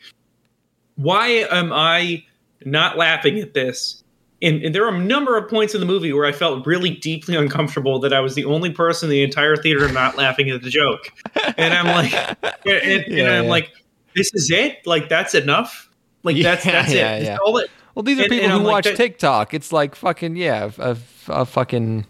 why 0.96 1.28
am 1.50 1.72
I 1.72 2.22
not 2.64 2.96
laughing 2.96 3.38
at 3.38 3.54
this? 3.54 4.02
And, 4.40 4.62
and 4.62 4.72
there 4.72 4.84
are 4.86 4.94
a 4.94 4.98
number 4.98 5.36
of 5.36 5.48
points 5.50 5.74
in 5.74 5.80
the 5.80 5.86
movie 5.86 6.12
where 6.12 6.24
I 6.24 6.30
felt 6.30 6.64
really 6.64 6.90
deeply 6.90 7.34
uncomfortable 7.34 7.98
that 8.00 8.12
I 8.12 8.20
was 8.20 8.36
the 8.36 8.44
only 8.44 8.70
person 8.70 9.08
in 9.08 9.10
the 9.10 9.22
entire 9.24 9.56
theater 9.56 9.90
not 9.90 10.16
laughing 10.16 10.48
at 10.50 10.62
the 10.62 10.70
joke, 10.70 11.10
and 11.56 11.74
I'm 11.74 11.86
like, 11.86 12.12
and, 12.44 12.56
and- 12.66 13.04
and 13.18 13.28
I'm 13.28 13.44
yeah. 13.44 13.50
like, 13.50 13.72
this 14.14 14.30
is 14.34 14.48
it? 14.52 14.86
Like 14.86 15.08
that's 15.08 15.34
enough? 15.34 15.90
Like 16.22 16.40
that's 16.40 16.64
Yeah, 16.66 16.72
that's 16.72 16.92
yeah, 16.94 17.14
it? 17.16 17.22
yeah. 17.24 17.28
That's 17.30 17.40
all 17.44 17.58
it. 17.58 17.68
Well, 17.98 18.04
these 18.04 18.20
are 18.20 18.22
And- 18.22 18.30
people 18.30 18.44
and 18.44 18.52
who 18.52 18.58
I'm 18.60 18.64
watch 18.64 18.84
TikTok. 18.84 19.52
It's 19.54 19.72
like 19.72 19.96
fucking 19.96 20.36
yeah, 20.36 20.70
a, 20.78 20.96
a 21.26 21.44
fucking 21.44 22.06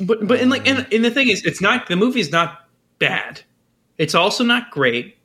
But 0.00 0.24
but 0.28 0.38
and 0.38 0.52
like 0.52 0.68
and, 0.68 0.86
and 0.92 1.04
the 1.04 1.10
thing 1.10 1.28
is, 1.28 1.44
it's 1.44 1.60
not 1.60 1.88
the 1.88 1.96
movie's 1.96 2.30
not 2.30 2.68
bad. 3.00 3.40
It's 3.98 4.14
also 4.14 4.44
not 4.44 4.70
great. 4.70 5.16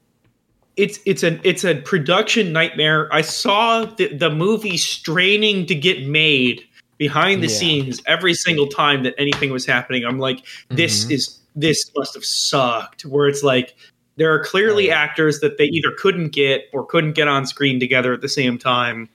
It's 0.76 0.98
it's 1.06 1.22
a 1.22 1.40
it's 1.48 1.64
a 1.64 1.76
production 1.82 2.52
nightmare. 2.52 3.14
I 3.14 3.22
saw 3.22 3.86
the 3.86 4.08
the 4.12 4.32
movie 4.32 4.76
straining 4.76 5.68
to 5.68 5.76
get 5.76 6.04
made 6.08 6.64
behind 6.98 7.44
the 7.44 7.48
Yeah. 7.48 7.54
scenes 7.54 8.02
every 8.08 8.34
single 8.34 8.66
time 8.70 9.04
that 9.04 9.14
anything 9.20 9.52
was 9.52 9.68
happening. 9.68 10.04
I'm 10.04 10.18
like, 10.18 10.40
this 10.70 11.06
Mhm. 11.06 11.12
is 11.12 11.38
this 11.56 11.92
must 11.96 12.16
have 12.16 12.26
sucked. 12.26 13.04
Where 13.06 13.28
it's 13.28 13.44
like 13.44 13.76
there 14.18 14.34
are 14.34 14.44
clearly 14.44 14.88
yeah. 14.88 15.00
actors 15.00 15.42
that 15.42 15.60
they 15.60 15.66
either 15.66 15.92
couldn't 15.96 16.30
get 16.30 16.70
or 16.74 16.88
couldn't 16.88 17.12
get 17.14 17.28
on 17.28 17.46
screen 17.46 17.80
together 17.80 18.14
at 18.14 18.22
the 18.22 18.30
same 18.30 18.58
time. 18.58 19.08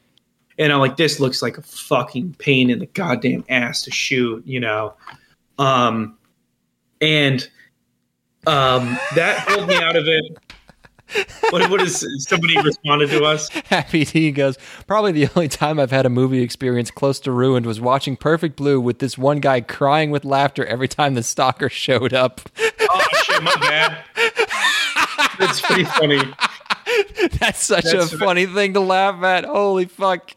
And 0.58 0.72
I'm 0.72 0.80
like, 0.80 0.96
this 0.96 1.20
looks 1.20 1.42
like 1.42 1.58
a 1.58 1.62
fucking 1.62 2.36
pain 2.38 2.70
in 2.70 2.78
the 2.78 2.86
goddamn 2.86 3.44
ass 3.48 3.82
to 3.84 3.90
shoot, 3.90 4.46
you 4.46 4.60
know. 4.60 4.94
Um, 5.58 6.16
and 7.00 7.48
um, 8.46 8.98
that 9.14 9.46
pulled 9.46 9.68
me 9.68 9.76
out 9.76 9.96
of 9.96 10.06
it. 10.06 10.38
What, 11.50 11.70
what 11.70 11.80
is 11.82 12.04
somebody 12.26 12.60
responded 12.60 13.10
to 13.10 13.24
us? 13.24 13.48
Happy 13.66 14.04
T 14.04 14.32
goes, 14.32 14.56
probably 14.86 15.12
the 15.12 15.28
only 15.36 15.48
time 15.48 15.78
I've 15.78 15.90
had 15.90 16.06
a 16.06 16.10
movie 16.10 16.42
experience 16.42 16.90
close 16.90 17.20
to 17.20 17.32
ruined 17.32 17.66
was 17.66 17.80
watching 17.80 18.16
Perfect 18.16 18.56
Blue 18.56 18.80
with 18.80 18.98
this 18.98 19.16
one 19.18 19.38
guy 19.38 19.60
crying 19.60 20.10
with 20.10 20.24
laughter 20.24 20.64
every 20.64 20.88
time 20.88 21.14
the 21.14 21.22
stalker 21.22 21.68
showed 21.70 22.12
up. 22.12 22.40
Oh 22.58 23.06
shit, 23.22 23.42
my 23.42 23.54
bad. 23.60 23.98
That's 25.38 25.60
pretty 25.60 25.84
funny. 25.84 26.20
That's 27.38 27.62
such 27.62 27.84
That's- 27.84 28.12
a 28.12 28.18
funny 28.18 28.46
thing 28.46 28.74
to 28.74 28.80
laugh 28.80 29.22
at. 29.22 29.44
Holy 29.44 29.86
fuck. 29.86 30.34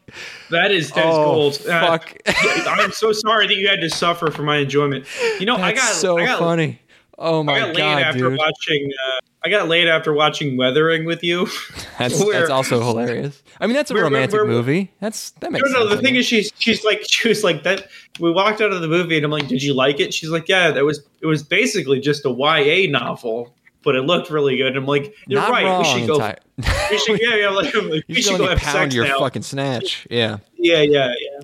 That 0.49 0.71
is 0.71 0.89
that's 0.91 1.07
oh, 1.07 1.25
gold. 1.25 1.53
Uh, 1.67 1.97
fuck. 1.97 2.17
I'm 2.67 2.91
so 2.91 3.11
sorry 3.11 3.47
that 3.47 3.55
you 3.57 3.67
had 3.67 3.81
to 3.81 3.89
suffer 3.89 4.31
for 4.31 4.43
my 4.43 4.57
enjoyment. 4.57 5.05
You 5.39 5.45
know, 5.45 5.55
I 5.55 5.73
That's 5.73 5.79
got 5.81 5.95
so 5.95 6.17
I 6.17 6.25
got, 6.25 6.39
funny. 6.39 6.79
Oh 7.17 7.39
I 7.39 7.43
my 7.43 7.59
got 7.59 7.67
laid 7.67 7.77
god, 7.77 8.01
after 8.03 8.29
dude. 8.29 8.37
watching. 8.37 8.91
Uh, 9.07 9.19
I 9.43 9.49
got 9.49 9.67
laid 9.67 9.87
after 9.87 10.13
watching 10.13 10.57
Weathering 10.57 11.05
with 11.05 11.23
you. 11.23 11.47
That's, 11.99 12.21
where- 12.23 12.39
that's 12.39 12.49
also 12.51 12.79
hilarious. 12.81 13.41
I 13.59 13.65
mean, 13.65 13.75
that's 13.75 13.89
a 13.89 13.95
romantic 13.95 14.45
movie. 14.45 14.91
That's 14.99 15.31
that 15.39 15.51
makes 15.51 15.67
No, 15.71 15.71
no. 15.71 15.79
sense. 15.87 15.91
The 15.93 15.97
I 15.97 16.01
thing 16.01 16.15
is, 16.15 16.25
she's 16.27 16.51
she's 16.59 16.83
like 16.83 17.01
she 17.07 17.27
was 17.29 17.43
like 17.43 17.63
that. 17.63 17.87
We 18.19 18.31
walked 18.31 18.61
out 18.61 18.71
of 18.71 18.81
the 18.81 18.87
movie, 18.87 19.15
and 19.15 19.25
I'm 19.25 19.31
like, 19.31 19.47
"Did 19.47 19.63
you 19.63 19.73
like 19.73 19.99
it?" 19.99 20.13
She's 20.13 20.29
like, 20.29 20.47
"Yeah, 20.47 20.69
that 20.71 20.85
was 20.85 21.01
it 21.21 21.25
was 21.25 21.41
basically 21.43 21.99
just 21.99 22.23
a 22.25 22.29
YA 22.29 22.89
novel, 22.91 23.53
but 23.87 23.95
it 23.95 24.01
looked 24.03 24.29
really 24.29 24.57
good." 24.57 24.75
I'm 24.75 24.85
like, 24.85 25.15
"You're 25.27 25.39
Not 25.39 25.49
right. 25.49 25.79
we 25.79 25.85
should 25.85 26.07
go. 26.07 26.19
Ty- 26.19 26.37
We 26.91 26.97
should, 26.99 27.19
yeah, 27.21 27.35
yeah. 27.35 27.49
Like, 27.49 27.73
we 27.73 28.03
you 28.07 28.21
should 28.21 28.37
go 28.37 28.47
have 28.49 28.59
pound 28.59 28.91
sex 28.91 28.95
your 28.95 29.05
now. 29.07 29.17
fucking 29.19 29.43
snatch. 29.43 30.05
Yeah. 30.11 30.39
Yeah, 30.57 30.81
yeah, 30.81 31.13
yeah. 31.17 31.39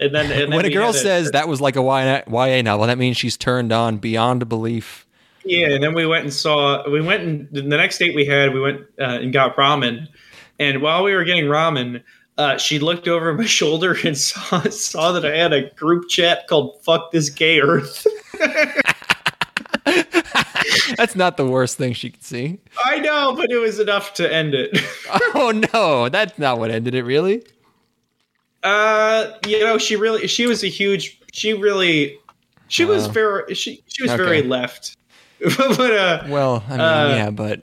And 0.00 0.14
then 0.14 0.30
and 0.30 0.52
then 0.52 0.56
when 0.56 0.64
a 0.66 0.70
girl 0.70 0.92
says 0.92 1.30
that 1.32 1.48
was 1.48 1.60
like 1.60 1.76
a 1.76 1.80
YA 1.82 2.20
YA 2.28 2.60
novel, 2.62 2.86
that 2.86 2.98
means 2.98 3.16
she's 3.16 3.36
turned 3.38 3.72
on 3.72 3.96
beyond 3.96 4.46
belief. 4.48 5.06
Yeah, 5.44 5.70
and 5.70 5.82
then 5.82 5.94
we 5.94 6.04
went 6.06 6.24
and 6.24 6.32
saw. 6.32 6.88
We 6.88 7.00
went 7.00 7.22
and 7.22 7.48
the 7.50 7.62
next 7.62 7.96
date 7.98 8.14
we 8.14 8.26
had, 8.26 8.52
we 8.52 8.60
went 8.60 8.82
uh, 9.00 9.18
and 9.22 9.32
got 9.32 9.56
ramen. 9.56 10.06
And 10.58 10.82
while 10.82 11.02
we 11.04 11.14
were 11.14 11.24
getting 11.24 11.46
ramen, 11.46 12.02
uh, 12.36 12.58
she 12.58 12.78
looked 12.78 13.08
over 13.08 13.32
my 13.34 13.44
shoulder 13.58 13.96
and 14.04 14.16
saw 14.16 14.60
saw 14.68 15.12
that 15.12 15.24
I 15.24 15.36
had 15.36 15.52
a 15.52 15.70
group 15.70 16.08
chat 16.08 16.46
called 16.48 16.80
"Fuck 16.82 17.10
This 17.12 17.30
Gay 17.30 17.60
Earth." 17.60 18.06
That's 20.96 21.14
not 21.16 21.36
the 21.36 21.46
worst 21.46 21.76
thing 21.78 21.92
she 21.92 22.10
could 22.10 22.22
see. 22.24 22.58
I 22.84 22.98
know, 22.98 23.34
but 23.36 23.50
it 23.50 23.58
was 23.58 23.78
enough 23.80 24.14
to 24.14 24.32
end 24.32 24.54
it. 24.54 24.70
Oh 25.34 25.50
no, 25.72 26.08
that's 26.08 26.38
not 26.38 26.58
what 26.58 26.70
ended 26.70 26.94
it. 26.94 27.02
Really? 27.04 27.42
uh, 28.64 29.32
you 29.46 29.60
know, 29.60 29.78
she 29.78 29.96
really, 29.96 30.26
she 30.26 30.46
was 30.46 30.64
a 30.64 30.68
huge. 30.68 31.20
She 31.32 31.52
really, 31.54 32.18
she 32.68 32.84
was 32.84 33.06
Uh, 33.06 33.12
very, 33.12 33.54
she 33.54 33.82
she 33.86 34.02
was 34.02 34.12
okay. 34.12 34.22
very 34.22 34.42
left. 34.42 34.96
but 35.40 35.92
uh, 35.92 36.24
Well, 36.28 36.64
I 36.66 36.70
mean, 36.72 36.80
Uh, 36.80 37.14
yeah, 37.16 37.30
but 37.30 37.62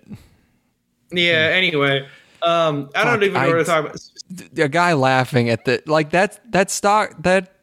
yeah. 1.12 1.50
Anyway, 1.54 2.08
um, 2.42 2.90
I 2.96 3.04
don't 3.04 3.22
even 3.24 3.34
know 3.42 3.48
what 3.50 3.56
to 3.56 3.64
talk 3.66 3.86
about. 3.86 4.58
a 4.58 4.70
guy 4.70 4.94
laughing 4.94 5.50
at 5.50 5.66
the 5.66 5.84
like 5.86 6.10
that's 6.10 6.40
that 6.50 6.72
stock 6.72 7.12
that 7.24 7.58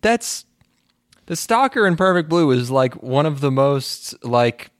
that's 0.00 0.44
the 1.26 1.36
stalker 1.36 1.86
in 1.86 1.96
Perfect 1.96 2.28
Blue 2.30 2.50
is 2.52 2.70
like 2.70 2.94
one 3.02 3.26
of 3.26 3.40
the 3.40 3.50
most 3.50 4.14
like 4.24 4.70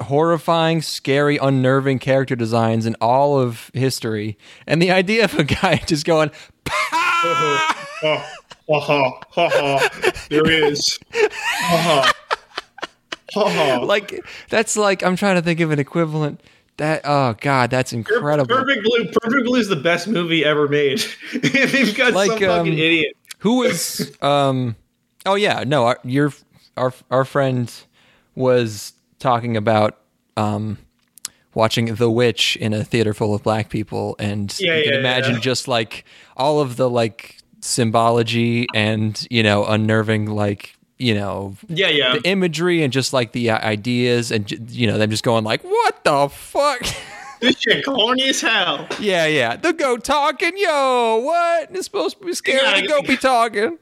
horrifying, 0.00 0.82
scary, 0.82 1.36
unnerving 1.36 1.98
character 1.98 2.36
designs 2.36 2.86
in 2.86 2.96
all 3.00 3.38
of 3.38 3.70
history. 3.74 4.36
And 4.66 4.80
the 4.80 4.90
idea 4.90 5.24
of 5.24 5.34
a 5.38 5.44
guy 5.44 5.76
just 5.86 6.04
going, 6.06 6.30
ha 6.68 8.20
ha 8.68 9.20
ha 9.30 9.48
ha. 9.48 9.88
There 10.30 10.44
he 10.44 10.56
is. 10.56 10.98
Ha 11.12 11.76
ha. 11.76 12.12
Ha 13.34 13.48
ha. 13.50 13.80
like 13.82 14.24
that's 14.48 14.76
like 14.76 15.02
I'm 15.02 15.16
trying 15.16 15.34
to 15.36 15.42
think 15.42 15.60
of 15.60 15.70
an 15.70 15.78
equivalent. 15.78 16.40
That 16.76 17.02
oh 17.04 17.34
god, 17.40 17.70
that's 17.70 17.92
incredible. 17.92 18.54
Perfect 18.54 18.84
Blue. 18.84 19.04
Perfect 19.06 19.44
Blue 19.44 19.58
is 19.58 19.68
the 19.68 19.76
best 19.76 20.06
movie 20.08 20.44
ever 20.44 20.68
made. 20.68 21.04
They've 21.32 21.94
got 21.96 22.12
Like, 22.14 22.30
some 22.30 22.38
fucking 22.40 22.72
um, 22.72 22.78
idiot. 22.78 23.16
Who 23.38 23.58
was 23.58 24.16
um 24.22 24.76
oh 25.26 25.34
yeah, 25.34 25.64
no, 25.66 25.86
our 25.86 25.98
your 26.04 26.32
our 26.76 26.92
our 27.10 27.24
friend 27.24 27.72
was 28.34 28.92
talking 29.24 29.56
about 29.56 29.98
um 30.36 30.78
watching 31.54 31.86
The 31.94 32.10
Witch 32.10 32.56
in 32.56 32.72
a 32.74 32.84
theater 32.84 33.14
full 33.14 33.34
of 33.34 33.42
black 33.42 33.70
people 33.70 34.14
and 34.18 34.54
Yeah, 34.60 34.76
you 34.76 34.84
can 34.84 34.92
yeah, 34.94 34.98
imagine 35.00 35.34
yeah. 35.34 35.40
just 35.40 35.66
like 35.66 36.04
all 36.36 36.60
of 36.60 36.76
the 36.76 36.88
like 36.90 37.38
symbology 37.60 38.66
and 38.74 39.26
you 39.30 39.42
know 39.42 39.64
unnerving 39.64 40.26
like 40.26 40.76
you 40.98 41.14
know 41.14 41.56
Yeah, 41.68 41.88
yeah. 41.88 42.12
the 42.18 42.28
imagery 42.28 42.82
and 42.82 42.92
just 42.92 43.12
like 43.12 43.32
the 43.32 43.50
uh, 43.50 43.58
ideas 43.66 44.30
and 44.30 44.50
you 44.70 44.86
know 44.86 44.98
them 44.98 45.10
just 45.10 45.24
going 45.24 45.44
like 45.44 45.62
what 45.62 46.04
the 46.04 46.28
fuck 46.28 46.80
this 47.40 47.58
shit 47.58 47.84
corny 47.84 48.28
as 48.28 48.40
hell. 48.40 48.86
yeah 49.00 49.26
yeah 49.26 49.56
the 49.56 49.72
goat 49.72 50.04
talking 50.04 50.52
yo 50.56 51.20
what 51.24 51.70
it's 51.72 51.86
supposed 51.86 52.18
to 52.18 52.24
be 52.26 52.34
scary 52.34 52.60
gotta 52.60 52.82
the 52.82 52.88
goat 52.88 53.06
be 53.06 53.16
talking 53.16 53.78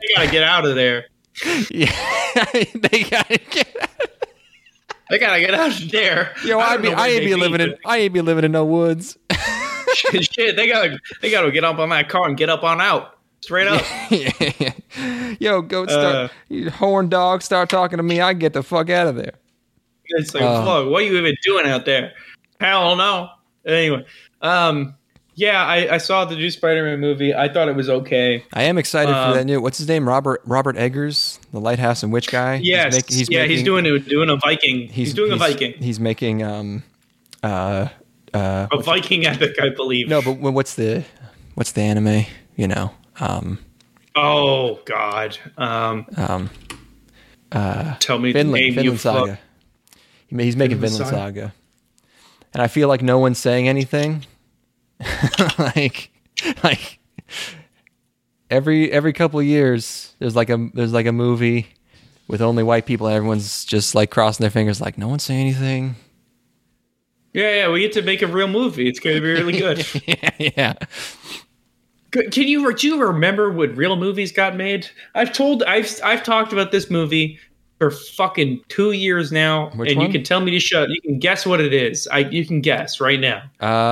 They 0.00 0.14
gotta 0.16 0.30
get 0.30 0.42
out 0.42 0.66
of 0.66 0.74
there. 0.74 1.06
yeah 1.70 1.92
they 2.74 3.04
gotta 3.04 3.38
get 3.50 3.68
They 5.10 5.18
gotta 5.18 5.40
get 5.40 5.54
out 5.54 5.80
of 5.80 5.90
there. 5.90 6.34
yo 6.44 6.58
I, 6.58 6.72
don't 6.74 6.82
be 6.82 6.92
I 6.92 7.08
ain't 7.08 7.24
be 7.24 7.34
living 7.34 7.60
in 7.60 7.74
I 7.84 7.98
ain't 7.98 8.12
be 8.12 8.20
living 8.20 8.44
in 8.44 8.52
no 8.52 8.64
woods 8.64 9.16
shit. 9.94 10.56
They 10.56 10.66
gotta 10.68 10.98
they 11.22 11.30
gotta 11.30 11.50
get 11.50 11.64
up 11.64 11.78
on 11.78 11.90
that 11.90 12.08
car 12.08 12.26
and 12.28 12.36
get 12.36 12.48
up 12.48 12.62
on 12.64 12.80
out. 12.80 13.18
Straight 13.40 13.68
up. 13.68 13.82
yo 15.40 15.62
goat 15.62 15.90
start 15.90 16.14
Uh. 16.14 16.28
you 16.48 16.70
horn 16.70 17.08
dog 17.08 17.42
start 17.42 17.68
talking 17.68 17.98
to 17.98 18.02
me 18.02 18.20
I 18.20 18.32
get 18.32 18.52
the 18.54 18.62
fuck 18.62 18.90
out 18.90 19.06
of 19.06 19.14
there 19.16 19.34
It's 20.06 20.34
like, 20.34 20.42
Uh. 20.42 20.64
fuck, 20.64 20.90
what 20.90 21.02
are 21.02 21.06
you 21.06 21.16
even 21.18 21.34
doing 21.42 21.66
out 21.66 21.84
there? 21.84 22.12
Hell 22.60 22.96
no. 22.96 23.28
Anyway, 23.66 24.04
um, 24.42 24.94
yeah, 25.36 25.64
I, 25.64 25.94
I 25.94 25.98
saw 25.98 26.24
the 26.24 26.34
new 26.34 26.50
Spider-Man 26.50 26.98
movie. 26.98 27.32
I 27.34 27.48
thought 27.52 27.68
it 27.68 27.76
was 27.76 27.88
okay. 27.88 28.42
I 28.52 28.64
am 28.64 28.78
excited 28.78 29.14
Um, 29.14 29.30
for 29.32 29.38
that 29.38 29.44
new. 29.44 29.60
What's 29.60 29.78
his 29.78 29.86
name? 29.86 30.08
Robert 30.08 30.40
Robert 30.44 30.76
Eggers, 30.76 31.38
the 31.52 31.60
Lighthouse 31.60 32.02
and 32.02 32.12
Witch 32.12 32.28
guy. 32.28 32.56
He's 32.56 32.66
Yes, 32.68 32.94
make- 32.94 33.30
yeah, 33.30 33.44
he's 33.44 33.62
doing 33.62 33.86
a, 33.86 33.98
doing 33.98 34.28
a 34.30 34.36
Viking. 34.36 34.88
He's, 34.88 35.14
doing 35.14 35.30
a 35.32 35.36
Viking, 35.36 35.74
He's 35.74 36.00
making 36.00 36.42
um, 36.42 36.82
uh, 37.42 37.88
uh. 38.34 38.66
a 38.72 38.82
Viking 38.82 39.26
epic, 39.26 39.56
I 39.60 39.68
believe. 39.68 40.08
No, 40.08 40.22
but 40.22 40.32
what's 40.40 40.74
the 40.74 41.04
what's 41.54 41.72
the 41.72 41.82
anime? 41.82 42.24
You 42.56 42.68
know, 42.68 42.90
um, 43.20 43.58
Oh 44.14 44.80
God. 44.86 45.36
Um, 45.58 46.06
um, 46.16 46.50
tell 48.00 48.18
me 48.18 48.32
Vinland, 48.32 48.54
the 48.54 48.60
name. 48.60 48.74
Vinland 48.74 48.84
you 48.84 48.92
fuck. 48.92 49.16
Saga. 49.26 49.38
Ma- 50.30 50.42
He's 50.42 50.56
making 50.56 50.78
Vinland 50.78 50.98
Vinland 50.98 51.16
Saga. 51.16 51.40
Saga. 51.42 51.54
and 52.54 52.62
I 52.62 52.68
feel 52.68 52.88
like 52.88 53.02
no 53.02 53.18
one's 53.18 53.38
saying 53.38 53.68
anything. 53.68 54.24
like, 55.58 56.10
like 56.62 56.98
every 58.50 58.90
every 58.90 59.12
couple 59.12 59.42
years, 59.42 60.14
there's 60.18 60.36
like 60.36 60.50
a 60.50 60.70
there's 60.74 60.92
like 60.92 61.06
a 61.06 61.12
movie 61.12 61.66
with 62.28 62.40
only 62.42 62.62
white 62.62 62.86
people, 62.86 63.06
and 63.06 63.16
everyone's 63.16 63.64
just 63.64 63.94
like 63.94 64.10
crossing 64.10 64.44
their 64.44 64.50
fingers, 64.50 64.80
like 64.80 64.98
no 64.98 65.08
one's 65.08 65.22
saying 65.22 65.40
anything. 65.40 65.96
Yeah, 67.32 67.54
yeah. 67.54 67.70
We 67.70 67.80
get 67.80 67.92
to 67.92 68.02
make 68.02 68.22
a 68.22 68.26
real 68.26 68.48
movie. 68.48 68.88
It's 68.88 68.98
going 68.98 69.16
to 69.16 69.20
be 69.20 69.30
really 69.30 69.58
good. 69.58 69.86
yeah, 70.06 70.30
yeah. 70.38 70.72
Can 72.12 72.48
you 72.48 72.72
do 72.74 72.88
you 72.88 73.02
remember 73.02 73.50
when 73.50 73.74
real 73.76 73.96
movies 73.96 74.32
got 74.32 74.56
made? 74.56 74.88
I've 75.14 75.32
told 75.32 75.62
I've 75.64 76.00
I've 76.02 76.22
talked 76.22 76.54
about 76.54 76.72
this 76.72 76.90
movie 76.90 77.38
for 77.78 77.90
fucking 77.90 78.62
two 78.68 78.92
years 78.92 79.32
now, 79.32 79.68
Which 79.74 79.90
and 79.90 79.98
one? 79.98 80.06
you 80.06 80.12
can 80.12 80.22
tell 80.22 80.40
me 80.40 80.50
to 80.52 80.58
shut. 80.60 80.88
You 80.88 81.00
can 81.02 81.18
guess 81.18 81.44
what 81.44 81.60
it 81.60 81.74
is. 81.74 82.08
I 82.08 82.20
you 82.20 82.46
can 82.46 82.62
guess 82.62 83.00
right 83.00 83.20
now. 83.20 83.42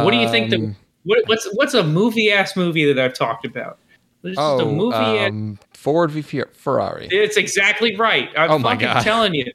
what 0.03 0.11
do 0.13 0.17
you 0.17 0.31
think 0.31 0.49
the 0.49 0.57
Um, 0.57 0.77
what, 1.05 1.23
what's 1.27 1.49
what's 1.55 1.75
a 1.75 1.85
movie 1.85 2.31
ass 2.33 2.57
movie 2.57 2.91
that 2.93 3.03
I've 3.03 3.15
talked 3.15 3.45
about? 3.47 3.79
Just 4.25 4.39
a 4.39 4.43
Oh, 4.43 4.71
movie. 4.73 4.97
um, 4.97 5.59
Ford 5.75 6.11
v 6.11 6.23
Ferrari. 6.23 7.09
it's 7.11 7.37
exactly 7.37 7.95
right. 7.97 8.31
I'm 8.37 8.51
Oh 8.51 8.59
my 8.59 8.73
fucking 8.73 8.87
God. 8.89 9.03
telling 9.03 9.35
you. 9.35 9.53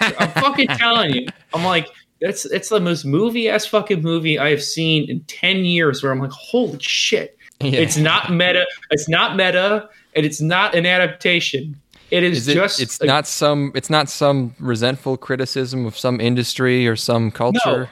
I'm 0.00 0.30
fucking 0.42 0.68
telling 0.68 1.12
you. 1.14 1.26
I'm 1.54 1.64
like, 1.64 1.88
that's 2.20 2.44
it's 2.44 2.68
the 2.68 2.78
most 2.80 3.04
movie 3.04 3.48
ass 3.48 3.66
fucking 3.66 4.00
movie 4.02 4.38
I 4.38 4.50
have 4.50 4.62
seen 4.62 5.10
in 5.10 5.20
ten 5.24 5.64
years. 5.64 6.02
Where 6.02 6.12
I'm 6.12 6.20
like, 6.20 6.30
holy 6.30 6.78
shit! 6.80 7.36
Yeah. 7.60 7.80
It's 7.80 7.96
not 7.96 8.30
meta. 8.32 8.64
It's 8.90 9.08
not 9.08 9.36
meta, 9.36 9.88
and 10.14 10.24
it's 10.24 10.40
not 10.40 10.74
an 10.76 10.86
adaptation. 10.86 11.76
It 12.12 12.22
is, 12.22 12.38
Is 12.38 12.48
it, 12.48 12.54
just. 12.54 12.80
it's 12.80 13.00
a- 13.00 13.06
not 13.06 13.26
some 13.26 13.72
it's 13.74 13.88
not 13.90 14.08
some 14.08 14.54
resentful 14.60 15.16
criticism 15.16 15.84
of 15.86 15.98
some 15.98 16.20
industry 16.20 16.86
or 16.86 16.94
some 16.94 17.30
culture. 17.32 17.88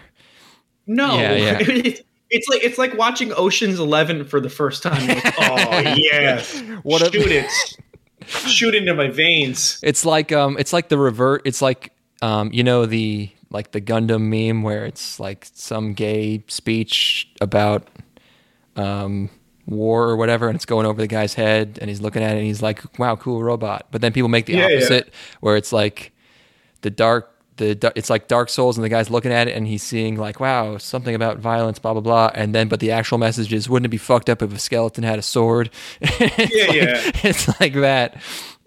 No, 0.86 1.16
Yeah, 1.18 1.58
yeah. 1.58 1.92
It's, 2.30 2.48
like 2.48 2.62
it's 2.64 2.78
like 2.78 2.96
watching 2.96 3.32
Ocean's 3.32 3.78
Eleven 3.78 4.24
for 4.24 4.40
the 4.40 4.50
first 4.50 4.82
time. 4.82 5.06
Like, 5.08 5.34
oh 5.38 5.80
yes, 5.96 6.60
What 6.82 7.02
a- 7.02 7.10
shoot 7.12 7.30
it, 7.32 7.50
shoot 8.26 8.74
into 8.74 8.94
my 8.94 9.08
veins. 9.08 9.78
It's 9.82 10.04
like 10.04 10.30
um 10.32 10.56
it's 10.58 10.72
like 10.72 10.88
the 10.88 10.98
revert 10.98 11.42
it's 11.44 11.60
like 11.62 11.92
um 12.22 12.50
you 12.52 12.62
know 12.62 12.86
the 12.86 13.30
like 13.50 13.72
the 13.72 13.80
Gundam 13.80 14.28
meme 14.28 14.62
where 14.62 14.84
it's 14.86 15.18
like 15.18 15.46
some 15.52 15.92
gay 15.94 16.44
speech 16.46 17.28
about 17.40 17.88
um 18.76 19.28
war 19.66 20.08
or 20.08 20.16
whatever 20.16 20.46
and 20.48 20.56
it's 20.56 20.64
going 20.64 20.86
over 20.86 21.00
the 21.00 21.06
guy's 21.06 21.34
head 21.34 21.78
and 21.80 21.88
he's 21.88 22.00
looking 22.00 22.22
at 22.22 22.32
it 22.34 22.38
and 22.38 22.46
he's 22.46 22.62
like 22.62 22.98
wow 22.98 23.14
cool 23.16 23.42
robot 23.42 23.86
but 23.90 24.00
then 24.00 24.12
people 24.12 24.28
make 24.28 24.46
the 24.46 24.52
Yeah, 24.54 24.68
yeah. 24.68 24.76
opposite 24.76 25.12
where 25.40 25.56
it's 25.56 25.72
like 25.72 26.12
the 26.82 26.90
dark 26.90 27.36
the 27.68 27.92
it's 27.94 28.10
like 28.10 28.26
Dark 28.28 28.48
Souls 28.48 28.76
and 28.76 28.84
the 28.84 28.88
guy's 28.88 29.10
looking 29.10 29.32
at 29.32 29.46
it 29.48 29.56
and 29.56 29.66
he's 29.66 29.82
seeing 29.82 30.16
like 30.16 30.40
wow 30.40 30.76
something 30.78 31.14
about 31.14 31.38
violence 31.38 31.78
blah 31.78 31.92
blah 31.92 32.02
blah. 32.02 32.30
And 32.34 32.54
then 32.54 32.68
but 32.68 32.80
the 32.80 32.90
actual 32.90 33.18
message 33.18 33.52
is 33.52 33.68
wouldn't 33.68 33.86
it 33.86 33.90
be 33.90 33.96
fucked 33.98 34.28
up 34.28 34.42
if 34.42 34.52
a 34.52 34.58
skeleton 34.58 35.04
had 35.04 35.18
a 35.18 35.22
sword? 35.22 35.70
It's 36.00 36.54
Yeah, 36.54 36.66
like- 36.66 36.74
yeah. 36.76 37.10
it's 37.28 37.60
like 37.60 37.74
that. 37.74 38.20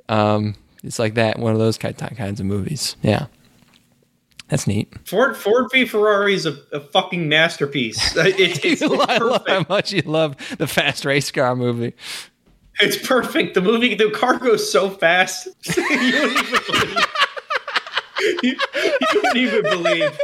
Um 0.09 0.55
it's 0.83 0.99
like 0.99 1.13
that. 1.15 1.39
One 1.39 1.53
of 1.53 1.59
those 1.59 1.77
kind 1.77 1.97
kinds 1.97 2.39
of 2.39 2.45
movies. 2.45 2.95
Yeah. 3.01 3.27
That's 4.49 4.67
neat. 4.67 4.93
Ford 5.07 5.35
Ford 5.35 5.67
v 5.71 5.85
Ferrari 5.85 6.33
is 6.35 6.45
a, 6.45 6.57
a 6.71 6.79
fucking 6.79 7.27
masterpiece. 7.29 8.15
Uh, 8.17 8.23
It's 8.27 8.59
it's, 8.63 8.81
it's 8.81 8.83
I 8.83 9.17
love 9.17 9.43
how 9.47 9.65
much 9.69 9.91
you 9.93 10.01
love 10.03 10.35
the 10.57 10.67
fast 10.67 11.05
race 11.05 11.31
car 11.31 11.55
movie. 11.55 11.93
It's 12.79 12.97
perfect. 13.07 13.53
The 13.53 13.61
movie, 13.61 13.93
the 13.93 14.09
car 14.09 14.37
goes 14.39 14.69
so 14.71 14.89
fast. 14.89 15.47
You 18.19 18.55
wouldn't 19.13 19.37
even 19.37 19.63
believe. 19.63 20.19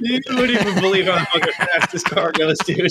You, 0.00 0.20
wouldn't 0.28 0.28
even 0.28 0.28
believe. 0.28 0.28
You 0.28 0.36
wouldn't 0.36 0.60
even 0.60 0.80
believe 0.80 1.06
how 1.06 1.24
fucking 1.26 1.52
fast 1.52 1.92
this 1.92 2.02
car 2.02 2.32
goes, 2.32 2.58
dude. 2.58 2.88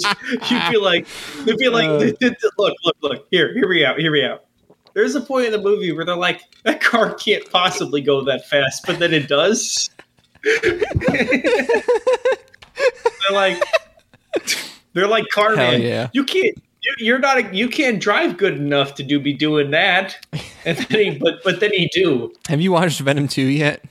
You'd 0.49 0.71
be 0.71 0.77
like, 0.77 1.07
you'd 1.45 1.57
be 1.57 1.69
like, 1.69 1.87
Uh. 1.87 2.11
look, 2.57 2.73
look, 2.83 2.95
look. 3.01 3.27
Here, 3.31 3.53
hear 3.53 3.67
me 3.67 3.85
out. 3.85 3.99
Hear 3.99 4.11
me 4.11 4.23
out. 4.23 4.45
There's 4.93 5.15
a 5.15 5.21
point 5.21 5.45
in 5.47 5.51
the 5.51 5.61
movie 5.61 5.91
where 5.91 6.05
they're 6.05 6.15
like, 6.15 6.41
that 6.63 6.81
car 6.81 7.13
can't 7.13 7.47
possibly 7.51 8.01
go 8.01 8.23
that 8.23 8.47
fast, 8.47 8.83
but 8.85 8.99
then 8.99 9.13
it 9.13 9.27
does. 9.27 9.89
they're 10.43 10.81
like, 13.31 13.61
they're 14.93 15.07
like, 15.07 15.25
Carman, 15.31 15.81
yeah. 15.81 16.09
you 16.13 16.23
can't. 16.23 16.57
You- 16.97 17.05
You're 17.05 17.19
not. 17.19 17.37
A, 17.37 17.55
you 17.55 17.67
can't 17.69 17.99
drive 18.01 18.37
good 18.37 18.55
enough 18.55 18.95
to 18.95 19.03
do 19.03 19.19
be 19.19 19.33
doing 19.33 19.71
that. 19.71 20.17
And 20.65 20.77
then 20.77 20.99
he, 21.13 21.17
but 21.19 21.43
but 21.43 21.59
then 21.59 21.71
he 21.73 21.89
do. 21.93 22.33
have 22.49 22.59
you 22.61 22.71
watched 22.71 22.99
Venom 22.99 23.27
2 23.27 23.41
yet 23.41 23.83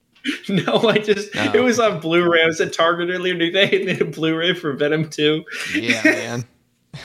No, 0.48 0.76
I 0.88 0.98
just 0.98 1.34
No. 1.34 1.52
it 1.54 1.60
was 1.62 1.78
on 1.80 2.00
Blu-ray. 2.00 2.42
I 2.42 2.46
was 2.46 2.60
at 2.60 2.72
Target 2.72 3.08
earlier 3.10 3.38
today 3.38 3.70
and 3.78 3.88
they 3.88 3.92
had 3.94 4.02
a 4.02 4.04
Blu-ray 4.06 4.54
for 4.54 4.72
Venom 4.74 5.08
2. 5.08 5.44
yeah 5.74 6.02
man 6.04 6.44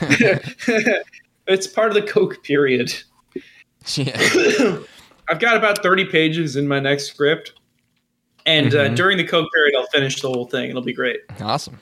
it's 1.46 1.66
part 1.66 1.88
of 1.88 1.94
the 1.94 2.02
Coke 2.02 2.42
period. 2.42 2.92
yeah 3.94 4.78
I've 5.28 5.40
got 5.40 5.56
about 5.56 5.82
30 5.82 6.06
pages 6.06 6.56
in 6.56 6.68
my 6.68 6.80
next 6.80 7.04
script. 7.06 7.52
And 8.46 8.74
uh, 8.74 8.88
Mhm. 8.90 8.96
during 8.96 9.16
the 9.16 9.24
Coke 9.24 9.48
period, 9.54 9.74
I'll 9.74 9.86
finish 9.86 10.20
the 10.20 10.28
whole 10.28 10.44
thing. 10.46 10.68
It'll 10.68 10.82
be 10.82 10.92
great. 10.92 11.20
Awesome. 11.40 11.78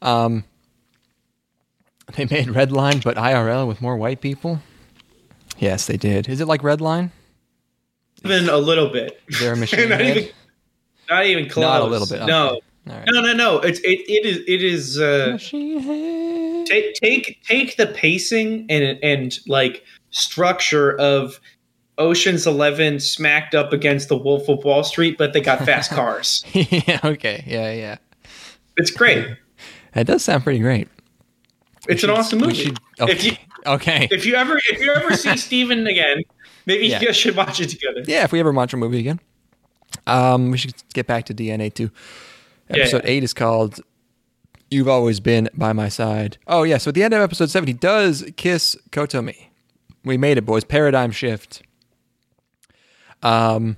Um, 0.00 0.42
they 2.16 2.26
made 2.26 2.48
Redline, 2.48 3.02
but 3.02 3.16
IRL 3.16 3.66
with 3.66 3.80
more 3.80 3.96
white 3.96 4.20
people. 4.20 4.60
Yes, 5.58 5.86
they 5.86 5.96
did. 5.96 6.28
Is 6.28 6.40
it 6.40 6.48
like 6.48 6.62
Redline? 6.62 7.10
Even 8.24 8.48
a 8.48 8.56
little 8.58 8.88
bit. 8.88 9.20
Is 9.28 9.40
there 9.40 9.52
a 9.52 9.56
machine 9.56 9.88
not, 9.88 10.00
even, 10.00 10.28
not 11.08 11.26
even 11.26 11.48
close. 11.48 11.62
Not 11.62 11.82
a 11.82 11.86
little 11.86 12.06
bit. 12.06 12.26
No, 12.26 12.60
right. 12.86 13.04
no, 13.08 13.20
no, 13.20 13.32
no. 13.32 13.58
It's 13.58 13.80
it, 13.80 14.00
it 14.08 14.26
is 14.26 14.38
it 14.46 14.62
is. 14.62 15.00
Uh, 15.00 15.30
Machine 15.32 15.80
head. 15.80 16.66
take 16.66 16.94
take 16.94 17.42
take 17.44 17.76
the 17.76 17.86
pacing 17.86 18.66
and 18.68 18.98
and 19.02 19.38
like 19.46 19.84
structure 20.10 20.98
of 20.98 21.40
Ocean's 21.98 22.46
Eleven 22.46 23.00
smacked 23.00 23.54
up 23.54 23.72
against 23.72 24.08
the 24.08 24.16
Wolf 24.16 24.48
of 24.48 24.64
Wall 24.64 24.84
Street, 24.84 25.16
but 25.18 25.32
they 25.32 25.40
got 25.40 25.64
fast 25.64 25.90
cars. 25.92 26.44
yeah. 26.52 27.00
Okay. 27.04 27.44
Yeah. 27.46 27.72
Yeah. 27.72 27.98
It's 28.76 28.90
great. 28.90 29.36
That 29.92 30.06
does 30.06 30.24
sound 30.24 30.44
pretty 30.44 30.60
great. 30.60 30.88
It's 31.88 32.04
an 32.04 32.10
awesome 32.10 32.38
movie. 32.40 32.54
should- 32.54 32.78
okay. 33.00 33.12
If 33.12 33.24
you 33.24 33.32
okay. 33.66 34.08
if 34.10 34.24
you 34.26 34.34
ever 34.36 34.56
if 34.70 34.80
you 34.80 34.92
ever 34.92 35.16
see 35.16 35.36
Steven 35.48 35.86
again, 35.86 36.22
maybe 36.66 36.86
Yeah. 36.86 37.00
you 37.00 37.06
guys 37.06 37.16
should 37.16 37.36
watch 37.36 37.60
it 37.60 37.68
together. 37.70 38.02
yeah. 38.06 38.24
If 38.24 38.32
we 38.32 38.40
ever 38.40 38.52
watch 38.52 38.72
a 38.72 38.76
movie 38.76 38.98
again, 39.00 39.20
um, 40.06 40.50
we 40.50 40.58
should 40.58 40.74
get 40.94 41.06
back 41.06 41.24
to 41.26 41.34
DNA 41.34 41.72
two. 41.74 41.90
Yeah, 42.70 42.76
Episode 42.82 43.04
yeah. 43.04 43.10
eight 43.10 43.24
is 43.24 43.34
called 43.34 43.80
"You've 44.70 44.88
Always 44.88 45.18
Been 45.20 45.48
by 45.54 45.72
My 45.72 45.88
Side." 45.88 46.38
Oh 46.46 46.62
yeah. 46.62 46.78
So 46.78 46.90
at 46.90 46.94
the 46.94 47.02
end 47.02 47.14
of 47.14 47.20
episode 47.20 47.50
seven, 47.50 47.66
he 47.66 47.72
does 47.74 48.24
kiss 48.36 48.76
Kotomi. 48.90 49.48
We 50.04 50.16
made 50.16 50.38
it, 50.38 50.42
boys. 50.46 50.64
Paradigm 50.64 51.10
shift. 51.10 51.62
Um. 53.22 53.76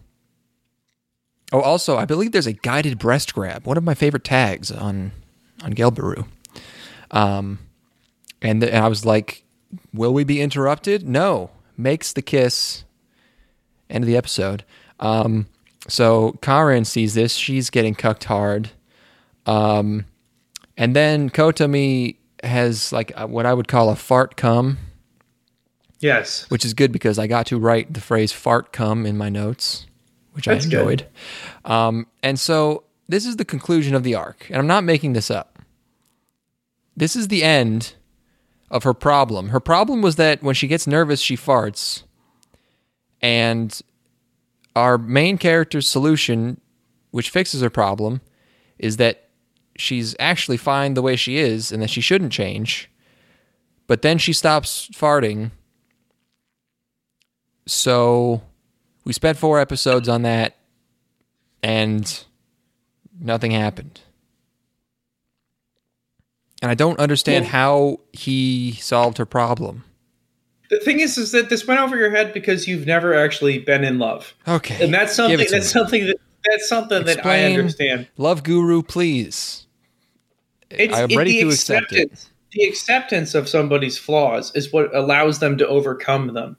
Oh, 1.52 1.60
also, 1.60 1.96
I 1.96 2.04
believe 2.04 2.32
there's 2.32 2.46
a 2.46 2.52
guided 2.52 2.98
breast 2.98 3.34
grab. 3.34 3.64
One 3.66 3.76
of 3.76 3.84
my 3.84 3.94
favorite 3.94 4.24
tags 4.24 4.70
on 4.72 5.12
on 5.62 5.72
Gelbooru. 5.74 6.26
Um, 7.10 7.58
and, 8.44 8.60
th- 8.60 8.72
and 8.72 8.84
I 8.84 8.88
was 8.88 9.04
like, 9.04 9.44
will 9.92 10.14
we 10.14 10.22
be 10.22 10.40
interrupted? 10.40 11.08
No. 11.08 11.50
Makes 11.76 12.12
the 12.12 12.22
kiss. 12.22 12.84
End 13.90 14.04
of 14.04 14.06
the 14.06 14.16
episode. 14.16 14.64
Um, 15.00 15.46
so 15.88 16.38
Karin 16.42 16.84
sees 16.84 17.14
this. 17.14 17.34
She's 17.34 17.70
getting 17.70 17.94
cucked 17.96 18.24
hard. 18.24 18.70
Um, 19.46 20.06
and 20.76 20.94
then 20.94 21.30
Kotomi 21.30 22.16
has 22.42 22.92
like 22.92 23.12
uh, 23.20 23.26
what 23.26 23.46
I 23.46 23.52
would 23.54 23.68
call 23.68 23.90
a 23.90 23.96
fart 23.96 24.36
cum, 24.36 24.78
Yes. 26.00 26.48
which 26.50 26.64
is 26.64 26.74
good 26.74 26.92
because 26.92 27.18
I 27.18 27.26
got 27.26 27.46
to 27.46 27.58
write 27.58 27.92
the 27.94 28.00
phrase 28.00 28.32
fart 28.32 28.72
cum 28.72 29.06
in 29.06 29.16
my 29.16 29.28
notes, 29.28 29.86
which 30.32 30.46
That's 30.46 30.64
I 30.64 30.66
enjoyed. 30.66 31.06
Um, 31.64 32.06
and 32.22 32.38
so 32.38 32.84
this 33.08 33.26
is 33.26 33.36
the 33.36 33.44
conclusion 33.44 33.94
of 33.94 34.02
the 34.02 34.14
arc, 34.14 34.46
and 34.48 34.56
I'm 34.58 34.66
not 34.66 34.84
making 34.84 35.12
this 35.12 35.30
up. 35.30 35.58
This 36.96 37.16
is 37.16 37.28
the 37.28 37.42
end 37.42 37.94
of 38.74 38.82
her 38.82 38.92
problem. 38.92 39.50
Her 39.50 39.60
problem 39.60 40.02
was 40.02 40.16
that 40.16 40.42
when 40.42 40.56
she 40.56 40.66
gets 40.66 40.86
nervous, 40.86 41.20
she 41.20 41.36
farts. 41.36 42.02
And 43.22 43.80
our 44.74 44.98
main 44.98 45.38
character's 45.38 45.88
solution, 45.88 46.60
which 47.12 47.30
fixes 47.30 47.62
her 47.62 47.70
problem, 47.70 48.20
is 48.76 48.96
that 48.96 49.28
she's 49.76 50.16
actually 50.18 50.56
fine 50.56 50.94
the 50.94 51.02
way 51.02 51.14
she 51.14 51.38
is 51.38 51.70
and 51.70 51.80
that 51.82 51.88
she 51.88 52.00
shouldn't 52.00 52.32
change. 52.32 52.90
But 53.86 54.02
then 54.02 54.18
she 54.18 54.32
stops 54.32 54.88
farting. 54.92 55.52
So 57.66 58.42
we 59.04 59.12
spent 59.12 59.38
four 59.38 59.60
episodes 59.60 60.08
on 60.08 60.22
that 60.22 60.56
and 61.62 62.24
nothing 63.20 63.52
happened. 63.52 64.00
And 66.64 66.70
I 66.70 66.74
don't 66.74 66.98
understand 66.98 67.42
Well- 67.44 67.52
how 67.52 68.00
he 68.14 68.72
solved 68.80 69.18
her 69.18 69.26
problem. 69.26 69.84
The 70.70 70.80
thing 70.80 70.98
is, 70.98 71.18
is 71.18 71.30
that 71.32 71.50
this 71.50 71.66
went 71.66 71.78
over 71.78 71.94
your 71.94 72.10
head 72.10 72.32
because 72.32 72.66
you've 72.66 72.86
never 72.86 73.12
actually 73.12 73.58
been 73.58 73.84
in 73.84 73.98
love, 73.98 74.32
Okay. 74.48 74.82
and 74.82 74.92
that's 74.92 75.14
something. 75.14 75.32
give 75.36 75.40
it 75.42 75.48
to 75.48 75.56
That's 75.56 75.66
me. 75.74 75.78
something 75.78 76.06
that 76.06 76.16
that's 76.50 76.66
something 76.66 77.04
that 77.04 77.26
I 77.26 77.52
understand. 77.52 78.08
Love 78.16 78.44
guru, 78.44 78.82
please. 78.82 79.66
It's, 80.70 80.96
I'm 80.96 81.14
ready 81.14 81.38
to 81.42 81.48
accept 81.48 81.92
it. 81.92 82.10
The 82.52 82.64
acceptance 82.64 83.34
of 83.34 83.46
somebody's 83.46 83.98
flaws 83.98 84.50
is 84.54 84.72
what 84.72 84.94
allows 84.96 85.40
them 85.40 85.58
to 85.58 85.68
overcome 85.68 86.32
them. 86.32 86.56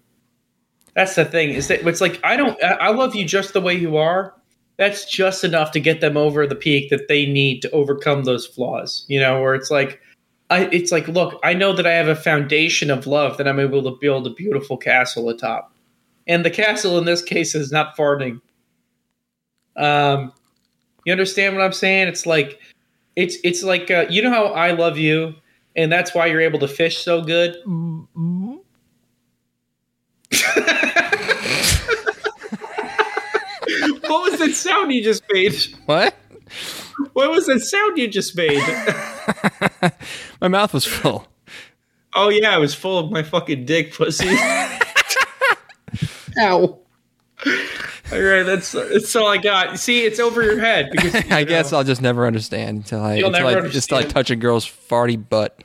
That's 0.93 1.15
the 1.15 1.25
thing. 1.25 1.49
Is 1.49 1.67
that 1.69 1.85
it's 1.87 1.99
like 1.99 2.19
I 2.23 2.37
don't. 2.37 2.63
I 2.63 2.89
love 2.91 3.15
you 3.15 3.25
just 3.25 3.53
the 3.53 3.61
way 3.61 3.73
you 3.73 3.97
are. 3.97 4.35
That's 4.77 5.05
just 5.05 5.43
enough 5.43 5.71
to 5.71 5.79
get 5.79 6.01
them 6.01 6.17
over 6.17 6.45
the 6.45 6.55
peak 6.55 6.89
that 6.89 7.07
they 7.07 7.25
need 7.25 7.61
to 7.61 7.71
overcome 7.71 8.23
those 8.23 8.45
flaws. 8.45 9.05
You 9.07 9.19
know, 9.19 9.41
where 9.41 9.55
it's 9.55 9.71
like, 9.71 10.01
I. 10.49 10.65
It's 10.65 10.91
like, 10.91 11.07
look, 11.07 11.39
I 11.43 11.53
know 11.53 11.73
that 11.73 11.87
I 11.87 11.93
have 11.93 12.07
a 12.07 12.15
foundation 12.15 12.91
of 12.91 13.07
love 13.07 13.37
that 13.37 13.47
I'm 13.47 13.59
able 13.59 13.83
to 13.83 13.97
build 13.99 14.27
a 14.27 14.31
beautiful 14.31 14.77
castle 14.77 15.29
atop, 15.29 15.73
and 16.27 16.43
the 16.43 16.51
castle 16.51 16.97
in 16.97 17.05
this 17.05 17.21
case 17.21 17.55
is 17.55 17.71
not 17.71 17.95
farting. 17.95 18.41
Um, 19.77 20.33
you 21.05 21.11
understand 21.11 21.55
what 21.55 21.63
I'm 21.63 21.73
saying? 21.73 22.07
It's 22.07 22.25
like 22.25 22.59
it's 23.15 23.37
it's 23.43 23.63
like 23.63 23.89
uh, 23.89 24.05
you 24.09 24.21
know 24.21 24.31
how 24.31 24.47
I 24.47 24.71
love 24.71 24.97
you, 24.97 25.35
and 25.75 25.91
that's 25.91 26.13
why 26.13 26.25
you're 26.25 26.41
able 26.41 26.59
to 26.59 26.67
fish 26.67 26.97
so 26.97 27.21
good. 27.21 27.55
what 34.07 34.31
was 34.31 34.39
that 34.39 34.53
sound 34.55 34.91
you 34.91 35.03
just 35.03 35.23
made? 35.31 35.55
What? 35.85 36.15
What 37.13 37.31
was 37.31 37.47
that 37.47 37.59
sound 37.61 37.97
you 37.97 38.07
just 38.07 38.35
made? 38.35 38.61
My 40.41 40.47
mouth 40.47 40.73
was 40.73 40.85
full. 40.85 41.27
oh 42.13 42.29
yeah, 42.29 42.55
it 42.55 42.59
was 42.59 42.73
full 42.73 42.97
of 42.99 43.11
my 43.11 43.23
fucking 43.23 43.65
dick 43.65 43.93
pussy. 43.93 44.29
Ow. 46.39 46.79
All 48.11 48.21
right, 48.21 48.43
that's 48.43 48.71
that's 48.71 49.15
all 49.15 49.27
I 49.27 49.37
got. 49.37 49.79
See, 49.79 50.05
it's 50.05 50.19
over 50.19 50.43
your 50.43 50.59
head 50.59 50.89
because 50.91 51.15
I 51.31 51.39
you 51.39 51.45
guess 51.45 51.73
I'll 51.73 51.83
just 51.83 52.01
never 52.01 52.27
understand 52.27 52.77
until 52.77 53.01
I, 53.01 53.15
until 53.15 53.31
never 53.31 53.67
I 53.67 53.69
just 53.69 53.91
like 53.91 54.09
touch 54.09 54.29
a 54.29 54.35
girl's 54.35 54.65
farty 54.65 55.17
butt. 55.17 55.63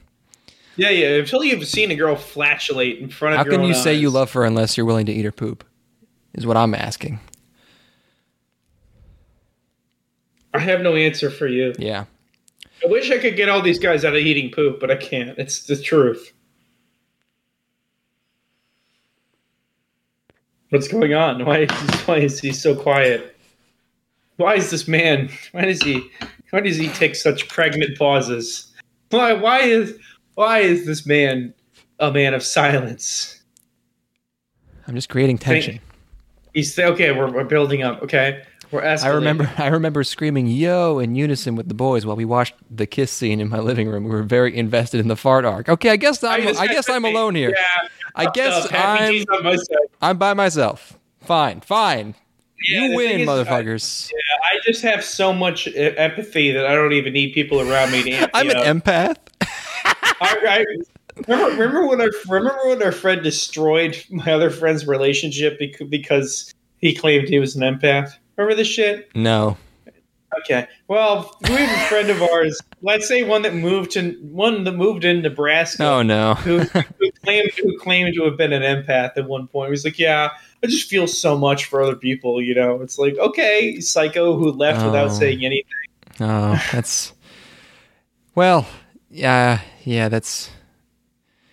yeah, 0.76 0.90
yeah. 0.90 1.16
Until 1.16 1.44
you've 1.44 1.66
seen 1.66 1.90
a 1.90 1.96
girl 1.96 2.16
flatulate 2.16 2.98
in 2.98 3.10
front 3.10 3.34
of 3.34 3.38
How 3.38 3.44
can 3.44 3.60
own 3.60 3.66
you 3.66 3.74
say 3.74 3.94
you 3.94 4.10
love 4.10 4.32
her 4.32 4.44
unless 4.44 4.76
you're 4.76 4.86
willing 4.86 5.06
to 5.06 5.12
eat 5.12 5.24
her 5.24 5.32
poop? 5.32 5.64
Is 6.34 6.46
what 6.46 6.56
I'm 6.56 6.74
asking. 6.74 7.20
I 10.52 10.58
have 10.58 10.80
no 10.80 10.94
answer 10.96 11.30
for 11.30 11.46
you. 11.46 11.74
Yeah. 11.78 12.04
I 12.82 12.88
wish 12.88 13.10
I 13.10 13.18
could 13.18 13.36
get 13.36 13.48
all 13.48 13.62
these 13.62 13.78
guys 13.78 14.04
out 14.04 14.14
of 14.14 14.20
eating 14.20 14.50
poop, 14.50 14.80
but 14.80 14.90
I 14.90 14.96
can't. 14.96 15.38
It's 15.38 15.66
the 15.66 15.76
truth. 15.76 16.32
What's 20.70 20.88
going 20.88 21.14
on? 21.14 21.44
Why 21.44 21.60
is 21.60 21.70
he, 21.70 21.96
why 22.04 22.16
is 22.18 22.40
he 22.40 22.52
so 22.52 22.74
quiet? 22.74 23.36
Why 24.36 24.54
is 24.54 24.70
this 24.70 24.88
man? 24.88 25.28
Why 25.52 25.66
does 25.66 25.82
he? 25.82 26.08
Why 26.50 26.60
does 26.60 26.76
he 26.76 26.88
take 26.88 27.14
such 27.16 27.48
pregnant 27.48 27.98
pauses? 27.98 28.72
Why? 29.10 29.32
Why 29.32 29.60
is? 29.60 29.98
Why 30.34 30.60
is 30.60 30.86
this 30.86 31.04
man 31.04 31.52
a 31.98 32.10
man 32.10 32.34
of 32.34 32.42
silence? 32.42 33.42
I'm 34.86 34.94
just 34.94 35.08
creating 35.08 35.38
tension. 35.38 35.80
He's 36.54 36.78
okay. 36.78 37.12
We're, 37.12 37.30
we're 37.30 37.44
building 37.44 37.82
up. 37.82 38.02
Okay. 38.02 38.42
I 38.72 39.08
remember 39.08 39.50
I 39.58 39.68
remember 39.68 40.04
screaming 40.04 40.46
yo 40.46 40.98
in 40.98 41.14
unison 41.14 41.56
with 41.56 41.68
the 41.68 41.74
boys 41.74 42.06
while 42.06 42.16
we 42.16 42.24
watched 42.24 42.54
the 42.70 42.86
kiss 42.86 43.10
scene 43.10 43.40
in 43.40 43.48
my 43.48 43.58
living 43.58 43.88
room. 43.88 44.04
We 44.04 44.10
were 44.10 44.22
very 44.22 44.56
invested 44.56 45.00
in 45.00 45.08
the 45.08 45.16
fart 45.16 45.44
arc. 45.44 45.68
Okay, 45.68 45.90
I 45.90 45.96
guess 45.96 46.22
I'm 46.22 46.46
I 46.56 46.66
guess 46.66 46.88
I'm 46.88 47.04
alone 47.04 47.34
here. 47.34 47.50
Yeah, 47.50 47.88
I 48.14 48.30
guess 48.30 48.68
I'm 48.72 49.12
G's 49.12 49.26
on 49.32 49.44
my 49.44 49.56
side. 49.56 49.76
I'm 50.02 50.18
by 50.18 50.34
myself. 50.34 50.98
Fine, 51.20 51.60
fine. 51.60 52.14
Yeah, 52.68 52.86
you 52.86 52.96
win, 52.96 53.20
is, 53.20 53.28
I- 53.28 53.32
motherfuckers. 53.32 54.10
I 54.44 54.58
just 54.64 54.82
have 54.82 55.04
so 55.04 55.32
much 55.32 55.68
empathy 55.74 56.50
that 56.52 56.66
I 56.66 56.74
don't 56.74 56.92
even 56.92 57.12
need 57.12 57.32
people 57.32 57.60
around 57.60 57.92
me 57.92 58.02
to. 58.02 58.30
I'm 58.36 58.48
me 58.48 58.54
an 58.54 58.80
empath. 58.80 59.16
I, 59.42 60.04
I, 60.22 60.64
remember, 61.28 61.56
remember 61.56 61.86
when 61.86 62.00
our 62.00 62.10
remember 62.28 62.68
when 62.68 62.82
our 62.82 62.92
friend 62.92 63.22
destroyed 63.22 64.02
my 64.10 64.32
other 64.32 64.50
friend's 64.50 64.86
relationship 64.86 65.58
because 65.88 66.52
he 66.78 66.94
claimed 66.94 67.28
he 67.28 67.38
was 67.38 67.56
an 67.56 67.62
empath. 67.62 68.12
Remember 68.40 68.56
this 68.56 68.68
shit? 68.68 69.14
No. 69.14 69.58
Okay. 70.40 70.66
Well, 70.88 71.36
we 71.42 71.56
have 71.56 71.76
a 71.78 71.88
friend 71.90 72.08
of 72.08 72.22
ours. 72.22 72.58
Let's 72.80 73.06
say 73.06 73.22
one 73.22 73.42
that 73.42 73.52
moved 73.54 73.90
to 73.90 74.12
one 74.22 74.64
that 74.64 74.72
moved 74.72 75.04
in 75.04 75.20
Nebraska. 75.20 75.84
Oh 75.84 76.00
no. 76.02 76.36
who, 76.36 76.60
who 76.60 77.10
claimed 77.22 77.50
who 77.62 77.78
claimed 77.78 78.14
to 78.14 78.24
have 78.24 78.38
been 78.38 78.54
an 78.54 78.62
empath 78.62 79.12
at 79.18 79.28
one 79.28 79.46
point. 79.46 79.72
He's 79.72 79.84
like, 79.84 79.98
"Yeah, 79.98 80.30
I 80.64 80.66
just 80.68 80.88
feel 80.88 81.06
so 81.06 81.36
much 81.36 81.66
for 81.66 81.82
other 81.82 81.96
people." 81.96 82.40
You 82.40 82.54
know, 82.54 82.80
it's 82.80 82.98
like, 82.98 83.18
okay, 83.18 83.78
psycho 83.80 84.38
who 84.38 84.52
left 84.52 84.82
without 84.86 85.10
Oh. 85.10 85.12
saying 85.12 85.44
anything. 85.44 85.64
Oh, 86.18 86.58
that's 86.72 87.12
well, 88.34 88.66
yeah, 89.10 89.60
yeah. 89.84 90.08
That's 90.08 90.48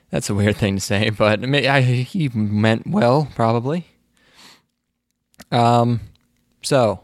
that's 0.09 0.29
a 0.29 0.33
weird 0.35 0.55
thing 0.55 0.75
to 0.75 0.81
say, 0.81 1.09
but 1.09 1.43
I 1.43 1.47
mean, 1.47 1.65
I, 1.67 1.81
he 1.81 2.29
meant 2.29 2.87
well, 2.87 3.27
probably. 3.35 3.87
Um, 5.51 5.99
so 6.67 6.99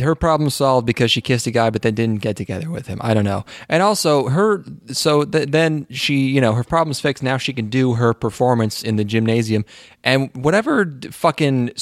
her 0.00 0.14
problem 0.14 0.50
solved 0.50 0.86
because 0.86 1.10
she 1.10 1.20
kissed 1.20 1.46
a 1.46 1.50
guy, 1.50 1.70
but 1.70 1.82
then 1.82 1.94
didn't 1.94 2.22
get 2.22 2.36
together 2.36 2.70
with 2.70 2.86
him. 2.86 3.00
I 3.02 3.14
don't 3.14 3.24
know. 3.24 3.44
And 3.68 3.82
also, 3.82 4.28
her 4.28 4.64
so 4.92 5.24
th- 5.24 5.48
then 5.48 5.86
she, 5.90 6.28
you 6.28 6.40
know, 6.40 6.52
her 6.52 6.64
problem's 6.64 7.00
fixed. 7.00 7.22
Now 7.22 7.36
she 7.36 7.52
can 7.52 7.68
do 7.68 7.94
her 7.94 8.14
performance 8.14 8.82
in 8.82 8.96
the 8.96 9.04
gymnasium, 9.04 9.64
and 10.04 10.30
whatever 10.34 10.92
fucking 11.10 11.72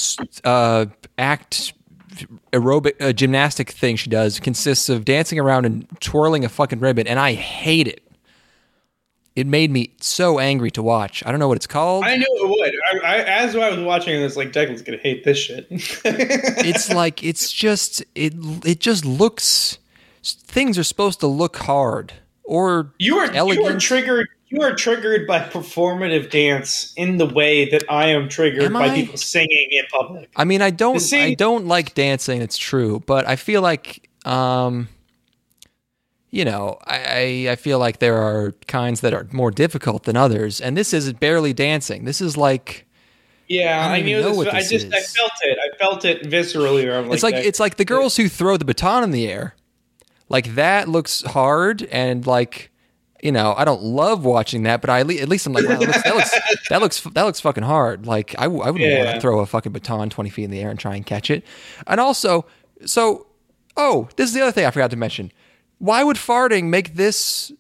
uh, 0.45 0.87
act 1.19 1.75
aerobic 2.53 3.01
uh, 3.01 3.13
gymnastic 3.13 3.71
thing 3.71 3.97
she 3.97 4.09
does 4.09 4.41
consists 4.41 4.89
of 4.89 5.05
dancing 5.05 5.39
around 5.39 5.67
and 5.67 5.87
twirling 6.01 6.45
a 6.45 6.49
fucking 6.49 6.81
ribbon, 6.81 7.07
and 7.07 7.19
I 7.19 7.35
hate 7.35 7.89
it. 7.89 8.03
It 9.37 9.47
made 9.47 9.71
me 9.71 9.91
so 10.01 10.39
angry 10.39 10.71
to 10.73 10.83
watch. 10.83 11.23
I 11.27 11.31
don't 11.31 11.39
know 11.39 11.49
what 11.49 11.59
it's 11.59 11.67
called. 11.67 12.05
I 12.05 12.17
knew 12.17 12.27
it 12.27 12.49
would. 12.49 13.05
I, 13.05 13.17
I, 13.17 13.23
as 13.23 13.55
I 13.55 13.71
was 13.71 13.81
watching 13.81 14.19
this, 14.19 14.35
like 14.35 14.51
Declan's 14.51 14.81
gonna 14.81 14.97
hate 14.97 15.25
this 15.25 15.37
shit. 15.37 15.67
it's 15.71 16.91
like 16.91 17.23
it's 17.23 17.53
just 17.53 18.03
it 18.15 18.33
it 18.65 18.81
just 18.81 19.05
looks 19.05 19.79
things 20.25 20.79
are 20.79 20.85
supposed 20.85 21.21
to 21.21 21.27
look 21.27 21.59
hard 21.59 22.15
or 22.45 22.95
you 22.99 23.19
are 23.19 23.31
you 23.33 23.67
are 23.67 23.79
triggered. 23.79 24.29
You 24.49 24.63
are 24.63 24.75
triggered 24.75 25.27
by 25.27 25.41
performative 25.41 26.31
dance 26.31 26.95
in 26.97 27.17
the 27.17 27.27
way 27.27 27.69
that 27.71 27.83
I 27.91 28.07
am 28.07 28.29
triggered 28.29 28.63
Am 28.63 28.75
by 28.75 28.87
I? 28.87 28.95
people 28.95 29.17
singing 29.17 29.69
in 29.73 29.85
public. 29.91 30.31
I 30.37 30.45
mean, 30.45 30.63
I 30.63 30.71
don't 30.71 31.03
I 31.13 31.35
don't 31.35 31.67
like 31.67 31.95
dancing, 31.95 32.41
it's 32.41 32.57
true, 32.57 33.03
but 33.07 33.29
I 33.29 33.37
feel 33.37 33.61
like 33.61 34.09
um 34.25 34.89
you 36.37 36.45
know, 36.45 36.79
I, 36.87 37.47
I 37.51 37.57
feel 37.57 37.79
like 37.79 37.99
there 37.99 38.19
are 38.19 38.53
kinds 38.67 39.01
that 39.01 39.15
are 39.15 39.27
more 39.33 39.51
difficult 39.51 40.03
than 40.03 40.19
others, 40.19 40.61
and 40.61 40.77
this 40.77 40.93
is 40.93 41.11
barely 41.15 41.55
dancing. 41.55 42.05
This 42.05 42.21
is 42.21 42.37
like 42.37 42.87
Yeah, 43.49 43.81
I 43.89 43.97
I, 43.97 44.03
knew 44.03 44.23
this. 44.23 44.37
what 44.37 44.49
I 44.53 44.59
this 44.61 44.69
just 44.69 44.87
I 44.95 45.01
felt 45.01 45.33
it. 45.41 45.59
I 45.59 45.77
felt 45.79 46.05
it 46.05 46.25
viscerally. 46.25 46.95
I'm 46.95 47.11
it's 47.11 47.23
like 47.23 47.37
that- 47.37 47.47
it's 47.47 47.59
like 47.59 47.77
the 47.79 47.87
girls 47.87 48.19
who 48.19 48.29
throw 48.29 48.59
the 48.59 48.67
baton 48.67 49.03
in 49.03 49.13
the 49.13 49.27
air. 49.27 49.55
Like 50.29 50.57
that 50.57 50.89
looks 50.91 51.23
hard 51.23 51.85
and 51.85 52.27
like 52.27 52.71
you 53.23 53.33
know, 53.33 53.55
I 53.57 53.65
don't 53.65 53.83
love 53.83 54.27
watching 54.27 54.65
that, 54.65 54.83
but 54.83 54.91
I 54.91 55.01
at 55.01 55.07
least 55.07 55.47
I'm 55.47 55.55
like, 55.55 55.67
wow, 55.67 55.79
that, 55.79 55.81
looks, 55.81 56.03
that 56.03 56.15
looks 56.17 56.31
that 56.69 56.81
looks 56.83 57.01
that 57.01 57.23
looks 57.23 57.41
fucking 57.41 57.63
hard. 57.65 58.07
Like 58.07 58.35
I, 58.37 58.45
I 58.45 58.47
wouldn't 58.49 58.99
want 59.05 59.15
to 59.15 59.21
throw 59.23 59.41
a 59.41 59.47
fucking 59.47 59.73
baton 59.73 60.11
twenty 60.11 60.29
feet 60.29 60.45
in 60.45 60.51
the 60.51 60.61
air 60.61 60.69
and 60.69 60.79
try 60.79 60.97
and 60.97 61.07
catch 61.07 61.31
it. 61.31 61.45
And 61.87 61.99
also, 61.99 62.45
so 62.85 63.27
oh, 63.75 64.11
this 64.17 64.29
is 64.29 64.35
the 64.35 64.43
other 64.43 64.53
thing 64.53 64.67
I 64.67 64.71
forgot 64.71 64.91
to 64.91 64.97
mention. 64.99 65.33
Why 65.79 66.03
would 66.05 66.17
farting 66.17 66.65
make 66.65 66.95
this? 66.95 67.53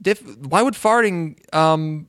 Diff- 0.00 0.36
why 0.38 0.62
would 0.62 0.74
farting 0.74 1.36
um, 1.54 2.06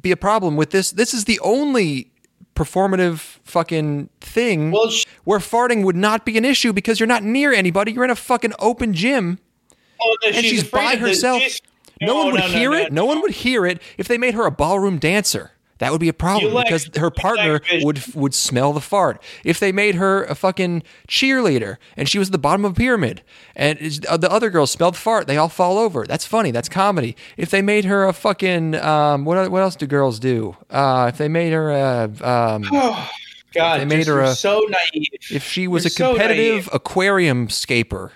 be 0.00 0.12
a 0.12 0.16
problem 0.16 0.56
with 0.56 0.70
this? 0.70 0.92
This 0.92 1.12
is 1.12 1.24
the 1.24 1.38
only 1.40 2.10
performative 2.54 3.18
fucking 3.44 4.08
thing 4.20 4.72
Well, 4.72 4.90
sh- 4.90 5.04
where 5.24 5.38
farting 5.38 5.84
would 5.84 5.96
not 5.96 6.24
be 6.26 6.36
an 6.38 6.44
issue 6.44 6.72
because 6.72 6.98
you're 6.98 7.06
not 7.06 7.22
near 7.22 7.52
anybody. 7.52 7.92
You're 7.92 8.04
in 8.04 8.10
a 8.10 8.16
fucking 8.16 8.52
open 8.58 8.94
gym 8.94 9.38
Oh, 10.00 10.16
no, 10.24 10.28
and 10.28 10.44
she's, 10.44 10.62
afraid 10.62 10.94
by 10.94 10.96
herself. 10.96 11.40
she's- 11.42 11.60
no, 12.00 12.14
one 12.14 12.32
would 12.32 12.40
no, 12.40 12.46
hear 12.48 12.70
no, 12.70 12.76
it. 12.76 12.92
No, 12.92 13.04
one 13.04 13.20
would 13.22 13.32
hear 13.32 13.66
it 13.66 13.82
if 13.96 14.06
they 14.06 14.16
made 14.18 14.34
her 14.34 14.46
a 14.46 14.50
ballroom 14.52 14.98
dancer. 14.98 15.50
That 15.78 15.92
would 15.92 16.00
be 16.00 16.08
a 16.08 16.12
problem 16.12 16.52
lack- 16.54 16.66
because 16.66 16.90
her 16.96 17.10
partner 17.10 17.60
vision. 17.60 17.86
would 17.86 18.14
would 18.14 18.34
smell 18.34 18.72
the 18.72 18.80
fart. 18.80 19.22
If 19.44 19.60
they 19.60 19.70
made 19.72 19.94
her 19.94 20.24
a 20.24 20.34
fucking 20.34 20.82
cheerleader 21.06 21.76
and 21.96 22.08
she 22.08 22.18
was 22.18 22.28
at 22.28 22.32
the 22.32 22.38
bottom 22.38 22.64
of 22.64 22.72
a 22.72 22.74
pyramid 22.74 23.22
and 23.54 24.04
uh, 24.08 24.16
the 24.16 24.30
other 24.30 24.50
girls 24.50 24.70
smelled 24.72 24.96
fart, 24.96 25.26
they 25.28 25.36
all 25.36 25.48
fall 25.48 25.78
over. 25.78 26.04
That's 26.04 26.24
funny. 26.26 26.50
That's 26.50 26.68
comedy. 26.68 27.16
If 27.36 27.50
they 27.50 27.62
made 27.62 27.84
her 27.84 28.04
a 28.06 28.12
fucking 28.12 28.74
um, 28.74 29.24
what 29.24 29.50
what 29.50 29.62
else 29.62 29.76
do 29.76 29.86
girls 29.86 30.18
do? 30.18 30.56
Uh, 30.68 31.06
if 31.12 31.18
they 31.18 31.28
made 31.28 31.52
her 31.52 31.70
a 31.70 32.04
um, 32.28 32.62
God, 33.54 33.80
They 33.80 33.84
made 33.84 34.06
her 34.08 34.20
a- 34.20 34.34
so 34.34 34.66
naive. 34.68 35.08
if 35.30 35.44
she 35.44 35.66
was 35.68 35.84
You're 35.98 36.08
a 36.08 36.10
competitive 36.12 36.52
naive. 36.66 36.68
aquarium 36.72 37.48
scaper, 37.48 38.12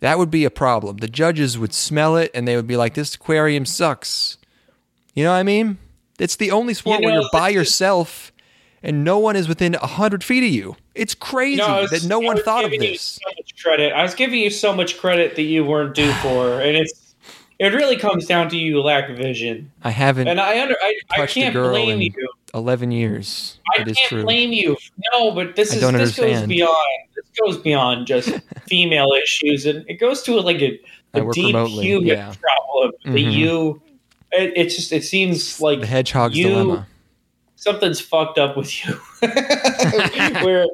that 0.00 0.18
would 0.18 0.30
be 0.30 0.44
a 0.44 0.50
problem. 0.50 0.96
The 0.98 1.08
judges 1.08 1.58
would 1.58 1.74
smell 1.74 2.16
it 2.16 2.30
and 2.32 2.46
they 2.48 2.56
would 2.56 2.66
be 2.66 2.76
like, 2.76 2.94
"This 2.94 3.14
aquarium 3.16 3.66
sucks." 3.66 4.38
You 5.14 5.24
know 5.24 5.30
what 5.32 5.36
I 5.38 5.42
mean? 5.42 5.78
It's 6.18 6.36
the 6.36 6.50
only 6.50 6.74
sport 6.74 7.00
You 7.00 7.06
where 7.06 7.20
you're 7.20 7.30
by 7.32 7.48
yourself 7.48 8.32
and 8.82 9.04
no 9.04 9.18
one 9.18 9.36
is 9.36 9.46
within 9.48 9.74
a 9.76 9.86
hundred 9.86 10.24
feet 10.24 10.42
of 10.44 10.50
you. 10.50 10.76
It's 10.94 11.14
crazy 11.14 11.56
No, 11.58 11.82
was- 11.82 11.90
that 11.90 12.04
no 12.04 12.20
I 12.22 12.24
one 12.26 12.42
thought 12.42 12.64
of 12.64 12.70
this. 12.72 13.00
So 13.02 13.20
much 13.36 13.54
credit. 13.62 13.92
I 13.92 14.02
was 14.02 14.14
giving 14.14 14.40
you 14.40 14.50
so 14.50 14.74
much 14.74 14.98
credit 14.98 15.36
that 15.36 15.42
you 15.42 15.64
weren't 15.64 15.94
due 15.94 16.12
for, 16.22 16.60
and 16.60 16.76
it's 16.76 17.14
it 17.58 17.72
really 17.74 17.96
comes 17.96 18.26
down 18.26 18.48
to 18.50 18.56
you 18.56 18.80
lack 18.82 19.08
vision. 19.16 19.70
I 19.84 19.90
haven't 19.90 20.26
And 20.26 20.40
I 20.40 20.60
under 20.60 20.74
I, 20.82 20.94
I 21.16 21.22
a 21.22 21.26
can't 21.28 21.52
girl 21.54 21.70
blame 21.70 21.90
in 21.90 22.00
you. 22.02 22.28
eleven 22.54 22.90
years. 22.90 23.60
I 23.78 23.84
can't 23.84 23.96
true. 24.08 24.24
blame 24.24 24.52
you. 24.52 24.76
No, 25.12 25.30
but 25.30 25.54
this 25.54 25.70
I 25.72 25.76
is 25.76 25.80
this 25.92 26.16
goes 26.16 26.46
beyond 26.48 26.76
this 27.14 27.24
goes 27.40 27.58
beyond 27.58 28.06
just 28.08 28.30
female 28.66 29.12
issues, 29.22 29.64
and 29.66 29.84
it 29.88 29.94
goes 30.00 30.22
to 30.22 30.40
like 30.40 30.60
a, 30.60 30.80
work 31.22 31.34
deep 31.34 31.46
remotely, 31.54 31.84
human 31.84 32.08
yeah. 32.08 32.34
problem 32.40 32.92
that 33.04 33.10
Mhm. 33.12 33.32
you. 33.32 33.82
It, 34.32 34.52
it 34.56 34.68
just 34.68 34.92
it 34.92 35.04
seems 35.04 35.60
like 35.60 35.80
the 35.80 35.86
hedgehog's 35.86 36.36
you, 36.36 36.48
dilemma. 36.48 36.86
something's 37.56 38.00
fucked 38.00 38.38
up 38.38 38.56
with 38.56 38.84
you 38.84 38.94
where 40.44 40.66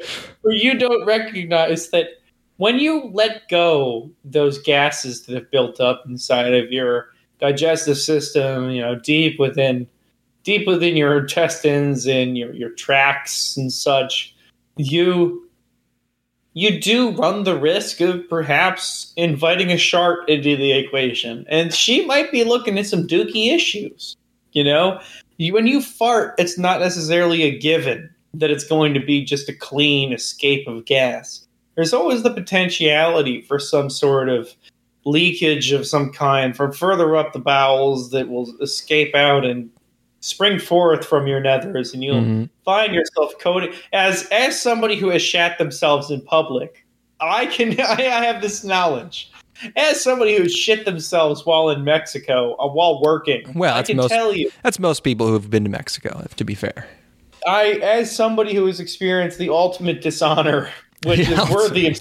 where 0.42 0.54
you 0.54 0.78
don't 0.78 1.04
recognize 1.04 1.90
that 1.90 2.08
when 2.56 2.78
you 2.78 3.10
let 3.12 3.48
go 3.48 4.10
those 4.24 4.58
gases 4.62 5.26
that 5.26 5.34
have 5.34 5.50
built 5.50 5.80
up 5.80 6.04
inside 6.06 6.54
of 6.54 6.70
your 6.70 7.08
digestive 7.40 7.98
system 7.98 8.70
you 8.70 8.80
know 8.80 8.94
deep 8.94 9.38
within 9.40 9.86
deep 10.44 10.66
within 10.66 10.96
your 10.96 11.18
intestines 11.18 12.06
and 12.06 12.38
your 12.38 12.52
your 12.54 12.70
tracts 12.70 13.56
and 13.56 13.72
such 13.72 14.34
you 14.76 15.47
you 16.54 16.80
do 16.80 17.10
run 17.12 17.44
the 17.44 17.58
risk 17.58 18.00
of 18.00 18.28
perhaps 18.28 19.12
inviting 19.16 19.70
a 19.70 19.78
shark 19.78 20.28
into 20.28 20.56
the 20.56 20.72
equation 20.72 21.44
and 21.48 21.72
she 21.72 22.04
might 22.06 22.32
be 22.32 22.44
looking 22.44 22.78
at 22.78 22.86
some 22.86 23.06
dookie 23.06 23.54
issues 23.54 24.16
you 24.52 24.64
know 24.64 25.00
when 25.38 25.66
you 25.66 25.80
fart, 25.80 26.34
it's 26.38 26.58
not 26.58 26.80
necessarily 26.80 27.42
a 27.42 27.56
given 27.56 28.10
that 28.34 28.50
it's 28.50 28.64
going 28.64 28.92
to 28.94 29.00
be 29.00 29.24
just 29.24 29.48
a 29.48 29.54
clean 29.54 30.12
escape 30.12 30.66
of 30.66 30.84
gas. 30.84 31.46
There's 31.76 31.94
always 31.94 32.22
the 32.24 32.34
potentiality 32.34 33.42
for 33.42 33.60
some 33.60 33.88
sort 33.88 34.28
of 34.28 34.52
leakage 35.04 35.70
of 35.72 35.86
some 35.86 36.12
kind 36.12 36.56
from 36.56 36.72
further 36.72 37.16
up 37.16 37.32
the 37.32 37.38
bowels 37.38 38.10
that 38.10 38.28
will 38.28 38.52
escape 38.60 39.14
out 39.14 39.44
and 39.44 39.70
spring 40.20 40.58
forth 40.58 41.04
from 41.04 41.26
your 41.26 41.40
nethers, 41.40 41.94
and 41.94 42.02
you'll 42.02 42.20
Mhm. 42.22 42.48
find 42.64 42.94
yourself 42.94 43.32
coated 43.40 43.72
as 43.92 44.26
as 44.30 44.60
somebody 44.60 44.96
who 44.96 45.08
has 45.10 45.22
shat 45.22 45.58
themselves 45.58 46.10
in 46.10 46.20
public. 46.20 46.84
I 47.20 47.46
can 47.46 47.78
I 47.80 48.00
have 48.02 48.42
this 48.42 48.64
knowledge. 48.64 49.30
As 49.76 50.00
somebody 50.00 50.36
who 50.36 50.48
shit 50.48 50.84
themselves 50.84 51.44
while 51.44 51.68
in 51.70 51.82
Mexico, 51.82 52.54
uh, 52.60 52.68
while 52.68 53.00
working, 53.02 53.42
Well, 53.54 53.74
I 53.74 53.82
can 53.82 53.96
most- 53.96 54.10
tell 54.10 54.32
you. 54.32 54.50
That's 54.62 54.78
most 54.78 55.02
people 55.02 55.26
who 55.26 55.32
have 55.32 55.50
been 55.50 55.64
to 55.64 55.70
Mexico. 55.70 56.20
if, 56.24 56.36
To 56.36 56.44
be 56.44 56.54
fair, 56.54 56.86
I, 57.46 57.72
as 57.82 58.14
somebody 58.14 58.54
who 58.54 58.66
has 58.66 58.78
experienced 58.78 59.36
the 59.38 59.48
ultimate 59.48 60.00
dishonor, 60.00 60.70
which 61.04 61.18
The 61.26 61.42
is 61.42 61.50
worthy 61.50 61.86
of 61.88 62.00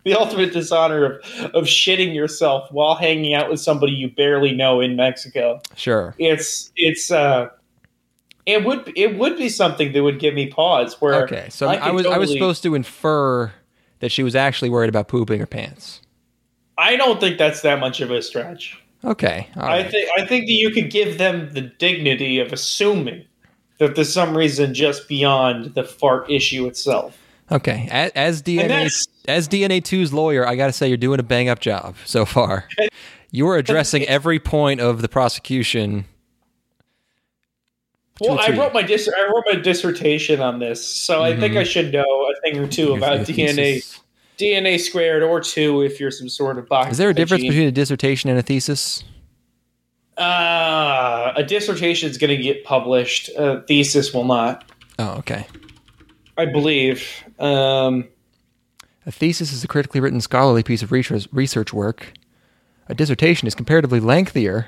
the 0.04 0.14
ultimate 0.14 0.52
dishonor 0.52 1.04
of, 1.04 1.24
of 1.54 1.64
shitting 1.64 2.14
yourself 2.14 2.70
while 2.72 2.94
hanging 2.94 3.34
out 3.34 3.50
with 3.50 3.60
somebody 3.60 3.92
you 3.92 4.10
barely 4.10 4.52
know 4.54 4.80
in 4.80 4.96
Mexico, 4.96 5.60
sure. 5.76 6.14
it's 6.18 6.72
it's 6.76 7.10
uh, 7.10 7.48
it 8.46 8.64
would 8.64 8.92
it 8.96 9.18
would 9.18 9.36
be 9.36 9.48
something 9.48 9.92
that 9.92 10.02
would 10.02 10.18
give 10.18 10.34
me 10.34 10.48
pause. 10.48 11.00
Where 11.00 11.24
Okay, 11.24 11.48
so 11.50 11.68
I 11.68 11.74
I, 11.74 11.90
was 11.90 12.06
I 12.06 12.18
was 12.18 12.32
supposed 12.32 12.62
to 12.62 12.74
infer 12.74 13.52
that 14.00 14.10
she 14.10 14.22
was 14.22 14.34
actually 14.34 14.70
worried 14.70 14.88
about 14.88 15.08
pooping 15.08 15.40
her 15.40 15.46
pants. 15.46 16.00
I 16.78 16.96
don't 16.96 17.20
think 17.20 17.36
that's 17.36 17.60
that 17.60 17.78
much 17.78 18.00
of 18.00 18.10
a 18.10 18.22
stretch. 18.22 18.82
Okay, 19.04 19.48
all 19.56 19.64
I 19.64 19.82
think 19.82 20.08
I 20.16 20.26
think 20.26 20.46
that 20.46 20.52
you 20.52 20.70
could 20.70 20.90
give 20.90 21.18
them 21.18 21.52
the 21.52 21.62
dignity 21.62 22.38
of 22.38 22.52
assuming 22.52 23.24
that 23.78 23.94
there's 23.94 24.12
some 24.12 24.36
reason 24.36 24.74
just 24.74 25.08
beyond 25.08 25.74
the 25.74 25.84
fart 25.84 26.30
issue 26.30 26.66
itself. 26.66 27.16
Okay. 27.50 27.88
As, 27.90 28.10
as 28.12 28.42
DNA 28.42 28.90
as 29.28 29.48
DNA 29.48 29.80
2's 29.80 30.12
lawyer, 30.12 30.46
I 30.46 30.56
got 30.56 30.66
to 30.66 30.72
say 30.72 30.88
you're 30.88 30.96
doing 30.96 31.20
a 31.20 31.22
bang 31.22 31.48
up 31.48 31.60
job 31.60 31.96
so 32.04 32.24
far. 32.24 32.68
You 33.30 33.48
are 33.48 33.56
addressing 33.56 34.02
every 34.04 34.40
point 34.40 34.80
of 34.80 35.02
the 35.02 35.08
prosecution. 35.08 36.04
Well, 38.20 38.38
I 38.38 38.50
wrote 38.50 38.74
my 38.74 38.82
dis- 38.82 39.08
I 39.08 39.22
wrote 39.32 39.44
my 39.46 39.54
dissertation 39.54 40.40
on 40.40 40.58
this, 40.58 40.86
so 40.86 41.22
I 41.22 41.36
think. 41.36 41.56
I 41.56 41.62
should 41.64 41.92
know 41.92 42.02
a 42.02 42.40
thing 42.42 42.58
or 42.58 42.66
two 42.66 42.92
about 42.92 43.20
DNA, 43.20 43.74
thesis. 43.76 44.00
DNA 44.36 44.78
squared, 44.78 45.22
or 45.22 45.40
two 45.40 45.82
if 45.82 45.98
you're 45.98 46.10
some 46.10 46.28
sort 46.28 46.58
of 46.58 46.68
box. 46.68 46.92
Is 46.92 46.98
there 46.98 47.08
a 47.08 47.14
difference 47.14 47.44
between 47.44 47.68
a 47.68 47.72
dissertation 47.72 48.28
and 48.28 48.38
a 48.38 48.42
thesis? 48.42 49.04
Uh, 50.18 51.32
a 51.34 51.42
dissertation 51.42 52.10
is 52.10 52.18
going 52.18 52.36
to 52.36 52.42
get 52.42 52.62
published. 52.64 53.30
A 53.38 53.62
thesis 53.62 54.12
will 54.12 54.24
not, 54.24 54.70
Oh, 54.98 55.14
okay. 55.20 55.46
I 56.40 56.46
believe. 56.46 57.24
Um, 57.38 58.08
A 59.04 59.12
thesis 59.12 59.52
is 59.52 59.62
a 59.62 59.68
critically 59.68 60.00
written 60.00 60.22
scholarly 60.22 60.62
piece 60.62 60.82
of 60.82 60.90
research, 60.90 61.72
work. 61.74 62.14
A 62.88 62.94
dissertation 62.94 63.46
is 63.46 63.54
comparatively 63.54 64.00
lengthier 64.00 64.66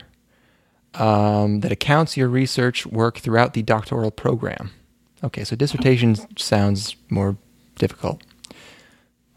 um, 0.94 1.60
that 1.60 1.72
accounts 1.72 2.14
your 2.14 2.28
research 2.28 2.84
work 2.86 3.18
throughout 3.18 3.54
the 3.54 3.62
doctoral 3.62 4.10
program. 4.10 4.70
Okay, 5.24 5.44
so 5.44 5.56
dissertation 5.56 6.16
sounds 6.36 6.94
more 7.08 7.38
difficult. 7.76 8.22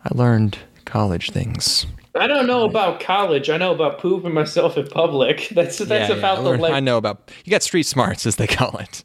I 0.03 0.09
learned 0.11 0.57
college 0.83 1.31
things. 1.31 1.85
I 2.15 2.27
don't 2.27 2.47
know 2.47 2.65
about 2.65 2.99
college. 2.99 3.49
I 3.49 3.57
know 3.57 3.73
about 3.73 3.99
pooping 3.99 4.33
myself 4.33 4.77
in 4.77 4.87
public. 4.87 5.47
That's 5.51 5.77
that's 5.77 5.89
Yeah, 5.89 6.15
yeah, 6.15 6.19
about 6.19 6.39
I 6.39 6.43
the 6.43 6.49
length. 6.49 6.75
I 6.75 6.79
know 6.81 6.97
about 6.97 7.31
you 7.45 7.51
got 7.51 7.63
street 7.63 7.85
smarts 7.85 8.25
as 8.25 8.35
they 8.35 8.47
call 8.47 8.77
it. 8.77 9.03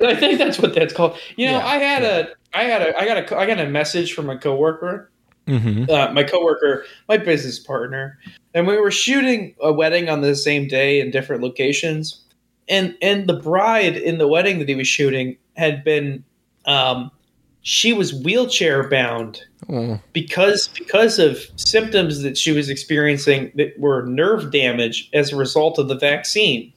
I 0.00 0.14
think 0.14 0.38
that's 0.38 0.58
what 0.58 0.74
that's 0.74 0.92
called. 0.92 1.16
You 1.36 1.46
know, 1.46 1.58
Yeah, 1.58 1.66
I 1.66 1.76
had 1.76 2.02
yeah. 2.02 2.18
a, 2.18 2.58
I 2.58 2.62
had 2.64 2.82
a, 2.82 2.98
I 2.98 3.04
got 3.06 3.16
a, 3.18 3.38
I 3.38 3.46
got 3.46 3.60
a 3.60 3.68
message 3.68 4.12
from 4.14 4.28
a 4.30 4.38
coworker 4.38 5.10
Mm-hmm. 5.46 5.90
uh, 5.90 6.12
my 6.12 6.22
coworker, 6.22 6.84
my 7.08 7.16
business 7.16 7.58
partner, 7.58 8.18
and 8.54 8.68
we 8.68 8.76
were 8.76 8.90
shooting 8.92 9.54
a 9.60 9.72
wedding 9.72 10.08
on 10.08 10.20
the 10.20 10.36
same 10.36 10.68
day 10.68 11.00
in 11.00 11.10
different 11.10 11.42
locations. 11.42 12.20
And 12.68 12.96
and 13.02 13.26
the 13.26 13.34
bride 13.34 13.96
in 13.96 14.18
the 14.18 14.28
wedding 14.28 14.60
that 14.60 14.68
he 14.68 14.76
was 14.76 14.86
shooting 14.86 15.36
had 15.56 15.82
been, 15.82 16.22
um, 16.66 17.10
she 17.62 17.92
was 17.92 18.14
wheelchair 18.14 18.88
bound 18.88 19.42
Oh, 19.68 19.98
because 20.12 20.68
because 20.68 21.18
of 21.18 21.38
symptoms 21.56 22.22
that 22.22 22.38
she 22.38 22.52
was 22.52 22.68
experiencing 22.68 23.50
that 23.56 23.76
were 23.78 24.06
nerve 24.06 24.52
damage 24.52 25.10
as 25.14 25.32
a 25.32 25.36
result 25.36 25.78
of 25.78 25.88
the 25.88 25.96
vaccine. 25.96 26.72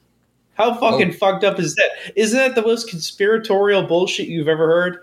How 0.55 0.71
oh. 0.71 0.79
fucking 0.79 1.13
fucked 1.13 1.43
up 1.43 1.59
is 1.59 1.75
that? 1.75 1.89
Isn't 2.15 2.37
that 2.37 2.55
the 2.55 2.61
most 2.61 2.89
conspiratorial 2.89 3.83
bullshit 3.83 4.27
you've 4.27 4.47
ever 4.47 4.67
heard? 4.67 4.99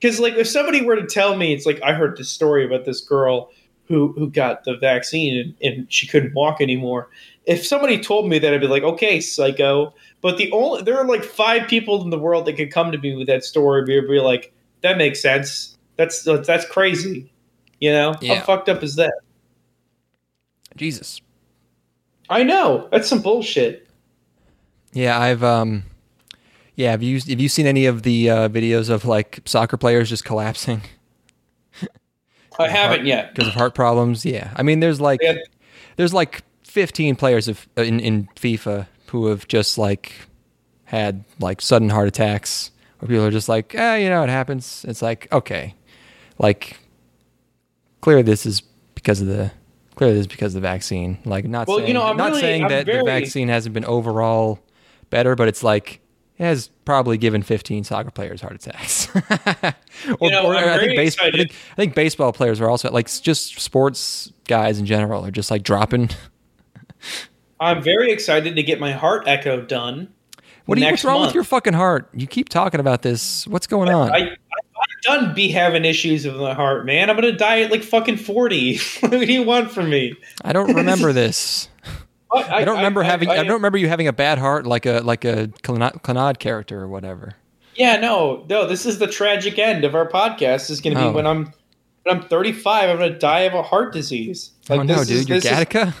Because 0.00 0.20
like 0.20 0.34
if 0.34 0.48
somebody 0.48 0.82
were 0.82 0.96
to 0.96 1.06
tell 1.06 1.36
me, 1.36 1.52
it's 1.52 1.66
like 1.66 1.80
I 1.82 1.92
heard 1.92 2.16
this 2.16 2.28
story 2.28 2.64
about 2.64 2.84
this 2.84 3.00
girl 3.00 3.50
who 3.86 4.12
who 4.12 4.30
got 4.30 4.64
the 4.64 4.76
vaccine 4.76 5.38
and, 5.38 5.54
and 5.62 5.92
she 5.92 6.06
couldn't 6.06 6.34
walk 6.34 6.60
anymore. 6.60 7.08
If 7.46 7.66
somebody 7.66 8.00
told 8.00 8.28
me 8.28 8.38
that, 8.38 8.54
I'd 8.54 8.60
be 8.60 8.68
like, 8.68 8.84
okay, 8.84 9.20
psycho. 9.20 9.94
But 10.20 10.38
the 10.38 10.50
only 10.52 10.82
there 10.82 10.98
are 10.98 11.06
like 11.06 11.24
five 11.24 11.68
people 11.68 12.02
in 12.02 12.10
the 12.10 12.18
world 12.18 12.46
that 12.46 12.56
could 12.56 12.72
come 12.72 12.92
to 12.92 12.98
me 12.98 13.14
with 13.16 13.26
that 13.26 13.44
story, 13.44 13.84
be, 13.84 14.00
be 14.00 14.20
like, 14.20 14.52
that 14.82 14.98
makes 14.98 15.20
sense. 15.20 15.76
That's 15.96 16.22
that's 16.24 16.64
crazy. 16.66 17.32
You 17.80 17.92
know 17.92 18.14
Yeah. 18.20 18.36
how 18.36 18.44
fucked 18.44 18.68
up 18.68 18.82
is 18.82 18.94
that? 18.96 19.12
Jesus. 20.76 21.20
I 22.30 22.44
know 22.44 22.88
that's 22.90 23.08
some 23.08 23.20
bullshit. 23.20 23.88
Yeah, 24.92 25.18
I've 25.18 25.42
um, 25.42 25.84
yeah. 26.74 26.90
Have 26.90 27.02
you 27.02 27.16
have 27.18 27.40
you 27.40 27.48
seen 27.48 27.66
any 27.66 27.86
of 27.86 28.02
the 28.02 28.30
uh, 28.30 28.48
videos 28.48 28.90
of 28.90 29.04
like 29.04 29.40
soccer 29.44 29.76
players 29.76 30.08
just 30.08 30.24
collapsing 30.24 30.82
I 32.58 32.68
haven't 32.68 33.06
yet. 33.06 33.34
because 33.34 33.48
of 33.48 33.54
heart 33.54 33.74
problems? 33.74 34.24
Yeah, 34.24 34.52
I 34.56 34.62
mean, 34.62 34.80
there's 34.80 35.00
like 35.00 35.20
Yeah. 35.22 35.34
there's 35.96 36.12
like 36.12 36.42
15 36.64 37.16
players 37.16 37.48
of 37.48 37.66
in 37.76 38.00
in 38.00 38.28
FIFA 38.36 38.86
who 39.08 39.26
have 39.26 39.48
just 39.48 39.78
like 39.78 40.12
had 40.84 41.24
like 41.40 41.60
sudden 41.62 41.88
heart 41.90 42.08
attacks 42.08 42.70
where 42.98 43.08
people 43.08 43.24
are 43.24 43.30
just 43.30 43.48
like, 43.48 43.74
eh, 43.74 43.96
you 43.96 44.08
know, 44.08 44.22
it 44.22 44.28
happens. 44.28 44.84
It's 44.88 45.00
like 45.02 45.26
okay, 45.32 45.74
like 46.38 46.78
clearly 48.02 48.22
this 48.22 48.44
is 48.44 48.60
because 48.94 49.20
of 49.22 49.26
the 49.28 49.50
clearly 49.94 50.14
this 50.16 50.22
is 50.22 50.26
because 50.26 50.54
of 50.54 50.60
the 50.62 50.68
vaccine. 50.68 51.18
Like 51.24 51.46
not 51.46 51.66
Well, 51.66 51.78
you 51.80 51.86
saying 51.86 51.94
know, 51.94 52.04
I'm 52.04 52.16
not 52.18 52.28
really- 52.30 52.40
saying 52.42 52.62
I'm 52.64 52.68
that 52.70 52.86
the 52.86 53.02
vaccine 53.04 53.48
hasn't 53.48 53.72
been 53.74 53.84
overall 53.86 54.58
better, 55.12 55.36
but 55.36 55.46
it's 55.46 55.62
like 55.62 56.00
it 56.38 56.44
has 56.44 56.68
probably 56.84 57.18
given 57.18 57.42
15 57.42 57.84
soccer 57.84 58.10
players 58.10 58.40
heart 58.40 58.54
attacks. 58.54 59.08
or, 60.18 60.30
know, 60.30 60.46
or 60.46 60.56
I'm 60.56 60.80
think 60.80 60.96
base, 60.96 61.16
I 61.20 61.30
think 61.30 61.54
I 61.70 61.74
think 61.76 61.94
baseball 61.94 62.32
players 62.32 62.60
are 62.60 62.68
also 62.68 62.90
like 62.90 63.06
just 63.22 63.60
sports 63.60 64.32
guys 64.48 64.80
in 64.80 64.86
general 64.86 65.24
are 65.24 65.30
just 65.30 65.52
like 65.52 65.62
dropping. 65.62 66.10
I'm 67.60 67.80
very 67.80 68.10
excited 68.10 68.56
to 68.56 68.62
get 68.64 68.80
my 68.80 68.90
heart 68.90 69.28
echo 69.28 69.60
done. 69.60 70.12
What 70.66 70.78
are 70.78 70.80
you, 70.80 70.88
what's 70.88 71.04
wrong 71.04 71.20
month. 71.20 71.28
with 71.28 71.34
your 71.34 71.44
fucking 71.44 71.74
heart? 71.74 72.08
You 72.12 72.26
keep 72.26 72.48
talking 72.48 72.80
about 72.80 73.02
this. 73.02 73.46
What's 73.46 73.66
going 73.66 73.88
on? 73.88 74.10
I, 74.10 74.16
I, 74.16 74.20
I'm 74.22 74.36
done 75.02 75.34
be 75.34 75.48
having 75.48 75.84
issues 75.84 76.24
with 76.24 76.36
my 76.36 76.54
heart, 76.54 76.86
man. 76.86 77.10
I'm 77.10 77.16
gonna 77.16 77.32
die 77.32 77.60
at 77.60 77.70
like 77.70 77.82
fucking 77.82 78.16
40. 78.16 78.78
what 79.00 79.10
do 79.10 79.24
you 79.24 79.42
want 79.44 79.70
from 79.70 79.90
me? 79.90 80.14
I 80.44 80.52
don't 80.52 80.74
remember 80.74 81.12
this. 81.12 81.68
I 82.34 82.64
don't 82.64 82.76
remember 82.76 83.02
having. 83.02 83.28
I, 83.28 83.36
don't 83.44 83.52
remember 83.54 83.78
you 83.78 83.88
having 83.88 84.08
a 84.08 84.12
bad 84.12 84.38
heart 84.38 84.66
like 84.66 84.86
a 84.86 85.00
like 85.00 85.24
a 85.24 85.48
Clannad 85.62 86.38
character 86.38 86.80
or 86.80 86.88
whatever. 86.88 87.34
Yeah, 87.74 87.96
no, 87.96 88.44
no. 88.48 88.66
This 88.66 88.84
is 88.86 88.98
the 88.98 89.06
tragic 89.06 89.58
end 89.58 89.84
of 89.84 89.94
our 89.94 90.08
podcast. 90.08 90.70
Is 90.70 90.80
going 90.80 90.94
to 90.94 91.00
be 91.00 91.06
Oh. 91.06 91.12
when 91.12 91.26
I'm 91.26 91.52
when 92.04 92.16
I'm 92.16 92.22
35. 92.22 92.90
I'm 92.90 92.98
going 92.98 93.12
to 93.12 93.18
die 93.18 93.40
of 93.40 93.54
a 93.54 93.62
heart 93.62 93.92
disease. 93.92 94.50
Like, 94.68 94.80
oh 94.80 94.82
no, 94.82 94.94
this 94.96 95.08
dude, 95.08 95.16
is- 95.18 95.28
you're 95.28 95.40
this 95.40 95.74
is- 95.74 95.94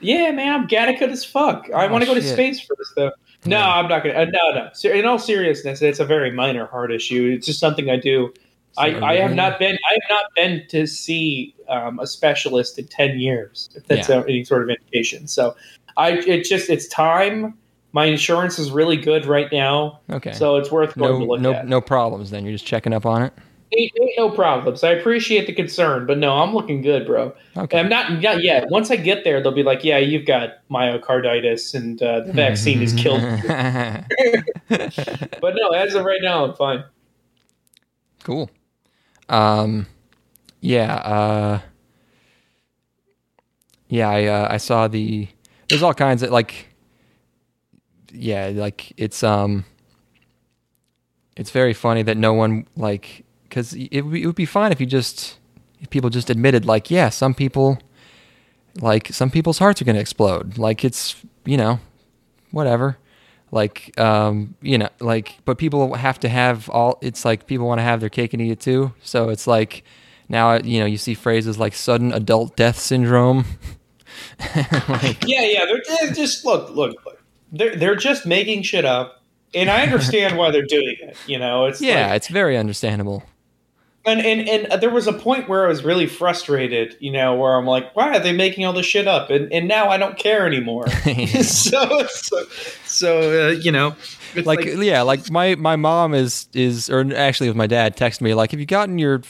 yeah, 0.00 0.32
man, 0.32 0.52
I'm 0.52 0.66
Gattaca 0.68 1.02
as 1.02 1.24
fuck. 1.24 1.68
I 1.74 1.86
Oh, 1.86 1.92
want 1.92 2.02
to 2.02 2.06
go 2.08 2.14
to 2.14 2.22
space 2.22 2.60
first, 2.60 2.92
though. 2.96 3.12
No, 3.44 3.58
Yeah. 3.58 3.68
I'm 3.68 3.88
not 3.88 4.02
gonna. 4.02 4.14
Uh, 4.18 4.24
no, 4.26 4.50
no. 4.84 4.90
In 4.90 5.04
all 5.04 5.18
seriousness, 5.18 5.80
it's 5.82 6.00
a 6.00 6.04
very 6.04 6.30
minor 6.32 6.66
heart 6.66 6.92
issue. 6.92 7.32
It's 7.36 7.46
just 7.46 7.60
something 7.60 7.88
I 7.90 7.96
do. 7.96 8.32
I, 8.78 9.00
I 9.00 9.16
have 9.16 9.34
not 9.34 9.58
been. 9.58 9.76
I 9.90 9.92
have 9.94 10.08
not 10.10 10.24
been 10.34 10.62
to 10.68 10.86
see 10.86 11.54
um, 11.68 11.98
a 11.98 12.06
specialist 12.06 12.78
in 12.78 12.86
ten 12.86 13.18
years. 13.18 13.68
If 13.74 13.86
that's 13.86 14.08
Yeah. 14.08 14.22
any 14.28 14.44
sort 14.44 14.62
of 14.62 14.68
indication. 14.70 15.26
So, 15.28 15.54
I. 15.96 16.12
It's 16.12 16.48
just. 16.48 16.70
It's 16.70 16.86
time. 16.88 17.54
My 17.94 18.06
insurance 18.06 18.58
is 18.58 18.70
really 18.70 18.96
good 18.96 19.26
right 19.26 19.48
now, 19.52 20.00
Okay. 20.08 20.32
so 20.32 20.56
it's 20.56 20.70
worth 20.70 20.94
going 20.96 21.12
to 21.12 21.18
no 21.18 21.24
look 21.26 21.40
no 21.42 21.52
at. 21.52 21.68
no 21.68 21.82
problems. 21.82 22.30
Then 22.30 22.44
you're 22.44 22.52
just 22.54 22.64
checking 22.66 22.94
up 22.94 23.04
on 23.04 23.22
it. 23.22 23.34
Ain't, 23.76 23.92
ain't 24.00 24.12
no 24.18 24.30
problems. 24.30 24.82
I 24.84 24.90
appreciate 24.92 25.46
the 25.46 25.52
concern, 25.54 26.06
but 26.06 26.16
no, 26.18 26.32
I'm 26.42 26.54
looking 26.54 26.80
good, 26.82 27.06
bro. 27.06 27.34
Okay. 27.56 27.78
I'm 27.78 27.88
not 27.90 28.22
not 28.22 28.42
yet. 28.42 28.70
Once 28.70 28.90
I 28.90 28.96
get 28.96 29.24
there, 29.24 29.42
they'll 29.42 29.52
be 29.52 29.62
like, 29.62 29.84
"Yeah, 29.84 29.98
you've 29.98 30.24
got 30.26 30.66
myocarditis, 30.70 31.74
and 31.74 32.02
uh, 32.02 32.20
the 32.20 32.32
vaccine 32.32 32.78
has 32.80 32.94
killed." 32.94 33.20
you." 33.22 33.38
But 35.40 35.54
no, 35.56 35.68
as 35.74 35.94
of 35.94 36.04
right 36.06 36.20
now, 36.22 36.44
I'm 36.46 36.54
fine. 36.54 36.84
cool. 38.24 38.50
Um, 39.28 39.86
yeah. 40.60 40.94
Uh, 40.96 41.60
yeah. 43.88 44.08
I 44.08 44.24
uh, 44.26 44.48
I 44.50 44.56
saw 44.58 44.88
the. 44.88 45.28
There's 45.68 45.82
all 45.82 45.94
kinds 45.94 46.22
of 46.22 46.30
like. 46.30 46.68
Yeah, 48.12 48.50
like 48.54 48.92
it's 48.96 49.22
um. 49.22 49.64
It's 51.36 51.50
very 51.50 51.72
funny 51.72 52.02
that 52.02 52.16
no 52.18 52.34
one 52.34 52.66
like 52.76 53.24
because 53.44 53.72
it, 53.74 54.02
would 54.02 54.12
be- 54.12 54.22
it 54.22 54.26
would 54.26 54.34
be 54.34 54.44
fine 54.46 54.70
if 54.72 54.80
you 54.80 54.86
just 54.86 55.38
if 55.80 55.88
people 55.90 56.10
just 56.10 56.30
admitted 56.30 56.64
like 56.66 56.90
yeah 56.90 57.08
some 57.08 57.34
people 57.34 57.78
like 58.80 59.08
some 59.08 59.30
people's 59.30 59.58
hearts 59.58 59.80
are 59.80 59.84
gonna 59.84 59.98
explode 59.98 60.56
like 60.58 60.84
it's 60.84 61.16
you 61.44 61.56
know 61.56 61.80
whatever 62.50 62.96
like 63.52 63.96
um 64.00 64.54
you 64.62 64.76
know 64.78 64.88
like 64.98 65.36
but 65.44 65.58
people 65.58 65.94
have 65.94 66.18
to 66.18 66.28
have 66.28 66.68
all 66.70 66.98
it's 67.02 67.24
like 67.24 67.46
people 67.46 67.66
want 67.68 67.78
to 67.78 67.82
have 67.84 68.00
their 68.00 68.08
cake 68.08 68.32
and 68.32 68.42
eat 68.42 68.50
it 68.50 68.60
too 68.60 68.92
so 69.02 69.28
it's 69.28 69.46
like 69.46 69.84
now 70.28 70.54
you 70.54 70.80
know 70.80 70.86
you 70.86 70.96
see 70.98 71.14
phrases 71.14 71.58
like 71.58 71.74
sudden 71.74 72.12
adult 72.12 72.56
death 72.56 72.78
syndrome 72.78 73.44
like 74.88 75.26
Yeah, 75.26 75.42
yeah. 75.42 75.64
They're, 75.66 75.82
they're 76.00 76.12
just 76.12 76.44
look, 76.44 76.70
look, 76.70 76.94
look. 77.04 77.22
They're 77.52 77.76
they're 77.76 77.96
just 77.96 78.26
making 78.26 78.62
shit 78.62 78.84
up, 78.84 79.22
and 79.54 79.70
I 79.70 79.82
understand 79.82 80.36
why 80.38 80.50
they're 80.50 80.64
doing 80.66 80.96
it. 81.00 81.16
You 81.26 81.38
know, 81.38 81.66
it's 81.66 81.80
yeah 81.80 82.06
like- 82.08 82.16
it's 82.16 82.28
very 82.28 82.56
understandable 82.56 83.22
and 84.04 84.20
and 84.20 84.48
and 84.48 84.82
there 84.82 84.90
was 84.90 85.06
a 85.06 85.12
point 85.12 85.48
where 85.48 85.64
I 85.64 85.68
was 85.68 85.84
really 85.84 86.06
frustrated. 86.06 86.96
You 87.00 87.12
know, 87.12 87.34
where 87.34 87.56
I'm 87.56 87.66
like, 87.66 87.94
why 87.94 88.16
are 88.16 88.20
they 88.20 88.32
making 88.32 88.64
all 88.64 88.72
this 88.72 88.86
shit 88.86 89.06
up? 89.06 89.30
And 89.30 89.52
and 89.52 89.68
now 89.68 89.88
I 89.88 89.96
don't 89.96 90.18
care 90.18 90.46
anymore. 90.46 90.88
so 91.42 92.06
so 92.06 92.44
so 92.84 93.48
uh, 93.48 93.50
you 93.50 93.72
know, 93.72 93.94
it's 94.34 94.46
like, 94.46 94.64
yeah 94.64 95.02
like 95.02 95.30
my 95.30 95.54
my 95.56 95.76
mom 95.76 96.14
is 96.14 96.48
is 96.54 96.90
or 96.90 97.00
actually 97.14 97.48
it 97.48 97.50
was 97.50 97.56
my 97.56 97.66
dad 97.66 97.96
texted 97.96 98.22
me 98.22 98.34
like 98.34 98.50
have 98.50 98.60
you 98.60 98.66
gotten 98.66 98.98
your 98.98 99.22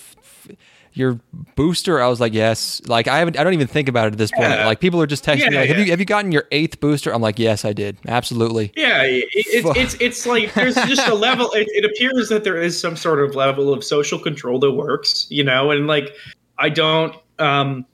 your 0.95 1.19
booster 1.57 2.01
i 2.03 2.07
was 2.07 2.21
like 2.21 2.35
yes 2.35 2.83
like 2.87 3.09
i 3.09 3.19
haven't 3.19 3.39
i 3.39 3.45
don't 3.45 3.55
even 3.55 3.67
think 3.67 3.89
about 3.89 4.07
it 4.09 4.13
at 4.13 4.19
this 4.19 4.31
point 4.31 4.51
Yeah. 4.51 4.67
like 4.67 4.81
people 4.81 5.01
are 5.01 5.07
just 5.07 5.25
texting 5.25 5.51
me 5.51 5.57
like 5.57 5.69
have 5.69 5.79
yeah. 5.79 5.85
you 5.85 5.91
have 5.91 6.01
you 6.01 6.05
gotten 6.07 6.33
your 6.33 6.45
eighth 6.51 6.81
booster 6.81 7.13
i'm 7.15 7.23
like 7.23 7.39
yes 7.39 7.65
i 7.65 7.73
did 7.73 7.97
absolutely 8.09 8.73
Yeah, 8.77 9.03
it, 9.03 9.25
it's 9.33 9.79
it's 9.79 9.95
it's 10.01 10.27
like 10.27 10.53
there's 10.55 10.75
just 10.75 11.09
a 11.09 11.15
level. 11.15 11.51
It, 11.53 11.69
it 11.71 11.85
appears 11.85 12.29
that 12.29 12.45
there 12.45 12.61
is 12.61 12.79
some 12.79 12.97
sort 12.97 13.21
of 13.21 13.35
level 13.35 13.73
of 13.73 13.83
social 13.85 14.19
control 14.19 14.59
that 14.61 14.73
works, 14.73 15.27
you 15.31 15.45
know, 15.45 15.71
and 15.71 15.87
like 15.87 16.15
I 16.59 16.69
don't, 16.69 17.15
um, 17.39 17.87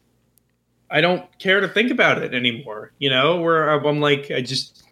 I 0.91 1.01
don't 1.01 1.27
care 1.39 1.61
to 1.61 1.69
think 1.69 1.91
about 1.91 2.23
it 2.23 2.35
anymore, 2.35 2.93
you 2.99 3.11
know. 3.11 3.41
Where 3.41 3.69
I'm 3.71 4.01
like, 4.01 4.31
I 4.31 4.41
just 4.41 4.83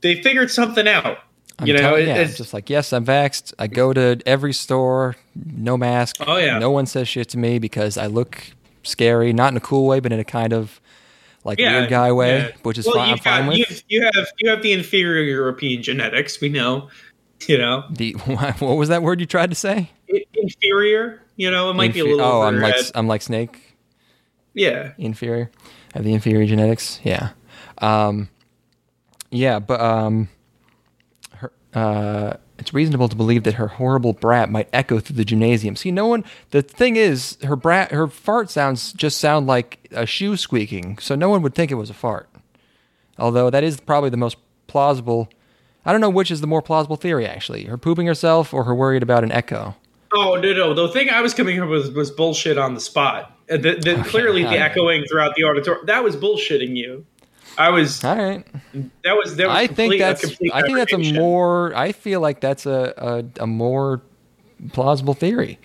they 0.00 0.22
figured 0.22 0.50
something 0.50 0.86
out, 0.86 1.18
I'm 1.58 1.66
you 1.68 1.72
know. 1.74 1.80
telling- 1.80 2.08
yeah, 2.08 2.16
it's 2.16 2.36
just 2.36 2.52
like 2.52 2.68
yes 2.68 2.92
i'm 2.92 3.04
vaxxed 3.06 3.52
i 3.58 3.66
go 3.66 3.92
to 3.92 4.18
every 4.26 4.52
store 4.52 5.16
no 5.34 5.76
mask 5.76 6.16
Oh, 6.26 6.36
yeah. 6.36 6.58
no 6.58 6.70
one 6.70 6.86
says 6.86 7.08
shit 7.08 7.28
to 7.30 7.38
me 7.38 7.58
because 7.58 7.96
i 7.96 8.06
look 8.06 8.42
scary 8.82 9.32
not 9.32 9.52
in 9.52 9.56
a 9.56 9.60
cool 9.60 9.86
way 9.86 10.00
but 10.00 10.12
in 10.12 10.18
a 10.18 10.24
kind 10.24 10.52
of 10.52 10.80
like 11.44 11.58
yeah, 11.58 11.78
weird 11.78 11.90
guy 11.90 12.10
way 12.10 12.38
yeah. 12.38 12.50
which 12.62 12.78
is 12.78 12.86
well, 12.86 12.96
fine 12.96 13.10
i'm 13.10 13.16
got, 13.16 13.24
fine 13.24 13.46
with 13.46 13.82
you 13.88 14.02
have 14.04 14.26
you 14.38 14.50
have 14.50 14.62
the 14.62 14.72
inferior 14.72 15.22
European 15.22 15.82
genetics. 15.82 16.40
We 16.40 16.48
know, 16.48 16.88
you 17.46 17.58
know, 17.58 17.84
the 17.90 18.12
what 18.58 18.60
was 18.60 18.88
that 18.88 19.02
word 19.02 19.20
you 19.20 19.26
tried 19.26 19.50
to 19.50 19.56
say 19.56 19.90
inferior. 20.34 21.20
You 21.36 21.50
know, 21.50 21.70
it 21.70 21.74
might 21.74 21.92
be 21.92 22.00
a 22.00 22.04
little. 22.04 22.20
oh 22.22 22.42
i'm 22.42 22.60
like 22.60 22.74
head. 22.74 22.90
i'm 22.94 23.06
like 23.06 23.20
snake 23.22 23.76
yeah. 24.54 24.92
inferior 24.98 25.50
have 25.94 26.04
the 26.04 26.14
inferior 26.14 26.46
genetics 26.46 27.00
yeah 27.04 27.30
um 27.78 28.28
yeah 29.30 29.58
but 29.58 29.80
um 29.80 30.28
uh 31.74 32.34
it's 32.58 32.72
reasonable 32.72 33.08
to 33.08 33.16
believe 33.16 33.42
that 33.42 33.54
her 33.54 33.66
horrible 33.66 34.12
brat 34.12 34.50
might 34.50 34.68
echo 34.72 35.00
through 35.00 35.16
the 35.16 35.24
gymnasium 35.24 35.76
see 35.76 35.90
no 35.90 36.06
one 36.06 36.24
the 36.50 36.62
thing 36.62 36.96
is 36.96 37.36
her 37.42 37.56
brat 37.56 37.90
her 37.90 38.06
fart 38.06 38.50
sounds 38.50 38.92
just 38.92 39.18
sound 39.18 39.46
like 39.46 39.88
a 39.92 40.06
shoe 40.06 40.36
squeaking 40.36 40.98
so 40.98 41.14
no 41.14 41.28
one 41.28 41.42
would 41.42 41.54
think 41.54 41.70
it 41.70 41.76
was 41.76 41.90
a 41.90 41.94
fart 41.94 42.28
although 43.18 43.50
that 43.50 43.64
is 43.64 43.80
probably 43.80 44.10
the 44.10 44.16
most 44.16 44.36
plausible 44.66 45.28
i 45.84 45.92
don't 45.92 46.00
know 46.00 46.10
which 46.10 46.30
is 46.30 46.40
the 46.40 46.46
more 46.46 46.62
plausible 46.62 46.96
theory 46.96 47.26
actually 47.26 47.64
her 47.64 47.78
pooping 47.78 48.06
herself 48.06 48.54
or 48.54 48.64
her 48.64 48.74
worried 48.74 49.02
about 49.02 49.24
an 49.24 49.32
echo 49.32 49.74
Oh 50.16 50.36
no, 50.36 50.52
no. 50.52 50.74
The 50.74 50.88
thing 50.88 51.10
I 51.10 51.20
was 51.20 51.34
coming 51.34 51.60
up 51.60 51.68
with 51.68 51.94
was 51.94 52.10
bullshit 52.10 52.56
on 52.56 52.74
the 52.74 52.80
spot. 52.80 53.36
The, 53.48 53.58
the, 53.58 54.02
clearly, 54.06 54.42
the 54.42 54.58
echoing 54.58 55.04
throughout 55.04 55.34
the 55.34 55.44
auditorium 55.44 55.86
that 55.86 56.04
was 56.04 56.16
bullshitting 56.16 56.76
you. 56.76 57.04
I 57.58 57.70
was 57.70 58.02
all 58.04 58.16
right 58.16 58.44
that 59.02 59.16
was 59.16 59.36
that 59.36 59.46
was 59.48 59.56
I 59.56 59.66
complete- 59.66 60.00
think 60.00 60.00
that's 60.00 60.24
I 60.52 60.62
think 60.62 60.76
that's 60.76 60.92
a 60.92 60.98
more 61.14 61.74
I 61.76 61.92
feel 61.92 62.20
like 62.20 62.40
that's 62.40 62.66
a 62.66 63.24
a, 63.38 63.42
a 63.44 63.46
more 63.46 64.02
plausible 64.72 65.14
theory. 65.14 65.58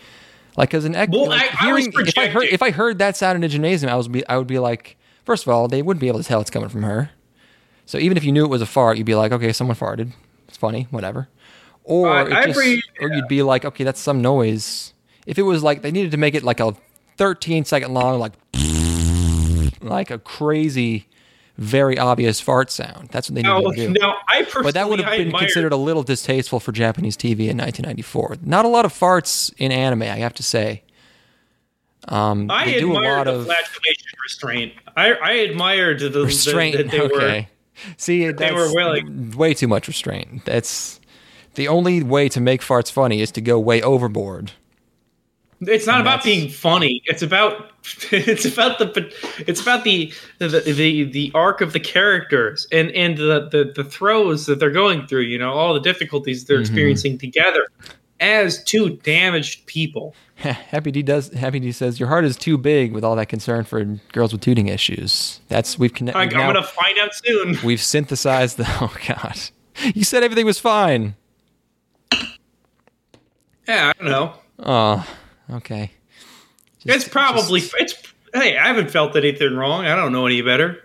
Like 0.58 0.74
as 0.74 0.84
an 0.86 0.96
ex, 0.96 1.12
Well, 1.12 1.28
like 1.30 1.50
I- 1.64 1.72
I 1.72 1.80
if 1.80 2.18
I 2.18 2.28
heard 2.28 2.44
if 2.46 2.62
I 2.62 2.72
heard 2.72 3.00
that 3.00 3.16
sound 3.16 3.38
in 3.38 3.44
a 3.44 3.48
gymnasium, 3.48 3.92
I 3.92 3.96
was 3.96 4.08
be 4.08 4.28
I 4.28 4.38
would 4.38 4.48
be 4.48 4.60
like, 4.60 4.98
first 5.26 5.44
of 5.46 5.50
all, 5.54 5.68
they 5.68 5.82
wouldn't 5.82 6.02
be 6.02 6.08
able 6.10 6.20
to 6.20 6.26
tell 6.26 6.42
it's 6.42 6.50
coming 6.50 6.70
from 6.70 6.84
her. 6.84 7.12
So 7.86 7.98
even 7.98 8.18
if 8.18 8.24
you 8.26 8.32
knew 8.32 8.44
it 8.44 8.50
was 8.50 8.62
a 8.62 8.66
fart, 8.66 8.98
you'd 8.98 9.06
be 9.06 9.16
like, 9.16 9.32
okay, 9.32 9.54
someone 9.54 9.78
farted. 9.78 10.12
It's 10.48 10.58
funny, 10.58 10.88
whatever. 10.92 11.30
Or 11.86 12.10
I 12.10 12.46
just, 12.46 12.50
agree, 12.60 12.84
or 13.00 13.10
you'd 13.12 13.28
be 13.28 13.42
like, 13.42 13.64
okay, 13.66 13.84
that's 13.84 14.00
some 14.00 14.22
noise. 14.22 14.94
If 15.26 15.38
it 15.40 15.44
was 15.44 15.64
like 15.64 15.82
they 15.82 15.92
needed 15.92 16.12
to 16.12 16.18
make 16.18 16.36
it 16.36 16.44
like 16.44 16.60
a 16.60 16.76
13 17.18 17.64
second 17.66 17.94
long, 17.94 18.20
like 18.20 18.34
like 19.82 20.12
a 20.12 20.20
crazy, 20.20 21.08
very 21.60 21.98
obvious 22.00 22.40
fart 22.40 22.72
sound. 22.72 23.10
That's 23.10 23.30
what 23.30 23.36
they 23.36 23.42
needed 23.44 23.76
to 23.76 23.94
do. 23.94 24.00
no, 24.00 24.14
I 24.28 24.44
personally 24.44 24.64
But 24.64 24.74
that 24.76 24.90
would 24.90 25.00
have 25.00 25.12
been 25.12 25.28
admire- 25.28 25.42
considered 25.42 25.74
a 25.74 25.78
little 25.78 26.04
distasteful 26.04 26.60
for 26.60 26.72
Japanese 26.72 27.18
TV 27.18 27.50
in 27.50 27.58
1994. 27.58 28.38
Not 28.44 28.66
a 28.66 28.70
lot 28.70 28.86
of 28.86 28.94
farts 28.94 29.54
in 29.58 29.72
anime, 29.72 30.04
I 30.04 30.18
have 30.20 30.34
to 30.36 30.44
say. 30.44 30.84
Um, 32.08 32.50
I 32.50 32.66
they 32.66 32.80
do 32.80 32.94
a 32.94 32.94
lot 32.94 33.26
the 33.26 33.34
of 33.36 33.46
flatulation 33.46 34.08
restraint. 34.24 34.74
I, 34.96 35.14
I 35.14 35.32
admired 35.34 36.00
the, 36.00 36.10
the 36.10 36.26
restraint. 36.26 36.78
that 36.78 36.90
they 36.92 37.02
okay, 37.02 37.40
were 37.42 37.92
See, 37.98 38.32
They 38.32 38.52
were 38.52 38.74
willing. 38.74 39.32
way 39.32 39.54
too 39.54 39.68
much 39.68 39.88
restraint. 39.88 40.46
That's 40.46 41.00
the 41.56 41.68
only 41.68 42.02
way 42.04 42.30
to 42.30 42.40
make 42.42 42.62
farts 42.62 42.92
funny 42.92 43.22
is 43.22 43.32
to 43.34 43.42
go 43.42 43.60
way 43.60 43.82
overboard. 43.82 44.54
It's 45.62 45.86
not 45.86 46.00
And 46.00 46.02
about 46.02 46.24
that's- 46.24 46.26
being 46.26 46.50
funny. 46.50 47.02
It's 47.06 47.22
about 47.22 47.72
it's 48.12 48.46
about 48.46 48.80
the 48.80 49.14
it's 49.48 49.62
about 49.62 49.84
the 49.84 50.14
the, 50.38 50.48
the 50.48 51.04
the 51.04 51.32
arc 51.34 51.62
of 51.62 51.74
the 51.74 51.80
characters 51.80 52.68
and 52.72 52.92
and 52.92 53.18
the, 53.18 53.50
the 53.52 53.72
the 53.76 53.84
throes 53.84 54.46
that 54.46 54.60
they're 54.60 54.72
going 54.72 55.08
through. 55.08 55.22
You 55.22 55.38
know, 55.38 55.54
all 55.54 55.74
the 55.74 55.80
difficulties 55.80 56.46
they're 56.46 56.58
mm-hmm. 56.58 56.62
experiencing 56.62 57.18
together 57.18 57.68
as 58.20 58.64
two 58.64 58.90
damaged 58.98 59.66
people. 59.66 60.14
Happy 60.36 60.92
D 60.92 61.02
does. 61.04 61.34
Happy 61.34 61.60
D 61.60 61.72
says 61.72 62.00
your 62.00 62.10
heart 62.10 62.26
is 62.26 62.38
too 62.38 62.58
big 62.58 62.94
with 62.94 63.04
all 63.04 63.16
that 63.16 63.28
concern 63.28 63.66
for 63.66 63.84
girls 64.14 64.32
with 64.32 64.42
tooting 64.42 64.68
issues. 64.68 65.42
That's 65.50 65.78
we've 65.78 65.94
connected. 65.94 66.20
I'm 66.20 66.30
gonna 66.30 66.64
find 66.64 66.98
out 67.00 67.14
soon. 67.14 67.58
We've 67.64 67.82
synthesized 67.82 68.58
the. 68.58 68.66
Oh 68.82 68.94
God, 69.08 69.38
you 69.94 70.04
said 70.04 70.24
everything 70.24 70.46
was 70.46 70.60
fine. 70.60 71.16
Yeah, 73.68 73.92
I 73.96 74.02
don't 74.02 74.12
know. 74.12 74.34
Oh, 74.60 75.08
okay. 75.54 75.92
Just- 76.80 76.96
it's 77.06 77.08
probably 77.08 77.60
just- 77.62 77.76
it's. 77.80 77.96
Hey, 78.34 78.58
I 78.58 78.68
haven't 78.68 78.92
felt 78.92 79.16
anything 79.16 79.56
wrong. 79.56 79.86
I 79.86 79.96
don't 79.96 80.12
know 80.12 80.28
any 80.28 80.42
better. 80.44 80.84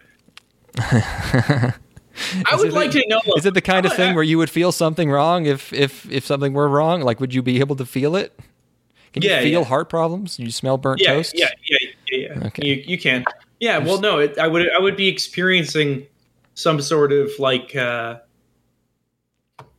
I 0.78 1.74
would 2.54 2.72
like 2.72 2.90
to 2.92 3.04
know. 3.06 3.20
Is 3.36 3.44
it 3.44 3.54
the 3.54 3.60
kind 3.60 3.84
of 3.84 3.92
I- 3.92 3.96
thing 3.96 4.14
where 4.14 4.24
you 4.24 4.38
would 4.38 4.50
feel 4.50 4.72
something 4.72 5.10
wrong 5.10 5.46
if 5.46 5.72
if 5.72 6.10
if 6.10 6.24
something 6.24 6.52
were 6.52 6.68
wrong? 6.68 7.02
Like, 7.02 7.20
would 7.20 7.34
you 7.34 7.42
be 7.42 7.60
able 7.60 7.76
to 7.76 7.84
feel 7.86 8.16
it? 8.16 8.38
Can 9.12 9.22
Yeah, 9.22 9.40
you 9.40 9.50
feel 9.50 9.60
yeah. 9.60 9.66
heart 9.66 9.88
problems? 9.88 10.38
You 10.38 10.50
smell 10.50 10.76
burnt 10.78 11.00
yeah, 11.00 11.14
toast? 11.14 11.38
Yeah, 11.38 11.48
yeah, 11.70 11.78
yeah, 12.10 12.18
yeah. 12.34 12.46
Okay. 12.46 12.66
You, 12.66 12.84
you 12.86 12.98
can. 12.98 13.24
Yeah, 13.60 13.78
well, 13.78 14.00
no, 14.00 14.18
it, 14.18 14.38
I 14.38 14.48
would 14.48 14.68
I 14.72 14.78
would 14.80 14.96
be 14.96 15.06
experiencing 15.08 16.06
some 16.54 16.80
sort 16.80 17.12
of 17.12 17.30
like 17.38 17.76
uh, 17.76 18.16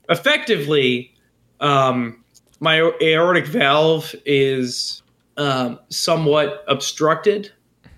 effectively 0.10 1.14
um, 1.60 2.24
my 2.66 2.92
aortic 3.00 3.46
valve 3.46 4.16
is 4.26 5.04
um, 5.38 5.80
somewhat 5.90 6.64
obstructed. 6.68 7.52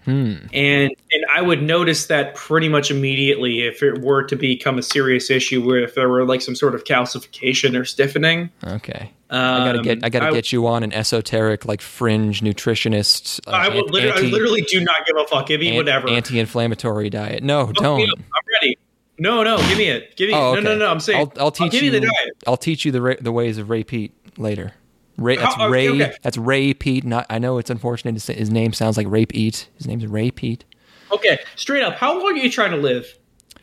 Hmm. 0.04 0.36
And 0.54 0.92
and 1.12 1.26
I 1.34 1.42
would 1.42 1.62
notice 1.62 2.06
that 2.08 2.36
pretty 2.36 2.70
much 2.70 2.92
immediately 2.92 3.62
if 3.64 3.82
it 3.84 4.02
were 4.02 4.24
to 4.24 4.36
become 4.36 4.78
a 4.78 4.82
serious 4.82 5.30
issue, 5.30 5.66
where 5.66 5.80
if 5.80 5.96
there 5.96 6.08
were 6.10 6.24
like 6.26 6.42
some 6.42 6.56
sort 6.56 6.76
of 6.76 6.84
calcification 6.84 7.78
or 7.80 7.84
stiffening. 7.84 8.50
Okay. 8.66 9.12
Um, 9.30 9.62
I 9.62 9.66
gotta 9.66 9.82
get 9.82 10.04
I 10.06 10.10
gotta 10.10 10.28
I, 10.28 10.32
get 10.32 10.52
you 10.54 10.66
on 10.68 10.84
an 10.84 10.94
esoteric 10.94 11.66
like 11.66 11.82
fringe 11.82 12.42
nutritionist. 12.42 13.42
Uh, 13.48 13.52
I, 13.52 13.70
will 13.70 13.86
literally, 13.88 14.10
anti- 14.12 14.28
I 14.28 14.32
literally 14.32 14.62
do 14.62 14.80
not 14.82 15.06
give 15.06 15.18
a 15.18 15.28
fuck. 15.28 15.48
Give 15.48 15.60
me 15.60 15.70
an- 15.72 15.76
whatever. 15.76 16.08
anti-inflammatory 16.10 17.10
diet. 17.10 17.44
No, 17.44 17.62
Oh, 17.68 17.72
don't. 17.74 18.02
I'm 18.02 18.24
ready. 18.62 18.78
No, 19.20 19.44
no, 19.44 19.58
give 19.68 19.78
me 19.78 19.90
it. 19.90 20.16
Give 20.16 20.30
me. 20.30 20.36
Oh, 20.36 20.54
No, 20.54 20.62
no, 20.62 20.70
okay. 20.72 20.80
no. 20.80 20.88
I'm 20.90 21.00
saying. 21.00 21.20
I'll, 21.20 21.34
I'll 21.46 21.52
teach 21.52 21.72
give 21.72 21.84
you 21.84 21.92
the 21.92 22.02
diet. 22.02 22.44
I'll 22.46 22.56
teach 22.56 22.86
you 22.86 22.92
the 22.94 23.02
ra- 23.02 23.16
the 23.20 23.32
ways 23.32 23.58
of 23.58 23.70
Ray 23.70 23.84
Peat 23.84 24.14
later. 24.40 24.74
Ray, 25.18 25.38
that's 25.38 25.56
How- 25.56 25.70
Ray. 25.70 25.90
okay. 25.90 26.14
That's 26.22 26.38
Ray 26.38 26.74
Peat. 26.74 27.04
Not. 27.04 27.26
I 27.30 27.40
know 27.40 27.58
it's 27.58 27.70
unfortunate. 27.70 28.14
to 28.14 28.20
say 28.20 28.34
His 28.36 28.50
name 28.52 28.74
sounds 28.74 28.98
like 28.98 29.08
Rape 29.10 29.34
Eat. 29.34 29.68
His 29.76 29.88
name's 29.88 30.06
Ray 30.06 30.30
Peat. 30.32 30.64
Okay, 31.12 31.40
straight 31.56 31.84
up. 31.84 31.96
How 31.96 32.14
long 32.14 32.34
are 32.34 32.42
you 32.42 32.52
trying 32.52 32.72
to 32.72 32.78
live? 32.78 33.18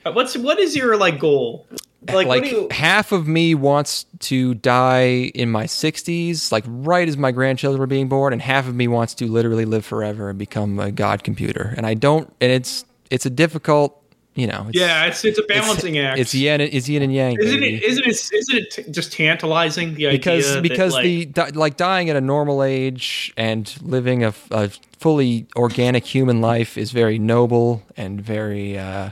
Uh, 0.04 0.12
What's 0.12 0.36
what 0.36 0.58
is 0.58 0.74
your 0.74 0.96
like 0.96 1.18
goal? 1.20 1.66
Like, 2.06 2.26
Like, 2.26 2.26
what 2.26 2.44
do 2.44 2.50
you? 2.50 2.68
half 2.70 3.12
of 3.12 3.26
me 3.26 3.54
wants 3.54 4.04
to 4.20 4.54
die 4.56 5.30
in 5.34 5.50
my 5.50 5.64
60s, 5.64 6.52
like 6.52 6.64
right 6.66 7.08
as 7.08 7.16
my 7.16 7.30
grandchildren 7.30 7.80
were 7.80 7.86
being 7.86 8.08
born, 8.10 8.34
and 8.34 8.42
half 8.42 8.68
of 8.68 8.74
me 8.74 8.88
wants 8.88 9.14
to 9.14 9.26
literally 9.26 9.64
live 9.64 9.86
forever 9.86 10.28
and 10.28 10.38
become 10.38 10.78
a 10.78 10.90
god 10.90 11.24
computer. 11.24 11.72
And 11.78 11.86
I 11.86 11.94
don't. 11.94 12.30
And 12.42 12.50
it's 12.52 12.84
it's 13.10 13.24
a 13.26 13.30
difficult. 13.30 14.00
You 14.36 14.48
know. 14.48 14.66
It's, 14.68 14.78
Yeah, 14.80 15.06
it's 15.06 15.24
it's 15.24 15.38
a 15.38 15.42
it's- 15.44 15.60
balancing 15.62 15.96
act. 15.98 16.18
It's 16.18 16.34
yin. 16.34 16.60
It's 16.60 16.88
yin 16.88 17.02
and 17.02 17.14
yang. 17.14 17.38
Isn't 17.38 17.60
baby. 17.60 17.76
it? 17.76 17.82
Isn't 17.84 18.04
it? 18.04 18.08
Isn't 18.32 18.56
it 18.58 18.70
t- 18.72 18.90
just 18.90 19.12
tantalizing? 19.12 19.94
The 19.94 20.10
because 20.10 20.56
idea 20.56 20.62
because 20.62 20.92
that, 20.92 20.96
like, 20.98 21.04
the 21.04 21.24
di- 21.26 21.50
like 21.50 21.76
dying 21.76 22.10
at 22.10 22.16
a 22.16 22.20
normal 22.20 22.62
age 22.64 23.32
and 23.36 23.72
living 23.82 24.24
a, 24.24 24.34
a 24.50 24.70
fully 24.98 25.46
organic 25.54 26.04
human 26.04 26.40
life 26.40 26.76
is 26.76 26.90
very 26.90 27.18
noble 27.18 27.82
and 27.96 28.20
very 28.20 28.76
uh, 28.76 29.10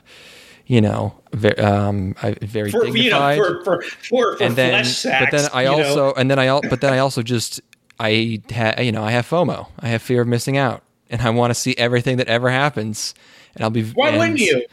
you 0.66 0.80
know 0.80 1.14
very, 1.32 1.56
um, 1.58 2.16
uh, 2.22 2.34
very 2.42 2.70
for 2.72 2.84
you 2.86 3.10
know 3.10 3.28
dignified. 3.28 3.38
for 3.38 3.62
for 3.64 3.82
for, 3.82 4.36
for 4.36 4.42
and 4.42 4.56
then 4.56 4.70
flesh 4.70 4.96
sacks. 4.96 5.24
but 5.30 5.36
then 5.38 5.50
I 5.54 5.62
you 5.62 5.68
know? 5.68 5.84
also 5.88 6.12
and 6.14 6.28
then 6.30 6.38
I 6.40 6.60
but 6.68 6.80
then 6.80 6.92
I 6.92 6.98
also 6.98 7.22
just 7.22 7.60
I 8.00 8.40
ha- 8.52 8.80
you 8.80 8.90
know 8.90 9.04
I 9.04 9.12
have 9.12 9.28
FOMO. 9.28 9.68
I 9.78 9.86
have 9.88 10.02
fear 10.02 10.22
of 10.22 10.26
missing 10.26 10.56
out, 10.56 10.82
and 11.10 11.22
I 11.22 11.30
want 11.30 11.50
to 11.52 11.54
see 11.54 11.76
everything 11.78 12.16
that 12.16 12.26
ever 12.26 12.50
happens. 12.50 13.14
And 13.54 13.62
I'll 13.62 13.70
be 13.70 13.84
Why 13.84 14.08
and- 14.08 14.18
wouldn't 14.18 14.40
you? 14.40 14.64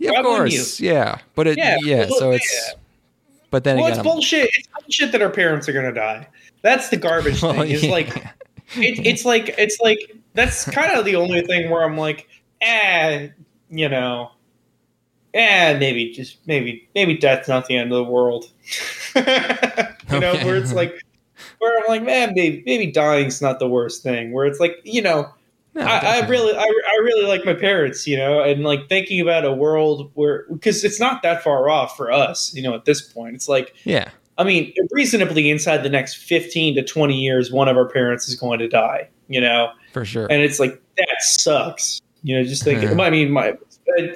Yeah, 0.00 0.10
Why 0.12 0.18
of 0.20 0.24
course. 0.24 0.80
Yeah, 0.80 1.18
but 1.36 1.46
it 1.46 1.58
Yeah, 1.58 1.76
yeah. 1.82 2.06
well, 2.08 2.18
so 2.18 2.30
yeah. 2.30 2.36
it's 2.36 2.74
but 3.50 3.64
then 3.64 3.76
Well, 3.76 3.86
again, 3.86 3.98
it's 3.98 4.06
I'm- 4.06 4.12
bullshit. 4.14 4.50
It's 4.56 4.68
bullshit 4.80 5.12
that 5.12 5.22
our 5.22 5.30
parents 5.30 5.68
are 5.68 5.72
gonna 5.72 5.92
die. 5.94 6.26
That's 6.62 6.88
the 6.88 6.96
garbage 6.96 7.42
Well, 7.42 7.52
thing. 7.52 7.70
It's 7.70 7.82
yeah. 7.84 7.90
like 7.90 8.16
it, 8.76 9.06
it's 9.06 9.24
like 9.24 9.54
it's 9.58 9.78
like 9.80 10.16
that's 10.34 10.64
kind 10.70 10.92
of 10.98 11.04
the 11.04 11.16
only 11.16 11.42
thing 11.42 11.70
where 11.70 11.82
I'm 11.84 11.96
like, 11.98 12.28
eh, 12.62 13.28
you 13.70 13.88
know, 13.88 14.30
eh, 15.34 15.76
maybe 15.78 16.10
just 16.12 16.38
maybe 16.46 16.88
maybe 16.94 17.16
death's 17.16 17.48
not 17.48 17.66
the 17.66 17.76
end 17.76 17.92
of 17.92 17.96
the 18.04 18.10
world. 18.10 18.50
you 19.14 19.22
know, 19.22 20.32
Okay. 20.32 20.44
where 20.44 20.56
it's 20.56 20.72
like 20.72 20.94
where 21.58 21.78
I'm 21.78 21.84
like, 21.88 22.02
man, 22.02 22.32
maybe 22.34 22.62
maybe 22.64 22.86
dying's 22.90 23.42
not 23.42 23.58
the 23.58 23.68
worst 23.68 24.02
thing. 24.02 24.32
Where 24.32 24.46
it's 24.46 24.60
like, 24.60 24.76
you 24.84 25.02
know, 25.02 25.28
No, 25.74 25.82
I, 25.82 26.18
I 26.18 26.26
really, 26.26 26.56
I, 26.56 26.62
I 26.62 27.00
really 27.02 27.26
like 27.26 27.44
my 27.44 27.54
parents, 27.54 28.06
you 28.06 28.16
know, 28.16 28.42
and 28.42 28.64
like 28.64 28.88
thinking 28.88 29.20
about 29.20 29.44
a 29.44 29.52
world 29.52 30.10
where, 30.14 30.46
because 30.52 30.82
it's 30.82 30.98
not 30.98 31.22
that 31.22 31.44
far 31.44 31.68
off 31.68 31.96
for 31.96 32.10
us, 32.10 32.52
you 32.54 32.62
know, 32.62 32.74
at 32.74 32.86
this 32.86 33.00
point. 33.00 33.36
It's 33.36 33.48
like, 33.48 33.74
yeah. 33.84 34.10
I 34.36 34.44
mean, 34.44 34.72
reasonably 34.90 35.50
inside 35.50 35.78
the 35.78 35.88
next 35.88 36.14
15 36.14 36.74
to 36.76 36.82
20 36.82 37.14
years, 37.14 37.52
one 37.52 37.68
of 37.68 37.76
our 37.76 37.88
parents 37.88 38.28
is 38.28 38.34
going 38.34 38.58
to 38.58 38.68
die, 38.68 39.08
you 39.28 39.40
know, 39.40 39.70
For 39.92 40.04
sure. 40.04 40.26
and 40.30 40.42
it's 40.42 40.58
like, 40.58 40.80
that 40.96 41.16
sucks, 41.20 42.00
you 42.22 42.36
know, 42.36 42.42
just 42.42 42.64
thinking, 42.64 42.98
I 42.98 43.10
mean, 43.10 43.30
my, 43.30 43.56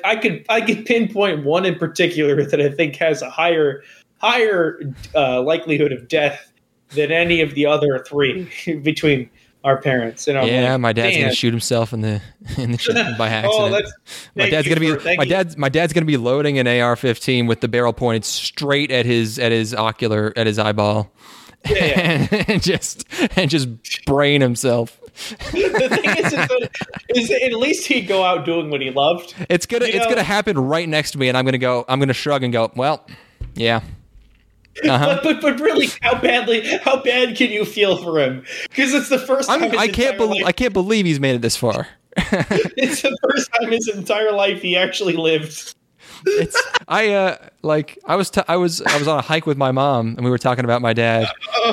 I 0.04 0.16
could, 0.16 0.44
I 0.48 0.60
could 0.60 0.86
pinpoint 0.86 1.44
one 1.44 1.64
in 1.64 1.76
particular 1.78 2.44
that 2.44 2.60
I 2.60 2.70
think 2.70 2.96
has 2.96 3.22
a 3.22 3.30
higher, 3.30 3.82
higher 4.18 4.80
uh, 5.14 5.42
likelihood 5.42 5.92
of 5.92 6.08
death 6.08 6.50
than 6.90 7.12
any 7.12 7.40
of 7.40 7.54
the 7.54 7.66
other 7.66 8.04
three 8.08 8.50
between 8.82 9.28
our 9.64 9.80
parents. 9.80 10.28
And 10.28 10.38
I'm 10.38 10.46
yeah, 10.46 10.72
like, 10.72 10.80
my 10.80 10.92
dad's 10.92 11.14
"Man." 11.16 11.22
gonna 11.24 11.34
shoot 11.34 11.50
himself 11.52 11.92
in 11.92 12.02
the 12.02 12.20
in 12.58 12.70
the 12.72 12.76
chin 12.78 12.94
by 13.18 13.28
oh, 13.44 13.66
accident. 13.66 13.86
Oh, 13.86 13.90
my 14.36 14.48
dad's 14.50 14.68
gonna 14.68 14.80
be 14.80 14.94
thank 14.96 15.18
my 15.18 15.24
dad's 15.24 15.56
my 15.56 15.68
dad's 15.68 15.92
gonna 15.92 16.06
be 16.06 16.16
loading 16.16 16.58
an 16.58 16.68
AR-15 16.68 17.48
with 17.48 17.60
the 17.60 17.68
barrel 17.68 17.92
pointed 17.92 18.24
straight 18.24 18.90
at 18.90 19.06
his 19.06 19.38
at 19.38 19.50
his 19.50 19.74
ocular 19.74 20.32
at 20.36 20.46
his 20.46 20.58
eyeball, 20.58 21.10
Yeah, 21.68 22.28
and 22.48 22.62
just 22.62 23.04
and 23.36 23.50
just 23.50 24.04
brain 24.04 24.40
himself. 24.40 25.00
the 25.52 25.88
thing 26.02 26.24
is, 26.24 26.32
is, 27.20 27.30
is 27.30 27.42
at 27.42 27.52
least 27.52 27.86
he'd 27.86 28.08
go 28.08 28.24
out 28.24 28.44
doing 28.44 28.68
what 28.70 28.80
he 28.80 28.90
loved. 28.90 29.34
It's 29.48 29.64
gonna 29.64 29.86
You 29.86 29.92
it's 29.92 30.04
know- 30.04 30.08
gonna 30.10 30.22
happen 30.24 30.58
right 30.58 30.88
next 30.88 31.12
to 31.12 31.18
me, 31.18 31.28
and 31.28 31.38
I'm 31.38 31.44
gonna 31.44 31.58
go. 31.58 31.84
I'm 31.88 31.98
gonna 32.00 32.12
shrug 32.12 32.42
and 32.42 32.52
go. 32.52 32.70
Well, 32.76 33.06
yeah. 33.54 33.80
Uh-huh. 34.84 35.20
But, 35.22 35.22
but 35.22 35.40
but 35.40 35.60
really, 35.60 35.88
how 36.02 36.20
badly 36.20 36.66
how 36.78 37.02
bad 37.02 37.36
can 37.36 37.50
you 37.50 37.64
feel 37.64 37.96
for 37.96 38.18
him? 38.20 38.44
Because 38.68 38.92
it's 38.92 39.08
the 39.08 39.18
1st 39.18 39.46
time. 39.46 39.78
I 39.78 39.88
can't 39.88 40.16
believe 40.16 40.44
I 40.44 40.52
can't 40.52 40.72
believe 40.72 41.06
he's 41.06 41.20
made 41.20 41.34
it 41.36 41.42
this 41.42 41.56
far. 41.56 41.86
It's 42.16 43.02
the 43.02 43.16
first 43.22 43.50
time 43.60 43.70
his 43.70 43.88
entire 43.88 44.32
life 44.32 44.62
he 44.62 44.76
actually 44.76 45.14
lived. 45.14 45.74
it's 46.26 46.60
I 46.88 47.10
uh 47.12 47.36
like 47.62 47.98
I 48.06 48.16
was 48.16 48.30
t- 48.30 48.42
I 48.48 48.56
was 48.56 48.80
I 48.82 48.98
was 48.98 49.06
on 49.08 49.18
a 49.18 49.22
hike 49.22 49.46
with 49.46 49.56
my 49.58 49.72
mom 49.72 50.08
and 50.16 50.24
we 50.24 50.30
were 50.30 50.38
talking 50.38 50.64
about 50.64 50.80
my 50.82 50.92
dad 50.92 51.26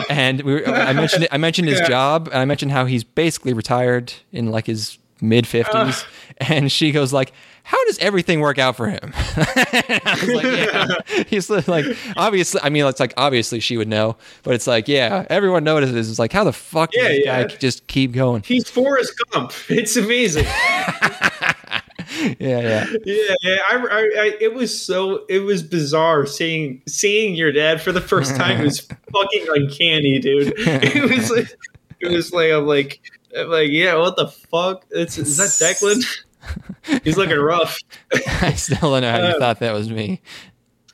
and 0.10 0.42
we 0.42 0.54
were, 0.56 0.68
I 0.68 0.94
mentioned 0.94 1.24
it, 1.24 1.30
I 1.32 1.38
mentioned 1.38 1.68
his 1.70 1.80
Yeah. 1.80 1.88
job 1.88 2.28
and 2.28 2.38
I 2.38 2.46
mentioned 2.46 2.72
how 2.72 2.86
he's 2.86 3.04
basically 3.04 3.54
retired 3.54 4.14
in 4.32 4.52
like 4.52 4.68
his 4.68 4.98
mid 5.22 5.46
50s 5.46 6.06
and 6.40 6.72
she 6.72 6.92
goes 6.92 7.14
like 7.14 7.34
how 7.64 7.84
does 7.86 7.98
everything 8.00 8.40
work 8.40 8.58
out 8.58 8.76
for 8.76 8.88
him 8.90 9.14
like 9.38 10.44
yeah 10.44 10.88
he's 11.28 11.50
like 11.50 11.86
obviously 12.18 12.60
I 12.64 12.70
mean 12.70 12.86
it's 12.86 13.00
like 13.00 13.14
obviously 13.18 13.60
she 13.60 13.78
would 13.78 13.88
know 13.88 14.18
but 14.44 14.54
it's 14.56 14.68
like 14.68 14.88
yeah 14.88 15.26
everyone 15.30 15.64
notices 15.64 16.10
it's 16.10 16.20
like 16.20 16.34
how 16.34 16.44
the 16.44 16.54
fuck 16.54 16.90
Yeah, 16.94 17.08
this 17.08 17.22
yeah. 17.26 17.44
guy 17.44 17.56
just 17.56 17.88
keep 17.88 18.12
going 18.14 18.44
He's 18.44 18.70
Forrest 18.70 19.14
Gump. 19.32 19.52
It's 19.70 19.96
amazing. 19.96 20.46
yeah 20.46 22.34
yeah 22.40 22.86
yeah, 23.06 23.36
yeah. 23.42 23.58
I, 23.70 23.76
I, 23.76 24.00
I, 24.00 24.38
it 24.42 24.54
was 24.54 24.78
so 24.86 25.26
it 25.30 25.40
was 25.40 25.64
bizarre 25.64 26.26
seeing 26.26 26.82
seeing 26.88 27.36
your 27.36 27.52
dad 27.52 27.82
for 27.82 27.92
the 27.92 28.02
first 28.02 28.36
time. 28.36 28.62
It 28.62 28.66
was 28.66 28.80
fucking 28.82 29.46
uncanny, 29.50 30.20
dude. 30.20 30.54
It 30.58 31.10
was 31.10 31.32
like 31.32 31.58
it 32.00 32.12
was 32.12 32.34
like 32.34 32.52
I'm 32.52 32.66
like 32.68 33.00
I'm 33.38 33.50
like 33.50 33.70
yeah, 33.70 33.96
what 33.96 34.16
the 34.18 34.28
fuck? 34.28 34.86
It's 34.92 35.18
is 35.18 35.38
that 35.38 35.50
Declan? 35.50 36.04
He's 37.04 37.18
looking 37.18 37.38
rough. 37.38 37.78
I 38.42 38.54
still 38.54 38.92
don't 38.92 39.02
know 39.02 39.12
how 39.12 39.18
you 39.18 39.24
Uh, 39.36 39.40
thought 39.40 39.60
that 39.60 39.74
was 39.74 39.90
me 39.90 40.22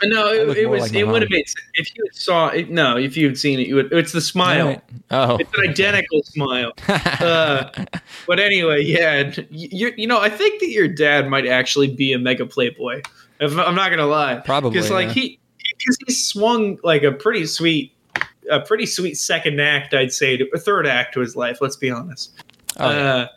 No, 0.03 0.27
it, 0.31 0.57
it 0.57 0.65
was. 0.69 0.81
like 0.81 0.93
it 0.93 1.05
would 1.05 1.21
have 1.21 1.29
been 1.29 1.43
if 1.73 1.95
you 1.95 2.03
had 2.05 2.15
saw 2.15 2.47
it. 2.49 2.69
No, 2.69 2.97
if 2.97 3.17
you 3.17 3.25
had 3.27 3.37
seen 3.37 3.59
it, 3.59 3.67
you 3.67 3.75
would. 3.75 3.91
It's 3.91 4.11
the 4.11 4.21
smile. 4.21 4.67
Right. 4.67 4.81
oh 5.11 5.37
It's 5.37 5.57
an 5.57 5.69
identical 5.69 6.21
smile. 6.23 6.71
Uh, 7.19 7.69
but 8.27 8.39
anyway, 8.39 8.83
yeah, 8.83 9.33
you 9.49 9.91
you 9.97 10.05
know, 10.07 10.19
I 10.21 10.29
think 10.29 10.59
that 10.59 10.69
your 10.69 10.87
dad 10.87 11.27
might 11.29 11.47
actually 11.47 11.87
be 11.93 12.13
a 12.13 12.19
mega 12.19 12.45
playboy. 12.45 13.01
If, 13.39 13.57
I'm 13.57 13.73
not 13.75 13.89
gonna 13.89 14.05
lie, 14.05 14.41
Probably, 14.45 14.69
because 14.71 14.91
like 14.91 15.07
yeah. 15.07 15.13
he 15.13 15.39
because 15.79 15.97
he 16.05 16.13
swung 16.13 16.77
like 16.83 17.03
a 17.03 17.11
pretty 17.11 17.45
sweet, 17.47 17.91
a 18.51 18.59
pretty 18.59 18.85
sweet 18.85 19.15
second 19.15 19.59
act, 19.59 19.93
I'd 19.93 20.11
say, 20.13 20.37
to 20.37 20.47
a 20.53 20.59
third 20.59 20.85
act 20.87 21.13
to 21.15 21.21
his 21.21 21.35
life. 21.35 21.57
Let's 21.59 21.75
be 21.75 21.89
honest. 21.89 22.33
Oh, 22.77 22.91
yeah. 22.91 22.97
uh, 22.97 23.27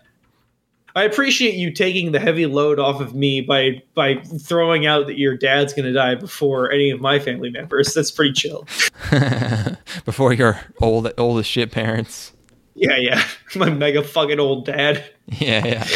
I 0.97 1.05
appreciate 1.05 1.55
you 1.55 1.73
taking 1.73 2.13
the 2.13 2.19
heavy 2.19 2.47
load 2.47 2.79
off 2.79 3.01
of 3.01 3.15
me 3.15 3.41
by 3.41 3.83
by 3.95 4.17
throwing 4.41 4.87
out 4.87 5.07
that 5.07 5.19
your 5.19 5.37
dad's 5.37 5.73
gonna 5.73 5.93
die 5.93 6.17
before 6.17 6.71
any 6.71 6.91
of 6.91 7.01
my 7.01 7.19
family 7.19 7.51
members. 7.51 7.95
That's 7.95 8.11
pretty 8.11 8.33
chill. 8.33 8.67
Before 10.05 10.33
your 10.33 10.61
old 10.81 11.13
old 11.19 11.39
as 11.39 11.47
shit 11.47 11.71
parents. 11.71 12.33
Yeah, 12.75 12.97
yeah. 12.97 13.23
My 13.57 13.69
mega 13.69 14.03
fucking 14.03 14.41
old 14.41 14.65
dad. 14.65 15.05
Yeah, 15.27 15.67
yeah. 15.67 15.87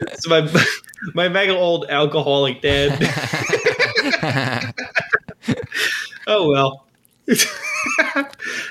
It's 0.00 0.28
my 0.28 0.48
my 1.14 1.28
mega 1.28 1.54
old 1.56 1.86
alcoholic 1.88 2.62
dad. 2.62 2.98
oh 6.26 6.48
well. 6.48 6.86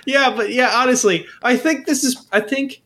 yeah, 0.05 0.33
but 0.35 0.51
yeah, 0.51 0.71
honestly, 0.73 1.25
I 1.41 1.57
think 1.57 1.85
this 1.85 2.03
is 2.03 2.27
I 2.31 2.39
think 2.39 2.81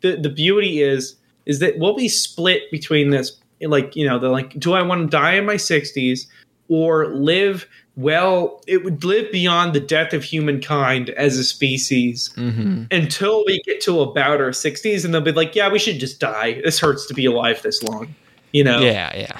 the 0.00 0.16
the 0.16 0.30
beauty 0.30 0.82
is 0.82 1.16
is 1.46 1.60
that 1.60 1.78
we'll 1.78 1.96
be 1.96 2.08
split 2.08 2.70
between 2.70 3.10
this 3.10 3.38
like, 3.60 3.96
you 3.96 4.06
know, 4.06 4.18
the 4.18 4.28
like 4.28 4.58
do 4.58 4.74
I 4.74 4.82
want 4.82 5.02
to 5.02 5.06
die 5.06 5.34
in 5.34 5.46
my 5.46 5.54
60s 5.54 6.26
or 6.68 7.06
live 7.08 7.66
well, 7.96 8.62
it 8.66 8.84
would 8.84 9.04
live 9.04 9.32
beyond 9.32 9.72
the 9.72 9.80
death 9.80 10.12
of 10.12 10.22
humankind 10.22 11.08
as 11.10 11.38
a 11.38 11.44
species 11.44 12.30
hmm 12.34 12.84
until 12.90 13.44
we 13.46 13.60
get 13.62 13.80
to 13.80 14.00
about 14.00 14.40
our 14.40 14.50
60s 14.50 15.04
and 15.04 15.14
they'll 15.14 15.20
be 15.22 15.32
like, 15.32 15.54
yeah, 15.54 15.70
we 15.70 15.78
should 15.78 15.98
just 15.98 16.20
die. 16.20 16.60
This 16.62 16.78
hurts 16.78 17.06
to 17.06 17.14
be 17.14 17.24
alive 17.24 17.62
this 17.62 17.82
long. 17.82 18.14
You 18.52 18.64
know? 18.64 18.80
Yeah, 18.80 19.16
yeah. 19.16 19.38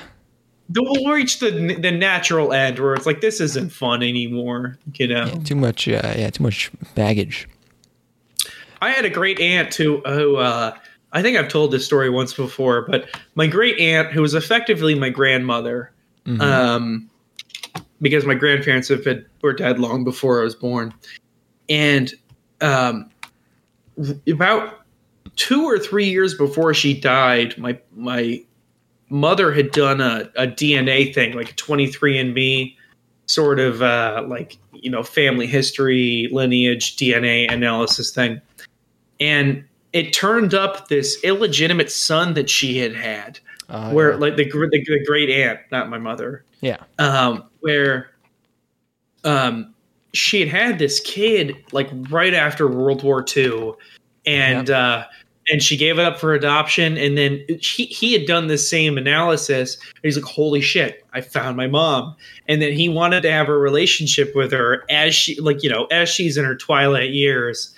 We'll 0.75 1.13
reach 1.13 1.39
the 1.39 1.77
the 1.79 1.93
natural 1.93 2.53
end 2.53 2.79
where 2.81 2.95
it's 2.95 3.07
like 3.07 3.21
this 3.21 3.41
isn't 3.41 3.71
fun 3.71 4.03
anymore, 4.03 4.79
you 4.95 5.07
know. 5.07 5.27
Yeah, 5.27 5.39
too 5.45 5.55
much. 5.55 5.87
Uh, 5.87 6.15
yeah, 6.17 6.31
too 6.31 6.43
much 6.43 6.73
baggage. 6.97 7.49
I 8.83 8.91
had 8.91 9.05
a 9.05 9.11
great 9.11 9.39
aunt 9.41 9.73
who 9.75 10.01
who 10.01 10.37
uh, 10.37 10.77
I 11.13 11.23
think 11.23 11.37
I've 11.39 11.49
told 11.49 11.71
this 11.71 11.85
story 11.87 12.11
once 12.11 12.35
before, 12.35 12.83
but 12.83 13.09
my 13.35 13.47
great 13.47 13.79
aunt 13.79 14.13
who 14.13 14.21
was 14.23 14.35
effectively 14.35 14.95
my 14.95 15.09
grandmother, 15.09 15.93
Mhm. 16.27 16.41
um, 16.41 17.11
because 18.03 18.27
my 18.27 18.35
grandparents 18.35 18.89
have 18.89 19.05
been 19.05 19.25
were 19.43 19.53
dead 19.53 19.79
long 19.79 20.05
before 20.05 20.41
I 20.41 20.45
was 20.45 20.55
born, 20.55 20.93
and 21.69 22.13
um, 22.61 23.09
about 24.29 24.81
two 25.37 25.65
or 25.65 25.79
three 25.79 26.09
years 26.09 26.35
before 26.35 26.75
she 26.75 26.99
died, 26.99 27.57
my 27.57 27.79
my 27.95 28.43
mother 29.09 29.53
had 29.53 29.71
done 29.71 30.01
a, 30.01 30.29
a 30.37 30.47
DNA 30.47 31.15
thing, 31.15 31.35
like 31.35 31.51
a 31.53 31.55
23andMe 31.55 32.75
sort 33.27 33.59
of 33.61 33.81
uh, 33.83 34.25
like 34.27 34.57
you 34.73 34.91
know 34.91 35.03
family 35.03 35.47
history, 35.47 36.29
lineage, 36.33 36.97
DNA 36.97 37.51
analysis 37.51 38.11
thing, 38.11 38.41
and 39.21 39.65
it 39.97 40.13
turned 40.13 40.53
up 40.53 40.89
this 40.89 41.17
illegitimate 41.25 41.91
son 41.91 42.35
that 42.35 42.51
she 42.51 42.77
had 42.77 42.95
had, 42.95 43.41
Uh, 43.71 43.91
where 43.93 44.11
yeah. 44.11 44.17
like 44.19 44.37
the, 44.37 44.45
the 44.45 44.85
the 44.87 45.05
great 45.07 45.31
aunt, 45.31 45.59
not 45.73 45.89
my 45.89 45.97
mother, 45.97 46.45
yeah. 46.61 46.77
um, 46.99 47.45
where 47.61 48.11
um, 49.25 49.75
she 50.13 50.41
had 50.41 50.49
had 50.51 50.79
this 50.79 51.01
kid 51.01 51.57
like 51.73 51.89
right 52.11 52.35
after 52.35 52.69
World 52.69 53.03
War 53.03 53.25
II, 53.35 53.73
and 54.27 54.69
uh, 54.69 55.07
and 55.51 55.63
she 55.63 55.79
gave 55.79 55.99
it 55.99 56.05
up 56.05 56.19
for 56.19 56.35
adoption. 56.35 56.99
And 56.99 57.17
then 57.17 57.43
he 57.49 57.87
he 57.87 58.13
had 58.13 58.27
done 58.27 58.49
the 58.49 58.59
same 58.59 58.99
analysis. 58.99 59.77
And 59.77 60.01
he's 60.03 60.17
like, 60.17 60.27
"Holy 60.27 60.61
shit, 60.61 61.07
I 61.15 61.23
found 61.23 61.57
my 61.57 61.69
mom!" 61.69 62.15
And 62.49 62.61
then 62.61 62.73
he 62.73 62.91
wanted 62.91 63.23
to 63.23 63.33
have 63.33 63.49
a 63.49 63.57
relationship 63.57 64.37
with 64.37 64.53
her 64.53 64.85
as 64.91 65.15
she 65.15 65.41
like 65.41 65.63
you 65.63 65.71
know 65.71 65.87
as 65.87 66.11
she's 66.11 66.37
in 66.37 66.45
her 66.45 66.57
twilight 66.57 67.13
years. 67.15 67.73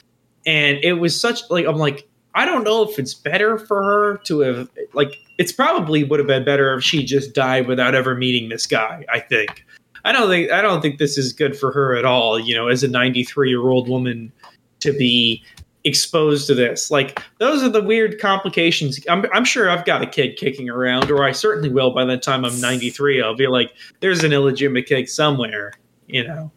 And 0.49 0.83
it 0.83 0.95
was 0.95 1.19
such 1.19 1.43
like 1.51 1.67
I'm 1.67 1.77
like 1.77 2.09
I 2.35 2.47
don't 2.47 2.65
know 2.65 2.89
if 2.89 2.99
it's 2.99 3.13
better 3.13 3.59
for 3.59 3.83
her 3.83 4.17
to 4.25 4.41
have 4.41 4.71
like 4.95 5.13
it's 5.37 5.53
probably 5.53 6.05
would 6.05 6.19
have 6.19 6.27
been 6.27 6.45
better 6.45 6.75
if 6.75 6.83
she 6.83 7.05
just 7.05 7.35
died 7.35 7.67
without 7.67 7.95
ever 7.95 8.15
meeting 8.15 8.49
this 8.49 8.67
guy. 8.67 9.05
I 9.13 9.21
think. 9.21 9.67
I 10.07 10.13
don't 10.13 10.31
think 10.31 10.51
I 10.51 10.63
don't 10.63 10.81
think 10.81 10.99
this 10.99 11.19
is 11.19 11.35
good 11.35 11.55
for 11.55 11.71
her 11.73 11.95
at 11.97 12.07
all. 12.07 12.41
You 12.41 12.55
know, 12.55 12.69
as 12.69 12.83
a 12.83 12.89
93 12.89 13.51
year 13.51 13.69
old 13.69 13.91
woman 13.91 14.33
to 14.81 14.93
be 14.93 15.45
exposed 15.85 16.47
to 16.47 16.55
this. 16.55 16.91
Like 16.91 17.23
those 17.39 17.63
are 17.63 17.69
the 17.69 17.83
weird 17.83 18.19
complications. 18.19 18.99
I'm, 19.09 19.27
I'm 19.35 19.45
sure 19.45 19.69
I've 19.69 19.85
got 19.85 20.03
a 20.03 20.07
kid 20.07 20.37
kicking 20.37 20.71
around, 20.71 21.11
or 21.11 21.25
I 21.25 21.33
certainly 21.33 21.69
will 21.69 21.91
by 21.91 22.05
the 22.05 22.17
time 22.17 22.45
I'm 22.45 22.59
93. 22.59 23.23
I'll 23.23 23.37
be 23.37 23.49
like, 23.49 23.73
there's 24.01 24.25
an 24.25 24.33
illegitimate 24.33 24.87
kid 24.87 25.11
somewhere. 25.11 25.73
You 26.07 26.27
know, 26.27 26.51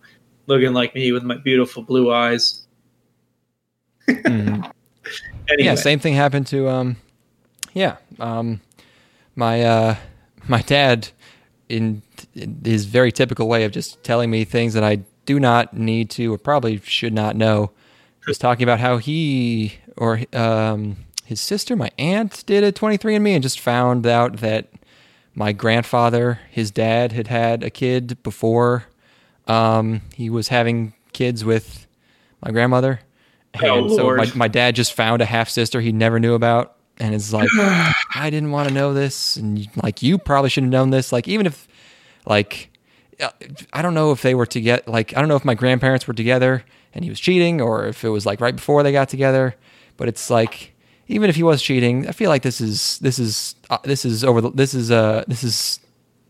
looking 0.48 0.74
like 0.74 0.96
me 0.96 1.12
with 1.12 1.24
my 1.24 1.36
beautiful 1.36 1.84
blue 1.84 2.14
eyes. 2.14 2.66
Mhm. 4.08 4.66
Anyway, 5.50 5.66
Yeah, 5.66 5.76
same 5.76 6.00
thing 6.00 6.14
happened 6.14 6.48
to 6.48 6.70
um 6.70 6.96
yeah, 7.74 7.98
um 8.20 8.62
my 9.36 9.62
uh 9.64 9.96
my 10.48 10.62
dad 10.62 11.10
in, 11.68 12.02
in 12.36 12.62
his 12.64 12.86
very 12.86 13.12
typical 13.12 13.48
way 13.50 13.64
of 13.66 13.72
just 13.72 14.02
telling 14.04 14.30
me 14.30 14.46
things 14.46 14.74
that 14.76 14.84
I 14.84 15.00
do 15.26 15.40
not 15.40 15.74
need 15.76 16.10
to 16.12 16.34
or 16.34 16.38
probably 16.38 16.78
should 16.84 17.14
not 17.14 17.36
know 17.36 17.72
was 18.28 18.38
talking 18.38 18.64
about 18.64 18.80
how 18.80 18.98
he 18.98 19.74
or 19.98 20.22
um 20.34 20.98
his 21.26 21.42
sister, 21.42 21.76
my 21.76 21.90
aunt 21.98 22.44
did 22.46 22.64
a 22.64 22.72
23andMe 22.72 23.34
and 23.34 23.44
just 23.44 23.60
found 23.60 24.06
out 24.06 24.38
that 24.38 24.68
my 25.34 25.52
grandfather, 25.54 26.40
his 26.50 26.72
dad 26.72 27.12
had 27.14 27.28
had 27.28 27.64
a 27.64 27.70
kid 27.70 28.22
before 28.24 28.86
um 29.48 30.02
he 30.16 30.30
was 30.30 30.48
having 30.50 30.94
kids 31.12 31.44
with 31.44 31.88
my 32.46 32.52
grandmother. 32.52 33.02
Oh, 33.62 33.96
so 33.96 34.16
my, 34.16 34.32
my 34.36 34.48
dad 34.48 34.76
just 34.76 34.94
found 34.94 35.22
a 35.22 35.26
half 35.26 35.50
sister 35.50 35.82
he 35.82 35.92
never 35.92 36.20
knew 36.20 36.36
about 36.36 36.78
and 37.00 37.16
it's 37.16 37.34
like 37.34 37.50
I 38.16 38.30
didn't 38.30 38.52
want 38.52 38.70
to 38.70 38.74
know 38.74 38.94
this 38.94 39.36
and 39.36 39.68
like 39.82 40.02
you 40.02 40.18
probably 40.18 40.50
should 40.50 40.64
have 40.64 40.72
known 40.72 40.92
this. 40.92 41.12
Like 41.12 41.28
even 41.28 41.46
if 41.46 41.68
like 42.26 42.70
uh, 43.20 43.30
I 43.74 43.82
don't 43.82 43.94
know 43.94 44.12
if 44.12 44.22
they 44.22 44.36
were 44.36 44.46
together 44.46 44.84
like 44.88 45.16
I 45.16 45.20
don't 45.20 45.28
know 45.28 45.36
if 45.36 45.46
my 45.46 45.56
grandparents 45.56 46.08
were 46.08 46.14
together 46.14 46.64
and 46.94 47.04
he 47.04 47.10
was 47.10 47.20
cheating 47.20 47.62
or 47.62 47.88
if 47.88 48.04
it 48.04 48.10
was 48.10 48.26
like 48.26 48.40
right 48.40 48.56
before 48.56 48.84
they 48.84 48.92
got 48.92 49.10
together 49.10 49.56
but 49.98 50.08
it's 50.08 50.30
like 50.30 50.74
even 51.08 51.30
if 51.30 51.36
he 51.36 51.44
was 51.44 51.62
cheating 51.62 52.08
I 52.08 52.12
feel 52.12 52.30
like 52.30 52.44
this 52.44 52.62
is 52.62 53.00
this 53.00 53.20
is 53.20 53.56
uh, 53.70 53.80
this 53.84 54.06
is 54.06 54.24
over 54.24 54.42
the 54.42 54.52
this 54.52 54.74
is 54.74 54.92
uh 54.92 55.24
this 55.28 55.44
is 55.44 55.80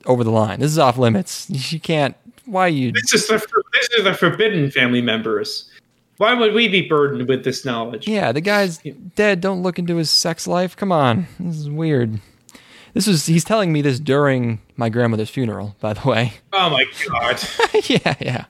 over 0.06 0.24
the 0.24 0.32
line. 0.32 0.60
This 0.60 0.72
is 0.72 0.80
off 0.80 0.98
limits. 0.98 1.48
You 1.72 1.80
can't 1.80 2.16
why 2.46 2.68
you 2.68 2.92
this 2.92 3.14
is 3.14 3.28
the 3.28 3.38
this 3.74 3.90
is 3.98 4.04
the 4.04 4.14
forbidden 4.14 4.72
family 4.72 5.02
members. 5.02 5.70
Why 6.22 6.36
would 6.36 6.54
we 6.54 6.68
be 6.68 6.82
burdened 6.88 7.28
with 7.28 7.44
this 7.44 7.66
knowledge? 7.66 8.08
Yeah, 8.08 8.32
the 8.32 8.42
guy's 8.42 8.78
dead. 9.16 9.42
Don't 9.42 9.64
look 9.64 9.80
into 9.80 9.96
his 9.96 10.12
sex 10.12 10.46
life. 10.46 10.76
Come 10.78 10.92
on, 10.92 11.26
this 11.40 11.58
is 11.58 11.68
weird. 11.68 12.22
This 12.94 13.08
is 13.08 13.26
he's 13.26 13.44
telling 13.44 13.74
me 13.74 13.82
this 13.82 14.00
during 14.00 14.62
my 14.76 14.90
grandmother's 14.90 15.32
funeral, 15.32 15.76
by 15.80 15.94
the 15.94 16.08
way. 16.08 16.34
Oh 16.54 16.70
my 16.70 16.86
god! 17.10 17.42
yeah, 17.90 18.14
yeah. 18.20 18.46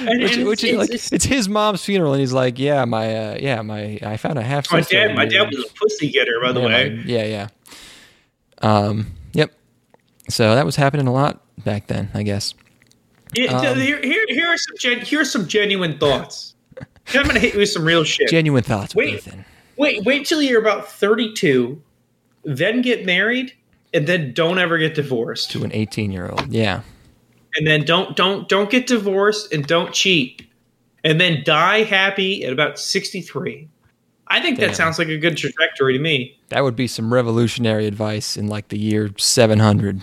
And- 0.00 0.22
Which, 0.22 0.36
and 0.36 0.46
which 0.46 0.62
it's- 0.62 0.78
like 0.78 0.88
it's- 0.90 1.10
it's 1.10 1.24
his 1.24 1.48
mom's 1.48 1.82
funeral, 1.82 2.12
and 2.12 2.20
he's 2.20 2.34
like, 2.34 2.58
yeah, 2.58 2.84
my, 2.84 3.16
uh, 3.16 3.38
yeah, 3.40 3.62
my, 3.62 3.98
I 4.02 4.18
found 4.18 4.38
a 4.38 4.42
half 4.42 4.70
my 4.70 4.82
dad, 4.82 5.14
my 5.14 5.24
dad 5.24 5.48
was 5.48 5.64
a 5.64 5.72
pussy 5.74 6.10
getter, 6.10 6.38
by 6.42 6.52
the 6.52 6.60
yeah, 6.60 6.66
way. 6.66 6.90
my- 6.90 7.02
yeah, 7.06 7.24
yeah. 7.24 7.48
Um, 8.60 9.06
yep. 9.32 9.52
So 10.28 10.54
that 10.54 10.66
was 10.66 10.76
happening 10.76 11.06
a 11.06 11.12
lot 11.14 11.40
back 11.64 11.86
then, 11.86 12.10
I 12.12 12.24
guess. 12.24 12.52
Yeah, 13.34 13.52
Um, 13.58 13.80
here, 13.80 14.02
here, 14.02 14.26
here 14.28 14.48
are 14.48 14.58
some 14.58 14.76
gen- 14.78 15.00
here 15.00 15.20
are 15.22 15.24
some 15.24 15.48
genuine 15.48 15.98
thoughts. 15.98 16.54
I'm 17.14 17.26
gonna 17.26 17.38
hit 17.40 17.54
you 17.54 17.60
with 17.60 17.70
some 17.70 17.84
real 17.84 18.04
shit. 18.04 18.28
Genuine 18.28 18.62
thoughts, 18.62 18.94
Wait. 18.94 19.14
Ethan. 19.14 19.44
wait, 19.76 20.04
wait 20.04 20.26
till 20.26 20.42
you're 20.42 20.60
about 20.60 20.90
32, 20.90 21.80
then 22.44 22.82
get 22.82 23.04
married, 23.06 23.52
and 23.94 24.06
then 24.06 24.32
don't 24.34 24.58
ever 24.58 24.78
get 24.78 24.94
divorced, 24.94 25.50
To 25.52 25.64
an 25.64 25.72
18 25.72 26.10
year 26.12 26.28
old. 26.28 26.52
Yeah. 26.52 26.82
and 27.56 27.66
then 27.66 27.84
don't 27.84 28.16
don't 28.16 28.48
don't 28.48 28.70
get 28.70 28.86
divorced 28.86 29.52
and 29.52 29.66
don't 29.66 29.92
cheat, 29.94 30.46
and 31.04 31.20
then 31.20 31.42
die 31.44 31.82
happy 31.84 32.44
at 32.44 32.52
about 32.52 32.78
63. 32.78 33.68
I 34.30 34.40
think 34.42 34.58
Damn. 34.58 34.68
that 34.68 34.76
sounds 34.76 34.98
like 34.98 35.08
a 35.08 35.16
good 35.16 35.38
trajectory 35.38 35.94
to 35.94 35.98
me. 35.98 36.38
That 36.50 36.62
would 36.62 36.76
be 36.76 36.86
some 36.86 37.12
revolutionary 37.14 37.86
advice 37.86 38.36
in 38.36 38.46
like 38.48 38.68
the 38.68 38.78
year 38.78 39.10
700. 39.16 40.02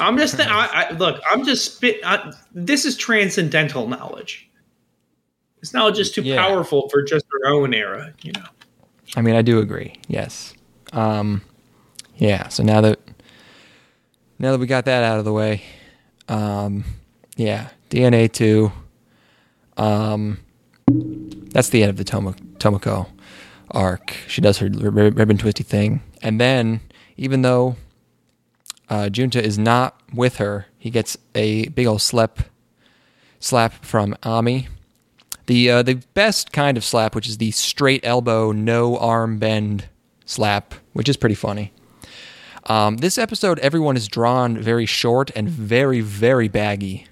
I'm 0.00 0.18
just 0.18 0.40
I, 0.40 0.66
I, 0.88 0.90
look. 0.94 1.20
I'm 1.30 1.44
just 1.44 1.76
spit. 1.76 2.00
I, 2.04 2.32
this 2.52 2.84
is 2.84 2.96
transcendental 2.96 3.86
knowledge. 3.86 4.47
This 5.60 5.74
knowledge 5.74 5.98
is 5.98 6.10
too 6.12 6.22
Yeah. 6.22 6.36
powerful 6.36 6.88
for 6.88 7.02
just 7.02 7.26
our 7.44 7.50
own 7.52 7.74
era. 7.74 8.12
You 8.22 8.32
know. 8.32 8.44
I 9.16 9.22
mean, 9.22 9.34
I 9.34 9.42
do 9.42 9.58
agree. 9.58 9.94
Yes. 10.06 10.54
Um, 10.92 11.42
yeah. 12.16 12.48
So 12.48 12.62
now 12.62 12.80
that 12.82 13.00
now 14.38 14.52
that 14.52 14.58
we 14.60 14.66
got 14.66 14.84
that 14.84 15.02
out 15.02 15.18
of 15.18 15.24
the 15.24 15.32
way, 15.32 15.62
um, 16.28 16.84
yeah, 17.36 17.68
DNA 17.90 18.28
two. 18.32 18.70
Um, 19.76 20.38
that's 21.50 21.68
the 21.70 21.82
end 21.82 21.90
of 21.90 21.96
the 21.96 22.04
Tomo- 22.04 22.34
Tomoko 22.58 23.08
arc. 23.70 24.14
She 24.26 24.40
does 24.40 24.58
her 24.58 24.68
rib- 24.68 25.18
ribbon 25.18 25.38
twisty 25.38 25.62
thing, 25.64 26.02
and 26.22 26.40
then 26.40 26.80
even 27.16 27.42
though 27.42 27.76
uh, 28.88 29.08
Junta 29.10 29.42
is 29.42 29.58
not 29.58 30.00
with 30.14 30.36
her, 30.36 30.66
he 30.78 30.90
gets 30.90 31.16
a 31.34 31.68
big 31.68 31.86
old 31.86 32.00
slap 32.02 32.40
slap 33.40 33.84
from 33.84 34.16
Ami. 34.22 34.68
The 35.48 35.70
uh, 35.70 35.82
the 35.82 35.94
best 36.14 36.52
kind 36.52 36.76
of 36.76 36.84
slap, 36.84 37.14
which 37.14 37.28
is 37.28 37.38
the 37.38 37.50
straight 37.50 38.02
elbow, 38.04 38.52
no 38.52 38.96
arm 38.98 39.38
bend 39.38 39.86
slap, 40.26 40.74
which 40.92 41.08
is 41.08 41.16
pretty 41.16 41.34
funny. 41.34 41.72
Um, 42.66 42.98
this 42.98 43.16
episode, 43.16 43.58
everyone 43.60 43.96
is 43.96 44.08
drawn 44.08 44.58
very 44.58 44.84
short 44.84 45.30
and 45.34 45.48
very, 45.48 46.00
very 46.02 46.48
baggy, 46.48 47.06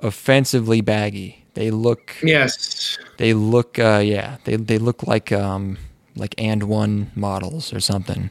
offensively 0.00 0.80
baggy. 0.80 1.44
They 1.52 1.70
look, 1.70 2.16
Yes. 2.22 2.96
they 3.18 3.34
look, 3.34 3.78
uh, 3.78 4.00
yeah, 4.02 4.38
they 4.44 4.56
they 4.56 4.78
look 4.78 5.06
like 5.06 5.30
um, 5.30 5.76
like 6.16 6.34
and 6.38 6.62
one 6.62 7.10
models 7.14 7.72
or 7.74 7.80
something. 7.80 8.30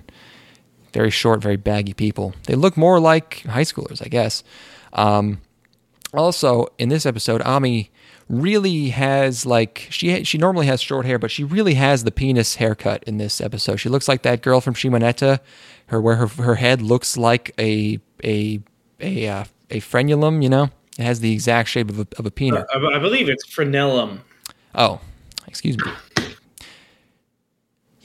Very 0.91 1.11
short, 1.11 1.39
very 1.41 1.57
baggy 1.57 1.93
people. 1.93 2.33
They 2.47 2.55
look 2.55 2.75
more 2.75 2.99
like 2.99 3.41
high 3.43 3.61
schoolers, 3.63 4.03
I 4.03 4.07
guess. 4.09 4.43
Um, 4.93 5.39
also, 6.15 6.65
in 6.79 6.89
this 6.89 7.05
episode, 7.05 7.43
Ami 7.43 7.91
really 8.29 8.89
has 8.89 9.45
like 9.45 9.87
she 9.89 10.23
she 10.23 10.37
normally 10.37 10.67
has 10.67 10.81
short 10.81 11.05
hair, 11.05 11.19
but 11.19 11.31
she 11.31 11.43
really 11.43 11.73
has 11.73 12.03
the 12.03 12.11
penis 12.11 12.55
haircut 12.55 13.03
in 13.05 13.17
this 13.17 13.41
episode. 13.41 13.77
She 13.77 13.89
looks 13.89 14.07
like 14.07 14.21
that 14.21 14.41
girl 14.41 14.61
from 14.61 14.75
Shimoneta, 14.75 15.39
her 15.87 15.99
where 15.99 16.15
her 16.15 16.27
her 16.27 16.55
head 16.55 16.81
looks 16.81 17.17
like 17.17 17.53
a 17.59 17.99
a 18.23 18.61
a 18.99 19.27
uh, 19.27 19.43
a 19.69 19.81
frenulum. 19.81 20.43
You 20.43 20.49
know, 20.49 20.69
it 20.97 21.03
has 21.03 21.19
the 21.19 21.33
exact 21.33 21.69
shape 21.69 21.89
of 21.89 21.99
a 21.99 22.07
of 22.17 22.25
a 22.25 22.31
peanut. 22.31 22.67
I, 22.73 22.95
I 22.95 22.99
believe 22.99 23.27
it's 23.27 23.45
frenulum. 23.47 24.19
Oh, 24.75 25.01
excuse 25.47 25.77
me. 25.77 25.91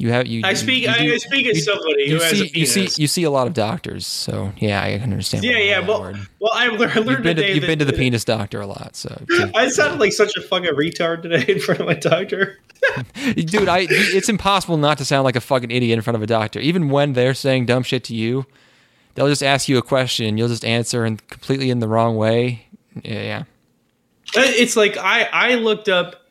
You 0.04 0.10
have 0.10 0.26
you. 0.26 0.42
I 0.44 0.52
speak. 0.52 0.82
you 0.82 0.90
I, 0.90 0.98
do- 0.98 1.14
I 1.14 1.16
speak 1.16 1.46
as 1.46 1.56
you- 1.56 1.62
somebody 1.62 2.04
who 2.08 2.16
you 2.16 2.20
has 2.20 2.30
see, 2.32 2.40
a 2.42 2.44
you 2.44 2.50
penis. 2.52 2.94
see, 2.94 3.00
you 3.02 3.08
see 3.08 3.22
a 3.22 3.30
lot 3.30 3.46
of 3.46 3.54
doctors, 3.54 4.06
so 4.06 4.52
yeah, 4.58 4.82
I 4.82 4.98
can 4.98 5.04
understand. 5.12 5.44
yeah, 5.44 5.56
yeah. 5.56 5.80
Well, 5.80 6.02
word. 6.02 6.16
well, 6.40 6.52
I 6.54 6.66
learned, 6.66 6.94
you've 6.94 7.06
been 7.06 7.22
to, 7.22 7.34
today 7.36 7.54
you've 7.54 7.64
been 7.64 7.78
to 7.78 7.86
the 7.86 7.94
penis 7.94 8.22
doctor 8.22 8.60
a 8.60 8.66
lot, 8.66 8.96
so 8.96 9.18
I 9.54 9.68
sounded 9.70 10.00
like 10.00 10.12
such 10.12 10.36
a 10.36 10.42
fucking 10.42 10.74
retard 10.74 11.22
today 11.22 11.50
in 11.50 11.58
front 11.58 11.80
of 11.80 11.86
my 11.86 11.94
doctor. 11.94 12.58
dude, 13.34 13.66
I 13.66 13.86
it's 13.88 14.28
impossible 14.28 14.76
not 14.76 14.98
to 14.98 15.06
sound 15.06 15.24
like 15.24 15.36
a 15.36 15.40
fucking 15.40 15.70
idiot 15.70 15.96
in 15.96 16.02
front 16.02 16.16
of 16.16 16.22
a 16.22 16.26
doctor, 16.26 16.60
even 16.60 16.90
when 16.90 17.14
they're 17.14 17.32
saying 17.32 17.64
dumb 17.64 17.82
shit 17.82 18.04
to 18.04 18.14
you. 18.14 18.44
They'll 19.14 19.28
just 19.28 19.42
ask 19.42 19.70
you 19.70 19.78
a 19.78 19.82
question, 19.82 20.26
and 20.26 20.38
you'll 20.38 20.48
just 20.48 20.66
answer 20.66 21.06
and 21.06 21.26
completely 21.28 21.70
in 21.70 21.78
the 21.78 21.88
wrong 21.88 22.16
way. 22.16 22.66
Yeah, 23.02 23.22
yeah. 23.22 23.38
Uh, 24.36 24.42
it's 24.44 24.76
like 24.76 24.98
I 24.98 25.30
I 25.32 25.54
looked 25.54 25.88
up. 25.88 26.23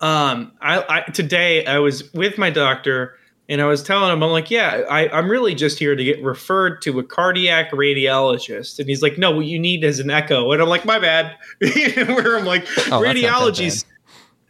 Um, 0.00 0.52
I, 0.60 0.84
I 0.88 1.10
today 1.10 1.66
I 1.66 1.78
was 1.78 2.12
with 2.14 2.38
my 2.38 2.50
doctor 2.50 3.16
and 3.48 3.60
I 3.60 3.64
was 3.64 3.82
telling 3.82 4.12
him 4.12 4.22
I'm 4.22 4.30
like, 4.30 4.50
yeah, 4.50 4.82
I 4.88 5.08
I'm 5.08 5.30
really 5.30 5.54
just 5.54 5.78
here 5.78 5.96
to 5.96 6.04
get 6.04 6.22
referred 6.22 6.82
to 6.82 6.98
a 6.98 7.02
cardiac 7.02 7.72
radiologist, 7.72 8.78
and 8.78 8.88
he's 8.88 9.02
like, 9.02 9.18
no, 9.18 9.30
what 9.30 9.46
you 9.46 9.58
need 9.58 9.84
is 9.84 9.98
an 9.98 10.10
echo, 10.10 10.52
and 10.52 10.62
I'm 10.62 10.68
like, 10.68 10.84
my 10.84 10.98
bad. 10.98 11.36
Where 11.58 12.38
I'm 12.38 12.44
like, 12.44 12.62
Oh, 12.62 12.74
that's 12.74 12.90
not 12.90 13.02
that 13.02 13.16
radiology's. 13.16 13.84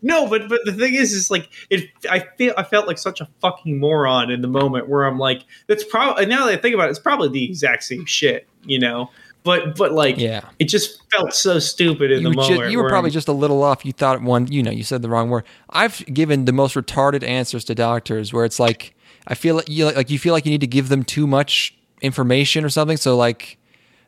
No, 0.01 0.29
but 0.29 0.49
but 0.49 0.61
the 0.65 0.73
thing 0.73 0.95
is, 0.95 1.13
is 1.13 1.31
like 1.31 1.49
it. 1.71 1.91
I 2.09 2.21
feel 2.37 2.55
I 2.57 2.63
felt 2.63 2.87
like 2.87 2.99
such 2.99 3.21
a 3.21 3.29
fucking 3.41 3.81
moron 3.81 4.31
in 4.31 4.43
the 4.43 4.49
moment 4.49 4.89
where 4.89 5.05
I'm 5.05 5.19
like, 5.19 5.45
that's 5.67 5.85
probably 5.85 6.27
now 6.27 6.47
that 6.47 6.53
I 6.53 6.57
think 6.57 6.75
about 6.75 6.87
it, 6.87 6.91
it's 6.91 7.01
probably 7.01 7.29
the 7.29 7.45
exact 7.45 7.83
same 7.83 8.05
shit, 8.05 8.47
you 8.65 8.79
know. 8.79 9.11
But 9.45 9.77
but 9.77 9.93
like, 9.93 10.19
Yeah. 10.19 10.43
it 10.59 10.65
just 10.65 11.01
felt 11.11 11.33
so 11.33 11.59
stupid 11.59 12.11
in 12.11 12.23
You, 12.23 12.31
the 12.31 12.37
were 12.37 12.45
ju- 12.45 12.55
moment. 12.55 12.73
you 12.73 12.79
were 12.79 12.89
probably 12.89 13.09
I'm- 13.09 13.15
just 13.15 13.29
a 13.29 13.33
little 13.33 13.63
off. 13.63 13.85
You 13.85 13.93
thought 13.93 14.23
one, 14.23 14.47
you 14.53 14.63
know, 14.63 14.71
you 14.71 14.83
said 14.85 15.01
the 15.03 15.09
wrong 15.09 15.31
word. 15.31 15.45
I've 15.71 16.05
given 16.13 16.45
the 16.45 16.53
most 16.53 16.75
retarded 16.75 17.23
answers 17.23 17.65
to 17.67 17.75
doctors 17.75 18.33
where 18.33 18.45
it's 18.45 18.59
like 18.61 18.95
I 19.27 19.35
feel 19.35 19.55
like 19.57 19.69
you 19.69 19.87
like 19.87 20.11
you 20.11 20.19
feel 20.19 20.33
like 20.35 20.45
you 20.45 20.51
need 20.51 20.61
to 20.63 20.67
give 20.67 20.89
them 20.89 21.05
too 21.05 21.27
much 21.27 21.75
information 22.03 22.65
or 22.65 22.69
something. 22.69 22.97
So 22.97 23.17
like 23.17 23.57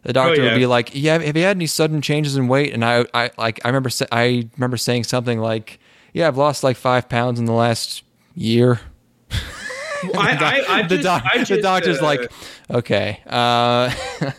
the 0.02 0.12
doctor 0.12 0.40
Oh, 0.40 0.44
yeah. 0.44 0.52
would 0.52 0.58
be 0.58 0.66
like, 0.66 0.90
"Yeah, 0.94 1.18
have 1.18 1.36
you 1.36 1.42
had 1.44 1.56
any 1.56 1.66
sudden 1.66 2.00
changes 2.02 2.36
in 2.36 2.48
weight?" 2.48 2.72
And 2.74 2.84
I, 2.84 3.04
I 3.14 3.30
like 3.38 3.60
I 3.64 3.68
remember 3.68 3.90
sa- 3.90 4.06
I 4.10 4.48
remember 4.56 4.76
saying 4.78 5.04
something 5.04 5.38
like, 5.40 5.78
"Yeah, 6.14 6.26
I've 6.28 6.38
lost 6.38 6.64
like 6.64 6.76
five 6.76 7.08
pounds 7.08 7.38
in 7.38 7.44
the 7.46 7.52
last 7.52 8.02
year." 8.34 8.80
I, 9.30 10.64
I, 10.68 10.78
I 10.78 10.82
the, 10.88 10.96
just, 10.96 11.02
doc- 11.04 11.22
I 11.32 11.44
the 11.44 11.60
doctor's 11.60 11.98
uh, 12.00 12.02
like, 12.04 12.32
"Okay, 12.70 13.20
uh, 13.26 13.92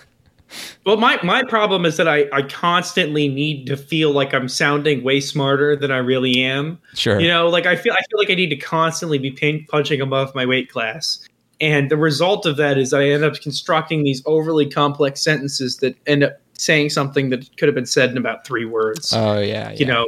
well, 0.85 0.97
my 0.97 1.19
my 1.23 1.43
problem 1.43 1.85
is 1.85 1.97
that 1.97 2.07
I 2.07 2.25
I 2.33 2.41
constantly 2.43 3.27
need 3.27 3.65
to 3.67 3.77
feel 3.77 4.11
like 4.11 4.33
I'm 4.33 4.47
sounding 4.49 5.03
way 5.03 5.19
smarter 5.19 5.75
than 5.75 5.91
I 5.91 5.97
really 5.97 6.41
am. 6.41 6.79
sure." 6.93 7.19
You 7.19 7.27
know, 7.27 7.47
like 7.49 7.65
I 7.65 7.75
feel 7.75 7.93
I 7.93 8.01
feel 8.09 8.17
like 8.19 8.29
I 8.29 8.35
need 8.35 8.49
to 8.49 8.57
constantly 8.57 9.17
be 9.17 9.31
pin- 9.31 9.65
punching 9.69 10.01
above 10.01 10.33
my 10.35 10.45
weight 10.45 10.69
class. 10.69 11.27
And 11.59 11.91
the 11.91 11.97
result 11.97 12.45
of 12.47 12.57
that 12.57 12.77
is 12.79 12.91
I 12.91 13.05
end 13.05 13.23
up 13.23 13.35
constructing 13.35 14.03
these 14.03 14.23
overly 14.25 14.67
complex 14.67 15.21
sentences 15.21 15.77
that 15.77 15.95
end 16.07 16.23
up 16.23 16.39
saying 16.57 16.89
something 16.89 17.29
that 17.29 17.55
could 17.57 17.67
have 17.67 17.75
been 17.75 17.85
said 17.85 18.09
in 18.09 18.17
about 18.17 18.45
three 18.45 18.65
words. 18.65 19.13
oh 19.13 19.39
yeah, 19.39 19.69
yeah. 19.69 19.75
you 19.77 19.85
know, 19.85 20.07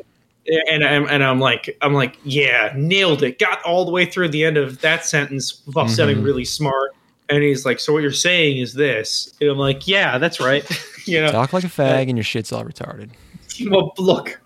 and 0.71 0.83
I'm 0.83 1.07
and 1.07 1.23
I'm 1.23 1.39
like 1.39 1.77
I'm 1.81 1.93
like 1.93 2.17
yeah, 2.23 2.73
nailed 2.75 3.21
it. 3.23 3.37
Got 3.39 3.61
all 3.63 3.85
the 3.85 3.91
way 3.91 4.05
through 4.05 4.29
the 4.29 4.43
end 4.43 4.57
of 4.57 4.81
that 4.81 5.05
sentence 5.05 5.61
while 5.71 5.87
sounding 5.87 6.17
Mm-hmm. 6.17 6.25
really 6.25 6.45
smart. 6.45 6.95
And 7.29 7.41
he's 7.41 7.65
like, 7.65 7.79
"So 7.79 7.93
what 7.93 8.01
you're 8.01 8.11
saying 8.11 8.57
is 8.57 8.73
this?" 8.73 9.33
And 9.39 9.49
I'm 9.49 9.57
like, 9.57 9.87
"Yeah, 9.87 10.17
that's 10.17 10.39
right." 10.39 10.63
you 11.07 11.21
know, 11.21 11.31
talk 11.31 11.53
like 11.53 11.63
a 11.63 11.67
uh, 11.67 11.69
fag 11.69 12.09
and 12.09 12.17
your 12.17 12.23
shit's 12.23 12.51
all 12.51 12.63
retarded. 12.63 13.11
well, 13.69 13.93
look, 13.97 14.41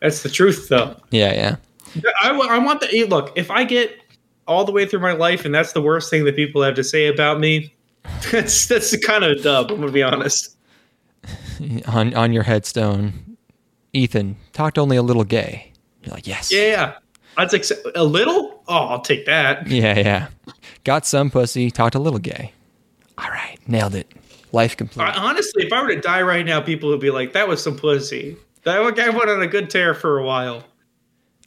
that's 0.00 0.22
the 0.22 0.28
truth, 0.28 0.68
though. 0.68 0.96
Yeah, 1.10 1.32
yeah. 1.32 1.56
I, 2.22 2.30
I 2.30 2.58
want 2.58 2.80
the 2.80 3.04
look. 3.04 3.32
If 3.36 3.50
I 3.50 3.64
get 3.64 4.00
all 4.46 4.64
the 4.64 4.72
way 4.72 4.86
through 4.86 5.00
my 5.00 5.12
life, 5.12 5.44
and 5.44 5.54
that's 5.54 5.72
the 5.72 5.82
worst 5.82 6.10
thing 6.10 6.24
that 6.24 6.36
people 6.36 6.62
have 6.62 6.74
to 6.74 6.84
say 6.84 7.06
about 7.06 7.40
me, 7.40 7.74
that's 8.32 8.66
that's 8.66 8.90
the 8.90 8.98
kind 8.98 9.24
of 9.24 9.32
a 9.32 9.42
dub. 9.42 9.70
I'm 9.70 9.80
gonna 9.80 9.92
be 9.92 10.02
honest. 10.02 10.56
on 11.86 12.14
on 12.14 12.32
your 12.32 12.42
headstone, 12.42 13.36
Ethan 13.92 14.36
talked 14.52 14.78
only 14.78 14.96
a 14.96 15.02
little 15.02 15.24
gay. 15.24 15.72
You're 16.02 16.14
like, 16.14 16.26
yes, 16.26 16.50
Yeah, 16.52 16.94
I'd 17.36 17.52
like 17.52 17.64
a 17.94 18.04
little. 18.04 18.62
Oh, 18.68 18.86
I'll 18.86 19.00
take 19.00 19.26
that. 19.26 19.66
yeah, 19.66 19.98
yeah. 19.98 20.28
Got 20.84 21.06
some 21.06 21.30
pussy, 21.30 21.70
talked 21.70 21.94
a 21.94 21.98
little 21.98 22.18
gay. 22.18 22.52
All 23.18 23.30
right, 23.30 23.58
nailed 23.66 23.94
it. 23.94 24.10
Life 24.52 24.76
complete. 24.76 25.04
I, 25.04 25.12
honestly, 25.12 25.64
if 25.66 25.72
I 25.72 25.82
were 25.82 25.94
to 25.94 26.00
die 26.00 26.22
right 26.22 26.44
now, 26.44 26.60
people 26.60 26.88
would 26.88 27.00
be 27.00 27.10
like, 27.10 27.32
"That 27.34 27.46
was 27.48 27.62
some 27.62 27.76
pussy." 27.76 28.36
That 28.64 28.94
guy 28.96 29.08
went 29.10 29.30
on 29.30 29.42
a 29.42 29.46
good 29.46 29.70
tear 29.70 29.94
for 29.94 30.18
a 30.18 30.24
while. 30.24 30.64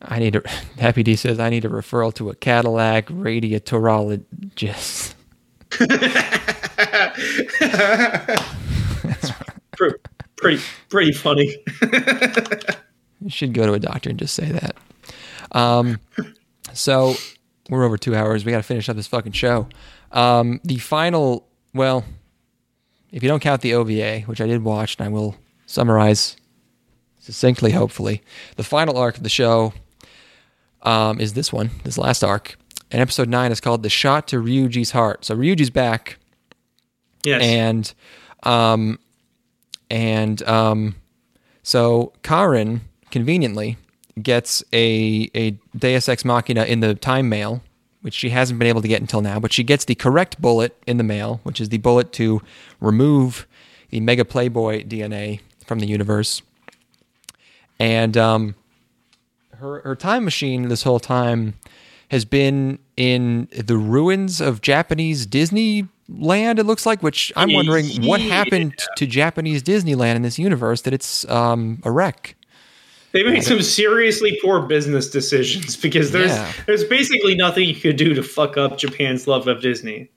I 0.01 0.19
need 0.19 0.35
a 0.35 0.47
Happy 0.79 1.03
D 1.03 1.15
says 1.15 1.39
I 1.39 1.49
need 1.49 1.65
a 1.65 1.69
referral 1.69 2.13
to 2.15 2.29
a 2.29 2.35
Cadillac 2.35 3.07
radiatorologist. 3.07 5.13
Pretty, 9.75 9.95
pretty, 10.35 10.61
pretty 10.89 11.11
funny. 11.13 11.57
You 13.23 13.29
should 13.29 13.53
go 13.53 13.65
to 13.65 13.71
a 13.71 13.79
doctor 13.79 14.09
and 14.09 14.19
just 14.19 14.35
say 14.35 14.51
that. 14.51 14.75
Um, 15.53 16.01
so 16.73 17.15
we're 17.69 17.83
over 17.83 17.97
two 17.97 18.15
hours. 18.15 18.45
We 18.45 18.51
got 18.51 18.57
to 18.57 18.63
finish 18.63 18.89
up 18.89 18.95
this 18.95 19.07
fucking 19.07 19.31
show. 19.31 19.67
Um, 20.11 20.59
the 20.63 20.77
final, 20.77 21.47
well, 21.73 22.03
if 23.11 23.23
you 23.23 23.29
don't 23.29 23.39
count 23.41 23.61
the 23.61 23.73
OVA, 23.73 24.21
which 24.21 24.41
I 24.41 24.47
did 24.47 24.63
watch, 24.63 24.97
and 24.97 25.05
I 25.05 25.09
will 25.09 25.35
summarize 25.65 26.35
succinctly, 27.19 27.71
hopefully, 27.71 28.21
the 28.57 28.63
final 28.63 28.97
arc 28.97 29.17
of 29.17 29.23
the 29.23 29.29
show 29.29 29.73
um, 30.81 31.19
is 31.21 31.33
this 31.33 31.53
one, 31.53 31.71
this 31.83 31.97
last 31.97 32.23
arc. 32.23 32.57
And 32.91 33.01
episode 33.01 33.29
nine 33.29 33.51
is 33.51 33.59
called 33.61 33.81
"The 33.81 33.89
Shot 33.89 34.27
to 34.27 34.35
Ryuji's 34.37 34.91
Heart." 34.91 35.25
So 35.25 35.35
Ryuji's 35.35 35.69
back, 35.71 36.17
Yes. 37.23 37.41
and 37.41 37.93
um 38.43 38.99
and 39.89 40.43
um 40.43 40.95
so 41.63 42.13
Karin 42.21 42.81
conveniently 43.09 43.77
gets 44.21 44.63
a 44.73 45.29
a 45.33 45.51
Deus 45.75 46.07
Ex 46.07 46.23
Machina 46.23 46.63
in 46.63 46.79
the 46.79 46.95
time 46.95 47.29
mail, 47.29 47.61
which 48.01 48.13
she 48.13 48.29
hasn't 48.29 48.59
been 48.59 48.67
able 48.67 48.81
to 48.81 48.87
get 48.87 49.01
until 49.01 49.21
now, 49.21 49.39
but 49.39 49.51
she 49.53 49.63
gets 49.63 49.85
the 49.85 49.95
correct 49.95 50.41
bullet 50.41 50.77
in 50.85 50.97
the 50.97 51.03
mail, 51.03 51.39
which 51.43 51.59
is 51.59 51.69
the 51.69 51.77
bullet 51.77 52.11
to 52.13 52.41
remove 52.79 53.47
the 53.89 53.99
Mega 53.99 54.25
Playboy 54.25 54.83
DNA 54.83 55.39
from 55.65 55.79
the 55.79 55.87
universe. 55.87 56.41
And 57.79 58.17
um 58.17 58.55
her 59.57 59.81
her 59.81 59.95
time 59.95 60.23
machine 60.23 60.67
this 60.69 60.83
whole 60.83 60.99
time 60.99 61.55
has 62.09 62.25
been 62.25 62.77
in 62.95 63.47
the 63.51 63.77
ruins 63.77 64.39
of 64.39 64.61
Japanese 64.61 65.25
Disneyland. 65.25 66.59
It 66.59 66.65
looks 66.65 66.85
like, 66.85 67.01
which 67.01 67.33
I'm 67.35 67.53
wondering 67.53 68.05
what 68.05 68.21
happened 68.21 68.75
to 68.97 69.07
Japanese 69.07 69.63
Disneyland 69.63 70.15
in 70.15 70.21
this 70.21 70.37
universe 70.37 70.81
that 70.81 70.93
it's 70.93 71.27
um, 71.27 71.81
a 71.83 71.91
wreck. 71.91 72.35
They 73.13 73.23
made 73.23 73.43
some 73.43 73.61
seriously 73.61 74.37
poor 74.43 74.61
business 74.63 75.09
decisions 75.09 75.77
because 75.77 76.11
there's 76.11 76.31
Yeah. 76.31 76.51
there's 76.65 76.83
basically 76.83 77.35
nothing 77.35 77.67
you 77.69 77.75
could 77.75 77.95
do 77.95 78.13
to 78.13 78.23
fuck 78.23 78.57
up 78.57 78.77
Japan's 78.77 79.27
love 79.27 79.47
of 79.47 79.61
Disney. 79.61 80.09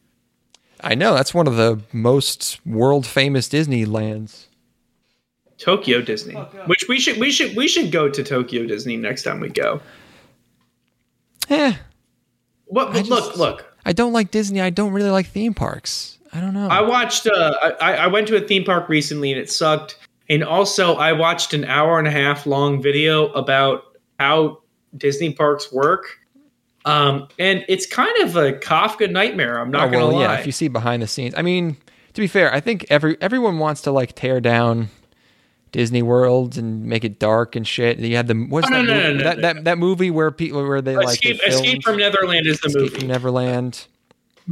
I 0.83 0.95
know 0.95 1.15
that's 1.15 1.33
one 1.33 1.47
of 1.47 1.57
the 1.57 1.81
most 1.93 2.59
world 2.67 3.07
famous 3.07 3.49
Disneylands. 3.49 4.47
Tokyo 5.59 6.03
Disney, 6.03 6.35
which 6.67 6.85
we 6.89 7.01
should 7.01 7.19
we 7.19 7.31
should 7.31 7.57
we 7.57 7.67
should 7.67 7.91
go 7.91 8.11
to 8.11 8.23
Tokyo 8.23 8.67
Disney 8.67 8.97
next 8.99 9.23
time 9.23 9.41
we 9.41 9.49
go. 9.49 9.81
Eh, 11.49 11.75
What? 12.67 12.89
I 12.97 13.01
look, 13.03 13.37
look. 13.37 13.73
I 13.87 13.93
don't 13.93 14.13
like 14.13 14.31
Disney. 14.31 14.61
I 14.61 14.71
don't 14.71 14.93
really 14.93 15.11
like 15.11 15.27
theme 15.29 15.55
parks. 15.55 16.19
I 16.33 16.41
don't 16.41 16.53
know. 16.53 16.67
I 16.69 16.83
watched. 16.83 17.27
Uh, 17.27 17.55
I, 17.81 17.95
I 17.95 18.07
went 18.09 18.27
to 18.29 18.37
a 18.37 18.41
theme 18.41 18.65
park 18.65 18.89
recently 18.89 19.31
and 19.33 19.41
it 19.41 19.51
sucked. 19.51 19.97
And 20.29 20.43
also, 20.43 20.95
I 20.97 21.13
watched 21.13 21.55
an 21.55 21.65
hour 21.65 21.99
and 21.99 22.09
a 22.09 22.11
half 22.11 22.47
long 22.47 22.83
video 22.83 23.29
about 23.33 23.85
how 24.19 24.59
Disney 24.97 25.33
parks 25.33 25.73
work. 25.73 26.19
Um, 26.85 27.29
and 27.39 27.65
it's 27.69 27.87
kind 27.87 28.17
of 28.23 28.37
a 28.37 28.53
Kafka 28.53 29.11
nightmare. 29.11 29.59
I'm 29.59 29.71
not 29.71 29.89
Oh, 29.89 29.91
gonna 29.91 30.07
well, 30.07 30.17
lie. 30.17 30.23
yeah. 30.23 30.39
If 30.39 30.47
you 30.47 30.53
see 30.53 30.69
behind 30.69 31.03
the 31.03 31.07
scenes, 31.07 31.35
I 31.37 31.43
mean, 31.43 31.77
to 32.15 32.21
be 32.21 32.27
fair, 32.29 32.53
I 32.55 32.61
think 32.61 32.87
every 32.91 33.17
everyone 33.21 33.59
wants 33.59 33.83
to 33.83 33.91
like 33.91 34.15
tear 34.15 34.41
down 34.41 34.89
Disney 35.73 36.03
World 36.03 36.57
and 36.57 36.85
make 36.87 37.05
it 37.05 37.19
dark 37.19 37.57
and 37.57 37.67
shit. 37.67 37.99
You 37.99 38.15
had 38.17 38.29
the 38.29 38.35
what's 38.35 38.69
Oh, 38.69 38.71
that, 38.71 38.83
no, 38.85 38.95
movie, 38.95 39.03
no, 39.03 39.13
no, 39.15 39.25
that, 39.25 39.37
no, 39.37 39.43
that 39.43 39.65
that 39.65 39.79
movie 39.79 40.11
where 40.11 40.31
people 40.31 40.67
where 40.67 40.81
they 40.81 40.97
like 40.97 41.21
they 41.21 41.31
Escape, 41.31 41.41
Escape 41.49 41.83
from 41.83 41.97
Neverland 41.99 42.47
is 42.47 42.61
the 42.61 42.69
Escape 42.69 42.83
movie. 42.83 42.99
from 43.01 43.09
Neverland. 43.09 43.87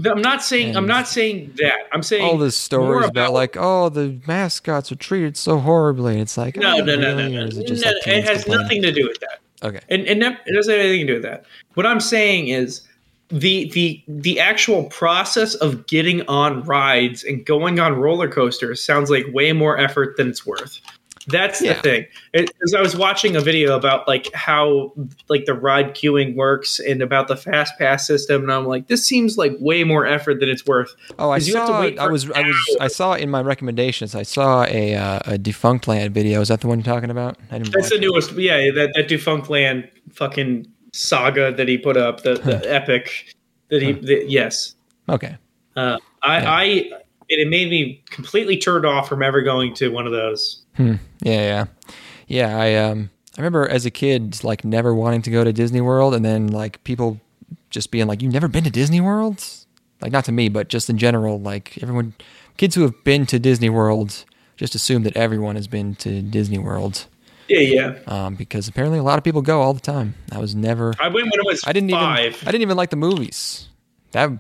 I'm 0.05 0.23
not 0.23 0.43
saying. 0.43 0.77
I'm 0.77 0.87
not 0.87 1.07
saying 1.07 1.53
that. 1.59 1.89
I'm 1.93 2.03
saying 2.03 2.25
All 2.25 2.37
the 2.37 2.51
stories 2.51 3.09
about, 3.09 3.33
like, 3.33 3.57
oh, 3.59 3.89
the 3.89 4.19
mascots 4.27 4.91
are 4.91 4.97
treated 4.97 5.37
so 5.37 5.59
horribly. 5.59 6.19
It's 6.19 6.37
like, 6.37 6.57
No, 6.57 6.79
oh, 6.79 6.85
no, 6.85 6.97
no, 6.97 6.97
no, 6.97 7.17
really? 7.17 7.37
no. 7.37 7.45
Is 7.45 7.59
it 7.59 7.67
just 7.69 7.85
No, 7.85 7.91
like 7.93 8.07
it 8.07 8.25
has 8.25 8.47
nothing 8.49 8.83
to 8.83 8.93
do 8.93 9.07
with 9.07 9.21
that. 9.21 9.41
Okay. 9.63 9.81
and 9.89 10.07
and 10.07 10.23
it 10.23 10.53
doesn't 10.53 10.73
have 10.73 10.81
anything 10.81 11.07
to 11.07 11.13
do 11.13 11.15
with 11.15 11.23
that. 11.23 11.45
What 11.75 11.87
I'm 11.87 12.01
saying 12.01 12.49
is 12.49 12.83
the 13.29 13.71
the 13.71 14.03
the 14.07 14.39
actual 14.41 14.85
process 14.85 15.55
of 15.55 15.87
getting 15.87 16.21
on 16.29 16.63
rides 16.65 17.25
and 17.25 17.45
going 17.47 17.81
on 17.81 17.95
roller 17.95 18.29
coasters 18.29 18.83
sounds 18.85 19.11
like 19.11 19.25
way 19.33 19.53
more 19.53 19.79
effort 19.79 20.17
than 20.17 20.29
it's 20.29 20.45
worth. 20.45 20.81
That's 21.29 21.63
Yeah. 21.63 21.75
the 21.75 21.81
thing. 21.83 22.07
Because 22.33 22.75
I 22.75 22.83
was 22.83 22.97
watching 22.97 23.35
a 23.35 23.41
video 23.41 23.77
about 23.77 24.07
like 24.07 24.33
how 24.35 24.93
like 25.29 25.47
the 25.47 25.55
ride 25.55 25.95
queuing 25.95 26.35
works 26.35 26.79
and 26.81 27.01
about 27.01 27.29
the 27.29 27.37
fast 27.37 27.79
pass 27.79 28.07
system, 28.07 28.43
and 28.43 28.53
I'm 28.53 28.67
like, 28.67 28.89
this 28.89 29.07
seems 29.07 29.39
like 29.39 29.53
way 29.59 29.85
more 29.85 30.07
effort 30.07 30.41
than 30.41 30.49
it's 30.51 30.67
worth. 30.67 30.95
Oh, 31.19 31.31
I 31.31 31.39
'Cause 31.39 31.49
you 31.49 31.57
have 31.57 31.67
to 31.69 31.73
saw. 31.73 31.81
wait 31.81 31.99
I 31.99 32.09
was. 32.09 32.31
I 32.31 32.43
was. 32.43 32.77
I 32.81 32.89
saw 32.89 33.15
in 33.15 33.31
my 33.31 33.41
recommendations. 33.41 34.15
I 34.15 34.23
saw 34.23 34.65
a 34.65 34.95
uh, 34.97 35.19
a 35.25 35.39
Defunctland 35.39 36.11
video. 36.11 36.41
Is 36.43 36.49
that 36.49 36.61
the 36.61 36.67
one 36.69 36.79
you're 36.79 36.85
talking 36.85 37.11
about? 37.11 37.39
I 37.51 37.59
didn't. 37.59 37.73
That's 37.73 37.89
the 37.89 37.97
it. 37.97 38.01
newest, 38.03 38.33
yeah. 38.33 38.71
That 38.73 38.93
that 38.95 39.09
Defunctland 39.09 39.89
fucking 40.13 40.67
saga 40.93 41.53
that 41.53 41.67
he 41.69 41.79
put 41.79 41.97
up, 41.97 42.23
the, 42.23 42.35
the 42.35 42.63
epic 42.73 43.35
that 43.71 43.83
he, 43.83 43.93
the, 43.93 44.25
yes. 44.29 44.75
Okay. 45.09 45.37
Uh, 45.75 45.99
I, 46.23 46.39
Yeah. 46.41 46.51
I, 46.53 46.63
it, 47.29 47.41
it 47.41 47.49
made 47.49 47.69
me 47.71 48.03
completely 48.11 48.57
turned 48.59 48.87
off 48.87 49.09
from 49.09 49.23
ever 49.23 49.43
going 49.43 49.75
to 49.75 49.89
one 49.89 50.07
of 50.07 50.13
those. 50.13 50.64
Yeah, 50.79 50.97
yeah, 51.23 51.65
yeah. 52.27 52.59
I 52.59 52.75
um, 52.77 53.11
I 53.37 53.41
remember 53.41 53.69
as 53.69 53.87
a 53.87 53.91
kid, 53.91 54.43
like 54.45 54.65
never 54.65 54.95
wanting 54.95 55.23
to 55.23 55.31
go 55.31 55.45
to 55.45 55.53
Disney 55.53 55.81
World, 55.81 56.15
and 56.15 56.25
then 56.25 56.49
like 56.49 56.83
people 56.85 57.21
just 57.71 57.91
being 57.91 58.07
like, 58.07 58.23
"You've 58.23 58.33
never 58.33 58.49
been 58.49 58.65
to 58.65 58.71
Disney 58.71 59.01
World?" 59.01 59.45
Like 60.01 60.13
not 60.13 60.25
to 60.27 60.33
me, 60.33 60.49
but 60.49 60.69
just 60.69 60.91
in 60.91 60.99
general, 60.99 61.41
like 61.41 61.79
everyone, 61.83 62.15
kids 62.57 62.75
who 62.75 62.83
have 62.83 63.05
been 63.05 63.27
to 63.27 63.39
Disney 63.39 63.71
World 63.71 64.25
just 64.57 64.75
assume 64.75 65.03
that 65.05 65.17
everyone 65.17 65.57
has 65.57 65.67
been 65.67 65.95
to 65.97 66.21
Disney 66.23 66.59
World, 66.59 67.07
Yeah, 67.49 67.61
yeah. 67.61 67.99
um, 68.07 68.35
because 68.35 68.69
apparently 68.69 68.99
a 68.99 69.03
lot 69.03 69.19
of 69.19 69.25
people 69.25 69.43
go 69.43 69.63
all 69.63 69.73
the 69.73 69.81
time. 69.81 70.15
I 70.31 70.39
was 70.39 70.55
never. 70.55 70.93
I 71.01 71.09
went 71.09 71.27
when 71.31 71.41
I 71.41 71.45
was 71.45 71.63
I 71.67 71.73
didn't 71.73 71.91
five. 71.91 72.35
even. 72.35 72.49
I 72.49 72.51
didn't 72.53 72.63
even 72.63 72.77
like 72.77 72.91
the 72.91 72.97
movies. 72.97 73.69
That 74.13 74.31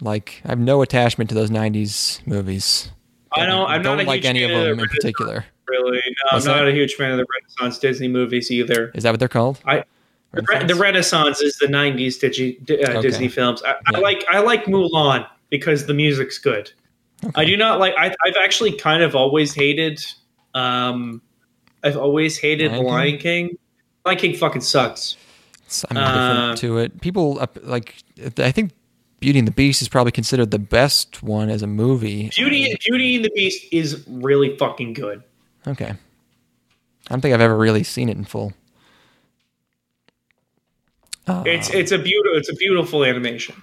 like 0.00 0.42
I 0.44 0.48
have 0.48 0.58
no 0.58 0.82
attachment 0.82 1.28
to 1.30 1.34
those 1.34 1.50
'90s 1.50 2.26
movies. 2.26 2.90
I 3.36 3.46
know. 3.46 3.66
I'm 3.66 3.82
don't 3.82 3.98
not 3.98 4.06
like 4.06 4.24
any 4.24 4.42
of 4.44 4.50
them 4.50 4.78
in 4.78 4.88
particular. 4.88 5.44
Really, 5.66 5.96
no, 5.96 6.36
I'm 6.36 6.42
that? 6.42 6.56
not 6.56 6.68
a 6.68 6.72
huge 6.72 6.94
fan 6.94 7.10
of 7.12 7.18
the 7.18 7.26
Renaissance 7.40 7.78
Disney 7.78 8.08
movies 8.08 8.50
either. 8.50 8.90
Is 8.94 9.02
that 9.02 9.10
what 9.12 9.18
they're 9.18 9.28
called? 9.28 9.60
I 9.66 9.84
the, 10.32 10.42
Re- 10.42 10.64
the 10.66 10.74
Renaissance 10.74 11.40
is 11.40 11.56
the 11.58 11.66
'90s 11.66 12.18
Digi, 12.20 12.58
uh, 12.70 12.90
Okay. 12.98 13.00
Disney 13.00 13.28
films. 13.28 13.62
I, 13.62 13.68
Yeah. 13.70 13.74
I 13.94 13.98
like 14.00 14.24
I 14.28 14.40
like 14.40 14.64
Mulan 14.66 15.26
because 15.50 15.86
the 15.86 15.94
music's 15.94 16.38
good. 16.38 16.70
I 17.34 17.44
do 17.44 17.56
not 17.56 17.78
like. 17.78 17.94
I, 17.96 18.14
I've 18.26 18.36
actually 18.42 18.72
kind 18.72 19.02
of 19.02 19.14
always 19.16 19.54
hated. 19.54 20.04
Um, 20.54 21.22
I've 21.82 21.96
always 21.96 22.36
hated 22.38 22.70
Lion 22.72 22.84
the 22.84 22.90
Lion 22.90 23.18
King. 23.18 23.58
Lion 24.04 24.18
King 24.18 24.36
fucking 24.36 24.60
sucks. 24.60 25.16
I'm 25.90 25.96
Uh, 25.96 26.36
different 26.52 26.58
to 26.58 26.78
it. 26.78 27.00
People 27.00 27.40
like. 27.62 27.94
I 28.38 28.50
think 28.52 28.72
Beauty 29.24 29.38
and 29.38 29.48
the 29.48 29.52
Beast 29.52 29.80
is 29.80 29.88
probably 29.88 30.12
considered 30.12 30.50
the 30.50 30.58
best 30.58 31.22
one 31.22 31.48
as 31.48 31.62
a 31.62 31.66
movie. 31.66 32.28
Beauty, 32.36 32.76
Beauty 32.84 33.16
and 33.16 33.24
the 33.24 33.30
Beast 33.34 33.64
is 33.72 34.04
really 34.06 34.54
fucking 34.58 34.92
good. 34.92 35.22
Okay. 35.66 35.86
I 35.92 35.96
don't 37.08 37.22
think 37.22 37.32
I've 37.32 37.40
ever 37.40 37.56
really 37.56 37.84
seen 37.84 38.10
it 38.10 38.18
in 38.18 38.26
full. 38.26 38.52
Uh, 41.26 41.42
It's 41.46 41.70
it's 41.70 41.90
a 41.90 41.96
beautiful 41.96 42.36
it's 42.36 42.50
a 42.50 42.54
beautiful 42.54 43.02
animation. 43.02 43.62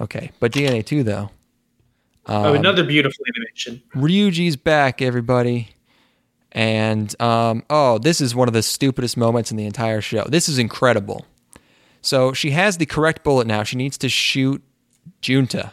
okay, 0.00 0.30
but 0.38 0.52
DNA 0.52 0.86
two 0.86 1.02
though. 1.02 1.30
oh, 2.26 2.50
Um, 2.50 2.54
another 2.54 2.84
beautiful 2.84 3.24
animation. 3.36 3.82
Ryuji's 3.96 4.54
back, 4.54 5.02
everybody. 5.02 5.70
And 6.52 7.20
um, 7.20 7.64
oh, 7.68 7.98
this 7.98 8.20
is 8.20 8.36
one 8.36 8.46
of 8.46 8.54
the 8.54 8.62
stupidest 8.62 9.16
moments 9.16 9.50
in 9.50 9.56
the 9.56 9.66
entire 9.66 10.00
show. 10.00 10.22
This 10.28 10.48
is 10.48 10.60
incredible. 10.60 11.26
So 12.04 12.32
she 12.34 12.50
has 12.50 12.76
the 12.76 12.86
correct 12.86 13.24
bullet 13.24 13.46
now. 13.46 13.62
She 13.62 13.76
needs 13.76 13.96
to 13.98 14.08
shoot 14.08 14.62
Junta. 15.22 15.72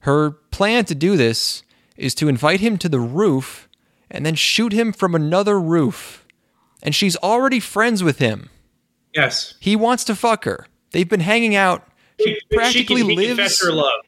Her 0.00 0.32
plan 0.32 0.84
to 0.86 0.94
do 0.94 1.16
this 1.16 1.62
is 1.96 2.14
to 2.16 2.28
invite 2.28 2.60
him 2.60 2.76
to 2.78 2.88
the 2.88 2.98
roof 3.00 3.68
and 4.10 4.26
then 4.26 4.34
shoot 4.34 4.72
him 4.72 4.92
from 4.92 5.14
another 5.14 5.60
roof. 5.60 6.26
And 6.82 6.94
she's 6.94 7.16
already 7.18 7.60
friends 7.60 8.02
with 8.02 8.18
him. 8.18 8.50
Yes, 9.14 9.54
He 9.60 9.74
wants 9.76 10.04
to 10.04 10.14
fuck 10.14 10.44
her. 10.44 10.66
They've 10.90 11.08
been 11.08 11.20
hanging 11.20 11.54
out. 11.54 11.86
She 12.20 12.24
She- 12.26 12.34
she 12.34 12.56
practically 12.56 13.02
can- 13.02 13.14
lives 13.14 13.62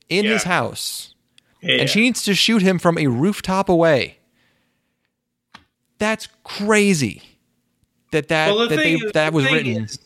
in 0.09 0.25
Yeah. 0.25 0.33
his 0.33 0.43
house 0.45 1.15
Yeah, 1.63 1.77
and 1.81 1.91
she 1.91 2.01
needs 2.01 2.23
to 2.25 2.35
shoot 2.35 2.61
him 2.63 2.79
from 2.79 2.99
a 2.99 3.07
rooftop 3.07 3.69
away. 3.69 4.19
That's 5.99 6.29
crazy. 6.45 7.23
That 8.13 8.29
that 8.29 8.49
Well, 8.49 8.69
that, 8.69 8.77
they, 8.77 8.97
thing 8.97 9.05
is- 9.07 9.13
that 9.13 9.31
the 9.31 9.37
was 9.37 9.45
written. 9.45 9.85
is- 9.85 9.99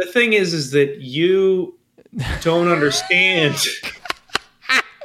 the 0.00 0.10
thing 0.12 0.32
is, 0.32 0.54
is 0.54 0.70
that 0.72 0.98
you 1.00 1.78
don't 2.40 2.68
understand. 2.68 3.56
Shut 3.56 3.84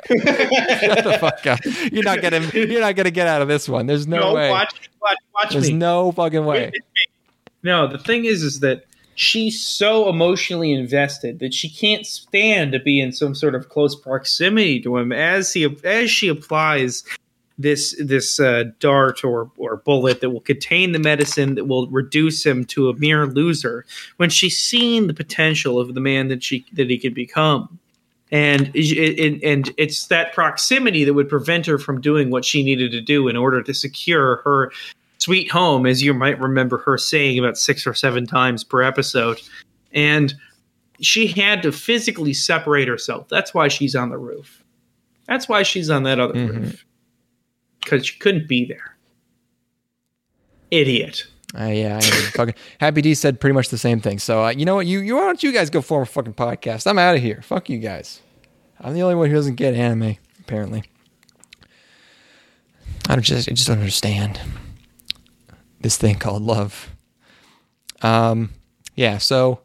the 0.08 1.18
fuck 1.20 1.46
up. 1.48 1.60
You're 1.92 2.04
not 2.04 2.22
gonna 2.22 2.42
you're 2.54 2.82
not 2.82 2.96
gonna 2.96 3.12
get 3.12 3.28
out 3.28 3.42
of 3.42 3.48
this 3.48 3.68
one. 3.68 3.88
There's 3.88 4.08
no, 4.08 4.20
no, 4.20 4.34
way. 4.34 4.50
watch, 4.50 4.90
watch, 5.02 5.18
watch 5.34 5.54
There's 5.54 5.72
me. 5.72 5.78
no 5.78 6.12
fucking 6.12 6.46
way. 6.46 6.72
No, 7.64 7.88
the 7.88 7.98
thing 7.98 8.26
is, 8.26 8.44
is 8.44 8.60
that 8.60 8.86
she's 9.16 9.60
so 9.60 10.08
emotionally 10.08 10.72
invested 10.72 11.40
that 11.40 11.54
she 11.54 11.70
can't 11.70 12.06
stand 12.06 12.74
to 12.74 12.80
be 12.80 13.00
in 13.00 13.12
some 13.12 13.34
sort 13.34 13.56
of 13.56 13.70
close 13.70 13.96
proximity 13.96 14.80
to 14.82 14.98
him 14.98 15.12
as 15.12 15.52
he 15.54 15.68
as 15.84 16.12
she 16.12 16.28
applies 16.28 17.04
this 17.58 17.96
this 18.00 18.40
uh, 18.40 18.66
dart 18.80 19.24
or 19.24 19.50
or 19.58 19.78
bullet 19.78 20.22
that 20.22 20.30
will 20.32 20.42
contain 20.42 20.92
the 20.92 21.00
medicine 21.00 21.56
that 21.56 21.66
will 21.66 21.88
reduce 21.88 22.46
him 22.46 22.66
to 22.66 22.90
a 22.90 22.96
mere 22.96 23.26
loser. 23.28 23.86
When 24.18 24.30
she's 24.30 24.58
seen 24.58 25.08
the 25.08 25.14
potential 25.14 25.80
of 25.80 25.94
the 25.94 26.02
man 26.02 26.28
that 26.28 26.44
she 26.44 26.66
that 26.74 26.90
he 26.90 26.98
could 26.98 27.14
become. 27.14 27.80
And, 28.32 28.72
it, 28.74 29.40
and 29.44 29.72
it's 29.78 30.08
that 30.08 30.34
proximity 30.34 31.04
that 31.04 31.14
would 31.14 31.30
prevent 31.30 31.68
her 31.68 31.78
from 31.78 32.02
doing 32.02 32.32
what 32.32 32.44
she 32.44 32.64
needed 32.64 32.92
to 32.92 33.00
do 33.00 33.28
in 33.28 33.38
order 33.38 33.62
to 33.62 33.74
secure 33.74 34.38
her 34.44 34.72
sweet 35.20 35.50
home, 35.52 35.86
as 35.86 36.02
you 36.02 36.12
might 36.14 36.40
remember 36.42 36.80
her 36.80 36.98
saying 36.98 37.38
about 37.38 37.56
six 37.56 37.86
or 37.86 37.94
seven 37.94 38.26
times 38.26 38.64
per 38.64 38.82
episode. 38.82 39.40
And 39.94 40.34
she 41.00 41.28
had 41.28 41.62
to 41.62 41.72
physically 41.72 42.34
separate 42.34 42.88
herself. 42.88 43.30
That's 43.30 43.54
why 43.54 43.68
she's 43.68 43.96
on 43.96 44.10
the 44.10 44.18
roof. 44.18 44.64
That's 45.28 45.48
why 45.48 45.62
she's 45.64 45.92
on 45.92 46.04
that 46.04 46.20
other 46.20 46.34
Mhm. 46.34 46.50
roof. 46.50 46.86
Because 47.86 48.12
you 48.12 48.20
couldn't 48.20 48.50
be 48.50 48.66
there. 48.66 48.98
Idiot. 50.72 51.26
Uh, 51.58 51.68
yeah, 51.68 51.98
I 51.98 52.02
fucking 52.02 52.56
Happy 52.82 53.02
D 53.02 53.14
said 53.14 53.40
pretty 53.40 53.54
much 53.54 53.70
the 53.70 53.78
same 53.78 54.02
thing. 54.02 54.20
So 54.20 54.44
uh, 54.44 54.50
you 54.50 54.66
know 54.66 54.76
what? 54.76 54.88
You 54.88 55.00
you 55.00 55.16
why 55.16 55.22
don't 55.22 55.42
you 55.42 55.54
guys 55.54 55.70
go 55.70 55.82
form 55.82 56.04
a 56.04 56.06
fucking 56.06 56.34
podcast? 56.34 56.86
I'm 56.86 57.00
out 57.00 57.16
of 57.16 57.22
here. 57.22 57.42
Fuck 57.44 57.70
you 57.70 57.78
guys. 57.78 58.20
I'm 58.82 58.94
the 58.94 59.04
only 59.04 59.16
one 59.16 59.30
who 59.30 59.36
doesn't 59.36 59.56
get 59.56 59.74
anime 59.74 60.18
apparently. 60.42 60.84
I 63.08 63.16
don't 63.16 63.22
just 63.22 63.48
I 63.48 63.54
just 63.54 63.68
don't 63.68 63.80
understand 63.80 64.42
this 65.80 65.96
thing 65.98 66.16
called 66.16 66.42
love. 66.42 66.90
Um, 68.02 68.52
yeah. 68.96 69.20
So, 69.20 69.62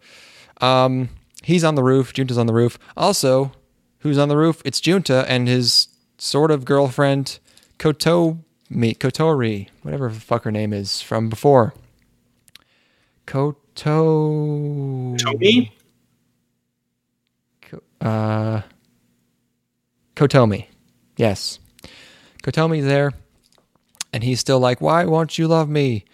um, 0.60 1.08
he's 1.42 1.64
on 1.64 1.74
the 1.74 1.82
roof. 1.82 2.12
Junta's 2.12 2.38
on 2.38 2.46
the 2.46 2.52
roof. 2.52 2.78
Also, 2.96 3.52
who's 4.00 4.18
on 4.18 4.28
the 4.28 4.36
roof? 4.36 4.60
It's 4.64 4.80
Junta 4.80 5.24
and 5.28 5.48
his 5.48 5.88
sort 6.18 6.50
of 6.50 6.64
girlfriend, 6.64 7.38
Kotomi, 7.80 8.36
Kotori, 8.98 9.68
whatever 9.80 10.10
the 10.10 10.20
fuck 10.20 10.44
her 10.44 10.52
name 10.52 10.74
is 10.74 11.00
from 11.00 11.30
before. 11.30 11.72
Koto. 13.24 15.16
Uh, 17.98 18.60
Kotomi. 20.14 20.66
Yes. 21.16 21.58
Kotomi's 22.42 22.84
there. 22.84 23.14
And 24.12 24.24
he's 24.24 24.40
still 24.40 24.60
like, 24.60 24.82
why 24.82 25.06
won't 25.06 25.38
you 25.38 25.48
love 25.48 25.70
me? 25.70 26.04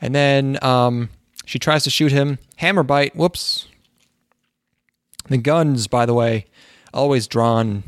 And 0.00 0.14
then 0.14 0.62
um, 0.62 1.08
she 1.44 1.58
tries 1.58 1.82
to 1.84 1.90
shoot 1.90 2.12
him. 2.12 2.38
Hammer 2.58 2.84
bite. 2.84 3.16
Whoops. 3.16 3.66
The 5.28 5.38
guns, 5.38 5.88
by 5.88 6.06
the 6.06 6.14
way, 6.14 6.46
always 6.94 7.26
drawn 7.26 7.82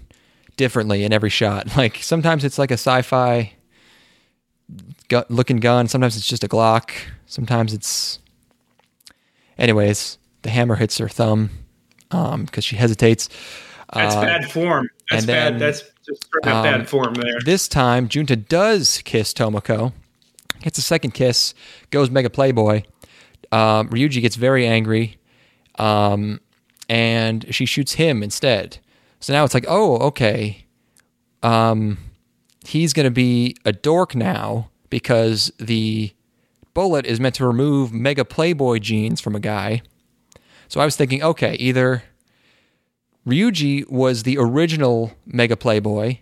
differently 0.58 1.02
in 1.04 1.12
every 1.14 1.30
shot. 1.30 1.68
Like 1.76 1.96
sometimes 2.02 2.44
it's 2.44 2.58
like 2.58 2.70
a 2.70 2.74
sci-fi 2.74 3.52
gu- 5.08 5.24
looking 5.30 5.56
gun. 5.58 5.88
Sometimes 5.88 6.16
it's 6.18 6.26
just 6.28 6.44
a 6.44 6.48
Glock. 6.48 6.90
Sometimes 7.26 7.72
it's. 7.72 8.18
Anyways, 9.56 10.18
the 10.42 10.50
hammer 10.50 10.76
hits 10.76 10.98
her 10.98 11.08
thumb 11.08 11.50
because 12.10 12.64
she 12.64 12.76
hesitates. 12.76 13.28
That's 13.94 14.14
Uh, 14.14 14.20
bad 14.22 14.50
form. 14.50 14.90
That's 15.10 15.22
and 15.22 15.26
bad. 15.26 15.58
That's 15.58 15.82
just 16.06 16.24
um, 16.44 16.62
bad 16.62 16.88
form 16.88 17.14
there. 17.14 17.40
This 17.44 17.66
time, 17.68 18.08
Junta 18.08 18.36
does 18.36 19.00
kiss 19.04 19.32
Tomoko. 19.32 19.92
Gets 20.60 20.78
a 20.78 20.82
second 20.82 21.12
kiss. 21.12 21.54
Goes 21.90 22.10
Mega 22.10 22.28
Playboy. 22.30 22.82
Um, 23.50 23.88
Ryuji 23.88 24.20
gets 24.20 24.36
very 24.36 24.66
angry, 24.66 25.16
um, 25.78 26.40
and 26.88 27.46
she 27.54 27.64
shoots 27.64 27.94
him 27.94 28.22
instead. 28.22 28.78
So 29.20 29.32
now 29.32 29.44
it's 29.44 29.54
like, 29.54 29.66
oh, 29.68 29.96
okay. 29.98 30.66
Um, 31.42 31.98
he's 32.66 32.92
gonna 32.92 33.10
be 33.10 33.56
a 33.64 33.72
dork 33.72 34.14
now 34.14 34.70
because 34.90 35.52
the 35.58 36.12
bullet 36.74 37.06
is 37.06 37.20
meant 37.20 37.34
to 37.36 37.46
remove 37.46 37.92
Mega 37.92 38.24
Playboy 38.24 38.78
genes 38.78 39.20
from 39.20 39.34
a 39.34 39.40
guy. 39.40 39.82
So 40.68 40.80
I 40.80 40.84
was 40.84 40.96
thinking, 40.96 41.22
okay, 41.22 41.54
either 41.54 42.04
Ryuji 43.26 43.90
was 43.90 44.22
the 44.22 44.38
original 44.38 45.12
Mega 45.26 45.56
Playboy, 45.56 46.18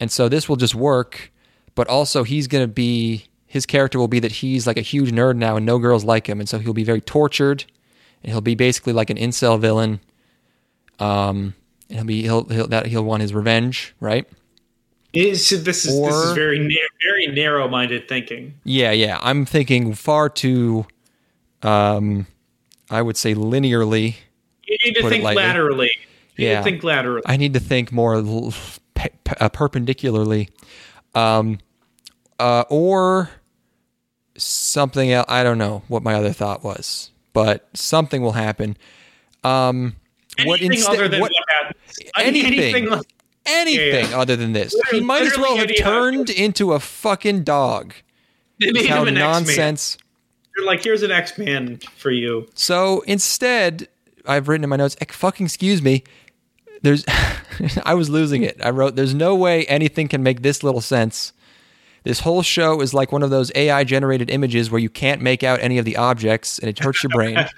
and 0.00 0.10
so 0.10 0.28
this 0.28 0.48
will 0.48 0.56
just 0.56 0.74
work, 0.74 1.32
but 1.74 1.88
also 1.88 2.22
he's 2.22 2.46
going 2.46 2.64
to 2.64 2.72
be 2.72 3.26
his 3.46 3.66
character 3.66 3.98
will 4.00 4.08
be 4.08 4.18
that 4.18 4.32
he's 4.32 4.66
like 4.66 4.76
a 4.76 4.82
huge 4.82 5.12
nerd 5.12 5.36
now 5.36 5.56
and 5.56 5.64
no 5.64 5.78
girls 5.78 6.04
like 6.04 6.28
him, 6.28 6.40
and 6.40 6.48
so 6.48 6.58
he'll 6.58 6.72
be 6.72 6.84
very 6.84 7.00
tortured, 7.00 7.64
and 8.22 8.32
he'll 8.32 8.40
be 8.40 8.56
basically 8.56 8.92
like 8.92 9.10
an 9.10 9.16
incel 9.16 9.60
villain. 9.60 10.00
Um, 10.98 11.54
he'll 11.88 12.04
be 12.04 12.22
he'll, 12.22 12.44
he'll 12.44 12.66
that 12.68 12.86
he'll 12.86 13.04
want 13.04 13.22
his 13.22 13.32
revenge, 13.34 13.94
right? 14.00 14.26
It's, 15.12 15.48
this 15.50 15.84
is 15.84 16.00
this 16.00 16.14
is 16.14 16.32
very 16.32 16.58
na- 16.58 16.74
very 17.02 17.28
narrow 17.28 17.68
minded 17.68 18.08
thinking. 18.08 18.54
Yeah, 18.64 18.90
yeah. 18.90 19.18
I'm 19.22 19.44
thinking 19.44 19.94
far 19.94 20.28
too, 20.28 20.86
um, 21.62 22.26
I 22.90 23.00
would 23.00 23.16
say 23.16 23.34
linearly. 23.34 24.16
You 24.66 24.78
need 24.84 24.94
to 24.94 25.08
think 25.08 25.22
laterally. 25.24 25.90
You 26.36 26.44
need 26.46 26.50
Yeah. 26.50 26.58
to 26.58 26.64
think 26.64 26.82
laterally. 26.82 27.22
I 27.26 27.36
need 27.36 27.54
to 27.54 27.60
think 27.60 27.92
more 27.92 28.16
l- 28.16 28.52
pe- 28.94 29.10
pe- 29.22 29.36
uh, 29.38 29.48
perpendicularly, 29.50 30.48
um, 31.14 31.58
uh, 32.40 32.64
or 32.68 33.30
something 34.36 35.12
else. 35.12 35.26
I 35.28 35.44
don't 35.44 35.58
know 35.58 35.82
what 35.86 36.02
my 36.02 36.14
other 36.14 36.32
thought 36.32 36.64
was, 36.64 37.10
but 37.32 37.68
something 37.74 38.20
will 38.20 38.32
happen. 38.32 38.76
Um, 39.44 39.94
what 40.44 40.60
instead? 40.60 40.94
other 40.94 41.08
than 41.08 41.20
what, 41.20 41.30
what, 41.32 41.76
anything. 42.18 42.52
Anything. 42.54 42.86
like- 42.90 43.06
anything 43.46 44.04
Yeah, 44.04 44.08
yeah. 44.10 44.18
other 44.18 44.36
than 44.36 44.52
this? 44.52 44.74
he 44.90 45.00
might 45.00 45.22
as 45.22 45.36
well 45.36 45.56
have 45.56 45.70
turned 45.78 46.30
into 46.30 46.72
a 46.72 46.80
fucking 46.80 47.44
dog. 47.44 47.94
They 48.60 48.72
made 48.72 48.86
How 48.86 49.02
him 49.02 49.08
an 49.08 49.16
X-Man. 49.16 49.32
nonsense. 49.32 49.98
They're 50.56 50.64
like, 50.66 50.82
here's 50.84 51.02
an 51.02 51.10
X 51.10 51.36
Man 51.36 51.78
for 51.96 52.10
you. 52.10 52.48
So 52.54 53.00
instead, 53.06 53.88
I've 54.26 54.46
written 54.48 54.62
in 54.64 54.70
my 54.70 54.76
notes, 54.76 54.96
"Eh, 55.00 55.06
fucking 55.08 55.46
excuse 55.46 55.82
me. 55.82 56.04
There's, 56.82 57.04
I 57.84 57.94
was 57.94 58.08
losing 58.08 58.42
it. 58.44 58.58
I 58.64 58.70
wrote, 58.70 58.94
there's 58.94 59.14
no 59.14 59.34
way 59.34 59.64
anything 59.66 60.06
can 60.08 60.22
make 60.22 60.42
this 60.42 60.62
little 60.62 60.80
sense. 60.80 61.32
This 62.04 62.20
whole 62.20 62.42
show 62.42 62.80
is 62.82 62.92
like 62.94 63.10
one 63.12 63.22
of 63.22 63.30
those 63.30 63.50
AI 63.54 63.82
generated 63.84 64.30
images 64.30 64.70
where 64.70 64.78
you 64.80 64.90
can't 64.90 65.20
make 65.22 65.42
out 65.42 65.58
any 65.60 65.78
of 65.78 65.84
the 65.84 65.96
objects 65.96 66.58
and 66.58 66.68
it 66.68 66.78
hurts 66.78 67.02
your 67.02 67.10
brain. 67.10 67.36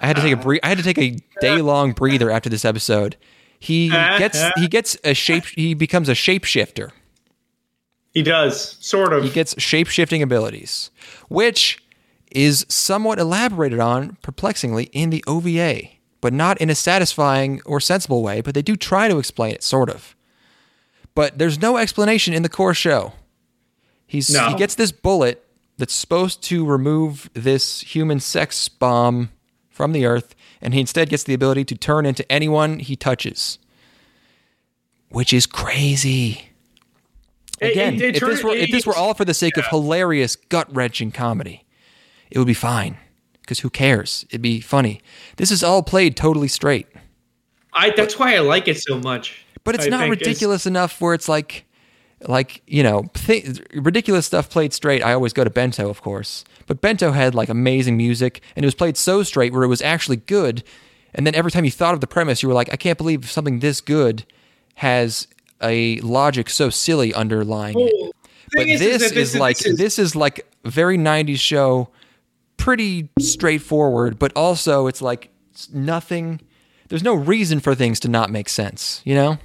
I 0.00 0.06
had 0.06 0.16
to 0.16 0.22
take 0.22 0.32
a 0.32 0.36
bre- 0.36 0.56
I 0.62 0.68
had 0.68 0.78
to 0.78 0.84
take 0.84 0.98
a 0.98 1.16
day 1.40 1.60
long 1.62 1.92
breather 1.92 2.30
after 2.30 2.48
this 2.48 2.64
episode. 2.64 3.16
He 3.58 3.88
gets 3.90 4.42
he 4.56 4.66
gets 4.68 4.96
a 5.04 5.14
shape 5.14 5.44
he 5.46 5.74
becomes 5.74 6.08
a 6.08 6.12
shapeshifter. 6.12 6.90
He 8.12 8.22
does, 8.22 8.76
sort 8.80 9.12
of. 9.12 9.24
He 9.24 9.30
gets 9.30 9.54
shapeshifting 9.54 10.20
abilities, 10.22 10.90
which 11.28 11.82
is 12.30 12.66
somewhat 12.68 13.18
elaborated 13.18 13.80
on, 13.80 14.16
perplexingly, 14.22 14.84
in 14.92 15.10
the 15.10 15.24
OVA, 15.26 15.82
but 16.20 16.32
not 16.32 16.58
in 16.60 16.68
a 16.68 16.74
satisfying 16.74 17.62
or 17.64 17.80
sensible 17.80 18.22
way. 18.22 18.40
But 18.42 18.54
they 18.54 18.60
do 18.62 18.76
try 18.76 19.08
to 19.08 19.18
explain 19.18 19.54
it, 19.54 19.62
sort 19.62 19.88
of. 19.88 20.14
But 21.14 21.38
there's 21.38 21.60
no 21.60 21.76
explanation 21.78 22.34
in 22.34 22.42
the 22.42 22.48
core 22.48 22.74
show. 22.74 23.12
He's 24.06 24.28
No. 24.30 24.48
he 24.48 24.54
gets 24.56 24.74
this 24.74 24.92
bullet 24.92 25.42
that's 25.78 25.94
supposed 25.94 26.42
to 26.44 26.66
remove 26.66 27.30
this 27.32 27.80
human 27.80 28.20
sex 28.20 28.68
bomb 28.68 29.30
from 29.72 29.92
the 29.92 30.04
earth, 30.06 30.34
and 30.60 30.74
he 30.74 30.80
instead 30.80 31.08
gets 31.08 31.24
the 31.24 31.34
ability 31.34 31.64
to 31.64 31.74
turn 31.76 32.06
into 32.06 32.30
anyone 32.30 32.78
he 32.78 32.94
touches, 32.94 33.58
which 35.08 35.32
is 35.32 35.46
crazy. 35.46 36.48
Again, 37.60 37.94
it- 37.94 38.02
it 38.02 38.16
if 38.16 38.22
this 38.28 38.42
were 38.42 38.54
if 38.54 38.70
this 38.70 38.86
were 38.86 38.94
all 38.96 39.14
for 39.14 39.24
the 39.24 39.34
sake 39.34 39.56
of 39.56 39.66
hilarious, 39.66 40.36
gut 40.36 40.72
wrenching 40.74 41.12
comedy, 41.12 41.64
it 42.30 42.38
would 42.38 42.46
be 42.46 42.54
fine. 42.54 42.96
Because 43.40 43.60
who 43.60 43.70
cares? 43.70 44.24
It'd 44.30 44.42
be 44.42 44.60
funny. 44.60 45.00
This 45.36 45.50
is 45.50 45.62
all 45.64 45.82
played 45.82 46.16
totally 46.16 46.48
straight, 46.48 46.86
I. 47.72 47.90
That's 47.90 48.18
why 48.18 48.34
I 48.36 48.38
like 48.40 48.68
it 48.68 48.78
so 48.80 48.98
much. 49.00 49.44
but 49.64 49.74
it's 49.74 49.86
I 49.86 49.88
not 49.88 50.00
think 50.00 50.12
it's- 50.14 50.26
ridiculous 50.28 50.66
enough 50.66 51.00
where 51.00 51.14
it's 51.14 51.28
like, 51.28 51.64
like 52.26 52.62
you 52.66 52.82
know, 52.82 53.04
th- 53.14 53.60
ridiculous 53.74 54.26
stuff 54.26 54.48
played 54.50 54.72
straight. 54.72 55.02
I 55.04 55.12
always 55.12 55.32
go 55.32 55.44
to 55.44 55.50
Bento, 55.50 55.88
of 55.88 56.02
course, 56.02 56.44
but 56.66 56.80
Bento 56.80 57.12
had 57.12 57.34
like 57.34 57.48
amazing 57.48 57.96
music, 57.96 58.42
and 58.56 58.64
it 58.64 58.66
was 58.66 58.74
played 58.74 58.96
so 58.96 59.22
straight 59.22 59.52
where 59.52 59.62
it 59.62 59.68
was 59.68 59.82
actually 59.82 60.16
good. 60.16 60.64
And 61.14 61.26
then 61.26 61.34
every 61.34 61.50
time 61.50 61.64
you 61.64 61.70
thought 61.70 61.94
of 61.94 62.00
the 62.00 62.06
premise, 62.06 62.42
you 62.42 62.48
were 62.48 62.54
like, 62.54 62.72
I 62.72 62.76
can't 62.76 62.96
believe 62.96 63.30
something 63.30 63.58
this 63.58 63.80
good 63.80 64.24
has 64.76 65.28
a 65.62 66.00
logic 66.00 66.48
so 66.50 66.70
silly 66.70 67.12
underlying 67.14 67.78
it. 67.78 67.92
Well, 68.00 68.12
the 68.52 68.58
but 68.58 68.66
thing 68.66 68.78
this, 68.78 69.12
is, 69.12 69.36
like 69.36 69.58
this 69.58 69.98
is 69.98 70.14
like 70.14 70.46
very 70.64 70.98
90s 70.98 71.38
show 71.38 71.88
pretty 72.56 73.08
straightforward 73.18 74.18
but 74.18 74.32
also 74.36 74.86
it's 74.86 75.02
like 75.02 75.30
it's 75.50 75.70
nothing 75.72 76.40
there's 76.88 77.02
no 77.02 77.14
reason 77.14 77.60
for 77.60 77.74
things 77.74 77.98
to 78.00 78.08
not 78.08 78.30
make 78.30 78.48
sense 78.48 79.00
you 79.04 79.14
know 79.14 79.38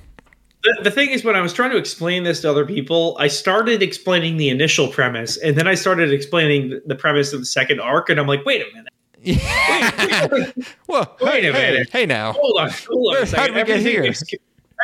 The, 0.64 0.80
the 0.84 0.92
thing 0.92 1.12
is, 1.12 1.24
when 1.24 1.36
I 1.36 1.42
was 1.42 1.54
trying 1.54 1.72
to 1.72 1.78
explain 1.78 2.24
this 2.24 2.42
to 2.42 2.50
other 2.50 2.66
people, 2.66 3.16
I 3.20 3.28
started 3.28 3.82
explaining 3.84 4.38
the 4.38 4.50
initial 4.50 4.88
premise, 4.88 5.38
and 5.38 5.56
then 5.56 5.68
I 5.68 5.76
started 5.76 6.12
explaining 6.12 6.82
the- 6.86 6.96
premise 6.96 7.32
of 7.32 7.40
the 7.42 7.46
second 7.46 7.80
arc, 7.80 8.10
and 8.10 8.20
I'm 8.20 8.28
like, 8.28 8.44
wait 8.46 8.62
a 8.64 8.66
minute. 8.76 8.94
well 10.88 11.18
Wait 11.22 11.44
hey, 11.44 11.48
a 11.50 11.54
minute. 11.54 11.90
hey 11.92 12.06
now 12.06 12.34
Hold 12.34 12.60
on, 12.62 12.70
hold 12.88 13.08
on 13.08 13.14
Where- 13.14 13.24
a 13.24 13.26
second. 13.28 13.40
how 13.40 13.48
did 13.48 13.56
we 13.56 13.62
get 13.64 13.70
everything 13.80 13.92
here? 14.04 14.12
Is, 14.12 14.24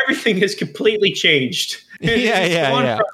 everything 0.04 0.38
has 0.40 0.56
completely 0.56 1.12
changed. 1.12 1.84
It 2.02 2.20
Yeah, 2.20 2.44
yeah, 2.46 2.74
yeah. 2.84 2.98
From, 2.98 3.06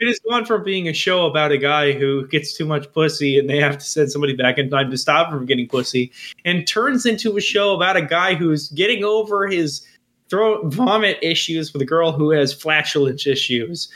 it 0.00 0.08
has 0.08 0.18
gone 0.28 0.44
from 0.44 0.64
being 0.64 0.88
a 0.88 0.92
show 0.92 1.26
about 1.26 1.52
a 1.52 1.56
guy 1.58 1.92
who 1.92 2.26
gets 2.26 2.52
too 2.52 2.66
much 2.66 2.92
pussy 2.92 3.38
and 3.38 3.48
they 3.48 3.58
have 3.58 3.78
to 3.78 3.84
send 3.84 4.10
somebody 4.12 4.34
back 4.34 4.58
in 4.58 4.68
time 4.68 4.90
to 4.90 4.98
stop 4.98 5.28
him 5.28 5.38
from 5.38 5.46
getting 5.46 5.68
pussy, 5.68 6.10
and 6.44 6.66
turns 6.66 7.06
into 7.06 7.36
a 7.36 7.40
show 7.40 7.74
about 7.74 7.96
a 7.96 8.02
guy 8.02 8.34
who's 8.34 8.68
getting 8.70 9.04
over 9.04 9.46
his 9.46 9.86
throat 10.34 10.64
vomit 10.64 11.18
issues 11.22 11.72
with 11.72 11.80
a 11.80 11.84
girl 11.84 12.10
who 12.10 12.30
has 12.30 12.52
flatulence 12.52 13.26
issues. 13.26 13.88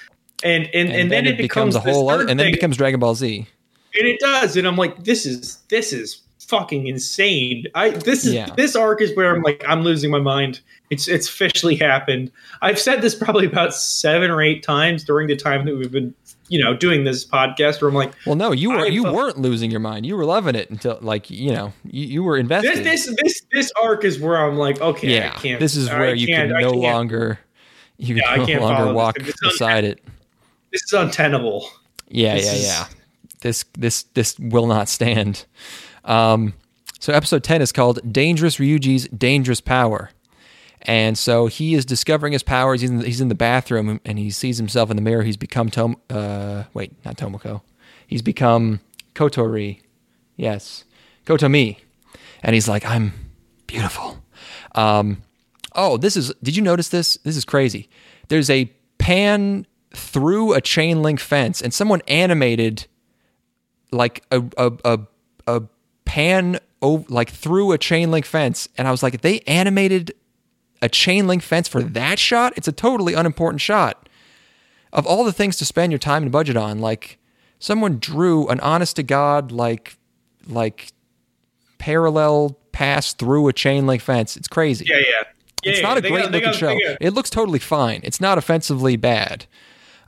And 0.44 0.70
and, 0.72 0.88
and, 0.92 1.10
then, 1.10 1.26
it 1.26 1.36
becomes, 1.36 1.74
a 1.74 1.80
whole 1.80 2.08
other 2.08 2.28
and 2.28 2.38
then 2.38 2.46
it 2.46 2.52
becomes 2.52 2.76
dragon 2.76 3.00
ball 3.00 3.16
z 3.16 3.48
and 3.98 4.06
it 4.06 4.20
does 4.20 4.56
and 4.56 4.68
i'm 4.68 4.76
like 4.76 5.02
this 5.02 5.26
is 5.26 5.56
this 5.68 5.92
is 5.92 6.20
fucking 6.48 6.86
insane. 6.86 7.64
I 7.74 7.90
this 7.90 8.24
is 8.24 8.32
Yeah. 8.34 8.48
this 8.56 8.74
arc 8.74 9.00
is 9.02 9.14
where 9.16 9.34
i'm 9.34 9.42
like 9.42 9.62
i'm 9.68 9.82
losing 9.82 10.10
my 10.10 10.18
mind. 10.20 10.60
It's 10.90 11.06
it's 11.06 11.28
officially 11.28 11.76
happened. 11.76 12.30
I've 12.62 12.78
said 12.78 13.02
this 13.02 13.14
probably 13.14 13.46
about 13.46 13.74
seven 13.74 14.30
or 14.30 14.40
eight 14.42 14.62
times 14.62 15.04
during 15.04 15.28
the 15.28 15.36
time 15.36 15.66
that 15.66 15.76
we've 15.76 15.92
been 15.92 16.14
you 16.48 16.58
know 16.64 16.74
doing 16.74 17.04
this 17.04 17.26
podcast 17.26 17.82
where 17.82 17.90
i'm 17.90 17.94
like 17.94 18.12
well 18.24 18.34
no 18.34 18.52
you 18.52 18.70
were 18.70 18.78
I 18.78 18.86
you 18.86 19.04
weren't 19.04 19.36
losing 19.38 19.70
your 19.70 19.80
mind. 19.80 20.06
You 20.06 20.16
were 20.16 20.24
loving 20.24 20.54
it 20.54 20.70
until 20.70 20.98
like 21.02 21.28
you 21.30 21.52
know 21.52 21.72
you, 21.84 22.06
you 22.06 22.22
were 22.22 22.38
invested. 22.38 22.84
this 22.84 23.04
this 23.06 23.16
this 23.22 23.42
this 23.52 23.72
arc 23.82 24.02
is 24.04 24.18
where 24.18 24.38
i'm 24.38 24.56
like 24.56 24.80
okay 24.80 25.14
yeah 25.14 25.32
I 25.36 25.38
can't, 25.40 25.60
this 25.60 25.76
is 25.76 25.88
I 25.90 25.98
where 25.98 26.14
you 26.14 26.26
can 26.26 26.48
no 26.48 26.70
longer 26.70 27.38
you 27.98 28.14
Yeah, 28.14 28.36
can 28.46 28.60
no 28.60 28.68
longer 28.68 28.92
walk 28.94 29.16
beside 29.42 29.84
it. 29.84 30.02
this 30.72 30.82
is 30.84 30.92
untenable. 30.94 31.68
Yeah, 32.08 32.36
This 32.36 32.44
yeah, 32.46 32.52
is- 32.52 32.64
yeah. 32.64 32.86
This 33.40 33.64
this 33.76 34.02
this 34.14 34.38
will 34.38 34.66
not 34.66 34.88
stand. 34.88 35.44
Um, 36.04 36.54
so 37.00 37.12
episode 37.12 37.44
ten 37.44 37.62
is 37.62 37.72
called 37.72 38.00
"Dangerous 38.12 38.56
Ryuji's 38.56 39.08
Dangerous 39.08 39.60
Power," 39.60 40.10
and 40.82 41.16
so 41.16 41.46
he 41.46 41.74
is 41.74 41.84
discovering 41.84 42.32
his 42.32 42.42
powers. 42.42 42.80
He's 42.80 42.90
in, 42.90 43.00
he's 43.00 43.20
in 43.20 43.28
the 43.28 43.34
bathroom 43.34 44.00
and 44.04 44.18
he 44.18 44.30
sees 44.30 44.58
himself 44.58 44.90
in 44.90 44.96
the 44.96 45.02
mirror. 45.02 45.22
He's 45.22 45.36
become 45.36 45.70
Tom. 45.70 45.96
Uh, 46.10 46.64
wait, 46.74 46.92
not 47.04 47.16
Tomoko. 47.16 47.62
He's 48.06 48.22
become 48.22 48.80
Kotori. 49.14 49.80
Yes, 50.36 50.84
Kotomi, 51.26 51.78
and 52.42 52.54
he's 52.54 52.68
like, 52.68 52.84
"I'm 52.84 53.12
beautiful." 53.66 54.22
Um, 54.74 55.22
oh, 55.74 55.96
this 55.96 56.16
is. 56.16 56.32
Did 56.42 56.56
you 56.56 56.62
notice 56.62 56.88
this? 56.88 57.16
This 57.24 57.36
is 57.36 57.44
crazy. 57.44 57.88
There's 58.28 58.50
a 58.50 58.72
pan 58.98 59.66
through 59.94 60.52
a 60.54 60.60
chain 60.60 61.02
link 61.02 61.20
fence, 61.20 61.62
and 61.62 61.72
someone 61.72 62.02
animated 62.08 62.86
like 63.90 64.24
a 64.30 64.42
a 64.56 64.72
a, 64.84 64.98
a 65.46 65.62
pan 66.08 66.58
over, 66.82 67.04
like 67.08 67.30
through 67.30 67.72
a 67.72 67.78
chain 67.78 68.10
link 68.10 68.24
fence, 68.24 68.68
and 68.78 68.88
I 68.88 68.90
was 68.90 69.02
like, 69.02 69.20
they 69.20 69.40
animated 69.40 70.12
a 70.82 70.88
chain 70.88 71.26
link 71.26 71.42
fence 71.42 71.68
for 71.68 71.82
that 71.82 72.18
shot? 72.18 72.54
It's 72.56 72.66
a 72.66 72.72
totally 72.72 73.12
unimportant 73.14 73.60
shot. 73.60 74.08
Of 74.92 75.06
all 75.06 75.22
the 75.22 75.32
things 75.34 75.56
to 75.58 75.64
spend 75.66 75.92
your 75.92 75.98
time 75.98 76.22
and 76.22 76.32
budget 76.32 76.56
on, 76.56 76.78
like 76.78 77.18
someone 77.58 77.98
drew 77.98 78.48
an 78.48 78.58
honest 78.60 78.96
to 78.96 79.02
god 79.02 79.52
like 79.52 79.96
like 80.46 80.92
parallel 81.78 82.56
pass 82.72 83.12
through 83.12 83.48
a 83.48 83.52
chain 83.52 83.86
link 83.86 84.02
fence. 84.02 84.36
It's 84.36 84.48
crazy. 84.48 84.86
Yeah, 84.88 84.96
yeah. 84.96 85.02
yeah 85.62 85.70
It's 85.70 85.80
yeah, 85.80 85.86
not 85.86 85.98
a 85.98 86.00
great 86.00 86.22
got- 86.24 86.32
looking 86.32 86.48
got- 86.52 86.54
show. 86.58 86.78
got- 86.78 86.96
It 87.00 87.12
looks 87.12 87.30
totally 87.30 87.58
fine. 87.58 88.00
It's 88.02 88.20
not 88.20 88.38
offensively 88.38 88.96
bad. 88.96 89.46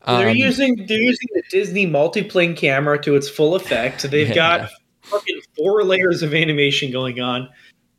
They're 0.07 0.31
Um, 0.31 0.37
using 0.37 0.87
they're 0.89 0.97
using 0.99 1.29
the 1.35 1.43
Disney 1.51 1.87
multiplane 1.87 2.57
camera 2.57 2.99
to 3.03 3.17
its 3.17 3.29
full 3.29 3.55
effect. 3.55 4.11
They've 4.11 4.29
Yeah. 4.35 4.35
got 4.35 4.71
fucking 5.11 5.41
four 5.57 5.83
layers 5.85 6.23
of 6.23 6.35
animation 6.35 6.91
going 6.93 7.21
on 7.21 7.49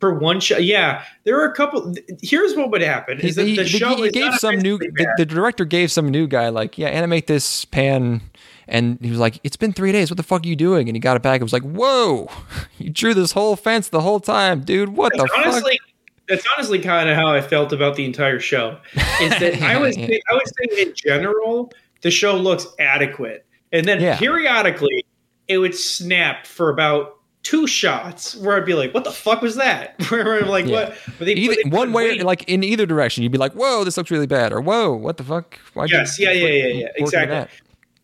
for 0.00 0.18
one 0.18 0.40
shot. 0.40 0.64
Yeah, 0.64 1.04
there 1.24 1.40
are 1.40 1.44
a 1.44 1.54
couple. 1.54 1.94
Here's 2.22 2.54
what 2.56 2.70
would 2.70 2.82
happen: 2.82 3.18
He, 3.18 3.28
is 3.28 3.36
that 3.36 3.44
the 3.44 3.62
he- 3.62 3.78
show 3.78 3.94
he 4.02 4.10
gave 4.10 4.34
some 4.34 4.56
new 4.58 4.78
the, 4.78 5.14
the 5.16 5.26
director 5.26 5.64
gave 5.64 5.92
some 5.92 6.08
new 6.08 6.26
guy 6.26 6.48
like 6.48 6.76
yeah 6.78 6.88
animate 6.88 7.26
this 7.28 7.64
pan 7.66 8.20
and 8.68 8.98
he 9.00 9.10
was 9.10 9.18
like 9.18 9.38
it's 9.44 9.56
been 9.56 9.72
three 9.72 9.92
days 9.92 10.10
what 10.10 10.16
the 10.16 10.22
fuck 10.22 10.44
are 10.44 10.48
you 10.48 10.56
doing 10.56 10.88
and 10.88 10.96
he 10.96 11.00
got 11.00 11.16
it 11.16 11.22
back 11.22 11.40
it 11.40 11.42
was 11.44 11.52
like 11.52 11.62
whoa 11.64 12.28
you 12.78 12.90
drew 12.90 13.12
this 13.14 13.32
whole 13.32 13.56
fence 13.56 13.88
the 13.88 14.00
whole 14.00 14.20
time 14.20 14.60
dude 14.60 14.88
what 14.90 15.12
the 15.12 15.18
That's 15.18 15.32
fuck 15.34 15.46
honestly, 15.46 15.80
that's 16.28 16.46
honestly 16.56 16.78
kind 16.78 17.08
of 17.08 17.16
how 17.16 17.28
I 17.34 17.40
felt 17.40 17.72
about 17.72 17.96
the 17.96 18.04
entire 18.04 18.38
show. 18.40 18.78
Is 19.20 19.30
that 19.40 19.60
I 19.62 19.76
was 19.78 19.96
Yeah. 19.96 20.16
I 20.30 20.34
was 20.34 20.52
saying 20.58 20.88
in 20.88 20.94
general 20.96 21.72
the 22.02 22.10
show 22.10 22.36
looks 22.36 22.66
adequate, 22.80 23.44
and 23.72 23.84
then 23.86 24.00
Yeah. 24.00 24.16
periodically 24.18 25.04
it 25.52 25.58
would 25.58 25.74
snap 25.74 26.46
for 26.46 26.68
about 26.70 27.16
two 27.42 27.66
shots 27.66 28.36
where 28.36 28.56
I'd 28.56 28.64
be 28.64 28.74
like, 28.74 28.94
"What 28.94 29.04
the 29.04 29.10
fuck 29.12 29.42
was 29.42 29.56
that?" 29.56 30.00
Where 30.10 30.40
I'm 30.42 30.48
like, 30.48 30.66
Yeah. 30.66 30.72
"What?" 30.90 30.98
But 31.18 31.24
they, 31.26 31.32
either 31.34 31.56
they 31.64 31.70
one 31.70 31.92
way 31.92 32.10
weight- 32.10 32.24
like 32.24 32.48
in 32.48 32.62
either 32.62 32.86
direction 32.86 33.22
you'd 33.22 33.32
be 33.32 33.38
like 33.38 33.52
whoa 33.54 33.82
this 33.84 33.96
looks 33.96 34.10
really 34.10 34.26
bad 34.28 34.52
or 34.52 34.60
whoa 34.60 34.92
what 34.94 35.16
the 35.16 35.24
fuck 35.24 35.58
Why'd 35.74 35.90
you 35.90 35.96
Yes, 35.96 36.18
yeah, 36.20 36.30
yeah, 36.32 36.46
yeah, 36.48 36.66
yeah, 36.66 36.86
exactly. 36.96 37.34
that? 37.36 37.50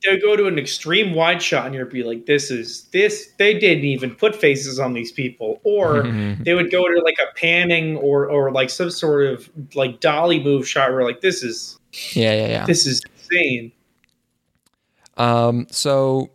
they 0.05 0.13
would 0.13 0.23
go 0.23 0.37
to 0.37 0.47
an 0.47 0.61
extreme 0.61 1.13
wide 1.13 1.43
shot 1.43 1.67
and 1.67 1.75
you'd 1.75 1.89
be 1.91 2.05
like, 2.05 2.27
"This 2.27 2.51
is 2.53 2.85
this." 2.93 3.31
They 3.39 3.59
didn't 3.59 3.85
even 3.85 4.15
put 4.15 4.35
faces 4.37 4.79
on 4.79 4.93
these 4.93 5.11
people, 5.11 5.61
or 5.65 6.03
they 6.41 6.55
would 6.55 6.71
go 6.71 6.87
to 6.87 7.01
like 7.01 7.17
a 7.21 7.35
panning 7.37 7.97
or 7.97 8.27
or 8.31 8.51
like 8.53 8.71
some 8.71 8.91
sort 8.91 9.27
of 9.27 9.49
like 9.75 9.99
dolly 10.01 10.41
move 10.43 10.69
shot 10.69 10.93
where 10.93 11.03
like 11.05 11.21
this 11.21 11.43
is 11.43 11.79
yeah 12.13 12.33
yeah 12.33 12.47
yeah 12.49 12.67
this 12.67 12.87
is 12.87 13.03
insane. 13.19 13.73
Um, 15.17 15.67
so 15.71 16.31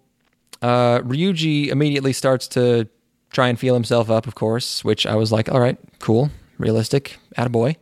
uh, 0.64 1.00
Ryuji 1.02 1.68
immediately 1.68 2.14
starts 2.14 2.48
to 2.50 2.88
try 3.32 3.48
and 3.50 3.60
feel 3.60 3.74
himself 3.74 4.10
up, 4.10 4.26
of 4.28 4.36
course, 4.36 4.84
which 4.84 5.06
I 5.06 5.16
was 5.16 5.32
like, 5.32 5.50
all 5.50 5.60
right, 5.60 5.78
cool, 6.00 6.30
realistic, 6.58 7.18
attaboy. 7.38 7.76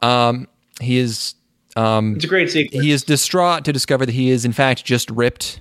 Um, 0.00 0.46
he 0.80 0.98
is 0.98 1.34
um, 1.76 2.14
It's 2.16 2.24
a 2.24 2.28
great 2.28 2.50
sequence. 2.50 2.84
he 2.84 2.90
is 2.92 3.02
distraught 3.02 3.64
to 3.64 3.72
discover 3.72 4.06
that 4.06 4.12
he 4.12 4.30
is 4.30 4.44
in 4.44 4.52
fact 4.52 4.84
just 4.84 5.10
ripped 5.10 5.60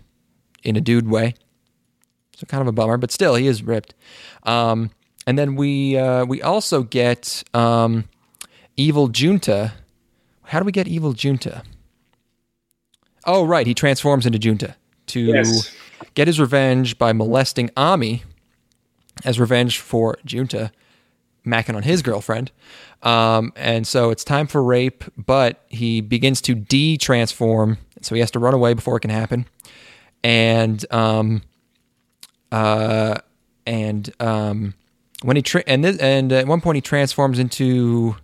in 0.64 0.76
a 0.76 0.82
dude 0.82 1.08
way. 1.10 1.34
So 2.36 2.46
kind 2.46 2.62
of 2.62 2.68
a 2.68 2.72
bummer, 2.72 2.98
but 2.98 3.12
still 3.12 3.34
he 3.36 3.48
is 3.48 3.64
ripped. 3.64 3.96
Um, 4.44 4.92
and 5.26 5.38
then 5.40 5.56
we 5.56 5.98
uh, 5.98 6.26
we 6.26 6.42
also 6.42 6.84
get 6.84 7.44
um, 7.54 8.06
evil 8.76 9.08
Junta. 9.08 9.74
How 10.44 10.60
do 10.60 10.66
we 10.66 10.72
get 10.72 10.88
evil 10.88 11.14
Junta? 11.14 11.64
Oh 13.26 13.46
right, 13.46 13.66
he 13.68 13.74
transforms 13.74 14.26
into 14.26 14.40
Junta 14.40 14.76
to 15.08 15.20
Yes. 15.20 15.76
Get 16.18 16.26
his 16.26 16.40
revenge 16.40 16.98
by 16.98 17.14
molesting 17.14 17.70
Ami 17.78 18.24
as 19.24 19.40
revenge 19.40 19.78
for 19.78 20.18
Junta 20.26 20.72
macking 21.46 21.76
on 21.76 21.84
his 21.84 22.02
girlfriend. 22.02 22.52
Um, 23.04 23.54
and 23.56 23.86
so 23.86 24.10
it's 24.10 24.24
time 24.24 24.48
for 24.48 24.64
rape, 24.64 25.04
but 25.16 25.64
he 25.68 26.02
begins 26.02 26.42
to 26.42 26.56
de 26.56 26.98
transform. 26.98 27.78
So 28.02 28.16
he 28.16 28.22
has 28.22 28.32
to 28.32 28.40
run 28.40 28.56
away 28.56 28.74
before 28.74 28.98
it 28.98 29.02
can 29.02 29.12
happen. 29.12 29.46
And, 30.24 30.84
um, 30.92 31.44
uh, 32.52 33.20
and, 33.68 34.10
um, 34.20 34.74
when 35.22 35.36
he, 35.36 35.44
tra- 35.44 35.64
and, 35.68 35.86
and 35.86 36.32
at 36.32 36.48
one 36.48 36.62
point 36.62 36.78
he 36.78 36.82
transforms 36.82 37.38
into, 37.38 38.16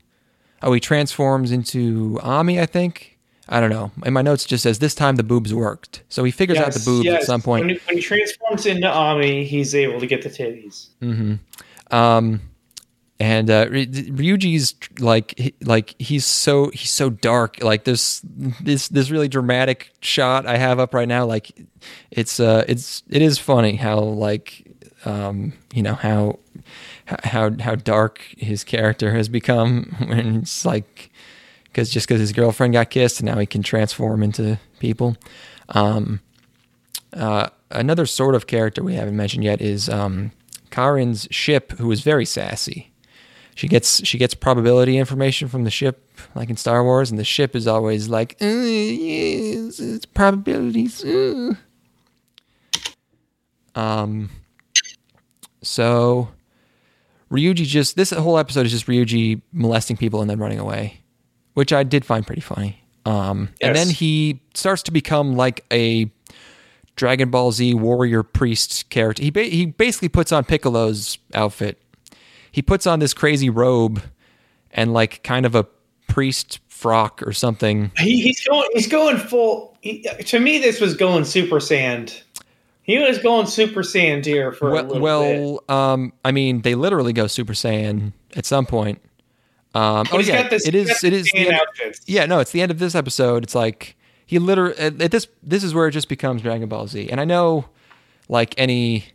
oh, 0.63 0.73
he 0.73 0.79
transforms 0.79 1.51
into 1.51 2.19
Ami, 2.23 2.59
I 2.59 2.65
think. 2.65 3.12
I 3.49 3.59
don't 3.59 3.69
know. 3.69 3.91
In 4.05 4.13
my 4.13 4.21
notes, 4.21 4.45
just 4.45 4.63
says 4.63 4.79
this 4.79 4.95
time 4.95 5.17
the 5.17 5.23
boobs 5.23 5.53
worked. 5.53 6.03
So 6.09 6.23
he 6.23 6.31
figures 6.31 6.57
out 6.59 6.71
the 6.73 6.79
Yes, 6.79 6.85
boobs 6.85 7.09
at 7.09 7.23
some 7.23 7.41
point. 7.41 7.65
When 7.65 7.75
he, 7.75 7.81
when 7.85 7.97
he 7.97 8.01
transforms 8.01 8.65
into 8.65 8.89
Ami, 8.89 9.43
he's 9.43 9.75
able 9.75 9.99
to 9.99 10.07
get 10.07 10.21
the 10.21 10.29
titties. 10.29 10.87
Um, 11.91 12.41
and 13.19 13.49
uh, 13.49 13.67
Ryuji's 13.67 14.75
like 14.99 15.37
he- 15.37 15.53
like 15.61 15.95
he's 15.99 16.25
so 16.25 16.69
he's 16.71 16.89
so 16.89 17.09
dark. 17.09 17.61
Like 17.61 17.83
this 17.83 18.21
this 18.25 18.87
this 18.87 19.11
really 19.11 19.27
dramatic 19.27 19.91
shot 20.01 20.45
I 20.45 20.57
have 20.57 20.79
up 20.79 20.93
right 20.93 21.07
now. 21.07 21.25
Like 21.25 21.51
it's 22.11 22.39
uh 22.39 22.63
it's 22.67 23.03
it 23.09 23.21
is 23.21 23.37
funny 23.37 23.75
how 23.75 23.99
like 23.99 24.67
um 25.05 25.53
you 25.73 25.83
know 25.83 25.93
how 25.93 26.39
how 27.23 27.51
how 27.59 27.75
dark 27.75 28.25
his 28.37 28.63
character 28.63 29.11
has 29.13 29.29
become 29.29 29.95
when 30.07 30.37
it's 30.37 30.65
like 30.65 31.11
because 31.73 31.89
just 31.89 32.07
because 32.07 32.19
his 32.19 32.31
girlfriend 32.31 32.73
got 32.73 32.91
kissed 32.91 33.19
and 33.19 33.27
now 33.27 33.39
he 33.39 33.47
can 33.47 33.63
transform 33.63 34.21
into 34.21 34.59
people. 34.79 35.17
Um, 35.69 36.21
uh, 37.11 37.49
another 37.71 38.05
sort 38.05 38.35
of 38.35 38.45
character 38.45 38.83
we 38.83 38.93
haven't 38.93 39.17
mentioned 39.17 39.43
yet 39.43 39.59
is 39.59 39.89
um, 39.89 40.31
Karin's 40.69 41.27
ship, 41.31 41.71
who 41.73 41.91
is 41.91 42.01
very 42.01 42.25
sassy. 42.25 42.91
She 43.55 43.67
gets 43.67 44.05
she 44.05 44.17
gets 44.17 44.33
probability 44.33 44.97
information 44.97 45.47
from 45.47 45.63
the 45.63 45.69
ship, 45.69 46.09
like 46.35 46.49
in 46.49 46.57
Star 46.57 46.83
Wars, 46.83 47.11
and 47.11 47.19
the 47.19 47.23
ship 47.23 47.55
is 47.55 47.67
always 47.67 48.07
like, 48.07 48.35
uh, 48.41 48.45
yes, 48.45 49.79
it's 49.79 50.05
probabilities. 50.05 51.03
uh." 51.03 51.53
Um. 53.75 54.29
So, 55.61 56.29
Ryuji 57.31 57.65
just 57.65 57.95
this 57.95 58.09
whole 58.11 58.37
episode 58.37 58.65
is 58.65 58.71
just 58.71 58.87
Ryuji 58.87 59.41
molesting 59.51 59.97
people 59.97 60.21
and 60.21 60.29
then 60.29 60.39
running 60.39 60.59
away, 60.59 61.02
which 61.53 61.71
I 61.73 61.83
did 61.83 62.05
find 62.05 62.25
pretty 62.25 62.41
funny. 62.41 62.83
Um, 63.05 63.49
and 63.61 63.75
then 63.75 63.89
he 63.89 64.39
starts 64.53 64.81
to 64.83 64.91
become 64.91 65.35
like 65.35 65.65
a 65.71 66.09
Dragon 66.95 67.29
Ball 67.29 67.51
Z 67.51 67.73
warrior 67.73 68.23
priest 68.23 68.89
character. 68.89 69.23
He 69.23 69.29
ba- 69.29 69.43
he 69.43 69.65
basically 69.65 70.09
puts 70.09 70.31
on 70.31 70.43
Piccolo's 70.45 71.17
outfit. 71.33 71.81
He 72.51 72.61
puts 72.61 72.85
on 72.87 72.99
this 72.99 73.13
crazy 73.13 73.49
robe 73.49 74.01
and 74.71 74.93
like 74.93 75.23
kind 75.23 75.45
of 75.45 75.55
a 75.55 75.65
priest 76.07 76.59
frock 76.69 77.21
or 77.25 77.33
something. 77.33 77.91
He, 77.97 78.21
he's 78.21 78.45
going. 78.47 78.69
He's 78.73 78.87
going 78.87 79.17
full. 79.17 79.75
He, 79.81 80.03
to 80.03 80.39
me, 80.39 80.59
this 80.59 80.79
was 80.79 80.95
going 80.95 81.25
Super 81.25 81.57
Saiyan. 81.57 82.21
He 82.83 82.99
was 82.99 83.17
going 83.17 83.47
Super 83.47 83.81
Saiyan 83.81 84.23
tier 84.23 84.51
for 84.51 84.69
a 84.69 84.71
Well, 84.73 84.83
little 84.83 84.93
bit. 84.95 85.01
well 85.01 85.63
um, 85.69 86.13
I 86.23 86.31
mean, 86.31 86.61
they 86.61 86.75
literally 86.75 87.13
go 87.13 87.27
Super 87.27 87.53
Saiyan 87.53 88.13
at 88.35 88.45
some 88.45 88.65
point. 88.65 89.01
Um, 89.73 90.07
oh 90.11 90.17
he's 90.17 90.27
yeah, 90.27 90.43
got 90.43 90.51
this. 90.51 90.67
it 90.67 90.75
is. 90.75 91.03
It 91.03 91.13
is. 91.13 91.29
the 91.31 91.49
end- 91.49 91.59
yeah, 92.05 92.25
no, 92.25 92.39
it's 92.39 92.51
the 92.51 92.61
end 92.61 92.71
of 92.71 92.79
this 92.79 92.93
episode. 92.93 93.43
It's 93.43 93.55
like 93.55 93.95
he 94.25 94.39
literally 94.39 94.77
at, 94.77 95.01
at 95.01 95.11
this. 95.11 95.27
This 95.41 95.63
is 95.63 95.73
where 95.73 95.87
it 95.87 95.91
just 95.91 96.09
becomes 96.09 96.41
Dragon 96.41 96.69
Ball 96.69 96.87
Z, 96.87 97.09
and 97.09 97.19
I 97.19 97.25
know, 97.25 97.65
like 98.29 98.53
any 98.57 99.05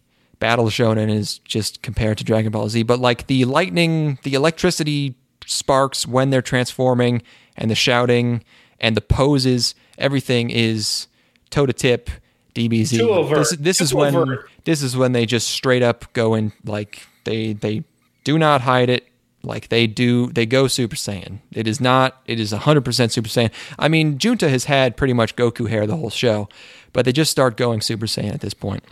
battle 0.40 0.66
shonen 0.66 1.10
is 1.10 1.38
just 1.38 1.82
compared 1.82 2.18
to 2.18 2.24
Dragon 2.24 2.50
Ball 2.50 2.68
Z, 2.68 2.82
but 2.84 2.98
like 2.98 3.26
the 3.28 3.44
lightning, 3.44 4.18
the 4.22 4.34
electricity 4.34 5.14
sparks 5.46 6.06
when 6.06 6.30
they're 6.30 6.42
transforming, 6.42 7.22
and 7.56 7.70
the 7.70 7.74
shouting 7.76 8.42
and 8.80 8.96
the 8.96 9.00
poses, 9.00 9.74
everything 9.96 10.50
is 10.50 11.06
toe 11.50 11.66
to 11.66 11.72
tip. 11.72 12.10
DBZ. 12.54 12.98
Too 12.98 13.10
overt. 13.10 13.38
This, 13.38 13.56
this 13.58 13.80
is 13.80 13.94
when 13.94 14.16
overt. 14.16 14.50
this 14.64 14.82
is 14.82 14.96
when 14.96 15.12
they 15.12 15.26
just 15.26 15.48
straight 15.48 15.82
up 15.82 16.12
go 16.12 16.34
and 16.34 16.50
like 16.64 17.06
they 17.22 17.52
they 17.52 17.84
do 18.24 18.36
not 18.36 18.62
hide 18.62 18.90
it 18.90 19.06
like 19.42 19.68
they 19.68 19.86
do 19.86 20.26
they 20.33 20.44
go 20.47 20.67
super 20.67 20.97
saiyan 20.97 21.39
it 21.52 21.67
is 21.68 21.81
not 21.81 22.20
it 22.26 22.41
is 22.41 22.52
100% 22.52 23.10
super 23.10 23.28
saiyan 23.28 23.50
i 23.78 23.89
mean 23.89 24.18
junta 24.18 24.49
has 24.49 24.65
had 24.65 24.97
pretty 24.97 25.12
much 25.12 25.36
goku 25.36 25.68
hair 25.68 25.86
the 25.86 25.97
whole 25.97 26.10
show 26.10 26.49
but 26.92 27.05
they 27.05 27.12
just 27.12 27.31
start 27.31 27.57
going 27.57 27.81
super 27.81 28.07
saiyan 28.07 28.34
at 28.34 28.41
this 28.41 28.55
point. 28.55 28.83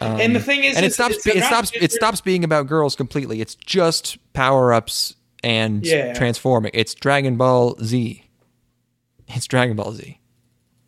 point 0.00 0.20
and 0.20 0.34
the 0.34 0.40
thing 0.40 0.64
is, 0.64 0.76
and 0.76 0.84
it 0.84 0.92
stops 0.92 1.22
be- 1.24 1.30
it 1.30 1.44
stops 1.44 1.70
it 1.74 1.92
stops 1.92 2.20
being 2.20 2.42
about 2.44 2.66
girls 2.66 2.96
completely 2.96 3.40
it's 3.40 3.54
just 3.54 4.18
power-ups 4.32 5.14
and 5.44 5.86
Yeah. 5.86 6.12
transforming 6.14 6.72
it's 6.74 6.92
dragon 6.94 7.36
ball 7.36 7.76
z 7.82 8.24
it's 9.28 9.46
dragon 9.46 9.76
ball 9.76 9.92
z 9.92 10.18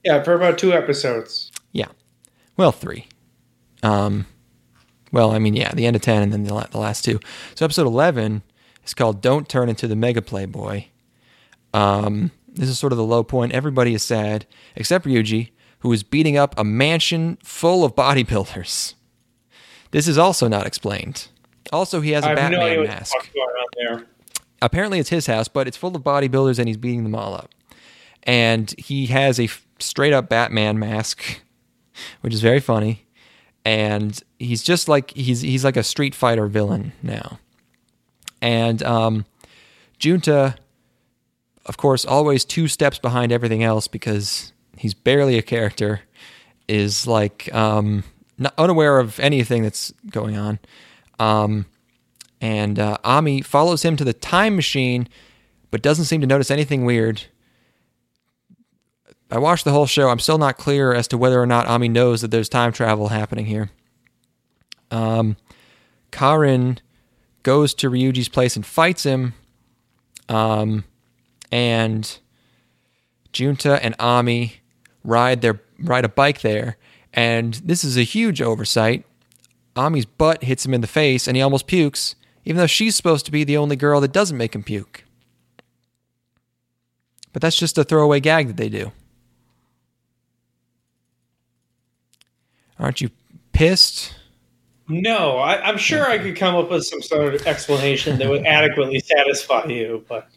Yeah, 0.04 0.22
for 0.22 0.32
about 0.34 0.58
two 0.58 0.72
episodes. 0.72 1.50
Yeah. 1.72 1.88
Well, 2.56 2.70
three. 2.72 3.06
Um, 3.82 4.26
well, 5.12 5.32
I 5.32 5.38
mean, 5.38 5.54
yeah, 5.54 5.72
the 5.74 5.86
end 5.86 5.96
of 5.96 6.02
10 6.02 6.22
and 6.22 6.32
then 6.32 6.44
the, 6.44 6.68
the 6.70 6.78
last 6.78 7.04
two. 7.04 7.18
So 7.56 7.64
episode 7.64 7.86
11 7.86 8.42
is 8.88 8.94
called 8.94 9.20
Don't 9.20 9.48
Turn 9.48 9.68
Into 9.68 9.86
the 9.86 9.96
Mega 9.96 10.22
Playboy. 10.22 10.84
Um, 11.74 12.30
this 12.48 12.68
is 12.68 12.78
sort 12.78 12.92
of 12.92 12.96
the 12.96 13.04
low 13.04 13.22
point. 13.22 13.52
Everybody 13.52 13.94
is 13.94 14.02
sad 14.02 14.46
except 14.74 15.04
Ryuji, 15.04 15.50
who 15.80 15.92
is 15.92 16.02
beating 16.02 16.36
up 16.36 16.54
a 16.58 16.64
mansion 16.64 17.38
full 17.44 17.84
of 17.84 17.94
bodybuilders. 17.94 18.94
This 19.90 20.08
is 20.08 20.18
also 20.18 20.48
not 20.48 20.66
explained. 20.66 21.28
Also, 21.72 22.00
he 22.00 22.12
has 22.12 22.24
a 22.24 22.28
I 22.28 22.40
have 22.40 22.50
no 22.52 22.60
idea 22.60 22.60
Batman 22.60 22.78
what 22.78 22.88
mask. 22.88 23.12
the 23.12 23.40
fuck's 23.40 23.74
there. 23.76 24.06
apparently 24.62 24.98
it's 24.98 25.10
his 25.10 25.26
house, 25.26 25.48
but 25.48 25.68
it's 25.68 25.76
full 25.76 25.94
of 25.94 26.02
bodybuilders 26.02 26.58
and 26.58 26.66
he's 26.66 26.76
beating 26.76 27.04
them 27.04 27.14
all 27.14 27.34
up. 27.34 27.50
And 28.22 28.74
he 28.78 29.06
has 29.06 29.38
a 29.38 29.48
straight 29.78 30.12
up 30.12 30.28
Batman 30.28 30.78
mask, 30.78 31.42
which 32.22 32.32
is 32.34 32.40
very 32.40 32.60
funny. 32.60 33.06
And 33.64 34.18
he's 34.38 34.62
just 34.62 34.88
like 34.88 35.10
he's 35.10 35.42
he's 35.42 35.64
like 35.64 35.76
a 35.76 35.82
Street 35.82 36.14
Fighter 36.14 36.46
villain 36.46 36.92
now. 37.02 37.38
And 38.40 38.82
um, 38.82 39.24
Junta, 39.98 40.56
of 41.66 41.76
course, 41.76 42.04
always 42.04 42.44
two 42.44 42.68
steps 42.68 42.98
behind 42.98 43.32
everything 43.32 43.62
else 43.62 43.88
because 43.88 44.52
he's 44.76 44.94
barely 44.94 45.38
a 45.38 45.42
character, 45.42 46.00
is 46.68 47.06
like 47.06 47.52
um, 47.54 48.04
not 48.36 48.54
unaware 48.58 48.98
of 48.98 49.18
anything 49.20 49.62
that's 49.62 49.92
going 50.10 50.36
on. 50.36 50.58
Um, 51.18 51.66
and 52.40 52.78
uh, 52.78 52.98
Ami 53.02 53.42
follows 53.42 53.84
him 53.84 53.96
to 53.96 54.04
the 54.04 54.12
time 54.12 54.54
machine, 54.54 55.08
but 55.70 55.82
doesn't 55.82 56.04
seem 56.04 56.20
to 56.20 56.26
notice 56.26 56.50
anything 56.50 56.84
weird. 56.84 57.24
I 59.30 59.38
watched 59.38 59.64
the 59.64 59.72
whole 59.72 59.86
show. 59.86 60.08
I'm 60.08 60.20
still 60.20 60.38
not 60.38 60.56
clear 60.56 60.94
as 60.94 61.08
to 61.08 61.18
whether 61.18 61.40
or 61.40 61.46
not 61.46 61.66
Ami 61.66 61.88
knows 61.88 62.22
that 62.22 62.30
there's 62.30 62.48
time 62.48 62.72
travel 62.72 63.08
happening 63.08 63.46
here. 63.46 63.70
Um, 64.90 65.36
Karin 66.10 66.80
goes 67.42 67.74
to 67.74 67.90
Ryuji's 67.90 68.28
place 68.28 68.56
and 68.56 68.64
fights 68.64 69.04
him. 69.04 69.34
Um, 70.28 70.84
and 71.50 72.18
Junta 73.32 73.82
and 73.82 73.94
Ami 73.98 74.60
ride 75.04 75.40
their 75.40 75.60
ride 75.78 76.04
a 76.04 76.08
bike 76.08 76.40
there, 76.40 76.76
and 77.14 77.54
this 77.54 77.84
is 77.84 77.96
a 77.96 78.02
huge 78.02 78.42
oversight. 78.42 79.04
Ami's 79.76 80.04
butt 80.04 80.42
hits 80.44 80.66
him 80.66 80.74
in 80.74 80.80
the 80.80 80.86
face, 80.86 81.26
and 81.26 81.36
he 81.36 81.42
almost 81.42 81.66
pukes, 81.66 82.16
even 82.44 82.58
though 82.58 82.66
she's 82.66 82.96
supposed 82.96 83.24
to 83.26 83.32
be 83.32 83.44
the 83.44 83.56
only 83.56 83.76
girl 83.76 84.00
that 84.00 84.12
doesn't 84.12 84.36
make 84.36 84.54
him 84.54 84.62
puke. 84.62 85.04
But 87.32 87.42
that's 87.42 87.58
just 87.58 87.78
a 87.78 87.84
throwaway 87.84 88.20
gag 88.20 88.48
that 88.48 88.56
they 88.56 88.68
do. 88.68 88.92
Aren't 92.78 93.00
you 93.00 93.10
pissed? 93.52 94.14
No, 94.88 95.36
I, 95.38 95.60
I'm 95.68 95.76
sure 95.76 96.06
I 96.06 96.18
could 96.18 96.34
come 96.36 96.54
up 96.54 96.70
with 96.70 96.84
some 96.84 97.02
sort 97.02 97.34
of 97.34 97.46
explanation 97.46 98.18
that 98.18 98.28
would 98.28 98.46
adequately 98.46 99.00
satisfy 99.00 99.66
you, 99.66 100.04
but 100.08 100.28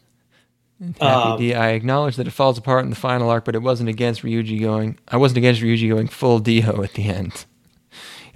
Um, 1.00 1.38
D. 1.38 1.54
I 1.54 1.70
acknowledge 1.70 2.16
that 2.16 2.26
it 2.26 2.32
falls 2.32 2.58
apart 2.58 2.84
in 2.84 2.90
the 2.90 2.96
final 2.96 3.30
arc, 3.30 3.44
but 3.44 3.54
it 3.54 3.62
wasn't 3.62 3.88
against 3.88 4.22
Ryuji 4.22 4.60
going. 4.60 4.98
I 5.08 5.16
wasn't 5.16 5.38
against 5.38 5.62
Ryuji 5.62 5.88
going 5.88 6.08
full 6.08 6.38
Dio 6.38 6.82
at 6.82 6.92
the 6.94 7.04
end. 7.08 7.46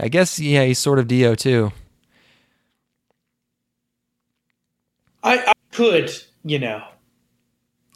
I 0.01 0.09
guess 0.09 0.39
yeah, 0.39 0.65
he's 0.65 0.79
sort 0.79 0.99
of 0.99 1.07
Dio 1.09 1.35
too. 1.35 1.73
I, 5.23 5.39
I 5.39 5.53
could, 5.73 6.11
you 6.45 6.59
know, 6.59 6.83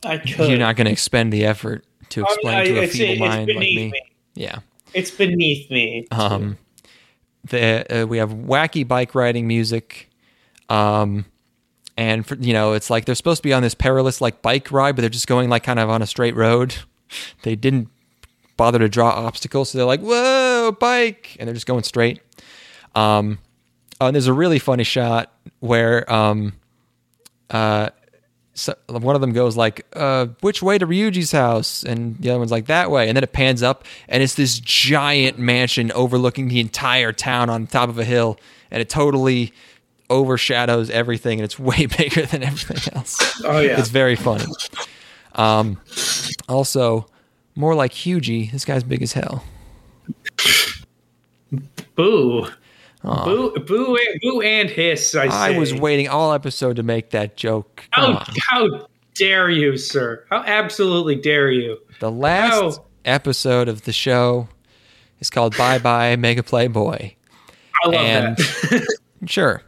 I 0.05 0.19
could. 0.19 0.49
You're 0.49 0.59
not 0.59 0.77
going 0.77 0.87
to 0.87 0.91
expend 0.93 1.33
the 1.33 1.45
effort 1.45 1.85
to 2.11 2.21
I 2.21 2.25
mean, 2.25 2.35
explain 2.35 2.57
I- 2.57 2.65
to 2.65 2.81
a 2.83 2.87
feeble 2.89 3.27
mind 3.29 3.49
like 3.49 3.59
me. 3.59 3.91
me. 3.91 3.93
Yeah. 4.35 4.59
It's 4.95 5.11
beneath 5.13 5.71
me. 5.71 6.09
Um, 6.11 6.59
the 7.45 8.03
uh, 8.03 8.07
we 8.07 8.19
have 8.19 8.31
wacky 8.31 8.87
bike 8.87 9.15
riding 9.15 9.47
music, 9.47 10.11
um, 10.69 11.25
and 11.97 12.27
for, 12.27 12.35
you 12.37 12.53
know 12.53 12.73
it's 12.73 12.91
like 12.91 13.05
they're 13.05 13.15
supposed 13.15 13.43
to 13.43 13.49
be 13.49 13.53
on 13.53 13.63
this 13.63 13.75
perilous 13.75 14.21
like 14.21 14.43
bike 14.43 14.71
ride, 14.71 14.97
but 14.97 15.03
they're 15.03 15.11
just 15.11 15.27
going 15.27 15.49
like 15.49 15.63
kind 15.63 15.79
of 15.79 15.89
on 15.91 16.03
a 16.03 16.07
straight 16.07 16.37
road. 16.37 16.75
They 17.43 17.57
didn't 17.57 17.89
bother 18.57 18.79
to 18.79 18.89
draw 18.89 19.09
obstacles, 19.09 19.71
so 19.71 19.79
they're 19.79 19.85
like, 19.85 20.01
"Whoa, 20.01 20.71
bike!" 20.79 21.37
and 21.41 21.49
they're 21.49 21.55
just 21.55 21.67
going 21.67 21.83
straight. 21.83 22.21
Um, 22.95 23.39
and 24.01 24.15
there's 24.15 24.29
a 24.29 24.33
really 24.33 24.61
funny 24.61 24.85
shot 24.85 25.33
where 25.59 26.11
um, 26.13 26.53
uh, 27.51 27.91
so 28.61 28.75
one 28.89 29.15
of 29.15 29.23
them 29.23 29.33
goes 29.33 29.57
like, 29.57 29.87
uh, 29.95 30.27
"Which 30.41 30.63
way 30.63 30.77
to 30.77 30.87
Ryuji's 30.87 31.33
house?" 31.33 31.83
and 31.83 32.19
the 32.19 32.29
other 32.29 32.39
one's 32.39 32.51
like, 32.51 32.67
"That 32.67 32.91
way." 32.91 33.09
And 33.09 33.17
then 33.17 33.25
it 33.25 33.33
pans 33.33 33.63
up, 33.63 33.87
and 34.07 34.23
it's 34.23 34.35
this 34.35 34.61
giant 34.61 35.39
mansion 35.39 35.91
overlooking 35.93 36.49
the 36.49 36.61
entire 36.61 37.11
town 37.11 37.49
on 37.49 37.67
top 37.67 37.89
of 37.89 37.99
a 37.99 38.05
hill, 38.05 38.39
and 38.71 38.83
it 38.83 38.91
totally 38.91 39.55
overshadows 40.11 40.91
everything, 40.91 41.39
and 41.39 41.45
it's 41.45 41.59
way 41.71 41.87
bigger 41.87 42.27
than 42.27 42.43
everything 42.43 42.95
else. 42.95 43.41
Oh, 43.45 43.61
yeah. 43.61 43.79
it's 43.79 43.89
very 43.89 44.17
funny. 44.17 44.45
Um, 45.35 45.81
also, 46.47 47.07
more 47.55 47.75
like 47.75 47.93
Hugie. 47.93 48.53
This 48.53 48.67
guy's 48.67 48.85
big 48.85 49.03
as 49.03 49.15
hell. 49.15 49.43
Boo. 51.95 52.47
Boo, 53.03 53.53
boo, 53.67 53.97
and, 53.97 54.21
boo, 54.21 54.41
and 54.43 54.69
hiss. 54.69 55.15
I, 55.15 55.27
I 55.27 55.59
was 55.59 55.73
waiting 55.75 56.09
all 56.09 56.33
episode 56.33 56.77
to 56.77 56.83
make 56.83 57.11
that 57.11 57.37
joke. 57.37 57.85
Come 57.93 58.13
How, 58.15 58.19
on. 58.19 58.35
how 58.79 58.87
dare 59.15 59.49
you, 59.49 59.77
sir? 59.79 60.27
How 60.31 60.43
absolutely 60.45 61.17
dare 61.17 61.51
you? 61.51 61.79
The 62.01 62.11
last 62.11 62.77
How- 62.79 62.85
episode 63.07 63.69
of 63.69 63.83
the 63.83 63.93
show 63.93 64.49
is 65.21 65.31
called 65.31 65.57
Bye 65.57 65.79
Bye 65.79 66.17
Mega 66.17 66.43
Playboy. 66.43 67.13
I 67.83 67.87
love 67.87 67.95
And- 67.95 68.37
that. 68.37 68.97
Sure. 69.27 69.63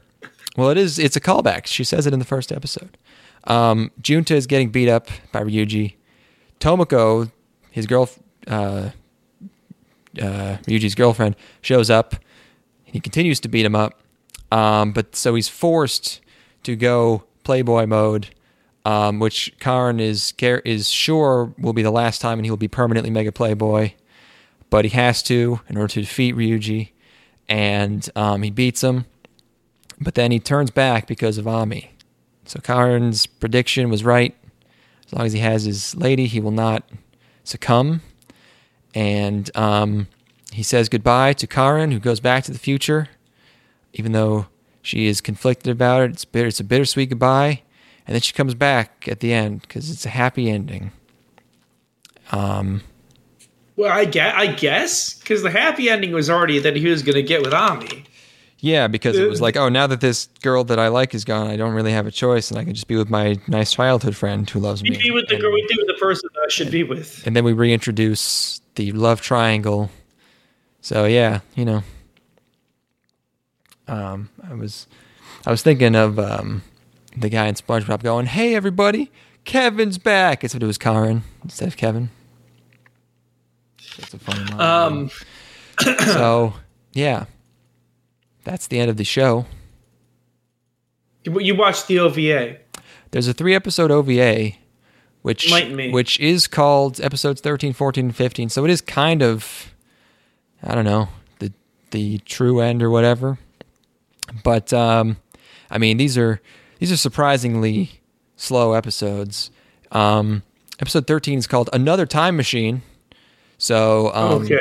Well, 0.56 0.70
it 0.70 0.78
is. 0.78 0.98
It's 0.98 1.14
a 1.16 1.20
callback. 1.20 1.66
She 1.66 1.84
says 1.84 2.06
it 2.06 2.12
in 2.14 2.18
the 2.18 2.24
first 2.24 2.50
episode. 2.52 2.96
Um, 3.44 3.90
Junta 4.02 4.34
is 4.34 4.46
getting 4.46 4.70
beat 4.70 4.88
up 4.88 5.08
by 5.30 5.42
Ryuji. 5.42 5.94
Tomoko, 6.58 7.30
his 7.70 7.86
girl, 7.86 8.08
uh, 8.46 8.90
uh, 10.20 10.56
Ryuji's 10.66 10.94
girlfriend, 10.94 11.36
shows 11.60 11.90
up. 11.90 12.14
He 12.92 13.00
continues 13.00 13.40
to 13.40 13.48
beat 13.48 13.64
him 13.64 13.74
up, 13.74 14.00
um, 14.52 14.92
but 14.92 15.16
so 15.16 15.34
he's 15.34 15.48
forced 15.48 16.20
to 16.62 16.76
go 16.76 17.24
Playboy 17.42 17.86
mode, 17.86 18.28
um, 18.84 19.18
which 19.18 19.52
Karin 19.58 19.98
is 19.98 20.34
is 20.38 20.90
sure 20.90 21.54
will 21.58 21.72
be 21.72 21.82
the 21.82 21.90
last 21.90 22.20
time, 22.20 22.38
and 22.38 22.46
he 22.46 22.50
will 22.50 22.58
be 22.58 22.68
permanently 22.68 23.10
Mega 23.10 23.32
Playboy. 23.32 23.92
But 24.68 24.84
he 24.84 24.90
has 24.90 25.22
to 25.24 25.60
in 25.68 25.76
order 25.76 25.88
to 25.94 26.00
defeat 26.02 26.36
Ryuji, 26.36 26.90
and 27.48 28.08
um, 28.14 28.42
he 28.42 28.50
beats 28.50 28.82
him. 28.82 29.06
But 29.98 30.14
then 30.14 30.30
he 30.30 30.38
turns 30.38 30.70
back 30.70 31.06
because 31.06 31.38
of 31.38 31.48
Ami. 31.48 31.92
So 32.44 32.60
Karin's 32.60 33.24
prediction 33.26 33.88
was 33.88 34.04
right. 34.04 34.36
As 35.06 35.12
long 35.12 35.26
as 35.26 35.32
he 35.32 35.38
has 35.38 35.64
his 35.64 35.94
lady, 35.94 36.26
he 36.26 36.40
will 36.40 36.50
not 36.50 36.88
succumb. 37.44 38.02
And 38.94 39.50
um, 39.56 40.08
he 40.52 40.62
says 40.62 40.88
goodbye 40.88 41.32
to 41.34 41.46
Karin, 41.46 41.90
who 41.92 41.98
goes 41.98 42.20
back 42.20 42.44
to 42.44 42.52
the 42.52 42.58
future, 42.58 43.08
even 43.94 44.12
though 44.12 44.46
she 44.82 45.06
is 45.06 45.20
conflicted 45.20 45.70
about 45.70 46.02
it. 46.02 46.10
It's 46.10 46.24
bitter. 46.24 46.48
It's 46.48 46.60
a 46.60 46.64
bittersweet 46.64 47.10
goodbye, 47.10 47.62
and 48.06 48.14
then 48.14 48.20
she 48.20 48.32
comes 48.32 48.54
back 48.54 49.06
at 49.08 49.20
the 49.20 49.32
end 49.32 49.62
because 49.62 49.90
it's 49.90 50.04
a 50.06 50.10
happy 50.10 50.50
ending. 50.50 50.90
Um, 52.30 52.82
well, 53.76 53.90
I 53.92 54.04
guess, 54.04 54.34
I 54.36 54.46
guess, 54.52 55.14
because 55.14 55.42
the 55.42 55.50
happy 55.50 55.88
ending 55.88 56.12
was 56.12 56.28
already 56.30 56.58
that 56.60 56.76
he 56.76 56.86
was 56.88 57.02
going 57.02 57.14
to 57.16 57.22
get 57.22 57.42
with 57.42 57.52
Ami. 57.54 58.04
yeah, 58.60 58.86
because 58.86 59.18
it 59.18 59.28
was 59.28 59.40
like, 59.40 59.56
oh, 59.56 59.68
now 59.68 59.86
that 59.86 60.00
this 60.00 60.28
girl 60.42 60.62
that 60.64 60.78
I 60.78 60.88
like 60.88 61.14
is 61.14 61.24
gone, 61.24 61.48
I 61.48 61.56
don't 61.56 61.74
really 61.74 61.92
have 61.92 62.06
a 62.06 62.10
choice, 62.10 62.50
and 62.50 62.58
I 62.60 62.64
can 62.64 62.74
just 62.74 62.86
be 62.86 62.96
with 62.96 63.10
my 63.10 63.36
nice 63.48 63.72
childhood 63.72 64.14
friend 64.16 64.48
who 64.48 64.60
loves 64.60 64.82
me. 64.82 64.90
Be 64.96 65.10
with 65.10 65.26
the 65.28 65.34
And- 65.34 65.42
girl, 65.42 65.52
we 65.52 65.66
do 65.68 65.76
with 65.78 65.88
the 65.88 65.94
person 66.00 66.28
that 66.34 66.40
I 66.40 66.48
should 66.48 66.70
be 66.70 66.82
with. 66.84 67.26
and 67.26 67.34
then 67.34 67.44
we 67.44 67.52
reintroduce 67.52 68.60
the 68.76 68.92
love 68.92 69.20
triangle. 69.20 69.90
So 70.82 71.06
yeah, 71.06 71.40
you 71.54 71.64
know, 71.64 71.82
um, 73.86 74.28
I 74.42 74.54
was, 74.54 74.86
I 75.46 75.50
was 75.50 75.62
thinking 75.62 75.94
of 75.94 76.18
um, 76.18 76.62
the 77.16 77.28
guy 77.28 77.46
in 77.46 77.54
SpongeBob 77.54 78.02
going, 78.02 78.26
"Hey 78.26 78.54
everybody, 78.54 79.10
Kevin's 79.44 79.96
back." 79.96 80.42
It's 80.42 80.54
what 80.54 80.62
it 80.62 80.66
was 80.66 80.78
Karin 80.78 81.22
instead 81.44 81.68
of 81.68 81.76
Kevin. 81.76 82.10
That's 83.96 84.12
a 84.12 84.18
funny 84.18 84.44
line. 84.52 84.60
Um, 84.60 85.10
so 86.06 86.54
yeah, 86.92 87.26
that's 88.44 88.66
the 88.66 88.80
end 88.80 88.90
of 88.90 88.96
the 88.96 89.04
show. 89.04 89.46
you 91.24 91.38
you 91.40 91.54
watched 91.54 91.86
the 91.86 92.00
OVA. 92.00 92.56
There's 93.12 93.28
a 93.28 93.34
three 93.34 93.54
episode 93.54 93.92
OVA, 93.92 94.52
which 95.22 95.48
which 95.92 96.18
is 96.18 96.48
called 96.48 97.00
episodes 97.00 97.40
13, 97.40 97.72
14, 97.72 98.06
and 98.06 98.16
15. 98.16 98.48
So 98.48 98.64
it 98.64 98.70
is 98.70 98.80
kind 98.80 99.22
of, 99.22 99.72
I 100.62 100.74
don't 100.74 100.84
know, 100.84 101.08
the 101.38 101.52
the 101.90 102.18
true 102.18 102.60
end 102.60 102.82
or 102.82 102.90
whatever. 102.90 103.38
But 104.44 104.72
um, 104.72 105.16
I 105.70 105.78
mean, 105.78 105.96
these 105.96 106.16
are 106.16 106.40
these 106.78 106.92
are 106.92 106.96
surprisingly 106.96 108.00
slow 108.36 108.72
episodes. 108.72 109.50
Um, 109.90 110.42
episode 110.80 111.06
13 111.06 111.38
is 111.38 111.46
called 111.46 111.70
Another 111.72 112.06
Time 112.06 112.36
Machine. 112.36 112.82
So 113.58 114.12
um, 114.14 114.42
okay. 114.42 114.58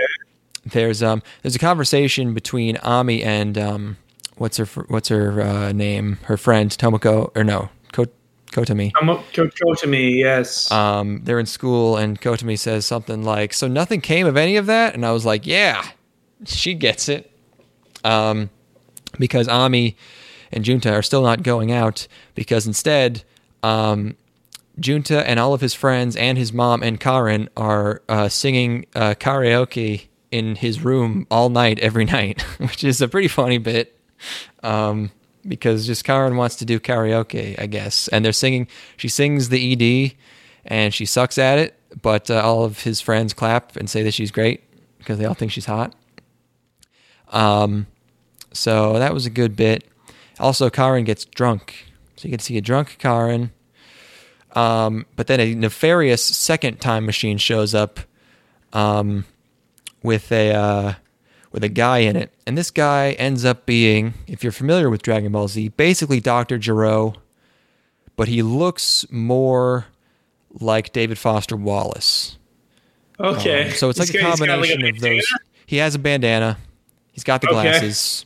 there's 0.65 1.01
um 1.01 1.23
there's 1.41 1.55
a 1.55 1.59
conversation 1.59 2.33
between 2.33 2.77
Ami 2.77 3.23
and 3.23 3.57
um 3.57 3.97
what's 4.37 4.57
her 4.57 4.65
what's 4.87 5.09
her 5.09 5.41
uh, 5.41 5.71
name 5.71 6.17
her 6.23 6.37
friend 6.37 6.69
Tomoko 6.69 7.31
or 7.35 7.43
no 7.43 7.69
Kotomi 8.51 8.91
I'm 8.99 9.09
up, 9.09 9.23
go, 9.33 9.45
go 9.47 9.73
to 9.75 9.87
me, 9.87 10.19
yes. 10.19 10.71
um 10.71 11.21
they're 11.23 11.39
in 11.39 11.45
school 11.45 11.97
and 11.97 12.19
Kotomi 12.19 12.57
says 12.57 12.85
something 12.85 13.23
like 13.23 13.53
so 13.53 13.67
nothing 13.67 14.01
came 14.01 14.27
of 14.27 14.37
any 14.37 14.57
of 14.57 14.65
that 14.67 14.93
and 14.93 15.05
I 15.05 15.11
was 15.11 15.25
like 15.25 15.45
yeah 15.45 15.83
she 16.45 16.73
gets 16.73 17.09
it 17.09 17.31
um 18.03 18.49
because 19.19 19.47
Ami 19.47 19.95
and 20.51 20.65
Junta 20.65 20.91
are 20.91 21.01
still 21.01 21.21
not 21.21 21.43
going 21.43 21.71
out 21.71 22.07
because 22.35 22.67
instead 22.67 23.23
um, 23.63 24.15
Junta 24.79 25.27
and 25.27 25.39
all 25.39 25.53
of 25.53 25.61
his 25.61 25.73
friends 25.73 26.15
and 26.15 26.37
his 26.37 26.51
mom 26.51 26.83
and 26.83 26.99
Karin 26.99 27.49
are 27.55 28.01
uh, 28.09 28.29
singing 28.29 28.85
uh, 28.95 29.15
karaoke 29.17 30.07
in 30.31 30.55
his 30.55 30.83
room 30.83 31.27
all 31.29 31.49
night, 31.49 31.79
every 31.79 32.05
night, 32.17 32.41
which 32.57 32.83
is 32.83 33.01
a 33.01 33.07
pretty 33.07 33.27
funny 33.27 33.57
bit. 33.57 33.97
Um, 34.63 35.11
because 35.47 35.87
just 35.87 36.03
Karin 36.03 36.37
wants 36.37 36.55
to 36.57 36.65
do 36.65 36.79
karaoke, 36.79 37.59
I 37.59 37.65
guess. 37.65 38.07
And 38.09 38.23
they're 38.23 38.31
singing, 38.31 38.67
she 38.97 39.07
sings 39.07 39.49
the 39.49 39.73
ED 39.73 40.13
and 40.65 40.93
she 40.93 41.05
sucks 41.05 41.37
at 41.37 41.57
it, 41.57 41.77
but 42.01 42.29
uh, 42.29 42.41
all 42.41 42.63
of 42.63 42.83
his 42.83 43.01
friends 43.01 43.33
clap 43.33 43.75
and 43.75 43.89
say 43.89 44.03
that 44.03 44.13
she's 44.13 44.31
great 44.31 44.63
because 44.97 45.17
they 45.17 45.25
all 45.25 45.33
think 45.33 45.51
she's 45.51 45.65
hot. 45.65 45.95
Um, 47.29 47.87
so 48.53 48.99
that 48.99 49.13
was 49.13 49.25
a 49.25 49.29
good 49.29 49.55
bit. 49.55 49.85
Also, 50.39 50.69
Karin 50.69 51.05
gets 51.05 51.25
drunk. 51.25 51.85
So 52.15 52.27
you 52.27 52.37
to 52.37 52.43
see 52.43 52.57
a 52.57 52.61
drunk 52.61 52.97
Karin. 52.99 53.51
Um, 54.53 55.05
but 55.15 55.27
then 55.27 55.39
a 55.39 55.55
nefarious 55.55 56.23
second 56.23 56.81
time 56.81 57.05
machine 57.05 57.37
shows 57.37 57.73
up 57.73 58.01
um, 58.73 59.25
with 60.03 60.31
a 60.31 60.53
uh, 60.53 60.93
with 61.51 61.63
a 61.63 61.69
guy 61.69 61.99
in 61.99 62.15
it, 62.15 62.33
and 62.47 62.57
this 62.57 62.71
guy 62.71 63.11
ends 63.13 63.43
up 63.45 63.65
being, 63.65 64.13
if 64.27 64.43
you're 64.43 64.51
familiar 64.53 64.89
with 64.89 65.01
Dragon 65.01 65.31
Ball 65.33 65.47
Z, 65.47 65.69
basically 65.69 66.19
Doctor 66.21 66.57
Gero, 66.57 67.13
but 68.15 68.27
he 68.27 68.41
looks 68.41 69.05
more 69.11 69.85
like 70.59 70.93
David 70.93 71.17
Foster 71.17 71.55
Wallace. 71.57 72.37
Okay. 73.19 73.65
Um, 73.67 73.71
so 73.71 73.89
it's 73.89 73.99
like 73.99 74.09
He's 74.09 74.15
a 74.15 74.21
got- 74.21 74.39
like, 74.39 74.49
combination 74.49 74.85
of 74.85 74.99
those. 74.99 75.33
He 75.65 75.77
has 75.77 75.95
a 75.95 75.99
bandana. 75.99 76.57
He's 77.11 77.23
got 77.23 77.41
the 77.41 77.47
Okay. 77.47 77.61
glasses. 77.61 78.25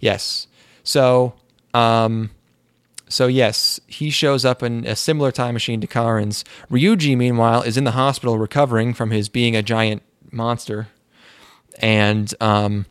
Yes. 0.00 0.46
So, 0.84 1.34
um, 1.74 2.30
so 3.08 3.26
yes, 3.26 3.80
he 3.86 4.10
shows 4.10 4.44
up 4.44 4.62
in 4.62 4.86
a 4.86 4.94
similar 4.96 5.32
time 5.32 5.54
machine 5.54 5.80
to 5.80 5.86
Karin's. 5.86 6.44
Ryuji, 6.70 7.16
meanwhile, 7.16 7.62
is 7.62 7.76
in 7.76 7.84
the 7.84 7.92
hospital 7.92 8.38
recovering 8.38 8.94
from 8.94 9.10
his 9.10 9.28
being 9.28 9.56
a 9.56 9.62
giant 9.62 10.02
monster, 10.30 10.88
and 11.78 12.32
um, 12.40 12.86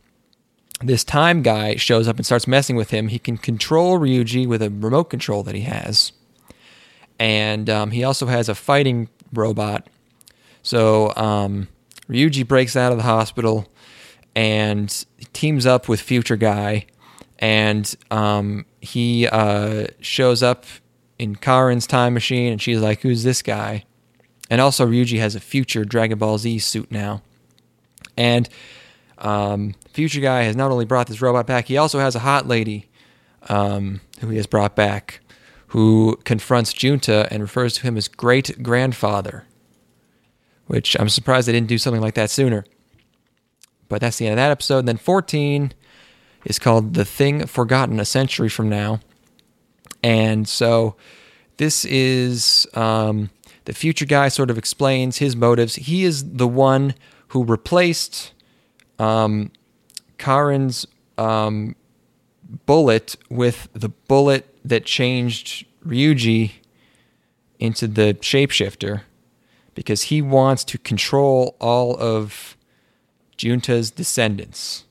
this 0.80 1.04
time 1.04 1.42
guy 1.42 1.76
shows 1.76 2.08
up 2.08 2.16
and 2.16 2.26
starts 2.26 2.46
messing 2.46 2.76
with 2.76 2.90
him. 2.90 3.08
He 3.08 3.18
can 3.18 3.36
control 3.36 3.98
Ryuji 3.98 4.46
with 4.46 4.62
a 4.62 4.70
remote 4.70 5.04
control 5.04 5.42
that 5.44 5.54
he 5.54 5.62
has, 5.62 6.12
and 7.18 7.68
um, 7.68 7.90
he 7.90 8.04
also 8.04 8.26
has 8.26 8.48
a 8.48 8.54
fighting 8.54 9.08
robot. 9.32 9.86
So 10.62 11.14
um, 11.16 11.68
Ryuji 12.08 12.46
breaks 12.46 12.76
out 12.76 12.92
of 12.92 12.98
the 12.98 13.04
hospital 13.04 13.68
and 14.34 15.04
teams 15.32 15.66
up 15.66 15.88
with 15.88 16.00
Future 16.00 16.36
Guy, 16.36 16.86
and 17.38 17.94
um, 18.10 18.66
he 18.80 19.26
uh, 19.26 19.86
shows 20.00 20.42
up 20.42 20.64
in 21.18 21.34
Karin's 21.34 21.86
time 21.86 22.14
machine, 22.14 22.52
and 22.52 22.62
she's 22.62 22.80
like, 22.80 23.00
"Who's 23.00 23.24
this 23.24 23.42
guy?" 23.42 23.84
And 24.50 24.60
also, 24.60 24.86
Ryuji 24.86 25.18
has 25.18 25.34
a 25.34 25.40
future 25.40 25.84
Dragon 25.84 26.18
Ball 26.18 26.38
Z 26.38 26.60
suit 26.60 26.90
now, 26.90 27.22
and 28.16 28.48
um, 29.18 29.74
Future 29.92 30.20
Guy 30.20 30.42
has 30.42 30.56
not 30.56 30.70
only 30.70 30.84
brought 30.84 31.06
this 31.06 31.20
robot 31.20 31.46
back, 31.46 31.66
he 31.66 31.76
also 31.76 31.98
has 31.98 32.14
a 32.14 32.20
hot 32.20 32.46
lady 32.46 32.88
um, 33.48 34.00
who 34.20 34.28
he 34.28 34.36
has 34.36 34.46
brought 34.46 34.76
back, 34.76 35.20
who 35.68 36.18
confronts 36.24 36.72
Junta 36.72 37.28
and 37.30 37.42
refers 37.42 37.74
to 37.74 37.82
him 37.82 37.96
as 37.96 38.08
great 38.08 38.62
grandfather, 38.62 39.44
which 40.66 40.96
I'm 40.98 41.08
surprised 41.08 41.48
they 41.48 41.52
didn't 41.52 41.68
do 41.68 41.78
something 41.78 42.02
like 42.02 42.14
that 42.14 42.30
sooner. 42.30 42.64
But 43.88 44.00
that's 44.00 44.18
the 44.18 44.26
end 44.26 44.34
of 44.34 44.36
that 44.36 44.50
episode. 44.50 44.80
And 44.80 44.88
then 44.88 44.96
14 44.98 45.72
is 46.44 46.58
called 46.58 46.94
The 46.94 47.04
Thing 47.04 47.46
Forgotten 47.46 47.98
a 48.00 48.04
Century 48.04 48.48
from 48.48 48.68
Now. 48.68 49.00
And 50.02 50.48
so 50.48 50.94
this 51.56 51.84
is 51.84 52.66
um, 52.74 53.30
the 53.64 53.72
future 53.72 54.04
guy 54.04 54.28
sort 54.28 54.50
of 54.50 54.58
explains 54.58 55.18
his 55.18 55.34
motives. 55.34 55.74
He 55.76 56.04
is 56.04 56.34
the 56.34 56.48
one 56.48 56.94
who 57.28 57.44
replaced 57.44 58.32
um, 58.98 59.50
Karin's 60.18 60.86
um, 61.16 61.76
bullet 62.66 63.16
with 63.28 63.68
the 63.72 63.88
bullet 63.88 64.54
that 64.64 64.84
changed 64.84 65.66
Ryuji 65.86 66.52
into 67.58 67.86
the 67.86 68.14
shapeshifter 68.20 69.02
because 69.74 70.02
he 70.04 70.22
wants 70.22 70.64
to 70.64 70.78
control 70.78 71.56
all 71.60 71.96
of 71.98 72.56
Junta's 73.36 73.90
descendants, 73.90 74.84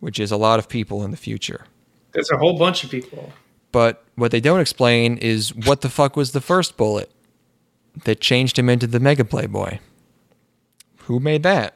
which 0.00 0.18
is 0.18 0.32
a 0.32 0.36
lot 0.36 0.58
of 0.58 0.68
people 0.68 1.04
in 1.04 1.10
the 1.10 1.16
future. 1.16 1.66
There's 2.12 2.30
a 2.30 2.38
whole 2.38 2.58
bunch 2.58 2.84
of 2.84 2.90
people. 2.90 3.32
But 3.72 4.04
what 4.16 4.30
they 4.30 4.40
don't 4.40 4.60
explain 4.60 5.16
is 5.18 5.54
what 5.54 5.80
the 5.80 5.88
fuck 5.88 6.16
was 6.16 6.32
the 6.32 6.40
first 6.40 6.76
bullet 6.76 7.10
that 8.04 8.20
changed 8.20 8.58
him 8.58 8.68
into 8.68 8.86
the 8.86 9.00
Mega 9.00 9.24
Playboy? 9.24 9.78
Who 11.04 11.20
made 11.20 11.42
that? 11.42 11.74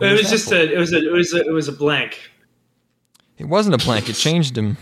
Who 0.00 0.06
It 0.06 0.12
was 0.12 0.22
that 0.22 0.30
just 0.30 0.48
bullet? 0.50 0.70
a. 0.70 0.74
It 0.74 0.78
was 0.78 0.92
a. 0.92 0.98
It 0.98 1.12
was 1.12 1.34
a. 1.34 1.40
It 1.46 1.52
was 1.52 1.68
a 1.68 1.72
blank. 1.72 2.18
It 3.38 3.44
wasn't 3.48 3.80
a 3.80 3.84
blank. 3.84 4.08
It 4.08 4.14
changed 4.14 4.56
him. 4.58 4.76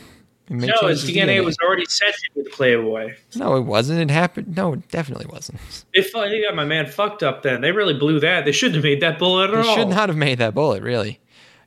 It 0.48 0.54
made- 0.54 0.70
No, 0.80 0.88
his 0.88 1.02
his 1.02 1.10
DNA 1.14 1.44
was 1.44 1.56
already 1.64 1.84
set 1.84 2.14
with 2.34 2.46
the 2.46 2.50
Playboy. 2.50 3.14
No, 3.36 3.54
it 3.56 3.60
wasn't. 3.60 4.00
It 4.00 4.10
happened. 4.10 4.56
No, 4.56 4.72
it 4.72 4.88
definitely 4.88 5.26
wasn't. 5.26 5.60
They, 5.94 6.02
fu- 6.02 6.20
they 6.28 6.42
got 6.42 6.54
my 6.56 6.64
man 6.64 6.86
fucked 6.86 7.22
up. 7.22 7.42
Then 7.42 7.60
they 7.60 7.70
really 7.70 7.94
blew 7.94 8.18
that. 8.20 8.44
They 8.46 8.52
shouldn't 8.52 8.76
have 8.76 8.84
made 8.84 9.00
that 9.02 9.18
bullet 9.18 9.50
at 9.50 9.62
They 9.62 9.68
all. 9.68 9.76
should 9.76 9.88
not 9.88 10.08
have 10.08 10.16
made 10.16 10.38
that 10.38 10.54
bullet. 10.54 10.82
Really. 10.82 11.20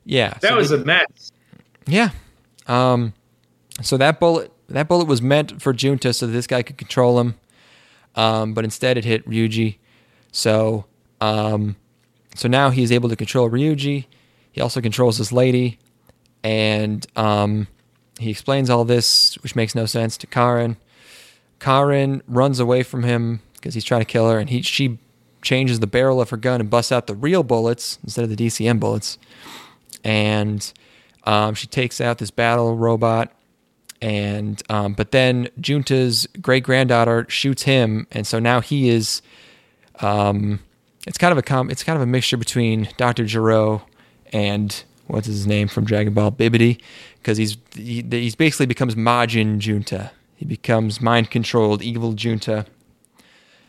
Yeah. 0.04 0.30
That 0.40 0.50
so 0.50 0.56
was 0.56 0.70
they- 0.70 0.76
a 0.82 0.84
mess. 0.84 1.32
Yeah. 1.86 2.10
Um, 2.66 3.14
so 3.80 3.96
that 3.96 4.18
bullet 4.20 4.52
that 4.68 4.88
bullet 4.88 5.06
was 5.06 5.22
meant 5.22 5.62
for 5.62 5.72
Junta 5.72 6.12
so 6.12 6.26
that 6.26 6.32
this 6.32 6.46
guy 6.46 6.62
could 6.62 6.76
control 6.78 7.20
him. 7.20 7.34
Um, 8.16 8.52
but 8.52 8.64
instead 8.64 8.98
it 8.98 9.04
hit 9.04 9.26
Ryuji. 9.28 9.76
So 10.32 10.84
um, 11.20 11.76
so 12.34 12.48
now 12.48 12.70
he's 12.70 12.92
able 12.92 13.08
to 13.08 13.16
control 13.16 13.50
Ryuji. 13.50 14.06
He 14.52 14.60
also 14.60 14.80
controls 14.80 15.18
this 15.18 15.32
lady. 15.32 15.78
And 16.44 17.06
um, 17.16 17.68
he 18.18 18.30
explains 18.30 18.70
all 18.70 18.84
this, 18.84 19.34
which 19.42 19.54
makes 19.54 19.74
no 19.74 19.86
sense 19.86 20.16
to 20.18 20.26
Karin. 20.26 20.76
Karin 21.60 22.22
runs 22.26 22.58
away 22.58 22.82
from 22.82 23.04
him 23.04 23.40
because 23.54 23.74
he's 23.74 23.84
trying 23.84 24.00
to 24.00 24.06
kill 24.06 24.28
her, 24.28 24.38
and 24.38 24.50
he 24.50 24.62
she 24.62 24.98
changes 25.40 25.80
the 25.80 25.86
barrel 25.86 26.20
of 26.20 26.30
her 26.30 26.36
gun 26.36 26.60
and 26.60 26.70
busts 26.70 26.92
out 26.92 27.06
the 27.06 27.14
real 27.14 27.42
bullets 27.42 27.98
instead 28.02 28.24
of 28.24 28.30
the 28.30 28.36
DCM 28.36 28.80
bullets. 28.80 29.18
And 30.02 30.72
um, 31.24 31.54
she 31.54 31.66
takes 31.68 32.00
out 32.00 32.18
this 32.18 32.32
battle 32.32 32.76
robot, 32.76 33.32
and 34.00 34.60
um, 34.68 34.94
but 34.94 35.12
then 35.12 35.48
Junta's 35.60 36.26
great 36.40 36.64
granddaughter 36.64 37.26
shoots 37.28 37.62
him, 37.62 38.08
and 38.10 38.26
so 38.26 38.38
now 38.40 38.60
he 38.60 38.88
is. 38.88 39.22
Um, 40.00 40.58
it's 41.06 41.18
kind 41.18 41.32
of 41.32 41.38
a 41.38 41.42
com- 41.42 41.70
it's 41.70 41.82
kind 41.82 41.96
of 41.96 42.02
a 42.02 42.06
mixture 42.06 42.36
between 42.36 42.88
Doctor 42.96 43.24
Gero 43.24 43.82
and 44.32 44.84
what's 45.06 45.26
his 45.26 45.46
name 45.46 45.68
from 45.68 45.84
Dragon 45.84 46.14
Ball 46.14 46.32
Bibbidi, 46.32 46.80
because 47.18 47.38
he's 47.38 47.56
he, 47.74 48.04
he's 48.10 48.34
basically 48.34 48.66
becomes 48.66 48.94
Majin 48.94 49.58
Junta. 49.58 50.12
He 50.36 50.44
becomes 50.44 51.00
mind 51.00 51.30
controlled 51.30 51.82
evil 51.82 52.14
Junta, 52.14 52.66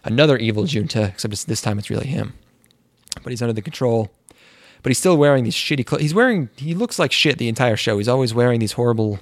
another 0.03 0.37
evil 0.37 0.65
Junta, 0.65 1.05
except 1.05 1.47
this 1.47 1.61
time 1.61 1.77
it's 1.77 1.89
really 1.89 2.07
him. 2.07 2.33
But 3.21 3.31
he's 3.31 3.41
under 3.41 3.53
the 3.53 3.61
control 3.61 4.11
but 4.83 4.89
he's 4.89 4.97
still 4.97 5.17
wearing 5.17 5.45
these 5.45 5.55
shitty 5.55 5.85
clothes. 5.85 6.01
He's 6.01 6.13
wearing 6.13 6.49
he 6.57 6.75
looks 6.75 6.99
like 6.99 7.11
shit 7.11 7.37
the 7.37 7.47
entire 7.47 7.77
show. 7.77 7.97
He's 7.97 8.09
always 8.09 8.33
wearing 8.33 8.59
these 8.59 8.73
horrible 8.73 9.19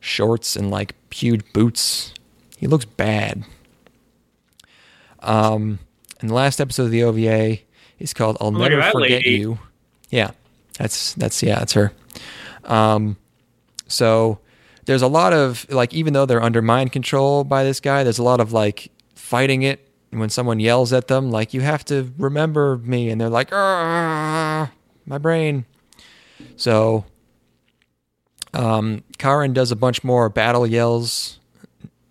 shorts 0.00 0.56
and 0.56 0.70
like 0.70 0.94
huge 1.10 1.50
boots. 1.52 2.12
He 2.58 2.66
looks 2.66 2.84
bad. 2.84 3.44
Um, 5.20 5.78
and 6.20 6.30
the 6.30 6.34
last 6.34 6.60
episode 6.60 6.84
of 6.84 6.90
the 6.90 7.02
OVA 7.02 7.58
is 7.98 8.14
called 8.14 8.36
"I'll 8.40 8.48
at 8.62 8.70
Never 8.70 8.90
Forget 8.90 9.10
lady. 9.22 9.30
You." 9.38 9.58
Yeah, 10.10 10.30
that's 10.78 11.14
that's 11.14 11.42
yeah, 11.42 11.58
that's 11.58 11.72
her. 11.72 11.92
Um, 12.64 13.16
so 13.86 14.38
there's 14.86 15.02
a 15.02 15.08
lot 15.08 15.32
of 15.32 15.66
like 15.70 15.94
even 15.94 16.12
though 16.12 16.26
they're 16.26 16.42
under 16.42 16.62
mind 16.62 16.92
control 16.92 17.44
by 17.44 17.64
this 17.64 17.80
guy, 17.80 18.02
there's 18.04 18.18
a 18.18 18.22
lot 18.22 18.40
of 18.40 18.52
like 18.52 18.90
fighting 19.14 19.62
it 19.62 19.88
when 20.10 20.30
someone 20.30 20.60
yells 20.60 20.92
at 20.92 21.08
them 21.08 21.30
like 21.30 21.52
you 21.54 21.60
have 21.60 21.84
to 21.84 22.12
remember 22.18 22.76
me 22.78 23.10
and 23.10 23.20
they're 23.20 23.28
like 23.28 23.48
"Ah, 23.52 24.70
my 25.06 25.18
brain. 25.18 25.64
So 26.56 27.04
um 28.52 29.02
Karin 29.18 29.52
does 29.52 29.72
a 29.72 29.76
bunch 29.76 30.04
more 30.04 30.28
battle 30.28 30.66
yells 30.66 31.40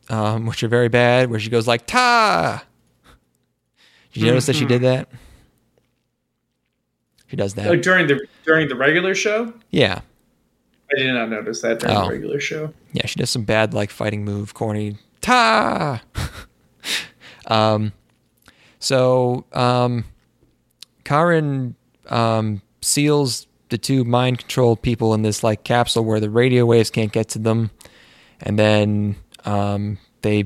um 0.09 0.45
which 0.45 0.61
are 0.63 0.67
very 0.67 0.89
bad 0.89 1.29
where 1.29 1.39
she 1.39 1.49
goes 1.49 1.67
like 1.67 1.85
ta. 1.85 2.63
Did 4.13 4.21
you 4.21 4.27
notice 4.27 4.45
that 4.45 4.55
she 4.55 4.65
did 4.65 4.81
that? 4.83 5.09
She 7.27 7.35
does 7.35 7.55
that. 7.55 7.67
Oh, 7.67 7.75
during 7.75 8.07
the 8.07 8.19
during 8.45 8.67
the 8.67 8.75
regular 8.75 9.15
show, 9.15 9.53
Yeah. 9.71 10.01
I 10.91 10.95
did 10.99 11.11
not 11.13 11.29
notice 11.29 11.61
that 11.61 11.79
during 11.79 11.97
Oh. 11.97 12.03
the 12.05 12.09
regular 12.11 12.39
show. 12.39 12.73
Yeah, 12.91 13.07
she 13.07 13.17
does 13.19 13.31
some 13.31 13.43
bad 13.43 13.73
like 13.73 13.89
fighting 13.89 14.23
move, 14.23 14.53
corny 14.53 14.97
ta. 15.21 16.03
um, 17.47 17.93
so 18.79 19.45
um, 19.53 20.05
Karin 21.03 21.75
um, 22.09 22.61
seals 22.81 23.47
the 23.69 23.77
two 23.79 24.03
mind 24.03 24.37
controlled 24.39 24.83
people 24.83 25.15
in 25.15 25.23
this 25.23 25.43
like 25.43 25.63
capsule 25.63 26.05
where 26.05 26.19
the 26.19 26.29
radio 26.29 26.65
waves 26.65 26.91
can't 26.91 27.11
get 27.11 27.29
to 27.29 27.39
them, 27.39 27.71
and 28.41 28.59
then 28.59 29.15
um, 29.45 29.97
they 30.21 30.43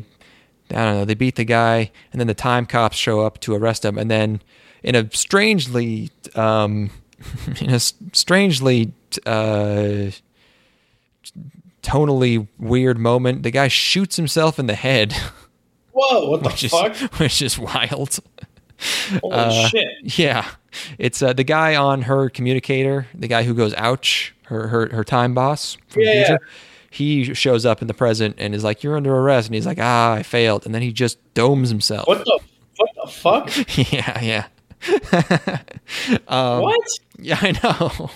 I 0.71 0.73
don't 0.85 0.95
know 0.95 1.05
they 1.05 1.13
beat 1.13 1.35
the 1.35 1.45
guy, 1.45 1.91
and 2.11 2.19
then 2.19 2.27
the 2.27 2.33
time 2.33 2.65
cops 2.65 2.97
show 2.97 3.21
up 3.21 3.39
to 3.41 3.53
arrest 3.55 3.85
him, 3.85 3.97
and 3.97 4.09
then 4.11 4.41
in 4.83 4.95
a 4.95 5.09
strangely 5.13 6.11
um, 6.35 6.89
in 7.61 7.69
a 7.69 7.79
strangely 7.79 8.91
uh, 9.25 10.11
tonally 11.83 12.47
weird 12.57 12.97
moment, 12.97 13.43
the 13.43 13.51
guy 13.51 13.67
shoots 13.67 14.15
himself 14.15 14.59
in 14.59 14.67
the 14.67 14.75
head, 14.75 15.13
Whoa, 15.93 16.29
what 16.29 16.43
the 16.43 16.49
which 16.49 16.63
is 16.63 16.71
fuck? 16.71 16.95
which 17.19 17.41
is 17.41 17.57
wild. 17.57 18.19
Holy 19.21 19.33
uh, 19.33 19.67
shit. 19.69 19.87
Yeah, 20.19 20.47
it's 20.99 21.21
uh, 21.21 21.33
the 21.33 21.43
guy 21.43 21.75
on 21.75 22.03
her 22.03 22.29
communicator, 22.29 23.07
the 23.15 23.27
guy 23.27 23.43
who 23.43 23.53
goes 23.53 23.73
ouch, 23.75 24.35
her 24.43 24.67
her 24.67 24.89
her 24.93 25.03
time 25.03 25.33
boss 25.33 25.77
from 25.87 26.03
Yeah, 26.03 26.09
the 26.09 26.15
yeah. 26.15 26.25
future. 26.27 26.47
He 26.89 27.33
shows 27.33 27.65
up 27.65 27.81
in 27.81 27.87
the 27.87 27.93
present 27.93 28.35
and 28.37 28.55
is 28.55 28.63
like, 28.63 28.83
"You're 28.83 28.95
under 28.97 29.15
arrest," 29.15 29.47
and 29.47 29.55
he's 29.55 29.65
like, 29.65 29.79
"Ah, 29.79 30.13
I 30.13 30.23
failed," 30.23 30.65
and 30.65 30.73
then 30.73 30.81
he 30.81 30.91
just 30.93 31.17
domes 31.33 31.69
himself. 31.69 32.07
What 32.07 32.23
the 32.25 32.39
what 32.77 32.89
the 33.03 33.11
fuck? 33.11 33.67
yeah, 33.91 34.21
yeah, 34.21 35.59
Um, 36.27 36.61
what? 36.61 36.87
yeah. 37.19 37.37
I 37.41 37.51
know. 37.63 38.09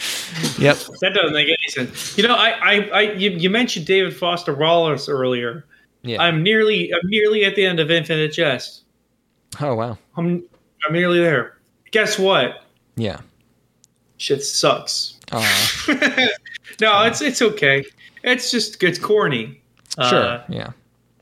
yep. 0.58 0.76
That 1.00 1.12
doesn't 1.14 1.32
make 1.32 1.48
any 1.48 1.68
sense. 1.68 2.16
You 2.16 2.26
know, 2.26 2.34
I, 2.34 2.50
I, 2.50 2.74
I 2.92 3.00
you, 3.12 3.30
you 3.30 3.50
mentioned 3.50 3.86
David 3.86 4.16
Foster 4.16 4.54
Wallace 4.54 5.08
earlier. 5.08 5.64
Yeah. 6.02 6.22
I'm 6.22 6.42
nearly, 6.42 6.92
I'm 6.94 7.08
nearly 7.10 7.44
at 7.44 7.54
the 7.56 7.66
end 7.66 7.80
of 7.80 7.90
Infinite 7.90 8.32
Jest. 8.32 8.84
oh 9.60 9.74
wow. 9.74 9.98
I'm, 10.16 10.44
I'm 10.86 10.92
nearly 10.92 11.20
there. 11.20 11.58
Guess 11.90 12.18
what? 12.18 12.64
Yeah. 12.96 13.20
Shit 14.16 14.42
sucks. 14.42 15.18
Uh, 15.32 15.46
no, 16.80 17.02
it's 17.04 17.20
it's 17.20 17.42
okay. 17.42 17.84
It's 18.22 18.50
just 18.50 18.82
it's 18.82 18.98
corny. 18.98 19.60
sure. 20.08 20.22
Uh, 20.24 20.44
yeah. 20.48 20.70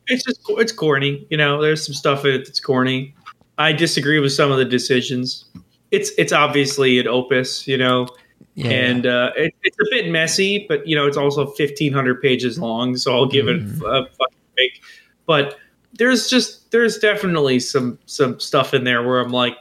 it's 0.07 0.25
just 0.25 0.41
it's 0.49 0.73
corny. 0.73 1.27
You 1.31 1.37
know, 1.37 1.61
there's 1.63 1.85
some 1.85 1.95
stuff 1.95 2.25
in 2.25 2.33
it 2.35 2.39
that's 2.47 2.61
corny. 2.61 3.15
I 3.59 3.73
disagree 3.73 4.21
with 4.21 4.33
some 4.33 4.51
of 4.53 4.59
the 4.59 4.65
decisions. 4.65 5.45
It's 5.91 6.11
it's 6.19 6.33
obviously 6.33 6.99
an 6.99 7.09
opus, 7.09 7.67
you 7.67 7.77
know, 7.79 8.09
Yeah. 8.55 8.71
and 8.71 9.07
uh, 9.07 9.31
it, 9.37 9.55
it's 9.63 9.77
a 9.81 9.87
bit 9.91 10.11
messy, 10.11 10.67
but 10.69 10.87
you 10.87 10.95
know, 10.95 11.07
it's 11.07 11.17
also 11.17 11.45
1,500 11.47 12.21
pages 12.23 12.59
long, 12.59 12.97
so 12.97 13.15
I'll 13.15 13.27
give 13.27 13.47
Mm-hmm. 13.47 13.83
it 13.83 13.89
a 13.89 14.05
fucking 14.05 14.39
break. 14.55 14.81
But 15.27 15.57
there's 15.95 16.29
just 16.29 16.71
there's 16.71 16.99
definitely 16.99 17.59
some 17.61 17.99
some 18.07 18.39
stuff 18.39 18.75
in 18.75 18.85
there 18.85 19.03
where 19.03 19.19
I'm 19.21 19.33
like, 19.33 19.57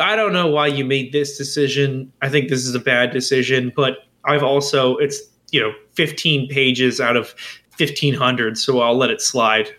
I 0.00 0.16
don't 0.16 0.32
know 0.32 0.46
why 0.48 0.66
you 0.68 0.84
made 0.84 1.12
this 1.12 1.36
decision. 1.38 2.10
I 2.22 2.28
think 2.28 2.48
this 2.48 2.64
is 2.66 2.74
a 2.74 2.80
bad 2.80 3.12
decision, 3.12 3.72
but 3.76 3.98
I've 4.24 4.42
also 4.42 4.96
it's 4.96 5.20
you 5.56 5.62
know 5.62 5.72
15 5.94 6.48
pages 6.48 7.00
out 7.00 7.16
of 7.16 7.34
1,500, 7.78 8.58
so 8.58 8.80
I'll 8.80 8.96
let 8.96 9.10
it 9.10 9.22
slide. 9.22 9.74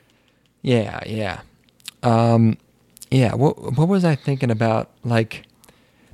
Yeah, 0.63 0.99
yeah. 1.05 1.41
Um 2.01 2.57
yeah, 3.11 3.35
what 3.35 3.77
what 3.77 3.87
was 3.87 4.03
I 4.03 4.15
thinking 4.15 4.49
about? 4.49 4.89
Like 5.03 5.43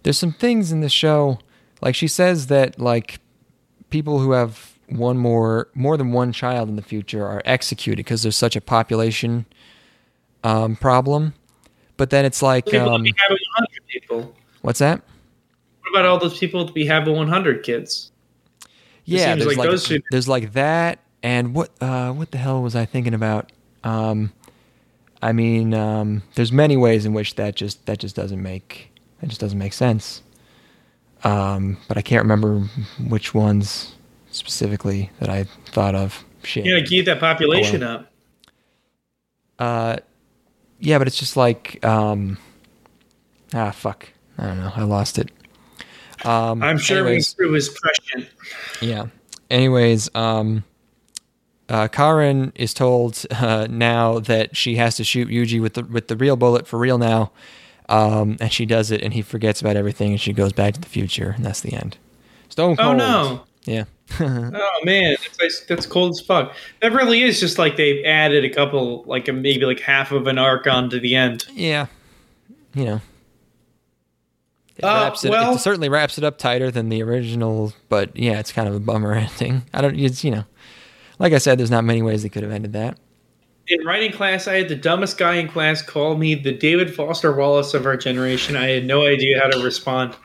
there's 0.03 0.17
some 0.19 0.33
things 0.33 0.71
in 0.73 0.81
the 0.81 0.89
show 0.89 1.39
like 1.81 1.95
she 1.95 2.07
says 2.09 2.47
that 2.47 2.77
like 2.77 3.19
people 3.89 4.19
who 4.19 4.31
have 4.31 4.73
one 4.89 5.17
more 5.17 5.69
more 5.73 5.95
than 5.97 6.11
one 6.11 6.33
child 6.33 6.67
in 6.67 6.75
the 6.75 6.81
future 6.81 7.25
are 7.25 7.41
executed 7.45 7.97
because 7.97 8.21
there's 8.23 8.37
such 8.37 8.55
a 8.57 8.61
population 8.61 9.45
um 10.43 10.75
problem. 10.75 11.33
But 11.95 12.09
then 12.09 12.25
it's 12.25 12.41
like 12.41 12.65
People 12.65 12.89
um 12.89 13.03
be 13.03 13.13
having 13.17 13.37
100 13.55 13.69
people. 13.87 14.35
what's 14.61 14.79
that? 14.79 15.01
What 15.81 15.89
about 15.99 16.05
all 16.05 16.19
those 16.19 16.37
people 16.37 16.65
that 16.65 16.73
be 16.73 16.85
having 16.85 17.15
100 17.15 17.63
kids? 17.63 18.12
Yeah, 19.05 19.35
there's 19.35 19.47
like 19.47 19.57
like, 19.57 19.69
those 19.69 19.85
should- 19.87 20.03
there's 20.11 20.27
like 20.27 20.53
that 20.53 20.99
and 21.21 21.53
what 21.53 21.69
uh 21.81 22.11
what 22.11 22.31
the 22.31 22.37
hell 22.37 22.61
was 22.61 22.75
I 22.75 22.85
thinking 22.85 23.13
about? 23.13 23.51
Um 23.83 24.31
I 25.21 25.31
mean, 25.31 25.73
um 25.73 26.23
there's 26.35 26.51
many 26.51 26.77
ways 26.77 27.05
in 27.05 27.13
which 27.13 27.35
that 27.35 27.55
just 27.55 27.85
that 27.85 27.99
just 27.99 28.15
doesn't 28.15 28.41
make 28.41 28.91
that 29.21 29.27
just 29.27 29.41
doesn't 29.41 29.59
make 29.59 29.73
sense. 29.73 30.21
Um 31.23 31.77
but 31.87 31.97
I 31.97 32.01
can't 32.01 32.23
remember 32.23 32.59
which 33.07 33.33
ones 33.33 33.95
specifically 34.31 35.11
that 35.19 35.29
I 35.29 35.43
thought 35.67 35.95
of. 35.95 36.23
Shit. 36.43 36.65
You 36.65 36.75
gotta 36.77 36.87
keep 36.87 37.05
that 37.05 37.19
population 37.19 37.83
Oh, 37.83 37.87
up. 37.89 38.11
Uh 39.59 39.97
yeah, 40.79 40.97
but 40.97 41.07
it's 41.07 41.17
just 41.17 41.37
like 41.37 41.83
um 41.85 42.37
ah 43.53 43.71
fuck. 43.71 44.09
I 44.37 44.47
don't 44.47 44.57
know. 44.59 44.71
I 44.75 44.83
lost 44.83 45.17
it. 45.19 45.29
Um 46.25 46.63
I'm 46.63 46.77
sure 46.77 46.99
anyways. 47.05 47.35
it 47.39 47.45
was 47.45 47.69
prescient. 47.69 48.29
Yeah. 48.81 49.07
Anyways, 49.49 50.09
um, 50.15 50.63
uh, 51.69 51.87
Karin 51.87 52.51
is 52.55 52.73
told 52.73 53.25
uh, 53.31 53.67
now 53.69 54.19
that 54.19 54.55
she 54.57 54.75
has 54.75 54.95
to 54.97 55.03
shoot 55.03 55.27
Yuji 55.29 55.61
with 55.61 55.75
the 55.75 55.83
with 55.83 56.07
the 56.07 56.15
real 56.17 56.35
bullet 56.35 56.67
for 56.67 56.79
real 56.79 56.97
now, 56.97 57.31
um, 57.89 58.37
and 58.39 58.51
she 58.51 58.65
does 58.65 58.91
it, 58.91 59.01
and 59.01 59.13
he 59.13 59.21
forgets 59.21 59.61
about 59.61 59.75
everything, 59.75 60.11
and 60.11 60.21
she 60.21 60.33
goes 60.33 60.53
back 60.53 60.73
to 60.73 60.81
the 60.81 60.89
future, 60.89 61.33
and 61.35 61.45
that's 61.45 61.61
the 61.61 61.73
end. 61.73 61.97
Stone 62.49 62.77
cold. 62.77 62.95
Oh 62.95 62.97
no. 62.97 63.43
Yeah. 63.65 63.85
Oh 64.19 64.79
man, 64.83 65.15
that's, 65.39 65.61
that's 65.65 65.85
cold 65.87 66.11
as 66.11 66.19
fuck. 66.19 66.53
That 66.81 66.91
really 66.91 67.23
is 67.23 67.39
just 67.39 67.57
like 67.57 67.77
they 67.77 68.03
added 68.03 68.45
a 68.45 68.49
couple, 68.49 69.03
like 69.05 69.27
a, 69.27 69.33
maybe 69.33 69.65
like 69.65 69.79
half 69.79 70.11
of 70.11 70.27
an 70.27 70.37
arc 70.37 70.67
onto 70.67 70.99
the 70.99 71.15
end. 71.15 71.45
yeah. 71.51 71.87
You 72.75 72.85
know. 72.85 73.01
It, 74.77 74.83
Uh, 74.83 75.03
wraps 75.03 75.23
it, 75.23 75.29
well- 75.31 75.55
it 75.55 75.59
certainly 75.59 75.89
wraps 75.89 76.17
it 76.17 76.23
up 76.23 76.37
tighter 76.37 76.71
than 76.71 76.89
the 76.89 77.03
original, 77.03 77.73
but 77.89 78.15
yeah, 78.17 78.39
it's 78.39 78.51
kind 78.51 78.67
of 78.67 78.73
a 78.75 78.79
bummer 78.79 79.13
ending. 79.39 79.63
I 79.73 79.81
don't. 79.81 79.97
It's 79.99 80.23
you 80.23 80.31
know, 80.31 80.43
like 81.19 81.33
I 81.33 81.37
said, 81.37 81.59
there's 81.59 81.71
not 81.71 81.83
many 81.83 82.01
ways 82.01 82.23
they 82.23 82.29
could 82.29 82.43
have 82.43 82.51
ended 82.51 82.73
that. 82.73 82.97
In 83.67 83.85
writing 83.85 84.11
class, 84.11 84.47
I 84.47 84.55
had 84.55 84.67
the 84.69 84.75
dumbest 84.75 85.17
guy 85.17 85.35
in 85.35 85.47
class 85.47 85.81
call 85.81 86.17
me 86.17 86.35
the 86.35 86.51
David 86.51 86.93
Foster 86.93 87.31
Wallace 87.31 87.73
of 87.73 87.85
our 87.85 87.95
generation. 87.95 88.57
I 88.57 88.67
had 88.69 88.85
no 88.85 89.05
idea 89.05 89.39
how 89.39 89.47
to 89.49 89.63
respond. 89.63 90.15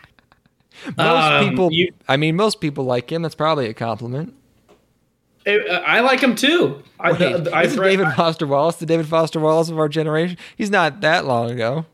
Most 0.96 0.98
Um, 0.98 1.48
people, 1.50 1.68
you- 1.72 1.92
I 2.08 2.16
mean, 2.16 2.34
most 2.34 2.60
people 2.60 2.84
like 2.84 3.10
him. 3.12 3.22
That's 3.22 3.34
probably 3.36 3.66
a 3.68 3.74
compliment. 3.74 4.34
I, 5.46 5.56
I 5.86 6.00
like 6.00 6.20
him 6.20 6.34
too. 6.34 6.82
I, 7.00 7.12
Wait, 7.12 7.22
I've 7.52 7.66
isn't 7.66 7.80
read- 7.80 7.96
David 7.96 8.12
Foster 8.14 8.46
Wallace 8.46 8.76
the 8.76 8.86
David 8.86 9.06
Foster 9.06 9.38
Wallace 9.40 9.68
of 9.70 9.78
our 9.78 9.88
generation? 9.88 10.36
He's 10.56 10.70
not 10.70 11.00
that 11.02 11.24
long 11.24 11.50
ago. 11.50 11.86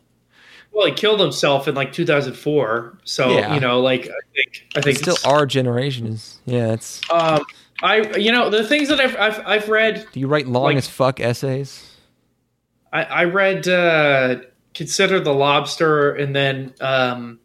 Well, 0.74 0.86
he 0.86 0.92
killed 0.92 1.20
himself 1.20 1.68
in 1.68 1.74
like 1.74 1.92
2004. 1.92 2.98
So 3.04 3.30
Yeah. 3.30 3.54
you 3.54 3.60
know, 3.60 3.80
like 3.80 4.02
I 4.08 4.20
think 4.34 4.66
I 4.76 4.80
think 4.80 4.86
It's 4.96 5.00
still 5.00 5.14
it's- 5.14 5.24
our 5.24 5.46
generation 5.46 6.06
is. 6.06 6.38
Yeah, 6.44 6.72
it's. 6.72 7.00
Um, 7.10 7.44
I 7.82 8.02
you 8.16 8.32
know 8.32 8.50
the 8.50 8.64
things 8.66 8.88
that 8.88 9.00
I've 9.00 9.16
I've, 9.16 9.42
I've 9.46 9.68
read. 9.68 10.06
Do 10.12 10.20
you 10.20 10.26
write 10.28 10.46
long 10.46 10.64
like- 10.64 10.76
as 10.76 10.88
fuck 10.88 11.20
essays? 11.20 11.90
I, 12.92 13.02
I 13.04 13.24
read 13.24 13.66
uh, 13.66 14.36
consider 14.74 15.18
the 15.20 15.34
lobster 15.34 16.12
and 16.14 16.34
then 16.34 16.72
um, 16.80 17.40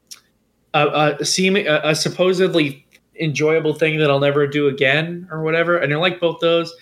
a, 0.75 1.15
a 1.19 1.25
seeming 1.25 1.67
a, 1.67 1.81
a 1.83 1.95
supposedly 1.95 2.85
enjoyable 3.19 3.73
thing 3.73 3.97
that 3.99 4.09
I'll 4.11 4.19
never 4.19 4.45
do 4.47 4.67
again 4.67 5.27
or 5.31 5.41
whatever. 5.41 5.77
And 5.77 5.91
I 5.93 5.97
like 5.97 6.19
both 6.19 6.39
those. 6.39 6.73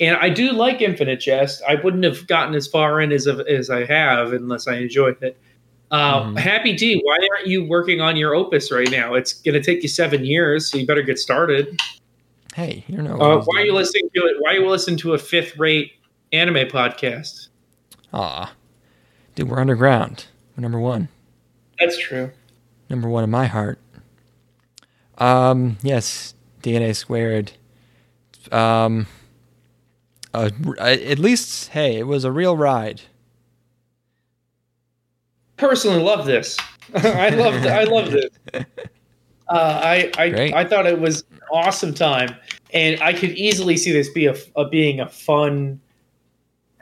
And 0.00 0.16
I 0.16 0.30
do 0.30 0.52
like 0.52 0.80
Infinite 0.80 1.20
Jest. 1.20 1.62
I 1.68 1.74
wouldn't 1.74 2.04
have 2.04 2.26
gotten 2.28 2.54
as 2.54 2.66
far 2.66 3.00
in 3.00 3.12
as 3.12 3.26
as 3.26 3.68
I 3.70 3.84
have 3.84 4.32
unless 4.32 4.66
I 4.68 4.76
enjoyed 4.76 5.20
it. 5.22 5.36
Um, 5.92 6.34
Mhm. 6.34 6.38
Happy 6.38 6.72
D, 6.72 7.00
why 7.04 7.18
aren't 7.34 7.46
you 7.46 7.64
working 7.64 8.00
on 8.00 8.16
your 8.16 8.34
opus 8.34 8.72
right 8.72 8.90
now? 8.90 9.12
It's 9.14 9.34
going 9.34 9.54
to 9.54 9.62
take 9.62 9.82
you 9.82 9.88
seven 9.88 10.24
years, 10.24 10.70
so 10.70 10.78
you 10.78 10.86
better 10.86 11.02
get 11.02 11.18
started. 11.18 11.78
Hey, 12.54 12.84
you 12.88 13.00
know. 13.02 13.14
Uh, 13.20 13.42
why 13.44 13.60
are 13.60 13.64
you 13.66 13.74
listening 13.74 14.08
to 14.14 14.22
it? 14.24 14.36
Why 14.40 14.52
are 14.52 14.60
you 14.60 14.68
listening 14.68 14.96
to 14.98 15.12
a 15.14 15.18
fifth 15.18 15.58
rate 15.58 15.92
anime 16.32 16.68
podcast? 16.68 17.48
Ah, 18.12 18.52
dude, 19.34 19.48
we're 19.50 19.60
underground. 19.60 20.26
We're 20.56 20.62
number 20.62 20.80
one. 20.80 21.08
That's 21.78 21.98
true. 21.98 22.30
Number 22.90 23.08
one 23.08 23.24
in 23.24 23.30
my 23.30 23.46
heart. 23.46 23.78
Um. 25.18 25.76
Yes, 25.82 26.34
DNA 26.62 26.94
squared. 26.94 27.52
Um. 28.50 29.06
Uh, 30.34 30.48
at 30.78 31.18
least, 31.18 31.68
hey, 31.68 31.96
it 31.98 32.06
was 32.06 32.24
a 32.24 32.32
real 32.32 32.56
ride. 32.56 33.02
Personally 35.62 36.02
love 36.02 36.26
this. 36.26 36.58
I 36.94 37.30
loved 37.30 37.66
I 37.66 37.84
loved 37.84 38.14
it. 38.14 38.34
Uh, 39.48 40.08
I 40.16 40.30
Great. 40.30 40.54
I, 40.54 40.60
I 40.60 40.64
thought 40.64 40.86
it 40.86 40.98
was 40.98 41.24
an 41.30 41.40
awesome 41.52 41.92
time, 41.92 42.34
and 42.72 42.98
I 43.02 43.12
could 43.12 43.32
easily 43.32 43.76
see 43.76 43.92
this 43.92 44.08
be 44.08 44.24
a, 44.24 44.34
a 44.56 44.66
being 44.66 44.98
a 44.98 45.06
fun 45.08 45.78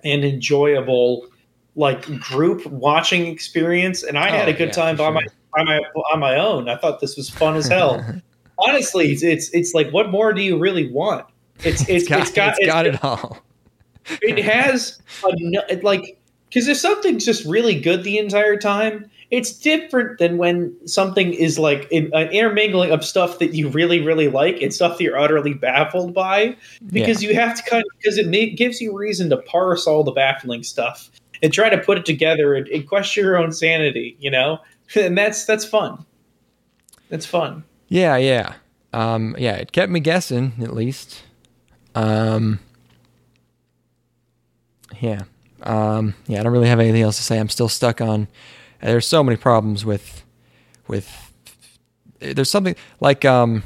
and 0.04 0.24
enjoyable 0.24 1.26
like 1.74 2.02
group 2.20 2.64
watching 2.66 3.26
experience. 3.26 4.04
And 4.04 4.16
I 4.16 4.30
had 4.30 4.46
Oh, 4.46 4.52
a 4.52 4.54
good 4.54 4.68
yeah, 4.68 4.72
time 4.74 4.96
by 4.96 5.10
my 5.10 5.26
by 5.56 5.64
my 5.64 5.78
on 6.12 6.20
my 6.20 6.36
own. 6.36 6.68
I 6.68 6.76
thought 6.76 7.00
this 7.00 7.16
was 7.16 7.28
fun 7.28 7.56
as 7.56 7.66
hell. 7.66 8.04
Honestly, 8.58 9.10
it's, 9.10 9.24
it's 9.24 9.48
it's 9.50 9.74
like 9.74 9.90
what 9.90 10.10
more 10.10 10.32
do 10.32 10.42
you 10.42 10.56
really 10.56 10.92
want? 10.92 11.26
It's 11.64 11.80
it's, 11.88 11.90
It's 11.90 12.08
got, 12.08 12.20
it's 12.20 12.30
got 12.30 12.54
it's 12.58 12.66
got 12.66 12.86
it 12.86 13.02
all. 13.02 13.38
it 14.22 14.44
has 14.44 15.00
a, 15.24 15.76
like 15.82 16.19
because 16.50 16.68
if 16.68 16.76
something's 16.76 17.24
just 17.24 17.44
really 17.46 17.80
good 17.80 18.04
the 18.04 18.18
entire 18.18 18.56
time 18.56 19.10
it's 19.30 19.52
different 19.52 20.18
than 20.18 20.38
when 20.38 20.74
something 20.88 21.32
is 21.32 21.56
like 21.56 21.86
an 21.92 22.12
intermingling 22.12 22.90
of 22.90 23.04
stuff 23.04 23.38
that 23.38 23.54
you 23.54 23.68
really 23.68 24.00
really 24.00 24.28
like 24.28 24.60
and 24.60 24.74
stuff 24.74 24.98
that 24.98 25.04
you're 25.04 25.18
utterly 25.18 25.54
baffled 25.54 26.12
by 26.12 26.54
because 26.88 27.22
you 27.22 27.34
have 27.34 27.56
to 27.56 27.62
kind 27.70 27.82
of 27.82 27.96
because 27.98 28.18
it 28.18 28.26
may, 28.26 28.50
gives 28.50 28.80
you 28.80 28.96
reason 28.96 29.30
to 29.30 29.36
parse 29.36 29.86
all 29.86 30.04
the 30.04 30.12
baffling 30.12 30.62
stuff 30.62 31.10
and 31.42 31.52
try 31.52 31.70
to 31.70 31.78
put 31.78 31.96
it 31.96 32.04
together 32.04 32.54
and, 32.54 32.68
and 32.68 32.86
question 32.86 33.24
your 33.24 33.38
own 33.38 33.52
sanity 33.52 34.16
you 34.20 34.30
know 34.30 34.58
and 34.94 35.16
that's 35.16 35.44
that's 35.44 35.64
fun 35.64 36.04
that's 37.08 37.24
fun 37.26 37.64
Yeah, 37.90 38.16
yeah. 38.16 38.54
Um, 38.92 39.34
yeah, 39.36 39.56
it 39.56 39.72
kept 39.72 39.90
me 39.90 40.00
guessing 40.00 40.54
at 40.62 40.72
least. 40.72 41.24
Um, 41.94 42.60
yeah. 45.00 45.24
Um, 45.62 46.14
yeah, 46.26 46.40
I 46.40 46.42
don't 46.42 46.52
really 46.52 46.68
have 46.68 46.80
anything 46.80 47.02
else 47.02 47.16
to 47.16 47.22
say. 47.22 47.38
I'm 47.38 47.48
still 47.48 47.68
stuck 47.68 48.00
on. 48.00 48.28
There's 48.80 49.06
so 49.06 49.22
many 49.22 49.36
problems 49.36 49.84
with, 49.84 50.24
with. 50.88 51.32
There's 52.18 52.50
something 52.50 52.76
like 53.00 53.24
um. 53.24 53.62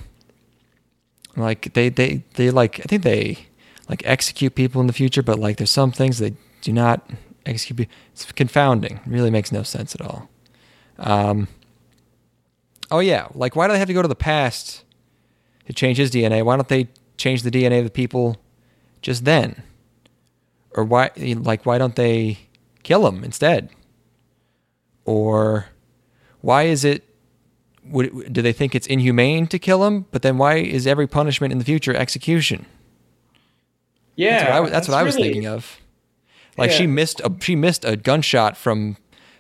Like 1.37 1.73
they 1.75 1.89
they 1.89 2.23
they 2.35 2.51
like 2.51 2.79
I 2.81 2.85
think 2.85 3.03
they 3.03 3.47
like 3.89 4.03
execute 4.05 4.55
people 4.55 4.81
in 4.81 4.87
the 4.87 4.93
future, 4.93 5.23
but 5.23 5.39
like 5.39 5.57
there's 5.57 5.71
some 5.71 5.91
things 5.91 6.19
they 6.19 6.35
do 6.61 6.73
not 6.73 7.09
execute. 7.45 7.89
It's 8.13 8.31
confounding. 8.33 8.97
It 8.97 9.07
really 9.07 9.31
makes 9.31 9.51
no 9.51 9.63
sense 9.63 9.95
at 9.95 10.01
all. 10.01 10.29
Um. 10.99 11.49
Oh 12.91 13.01
yeah, 13.01 13.29
like 13.35 13.57
why 13.57 13.67
do 13.67 13.73
they 13.73 13.79
have 13.79 13.89
to 13.89 13.95
go 13.95 14.03
to 14.03 14.09
the 14.09 14.15
past 14.15 14.85
to 15.67 15.73
change 15.73 15.97
his 15.97 16.11
DNA? 16.11 16.45
Why 16.45 16.57
don't 16.57 16.69
they 16.69 16.89
change 17.17 17.43
the 17.43 17.51
DNA 17.51 17.79
of 17.79 17.85
the 17.85 17.91
people 17.91 18.37
just 19.03 19.25
then? 19.25 19.63
Or 20.75 20.85
why 20.85 21.11
like 21.17 21.65
why 21.67 21.79
don't 21.79 21.97
they 21.97 22.39
kill 22.83 23.07
him 23.07 23.23
instead? 23.25 23.71
Or 25.05 25.67
why 26.41 26.65
is 26.65 26.85
it 26.85 27.05
would, 27.87 28.33
do 28.33 28.41
they 28.43 28.53
think 28.53 28.75
it's 28.75 28.87
inhumane 28.87 29.47
to 29.49 29.59
kill 29.59 29.85
him? 29.85 30.07
But 30.11 30.23
then 30.23 30.39
why 30.39 30.57
is 30.57 30.87
every 30.87 31.07
punishment 31.07 31.53
in 31.53 31.59
the 31.59 31.65
future 31.65 31.95
execution? 31.95 32.67
yeah 34.17 34.39
That's 34.39 34.45
what 34.49 34.53
I, 34.57 34.61
was- 34.61 34.71
that's 34.71 34.89
what 34.89 34.97
I 34.99 35.03
was 35.03 35.17
really- 35.17 35.29
thinking 35.29 35.47
of. 35.47 35.79
Like 36.57 36.71
she 36.71 36.87
missed 36.87 37.21
a 37.21 37.33
she 37.41 37.57
missed 37.57 37.85
a 37.85 37.97
gunshot 37.97 38.57
from 38.57 38.97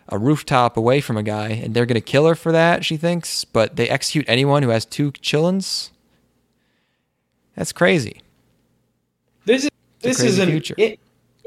a 0.08 0.18
rooftop 0.18 0.76
away 0.76 1.00
from 1.00 1.16
a 1.16 1.22
guy, 1.22 1.48
and 1.50 1.72
they're 1.72 1.86
gonna 1.86 2.00
kill 2.00 2.26
her 2.26 2.34
for 2.34 2.50
that. 2.50 2.84
She 2.84 2.96
thinks, 2.96 3.44
but 3.44 3.76
they 3.76 3.88
execute 3.88 4.24
anyone 4.28 4.64
who 4.64 4.70
has 4.70 4.84
two 4.84 5.12
chillins. 5.12 5.90
That's 7.54 7.70
crazy. 7.72 8.20
This 9.44 9.62
is 9.64 9.70
this 10.00 10.20
is 10.20 10.40
an 10.40 10.50
future. 10.50 10.74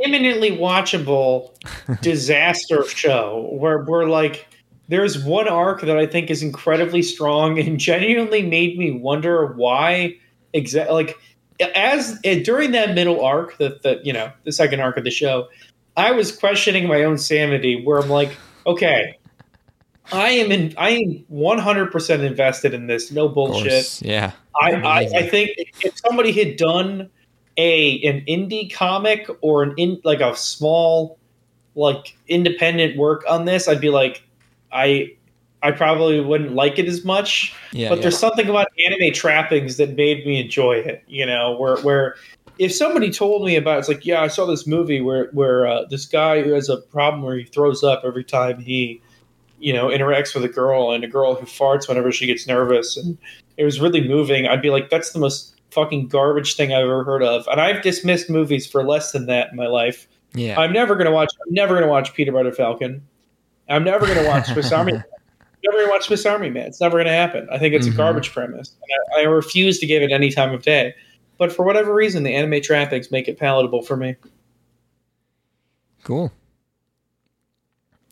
Imminently 0.03 0.51
watchable 0.51 1.51
disaster 2.01 2.85
show 2.85 3.49
where 3.51 3.83
we're 3.83 4.05
like 4.05 4.47
there's 4.89 5.21
one 5.23 5.47
arc 5.47 5.81
that 5.81 5.97
I 5.97 6.05
think 6.05 6.29
is 6.29 6.41
incredibly 6.41 7.01
strong 7.01 7.59
and 7.59 7.79
genuinely 7.79 8.41
made 8.41 8.77
me 8.77 8.91
wonder 8.91 9.53
why 9.53 10.17
exactly 10.53 10.93
like 10.93 11.19
as 11.75 12.19
eh, 12.23 12.41
during 12.43 12.71
that 12.71 12.93
middle 12.93 13.23
arc 13.23 13.57
the, 13.57 13.79
the 13.83 13.99
you 14.03 14.13
know 14.13 14.31
the 14.43 14.51
second 14.51 14.79
arc 14.79 14.97
of 14.97 15.03
the 15.03 15.11
show 15.11 15.47
I 15.95 16.11
was 16.11 16.35
questioning 16.35 16.87
my 16.87 17.03
own 17.03 17.17
sanity 17.17 17.81
where 17.83 17.99
I'm 17.99 18.09
like 18.09 18.37
okay 18.65 19.17
I 20.11 20.29
am 20.29 20.51
in 20.51 20.73
I 20.77 20.91
am 20.91 21.25
100% 21.31 22.19
invested 22.23 22.73
in 22.73 22.87
this 22.87 23.11
no 23.11 23.27
bullshit. 23.27 24.01
Yeah. 24.01 24.31
I, 24.59 24.71
I, 24.71 24.99
I 24.99 25.29
think 25.29 25.51
if 25.57 25.97
somebody 25.97 26.31
had 26.31 26.57
done 26.57 27.09
a 27.57 28.01
an 28.03 28.21
indie 28.27 28.71
comic 28.71 29.27
or 29.41 29.63
an 29.63 29.73
in 29.77 29.99
like 30.03 30.21
a 30.21 30.35
small 30.35 31.17
like 31.75 32.17
independent 32.27 32.97
work 32.97 33.23
on 33.29 33.45
this, 33.45 33.67
I'd 33.67 33.81
be 33.81 33.89
like, 33.89 34.23
I 34.71 35.13
I 35.63 35.71
probably 35.71 36.19
wouldn't 36.19 36.53
like 36.53 36.77
it 36.79 36.87
as 36.87 37.03
much. 37.03 37.53
Yeah. 37.71 37.89
but 37.89 37.97
yeah. 37.97 38.01
there's 38.03 38.17
something 38.17 38.47
about 38.47 38.67
anime 38.85 39.13
trappings 39.13 39.77
that 39.77 39.95
made 39.95 40.25
me 40.25 40.39
enjoy 40.39 40.73
it. 40.73 41.03
You 41.07 41.25
know, 41.25 41.57
where 41.57 41.77
where 41.77 42.15
if 42.59 42.73
somebody 42.73 43.11
told 43.11 43.45
me 43.45 43.55
about 43.55 43.79
it's 43.79 43.87
like, 43.87 44.05
yeah, 44.05 44.21
I 44.21 44.27
saw 44.27 44.45
this 44.45 44.67
movie 44.67 45.01
where 45.01 45.29
where 45.31 45.67
uh, 45.67 45.85
this 45.89 46.05
guy 46.05 46.41
who 46.41 46.51
has 46.53 46.69
a 46.69 46.77
problem 46.77 47.23
where 47.23 47.37
he 47.37 47.43
throws 47.43 47.83
up 47.83 48.01
every 48.03 48.23
time 48.23 48.59
he 48.59 49.01
you 49.59 49.73
know 49.73 49.87
interacts 49.87 50.33
with 50.35 50.43
a 50.43 50.49
girl 50.49 50.91
and 50.91 51.03
a 51.03 51.07
girl 51.07 51.35
who 51.35 51.45
farts 51.45 51.87
whenever 51.87 52.11
she 52.11 52.27
gets 52.27 52.47
nervous 52.47 52.95
and 52.95 53.17
it 53.57 53.63
was 53.63 53.81
really 53.81 54.07
moving 54.07 54.47
i'd 54.47 54.61
be 54.61 54.69
like 54.69 54.89
that's 54.91 55.11
the 55.13 55.19
most 55.19 55.56
fucking 55.71 56.07
garbage 56.07 56.55
thing 56.55 56.73
i've 56.73 56.83
ever 56.83 57.03
heard 57.03 57.23
of 57.23 57.47
and 57.47 57.59
i've 57.61 57.81
dismissed 57.81 58.29
movies 58.29 58.65
for 58.65 58.83
less 58.83 59.11
than 59.11 59.25
that 59.25 59.49
in 59.51 59.55
my 59.57 59.67
life 59.67 60.07
yeah. 60.33 60.59
i'm 60.59 60.71
never 60.73 60.95
going 60.95 61.05
to 61.05 61.11
watch 61.11 61.29
i'm 61.45 61.53
never 61.53 61.79
to 61.79 61.87
watch 61.87 62.13
Peanut 62.13 62.33
Butter 62.33 62.51
Falcon 62.51 63.05
i'm 63.69 63.83
never 63.83 64.05
going 64.05 64.17
to 64.19 64.27
watch 64.27 64.47
swiss 64.47 64.71
army 64.71 64.93
I'm 64.95 65.03
never 65.73 65.85
to 65.85 65.89
watch 65.89 66.05
swiss 66.05 66.25
army 66.25 66.49
man 66.49 66.67
it's 66.67 66.79
never 66.79 66.97
going 66.97 67.07
to 67.07 67.11
happen 67.11 67.47
i 67.51 67.57
think 67.57 67.73
it's 67.73 67.87
Mhm. 67.87 67.93
a 67.93 67.97
garbage 67.97 68.31
premise 68.31 68.71
and 68.81 69.17
I, 69.17 69.21
I 69.21 69.23
refuse 69.25 69.79
to 69.79 69.85
give 69.85 70.01
it 70.03 70.11
any 70.11 70.31
time 70.31 70.53
of 70.53 70.61
day 70.63 70.93
but 71.37 71.51
for 71.51 71.65
whatever 71.65 71.93
reason 71.93 72.23
the 72.23 72.33
anime 72.33 72.61
trappings 72.61 73.11
make 73.11 73.27
it 73.27 73.37
palatable 73.37 73.81
for 73.83 73.97
me 73.97 74.15
Cool. 76.03 76.31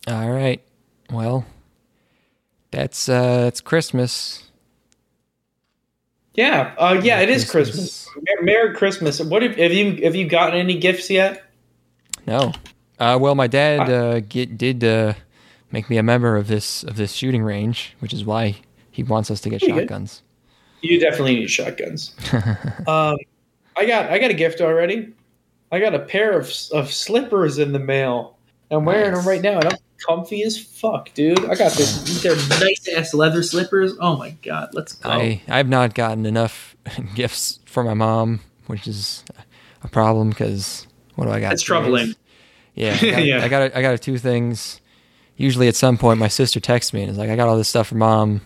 All 0.05 0.29
right. 0.29 0.61
Well, 1.09 1.45
that's 2.71 3.07
uh 3.07 3.43
that's 3.43 3.61
Christmas. 3.61 4.44
Yeah 6.35 6.73
uh, 6.77 6.99
yeah 7.03 7.19
it 7.19 7.29
is 7.29 7.49
Christmas. 7.49 8.07
christmas 8.07 8.41
merry 8.41 8.73
christmas 8.75 9.21
what 9.21 9.41
have, 9.41 9.55
have 9.55 9.73
you 9.73 10.03
have 10.03 10.15
you 10.15 10.27
gotten 10.27 10.57
any 10.59 10.77
gifts 10.77 11.09
yet 11.09 11.43
No. 12.27 12.53
Uh, 12.97 13.17
well, 13.21 13.35
my 13.35 13.45
dad 13.47 13.89
uh, 13.89 14.19
get, 14.21 14.57
did 14.57 14.83
uh, 14.83 15.13
make 15.71 15.89
me 15.89 15.97
a 15.97 16.03
member 16.03 16.37
of 16.37 16.47
this 16.47 16.83
of 16.83 16.95
this 16.95 17.11
shooting 17.11 17.43
range, 17.43 17.93
which 17.99 18.13
is 18.13 18.23
why 18.23 18.55
he 18.89 19.03
wants 19.03 19.29
us 19.29 19.41
to 19.41 19.49
get 19.49 19.59
Pretty 19.59 19.73
good. 19.73 19.81
shotguns. 19.81 20.21
You 20.81 20.99
definitely 20.99 21.35
need 21.35 21.49
shotguns. 21.49 22.15
um, 22.87 23.17
I 23.75 23.85
got 23.85 24.09
I 24.09 24.17
got 24.17 24.31
a 24.31 24.33
gift 24.33 24.61
already. 24.61 25.13
I 25.71 25.79
got 25.79 25.93
a 25.93 25.99
pair 25.99 26.39
of 26.39 26.51
of 26.71 26.91
slippers 26.91 27.59
in 27.59 27.73
the 27.73 27.79
mail. 27.79 28.34
I'm 28.71 28.85
wearing 28.85 29.11
Nice. 29.11 29.19
them 29.19 29.27
right 29.27 29.41
now, 29.41 29.55
and 29.59 29.65
I'm 29.65 29.77
comfy 30.05 30.43
as 30.43 30.57
fuck, 30.57 31.13
dude. 31.13 31.39
I 31.45 31.55
got 31.55 31.73
this. 31.73 32.21
They're 32.23 32.35
nice 32.59 32.87
ass 32.95 33.13
leather 33.13 33.43
slippers. 33.43 33.93
Oh 33.99 34.17
my 34.17 34.31
god, 34.41 34.69
let's 34.73 34.93
go. 34.93 35.09
I 35.09 35.41
I've 35.47 35.69
not 35.69 35.93
gotten 35.93 36.25
enough 36.25 36.75
gifts 37.15 37.59
for 37.65 37.83
my 37.83 37.93
mom, 37.93 38.41
which 38.67 38.87
is 38.87 39.23
a 39.83 39.87
problem 39.87 40.29
because 40.29 40.87
what 41.15 41.25
do 41.25 41.31
I 41.31 41.39
got? 41.39 41.53
It's 41.53 41.61
troubling. 41.63 42.15
Yeah, 42.73 42.97
I 42.99 43.05
got, 43.11 43.25
Yeah. 43.25 43.43
I 43.43 43.47
got 43.47 43.75
I 43.75 43.81
got 43.81 44.01
two 44.01 44.17
things. 44.17 44.81
Usually, 45.37 45.67
at 45.67 45.75
some 45.75 45.97
point, 45.97 46.17
my 46.19 46.29
sister 46.29 46.59
texts 46.59 46.93
me 46.93 47.01
and 47.01 47.11
is 47.11 47.17
like, 47.17 47.29
"I 47.29 47.35
got 47.35 47.47
all 47.47 47.57
this 47.57 47.67
stuff 47.69 47.87
for 47.87 47.95
mom. 47.95 48.41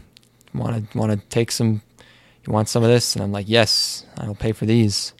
Want 0.54 0.92
to 0.92 0.98
want 0.98 1.12
to 1.12 1.18
take 1.30 1.52
some? 1.52 1.82
You 2.46 2.52
want 2.54 2.68
some 2.68 2.84
of 2.84 2.90
this?" 2.90 3.16
And 3.16 3.24
I'm 3.24 3.32
like, 3.32 3.48
"Yes, 3.48 4.06
I'll 4.18 4.34
pay 4.36 4.52
for 4.52 4.66
these." 4.66 5.14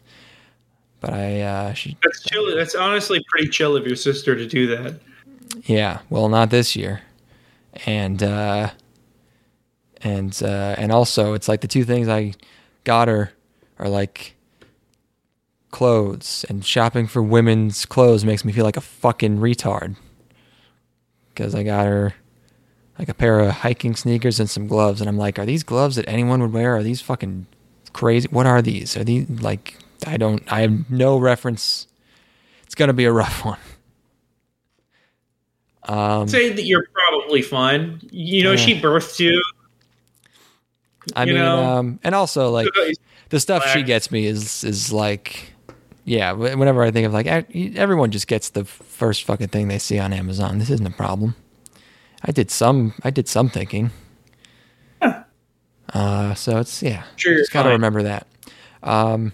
But 1.00 1.14
I 1.14 1.40
uh, 1.40 1.72
she 1.72 1.96
That's 2.02 2.22
chill. 2.24 2.54
That's 2.54 2.74
honestly 2.74 3.24
pretty 3.30 3.48
chill 3.48 3.76
of 3.76 3.86
your 3.86 3.96
sister 3.96 4.36
to 4.36 4.46
do 4.46 4.66
that. 4.68 5.00
Yeah, 5.64 6.00
well, 6.10 6.28
not 6.28 6.50
this 6.50 6.76
year, 6.76 7.02
and 7.86 8.22
uh, 8.22 8.70
and 10.02 10.40
uh, 10.42 10.74
and 10.78 10.92
also 10.92 11.32
it's 11.32 11.48
like 11.48 11.62
the 11.62 11.68
two 11.68 11.84
things 11.84 12.08
I 12.08 12.34
got 12.84 13.08
her 13.08 13.32
are 13.78 13.88
like 13.88 14.36
clothes, 15.70 16.44
and 16.48 16.64
shopping 16.64 17.06
for 17.06 17.22
women's 17.22 17.86
clothes 17.86 18.24
makes 18.24 18.44
me 18.44 18.52
feel 18.52 18.64
like 18.64 18.76
a 18.76 18.82
fucking 18.82 19.38
retard 19.38 19.96
because 21.30 21.54
I 21.54 21.62
got 21.62 21.86
her 21.86 22.14
like 22.98 23.08
a 23.08 23.14
pair 23.14 23.40
of 23.40 23.50
hiking 23.50 23.96
sneakers 23.96 24.38
and 24.38 24.50
some 24.50 24.66
gloves, 24.66 25.00
and 25.00 25.08
I'm 25.08 25.16
like, 25.16 25.38
are 25.38 25.46
these 25.46 25.62
gloves 25.62 25.96
that 25.96 26.06
anyone 26.06 26.42
would 26.42 26.52
wear? 26.52 26.76
Are 26.76 26.82
these 26.82 27.00
fucking 27.00 27.46
crazy? 27.94 28.28
What 28.30 28.44
are 28.44 28.60
these? 28.60 28.94
Are 28.98 29.04
these 29.04 29.28
like 29.30 29.78
I 30.06 30.16
don't 30.16 30.42
I 30.52 30.60
have 30.62 30.90
no 30.90 31.18
reference. 31.18 31.86
It's 32.64 32.74
gonna 32.74 32.92
be 32.92 33.04
a 33.04 33.12
rough 33.12 33.44
one. 33.44 33.58
Um, 35.84 36.28
Say 36.28 36.52
that 36.52 36.62
you're 36.64 36.86
probably 36.92 37.42
fine. 37.42 38.00
You 38.10 38.44
know, 38.44 38.50
Yeah. 38.52 38.56
she 38.56 38.80
birthed 38.80 39.18
you. 39.18 39.42
I 41.16 41.24
you 41.24 41.34
mean, 41.34 41.42
um, 41.42 41.98
and 42.04 42.14
also 42.14 42.50
like 42.50 42.68
the 43.30 43.40
stuff 43.40 43.66
she 43.72 43.82
gets 43.82 44.10
me 44.10 44.26
is 44.26 44.62
is 44.64 44.92
like, 44.92 45.52
yeah. 46.04 46.32
Whenever 46.32 46.82
I 46.82 46.90
think 46.90 47.06
of 47.06 47.12
like 47.14 47.26
everyone 47.26 48.10
just 48.10 48.28
gets 48.28 48.50
the 48.50 48.64
first 48.64 49.24
fucking 49.24 49.48
thing 49.48 49.68
they 49.68 49.78
see 49.78 49.98
on 49.98 50.12
Amazon. 50.12 50.58
This 50.58 50.70
isn't 50.70 50.86
a 50.86 50.90
problem. 50.90 51.34
I 52.22 52.32
did 52.32 52.50
some. 52.50 52.92
I 53.02 53.10
did 53.10 53.26
some 53.28 53.48
thinking. 53.48 53.90
Uh, 55.92 56.34
so 56.34 56.58
it's 56.58 56.82
yeah. 56.84 57.02
Sure, 57.16 57.36
just 57.38 57.50
gotta 57.52 57.64
fine. 57.70 57.72
remember 57.72 58.02
that. 58.04 58.26
Um, 58.82 59.32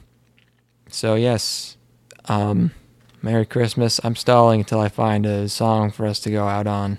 so 0.96 1.14
yes, 1.14 1.76
um, 2.24 2.72
Merry 3.20 3.44
Christmas. 3.44 4.00
I'm 4.02 4.16
stalling 4.16 4.60
until 4.60 4.80
I 4.80 4.88
find 4.88 5.26
a 5.26 5.46
song 5.46 5.90
for 5.90 6.06
us 6.06 6.20
to 6.20 6.30
go 6.30 6.48
out 6.48 6.66
on. 6.66 6.98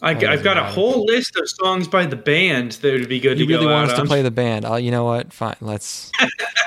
I, 0.00 0.12
I've 0.12 0.42
got 0.42 0.56
a 0.56 0.64
whole 0.64 1.04
list 1.04 1.36
of 1.36 1.50
songs 1.50 1.86
by 1.86 2.06
the 2.06 2.16
band 2.16 2.72
that 2.72 2.92
would 2.92 3.08
be 3.08 3.20
good 3.20 3.38
You 3.38 3.46
to 3.46 3.52
really 3.52 3.66
go 3.66 3.72
want 3.72 3.90
out 3.90 3.98
us 3.98 4.00
to 4.00 4.06
play 4.06 4.22
the 4.22 4.30
band? 4.30 4.64
Uh, 4.64 4.76
you 4.76 4.90
know 4.90 5.04
what? 5.04 5.34
Fine. 5.34 5.56
Let's. 5.60 6.10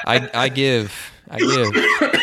I 0.05 0.29
I 0.33 0.49
give. 0.49 0.93
I 1.27 1.39
give. 1.39 2.21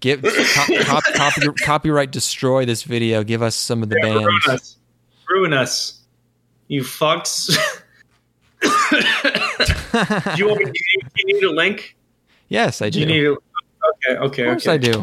Give 0.00 0.22
co- 0.54 0.82
cop, 0.82 1.04
copy, 1.14 1.46
copyright 1.62 2.10
destroy 2.10 2.64
this 2.64 2.82
video. 2.82 3.22
Give 3.22 3.42
us 3.42 3.54
some 3.54 3.82
of 3.84 3.90
the 3.90 4.00
Yeah, 4.02 4.14
bands. 4.14 4.46
Run 4.46 4.56
us. 4.56 4.76
ruin 5.28 5.52
us. 5.52 6.00
You 6.66 6.82
fucks. 6.82 7.46
do 8.60 8.66
you 10.36 10.48
want 10.48 10.64
me? 10.64 10.72
You, 10.74 11.00
do 11.02 11.10
you 11.16 11.34
need 11.34 11.44
a 11.44 11.52
link? 11.52 11.96
Yes, 12.50 12.82
I 12.82 12.90
Do 12.90 12.98
do. 12.98 13.00
you 13.00 13.06
need 13.06 13.24
a? 13.26 13.30
Okay, 13.32 14.18
okay, 14.26 14.42
of 14.42 14.52
course 14.52 14.66
okay. 14.66 14.74
I 14.74 14.76
do. 14.76 15.02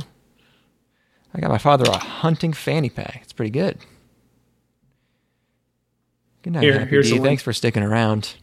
I 1.34 1.40
got 1.40 1.50
my 1.50 1.58
father 1.58 1.85
a 1.90 1.98
hunting 1.98 2.53
fanny 2.53 2.90
pack. 2.92 3.22
It's 3.24 3.34
pretty 3.34 3.50
good. 3.51 3.80
Good 6.43 6.53
night, 6.53 6.64
Here- 6.64 6.80
Happy 6.80 7.01
D. 7.01 7.09
the. 7.17 7.24
Thanks 7.24 7.42
for 7.43 7.53
sticking 7.53 7.84
around. 7.84 8.35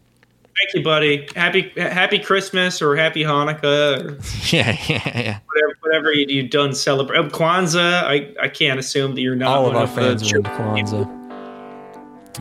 Thank 0.57 0.75
you, 0.75 0.83
buddy. 0.85 1.29
Happy 1.35 1.73
Happy 1.77 2.19
Christmas 2.19 2.81
or 2.81 2.95
Happy 2.97 3.23
Hanukkah 3.25 4.05
or 4.05 4.19
yeah, 4.57 4.77
yeah, 4.89 5.19
yeah. 5.21 5.39
whatever 5.47 5.77
whatever 5.81 6.13
you, 6.13 6.27
you 6.29 6.49
done 6.49 6.73
celebrate. 6.75 7.19
Oh, 7.19 7.25
Kwanzaa. 7.29 8.05
I 8.05 8.33
I 8.41 8.49
can't 8.49 8.79
assume 8.79 9.15
that 9.17 9.21
you're 9.21 9.35
not 9.37 9.59
All 9.59 9.67
of 9.69 9.75
our 9.77 9.87
the 9.87 9.93
fans 9.93 10.23
into 10.33 10.49
Kwanzaa. 10.51 11.11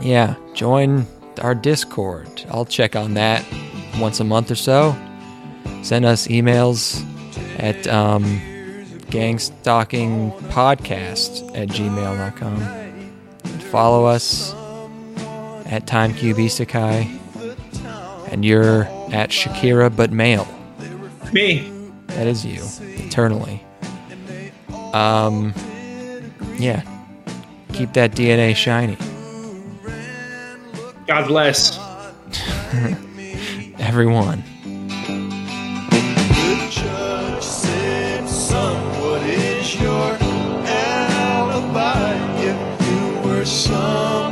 Yeah, 0.00 0.36
join 0.54 1.06
our 1.40 1.54
Discord. 1.56 2.44
I'll 2.50 2.64
check 2.64 2.94
on 2.96 3.14
that 3.14 3.44
once 3.98 4.20
a 4.20 4.24
month 4.24 4.50
or 4.50 4.54
so. 4.56 4.96
Send 5.84 6.06
us 6.06 6.26
emails 6.28 7.04
at 7.58 7.86
um, 7.88 8.24
gangstalkingpodcast 9.10 11.54
at 11.54 11.68
gmail.com. 11.68 12.62
And 12.62 13.62
follow 13.64 14.06
us 14.06 14.54
at 15.66 15.86
TimeCube 15.86 16.36
Isekai. 16.36 17.20
And 18.32 18.46
you're 18.46 18.84
at 19.12 19.28
Shakira 19.28 19.94
but 19.94 20.10
male. 20.10 20.48
Me. 21.34 21.70
That 22.06 22.28
is 22.28 22.46
you, 22.46 22.62
eternally. 23.04 23.62
Um, 24.94 25.52
yeah. 26.56 26.80
Keep 27.74 27.92
that 27.92 28.12
DNA 28.12 28.56
shiny. 28.56 28.96
God 31.06 31.28
bless. 31.28 31.78
Everyone. 33.78 34.42
You 43.66 44.23